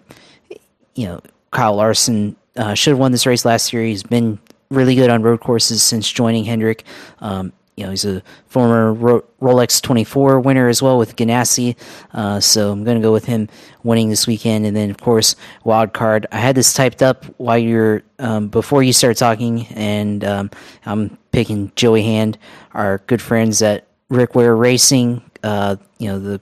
you 0.95 1.07
know, 1.07 1.21
Kyle 1.53 1.77
Larson 1.77 2.37
uh, 2.57 2.75
should 2.75 2.91
have 2.91 2.99
won 2.99 3.13
this 3.13 3.27
race 3.27 3.45
last 3.45 3.73
year. 3.73 3.85
He's 3.85 4.03
been 4.03 4.39
really 4.71 4.95
good 4.95 5.11
on 5.11 5.23
road 5.23 5.41
courses 5.41 5.83
since 5.83 6.11
joining 6.11 6.45
Hendrick. 6.45 6.85
Um, 7.21 7.53
you 7.77 7.85
know, 7.85 7.91
he's 7.91 8.05
a 8.05 8.23
former 8.47 8.93
Ro- 8.93 9.25
Rolex 9.41 9.81
24 9.81 10.41
winner 10.41 10.69
as 10.69 10.83
well 10.83 10.99
with 10.99 11.17
Ganassi. 11.17 11.77
Uh, 12.13 12.39
so 12.39 12.71
I'm 12.71 12.85
going 12.85 12.99
to 12.99 13.03
go 13.03 13.13
with 13.13 13.25
him 13.25 13.49
winning 13.83 14.11
this 14.11 14.27
weekend. 14.27 14.67
And 14.67 14.77
then, 14.77 14.91
of 14.91 14.99
course, 14.99 15.37
wild 15.65 15.93
card. 15.95 16.27
I 16.33 16.39
had 16.39 16.55
this 16.55 16.75
typed 16.75 17.03
up 17.03 17.25
while 17.39 17.57
you're 17.57 18.03
um, 18.19 18.49
before 18.49 18.83
you 18.83 18.93
start 18.93 19.17
talking, 19.17 19.67
and 19.69 20.23
um, 20.23 20.51
I'm 20.85 21.17
picking 21.33 21.73
Joey 21.75 22.03
Hand, 22.03 22.39
our 22.75 22.99
good 23.07 23.23
friends 23.23 23.63
at 23.63 23.89
Rick 24.11 24.35
Ware 24.35 24.55
Racing. 24.55 25.23
Uh, 25.43 25.77
you 25.99 26.09
know, 26.09 26.19
the 26.19 26.41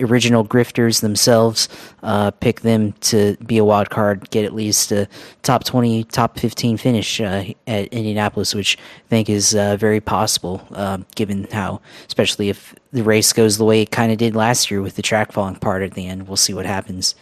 original 0.00 0.44
grifters 0.44 1.00
themselves 1.00 1.68
uh, 2.02 2.30
pick 2.30 2.60
them 2.60 2.92
to 3.00 3.36
be 3.44 3.58
a 3.58 3.64
wild 3.64 3.90
card, 3.90 4.30
get 4.30 4.44
at 4.44 4.54
least 4.54 4.92
a 4.92 5.08
top 5.42 5.64
20, 5.64 6.04
top 6.04 6.38
15 6.38 6.76
finish 6.76 7.20
uh, 7.20 7.44
at 7.66 7.88
Indianapolis, 7.88 8.54
which 8.54 8.78
I 8.78 9.08
think 9.08 9.28
is 9.28 9.54
uh, 9.54 9.76
very 9.76 10.00
possible, 10.00 10.66
uh, 10.72 10.98
given 11.14 11.46
how, 11.50 11.80
especially 12.06 12.48
if 12.48 12.74
the 12.92 13.02
race 13.02 13.32
goes 13.32 13.58
the 13.58 13.64
way 13.64 13.82
it 13.82 13.90
kind 13.90 14.12
of 14.12 14.18
did 14.18 14.36
last 14.36 14.70
year 14.70 14.82
with 14.82 14.96
the 14.96 15.02
track 15.02 15.32
falling 15.32 15.56
apart 15.56 15.82
at 15.82 15.94
the 15.94 16.06
end. 16.06 16.28
We'll 16.28 16.36
see 16.36 16.54
what 16.54 16.66
happens. 16.66 17.14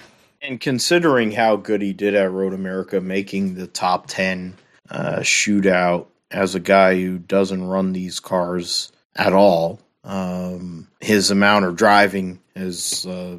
And 0.43 0.61
considering 0.61 1.33
how 1.33 1.57
good 1.57 1.81
he 1.81 1.93
did 1.93 2.15
at 2.15 2.31
Road 2.31 2.53
America, 2.53 3.01
making 3.01 3.55
the 3.55 3.67
top 3.67 4.07
10 4.09 4.55
uh, 4.91 5.19
shootout 5.21 6.07
as 6.31 6.55
a 6.55 6.61
guy 6.61 7.01
who 7.01 7.19
doesn't 7.19 7.65
run 7.65 7.93
these 7.93 8.21
cars 8.21 8.93
at 9.17 9.33
all, 9.33 9.81
um, 10.05 10.87
his 11.01 11.31
amount 11.31 11.65
of 11.65 11.77
driving 11.77 12.41
has 12.57 13.07
uh, 13.07 13.39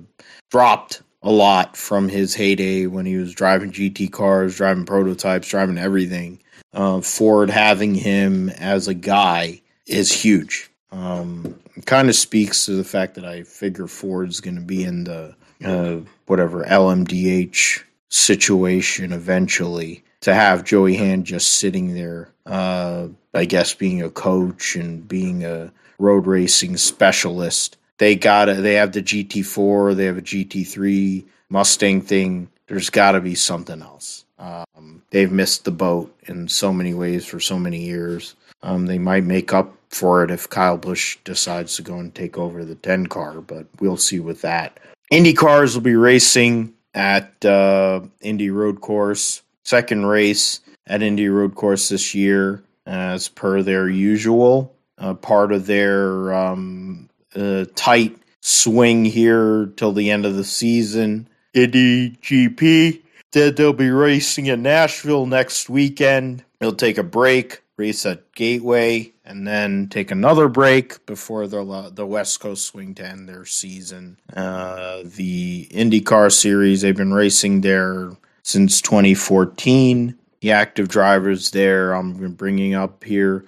dropped 0.52 1.02
a 1.24 1.32
lot 1.32 1.76
from 1.76 2.08
his 2.08 2.36
heyday 2.36 2.86
when 2.86 3.06
he 3.06 3.18
was 3.18 3.34
driving 3.34 3.72
GT 3.72 4.12
cars, 4.12 4.58
driving 4.58 4.86
prototypes, 4.86 5.50
driving 5.50 5.78
everything. 5.78 6.40
Uh, 6.74 7.02
Ford 7.02 7.50
having 7.50 7.96
him 7.96 8.50
as 8.50 8.88
a 8.88 8.94
guy 8.94 9.62
is 9.88 10.12
huge. 10.12 10.70
Um, 10.92 11.60
kind 11.86 12.10
of 12.10 12.16
speaks 12.16 12.66
to 12.66 12.74
the 12.74 12.84
fact 12.84 13.16
that 13.16 13.26
I 13.26 13.44
figure 13.44 13.88
Ford's 13.88 14.40
going 14.40 14.56
to 14.56 14.62
be 14.62 14.84
in 14.84 15.06
the 15.06 15.36
uh, 15.64 15.98
whatever 16.28 16.64
LMDH 16.64 17.84
situation 18.10 19.12
eventually. 19.12 20.04
To 20.22 20.34
have 20.34 20.64
Joey 20.64 20.96
Hand 20.96 21.26
just 21.26 21.56
sitting 21.56 21.94
there, 21.94 22.30
uh, 22.46 23.08
I 23.34 23.46
guess 23.46 23.74
being 23.74 24.02
a 24.02 24.10
coach 24.10 24.76
and 24.76 25.08
being 25.08 25.44
a 25.44 25.72
road 26.00 26.26
racing 26.26 26.78
specialist, 26.78 27.78
they 27.98 28.16
got 28.16 28.46
They 28.46 28.76
have 28.76 28.92
the 28.92 29.02
GT4, 29.02 29.96
they 29.96 30.06
have 30.06 30.18
a 30.18 30.22
GT3 30.22 31.26
Mustang 31.50 32.02
thing. 32.02 32.50
There's 32.68 32.90
got 32.90 33.12
to 33.12 33.22
be 33.22 33.36
something 33.36 33.82
else. 33.82 34.26
Um, 34.40 35.04
they've 35.12 35.32
missed 35.32 35.66
the 35.66 35.72
boat 35.72 36.14
in 36.24 36.48
so 36.48 36.74
many 36.74 36.94
ways 36.94 37.26
for 37.26 37.40
so 37.40 37.58
many 37.58 37.86
years. 37.86 38.36
Um, 38.64 38.86
they 38.86 38.98
might 38.98 39.24
make 39.24 39.54
up 39.54 39.74
for 39.90 40.24
it 40.24 40.32
if 40.32 40.50
Kyle 40.50 40.78
Busch 40.78 41.18
decides 41.24 41.76
to 41.76 41.82
go 41.82 42.00
and 42.00 42.14
take 42.14 42.38
over 42.38 42.66
the 42.66 42.76
10 42.76 43.08
car, 43.08 43.40
but 43.42 43.68
we'll 43.80 43.98
see 43.98 44.20
with 44.20 44.42
that. 44.42 44.80
Indy 45.12 45.34
cars 45.34 45.76
will 45.76 45.84
be 45.84 45.96
racing 45.96 46.74
at 46.94 47.46
uh, 47.46 48.02
Indy 48.22 48.50
Road 48.50 48.82
Course. 48.82 49.42
Second 49.64 50.06
race 50.06 50.62
at 50.88 51.02
Indy 51.02 51.30
Road 51.30 51.56
Course 51.56 51.90
this 51.90 52.14
year, 52.14 52.64
as 52.86 53.30
per 53.30 53.62
their 53.62 53.88
usual. 53.88 54.74
Uh, 54.98 55.14
part 55.14 55.52
of 55.52 55.66
their 55.66 56.34
um, 56.34 57.05
uh, 57.36 57.66
tight 57.76 58.18
swing 58.42 59.06
here 59.06 59.68
till 59.76 59.92
the 59.92 60.12
end 60.12 60.26
of 60.26 60.36
the 60.36 60.44
season. 60.44 61.28
Indy 61.54 62.12
GP. 62.22 63.02
Then 63.32 63.56
they'll 63.56 63.74
be 63.74 63.90
racing 63.90 64.46
in 64.46 64.62
Nashville 64.62 65.26
next 65.26 65.70
weekend. 65.70 66.44
They'll 66.60 66.74
take 66.74 66.98
a 66.98 67.04
break, 67.04 67.64
race 67.78 68.06
at 68.06 68.32
Gateway, 68.34 69.14
and 69.26 69.48
then 69.48 69.90
take 69.90 70.12
another 70.12 70.48
break 70.48 71.06
before 71.06 71.48
the 71.48 71.92
the 71.94 72.06
West 72.06 72.40
Coast 72.40 72.66
swing 72.66 72.96
to 72.96 73.06
end 73.06 73.28
their 73.28 73.46
season. 73.46 74.18
Uh, 74.34 75.02
the 75.04 75.68
IndyCar 75.72 76.32
series 76.32 76.82
they've 76.82 76.96
been 76.96 77.14
racing 77.14 77.62
there 77.62 78.12
since 78.44 78.82
2014. 78.82 80.18
The 80.42 80.52
active 80.52 80.88
drivers 80.88 81.52
there 81.52 81.94
I'm 81.94 82.34
bringing 82.36 82.76
up 82.76 83.04
here 83.04 83.46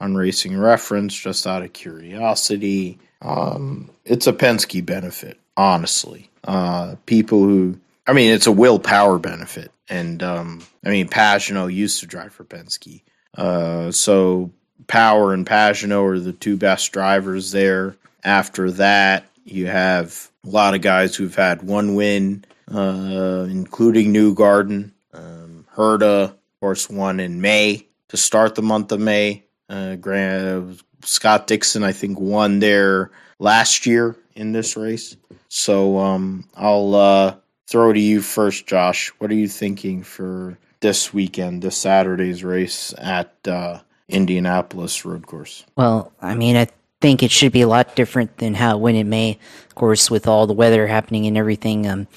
on 0.00 0.16
Racing 0.16 0.58
Reference 0.58 1.14
just 1.14 1.46
out 1.46 1.62
of 1.62 1.72
curiosity. 1.72 2.98
Um, 3.22 3.90
it's 4.04 4.26
a 4.26 4.32
Penske 4.32 4.84
benefit, 4.84 5.38
honestly. 5.56 6.30
Uh, 6.44 6.96
people 7.06 7.40
who, 7.40 7.78
I 8.06 8.12
mean, 8.12 8.30
it's 8.30 8.46
a 8.46 8.52
Will 8.52 8.78
Power 8.78 9.18
benefit. 9.18 9.70
And, 9.88 10.22
um, 10.22 10.62
I 10.84 10.90
mean, 10.90 11.08
Pagenaud 11.08 11.72
used 11.72 12.00
to 12.00 12.06
drive 12.06 12.32
for 12.32 12.44
Penske. 12.44 13.02
Uh, 13.36 13.90
so 13.90 14.50
Power 14.86 15.34
and 15.34 15.46
Pagenaud 15.46 16.04
are 16.04 16.20
the 16.20 16.32
two 16.32 16.56
best 16.56 16.92
drivers 16.92 17.52
there. 17.52 17.96
After 18.22 18.70
that, 18.72 19.26
you 19.44 19.66
have 19.66 20.30
a 20.44 20.48
lot 20.48 20.74
of 20.74 20.80
guys 20.80 21.16
who've 21.16 21.34
had 21.34 21.62
one 21.62 21.94
win, 21.94 22.44
uh, 22.72 23.46
including 23.48 24.12
Newgarden. 24.12 24.92
Um, 25.12 25.66
Herta, 25.74 26.24
of 26.24 26.36
course, 26.60 26.88
won 26.88 27.20
in 27.20 27.40
May 27.40 27.86
to 28.08 28.16
start 28.16 28.54
the 28.54 28.62
month 28.62 28.92
of 28.92 29.00
May. 29.00 29.44
Uh, 29.70 29.94
Grant, 29.96 30.82
Scott 31.02 31.46
Dixon, 31.46 31.84
I 31.84 31.92
think, 31.92 32.18
won 32.18 32.58
there 32.58 33.12
last 33.38 33.86
year 33.86 34.16
in 34.34 34.52
this 34.52 34.76
race. 34.76 35.16
So 35.48 35.98
um, 35.98 36.44
I'll 36.56 36.94
uh, 36.94 37.36
throw 37.66 37.92
to 37.92 38.00
you 38.00 38.20
first, 38.20 38.66
Josh. 38.66 39.08
What 39.18 39.30
are 39.30 39.34
you 39.34 39.48
thinking 39.48 40.02
for 40.02 40.58
this 40.80 41.14
weekend, 41.14 41.62
this 41.62 41.76
Saturday's 41.76 42.42
race 42.42 42.92
at 42.98 43.32
uh, 43.46 43.80
Indianapolis 44.08 45.04
Road 45.04 45.26
Course? 45.26 45.64
Well, 45.76 46.12
I 46.20 46.34
mean, 46.34 46.56
I 46.56 46.66
think 47.00 47.22
it 47.22 47.30
should 47.30 47.52
be 47.52 47.62
a 47.62 47.68
lot 47.68 47.94
different 47.94 48.38
than 48.38 48.54
how 48.54 48.76
it 48.76 48.80
went 48.80 48.96
in 48.96 49.08
May. 49.08 49.38
Of 49.68 49.74
course, 49.76 50.10
with 50.10 50.26
all 50.26 50.46
the 50.46 50.52
weather 50.52 50.86
happening 50.86 51.26
and 51.26 51.36
everything, 51.36 51.86
um, 51.86 52.08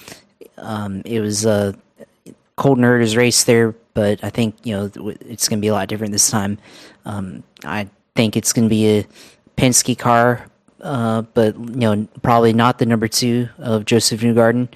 um, 0.57 1.01
it 1.05 1.19
was 1.19 1.45
uh, 1.45 1.73
Colton 2.55 2.83
Herta's 2.83 3.15
race 3.15 3.43
there, 3.43 3.75
but 3.93 4.23
I 4.23 4.29
think 4.29 4.55
you 4.63 4.75
know 4.75 5.15
it's 5.21 5.47
going 5.47 5.59
to 5.59 5.61
be 5.61 5.67
a 5.67 5.73
lot 5.73 5.87
different 5.87 6.13
this 6.13 6.29
time. 6.29 6.57
Um, 7.05 7.43
I 7.63 7.89
think 8.15 8.37
it's 8.37 8.53
going 8.53 8.65
to 8.65 8.69
be 8.69 8.99
a 8.99 9.07
Penske 9.57 9.97
car, 9.97 10.45
uh, 10.81 11.21
but 11.33 11.55
you 11.55 11.75
know 11.75 12.07
probably 12.21 12.53
not 12.53 12.79
the 12.79 12.85
number 12.85 13.07
two 13.07 13.49
of 13.57 13.85
Josef 13.85 14.21
Newgarden, 14.21 14.67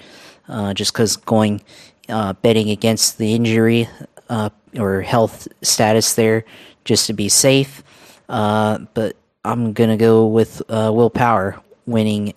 uh, 0.48 0.74
just 0.74 0.92
because 0.92 1.16
going 1.16 1.62
uh, 2.08 2.32
betting 2.34 2.70
against 2.70 3.18
the 3.18 3.34
injury 3.34 3.88
uh, 4.28 4.50
or 4.78 5.02
health 5.02 5.48
status 5.62 6.14
there, 6.14 6.44
just 6.84 7.06
to 7.06 7.12
be 7.12 7.28
safe. 7.28 7.82
Uh, 8.28 8.78
but 8.94 9.16
I'm 9.44 9.72
gonna 9.72 9.96
go 9.96 10.26
with 10.26 10.62
uh, 10.68 10.90
Will 10.94 11.10
Power 11.10 11.60
winning 11.86 12.34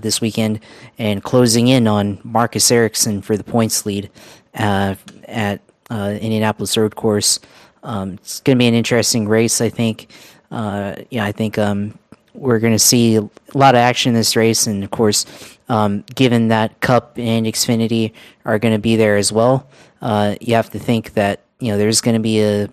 this 0.00 0.20
weekend 0.20 0.58
and 0.98 1.22
closing 1.22 1.68
in 1.68 1.86
on 1.86 2.20
Marcus 2.24 2.68
Ericsson 2.70 3.22
for 3.22 3.36
the 3.36 3.44
points 3.44 3.86
lead 3.86 4.10
at 4.54 5.60
Indianapolis 5.88 6.76
Road 6.76 6.96
Course. 6.96 7.38
Um, 7.82 8.14
it's 8.14 8.40
going 8.40 8.56
to 8.56 8.62
be 8.62 8.66
an 8.66 8.74
interesting 8.74 9.28
race, 9.28 9.60
I 9.60 9.68
think. 9.68 10.10
yeah, 10.50 11.24
I 11.24 11.32
think 11.32 11.58
um, 11.58 11.98
we're 12.38 12.58
going 12.58 12.72
to 12.72 12.78
see 12.78 13.16
a 13.16 13.28
lot 13.54 13.74
of 13.74 13.78
action 13.78 14.10
in 14.10 14.14
this 14.14 14.36
race, 14.36 14.66
and 14.66 14.84
of 14.84 14.90
course, 14.90 15.26
um, 15.68 16.04
given 16.14 16.48
that 16.48 16.80
Cup 16.80 17.18
and 17.18 17.46
Xfinity 17.46 18.12
are 18.44 18.58
going 18.58 18.74
to 18.74 18.80
be 18.80 18.96
there 18.96 19.16
as 19.16 19.32
well, 19.32 19.68
uh, 20.00 20.36
you 20.40 20.54
have 20.54 20.70
to 20.70 20.78
think 20.78 21.14
that 21.14 21.42
you 21.60 21.70
know 21.70 21.78
there's 21.78 22.00
going 22.00 22.14
to 22.14 22.22
be 22.22 22.40
a 22.40 22.68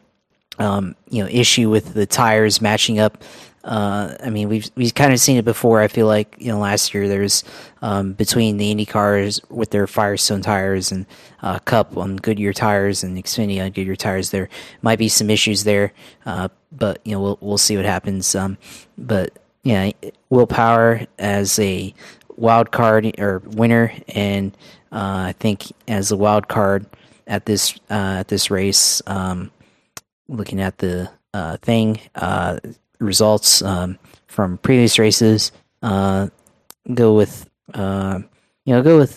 um, 0.60 0.95
you 1.10 1.23
know 1.23 1.30
issue 1.30 1.69
with 1.69 1.94
the 1.94 2.06
tires 2.06 2.61
matching 2.61 2.99
up. 2.99 3.23
Uh, 3.65 4.15
I 4.23 4.29
mean, 4.29 4.47
we've 4.47 4.69
we've 4.75 4.93
kind 4.93 5.11
of 5.11 5.19
seen 5.19 5.37
it 5.37 5.45
before. 5.45 5.81
I 5.81 5.87
feel 5.87 6.05
like 6.05 6.35
you 6.39 6.51
know 6.51 6.59
last 6.59 6.93
year 6.93 7.07
there's 7.07 7.43
um, 7.81 8.13
between 8.13 8.57
the 8.57 8.69
Indy 8.69 8.85
cars 8.85 9.41
with 9.49 9.71
their 9.71 9.87
Firestone 9.87 10.41
tires 10.41 10.91
and 10.91 11.07
uh, 11.41 11.57
Cup 11.59 11.97
on 11.97 12.17
Goodyear 12.17 12.53
tires 12.53 13.03
and 13.03 13.17
Xfinity 13.17 13.59
on 13.63 13.71
Goodyear 13.71 13.95
tires. 13.95 14.29
There 14.29 14.49
might 14.83 14.99
be 14.99 15.09
some 15.09 15.31
issues 15.31 15.63
there, 15.63 15.93
uh, 16.27 16.49
but 16.71 16.99
you 17.03 17.13
know 17.13 17.21
we'll 17.21 17.37
we'll 17.41 17.57
see 17.57 17.75
what 17.75 17.85
happens. 17.85 18.35
Um, 18.35 18.59
but 18.99 19.31
yeah, 19.63 19.91
Will 20.29 20.45
Power 20.45 21.01
as 21.17 21.57
a 21.57 21.91
wild 22.37 22.71
card 22.71 23.19
or 23.19 23.39
winner, 23.39 23.91
and 24.09 24.55
uh, 24.91 25.29
I 25.29 25.35
think 25.39 25.63
as 25.87 26.11
a 26.11 26.17
wild 26.17 26.47
card 26.47 26.85
at 27.25 27.47
this 27.47 27.73
uh, 27.89 28.17
at 28.19 28.27
this 28.27 28.51
race, 28.51 29.01
um, 29.07 29.51
looking 30.27 30.61
at 30.61 30.77
the 30.77 31.09
uh, 31.33 31.57
thing 31.57 31.99
uh, 32.13 32.59
results 32.99 33.61
um, 33.61 33.97
from 34.27 34.57
previous 34.59 34.99
races, 34.99 35.51
uh, 35.81 36.27
go 36.93 37.15
with 37.15 37.49
uh, 37.73 38.19
you 38.65 38.73
know 38.73 38.81
go 38.81 38.97
with 38.97 39.15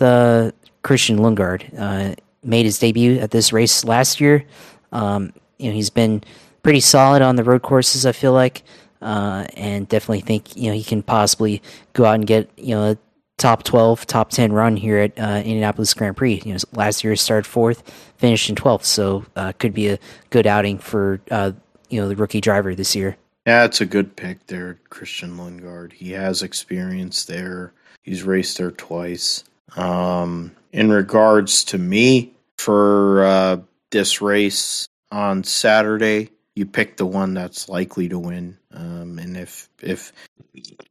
Christian 0.83 1.19
Lundgaard. 1.19 2.17
made 2.43 2.65
his 2.65 2.79
debut 2.79 3.19
at 3.19 3.31
this 3.31 3.53
race 3.53 3.85
last 3.85 4.21
year. 4.21 4.45
Um, 4.93 5.33
you 5.59 5.69
know 5.69 5.75
he's 5.75 5.91
been 5.91 6.23
pretty 6.63 6.81
solid 6.81 7.23
on 7.23 7.37
the 7.37 7.45
road 7.45 7.63
courses. 7.63 8.07
I 8.07 8.13
feel 8.13 8.33
like 8.33 8.63
uh, 9.01 9.47
and 9.55 9.89
definitely 9.89 10.21
think 10.21 10.57
you 10.57 10.71
know 10.71 10.77
he 10.77 10.85
can 10.85 11.03
possibly 11.03 11.63
go 11.93 12.05
out 12.05 12.15
and 12.15 12.27
get 12.27 12.51
you 12.57 12.75
know 12.75 12.93
a 12.93 12.99
top 13.37 13.63
twelve, 13.63 14.07
top 14.07 14.31
ten 14.31 14.53
run 14.53 14.77
here 14.77 14.99
at 14.99 15.19
uh, 15.19 15.43
Indianapolis 15.45 15.95
Grand 15.95 16.17
Prix. 16.17 16.43
You 16.45 16.55
know, 16.55 16.59
last 16.73 17.05
year 17.05 17.15
started 17.17 17.47
fourth, 17.47 17.89
finished 18.17 18.49
in 18.49 18.57
twelfth, 18.57 18.85
so 18.85 19.25
uh, 19.37 19.53
could 19.59 19.73
be 19.73 19.89
a 19.89 19.99
good 20.31 20.47
outing 20.47 20.79
for 20.79 21.21
uh, 21.31 21.53
you 21.89 22.01
know 22.01 22.09
the 22.09 22.17
rookie 22.17 22.41
driver 22.41 22.75
this 22.75 22.97
year. 22.97 23.17
Yeah, 23.49 23.65
it's 23.65 23.81
a 23.81 23.87
good 23.87 24.15
pick 24.15 24.47
there, 24.49 24.79
Christian 24.91 25.39
Lundgaard. 25.39 25.95
He 25.95 26.11
has 26.11 26.43
experience 26.43 27.25
there. 27.25 27.73
He's 28.03 28.23
raced 28.23 28.59
there 28.59 28.71
twice. 28.71 29.43
Um, 29.75 30.53
in 30.71 30.91
regards 30.91 31.65
to 31.65 31.79
me 31.79 32.35
for 32.59 33.25
uh, 33.25 33.57
this 33.91 34.21
race 34.21 34.87
on 35.11 35.45
Saturday, 35.45 36.29
you 36.57 36.67
pick 36.67 36.99
the 36.99 37.07
one 37.07 37.33
that's 37.33 37.71
likely 37.71 38.11
to 38.11 38.19
win. 38.19 38.59
Um, 38.71 39.19
and 39.19 39.35
if 39.35 39.71
if 39.81 40.13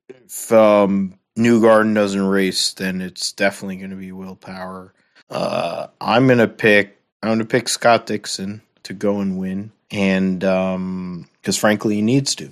if 0.10 0.52
um, 0.52 1.14
Newgarden 1.38 1.94
doesn't 1.94 2.26
race, 2.26 2.74
then 2.74 3.02
it's 3.02 3.34
definitely 3.34 3.76
going 3.76 3.92
to 3.92 3.98
be 3.98 4.12
Will 4.12 4.36
Power. 4.36 4.96
Uh, 5.30 5.90
I'm 6.02 6.26
going 6.26 6.40
to 6.40 6.48
pick. 6.48 7.00
I'm 7.22 7.30
going 7.30 7.38
to 7.38 7.46
pick 7.46 7.70
Scott 7.70 8.08
Dixon 8.08 8.64
to 8.82 8.96
go 8.96 9.20
and 9.20 9.38
win, 9.38 9.72
and 9.92 10.44
because 11.48 11.56
frankly, 11.56 11.96
he 11.96 12.02
needs 12.02 12.36
to. 12.36 12.52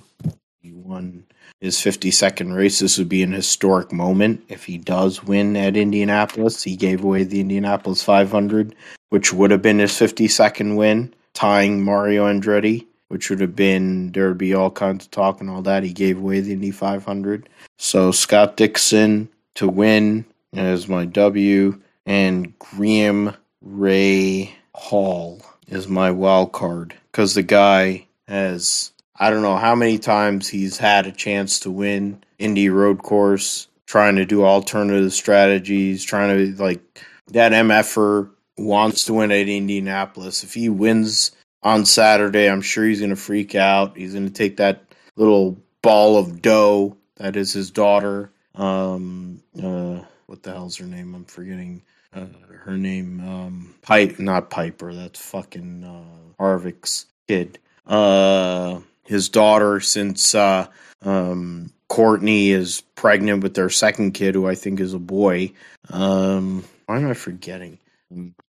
He 0.62 0.72
won 0.72 1.26
his 1.60 1.76
52nd 1.76 2.56
race. 2.56 2.78
This 2.78 2.96
would 2.96 3.10
be 3.10 3.22
an 3.22 3.32
historic 3.32 3.92
moment 3.92 4.42
if 4.48 4.64
he 4.64 4.78
does 4.78 5.22
win 5.22 5.54
at 5.54 5.76
Indianapolis. 5.76 6.62
He 6.62 6.76
gave 6.76 7.04
away 7.04 7.24
the 7.24 7.40
Indianapolis 7.40 8.02
500, 8.02 8.74
which 9.10 9.34
would 9.34 9.50
have 9.50 9.60
been 9.60 9.80
his 9.80 9.92
52nd 9.92 10.76
win, 10.76 11.12
tying 11.34 11.84
Mario 11.84 12.24
Andretti 12.24 12.86
which 13.08 13.30
would 13.30 13.40
have 13.40 13.54
been 13.54 14.10
there 14.12 14.26
would 14.26 14.38
be 14.38 14.52
all 14.52 14.70
kinds 14.70 15.04
of 15.04 15.10
talk 15.12 15.40
and 15.40 15.48
all 15.48 15.62
that. 15.62 15.84
He 15.84 15.92
gave 15.92 16.18
away 16.18 16.40
the 16.40 16.54
Indy 16.54 16.72
500. 16.72 17.48
So 17.78 18.10
Scott 18.10 18.56
Dixon 18.56 19.28
to 19.54 19.68
win 19.68 20.24
as 20.54 20.88
my 20.88 21.04
W, 21.04 21.80
and 22.04 22.58
Graham 22.58 23.36
Ray 23.60 24.56
Hall 24.74 25.40
is 25.68 25.86
my 25.86 26.10
wild 26.10 26.50
card 26.50 26.94
because 27.12 27.34
the 27.34 27.44
guy 27.44 28.05
has 28.28 28.92
I 29.18 29.30
don't 29.30 29.42
know 29.42 29.56
how 29.56 29.74
many 29.74 29.98
times 29.98 30.48
he's 30.48 30.76
had 30.78 31.06
a 31.06 31.12
chance 31.12 31.60
to 31.60 31.70
win 31.70 32.22
Indy 32.38 32.68
Road 32.68 33.02
Course, 33.02 33.68
trying 33.86 34.16
to 34.16 34.26
do 34.26 34.44
alternative 34.44 35.12
strategies, 35.12 36.04
trying 36.04 36.36
to 36.36 36.62
like 36.62 37.02
that 37.28 37.52
MFer 37.52 38.30
wants 38.58 39.04
to 39.04 39.14
win 39.14 39.32
at 39.32 39.48
Indianapolis. 39.48 40.44
If 40.44 40.54
he 40.54 40.68
wins 40.68 41.32
on 41.66 41.84
Saturday. 41.84 42.48
I'm 42.48 42.62
sure 42.62 42.84
he's 42.84 43.00
going 43.00 43.10
to 43.10 43.16
freak 43.16 43.56
out. 43.56 43.96
He's 43.96 44.12
going 44.12 44.26
to 44.26 44.32
take 44.32 44.58
that 44.58 44.84
little 45.16 45.56
ball 45.82 46.16
of 46.16 46.40
dough 46.40 46.96
that 47.16 47.34
is 47.34 47.52
his 47.52 47.72
daughter. 47.72 48.30
Um, 48.54 49.42
uh, 49.60 50.00
what 50.26 50.44
the 50.44 50.52
hell's 50.52 50.76
her 50.76 50.86
name? 50.86 51.14
I'm 51.14 51.24
forgetting 51.24 51.82
uh, 52.14 52.26
her 52.50 52.76
name. 52.76 53.20
Um, 53.20 53.74
Pipe, 53.82 54.20
not 54.20 54.48
Piper. 54.48 54.94
That's 54.94 55.20
fucking 55.20 55.82
uh, 55.82 56.42
Harvick's 56.42 57.06
kid. 57.26 57.58
Uh, 57.86 58.80
his 59.04 59.28
daughter, 59.28 59.80
since 59.80 60.34
uh, 60.34 60.66
um, 61.02 61.72
Courtney 61.88 62.50
is 62.50 62.82
pregnant 62.94 63.42
with 63.42 63.54
their 63.54 63.70
second 63.70 64.12
kid, 64.12 64.34
who 64.34 64.46
I 64.46 64.54
think 64.54 64.80
is 64.80 64.94
a 64.94 64.98
boy. 64.98 65.52
Um, 65.90 66.64
why 66.86 66.98
am 66.98 67.08
I 67.08 67.14
forgetting? 67.14 67.78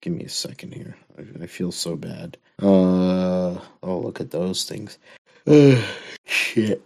Give 0.02 0.14
me 0.14 0.26
a 0.26 0.30
second 0.30 0.74
here. 0.74 0.96
I, 1.18 1.44
I 1.44 1.48
feel 1.48 1.72
so 1.72 1.96
bad. 1.96 2.38
Uh, 2.62 3.60
oh, 3.84 4.00
look 4.00 4.22
at 4.22 4.32
those 4.32 4.64
things. 4.64 4.98
Uh, 5.46 5.82
shit. 6.26 6.82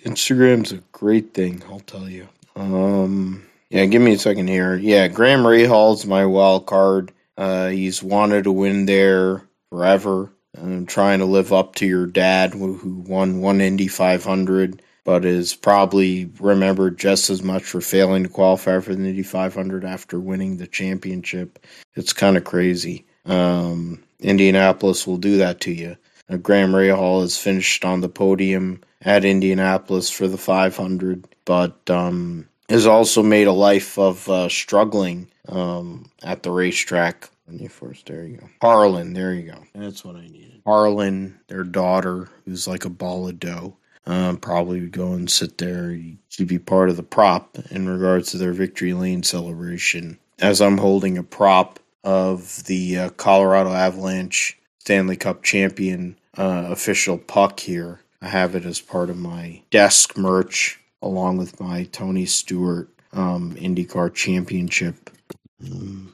Instagram's 0.00 0.72
a 0.72 0.82
great 0.92 1.34
thing, 1.34 1.62
I'll 1.68 1.80
tell 1.80 2.08
you. 2.08 2.28
Um, 2.56 3.46
yeah, 3.70 3.84
give 3.86 4.02
me 4.02 4.14
a 4.14 4.18
second 4.18 4.48
here. 4.48 4.76
Yeah, 4.76 5.08
Graham 5.08 5.40
Rahal's 5.40 6.06
my 6.06 6.26
wild 6.26 6.66
card. 6.66 7.12
Uh, 7.36 7.68
he's 7.68 8.02
wanted 8.02 8.44
to 8.44 8.52
win 8.52 8.86
there 8.86 9.42
forever. 9.70 10.30
I'm 10.58 10.86
trying 10.86 11.20
to 11.20 11.24
live 11.24 11.52
up 11.52 11.76
to 11.76 11.86
your 11.86 12.06
dad, 12.06 12.54
who, 12.54 12.74
who 12.74 12.96
won 12.96 13.40
one 13.40 13.60
Indy 13.60 13.88
500 13.88 14.82
but 15.04 15.24
is 15.24 15.54
probably 15.54 16.30
remembered 16.40 16.98
just 16.98 17.30
as 17.30 17.42
much 17.42 17.62
for 17.62 17.80
failing 17.80 18.22
to 18.22 18.28
qualify 18.28 18.80
for 18.80 18.94
the 18.94 19.08
Indy 19.08 19.22
500 19.22 19.84
after 19.84 20.20
winning 20.20 20.56
the 20.56 20.66
championship. 20.66 21.64
It's 21.96 22.12
kind 22.12 22.36
of 22.36 22.44
crazy. 22.44 23.04
Um, 23.26 24.02
Indianapolis 24.20 25.06
will 25.06 25.16
do 25.16 25.38
that 25.38 25.60
to 25.62 25.72
you. 25.72 25.96
Uh, 26.28 26.36
Graham 26.36 26.72
Rahal 26.72 27.22
has 27.22 27.36
finished 27.36 27.84
on 27.84 28.00
the 28.00 28.08
podium 28.08 28.82
at 29.02 29.24
Indianapolis 29.24 30.10
for 30.10 30.28
the 30.28 30.38
500, 30.38 31.26
but 31.44 31.88
um, 31.88 32.46
has 32.68 32.86
also 32.86 33.22
made 33.22 33.46
a 33.46 33.52
life 33.52 33.98
of 33.98 34.28
uh, 34.28 34.48
struggling 34.48 35.28
um, 35.48 36.10
at 36.22 36.42
the 36.42 36.50
racetrack. 36.50 37.28
First, 37.68 38.06
there 38.06 38.24
you 38.24 38.38
go. 38.38 38.48
Harlan, 38.60 39.12
there 39.12 39.34
you 39.34 39.50
go. 39.52 39.64
That's 39.74 40.04
what 40.04 40.16
I 40.16 40.22
needed. 40.22 40.62
Harlan, 40.64 41.40
their 41.48 41.64
daughter, 41.64 42.28
who's 42.44 42.66
like 42.68 42.84
a 42.84 42.90
ball 42.90 43.28
of 43.28 43.40
dough 43.40 43.76
um, 44.06 44.38
probably 44.38 44.80
would 44.80 44.92
go 44.92 45.12
and 45.12 45.30
sit 45.30 45.58
there. 45.58 45.98
to 46.30 46.44
be 46.44 46.58
part 46.58 46.90
of 46.90 46.96
the 46.96 47.02
prop 47.02 47.58
in 47.70 47.88
regards 47.88 48.30
to 48.30 48.38
their 48.38 48.52
victory 48.52 48.92
lane 48.92 49.22
celebration. 49.22 50.18
As 50.38 50.60
I'm 50.60 50.78
holding 50.78 51.18
a 51.18 51.22
prop 51.22 51.78
of 52.02 52.64
the 52.64 52.98
uh, 52.98 53.10
Colorado 53.10 53.72
Avalanche 53.72 54.58
Stanley 54.78 55.16
Cup 55.16 55.42
champion 55.42 56.16
uh, 56.38 56.66
official 56.68 57.18
puck 57.18 57.60
here, 57.60 58.00
I 58.22 58.28
have 58.28 58.54
it 58.54 58.64
as 58.64 58.80
part 58.80 59.10
of 59.10 59.16
my 59.16 59.62
desk 59.70 60.16
merch 60.16 60.80
along 61.02 61.38
with 61.38 61.60
my 61.60 61.84
Tony 61.84 62.26
Stewart 62.26 62.88
um, 63.12 63.54
IndyCar 63.56 64.14
Championship 64.14 65.09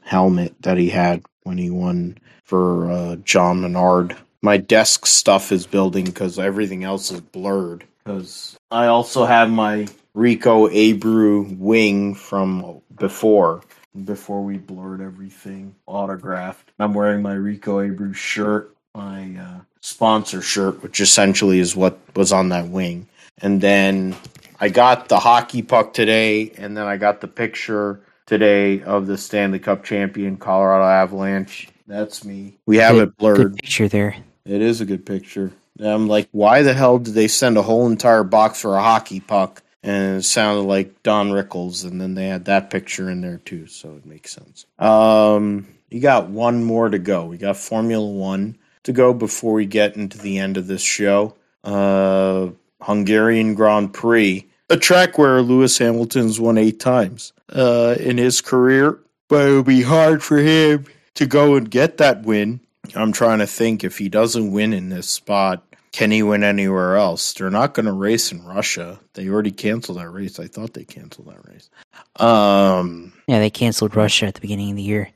helmet 0.03 0.53
that 0.61 0.77
he 0.77 0.89
had 0.89 1.23
when 1.43 1.57
he 1.57 1.69
won 1.69 2.17
for 2.43 2.91
uh, 2.91 3.15
John 3.17 3.61
Menard 3.61 4.15
my 4.41 4.57
desk 4.57 5.05
stuff 5.05 5.51
is 5.51 5.65
building 5.65 6.05
because 6.05 6.39
everything 6.39 6.83
else 6.83 7.11
is 7.11 7.21
blurred. 7.21 7.83
Because 8.03 8.57
I 8.71 8.87
also 8.87 9.25
have 9.25 9.49
my 9.49 9.87
Rico 10.13 10.67
Abreu 10.69 11.57
wing 11.57 12.15
from 12.15 12.81
before, 12.95 13.61
before 14.05 14.43
we 14.43 14.57
blurred 14.57 15.01
everything 15.01 15.75
autographed. 15.85 16.71
I'm 16.79 16.93
wearing 16.93 17.21
my 17.21 17.33
Rico 17.33 17.79
Abreu 17.79 18.15
shirt, 18.15 18.75
my 18.95 19.35
uh, 19.37 19.59
sponsor 19.81 20.41
shirt, 20.41 20.81
which 20.81 21.01
essentially 21.01 21.59
is 21.59 21.75
what 21.75 21.99
was 22.15 22.31
on 22.31 22.49
that 22.49 22.69
wing. 22.69 23.07
And 23.39 23.59
then 23.59 24.15
I 24.59 24.69
got 24.69 25.09
the 25.09 25.19
hockey 25.19 25.61
puck 25.61 25.93
today, 25.93 26.51
and 26.57 26.77
then 26.77 26.87
I 26.87 26.97
got 26.97 27.21
the 27.21 27.27
picture 27.27 27.99
today 28.27 28.83
of 28.83 29.07
the 29.07 29.17
Stanley 29.17 29.57
Cup 29.57 29.83
champion 29.83 30.37
Colorado 30.37 30.85
Avalanche. 30.85 31.69
That's 31.87 32.23
me. 32.23 32.57
We 32.67 32.77
have 32.77 32.95
Good- 32.95 33.07
it 33.07 33.17
blurred. 33.17 33.37
Good 33.37 33.55
picture 33.55 33.87
there. 33.87 34.15
It 34.45 34.61
is 34.61 34.79
a 34.79 34.85
good 34.85 35.05
picture. 35.05 35.51
I'm 35.79 36.07
like, 36.07 36.27
why 36.31 36.61
the 36.61 36.73
hell 36.73 36.99
did 36.99 37.13
they 37.13 37.27
send 37.27 37.57
a 37.57 37.61
whole 37.61 37.87
entire 37.87 38.23
box 38.23 38.61
for 38.61 38.75
a 38.75 38.81
hockey 38.81 39.19
puck? 39.19 39.63
And 39.83 40.17
it 40.17 40.23
sounded 40.23 40.63
like 40.63 41.03
Don 41.03 41.31
Rickles, 41.31 41.85
and 41.85 42.01
then 42.01 42.13
they 42.15 42.27
had 42.27 42.45
that 42.45 42.69
picture 42.69 43.09
in 43.09 43.21
there 43.21 43.37
too, 43.37 43.67
so 43.67 43.95
it 43.95 44.05
makes 44.05 44.33
sense. 44.33 44.65
Um, 44.79 45.67
you 45.89 46.01
got 46.01 46.29
one 46.29 46.63
more 46.63 46.89
to 46.89 46.99
go. 46.99 47.25
We 47.25 47.37
got 47.37 47.57
Formula 47.57 48.05
One 48.05 48.57
to 48.83 48.91
go 48.91 49.13
before 49.13 49.53
we 49.53 49.65
get 49.65 49.95
into 49.95 50.17
the 50.17 50.39
end 50.39 50.57
of 50.57 50.67
this 50.67 50.81
show. 50.81 51.35
Uh, 51.63 52.49
Hungarian 52.81 53.53
Grand 53.53 53.93
Prix, 53.93 54.45
a 54.69 54.77
track 54.77 55.17
where 55.17 55.41
Lewis 55.41 55.77
Hamilton's 55.77 56.39
won 56.39 56.57
eight 56.57 56.79
times 56.79 57.33
uh, 57.49 57.95
in 57.99 58.17
his 58.17 58.41
career, 58.41 58.99
but 59.27 59.47
it'll 59.47 59.63
be 59.63 59.81
hard 59.81 60.23
for 60.23 60.37
him 60.37 60.85
to 61.15 61.25
go 61.25 61.55
and 61.55 61.69
get 61.69 61.97
that 61.97 62.23
win. 62.23 62.59
I'm 62.95 63.11
trying 63.11 63.39
to 63.39 63.47
think 63.47 63.83
if 63.83 63.97
he 63.97 64.09
doesn't 64.09 64.51
win 64.51 64.73
in 64.73 64.89
this 64.89 65.09
spot, 65.09 65.63
can 65.91 66.11
he 66.11 66.21
win 66.23 66.43
anywhere 66.43 66.95
else? 66.95 67.33
They're 67.33 67.49
not 67.49 67.73
going 67.73 67.85
to 67.87 67.91
race 67.91 68.31
in 68.31 68.45
Russia. 68.45 68.99
They 69.13 69.27
already 69.29 69.51
canceled 69.51 69.97
that 69.97 70.09
race. 70.09 70.39
I 70.39 70.47
thought 70.47 70.73
they 70.73 70.83
canceled 70.85 71.27
that 71.27 71.45
race. 71.49 71.69
Um, 72.17 73.13
Yeah, 73.27 73.39
they 73.39 73.49
canceled 73.49 73.95
Russia 73.95 74.27
at 74.27 74.35
the 74.35 74.41
beginning 74.41 74.71
of 74.71 74.75
the 74.75 74.83
year. 74.83 75.09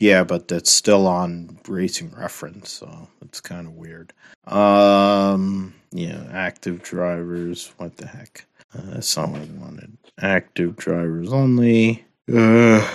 yeah, 0.00 0.24
but 0.24 0.48
that's 0.48 0.70
still 0.72 1.06
on 1.06 1.58
Racing 1.68 2.12
Reference, 2.18 2.70
so 2.72 3.08
it's 3.22 3.40
kind 3.40 3.66
of 3.66 3.74
weird. 3.74 4.12
Um, 4.46 5.74
yeah, 5.92 6.24
active 6.32 6.82
drivers. 6.82 7.72
What 7.78 7.96
the 7.96 8.06
heck? 8.06 8.44
Uh, 8.74 8.94
that's 8.94 9.16
I 9.16 9.24
wanted. 9.24 9.96
Active 10.20 10.76
drivers 10.76 11.32
only. 11.32 12.04
Uh, 12.32 12.88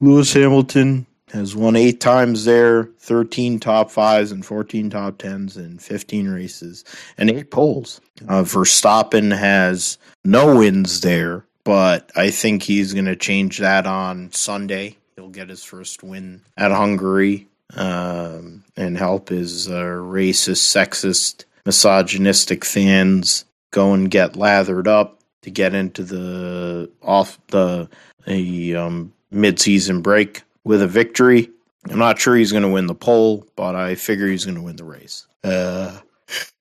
Lewis 0.00 0.32
Hamilton 0.32 1.06
has 1.32 1.56
won 1.56 1.76
eight 1.76 2.00
times 2.00 2.44
there, 2.44 2.84
13 2.98 3.58
top 3.58 3.90
fives 3.90 4.32
and 4.32 4.44
14 4.44 4.90
top 4.90 5.18
tens 5.18 5.56
in 5.56 5.78
15 5.78 6.28
races 6.28 6.84
and 7.16 7.30
eight 7.30 7.50
poles. 7.50 8.00
Uh, 8.28 8.42
Verstappen 8.42 9.36
has 9.36 9.98
no 10.24 10.56
wins 10.56 11.00
there, 11.00 11.44
but 11.64 12.10
I 12.14 12.30
think 12.30 12.62
he's 12.62 12.92
going 12.92 13.06
to 13.06 13.16
change 13.16 13.58
that 13.58 13.86
on 13.86 14.30
Sunday. 14.32 14.98
He'll 15.16 15.30
get 15.30 15.48
his 15.48 15.64
first 15.64 16.02
win 16.02 16.42
at 16.56 16.70
Hungary 16.70 17.48
um, 17.74 18.64
and 18.76 18.98
help 18.98 19.30
his 19.30 19.68
uh, 19.68 19.72
racist, 19.72 20.68
sexist, 20.70 21.44
misogynistic 21.64 22.64
fans 22.64 23.44
go 23.72 23.92
and 23.92 24.10
get 24.10 24.36
lathered 24.36 24.86
up 24.86 25.18
to 25.42 25.50
get 25.50 25.74
into 25.74 26.04
the 26.04 26.88
off 27.02 27.38
the 27.48 27.88
a 28.28 28.74
um, 28.74 29.12
mid-season 29.32 30.00
break 30.00 30.42
with 30.62 30.80
a 30.80 30.86
victory. 30.86 31.50
I'm 31.90 31.98
not 31.98 32.20
sure 32.20 32.36
he's 32.36 32.52
going 32.52 32.62
to 32.62 32.68
win 32.68 32.86
the 32.86 32.94
pole, 32.94 33.44
but 33.56 33.74
I 33.74 33.96
figure 33.96 34.28
he's 34.28 34.44
going 34.44 34.54
to 34.54 34.62
win 34.62 34.76
the 34.76 34.84
race. 34.84 35.26
Uh, 35.42 35.98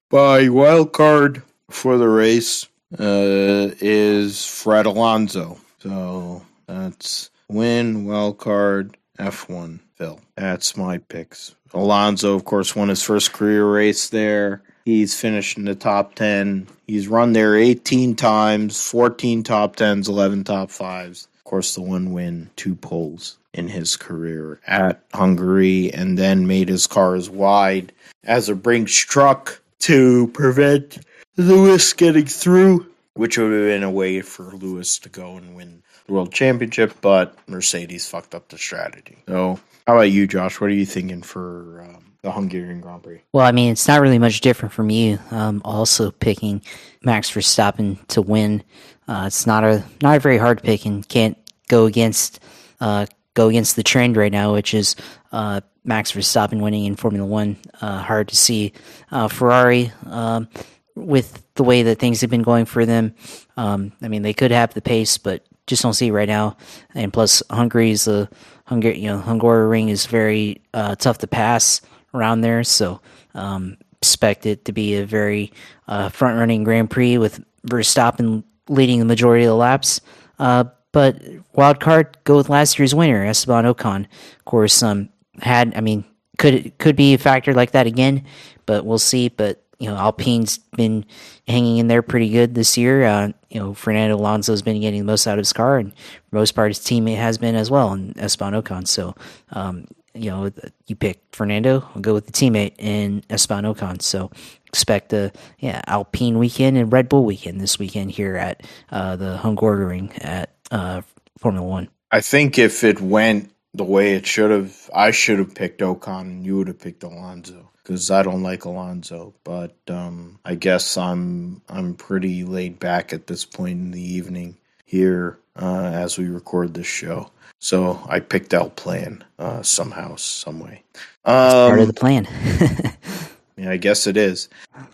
by 0.09 0.49
wild 0.49 0.93
card 0.93 1.43
for 1.69 1.97
the 1.97 2.09
race 2.09 2.67
uh, 2.99 3.69
is 3.79 4.45
Fred 4.45 4.87
Alonso. 4.87 5.59
So 5.79 6.43
that's 6.65 7.29
win 7.47 8.05
wild 8.05 8.39
card 8.39 8.97
F1. 9.19 9.79
Phil, 9.95 10.19
that's 10.35 10.75
my 10.75 10.97
picks. 10.97 11.53
Alonso, 11.73 12.33
of 12.33 12.43
course, 12.43 12.75
won 12.75 12.89
his 12.89 13.03
first 13.03 13.33
career 13.33 13.71
race 13.71 14.09
there. 14.09 14.63
He's 14.85 15.19
finished 15.19 15.57
in 15.57 15.65
the 15.65 15.75
top 15.75 16.15
10. 16.15 16.67
He's 16.87 17.07
run 17.07 17.33
there 17.33 17.55
18 17.55 18.15
times, 18.15 18.83
14 18.89 19.43
top 19.43 19.75
10s, 19.75 20.09
11 20.09 20.43
top 20.43 20.69
5s. 20.69 21.27
Of 21.37 21.43
course, 21.43 21.75
the 21.75 21.81
one 21.81 22.13
win, 22.13 22.49
two 22.55 22.75
poles 22.75 23.37
in 23.53 23.67
his 23.67 23.97
career 23.97 24.59
at 24.65 25.03
Hungary, 25.13 25.93
and 25.93 26.17
then 26.17 26.47
made 26.47 26.69
his 26.69 26.87
cars 26.87 27.29
wide 27.29 27.91
as 28.23 28.49
a 28.49 28.55
Brinks 28.55 28.95
truck 28.95 29.61
to 29.79 30.27
prevent 30.27 30.99
Lewis 31.37 31.93
getting 31.93 32.25
through, 32.25 32.85
which 33.13 33.37
would 33.37 33.51
have 33.51 33.63
been 33.63 33.83
a 33.83 33.91
way 33.91 34.21
for 34.21 34.43
Lewis 34.43 34.99
to 34.99 35.09
go 35.09 35.35
and 35.37 35.55
win 35.55 35.83
the 36.05 36.13
world 36.13 36.31
championship, 36.31 36.93
but 37.01 37.35
Mercedes 37.47 38.07
fucked 38.07 38.35
up 38.35 38.49
the 38.49 38.57
strategy. 38.57 39.17
So, 39.27 39.59
how 39.87 39.93
about 39.95 40.11
you, 40.11 40.27
Josh? 40.27 40.59
What 40.61 40.69
are 40.69 40.73
you 40.73 40.85
thinking 40.85 41.21
for 41.21 41.81
um, 41.81 42.10
the 42.23 42.31
Hungarian 42.31 42.81
Grand 42.81 43.03
Prix? 43.03 43.21
Well, 43.33 43.45
I 43.45 43.51
mean, 43.51 43.71
it's 43.71 43.87
not 43.87 44.01
really 44.01 44.19
much 44.19 44.41
different 44.41 44.73
from 44.73 44.89
you. 44.89 45.19
Um, 45.31 45.61
also 45.65 46.11
picking 46.11 46.61
Max 47.03 47.31
Verstappen 47.31 48.05
to 48.07 48.21
win. 48.21 48.63
Uh, 49.07 49.23
it's 49.27 49.47
not 49.47 49.63
a 49.63 49.83
not 50.01 50.17
a 50.17 50.19
very 50.19 50.37
hard 50.37 50.61
pick, 50.61 50.85
and 50.85 51.07
can't 51.07 51.37
go 51.67 51.85
against 51.85 52.39
uh, 52.79 53.05
go 53.33 53.49
against 53.49 53.75
the 53.75 53.83
trend 53.83 54.17
right 54.17 54.31
now, 54.31 54.53
which 54.53 54.73
is 54.73 54.95
uh, 55.31 55.61
Max 55.83 56.11
Verstappen 56.11 56.61
winning 56.61 56.85
in 56.85 56.95
Formula 56.95 57.25
One. 57.25 57.57
Uh, 57.81 58.01
hard 58.01 58.27
to 58.29 58.35
see 58.35 58.73
uh, 59.11 59.27
Ferrari 59.27 59.91
um, 60.05 60.47
with 60.95 61.43
the 61.55 61.63
way 61.63 61.83
that 61.83 61.99
things 61.99 62.21
have 62.21 62.29
been 62.29 62.43
going 62.43 62.65
for 62.65 62.85
them. 62.85 63.15
Um, 63.57 63.91
I 64.01 64.07
mean, 64.07 64.21
they 64.21 64.33
could 64.33 64.51
have 64.51 64.73
the 64.73 64.81
pace, 64.81 65.17
but 65.17 65.45
just 65.67 65.83
don't 65.83 65.93
see 65.93 66.07
it 66.07 66.13
right 66.13 66.27
now. 66.27 66.57
And 66.93 67.11
plus, 67.11 67.41
Hungary's 67.49 68.07
a 68.07 68.29
Hungary, 68.65 68.99
you 68.99 69.07
know, 69.07 69.19
Hungaroring 69.19 69.89
is 69.89 70.05
very 70.05 70.61
uh, 70.73 70.95
tough 70.95 71.17
to 71.19 71.27
pass 71.27 71.81
around 72.13 72.41
there, 72.41 72.63
so 72.63 73.01
um, 73.33 73.77
expect 74.01 74.45
it 74.45 74.65
to 74.65 74.71
be 74.71 74.95
a 74.95 75.05
very 75.05 75.51
uh, 75.87 76.09
front 76.09 76.37
running 76.37 76.63
Grand 76.63 76.89
Prix 76.89 77.17
with 77.17 77.43
Verstappen 77.67 78.43
leading 78.67 78.99
the 78.99 79.05
majority 79.05 79.45
of 79.45 79.49
the 79.49 79.55
laps. 79.55 80.01
Uh, 80.39 80.65
but 80.91 81.21
wild 81.53 81.79
card, 81.79 82.17
go 82.23 82.37
with 82.37 82.49
last 82.49 82.77
year's 82.77 82.93
winner, 82.93 83.25
Esteban 83.25 83.65
Ocon. 83.65 84.05
Of 84.39 84.45
course, 84.45 84.83
um, 84.83 85.09
had 85.39 85.73
I 85.75 85.81
mean, 85.81 86.03
could 86.37 86.77
could 86.79 86.95
be 86.95 87.13
a 87.13 87.17
factor 87.17 87.53
like 87.53 87.71
that 87.71 87.87
again, 87.87 88.25
but 88.65 88.85
we'll 88.85 88.99
see. 88.99 89.29
But 89.29 89.63
you 89.79 89.89
know, 89.89 89.95
Alpine's 89.95 90.57
been 90.57 91.05
hanging 91.47 91.77
in 91.77 91.87
there 91.87 92.01
pretty 92.01 92.29
good 92.29 92.55
this 92.55 92.77
year. 92.77 93.03
Uh, 93.05 93.31
you 93.49 93.59
know, 93.59 93.73
Fernando 93.73 94.15
Alonso's 94.17 94.61
been 94.61 94.81
getting 94.81 94.99
the 94.99 95.05
most 95.05 95.27
out 95.27 95.33
of 95.33 95.43
his 95.43 95.53
car, 95.53 95.77
and 95.77 95.93
most 96.31 96.51
part, 96.51 96.69
his 96.71 96.79
teammate 96.79 97.17
has 97.17 97.37
been 97.37 97.55
as 97.55 97.71
well, 97.71 97.93
and 97.93 98.17
Esteban 98.17 98.53
Ocon. 98.53 98.87
So, 98.87 99.15
um, 99.51 99.87
you 100.13 100.29
know, 100.29 100.51
you 100.87 100.95
pick 100.95 101.21
Fernando, 101.31 101.87
I'll 101.95 102.01
go 102.01 102.13
with 102.13 102.25
the 102.25 102.31
teammate 102.31 102.73
in 102.77 103.23
Esteban 103.29 103.63
Ocon. 103.63 104.01
So, 104.01 104.31
expect 104.67 105.11
a 105.13 105.31
yeah 105.59 105.81
Alpine 105.87 106.37
weekend 106.39 106.77
and 106.77 106.91
Red 106.91 107.09
Bull 107.09 107.25
weekend 107.25 107.59
this 107.59 107.77
weekend 107.77 108.11
here 108.11 108.35
at 108.35 108.65
uh, 108.89 109.15
the 109.15 109.37
Hungaroring 109.41 110.11
at 110.23 110.51
uh, 110.71 111.01
Formula 111.37 111.65
One. 111.65 111.89
I 112.11 112.21
think 112.21 112.57
if 112.57 112.83
it 112.83 113.01
went 113.01 113.51
the 113.73 113.83
way 113.83 114.13
it 114.13 114.25
should 114.25 114.51
have, 114.51 114.89
I 114.93 115.11
should 115.11 115.39
have 115.39 115.55
picked 115.55 115.81
Ocon 115.81 116.21
and 116.21 116.45
you 116.45 116.57
would 116.57 116.67
have 116.67 116.79
picked 116.79 117.03
Alonso 117.03 117.69
because 117.83 118.11
I 118.11 118.23
don't 118.23 118.43
like 118.43 118.65
Alonso. 118.65 119.33
But 119.43 119.75
um, 119.87 120.39
I 120.43 120.55
guess 120.55 120.97
I'm 120.97 121.61
I'm 121.69 121.95
pretty 121.95 122.43
laid 122.43 122.79
back 122.79 123.13
at 123.13 123.27
this 123.27 123.45
point 123.45 123.79
in 123.79 123.91
the 123.91 124.01
evening 124.01 124.57
here 124.85 125.39
uh, 125.55 125.91
as 125.93 126.17
we 126.17 126.27
record 126.27 126.73
this 126.73 126.87
show. 126.87 127.31
So 127.63 128.03
I 128.09 128.19
picked 128.19 128.55
out 128.55 128.75
Plan 128.75 129.23
uh, 129.37 129.61
somehow, 129.61 130.15
some 130.15 130.59
way. 130.59 130.83
Part 131.23 131.73
of 131.77 131.81
Um, 131.81 131.87
the 131.87 131.93
plan. 131.93 132.27
yeah, 133.55 133.69
I 133.69 133.77
guess 133.77 134.07
it 134.07 134.17
is. 134.17 134.49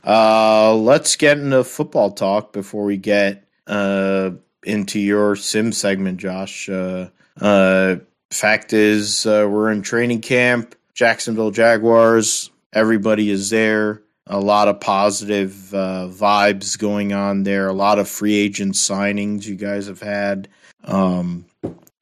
Uh, 0.05 0.75
let's 0.75 1.15
get 1.15 1.37
into 1.37 1.63
football 1.63 2.11
talk 2.11 2.51
before 2.51 2.83
we 2.83 2.97
get 2.97 3.45
uh, 3.67 4.31
into 4.63 4.99
your 4.99 5.37
sim 5.37 5.71
segment, 5.71 6.17
Josh. 6.19 6.67
Uh, 6.67 7.07
uh, 7.39 7.95
fact 8.31 8.73
is, 8.73 9.25
uh, 9.25 9.47
we're 9.49 9.71
in 9.71 9.81
training 9.81 10.19
camp, 10.19 10.75
Jacksonville 10.93 11.51
Jaguars. 11.51 12.49
Everybody 12.73 13.29
is 13.29 13.49
there. 13.49 14.01
A 14.29 14.41
lot 14.41 14.67
of 14.67 14.81
positive 14.81 15.73
uh, 15.73 16.09
vibes 16.11 16.77
going 16.77 17.13
on 17.13 17.43
there. 17.43 17.69
A 17.69 17.73
lot 17.73 17.97
of 17.97 18.09
free 18.09 18.35
agent 18.35 18.73
signings 18.73 19.45
you 19.45 19.55
guys 19.55 19.87
have 19.87 20.01
had. 20.01 20.49
Um, 20.83 21.45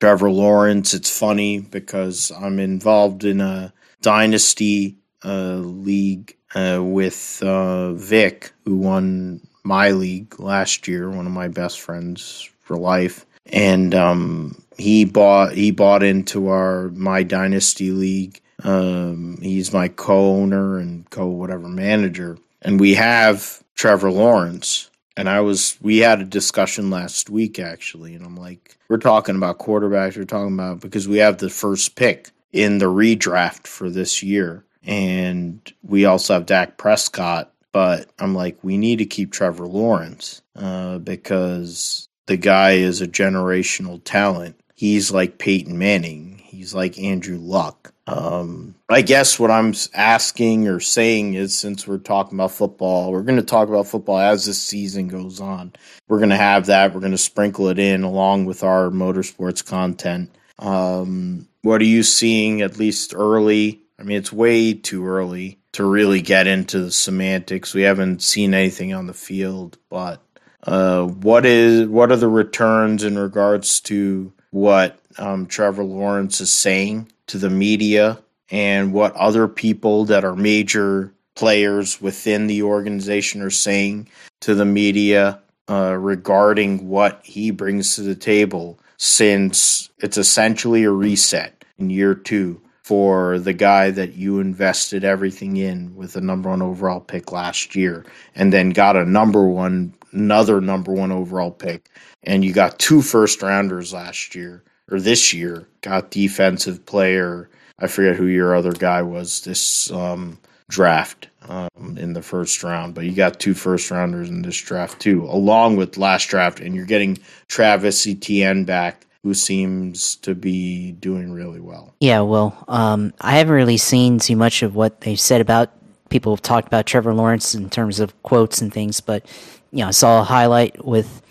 Trevor 0.05 0.29
Lawrence. 0.29 0.93
It's 0.93 1.17
funny 1.17 1.61
because 1.61 2.31
I'm 2.31 2.59
involved 2.59 3.23
in 3.23 3.41
a 3.41 3.73
dynasty 4.03 4.97
uh, 5.23 5.55
league 5.55 6.37
uh, 6.53 6.79
with 6.83 7.41
uh, 7.41 7.93
Vic, 7.93 8.51
who 8.65 8.77
won 8.77 9.41
my 9.63 9.89
league 9.89 10.39
last 10.39 10.87
year. 10.87 11.09
One 11.09 11.25
of 11.25 11.31
my 11.31 11.47
best 11.47 11.79
friends 11.79 12.47
for 12.59 12.77
life, 12.77 13.25
and 13.47 13.95
um, 13.95 14.61
he 14.77 15.05
bought 15.05 15.53
he 15.53 15.71
bought 15.71 16.03
into 16.03 16.49
our 16.49 16.89
my 16.89 17.23
dynasty 17.23 17.89
league. 17.89 18.39
Um, 18.63 19.39
he's 19.41 19.73
my 19.73 19.87
co-owner 19.87 20.77
and 20.77 21.09
co 21.09 21.25
whatever 21.25 21.67
manager, 21.67 22.37
and 22.61 22.79
we 22.79 22.93
have 22.93 23.63
Trevor 23.73 24.11
Lawrence. 24.11 24.91
And 25.17 25.29
I 25.29 25.39
was, 25.41 25.77
we 25.81 25.99
had 25.99 26.19
a 26.19 26.25
discussion 26.25 26.89
last 26.89 27.29
week 27.29 27.57
actually, 27.59 28.15
and 28.15 28.25
I'm 28.25 28.35
like, 28.35 28.77
we're 28.89 28.97
talking 28.97 29.35
about 29.35 29.59
quarterbacks. 29.59 30.17
We're 30.17 30.25
talking 30.25 30.53
about 30.53 30.81
because 30.81 31.07
we 31.07 31.17
have 31.17 31.37
the 31.37 31.49
first 31.49 31.95
pick 31.95 32.31
in 32.51 32.77
the 32.77 32.85
redraft 32.85 33.67
for 33.67 33.89
this 33.89 34.21
year, 34.21 34.63
and 34.83 35.59
we 35.83 36.05
also 36.05 36.33
have 36.33 36.45
Dak 36.45 36.77
Prescott. 36.77 37.51
but 37.71 38.09
I'm 38.19 38.35
like, 38.35 38.57
we 38.63 38.77
need 38.77 38.99
to 38.99 39.05
keep 39.05 39.31
Trevor 39.31 39.67
Lawrence 39.67 40.41
uh, 40.55 40.99
because 40.99 42.07
the 42.27 42.37
guy 42.37 42.71
is 42.73 43.01
a 43.01 43.07
generational 43.07 44.01
talent. 44.03 44.59
He's 44.75 45.11
like 45.11 45.39
Peyton 45.39 45.77
Manning. 45.77 46.41
He's 46.43 46.73
like 46.73 46.99
Andrew 46.99 47.37
Luck. 47.37 47.93
Um, 48.07 48.75
I 48.87 49.01
guess 49.01 49.39
what 49.39 49.49
I'm 49.49 49.73
asking 49.93 50.67
or 50.67 50.79
saying 50.79 51.33
is 51.33 51.57
since 51.57 51.87
we're 51.87 51.97
talking 51.97 52.37
about 52.37 52.51
football, 52.51 53.11
we're 53.11 53.23
going 53.23 53.39
to 53.39 53.45
talk 53.45 53.67
about 53.67 53.87
football 53.87 54.19
as 54.19 54.45
the 54.45 54.53
season 54.53 55.07
goes 55.07 55.39
on. 55.39 55.73
We're 56.07 56.19
going 56.19 56.29
to 56.29 56.35
have 56.35 56.67
that. 56.67 56.93
We're 56.93 56.99
going 56.99 57.11
to 57.13 57.17
sprinkle 57.17 57.69
it 57.69 57.79
in 57.79 58.03
along 58.03 58.45
with 58.45 58.63
our 58.63 58.89
motorsports 58.89 59.65
content. 59.65 60.29
Um, 60.59 61.47
what 61.63 61.81
are 61.81 61.85
you 61.85 62.03
seeing 62.03 62.61
at 62.61 62.77
least 62.77 63.13
early? 63.15 63.81
I 63.99 64.03
mean, 64.03 64.17
it's 64.17 64.31
way 64.31 64.73
too 64.73 65.07
early 65.07 65.59
to 65.71 65.83
really 65.83 66.21
get 66.21 66.47
into 66.47 66.79
the 66.79 66.91
semantics. 66.91 67.73
We 67.73 67.81
haven't 67.81 68.21
seen 68.21 68.53
anything 68.53 68.93
on 68.93 69.07
the 69.07 69.13
field, 69.13 69.77
but 69.89 70.21
uh, 70.63 71.05
what 71.05 71.45
is 71.45 71.87
what 71.87 72.11
are 72.11 72.17
the 72.17 72.27
returns 72.27 73.03
in 73.03 73.17
regards 73.17 73.79
to 73.81 74.31
what 74.51 74.99
um, 75.17 75.45
Trevor 75.47 75.83
Lawrence 75.83 76.41
is 76.41 76.51
saying 76.51 77.11
to 77.27 77.37
the 77.37 77.49
media 77.49 78.19
and 78.51 78.93
what 78.93 79.15
other 79.15 79.47
people 79.47 80.05
that 80.05 80.23
are 80.23 80.35
major 80.35 81.13
players 81.35 82.01
within 82.01 82.47
the 82.47 82.63
organization 82.63 83.41
are 83.41 83.49
saying 83.49 84.07
to 84.41 84.55
the 84.55 84.65
media 84.65 85.39
uh, 85.69 85.93
regarding 85.93 86.87
what 86.87 87.21
he 87.23 87.51
brings 87.51 87.95
to 87.95 88.01
the 88.01 88.15
table 88.15 88.79
since 88.97 89.89
it's 89.99 90.17
essentially 90.17 90.83
a 90.83 90.91
reset 90.91 91.65
in 91.77 91.89
year 91.89 92.13
two 92.13 92.61
for 92.83 93.39
the 93.39 93.53
guy 93.53 93.89
that 93.89 94.13
you 94.13 94.39
invested 94.39 95.03
everything 95.03 95.57
in 95.57 95.95
with 95.95 96.15
a 96.15 96.21
number 96.21 96.49
one 96.49 96.61
overall 96.61 96.99
pick 96.99 97.31
last 97.31 97.75
year 97.75 98.05
and 98.35 98.53
then 98.53 98.69
got 98.69 98.95
a 98.95 99.03
number 99.03 99.47
one 99.47 99.91
another 100.15 100.61
number 100.61 100.93
one 100.93 101.11
overall 101.11 101.51
pick. 101.51 101.89
And 102.23 102.43
you 102.43 102.53
got 102.53 102.79
two 102.79 103.01
first 103.01 103.41
rounders 103.41 103.93
last 103.93 104.33
year 104.35 104.63
or 104.91 104.99
this 104.99 105.33
year 105.33 105.67
got 105.81 106.11
defensive 106.11 106.85
player 106.85 107.49
i 107.79 107.87
forget 107.87 108.15
who 108.15 108.25
your 108.25 108.55
other 108.55 108.73
guy 108.73 109.01
was 109.01 109.41
this 109.41 109.91
um, 109.91 110.39
draft 110.67 111.27
um, 111.47 111.97
in 111.97 112.13
the 112.13 112.21
first 112.21 112.63
round 112.63 112.93
but 112.93 113.05
you 113.05 113.13
got 113.13 113.39
two 113.39 113.53
first 113.53 113.91
rounders 113.91 114.29
in 114.29 114.41
this 114.41 114.59
draft 114.59 114.99
too 114.99 115.23
along 115.25 115.75
with 115.75 115.97
last 115.97 116.25
draft 116.25 116.59
and 116.59 116.75
you're 116.75 116.85
getting 116.85 117.17
travis 117.47 118.07
etienne 118.07 118.65
back 118.65 119.05
who 119.25 119.33
seems 119.33 120.17
to 120.17 120.35
be 120.35 120.91
doing 120.91 121.31
really 121.31 121.59
well. 121.59 121.95
Yeah, 121.99 122.21
well, 122.21 122.63
um, 122.67 123.11
I 123.19 123.37
haven't 123.37 123.55
really 123.55 123.77
seen 123.77 124.19
too 124.19 124.35
much 124.35 124.61
of 124.61 124.75
what 124.75 125.01
they've 125.01 125.19
said 125.19 125.41
about 125.41 125.71
people 126.09 126.31
have 126.31 126.43
talked 126.43 126.67
about 126.67 126.85
Trevor 126.85 127.11
Lawrence 127.11 127.55
in 127.55 127.71
terms 127.71 127.99
of 127.99 128.21
quotes 128.21 128.61
and 128.61 128.71
things, 128.71 129.01
but 129.01 129.25
you 129.71 129.79
know, 129.79 129.87
I 129.87 129.91
saw 129.91 130.21
a 130.21 130.23
highlight 130.23 130.85
with 130.85 131.23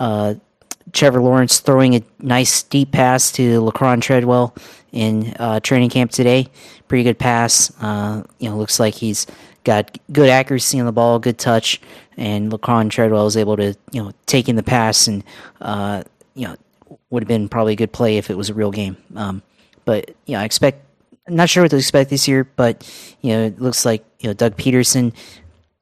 uh, 0.00 0.34
Trevor 0.92 1.20
Lawrence 1.20 1.60
throwing 1.60 1.94
a 1.94 2.02
nice 2.20 2.62
deep 2.62 2.92
pass 2.92 3.32
to 3.32 3.60
Laquan 3.60 4.00
Treadwell 4.00 4.54
in 4.92 5.34
uh, 5.38 5.60
training 5.60 5.90
camp 5.90 6.10
today. 6.10 6.48
Pretty 6.88 7.04
good 7.04 7.18
pass. 7.18 7.72
Uh, 7.80 8.22
you 8.38 8.48
know, 8.48 8.56
looks 8.56 8.80
like 8.80 8.94
he's 8.94 9.26
got 9.64 9.98
good 10.12 10.28
accuracy 10.28 10.78
on 10.78 10.86
the 10.86 10.92
ball, 10.92 11.18
good 11.18 11.38
touch, 11.38 11.80
and 12.16 12.50
Laquan 12.50 12.88
Treadwell 12.88 13.24
was 13.24 13.36
able 13.36 13.56
to 13.56 13.74
you 13.90 14.02
know 14.02 14.12
take 14.26 14.48
in 14.48 14.56
the 14.56 14.62
pass 14.62 15.06
and 15.06 15.24
uh, 15.60 16.02
you 16.34 16.46
know 16.46 16.56
would 17.10 17.22
have 17.22 17.28
been 17.28 17.48
probably 17.48 17.74
a 17.74 17.76
good 17.76 17.92
play 17.92 18.16
if 18.16 18.30
it 18.30 18.36
was 18.36 18.48
a 18.48 18.54
real 18.54 18.70
game. 18.70 18.96
Um, 19.14 19.42
but 19.84 20.14
know, 20.28 20.40
I 20.40 20.44
expect. 20.44 20.82
I'm 21.28 21.34
not 21.34 21.48
sure 21.48 21.64
what 21.64 21.70
to 21.70 21.76
expect 21.76 22.08
this 22.08 22.28
year, 22.28 22.44
but 22.44 22.88
you 23.20 23.32
know, 23.32 23.44
it 23.46 23.60
looks 23.60 23.84
like 23.84 24.04
you 24.20 24.28
know 24.28 24.34
Doug 24.34 24.56
Pederson 24.56 25.12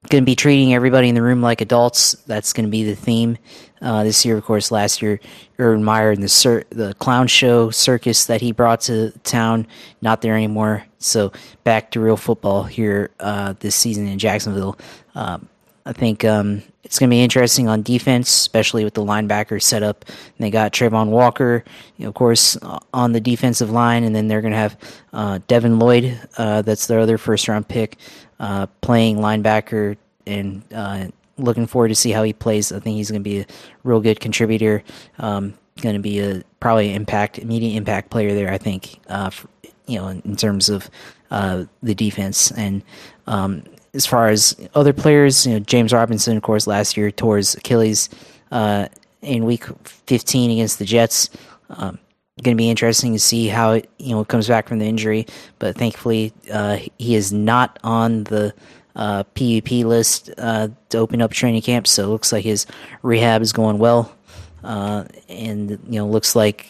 going 0.08 0.22
to 0.22 0.26
be 0.26 0.34
treating 0.34 0.74
everybody 0.74 1.08
in 1.08 1.14
the 1.14 1.22
room 1.22 1.42
like 1.42 1.60
adults. 1.60 2.12
That's 2.26 2.52
going 2.52 2.66
to 2.66 2.70
be 2.70 2.84
the 2.84 2.94
theme 2.94 3.38
uh, 3.84 4.02
this 4.02 4.24
year. 4.24 4.36
Of 4.36 4.44
course, 4.44 4.72
last 4.72 5.02
year 5.02 5.20
Urban 5.58 5.84
Meyer 5.84 6.10
and 6.10 6.22
the 6.22 6.28
cir- 6.28 6.64
the 6.70 6.94
clown 6.94 7.28
show 7.28 7.70
circus 7.70 8.24
that 8.26 8.40
he 8.40 8.50
brought 8.50 8.80
to 8.82 9.12
town 9.22 9.66
not 10.00 10.22
there 10.22 10.34
anymore. 10.34 10.84
So 10.98 11.32
back 11.62 11.92
to 11.92 12.00
real 12.00 12.16
football 12.16 12.64
here 12.64 13.10
uh, 13.20 13.54
this 13.60 13.76
season 13.76 14.08
in 14.08 14.18
Jacksonville. 14.18 14.76
Um, 15.14 15.48
I 15.86 15.92
think 15.92 16.24
um, 16.24 16.62
it's 16.82 16.98
going 16.98 17.10
to 17.10 17.14
be 17.14 17.22
interesting 17.22 17.68
on 17.68 17.82
defense, 17.82 18.30
especially 18.30 18.84
with 18.84 18.94
the 18.94 19.04
linebacker 19.04 19.60
setup. 19.60 20.06
And 20.06 20.16
they 20.38 20.50
got 20.50 20.72
Travon 20.72 21.08
Walker, 21.08 21.62
you 21.98 22.04
know, 22.04 22.08
of 22.08 22.14
course, 22.14 22.56
uh, 22.62 22.78
on 22.94 23.12
the 23.12 23.20
defensive 23.20 23.70
line, 23.70 24.02
and 24.02 24.16
then 24.16 24.28
they're 24.28 24.40
going 24.40 24.52
to 24.52 24.58
have 24.58 24.78
uh, 25.12 25.40
Devin 25.46 25.78
Lloyd, 25.78 26.18
uh, 26.38 26.62
that's 26.62 26.86
their 26.86 27.00
other 27.00 27.18
first 27.18 27.48
round 27.48 27.68
pick, 27.68 27.98
uh, 28.40 28.66
playing 28.80 29.18
linebacker, 29.18 29.98
and 30.26 30.62
uh, 30.72 31.08
looking 31.36 31.66
forward 31.66 31.88
to 31.88 31.94
see 31.94 32.10
how 32.10 32.22
he 32.22 32.32
plays. 32.32 32.72
I 32.72 32.80
think 32.80 32.96
he's 32.96 33.10
going 33.10 33.22
to 33.22 33.28
be 33.28 33.40
a 33.40 33.46
real 33.82 34.00
good 34.00 34.20
contributor. 34.20 34.82
Um, 35.18 35.54
going 35.80 35.94
to 35.94 36.00
be 36.00 36.20
a 36.20 36.42
probably 36.60 36.94
impact, 36.94 37.38
immediate 37.38 37.76
impact 37.76 38.10
player 38.10 38.34
there. 38.34 38.52
I 38.52 38.58
think, 38.58 39.00
uh, 39.08 39.30
for, 39.30 39.48
you 39.86 39.98
know, 39.98 40.08
in, 40.08 40.22
in 40.24 40.36
terms 40.36 40.68
of 40.68 40.88
the 41.30 41.94
defense 41.94 42.50
and. 42.52 42.82
Um, 43.26 43.64
as 43.94 44.04
far 44.04 44.28
as 44.28 44.56
other 44.74 44.92
players, 44.92 45.46
you 45.46 45.52
know, 45.52 45.60
James 45.60 45.92
Robinson, 45.92 46.36
of 46.36 46.42
course, 46.42 46.66
last 46.66 46.96
year 46.96 47.12
tore 47.12 47.36
his 47.36 47.54
Achilles 47.54 48.08
uh, 48.50 48.88
in 49.22 49.44
Week 49.44 49.64
15 50.06 50.50
against 50.50 50.80
the 50.80 50.84
Jets. 50.84 51.30
Um, 51.70 52.00
going 52.42 52.56
to 52.56 52.60
be 52.60 52.70
interesting 52.70 53.12
to 53.12 53.18
see 53.18 53.46
how 53.48 53.72
it 53.72 53.88
you 53.98 54.14
know 54.14 54.24
comes 54.24 54.48
back 54.48 54.68
from 54.68 54.78
the 54.78 54.86
injury, 54.86 55.26
but 55.58 55.76
thankfully 55.76 56.32
uh, 56.52 56.78
he 56.98 57.14
is 57.14 57.32
not 57.32 57.78
on 57.84 58.24
the 58.24 58.52
uh, 58.96 59.24
PUP 59.24 59.70
list 59.70 60.30
uh, 60.38 60.68
to 60.90 60.98
open 60.98 61.22
up 61.22 61.32
training 61.32 61.62
camp. 61.62 61.86
So 61.86 62.04
it 62.04 62.08
looks 62.08 62.32
like 62.32 62.44
his 62.44 62.66
rehab 63.02 63.42
is 63.42 63.52
going 63.52 63.78
well, 63.78 64.12
uh, 64.62 65.04
and 65.28 65.70
you 65.70 65.98
know 65.98 66.06
looks 66.06 66.36
like 66.36 66.66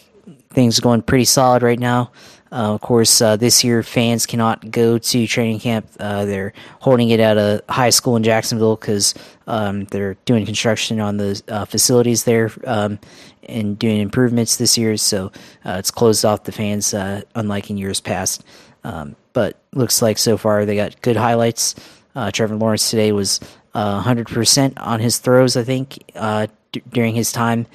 things 0.49 0.79
are 0.79 0.81
going 0.81 1.01
pretty 1.01 1.25
solid 1.25 1.63
right 1.63 1.79
now. 1.79 2.11
Uh, 2.51 2.73
of 2.73 2.81
course, 2.81 3.21
uh, 3.21 3.35
this 3.35 3.63
year 3.63 3.83
fans 3.83 4.25
cannot 4.25 4.71
go 4.71 4.97
to 4.97 5.27
training 5.27 5.59
camp. 5.59 5.87
Uh, 5.99 6.23
they're 6.23 6.53
holding 6.79 7.09
it 7.09 7.19
at 7.19 7.37
a 7.37 7.61
high 7.67 7.89
school 7.89 8.15
in 8.15 8.23
Jacksonville 8.23 8.77
because 8.77 9.13
um, 9.47 9.83
they're 9.85 10.13
doing 10.25 10.45
construction 10.45 11.01
on 11.01 11.17
the 11.17 11.67
facilities 11.69 12.23
there 12.23 12.51
um, 12.65 12.97
and 13.43 13.77
doing 13.77 13.99
improvements 13.99 14.55
this 14.55 14.77
year. 14.77 14.95
So 14.95 15.33
it's 15.65 15.91
closed 15.91 16.23
off 16.23 16.43
the 16.43 16.53
fans, 16.53 16.93
unlike 16.93 17.69
in 17.69 17.77
years 17.77 17.99
past. 17.99 18.45
Um, 18.85 19.15
but 19.33 19.59
looks 19.73 20.01
like 20.01 20.17
so 20.19 20.37
far 20.37 20.63
they 20.63 20.75
got 20.75 21.01
good 21.01 21.17
highlights. 21.17 21.75
Trevor 22.31 22.55
Lawrence 22.55 22.89
today 22.89 23.11
was 23.11 23.39
100% 23.75 24.73
on 24.77 24.99
his 24.99 25.17
throws, 25.19 25.57
I 25.57 25.63
think, 25.63 26.03
d- 26.71 26.83
during 26.91 27.15
his 27.15 27.31
time 27.31 27.67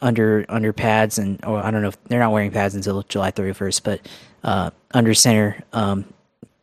under 0.00 0.44
under 0.48 0.72
pads 0.72 1.18
and 1.18 1.44
or 1.44 1.58
I 1.64 1.70
don't 1.70 1.82
know 1.82 1.88
if 1.88 2.04
they're 2.04 2.20
not 2.20 2.32
wearing 2.32 2.50
pads 2.50 2.74
until 2.74 3.02
July 3.02 3.30
31st, 3.30 3.82
but 3.82 4.00
uh, 4.44 4.70
under 4.92 5.14
center 5.14 5.62
um, 5.72 6.04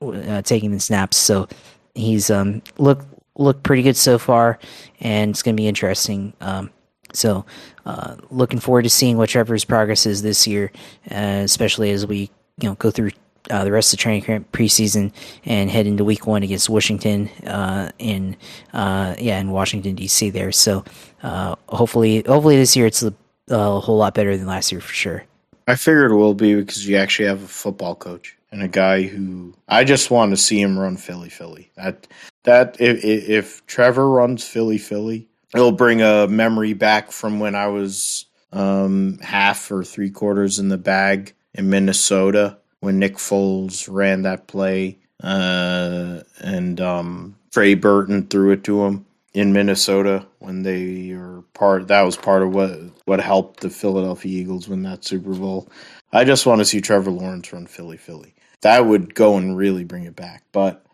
uh, 0.01 0.41
taking 0.41 0.71
the 0.71 0.79
snaps. 0.79 1.17
So 1.17 1.47
he's 1.93 2.29
um, 2.29 2.61
look 2.77 3.03
looked 3.37 3.63
pretty 3.63 3.83
good 3.83 3.97
so 3.97 4.17
far, 4.17 4.59
and 4.99 5.31
it's 5.31 5.41
going 5.41 5.55
to 5.55 5.61
be 5.61 5.67
interesting. 5.67 6.33
Um, 6.39 6.71
so 7.13 7.45
uh, 7.85 8.15
looking 8.29 8.59
forward 8.59 8.83
to 8.83 8.89
seeing 8.89 9.17
what 9.17 9.29
Trevor's 9.29 9.65
progress 9.65 10.05
is 10.05 10.21
this 10.21 10.47
year, 10.47 10.71
uh, 11.11 11.41
especially 11.43 11.91
as 11.91 12.05
we 12.05 12.29
you 12.59 12.69
know 12.69 12.75
go 12.75 12.91
through. 12.91 13.11
Uh, 13.49 13.63
the 13.63 13.71
rest 13.71 13.93
of 13.93 13.97
the 13.99 14.01
training 14.01 14.23
camp 14.23 14.51
preseason 14.51 15.11
and 15.45 15.69
head 15.69 15.85
into 15.85 16.03
week 16.03 16.25
one 16.25 16.43
against 16.43 16.69
Washington 16.69 17.27
uh, 17.45 17.91
in 17.99 18.35
yeah 18.73 19.39
in 19.39 19.51
Washington 19.51 19.95
D.C. 19.95 20.29
there. 20.31 20.51
So 20.51 20.83
hopefully 21.21 22.23
hopefully 22.25 22.57
this 22.57 22.75
year 22.75 22.85
it's 22.85 23.01
the 23.01 23.13
a 23.49 23.79
whole 23.79 23.97
lot 23.97 24.13
better 24.13 24.35
than 24.37 24.47
last 24.47 24.71
year 24.71 24.81
for 24.81 24.93
sure. 24.93 25.23
I 25.67 25.75
figured 25.75 26.11
it 26.11 26.15
will 26.15 26.33
be 26.33 26.55
because 26.55 26.87
you 26.87 26.97
actually 26.97 27.27
have 27.27 27.43
a 27.43 27.47
football 27.47 27.95
coach 27.95 28.37
and 28.51 28.61
a 28.61 28.67
guy 28.67 29.03
who 29.03 29.53
I 29.67 29.83
just 29.83 30.11
want 30.11 30.31
to 30.31 30.37
see 30.37 30.61
him 30.61 30.77
run 30.77 30.97
Philly 30.97 31.29
Philly. 31.29 31.71
That 31.75 32.07
that 32.43 32.79
if, 32.79 33.03
if 33.03 33.65
Trevor 33.65 34.09
runs 34.09 34.47
Philly 34.47 34.77
Philly, 34.77 35.27
it'll 35.53 35.71
bring 35.71 36.01
a 36.01 36.27
memory 36.27 36.73
back 36.73 37.11
from 37.11 37.39
when 37.39 37.55
I 37.55 37.67
was 37.67 38.25
um, 38.51 39.17
half 39.19 39.71
or 39.71 39.83
three 39.83 40.11
quarters 40.11 40.59
in 40.59 40.69
the 40.69 40.77
bag 40.77 41.33
in 41.53 41.69
Minnesota 41.69 42.57
when 42.85 42.99
Nick 42.99 43.15
Foles 43.15 43.91
ran 43.91 44.21
that 44.21 44.45
play 44.45 44.99
uh, 45.23 46.19
and 46.39 46.79
um, 46.79 47.35
Trey 47.51 47.73
Burton 47.73 48.27
threw 48.27 48.51
it 48.51 48.63
to 48.65 48.85
him 48.85 49.07
in 49.33 49.53
Minnesota 49.53 50.27
when 50.37 50.61
they 50.61 51.11
were 51.15 51.41
part. 51.55 51.87
That 51.87 52.03
was 52.03 52.15
part 52.15 52.43
of 52.43 52.53
what 52.53 52.77
what 53.05 53.19
helped 53.19 53.61
the 53.61 53.71
Philadelphia 53.71 54.39
Eagles 54.39 54.69
win 54.69 54.83
that 54.83 55.03
Super 55.03 55.33
Bowl. 55.33 55.67
I 56.13 56.25
just 56.25 56.45
want 56.45 56.59
to 56.59 56.65
see 56.65 56.79
Trevor 56.79 57.09
Lawrence 57.09 57.51
run 57.51 57.65
Philly 57.65 57.97
Philly. 57.97 58.35
That 58.61 58.85
would 58.85 59.15
go 59.15 59.37
and 59.37 59.57
really 59.57 59.83
bring 59.83 60.03
it 60.03 60.15
back. 60.15 60.43
But 60.51 60.85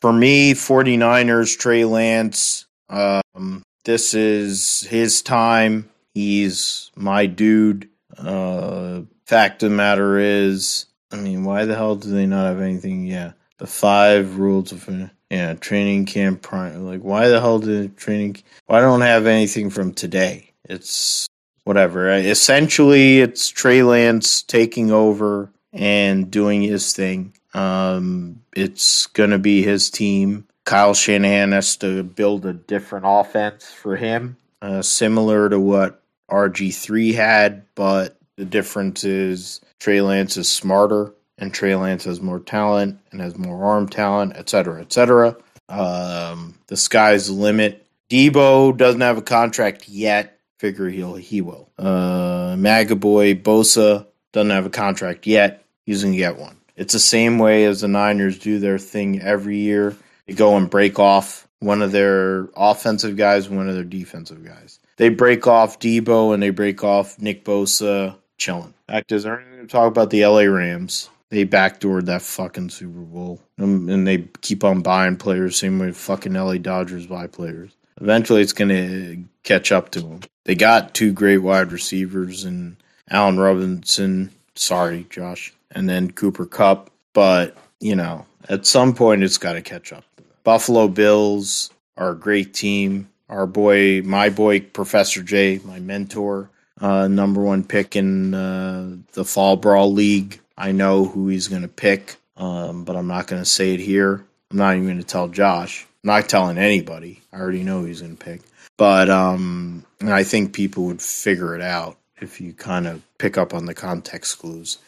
for 0.00 0.12
me, 0.12 0.54
49ers, 0.54 1.58
Trey 1.58 1.84
Lance, 1.84 2.66
um, 2.88 3.64
this 3.84 4.14
is 4.14 4.82
his 4.82 5.20
time. 5.20 5.90
He's 6.14 6.92
my 6.94 7.26
dude. 7.26 7.88
Uh, 8.16 9.02
fact 9.26 9.64
of 9.64 9.70
the 9.70 9.76
matter 9.76 10.16
is, 10.18 10.86
I 11.12 11.16
mean, 11.16 11.44
why 11.44 11.64
the 11.64 11.74
hell 11.74 11.96
do 11.96 12.10
they 12.10 12.26
not 12.26 12.46
have 12.46 12.60
anything? 12.60 13.04
Yeah, 13.06 13.32
the 13.58 13.66
five 13.66 14.38
rules 14.38 14.72
of 14.72 14.88
Yeah, 15.30 15.54
training 15.54 16.06
camp 16.06 16.42
prime. 16.42 16.86
Like, 16.86 17.02
why 17.02 17.28
the 17.28 17.40
hell 17.40 17.58
did 17.58 17.96
training? 17.96 18.36
Why 18.66 18.80
don't 18.80 19.00
have 19.00 19.26
anything 19.26 19.70
from 19.70 19.92
today? 19.92 20.52
It's 20.64 21.26
whatever. 21.64 22.10
Essentially, 22.10 23.20
it's 23.20 23.48
Trey 23.48 23.82
Lance 23.82 24.42
taking 24.42 24.90
over 24.92 25.50
and 25.72 26.30
doing 26.30 26.62
his 26.62 26.92
thing. 26.92 27.32
Um, 27.54 28.42
it's 28.54 29.06
gonna 29.06 29.38
be 29.38 29.62
his 29.62 29.90
team. 29.90 30.46
Kyle 30.64 30.94
Shanahan 30.94 31.52
has 31.52 31.76
to 31.78 32.04
build 32.04 32.46
a 32.46 32.52
different 32.52 33.04
offense 33.08 33.70
for 33.70 33.96
him, 33.96 34.36
uh, 34.62 34.82
similar 34.82 35.48
to 35.48 35.58
what 35.58 36.02
RG3 36.30 37.14
had, 37.14 37.64
but 37.74 38.16
the 38.36 38.44
difference 38.44 39.02
is 39.02 39.60
Trey 39.80 40.02
Lance 40.02 40.36
is 40.36 40.50
smarter 40.50 41.14
and 41.38 41.52
Trey 41.52 41.74
Lance 41.74 42.04
has 42.04 42.20
more 42.20 42.38
talent 42.38 43.00
and 43.10 43.20
has 43.20 43.36
more 43.36 43.64
arm 43.64 43.88
talent, 43.88 44.34
et 44.36 44.48
cetera, 44.48 44.80
et 44.80 44.92
cetera. 44.92 45.36
Um, 45.68 46.58
the 46.66 46.76
sky's 46.76 47.26
the 47.26 47.32
limit. 47.32 47.86
Deebo 48.10 48.76
doesn't 48.76 49.00
have 49.00 49.18
a 49.18 49.22
contract 49.22 49.88
yet. 49.88 50.38
Figure 50.58 50.90
he'll 50.90 51.14
he 51.14 51.40
will. 51.40 51.70
Uh, 51.78 52.54
Maga 52.58 52.94
boy 52.94 53.34
Bosa 53.34 54.06
doesn't 54.32 54.50
have 54.50 54.66
a 54.66 54.70
contract 54.70 55.26
yet. 55.26 55.64
He's 55.86 56.04
gonna 56.04 56.16
get 56.16 56.36
one. 56.36 56.58
It's 56.76 56.92
the 56.92 56.98
same 56.98 57.38
way 57.38 57.64
as 57.64 57.80
the 57.80 57.88
Niners 57.88 58.38
do 58.38 58.58
their 58.58 58.78
thing 58.78 59.20
every 59.22 59.58
year. 59.58 59.96
They 60.26 60.34
go 60.34 60.56
and 60.56 60.68
break 60.68 60.98
off 60.98 61.48
one 61.60 61.82
of 61.82 61.92
their 61.92 62.48
offensive 62.54 63.16
guys, 63.16 63.48
one 63.48 63.68
of 63.68 63.74
their 63.74 63.84
defensive 63.84 64.44
guys. 64.44 64.78
They 64.96 65.08
break 65.08 65.46
off 65.46 65.78
Deebo 65.78 66.34
and 66.34 66.42
they 66.42 66.50
break 66.50 66.84
off 66.84 67.18
Nick 67.18 67.44
Bosa 67.44 68.16
chilling. 68.40 68.74
Fact 68.88 69.12
is, 69.12 69.22
there 69.22 69.40
anything 69.40 69.60
to 69.60 69.66
talk 69.66 69.86
about 69.86 70.10
the 70.10 70.26
LA 70.26 70.42
Rams? 70.42 71.10
They 71.28 71.44
backdoored 71.46 72.06
that 72.06 72.22
fucking 72.22 72.70
Super 72.70 72.98
Bowl, 73.00 73.40
um, 73.58 73.88
and 73.88 74.04
they 74.04 74.28
keep 74.40 74.64
on 74.64 74.80
buying 74.80 75.16
players, 75.16 75.56
same 75.56 75.78
way 75.78 75.92
fucking 75.92 76.32
LA 76.32 76.56
Dodgers 76.56 77.06
buy 77.06 77.28
players. 77.28 77.70
Eventually, 78.00 78.42
it's 78.42 78.52
gonna 78.52 79.16
catch 79.44 79.70
up 79.70 79.90
to 79.90 80.00
them. 80.00 80.20
They 80.44 80.56
got 80.56 80.94
two 80.94 81.12
great 81.12 81.38
wide 81.38 81.70
receivers 81.70 82.44
and 82.44 82.76
Allen 83.10 83.38
Robinson. 83.38 84.30
Sorry, 84.56 85.06
Josh, 85.10 85.52
and 85.70 85.88
then 85.88 86.10
Cooper 86.10 86.46
Kupp, 86.46 86.90
But 87.12 87.56
you 87.78 87.94
know, 87.94 88.26
at 88.48 88.66
some 88.66 88.94
point, 88.94 89.22
it's 89.22 89.38
got 89.38 89.52
to 89.52 89.62
catch 89.62 89.92
up. 89.92 90.04
Buffalo 90.42 90.88
Bills 90.88 91.70
are 91.96 92.10
a 92.10 92.16
great 92.16 92.54
team. 92.54 93.08
Our 93.28 93.46
boy, 93.46 94.02
my 94.02 94.28
boy, 94.28 94.60
Professor 94.60 95.22
J, 95.22 95.60
my 95.64 95.78
mentor, 95.78 96.50
uh, 96.80 97.08
number 97.08 97.42
one 97.42 97.64
pick 97.64 97.96
in 97.96 98.34
uh, 98.34 98.96
the 99.12 99.24
Fall 99.24 99.56
Brawl 99.56 99.92
League. 99.92 100.40
I 100.56 100.72
know 100.72 101.04
who 101.04 101.28
he's 101.28 101.48
going 101.48 101.62
to 101.62 101.68
pick, 101.68 102.16
um, 102.36 102.84
but 102.84 102.96
I'm 102.96 103.06
not 103.06 103.26
going 103.26 103.42
to 103.42 103.48
say 103.48 103.74
it 103.74 103.80
here. 103.80 104.24
I'm 104.50 104.56
not 104.56 104.74
even 104.74 104.86
going 104.86 104.98
to 104.98 105.04
tell 105.04 105.28
Josh. 105.28 105.86
I'm 106.02 106.08
not 106.08 106.28
telling 106.28 106.58
anybody. 106.58 107.22
I 107.32 107.38
already 107.38 107.62
know 107.62 107.84
he's 107.84 108.00
going 108.00 108.16
to 108.16 108.24
pick. 108.24 108.42
But 108.76 109.10
um, 109.10 109.84
I 110.00 110.24
think 110.24 110.54
people 110.54 110.84
would 110.84 111.02
figure 111.02 111.54
it 111.54 111.60
out 111.60 111.98
if 112.20 112.40
you 112.40 112.52
kind 112.52 112.86
of 112.86 113.02
pick 113.18 113.36
up 113.36 113.52
on 113.54 113.66
the 113.66 113.74
context 113.74 114.38
clues. 114.38 114.78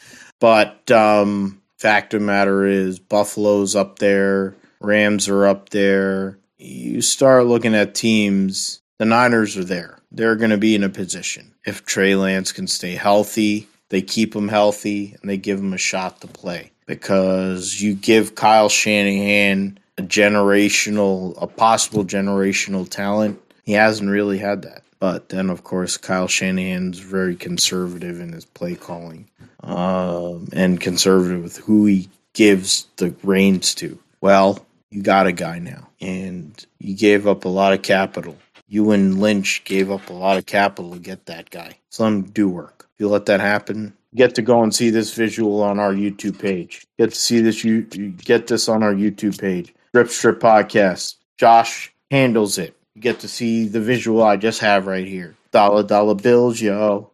But 0.41 0.91
um, 0.91 1.61
fact 1.79 2.15
of 2.15 2.21
the 2.21 2.27
matter 2.27 2.65
is, 2.65 2.99
Buffalo's 2.99 3.77
up 3.77 3.99
there, 3.99 4.55
Rams 4.81 5.29
are 5.29 5.47
up 5.47 5.69
there. 5.69 6.39
You 6.59 7.03
start 7.03 7.47
looking 7.47 7.75
at 7.75 7.95
teams, 7.95 8.81
the 8.99 9.05
Niners 9.05 9.57
are 9.57 9.65
there. 9.65 9.99
They're 10.15 10.37
going 10.37 10.51
to 10.51 10.59
be 10.59 10.75
in 10.75 10.85
a 10.85 10.89
position. 10.89 11.55
If 11.65 11.85
Trey 11.85 12.15
Lance 12.15 12.53
can 12.53 12.67
stay 12.67 12.93
healthy, 12.93 13.69
they 13.89 14.03
keep 14.03 14.35
him 14.35 14.49
healthy 14.49 15.17
and 15.21 15.31
they 15.31 15.37
give 15.37 15.59
him 15.59 15.73
a 15.73 15.79
shot 15.79 16.21
to 16.21 16.27
play. 16.27 16.71
Because 16.87 17.81
you 17.81 17.95
give 17.95 18.35
Kyle 18.35 18.69
Shanahan 18.69 19.79
a 19.99 20.03
generational, 20.03 21.41
a 21.41 21.47
possible 21.47 22.05
generational 22.05 22.89
talent. 22.89 23.41
He 23.65 23.73
hasn't 23.73 24.11
really 24.11 24.39
had 24.39 24.63
that. 24.63 24.83
But 24.99 25.31
then, 25.31 25.51
of 25.51 25.65
course, 25.65 25.97
Kyle 25.97 26.29
Shanahan's 26.29 26.99
very 26.99 27.35
conservative 27.35 28.21
in 28.21 28.33
his 28.33 28.45
play 28.45 28.75
calling 28.77 29.29
um, 29.63 30.49
and 30.53 30.81
conservative 30.81 31.43
with 31.43 31.57
who 31.57 31.87
he 31.87 32.09
gives 32.35 32.87
the 32.97 33.15
reins 33.23 33.75
to. 33.77 33.99
Well, 34.21 34.65
you 34.91 35.03
got 35.03 35.27
a 35.27 35.33
guy 35.33 35.59
now, 35.59 35.89
and 36.01 36.65
you 36.79 36.97
gave 36.97 37.27
up 37.27 37.45
a 37.45 37.49
lot 37.49 37.73
of 37.73 37.83
capital. 37.83 38.37
You 38.73 38.93
and 38.93 39.21
Lynch 39.21 39.65
gave 39.65 39.91
up 39.91 40.09
a 40.09 40.15
lot 40.15 40.39
of 40.39 40.47
capital 40.47 40.93
to 40.93 40.99
get 40.99 41.27
that 41.27 41.51
guy. 41.51 41.77
Some 41.91 42.23
do 42.23 42.49
work. 42.49 42.89
If 42.95 43.01
you 43.01 43.09
let 43.11 43.27
that 43.27 43.41
happen, 43.41 43.93
get 44.15 44.35
to 44.37 44.41
go 44.41 44.63
and 44.63 44.75
see 44.75 44.89
this 44.89 45.13
visual 45.13 45.63
on 45.63 45.79
our 45.79 45.93
YouTube 45.93 46.39
page. 46.39 46.87
Get 46.99 47.11
to 47.11 47.17
see 47.17 47.41
this. 47.41 47.65
You, 47.65 47.87
you 47.93 48.09
get 48.13 48.47
this 48.47 48.71
on 48.71 48.83
our 48.83 48.95
YouTube 48.95 49.39
page. 49.39 49.75
Gripster 49.95 50.33
Podcast. 50.33 51.17
Josh 51.37 51.93
handles 52.11 52.57
it. 52.57 52.75
You 52.95 53.03
get 53.03 53.21
to 53.21 53.29
see 53.29 53.69
the 53.69 53.79
visual 53.79 54.23
I 54.23 54.39
just 54.39 54.61
have 54.61 54.87
right 54.87 55.07
here. 55.07 55.37
Dollar 55.51 55.83
dollar 55.83 56.15
bills, 56.15 56.59
yo. 56.59 57.11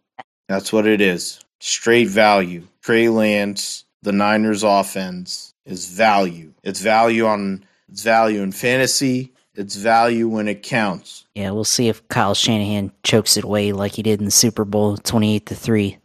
That's 0.49 0.73
what 0.73 0.87
it 0.87 1.01
is. 1.01 1.41
Straight 1.59 2.07
value. 2.07 2.69
Trey 2.83 3.09
Lance, 3.09 3.85
the 4.03 4.12
Niners 4.12 4.62
offense 4.62 5.55
is 5.67 5.89
value. 5.89 6.53
It's 6.62 6.81
value 6.81 7.27
on 7.27 7.65
it's 7.91 8.05
value 8.05 8.43
in 8.43 8.53
fantasy. 8.53 9.33
It's 9.59 9.77
value 9.77 10.28
when 10.28 10.49
it 10.49 10.62
counts. 10.62 11.27
Yeah, 11.35 11.51
we'll 11.51 11.65
see 11.65 11.89
if 11.89 12.07
Kyle 12.09 12.35
Shanahan 12.35 12.93
chokes 13.03 13.37
it 13.37 13.45
away 13.45 13.73
like 13.73 13.93
he 13.93 14.03
did 14.03 14.20
in 14.20 14.25
the 14.25 14.31
Super 14.31 14.65
Bowl, 14.65 14.97
twenty-eight 14.97 15.47
to 15.47 15.55
three. 15.55 15.99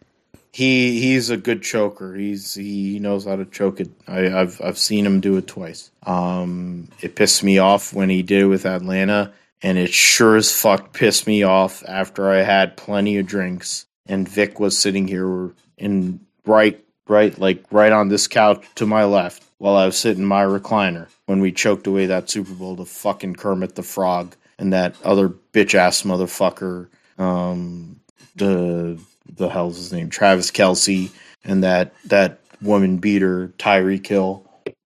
He 0.51 0.99
he's 0.99 1.30
a 1.30 1.38
good 1.38 1.61
choker. 1.61 2.14
He's 2.15 2.56
he 2.56 2.99
knows 2.99 3.25
how 3.25 3.35
to 3.35 3.45
choke 3.45 3.80
it. 3.80 3.90
I, 4.07 4.22
have 4.22 4.59
I've 4.61 4.77
seen 4.77 5.06
him 5.06 5.22
do 5.22 5.38
it 5.38 5.48
twice. 5.48 5.91
Um, 6.06 6.90
it 7.01 7.15
pissed 7.15 7.43
me 7.43 7.59
off 7.59 7.93
when 7.93 8.09
he 8.09 8.23
did 8.23 8.41
it 8.41 8.48
with 8.48 8.65
Atlanta, 8.65 9.32
and 9.61 9.77
it 9.77 9.93
sure 9.93 10.35
as 10.35 10.51
fuck 10.51 10.93
pissed 10.93 11.27
me 11.27 11.43
off 11.43 11.83
after 11.88 12.30
I 12.30 12.41
had 12.41 12.75
plenty 12.75 13.17
of 13.17 13.27
drinks 13.27 13.85
and 14.06 14.27
Vic 14.27 14.59
was 14.59 14.77
sitting 14.77 15.07
here 15.07 15.51
in 15.77 16.19
right 16.45 16.83
right 17.07 17.38
like 17.38 17.64
right 17.72 17.91
on 17.91 18.09
this 18.09 18.27
couch 18.27 18.65
to 18.75 18.85
my 18.85 19.06
left 19.06 19.43
while 19.57 19.75
I 19.75 19.85
was 19.85 19.98
sitting 19.98 20.23
in 20.23 20.27
my 20.27 20.43
recliner 20.43 21.07
when 21.26 21.40
we 21.40 21.52
choked 21.52 21.88
away 21.88 22.08
that 22.08 22.30
Super 22.30 22.53
Bowl 22.53 22.76
to 22.77 22.85
fucking 22.85 23.35
Kermit 23.35 23.76
the 23.76 23.84
Frog 23.84 24.35
and 24.60 24.74
that 24.74 24.95
other 25.03 25.30
bitch 25.30 25.76
ass 25.76 26.03
motherfucker, 26.03 26.90
um, 27.18 28.00
the 28.35 29.00
the 29.27 29.50
hell's 29.50 29.77
his 29.77 29.93
name, 29.93 30.10
Travis 30.10 30.52
Kelce, 30.52 31.11
and 31.43 31.64
that 31.64 31.93
that 32.06 32.40
woman 32.61 32.98
beater 32.98 33.53
Tyreek 33.58 34.06
Hill. 34.08 34.45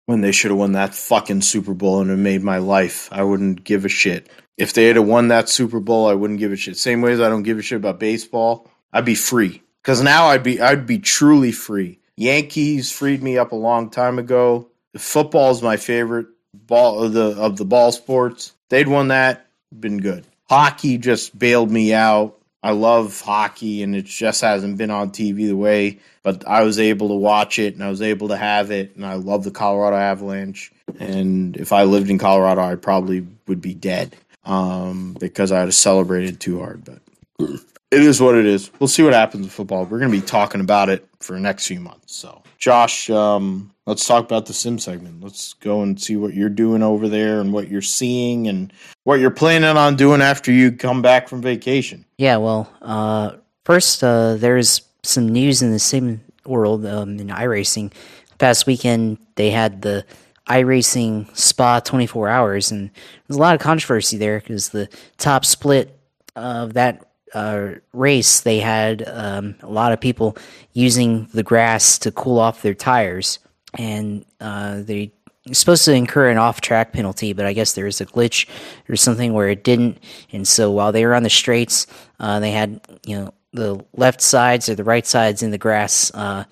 when 0.05 0.21
they 0.21 0.31
should 0.31 0.51
have 0.51 0.57
won 0.59 0.73
that 0.73 0.93
fucking 0.95 1.41
Super 1.41 1.73
Bowl 1.73 2.01
and 2.01 2.11
it 2.11 2.17
made 2.17 2.43
my 2.43 2.57
life. 2.57 3.07
I 3.11 3.23
wouldn't 3.23 3.63
give 3.63 3.85
a 3.85 3.89
shit. 3.89 4.29
If 4.57 4.73
they 4.73 4.87
had 4.87 4.97
won 4.99 5.29
that 5.29 5.49
Super 5.49 5.79
Bowl, 5.79 6.07
I 6.07 6.13
wouldn't 6.13 6.39
give 6.39 6.51
a 6.51 6.57
shit. 6.57 6.77
Same 6.77 7.01
way 7.01 7.13
as 7.13 7.21
I 7.21 7.29
don't 7.29 7.43
give 7.43 7.57
a 7.57 7.61
shit 7.61 7.77
about 7.77 7.99
baseball. 7.99 8.69
I'd 8.93 9.05
be 9.05 9.15
free 9.15 9.61
because 9.81 10.01
now 10.01 10.25
I'd 10.27 10.43
be 10.43 10.59
I'd 10.61 10.85
be 10.85 10.99
truly 10.99 11.51
free. 11.51 11.99
Yankees 12.17 12.91
freed 12.91 13.23
me 13.23 13.37
up 13.37 13.51
a 13.51 13.55
long 13.55 13.89
time 13.89 14.19
ago. 14.19 14.70
Football 14.97 15.51
is 15.51 15.61
my 15.61 15.77
favorite 15.77 16.27
ball 16.53 17.03
of 17.03 17.13
the 17.13 17.35
of 17.37 17.57
the 17.57 17.65
ball 17.65 17.91
sports. 17.91 18.53
They'd 18.69 18.87
won 18.87 19.09
that, 19.09 19.47
been 19.77 19.99
good. 19.99 20.25
Hockey 20.49 20.97
just 20.97 21.37
bailed 21.37 21.71
me 21.71 21.93
out. 21.93 22.37
I 22.63 22.71
love 22.71 23.19
hockey 23.21 23.81
and 23.81 23.95
it 23.95 24.05
just 24.05 24.41
hasn't 24.41 24.77
been 24.77 24.91
on 24.91 25.09
TV 25.11 25.47
the 25.47 25.53
way, 25.53 25.99
but 26.21 26.47
I 26.47 26.61
was 26.61 26.77
able 26.77 27.07
to 27.07 27.15
watch 27.15 27.57
it 27.57 27.73
and 27.73 27.83
I 27.83 27.89
was 27.89 28.01
able 28.03 28.27
to 28.27 28.37
have 28.37 28.69
it 28.69 28.95
and 28.95 29.05
I 29.05 29.15
love 29.15 29.43
the 29.43 29.51
Colorado 29.51 29.95
Avalanche. 29.95 30.71
And 30.99 31.57
if 31.57 31.71
I 31.71 31.83
lived 31.83 32.09
in 32.09 32.19
Colorado, 32.19 32.61
I 32.61 32.75
probably 32.75 33.25
would 33.47 33.61
be 33.61 33.73
dead 33.73 34.15
um, 34.45 35.15
because 35.19 35.51
I'd 35.51 35.61
have 35.61 35.73
celebrated 35.73 36.39
too 36.39 36.59
hard. 36.59 36.83
But 36.85 36.99
it 37.39 38.01
is 38.01 38.21
what 38.21 38.35
it 38.35 38.45
is. 38.45 38.69
We'll 38.79 38.87
see 38.87 39.03
what 39.03 39.13
happens 39.13 39.45
with 39.45 39.53
football. 39.53 39.85
We're 39.85 39.99
going 39.99 40.11
to 40.11 40.17
be 40.19 40.25
talking 40.25 40.61
about 40.61 40.89
it 40.89 41.07
for 41.19 41.33
the 41.33 41.39
next 41.39 41.65
few 41.65 41.79
months. 41.79 42.15
So, 42.15 42.43
Josh, 42.59 43.09
um, 43.09 43.70
let's 43.85 44.05
talk 44.05 44.23
about 44.23 44.45
the 44.45 44.53
sim 44.53 44.79
segment. 44.79 45.23
Let's 45.23 45.53
go 45.53 45.81
and 45.81 46.01
see 46.01 46.15
what 46.15 46.33
you're 46.33 46.49
doing 46.49 46.83
over 46.83 47.07
there 47.07 47.41
and 47.41 47.51
what 47.51 47.69
you're 47.69 47.81
seeing 47.81 48.47
and 48.47 48.71
what 49.03 49.19
you're 49.19 49.31
planning 49.31 49.77
on 49.77 49.95
doing 49.95 50.21
after 50.21 50.51
you 50.51 50.71
come 50.71 51.01
back 51.01 51.27
from 51.27 51.41
vacation. 51.41 52.05
Yeah, 52.17 52.37
well, 52.37 52.71
uh, 52.81 53.33
first, 53.65 54.03
uh, 54.03 54.35
there's 54.35 54.81
some 55.03 55.29
news 55.29 55.61
in 55.61 55.71
the 55.71 55.79
sim 55.79 56.21
world 56.45 56.85
um, 56.85 57.19
in 57.19 57.27
iRacing. 57.27 57.93
Past 58.37 58.65
weekend, 58.65 59.17
they 59.35 59.51
had 59.51 59.81
the 59.81 60.05
iRacing 60.47 61.35
Spa 61.35 61.79
24 61.79 62.27
hours, 62.27 62.71
and 62.71 62.89
there's 63.27 63.37
a 63.37 63.41
lot 63.41 63.55
of 63.55 63.61
controversy 63.61 64.17
there 64.17 64.39
because 64.39 64.69
the 64.69 64.89
top 65.17 65.45
split 65.45 65.97
of 66.35 66.73
that 66.73 67.05
uh, 67.33 67.75
race, 67.93 68.41
they 68.41 68.59
had 68.59 69.07
um, 69.07 69.55
a 69.61 69.69
lot 69.69 69.91
of 69.91 70.01
people 70.01 70.35
using 70.73 71.27
the 71.33 71.43
grass 71.43 71.97
to 71.99 72.11
cool 72.11 72.39
off 72.39 72.61
their 72.61 72.73
tires, 72.73 73.39
and 73.77 74.25
uh, 74.39 74.81
they 74.81 75.11
supposed 75.51 75.85
to 75.85 75.93
incur 75.93 76.29
an 76.29 76.37
off-track 76.37 76.93
penalty, 76.93 77.33
but 77.33 77.45
I 77.45 77.53
guess 77.53 77.73
there 77.73 77.85
was 77.85 78.01
a 78.01 78.05
glitch 78.05 78.47
or 78.89 78.95
something 78.95 79.33
where 79.33 79.49
it 79.49 79.63
didn't, 79.63 79.97
and 80.31 80.47
so 80.47 80.71
while 80.71 80.91
they 80.91 81.05
were 81.05 81.15
on 81.15 81.23
the 81.23 81.29
straights, 81.29 81.87
uh, 82.19 82.39
they 82.39 82.51
had 82.51 82.81
you 83.05 83.17
know 83.17 83.33
the 83.53 83.83
left 83.93 84.21
sides 84.21 84.69
or 84.69 84.75
the 84.75 84.83
right 84.83 85.05
sides 85.05 85.43
in 85.43 85.51
the 85.51 85.57
grass, 85.57 86.11
uh, 86.13 86.45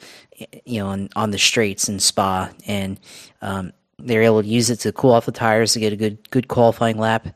you 0.65 0.79
know, 0.79 0.87
on, 0.87 1.09
on 1.15 1.31
the 1.31 1.37
straights 1.37 1.87
in 1.87 1.99
Spa, 1.99 2.49
and 2.67 2.99
um, 3.41 3.71
they 3.97 4.17
were 4.17 4.23
able 4.23 4.41
to 4.41 4.47
use 4.47 4.69
it 4.69 4.77
to 4.81 4.91
cool 4.91 5.11
off 5.11 5.25
the 5.25 5.31
tires 5.31 5.73
to 5.73 5.79
get 5.79 5.93
a 5.93 5.95
good 5.95 6.29
good 6.29 6.47
qualifying 6.47 6.97
lap. 6.97 7.27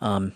Um, 0.00 0.32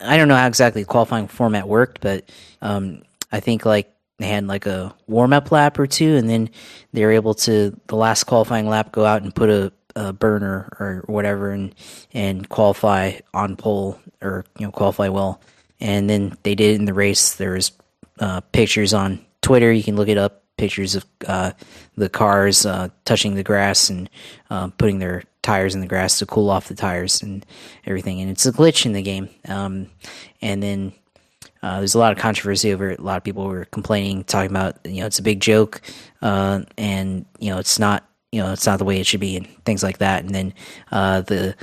I 0.00 0.16
don't 0.16 0.28
know 0.28 0.36
how 0.36 0.46
exactly 0.46 0.82
the 0.82 0.88
qualifying 0.88 1.28
format 1.28 1.68
worked, 1.68 2.00
but 2.00 2.30
um, 2.62 3.02
I 3.30 3.40
think 3.40 3.64
like 3.64 3.93
they 4.18 4.26
had 4.26 4.46
like 4.46 4.66
a 4.66 4.94
warm 5.06 5.32
up 5.32 5.50
lap 5.50 5.78
or 5.78 5.86
two, 5.86 6.16
and 6.16 6.28
then 6.28 6.50
they 6.92 7.04
were 7.04 7.12
able 7.12 7.34
to 7.34 7.78
the 7.88 7.96
last 7.96 8.24
qualifying 8.24 8.68
lap 8.68 8.92
go 8.92 9.04
out 9.04 9.22
and 9.22 9.34
put 9.34 9.50
a, 9.50 9.72
a 9.96 10.12
burner 10.12 10.68
or 10.78 11.02
whatever 11.06 11.50
and 11.50 11.74
and 12.12 12.48
qualify 12.48 13.12
on 13.32 13.56
pole 13.56 13.98
or 14.22 14.44
you 14.58 14.66
know 14.66 14.72
qualify 14.72 15.08
well. 15.08 15.40
And 15.80 16.08
then 16.08 16.36
they 16.44 16.54
did 16.54 16.74
it 16.74 16.76
in 16.76 16.84
the 16.84 16.94
race. 16.94 17.34
There's 17.34 17.72
uh, 18.20 18.40
pictures 18.52 18.94
on 18.94 19.24
Twitter. 19.42 19.72
You 19.72 19.82
can 19.82 19.96
look 19.96 20.08
it 20.08 20.18
up. 20.18 20.42
Pictures 20.56 20.94
of 20.94 21.04
uh, 21.26 21.50
the 21.96 22.08
cars 22.08 22.64
uh, 22.64 22.88
touching 23.04 23.34
the 23.34 23.42
grass 23.42 23.90
and 23.90 24.08
uh, 24.50 24.68
putting 24.68 25.00
their 25.00 25.24
tires 25.42 25.74
in 25.74 25.80
the 25.80 25.88
grass 25.88 26.20
to 26.20 26.26
cool 26.26 26.48
off 26.48 26.68
the 26.68 26.76
tires 26.76 27.20
and 27.22 27.44
everything. 27.84 28.20
And 28.20 28.30
it's 28.30 28.46
a 28.46 28.52
glitch 28.52 28.86
in 28.86 28.92
the 28.92 29.02
game. 29.02 29.28
Um, 29.48 29.90
and 30.40 30.62
then 30.62 30.92
uh, 31.64 31.78
there's 31.78 31.94
a 31.94 31.98
lot 31.98 32.12
of 32.12 32.18
controversy 32.18 32.74
over 32.74 32.90
it. 32.90 32.98
A 32.98 33.02
lot 33.02 33.16
of 33.16 33.24
people 33.24 33.46
were 33.46 33.64
complaining, 33.64 34.22
talking 34.24 34.50
about 34.50 34.76
you 34.84 35.00
know 35.00 35.06
it's 35.06 35.18
a 35.18 35.22
big 35.22 35.40
joke, 35.40 35.80
uh, 36.20 36.60
and 36.76 37.24
you 37.38 37.48
know 37.50 37.58
it's 37.58 37.78
not 37.78 38.06
you 38.32 38.42
know 38.42 38.52
it's 38.52 38.66
not 38.66 38.78
the 38.78 38.84
way 38.84 39.00
it 39.00 39.06
should 39.06 39.20
be, 39.20 39.34
and 39.34 39.48
things 39.64 39.82
like 39.82 39.96
that. 39.98 40.24
And 40.24 40.34
then 40.34 40.52
uh, 40.92 41.22
the 41.22 41.56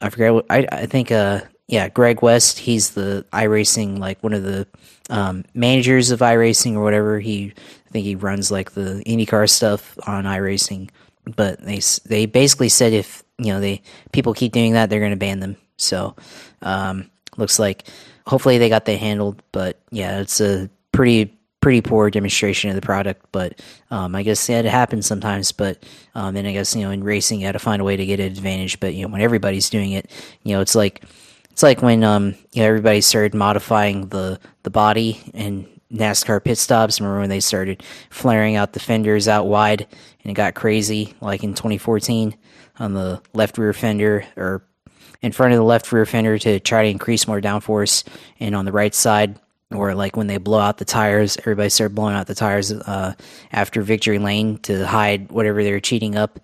I 0.00 0.10
forget 0.10 0.34
what 0.34 0.46
I 0.50 0.66
I 0.72 0.86
think 0.86 1.12
uh 1.12 1.42
yeah 1.68 1.88
Greg 1.88 2.20
West 2.20 2.58
he's 2.58 2.90
the 2.90 3.24
iRacing 3.32 4.00
like 4.00 4.20
one 4.24 4.32
of 4.32 4.42
the 4.42 4.66
um, 5.08 5.44
managers 5.54 6.10
of 6.10 6.18
iRacing 6.18 6.74
or 6.74 6.82
whatever. 6.82 7.20
He 7.20 7.52
I 7.86 7.90
think 7.90 8.06
he 8.06 8.16
runs 8.16 8.50
like 8.50 8.72
the 8.72 9.04
IndyCar 9.06 9.48
stuff 9.48 9.96
on 10.04 10.24
iRacing, 10.24 10.90
but 11.36 11.62
they 11.62 11.80
they 12.06 12.26
basically 12.26 12.70
said 12.70 12.92
if 12.92 13.22
you 13.38 13.52
know 13.52 13.60
they 13.60 13.82
people 14.10 14.34
keep 14.34 14.50
doing 14.50 14.72
that 14.72 14.90
they're 14.90 14.98
going 14.98 15.12
to 15.12 15.16
ban 15.16 15.38
them. 15.38 15.56
So 15.76 16.16
um, 16.60 17.08
looks 17.36 17.60
like 17.60 17.84
hopefully 18.28 18.58
they 18.58 18.68
got 18.68 18.84
that 18.84 18.98
handled. 18.98 19.42
But 19.52 19.80
yeah, 19.90 20.20
it's 20.20 20.40
a 20.40 20.70
pretty 20.92 21.34
pretty 21.60 21.80
poor 21.80 22.08
demonstration 22.08 22.70
of 22.70 22.76
the 22.76 22.82
product. 22.82 23.26
But 23.32 23.60
um, 23.90 24.14
I 24.14 24.22
guess 24.22 24.48
yeah, 24.48 24.58
it 24.58 24.66
happens 24.66 25.06
sometimes. 25.06 25.50
But 25.50 25.82
um, 26.14 26.36
and 26.36 26.46
I 26.46 26.52
guess 26.52 26.76
you 26.76 26.82
know 26.82 26.90
in 26.90 27.02
racing 27.02 27.40
you 27.40 27.46
got 27.46 27.52
to 27.52 27.58
find 27.58 27.80
a 27.80 27.84
way 27.84 27.96
to 27.96 28.06
get 28.06 28.20
an 28.20 28.26
advantage. 28.26 28.78
But 28.78 28.94
you 28.94 29.02
know 29.02 29.12
when 29.12 29.22
everybody's 29.22 29.70
doing 29.70 29.92
it, 29.92 30.10
you 30.44 30.54
know 30.54 30.60
it's 30.60 30.74
like 30.74 31.02
it's 31.50 31.62
like 31.62 31.82
when 31.82 32.04
um 32.04 32.34
you 32.52 32.62
know 32.62 32.68
everybody 32.68 33.00
started 33.00 33.34
modifying 33.34 34.08
the 34.08 34.38
the 34.62 34.70
body 34.70 35.20
and 35.34 35.66
NASCAR 35.92 36.44
pit 36.44 36.58
stops. 36.58 37.00
Remember 37.00 37.20
when 37.20 37.30
they 37.30 37.40
started 37.40 37.82
flaring 38.10 38.56
out 38.56 38.74
the 38.74 38.80
fenders 38.80 39.26
out 39.26 39.46
wide 39.46 39.86
and 40.22 40.30
it 40.30 40.34
got 40.34 40.54
crazy, 40.54 41.14
like 41.20 41.42
in 41.42 41.54
2014 41.54 42.36
on 42.78 42.94
the 42.94 43.20
left 43.32 43.58
rear 43.58 43.72
fender 43.72 44.24
or 44.36 44.62
in 45.20 45.32
front 45.32 45.52
of 45.52 45.58
the 45.58 45.64
left 45.64 45.90
rear 45.92 46.06
fender 46.06 46.38
to 46.38 46.60
try 46.60 46.84
to 46.84 46.88
increase 46.88 47.26
more 47.26 47.40
downforce, 47.40 48.04
and 48.40 48.54
on 48.54 48.64
the 48.64 48.72
right 48.72 48.94
side, 48.94 49.38
or 49.70 49.94
like 49.94 50.16
when 50.16 50.26
they 50.26 50.38
blow 50.38 50.58
out 50.58 50.78
the 50.78 50.84
tires, 50.84 51.36
everybody 51.38 51.68
started 51.68 51.94
blowing 51.94 52.14
out 52.14 52.26
the 52.26 52.34
tires 52.34 52.72
uh, 52.72 53.14
after 53.52 53.82
victory 53.82 54.18
lane 54.18 54.58
to 54.58 54.86
hide 54.86 55.30
whatever 55.30 55.62
they 55.62 55.72
were 55.72 55.80
cheating 55.80 56.16
up. 56.16 56.40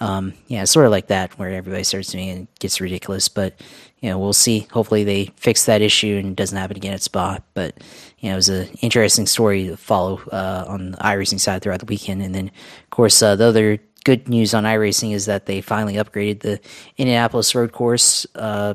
Um, 0.00 0.34
yeah, 0.46 0.62
sort 0.64 0.86
of 0.86 0.92
like 0.92 1.08
that, 1.08 1.36
where 1.38 1.50
everybody 1.50 1.82
starts 1.82 2.12
doing 2.12 2.28
it, 2.28 2.38
it 2.42 2.58
gets 2.60 2.80
ridiculous. 2.80 3.28
But 3.28 3.60
you 4.00 4.10
know, 4.10 4.18
we'll 4.18 4.32
see. 4.32 4.60
Hopefully, 4.70 5.02
they 5.02 5.32
fix 5.36 5.64
that 5.66 5.82
issue 5.82 6.16
and 6.18 6.28
it 6.28 6.36
doesn't 6.36 6.56
happen 6.56 6.76
again 6.76 6.94
at 6.94 7.02
Spa. 7.02 7.38
But 7.54 7.82
you 8.20 8.28
know, 8.28 8.34
it 8.34 8.36
was 8.36 8.48
an 8.48 8.68
interesting 8.80 9.26
story 9.26 9.66
to 9.66 9.76
follow 9.76 10.20
uh, 10.30 10.66
on 10.68 10.92
the 10.92 10.98
iRacing 10.98 11.40
side 11.40 11.62
throughout 11.62 11.80
the 11.80 11.86
weekend. 11.86 12.22
And 12.22 12.32
then, 12.32 12.46
of 12.48 12.90
course, 12.90 13.20
uh, 13.20 13.34
the 13.34 13.46
other 13.46 13.78
good 14.08 14.26
news 14.26 14.54
on 14.54 14.64
iRacing 14.64 15.12
is 15.12 15.26
that 15.26 15.44
they 15.44 15.60
finally 15.60 15.96
upgraded 15.96 16.40
the 16.40 16.58
Indianapolis 16.96 17.54
road 17.54 17.72
course. 17.72 18.26
Uh, 18.34 18.72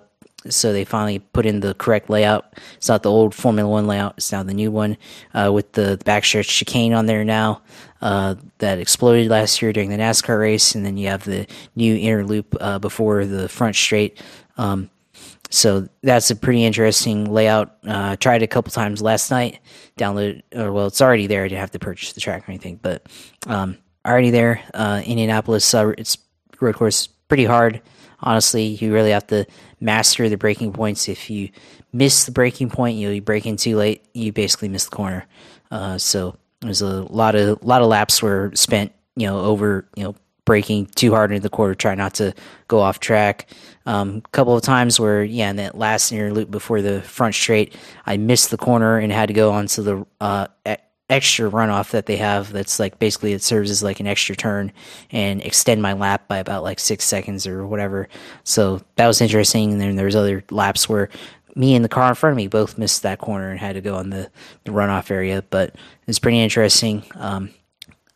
so 0.48 0.72
they 0.72 0.86
finally 0.86 1.18
put 1.18 1.48
in 1.48 1.60
the 1.60 1.74
correct 1.74 2.08
layout. 2.08 2.54
It's 2.78 2.88
not 2.88 3.02
the 3.02 3.10
old 3.10 3.34
Formula 3.34 3.68
One 3.68 3.88
layout; 3.88 4.14
it's 4.18 4.32
now 4.32 4.44
the 4.44 4.54
new 4.54 4.70
one 4.70 4.96
uh, 5.34 5.50
with 5.52 5.72
the 5.72 6.00
backstretch 6.06 6.50
chicane 6.50 6.94
on 6.94 7.08
there 7.08 7.24
now. 7.24 7.64
Uh, 8.00 8.36
that 8.60 8.78
exploded 8.78 9.32
last 9.32 9.60
year 9.60 9.74
during 9.74 9.90
the 9.90 9.98
NASCAR 9.98 10.40
race, 10.40 10.76
and 10.76 10.86
then 10.86 10.98
you 10.98 11.08
have 11.08 11.24
the 11.24 11.48
new 11.76 11.96
inner 11.96 12.24
loop 12.24 12.56
uh, 12.60 12.78
before 12.78 13.26
the 13.26 13.50
front 13.50 13.76
straight. 13.76 14.22
Um, 14.58 14.92
so 15.50 15.88
that's 16.04 16.30
a 16.30 16.36
pretty 16.36 16.64
interesting 16.64 17.34
layout. 17.34 17.76
Uh, 17.88 18.18
tried 18.18 18.44
it 18.44 18.46
a 18.46 18.48
couple 18.48 18.72
times 18.72 19.02
last 19.02 19.32
night. 19.32 19.60
Download, 19.98 20.44
or 20.54 20.72
well, 20.72 20.88
it's 20.88 21.02
already 21.02 21.26
there. 21.26 21.44
I 21.44 21.48
didn't 21.48 21.62
have 21.62 21.72
to 21.72 21.80
purchase 21.80 22.14
the 22.14 22.22
track 22.22 22.48
or 22.48 22.52
anything, 22.52 22.80
but 22.82 23.08
um, 23.48 23.78
already 24.06 24.30
there. 24.30 24.62
Uh, 24.74 25.02
Indianapolis, 25.06 25.74
uh, 25.74 25.94
it's 25.98 26.18
road 26.60 26.76
course 26.76 27.08
pretty 27.28 27.46
hard. 27.46 27.82
Honestly, 28.20 28.66
you 28.66 28.94
really 28.94 29.12
have 29.12 29.28
to 29.28 29.46
master 29.82 30.30
the 30.30 30.38
braking 30.38 30.72
points. 30.72 31.10
If 31.10 31.30
you 31.30 31.50
miss 31.92 32.26
the 32.26 32.32
braking 32.32 32.70
point, 32.70 32.98
you 32.98 33.22
brake 33.22 33.46
in 33.46 33.58
too 33.58 33.76
late, 33.76 34.06
you 34.14 34.32
basically 34.32 34.70
miss 34.70 34.86
the 34.86 34.96
corner. 34.96 35.26
Uh, 35.72 35.98
so 35.98 36.38
there's 36.62 36.82
a 36.82 37.04
lot 37.04 37.36
of 37.36 37.64
lot 37.64 37.82
of 37.82 37.88
laps 37.88 38.22
were 38.22 38.52
spent, 38.54 38.94
you 39.16 39.28
know, 39.28 39.40
over 39.40 39.86
you 39.96 40.04
know 40.04 40.16
braking 40.46 40.86
too 40.88 41.12
hard 41.12 41.32
into 41.32 41.42
the 41.42 41.50
corner, 41.50 41.74
try 41.74 41.96
not 41.96 42.14
to 42.16 42.34
go 42.68 42.80
off 42.80 43.00
track. 43.00 43.48
A 43.86 43.92
um, 43.92 44.22
couple 44.32 44.56
of 44.56 44.62
times 44.62 45.00
where, 45.00 45.24
yeah, 45.24 45.50
in 45.50 45.58
that 45.58 45.78
last 45.78 46.12
near 46.12 46.34
loop 46.34 46.50
before 46.52 46.82
the 46.82 47.02
front 47.02 47.36
straight, 47.36 47.76
I 48.06 48.18
missed 48.18 48.50
the 48.52 48.58
corner 48.58 48.98
and 48.98 49.12
had 49.12 49.28
to 49.28 49.34
go 49.34 49.52
onto 49.52 49.82
the 49.82 50.06
uh, 50.22 50.48
extra 51.10 51.50
runoff 51.50 51.92
that 51.92 52.06
they 52.06 52.18
have 52.18 52.52
that's 52.52 52.80
like 52.80 52.98
basically 52.98 53.34
it 53.34 53.44
serves 53.44 53.70
as 53.70 53.84
like 53.84 54.00
an 54.00 54.08
extra 54.08 54.36
turn 54.36 54.72
and 55.12 55.42
extend 55.42 55.82
my 55.82 55.94
lap 55.94 56.28
by 56.28 56.38
about 56.38 56.64
like 56.64 56.80
six 56.80 57.04
seconds 57.06 57.46
or 57.46 57.68
whatever. 57.68 58.08
So 58.44 58.82
that 58.96 59.08
was 59.08 59.22
interesting. 59.22 59.74
And 59.74 59.82
then 59.82 59.96
there's 59.96 60.16
other 60.16 60.44
laps 60.50 60.88
where 60.88 61.10
me 61.56 61.76
and 61.76 61.84
the 61.84 61.90
car 61.90 62.10
in 62.10 62.16
front 62.16 62.32
of 62.32 62.38
me 62.38 62.48
both 62.48 62.78
missed 62.78 63.04
that 63.04 63.20
corner 63.20 63.52
and 63.52 63.60
had 63.60 63.76
to 63.76 63.82
go 63.82 63.96
on 63.96 64.10
the, 64.10 64.30
the 64.64 64.72
runoff 64.72 65.12
area. 65.12 65.44
But 65.50 65.76
it's 66.08 66.20
pretty 66.20 66.40
interesting. 66.40 67.04
Um, 67.16 67.54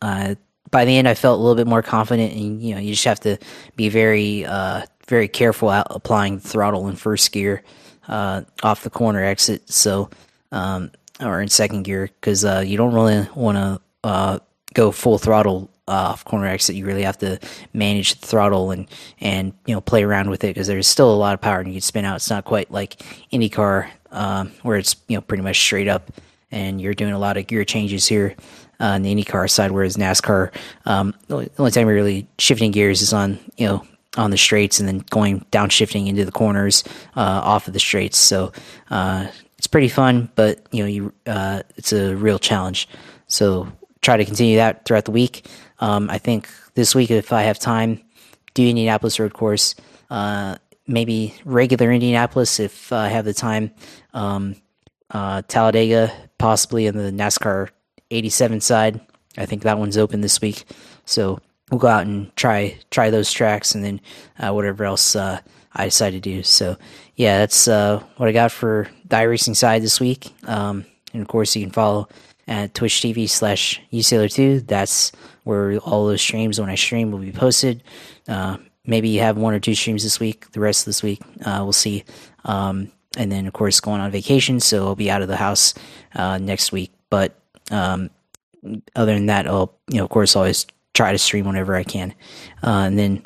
uh, 0.02 0.34
by 0.70 0.84
the 0.84 0.96
end, 0.96 1.08
I 1.08 1.14
felt 1.14 1.38
a 1.38 1.42
little 1.42 1.56
bit 1.56 1.66
more 1.66 1.82
confident, 1.82 2.34
and 2.34 2.62
you 2.62 2.74
know, 2.74 2.80
you 2.80 2.92
just 2.92 3.04
have 3.04 3.20
to 3.20 3.38
be 3.76 3.88
very, 3.88 4.44
uh, 4.44 4.82
very 5.06 5.28
careful 5.28 5.70
out 5.70 5.86
applying 5.90 6.40
throttle 6.40 6.88
in 6.88 6.96
first 6.96 7.32
gear 7.32 7.62
uh, 8.06 8.42
off 8.62 8.82
the 8.82 8.90
corner 8.90 9.24
exit. 9.24 9.70
So 9.70 10.10
um, 10.52 10.90
or 11.20 11.40
in 11.40 11.48
second 11.48 11.82
gear 11.82 12.10
because 12.20 12.44
uh, 12.44 12.62
you 12.64 12.76
don't 12.76 12.94
really 12.94 13.26
want 13.34 13.56
to 13.56 13.80
uh, 14.04 14.38
go 14.74 14.90
full 14.92 15.18
throttle 15.18 15.70
uh, 15.88 16.12
off 16.12 16.24
corner 16.24 16.46
exit. 16.46 16.76
You 16.76 16.86
really 16.86 17.02
have 17.02 17.18
to 17.18 17.38
manage 17.72 18.20
the 18.20 18.26
throttle 18.26 18.70
and 18.70 18.86
and 19.20 19.52
you 19.66 19.74
know 19.74 19.80
play 19.80 20.04
around 20.04 20.30
with 20.30 20.44
it 20.44 20.48
because 20.48 20.66
there's 20.66 20.86
still 20.86 21.12
a 21.12 21.16
lot 21.16 21.34
of 21.34 21.40
power 21.40 21.60
and 21.60 21.68
you 21.68 21.74
can 21.74 21.80
spin 21.80 22.04
out. 22.04 22.16
It's 22.16 22.30
not 22.30 22.44
quite 22.44 22.70
like 22.70 23.02
IndyCar 23.32 23.88
um, 24.12 24.52
where 24.62 24.76
it's 24.76 24.96
you 25.08 25.16
know 25.16 25.22
pretty 25.22 25.42
much 25.42 25.58
straight 25.58 25.88
up 25.88 26.10
and 26.50 26.80
you're 26.80 26.94
doing 26.94 27.12
a 27.12 27.18
lot 27.18 27.36
of 27.36 27.46
gear 27.46 27.64
changes 27.64 28.06
here. 28.06 28.34
Uh, 28.80 28.94
on 28.94 29.02
the 29.02 29.12
IndyCar 29.12 29.50
side, 29.50 29.72
whereas 29.72 29.96
NASCAR, 29.96 30.54
um, 30.86 31.12
the 31.26 31.50
only 31.58 31.72
time 31.72 31.88
you're 31.88 31.96
really 31.96 32.28
shifting 32.38 32.70
gears 32.70 33.02
is 33.02 33.12
on 33.12 33.36
you 33.56 33.66
know 33.66 33.84
on 34.16 34.30
the 34.30 34.36
straights 34.36 34.78
and 34.78 34.88
then 34.88 35.04
going 35.10 35.44
downshifting 35.50 36.06
into 36.06 36.24
the 36.24 36.30
corners 36.30 36.84
uh, 37.16 37.40
off 37.42 37.66
of 37.66 37.72
the 37.72 37.80
straights. 37.80 38.18
So 38.18 38.52
uh, 38.90 39.28
pretty 39.68 39.88
fun, 39.88 40.30
but 40.34 40.66
you 40.72 40.82
know, 40.82 40.88
you 40.88 41.12
uh, 41.26 41.62
it's 41.76 41.92
a 41.92 42.16
real 42.16 42.38
challenge. 42.38 42.88
So 43.26 43.68
try 44.00 44.16
to 44.16 44.24
continue 44.24 44.56
that 44.56 44.84
throughout 44.84 45.04
the 45.04 45.12
week. 45.12 45.46
Um, 45.80 46.10
I 46.10 46.18
think 46.18 46.48
this 46.74 46.94
week, 46.94 47.10
if 47.10 47.32
I 47.32 47.42
have 47.42 47.58
time, 47.58 48.00
do 48.54 48.66
Indianapolis 48.66 49.20
road 49.20 49.34
course. 49.34 49.74
Uh, 50.10 50.56
maybe 50.86 51.34
regular 51.44 51.92
Indianapolis 51.92 52.58
if 52.58 52.92
I 52.92 53.08
have 53.08 53.24
the 53.24 53.34
time. 53.34 53.70
Um, 54.14 54.56
uh, 55.10 55.42
Talladega, 55.48 56.12
possibly 56.38 56.86
in 56.86 56.96
the 56.96 57.10
NASCAR 57.10 57.68
87 58.10 58.60
side. 58.60 59.00
I 59.36 59.46
think 59.46 59.62
that 59.62 59.78
one's 59.78 59.96
open 59.96 60.20
this 60.20 60.40
week. 60.40 60.64
So 61.04 61.40
we'll 61.70 61.78
go 61.78 61.88
out 61.88 62.06
and 62.06 62.34
try 62.36 62.78
try 62.90 63.10
those 63.10 63.30
tracks, 63.30 63.74
and 63.74 63.84
then 63.84 64.00
uh, 64.38 64.52
whatever 64.52 64.84
else 64.84 65.14
uh, 65.14 65.40
I 65.74 65.84
decide 65.86 66.10
to 66.10 66.20
do. 66.20 66.42
So 66.42 66.76
yeah, 67.16 67.38
that's 67.38 67.68
uh, 67.68 68.02
what 68.16 68.28
I 68.28 68.32
got 68.32 68.52
for 68.52 68.88
the 69.08 69.16
iRacing 69.16 69.56
side 69.56 69.82
this 69.82 70.00
week. 70.00 70.32
Um, 70.46 70.84
and 71.12 71.22
of 71.22 71.28
course, 71.28 71.54
you 71.56 71.62
can 71.62 71.72
follow 71.72 72.08
at 72.46 72.74
Twitch 72.74 73.00
TV 73.00 73.28
slash 73.28 73.80
usailor2. 73.92 74.66
That's 74.66 75.12
where 75.44 75.78
all 75.78 76.06
those 76.06 76.22
streams 76.22 76.60
when 76.60 76.70
I 76.70 76.74
stream 76.74 77.10
will 77.10 77.18
be 77.18 77.32
posted. 77.32 77.82
Uh, 78.26 78.58
maybe 78.86 79.08
you 79.08 79.20
have 79.20 79.36
one 79.36 79.54
or 79.54 79.60
two 79.60 79.74
streams 79.74 80.02
this 80.02 80.20
week. 80.20 80.50
The 80.52 80.60
rest 80.60 80.82
of 80.82 80.86
this 80.86 81.02
week, 81.02 81.20
uh, 81.44 81.60
we'll 81.62 81.72
see. 81.72 82.04
Um, 82.44 82.90
and 83.16 83.32
then, 83.32 83.46
of 83.46 83.52
course, 83.52 83.80
going 83.80 84.00
on 84.00 84.10
vacation, 84.10 84.60
so 84.60 84.86
I'll 84.86 84.94
be 84.94 85.10
out 85.10 85.22
of 85.22 85.28
the 85.28 85.36
house 85.36 85.74
uh, 86.14 86.38
next 86.38 86.72
week. 86.72 86.92
But 87.10 87.34
um, 87.70 88.10
other 88.94 89.14
than 89.14 89.26
that, 89.26 89.46
I'll 89.46 89.74
you 89.88 89.98
know, 89.98 90.04
of 90.04 90.10
course, 90.10 90.36
always 90.36 90.66
try 90.94 91.12
to 91.12 91.18
stream 91.18 91.46
whenever 91.46 91.74
I 91.74 91.84
can. 91.84 92.14
Uh, 92.62 92.84
and 92.86 92.98
then 92.98 93.24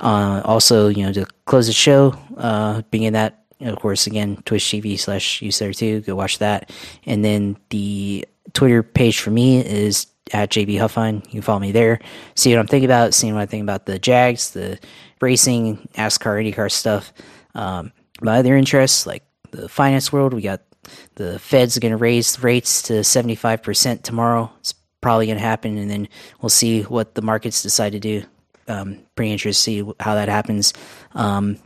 uh, 0.00 0.42
also, 0.44 0.88
you 0.88 1.04
know, 1.04 1.12
to 1.12 1.26
close 1.46 1.66
the 1.66 1.72
show, 1.72 2.14
uh, 2.36 2.82
being 2.90 3.04
in 3.04 3.12
that, 3.14 3.37
of 3.60 3.78
course, 3.78 4.06
again, 4.06 4.42
Twitch 4.44 4.64
TV 4.64 4.98
slash 4.98 5.42
use 5.42 5.58
there 5.58 5.72
too. 5.72 6.00
Go 6.00 6.14
watch 6.14 6.38
that. 6.38 6.70
And 7.06 7.24
then 7.24 7.56
the 7.70 8.26
Twitter 8.52 8.82
page 8.82 9.20
for 9.20 9.30
me 9.30 9.64
is 9.64 10.06
at 10.32 10.50
JB 10.50 10.78
Huffine. 10.78 11.24
You 11.26 11.32
can 11.32 11.42
follow 11.42 11.58
me 11.58 11.72
there. 11.72 12.00
See 12.34 12.52
what 12.52 12.60
I'm 12.60 12.66
thinking 12.66 12.86
about, 12.86 13.14
seeing 13.14 13.34
what 13.34 13.42
I 13.42 13.46
think 13.46 13.62
about 13.62 13.86
the 13.86 13.98
Jags, 13.98 14.50
the 14.50 14.78
racing, 15.20 15.88
NASCAR, 15.94 16.52
IndyCar 16.52 16.70
stuff. 16.70 17.12
Um, 17.54 17.92
my 18.20 18.38
other 18.38 18.56
interests, 18.56 19.06
like 19.06 19.24
the 19.50 19.68
finance 19.68 20.12
world, 20.12 20.34
we 20.34 20.42
got 20.42 20.62
the 21.16 21.38
Fed's 21.38 21.76
are 21.76 21.80
going 21.80 21.92
to 21.92 21.98
raise 21.98 22.42
rates 22.42 22.82
to 22.82 22.94
75% 22.94 24.02
tomorrow. 24.02 24.50
It's 24.60 24.74
probably 25.00 25.26
going 25.26 25.38
to 25.38 25.44
happen, 25.44 25.76
and 25.76 25.90
then 25.90 26.08
we'll 26.40 26.48
see 26.48 26.82
what 26.82 27.14
the 27.14 27.22
markets 27.22 27.62
decide 27.62 27.92
to 27.92 28.00
do. 28.00 28.22
Um, 28.66 28.98
pretty 29.14 29.32
interested 29.32 29.70
to 29.70 29.86
see 29.86 29.92
how 30.00 30.14
that 30.14 30.28
happens. 30.28 30.72
Um, 31.14 31.58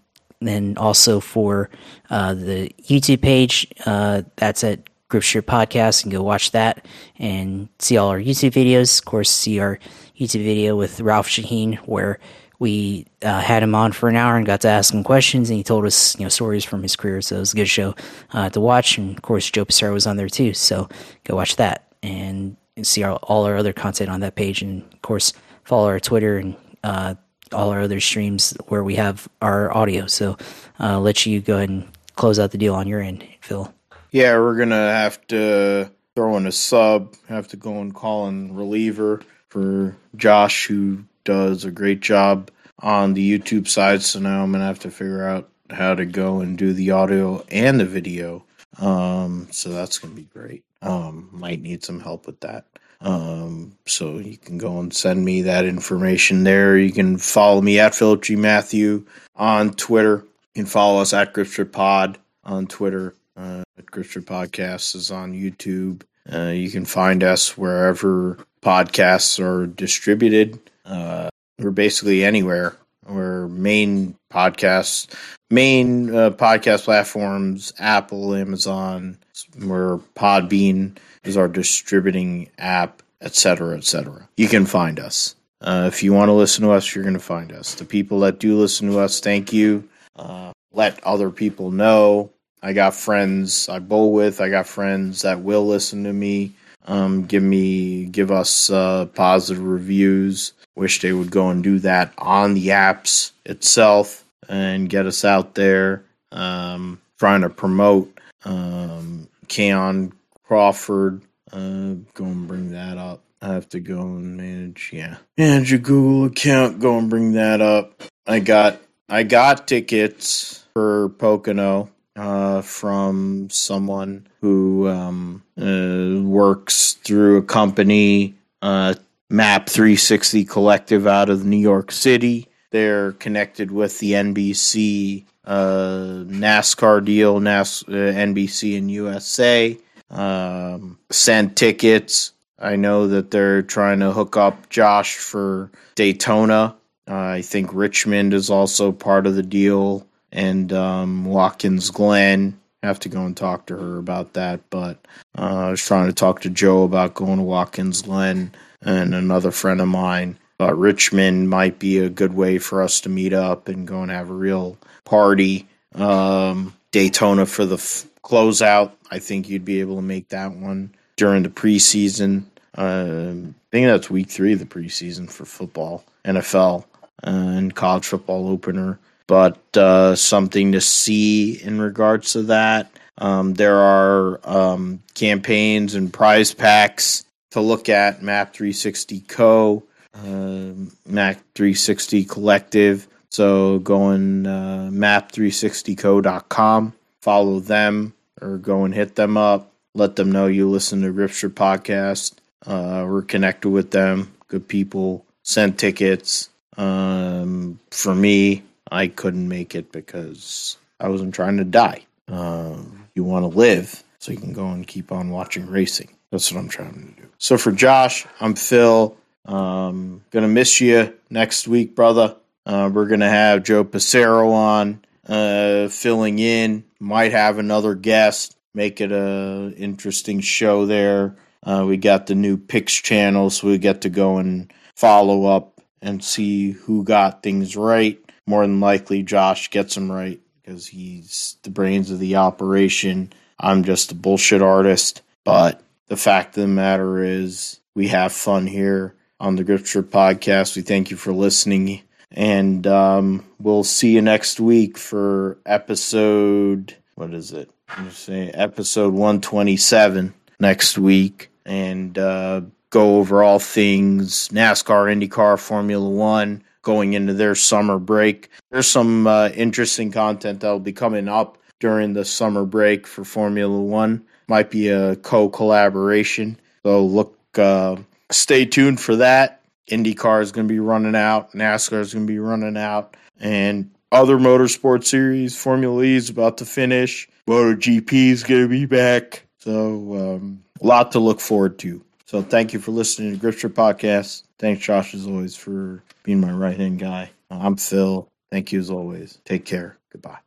then 0.46 0.76
also 0.76 1.20
for 1.20 1.70
uh, 2.10 2.34
the 2.34 2.70
YouTube 2.82 3.22
page, 3.22 3.66
uh, 3.86 4.22
that's 4.36 4.64
at 4.64 4.80
Gripster 5.08 5.42
Podcast, 5.42 6.04
and 6.04 6.12
go 6.12 6.22
watch 6.22 6.52
that 6.52 6.86
and 7.18 7.68
see 7.78 7.96
all 7.96 8.08
our 8.08 8.20
YouTube 8.20 8.52
videos. 8.52 8.98
Of 8.98 9.04
course, 9.04 9.30
see 9.30 9.60
our 9.60 9.78
YouTube 10.18 10.44
video 10.44 10.76
with 10.76 11.00
Ralph 11.00 11.28
Sheheen, 11.28 11.76
where 11.78 12.18
we 12.58 13.06
uh, 13.22 13.40
had 13.40 13.62
him 13.62 13.74
on 13.74 13.90
for 13.90 14.08
an 14.08 14.14
hour 14.14 14.36
and 14.36 14.46
got 14.46 14.60
to 14.60 14.68
ask 14.68 14.94
him 14.94 15.02
questions, 15.02 15.50
and 15.50 15.56
he 15.56 15.64
told 15.64 15.84
us 15.84 16.16
you 16.18 16.24
know 16.24 16.28
stories 16.28 16.64
from 16.64 16.82
his 16.82 16.94
career. 16.94 17.20
So 17.20 17.36
it 17.36 17.40
was 17.40 17.52
a 17.52 17.56
good 17.56 17.68
show 17.68 17.94
uh, 18.32 18.50
to 18.50 18.60
watch. 18.60 18.98
And 18.98 19.16
of 19.16 19.22
course, 19.22 19.50
Joe 19.50 19.64
Passero 19.64 19.92
was 19.92 20.06
on 20.06 20.16
there 20.16 20.28
too. 20.28 20.54
So 20.54 20.88
go 21.24 21.34
watch 21.34 21.56
that 21.56 21.92
and, 22.04 22.56
and 22.76 22.86
see 22.86 23.02
our, 23.02 23.16
all 23.16 23.44
our 23.46 23.56
other 23.56 23.72
content 23.72 24.10
on 24.10 24.20
that 24.20 24.36
page. 24.36 24.62
And 24.62 24.82
of 24.92 25.02
course, 25.02 25.32
follow 25.64 25.88
our 25.88 25.98
Twitter 25.98 26.38
and 26.38 26.56
uh, 26.84 27.16
all 27.52 27.70
our 27.70 27.82
other 27.82 28.00
streams 28.00 28.56
where 28.68 28.84
we 28.84 28.96
have 28.96 29.28
our 29.40 29.74
audio. 29.76 30.06
So 30.06 30.36
uh, 30.80 30.98
let 31.00 31.26
you 31.26 31.40
go 31.40 31.56
ahead 31.56 31.68
and 31.68 31.88
close 32.16 32.38
out 32.38 32.50
the 32.50 32.58
deal 32.58 32.74
on 32.74 32.88
your 32.88 33.00
end, 33.00 33.24
Phil. 33.40 33.72
Yeah, 34.10 34.36
we're 34.38 34.56
gonna 34.56 34.74
have 34.74 35.26
to 35.28 35.90
throw 36.14 36.36
in 36.36 36.46
a 36.46 36.52
sub. 36.52 37.14
Have 37.28 37.48
to 37.48 37.56
go 37.56 37.80
and 37.80 37.94
call 37.94 38.28
in 38.28 38.54
reliever 38.54 39.22
for 39.48 39.96
Josh, 40.16 40.66
who 40.66 41.04
does 41.24 41.64
a 41.64 41.70
great 41.70 42.00
job 42.00 42.50
on 42.78 43.14
the 43.14 43.38
YouTube 43.38 43.68
side. 43.68 44.02
So 44.02 44.18
now 44.18 44.42
I'm 44.42 44.52
gonna 44.52 44.66
have 44.66 44.80
to 44.80 44.90
figure 44.90 45.26
out 45.26 45.48
how 45.70 45.94
to 45.94 46.04
go 46.04 46.40
and 46.40 46.58
do 46.58 46.72
the 46.72 46.90
audio 46.90 47.44
and 47.48 47.80
the 47.80 47.86
video. 47.86 48.44
Um, 48.78 49.48
so 49.50 49.70
that's 49.70 49.98
gonna 49.98 50.14
be 50.14 50.22
great. 50.22 50.64
Um, 50.82 51.28
might 51.32 51.62
need 51.62 51.84
some 51.84 52.00
help 52.00 52.26
with 52.26 52.40
that. 52.40 52.66
Um, 53.02 53.76
so 53.86 54.18
you 54.18 54.36
can 54.36 54.58
go 54.58 54.78
and 54.78 54.94
send 54.94 55.24
me 55.24 55.42
that 55.42 55.64
information 55.64 56.44
there. 56.44 56.78
You 56.78 56.92
can 56.92 57.18
follow 57.18 57.60
me 57.60 57.78
at 57.80 57.94
Philip 57.94 58.22
G. 58.22 58.36
Matthew 58.36 59.04
on 59.34 59.74
Twitter. 59.74 60.24
You 60.54 60.62
can 60.62 60.66
follow 60.66 61.00
us 61.00 61.12
at 61.12 61.34
Gripster 61.34 61.70
Pod 61.70 62.18
on 62.44 62.66
Twitter. 62.66 63.14
Uh, 63.36 63.62
Gripster 63.90 64.22
Podcasts 64.22 64.94
is 64.94 65.10
on 65.10 65.32
YouTube. 65.32 66.02
Uh, 66.32 66.50
you 66.50 66.70
can 66.70 66.84
find 66.84 67.22
us 67.24 67.58
wherever 67.58 68.38
podcasts 68.62 69.42
are 69.42 69.66
distributed. 69.66 70.58
Uh, 70.84 71.28
we're 71.58 71.70
basically 71.70 72.24
anywhere. 72.24 72.76
We're 73.06 73.48
main 73.48 74.16
podcasts, 74.32 75.12
main 75.50 76.14
uh, 76.14 76.30
podcast 76.30 76.84
platforms, 76.84 77.72
Apple, 77.78 78.34
Amazon. 78.34 79.18
We're 79.60 79.98
Podbean 80.14 80.96
is 81.24 81.36
our 81.36 81.48
distributing 81.48 82.48
app, 82.58 83.02
etc., 83.20 83.76
etc. 83.76 84.28
You 84.36 84.48
can 84.48 84.66
find 84.66 84.98
us. 84.98 85.34
Uh, 85.60 85.88
if 85.92 86.02
you 86.02 86.12
want 86.12 86.28
to 86.28 86.32
listen 86.32 86.64
to 86.64 86.72
us, 86.72 86.94
you're 86.94 87.04
going 87.04 87.14
to 87.14 87.20
find 87.20 87.52
us. 87.52 87.74
The 87.74 87.84
people 87.84 88.20
that 88.20 88.40
do 88.40 88.58
listen 88.58 88.90
to 88.90 88.98
us, 88.98 89.20
thank 89.20 89.52
you. 89.52 89.88
Uh, 90.16 90.52
let 90.72 91.02
other 91.04 91.30
people 91.30 91.70
know. 91.70 92.30
I 92.62 92.72
got 92.72 92.94
friends 92.94 93.68
I 93.68 93.78
bowl 93.78 94.12
with. 94.12 94.40
I 94.40 94.48
got 94.48 94.66
friends 94.66 95.22
that 95.22 95.40
will 95.40 95.66
listen 95.66 96.04
to 96.04 96.12
me. 96.12 96.52
Um, 96.86 97.26
give 97.26 97.42
me, 97.42 98.06
give 98.06 98.30
us 98.32 98.70
uh, 98.70 99.06
positive 99.06 99.62
reviews. 99.62 100.52
Wish 100.74 101.00
they 101.00 101.12
would 101.12 101.30
go 101.30 101.50
and 101.50 101.62
do 101.62 101.78
that 101.80 102.12
on 102.18 102.54
the 102.54 102.68
apps 102.68 103.32
itself 103.44 104.24
and 104.48 104.88
get 104.88 105.06
us 105.06 105.24
out 105.24 105.54
there. 105.54 106.04
Um, 106.32 107.00
trying 107.18 107.42
to 107.42 107.50
promote 107.50 108.18
um, 108.44 109.28
Keon 109.48 110.12
Crawford. 110.52 111.22
Uh, 111.50 111.94
go 112.12 112.26
and 112.26 112.46
bring 112.46 112.72
that 112.72 112.98
up. 112.98 113.24
I 113.40 113.54
have 113.54 113.70
to 113.70 113.80
go 113.80 114.00
and 114.02 114.36
manage. 114.36 114.90
Yeah, 114.92 115.16
manage 115.38 115.70
your 115.70 115.80
Google 115.80 116.26
account. 116.26 116.78
Go 116.78 116.98
and 116.98 117.08
bring 117.08 117.32
that 117.32 117.62
up. 117.62 118.02
I 118.26 118.40
got 118.40 118.78
I 119.08 119.22
got 119.22 119.66
tickets 119.66 120.62
for 120.74 121.08
Pocono 121.08 121.88
uh, 122.16 122.60
from 122.60 123.48
someone 123.48 124.26
who 124.42 124.88
um, 124.88 125.42
uh, 125.58 126.20
works 126.20 126.98
through 127.02 127.38
a 127.38 127.42
company, 127.42 128.34
uh, 128.60 128.92
Map 129.30 129.70
360 129.70 130.44
Collective 130.44 131.06
out 131.06 131.30
of 131.30 131.46
New 131.46 131.56
York 131.56 131.90
City. 131.90 132.46
They're 132.72 133.12
connected 133.12 133.70
with 133.70 134.00
the 134.00 134.12
NBC 134.12 135.24
uh, 135.46 136.24
NASCAR 136.26 137.02
deal, 137.02 137.40
NAS- 137.40 137.84
uh, 137.88 137.92
NBC 137.92 138.76
and 138.76 138.90
USA. 138.90 139.78
Um, 140.12 140.98
sent 141.10 141.56
tickets. 141.56 142.32
I 142.58 142.76
know 142.76 143.08
that 143.08 143.30
they're 143.30 143.62
trying 143.62 144.00
to 144.00 144.12
hook 144.12 144.36
up 144.36 144.68
Josh 144.68 145.16
for 145.16 145.70
Daytona. 145.94 146.76
Uh, 147.08 147.14
I 147.14 147.42
think 147.42 147.70
Richmond 147.72 148.32
is 148.32 148.50
also 148.50 148.92
part 148.92 149.26
of 149.26 149.34
the 149.34 149.42
deal, 149.42 150.06
and 150.30 150.72
um, 150.72 151.24
Watkins 151.24 151.90
Glen. 151.90 152.58
Have 152.84 153.00
to 153.00 153.08
go 153.08 153.24
and 153.24 153.36
talk 153.36 153.66
to 153.66 153.76
her 153.76 153.98
about 153.98 154.32
that, 154.32 154.60
but 154.68 154.98
uh, 155.38 155.66
I 155.66 155.70
was 155.70 155.84
trying 155.84 156.08
to 156.08 156.12
talk 156.12 156.40
to 156.40 156.50
Joe 156.50 156.82
about 156.82 157.14
going 157.14 157.38
to 157.38 157.44
Watkins 157.44 158.02
Glen 158.02 158.52
and 158.80 159.14
another 159.14 159.52
friend 159.52 159.80
of 159.80 159.86
mine. 159.86 160.36
But 160.58 160.76
Richmond 160.76 161.48
might 161.48 161.78
be 161.78 161.98
a 161.98 162.08
good 162.08 162.34
way 162.34 162.58
for 162.58 162.82
us 162.82 163.00
to 163.02 163.08
meet 163.08 163.32
up 163.32 163.68
and 163.68 163.86
go 163.86 164.02
and 164.02 164.10
have 164.10 164.30
a 164.30 164.34
real 164.34 164.78
party. 165.04 165.68
Um, 165.94 166.74
Daytona 166.90 167.46
for 167.46 167.64
the 167.64 167.78
closeout. 168.22 168.92
I 169.10 169.18
think 169.18 169.48
you'd 169.48 169.64
be 169.64 169.80
able 169.80 169.96
to 169.96 170.02
make 170.02 170.28
that 170.28 170.52
one 170.52 170.94
during 171.16 171.42
the 171.42 171.48
preseason. 171.48 172.44
Uh, 172.76 173.34
I 173.34 173.70
think 173.70 173.86
that's 173.86 174.10
week 174.10 174.30
three 174.30 174.52
of 174.52 174.58
the 174.58 174.64
preseason 174.64 175.30
for 175.30 175.44
football, 175.44 176.04
NFL, 176.24 176.84
and 177.22 177.74
college 177.74 178.06
football 178.06 178.48
opener. 178.48 178.98
But 179.26 179.58
uh, 179.76 180.16
something 180.16 180.72
to 180.72 180.80
see 180.80 181.62
in 181.62 181.80
regards 181.80 182.32
to 182.32 182.42
that. 182.44 182.90
Um, 183.18 183.54
there 183.54 183.76
are 183.76 184.40
um, 184.44 185.02
campaigns 185.14 185.94
and 185.94 186.12
prize 186.12 186.54
packs 186.54 187.24
to 187.50 187.60
look 187.60 187.88
at. 187.88 188.22
Map 188.22 188.54
360 188.54 189.20
Co. 189.20 189.82
Uh, 190.14 190.72
Map 191.06 191.36
360 191.54 192.24
Collective. 192.24 193.06
So 193.32 193.78
go 193.78 194.02
on 194.02 194.46
uh, 194.46 194.90
map360co.com, 194.92 196.92
follow 197.22 197.60
them, 197.60 198.12
or 198.40 198.58
go 198.58 198.84
and 198.84 198.94
hit 198.94 199.14
them 199.14 199.36
up. 199.36 199.72
Let 199.94 200.16
them 200.16 200.30
know 200.32 200.46
you 200.46 200.68
listen 200.68 201.02
to 201.02 201.12
Gripster 201.12 201.48
Podcast. 201.48 202.34
Uh, 202.66 203.06
we're 203.08 203.22
connected 203.22 203.70
with 203.70 203.90
them. 203.90 204.32
Good 204.48 204.68
people. 204.68 205.24
Send 205.42 205.78
tickets. 205.78 206.50
Um, 206.76 207.78
for 207.90 208.14
me, 208.14 208.62
I 208.90 209.06
couldn't 209.08 209.48
make 209.48 209.74
it 209.74 209.92
because 209.92 210.76
I 211.00 211.08
wasn't 211.08 211.34
trying 211.34 211.56
to 211.58 211.64
die. 211.64 212.04
Um, 212.28 213.08
you 213.14 213.24
want 213.24 213.42
to 213.44 213.58
live 213.58 214.02
so 214.18 214.32
you 214.32 214.38
can 214.38 214.52
go 214.52 214.68
and 214.68 214.86
keep 214.86 215.12
on 215.12 215.30
watching 215.30 215.66
racing. 215.66 216.10
That's 216.30 216.50
what 216.52 216.60
I'm 216.60 216.68
trying 216.68 217.14
to 217.14 217.22
do. 217.22 217.28
So 217.38 217.58
for 217.58 217.72
Josh, 217.72 218.26
I'm 218.40 218.54
Phil. 218.54 219.16
Um, 219.44 220.22
gonna 220.30 220.48
miss 220.48 220.80
you 220.80 221.12
next 221.28 221.66
week, 221.68 221.94
brother. 221.94 222.36
Uh, 222.64 222.90
we're 222.92 223.06
gonna 223.06 223.28
have 223.28 223.64
Joe 223.64 223.84
Passero 223.84 224.52
on, 224.52 225.00
uh, 225.28 225.88
filling 225.88 226.38
in. 226.38 226.84
Might 227.02 227.32
have 227.32 227.58
another 227.58 227.96
guest. 227.96 228.56
Make 228.74 229.00
it 229.00 229.10
a 229.10 229.74
interesting 229.76 230.38
show 230.38 230.86
there. 230.86 231.34
Uh, 231.60 231.84
we 231.84 231.96
got 231.96 232.28
the 232.28 232.36
new 232.36 232.56
picks 232.56 232.94
channel, 232.94 233.50
so 233.50 233.66
we 233.66 233.78
get 233.78 234.02
to 234.02 234.08
go 234.08 234.38
and 234.38 234.72
follow 234.94 235.46
up 235.46 235.80
and 236.00 236.22
see 236.22 236.70
who 236.70 237.02
got 237.02 237.42
things 237.42 237.76
right. 237.76 238.24
More 238.46 238.62
than 238.62 238.78
likely, 238.78 239.24
Josh 239.24 239.68
gets 239.70 239.96
them 239.96 240.12
right 240.12 240.40
because 240.62 240.86
he's 240.86 241.56
the 241.64 241.70
brains 241.70 242.12
of 242.12 242.20
the 242.20 242.36
operation. 242.36 243.32
I'm 243.58 243.82
just 243.82 244.12
a 244.12 244.14
bullshit 244.14 244.62
artist. 244.62 245.22
But 245.42 245.82
the 246.06 246.16
fact 246.16 246.56
of 246.56 246.62
the 246.62 246.68
matter 246.68 247.20
is, 247.20 247.80
we 247.96 248.08
have 248.08 248.32
fun 248.32 248.68
here 248.68 249.16
on 249.40 249.56
the 249.56 249.64
Gripster 249.64 250.04
podcast. 250.04 250.76
We 250.76 250.82
thank 250.82 251.10
you 251.10 251.16
for 251.16 251.32
listening. 251.32 252.02
And 252.32 252.86
um, 252.86 253.44
we'll 253.60 253.84
see 253.84 254.12
you 254.12 254.22
next 254.22 254.58
week 254.58 254.96
for 254.96 255.58
episode, 255.66 256.96
what 257.14 257.34
is 257.34 257.52
it? 257.52 257.70
Just 258.04 258.28
episode 258.30 259.12
127 259.12 260.32
next 260.58 260.96
week. 260.98 261.50
And 261.66 262.18
uh, 262.18 262.62
go 262.90 263.16
over 263.18 263.42
all 263.42 263.58
things 263.58 264.48
NASCAR, 264.48 265.12
IndyCar, 265.14 265.58
Formula 265.58 266.08
One 266.08 266.62
going 266.80 267.12
into 267.12 267.34
their 267.34 267.54
summer 267.54 267.98
break. 267.98 268.48
There's 268.70 268.88
some 268.88 269.26
uh, 269.26 269.50
interesting 269.54 270.10
content 270.10 270.60
that'll 270.60 270.80
be 270.80 270.92
coming 270.92 271.28
up 271.28 271.58
during 271.80 272.14
the 272.14 272.24
summer 272.24 272.64
break 272.64 273.06
for 273.06 273.24
Formula 273.24 273.78
One. 273.78 274.24
Might 274.48 274.70
be 274.70 274.88
a 274.88 275.16
co 275.16 275.48
collaboration. 275.48 276.58
So 276.82 277.04
look. 277.04 277.36
Uh, 277.56 277.96
stay 278.30 278.64
tuned 278.64 279.00
for 279.00 279.16
that. 279.16 279.61
IndyCar 279.90 280.42
is 280.42 280.52
going 280.52 280.68
to 280.68 280.72
be 280.72 280.80
running 280.80 281.14
out, 281.14 281.52
NASCAR 281.52 282.00
is 282.00 282.14
going 282.14 282.26
to 282.26 282.32
be 282.32 282.38
running 282.38 282.76
out, 282.76 283.16
and 283.40 283.90
other 284.10 284.36
motorsport 284.36 285.04
series. 285.04 285.56
Formula 285.60 286.02
E 286.02 286.16
is 286.16 286.28
about 286.28 286.58
to 286.58 286.64
finish. 286.64 287.28
MotoGP 287.48 288.12
is 288.12 288.44
going 288.44 288.62
to 288.62 288.68
be 288.68 288.86
back. 288.86 289.46
So, 289.58 290.36
um, 290.36 290.64
a 290.80 290.86
lot 290.86 291.12
to 291.12 291.18
look 291.18 291.40
forward 291.40 291.78
to. 291.80 292.04
So, 292.26 292.42
thank 292.42 292.72
you 292.72 292.78
for 292.80 292.90
listening 292.92 293.38
to 293.38 293.44
Gripster 293.44 293.70
Podcast. 293.70 294.44
Thanks, 294.58 294.84
Josh, 294.84 295.14
as 295.14 295.26
always, 295.26 295.56
for 295.56 296.02
being 296.22 296.40
my 296.40 296.52
right 296.52 296.76
hand 296.76 296.98
guy. 296.98 297.30
I'm 297.50 297.76
Phil. 297.76 298.28
Thank 298.50 298.72
you 298.72 298.80
as 298.80 298.90
always. 298.90 299.38
Take 299.44 299.64
care. 299.64 299.98
Goodbye. 300.10 300.38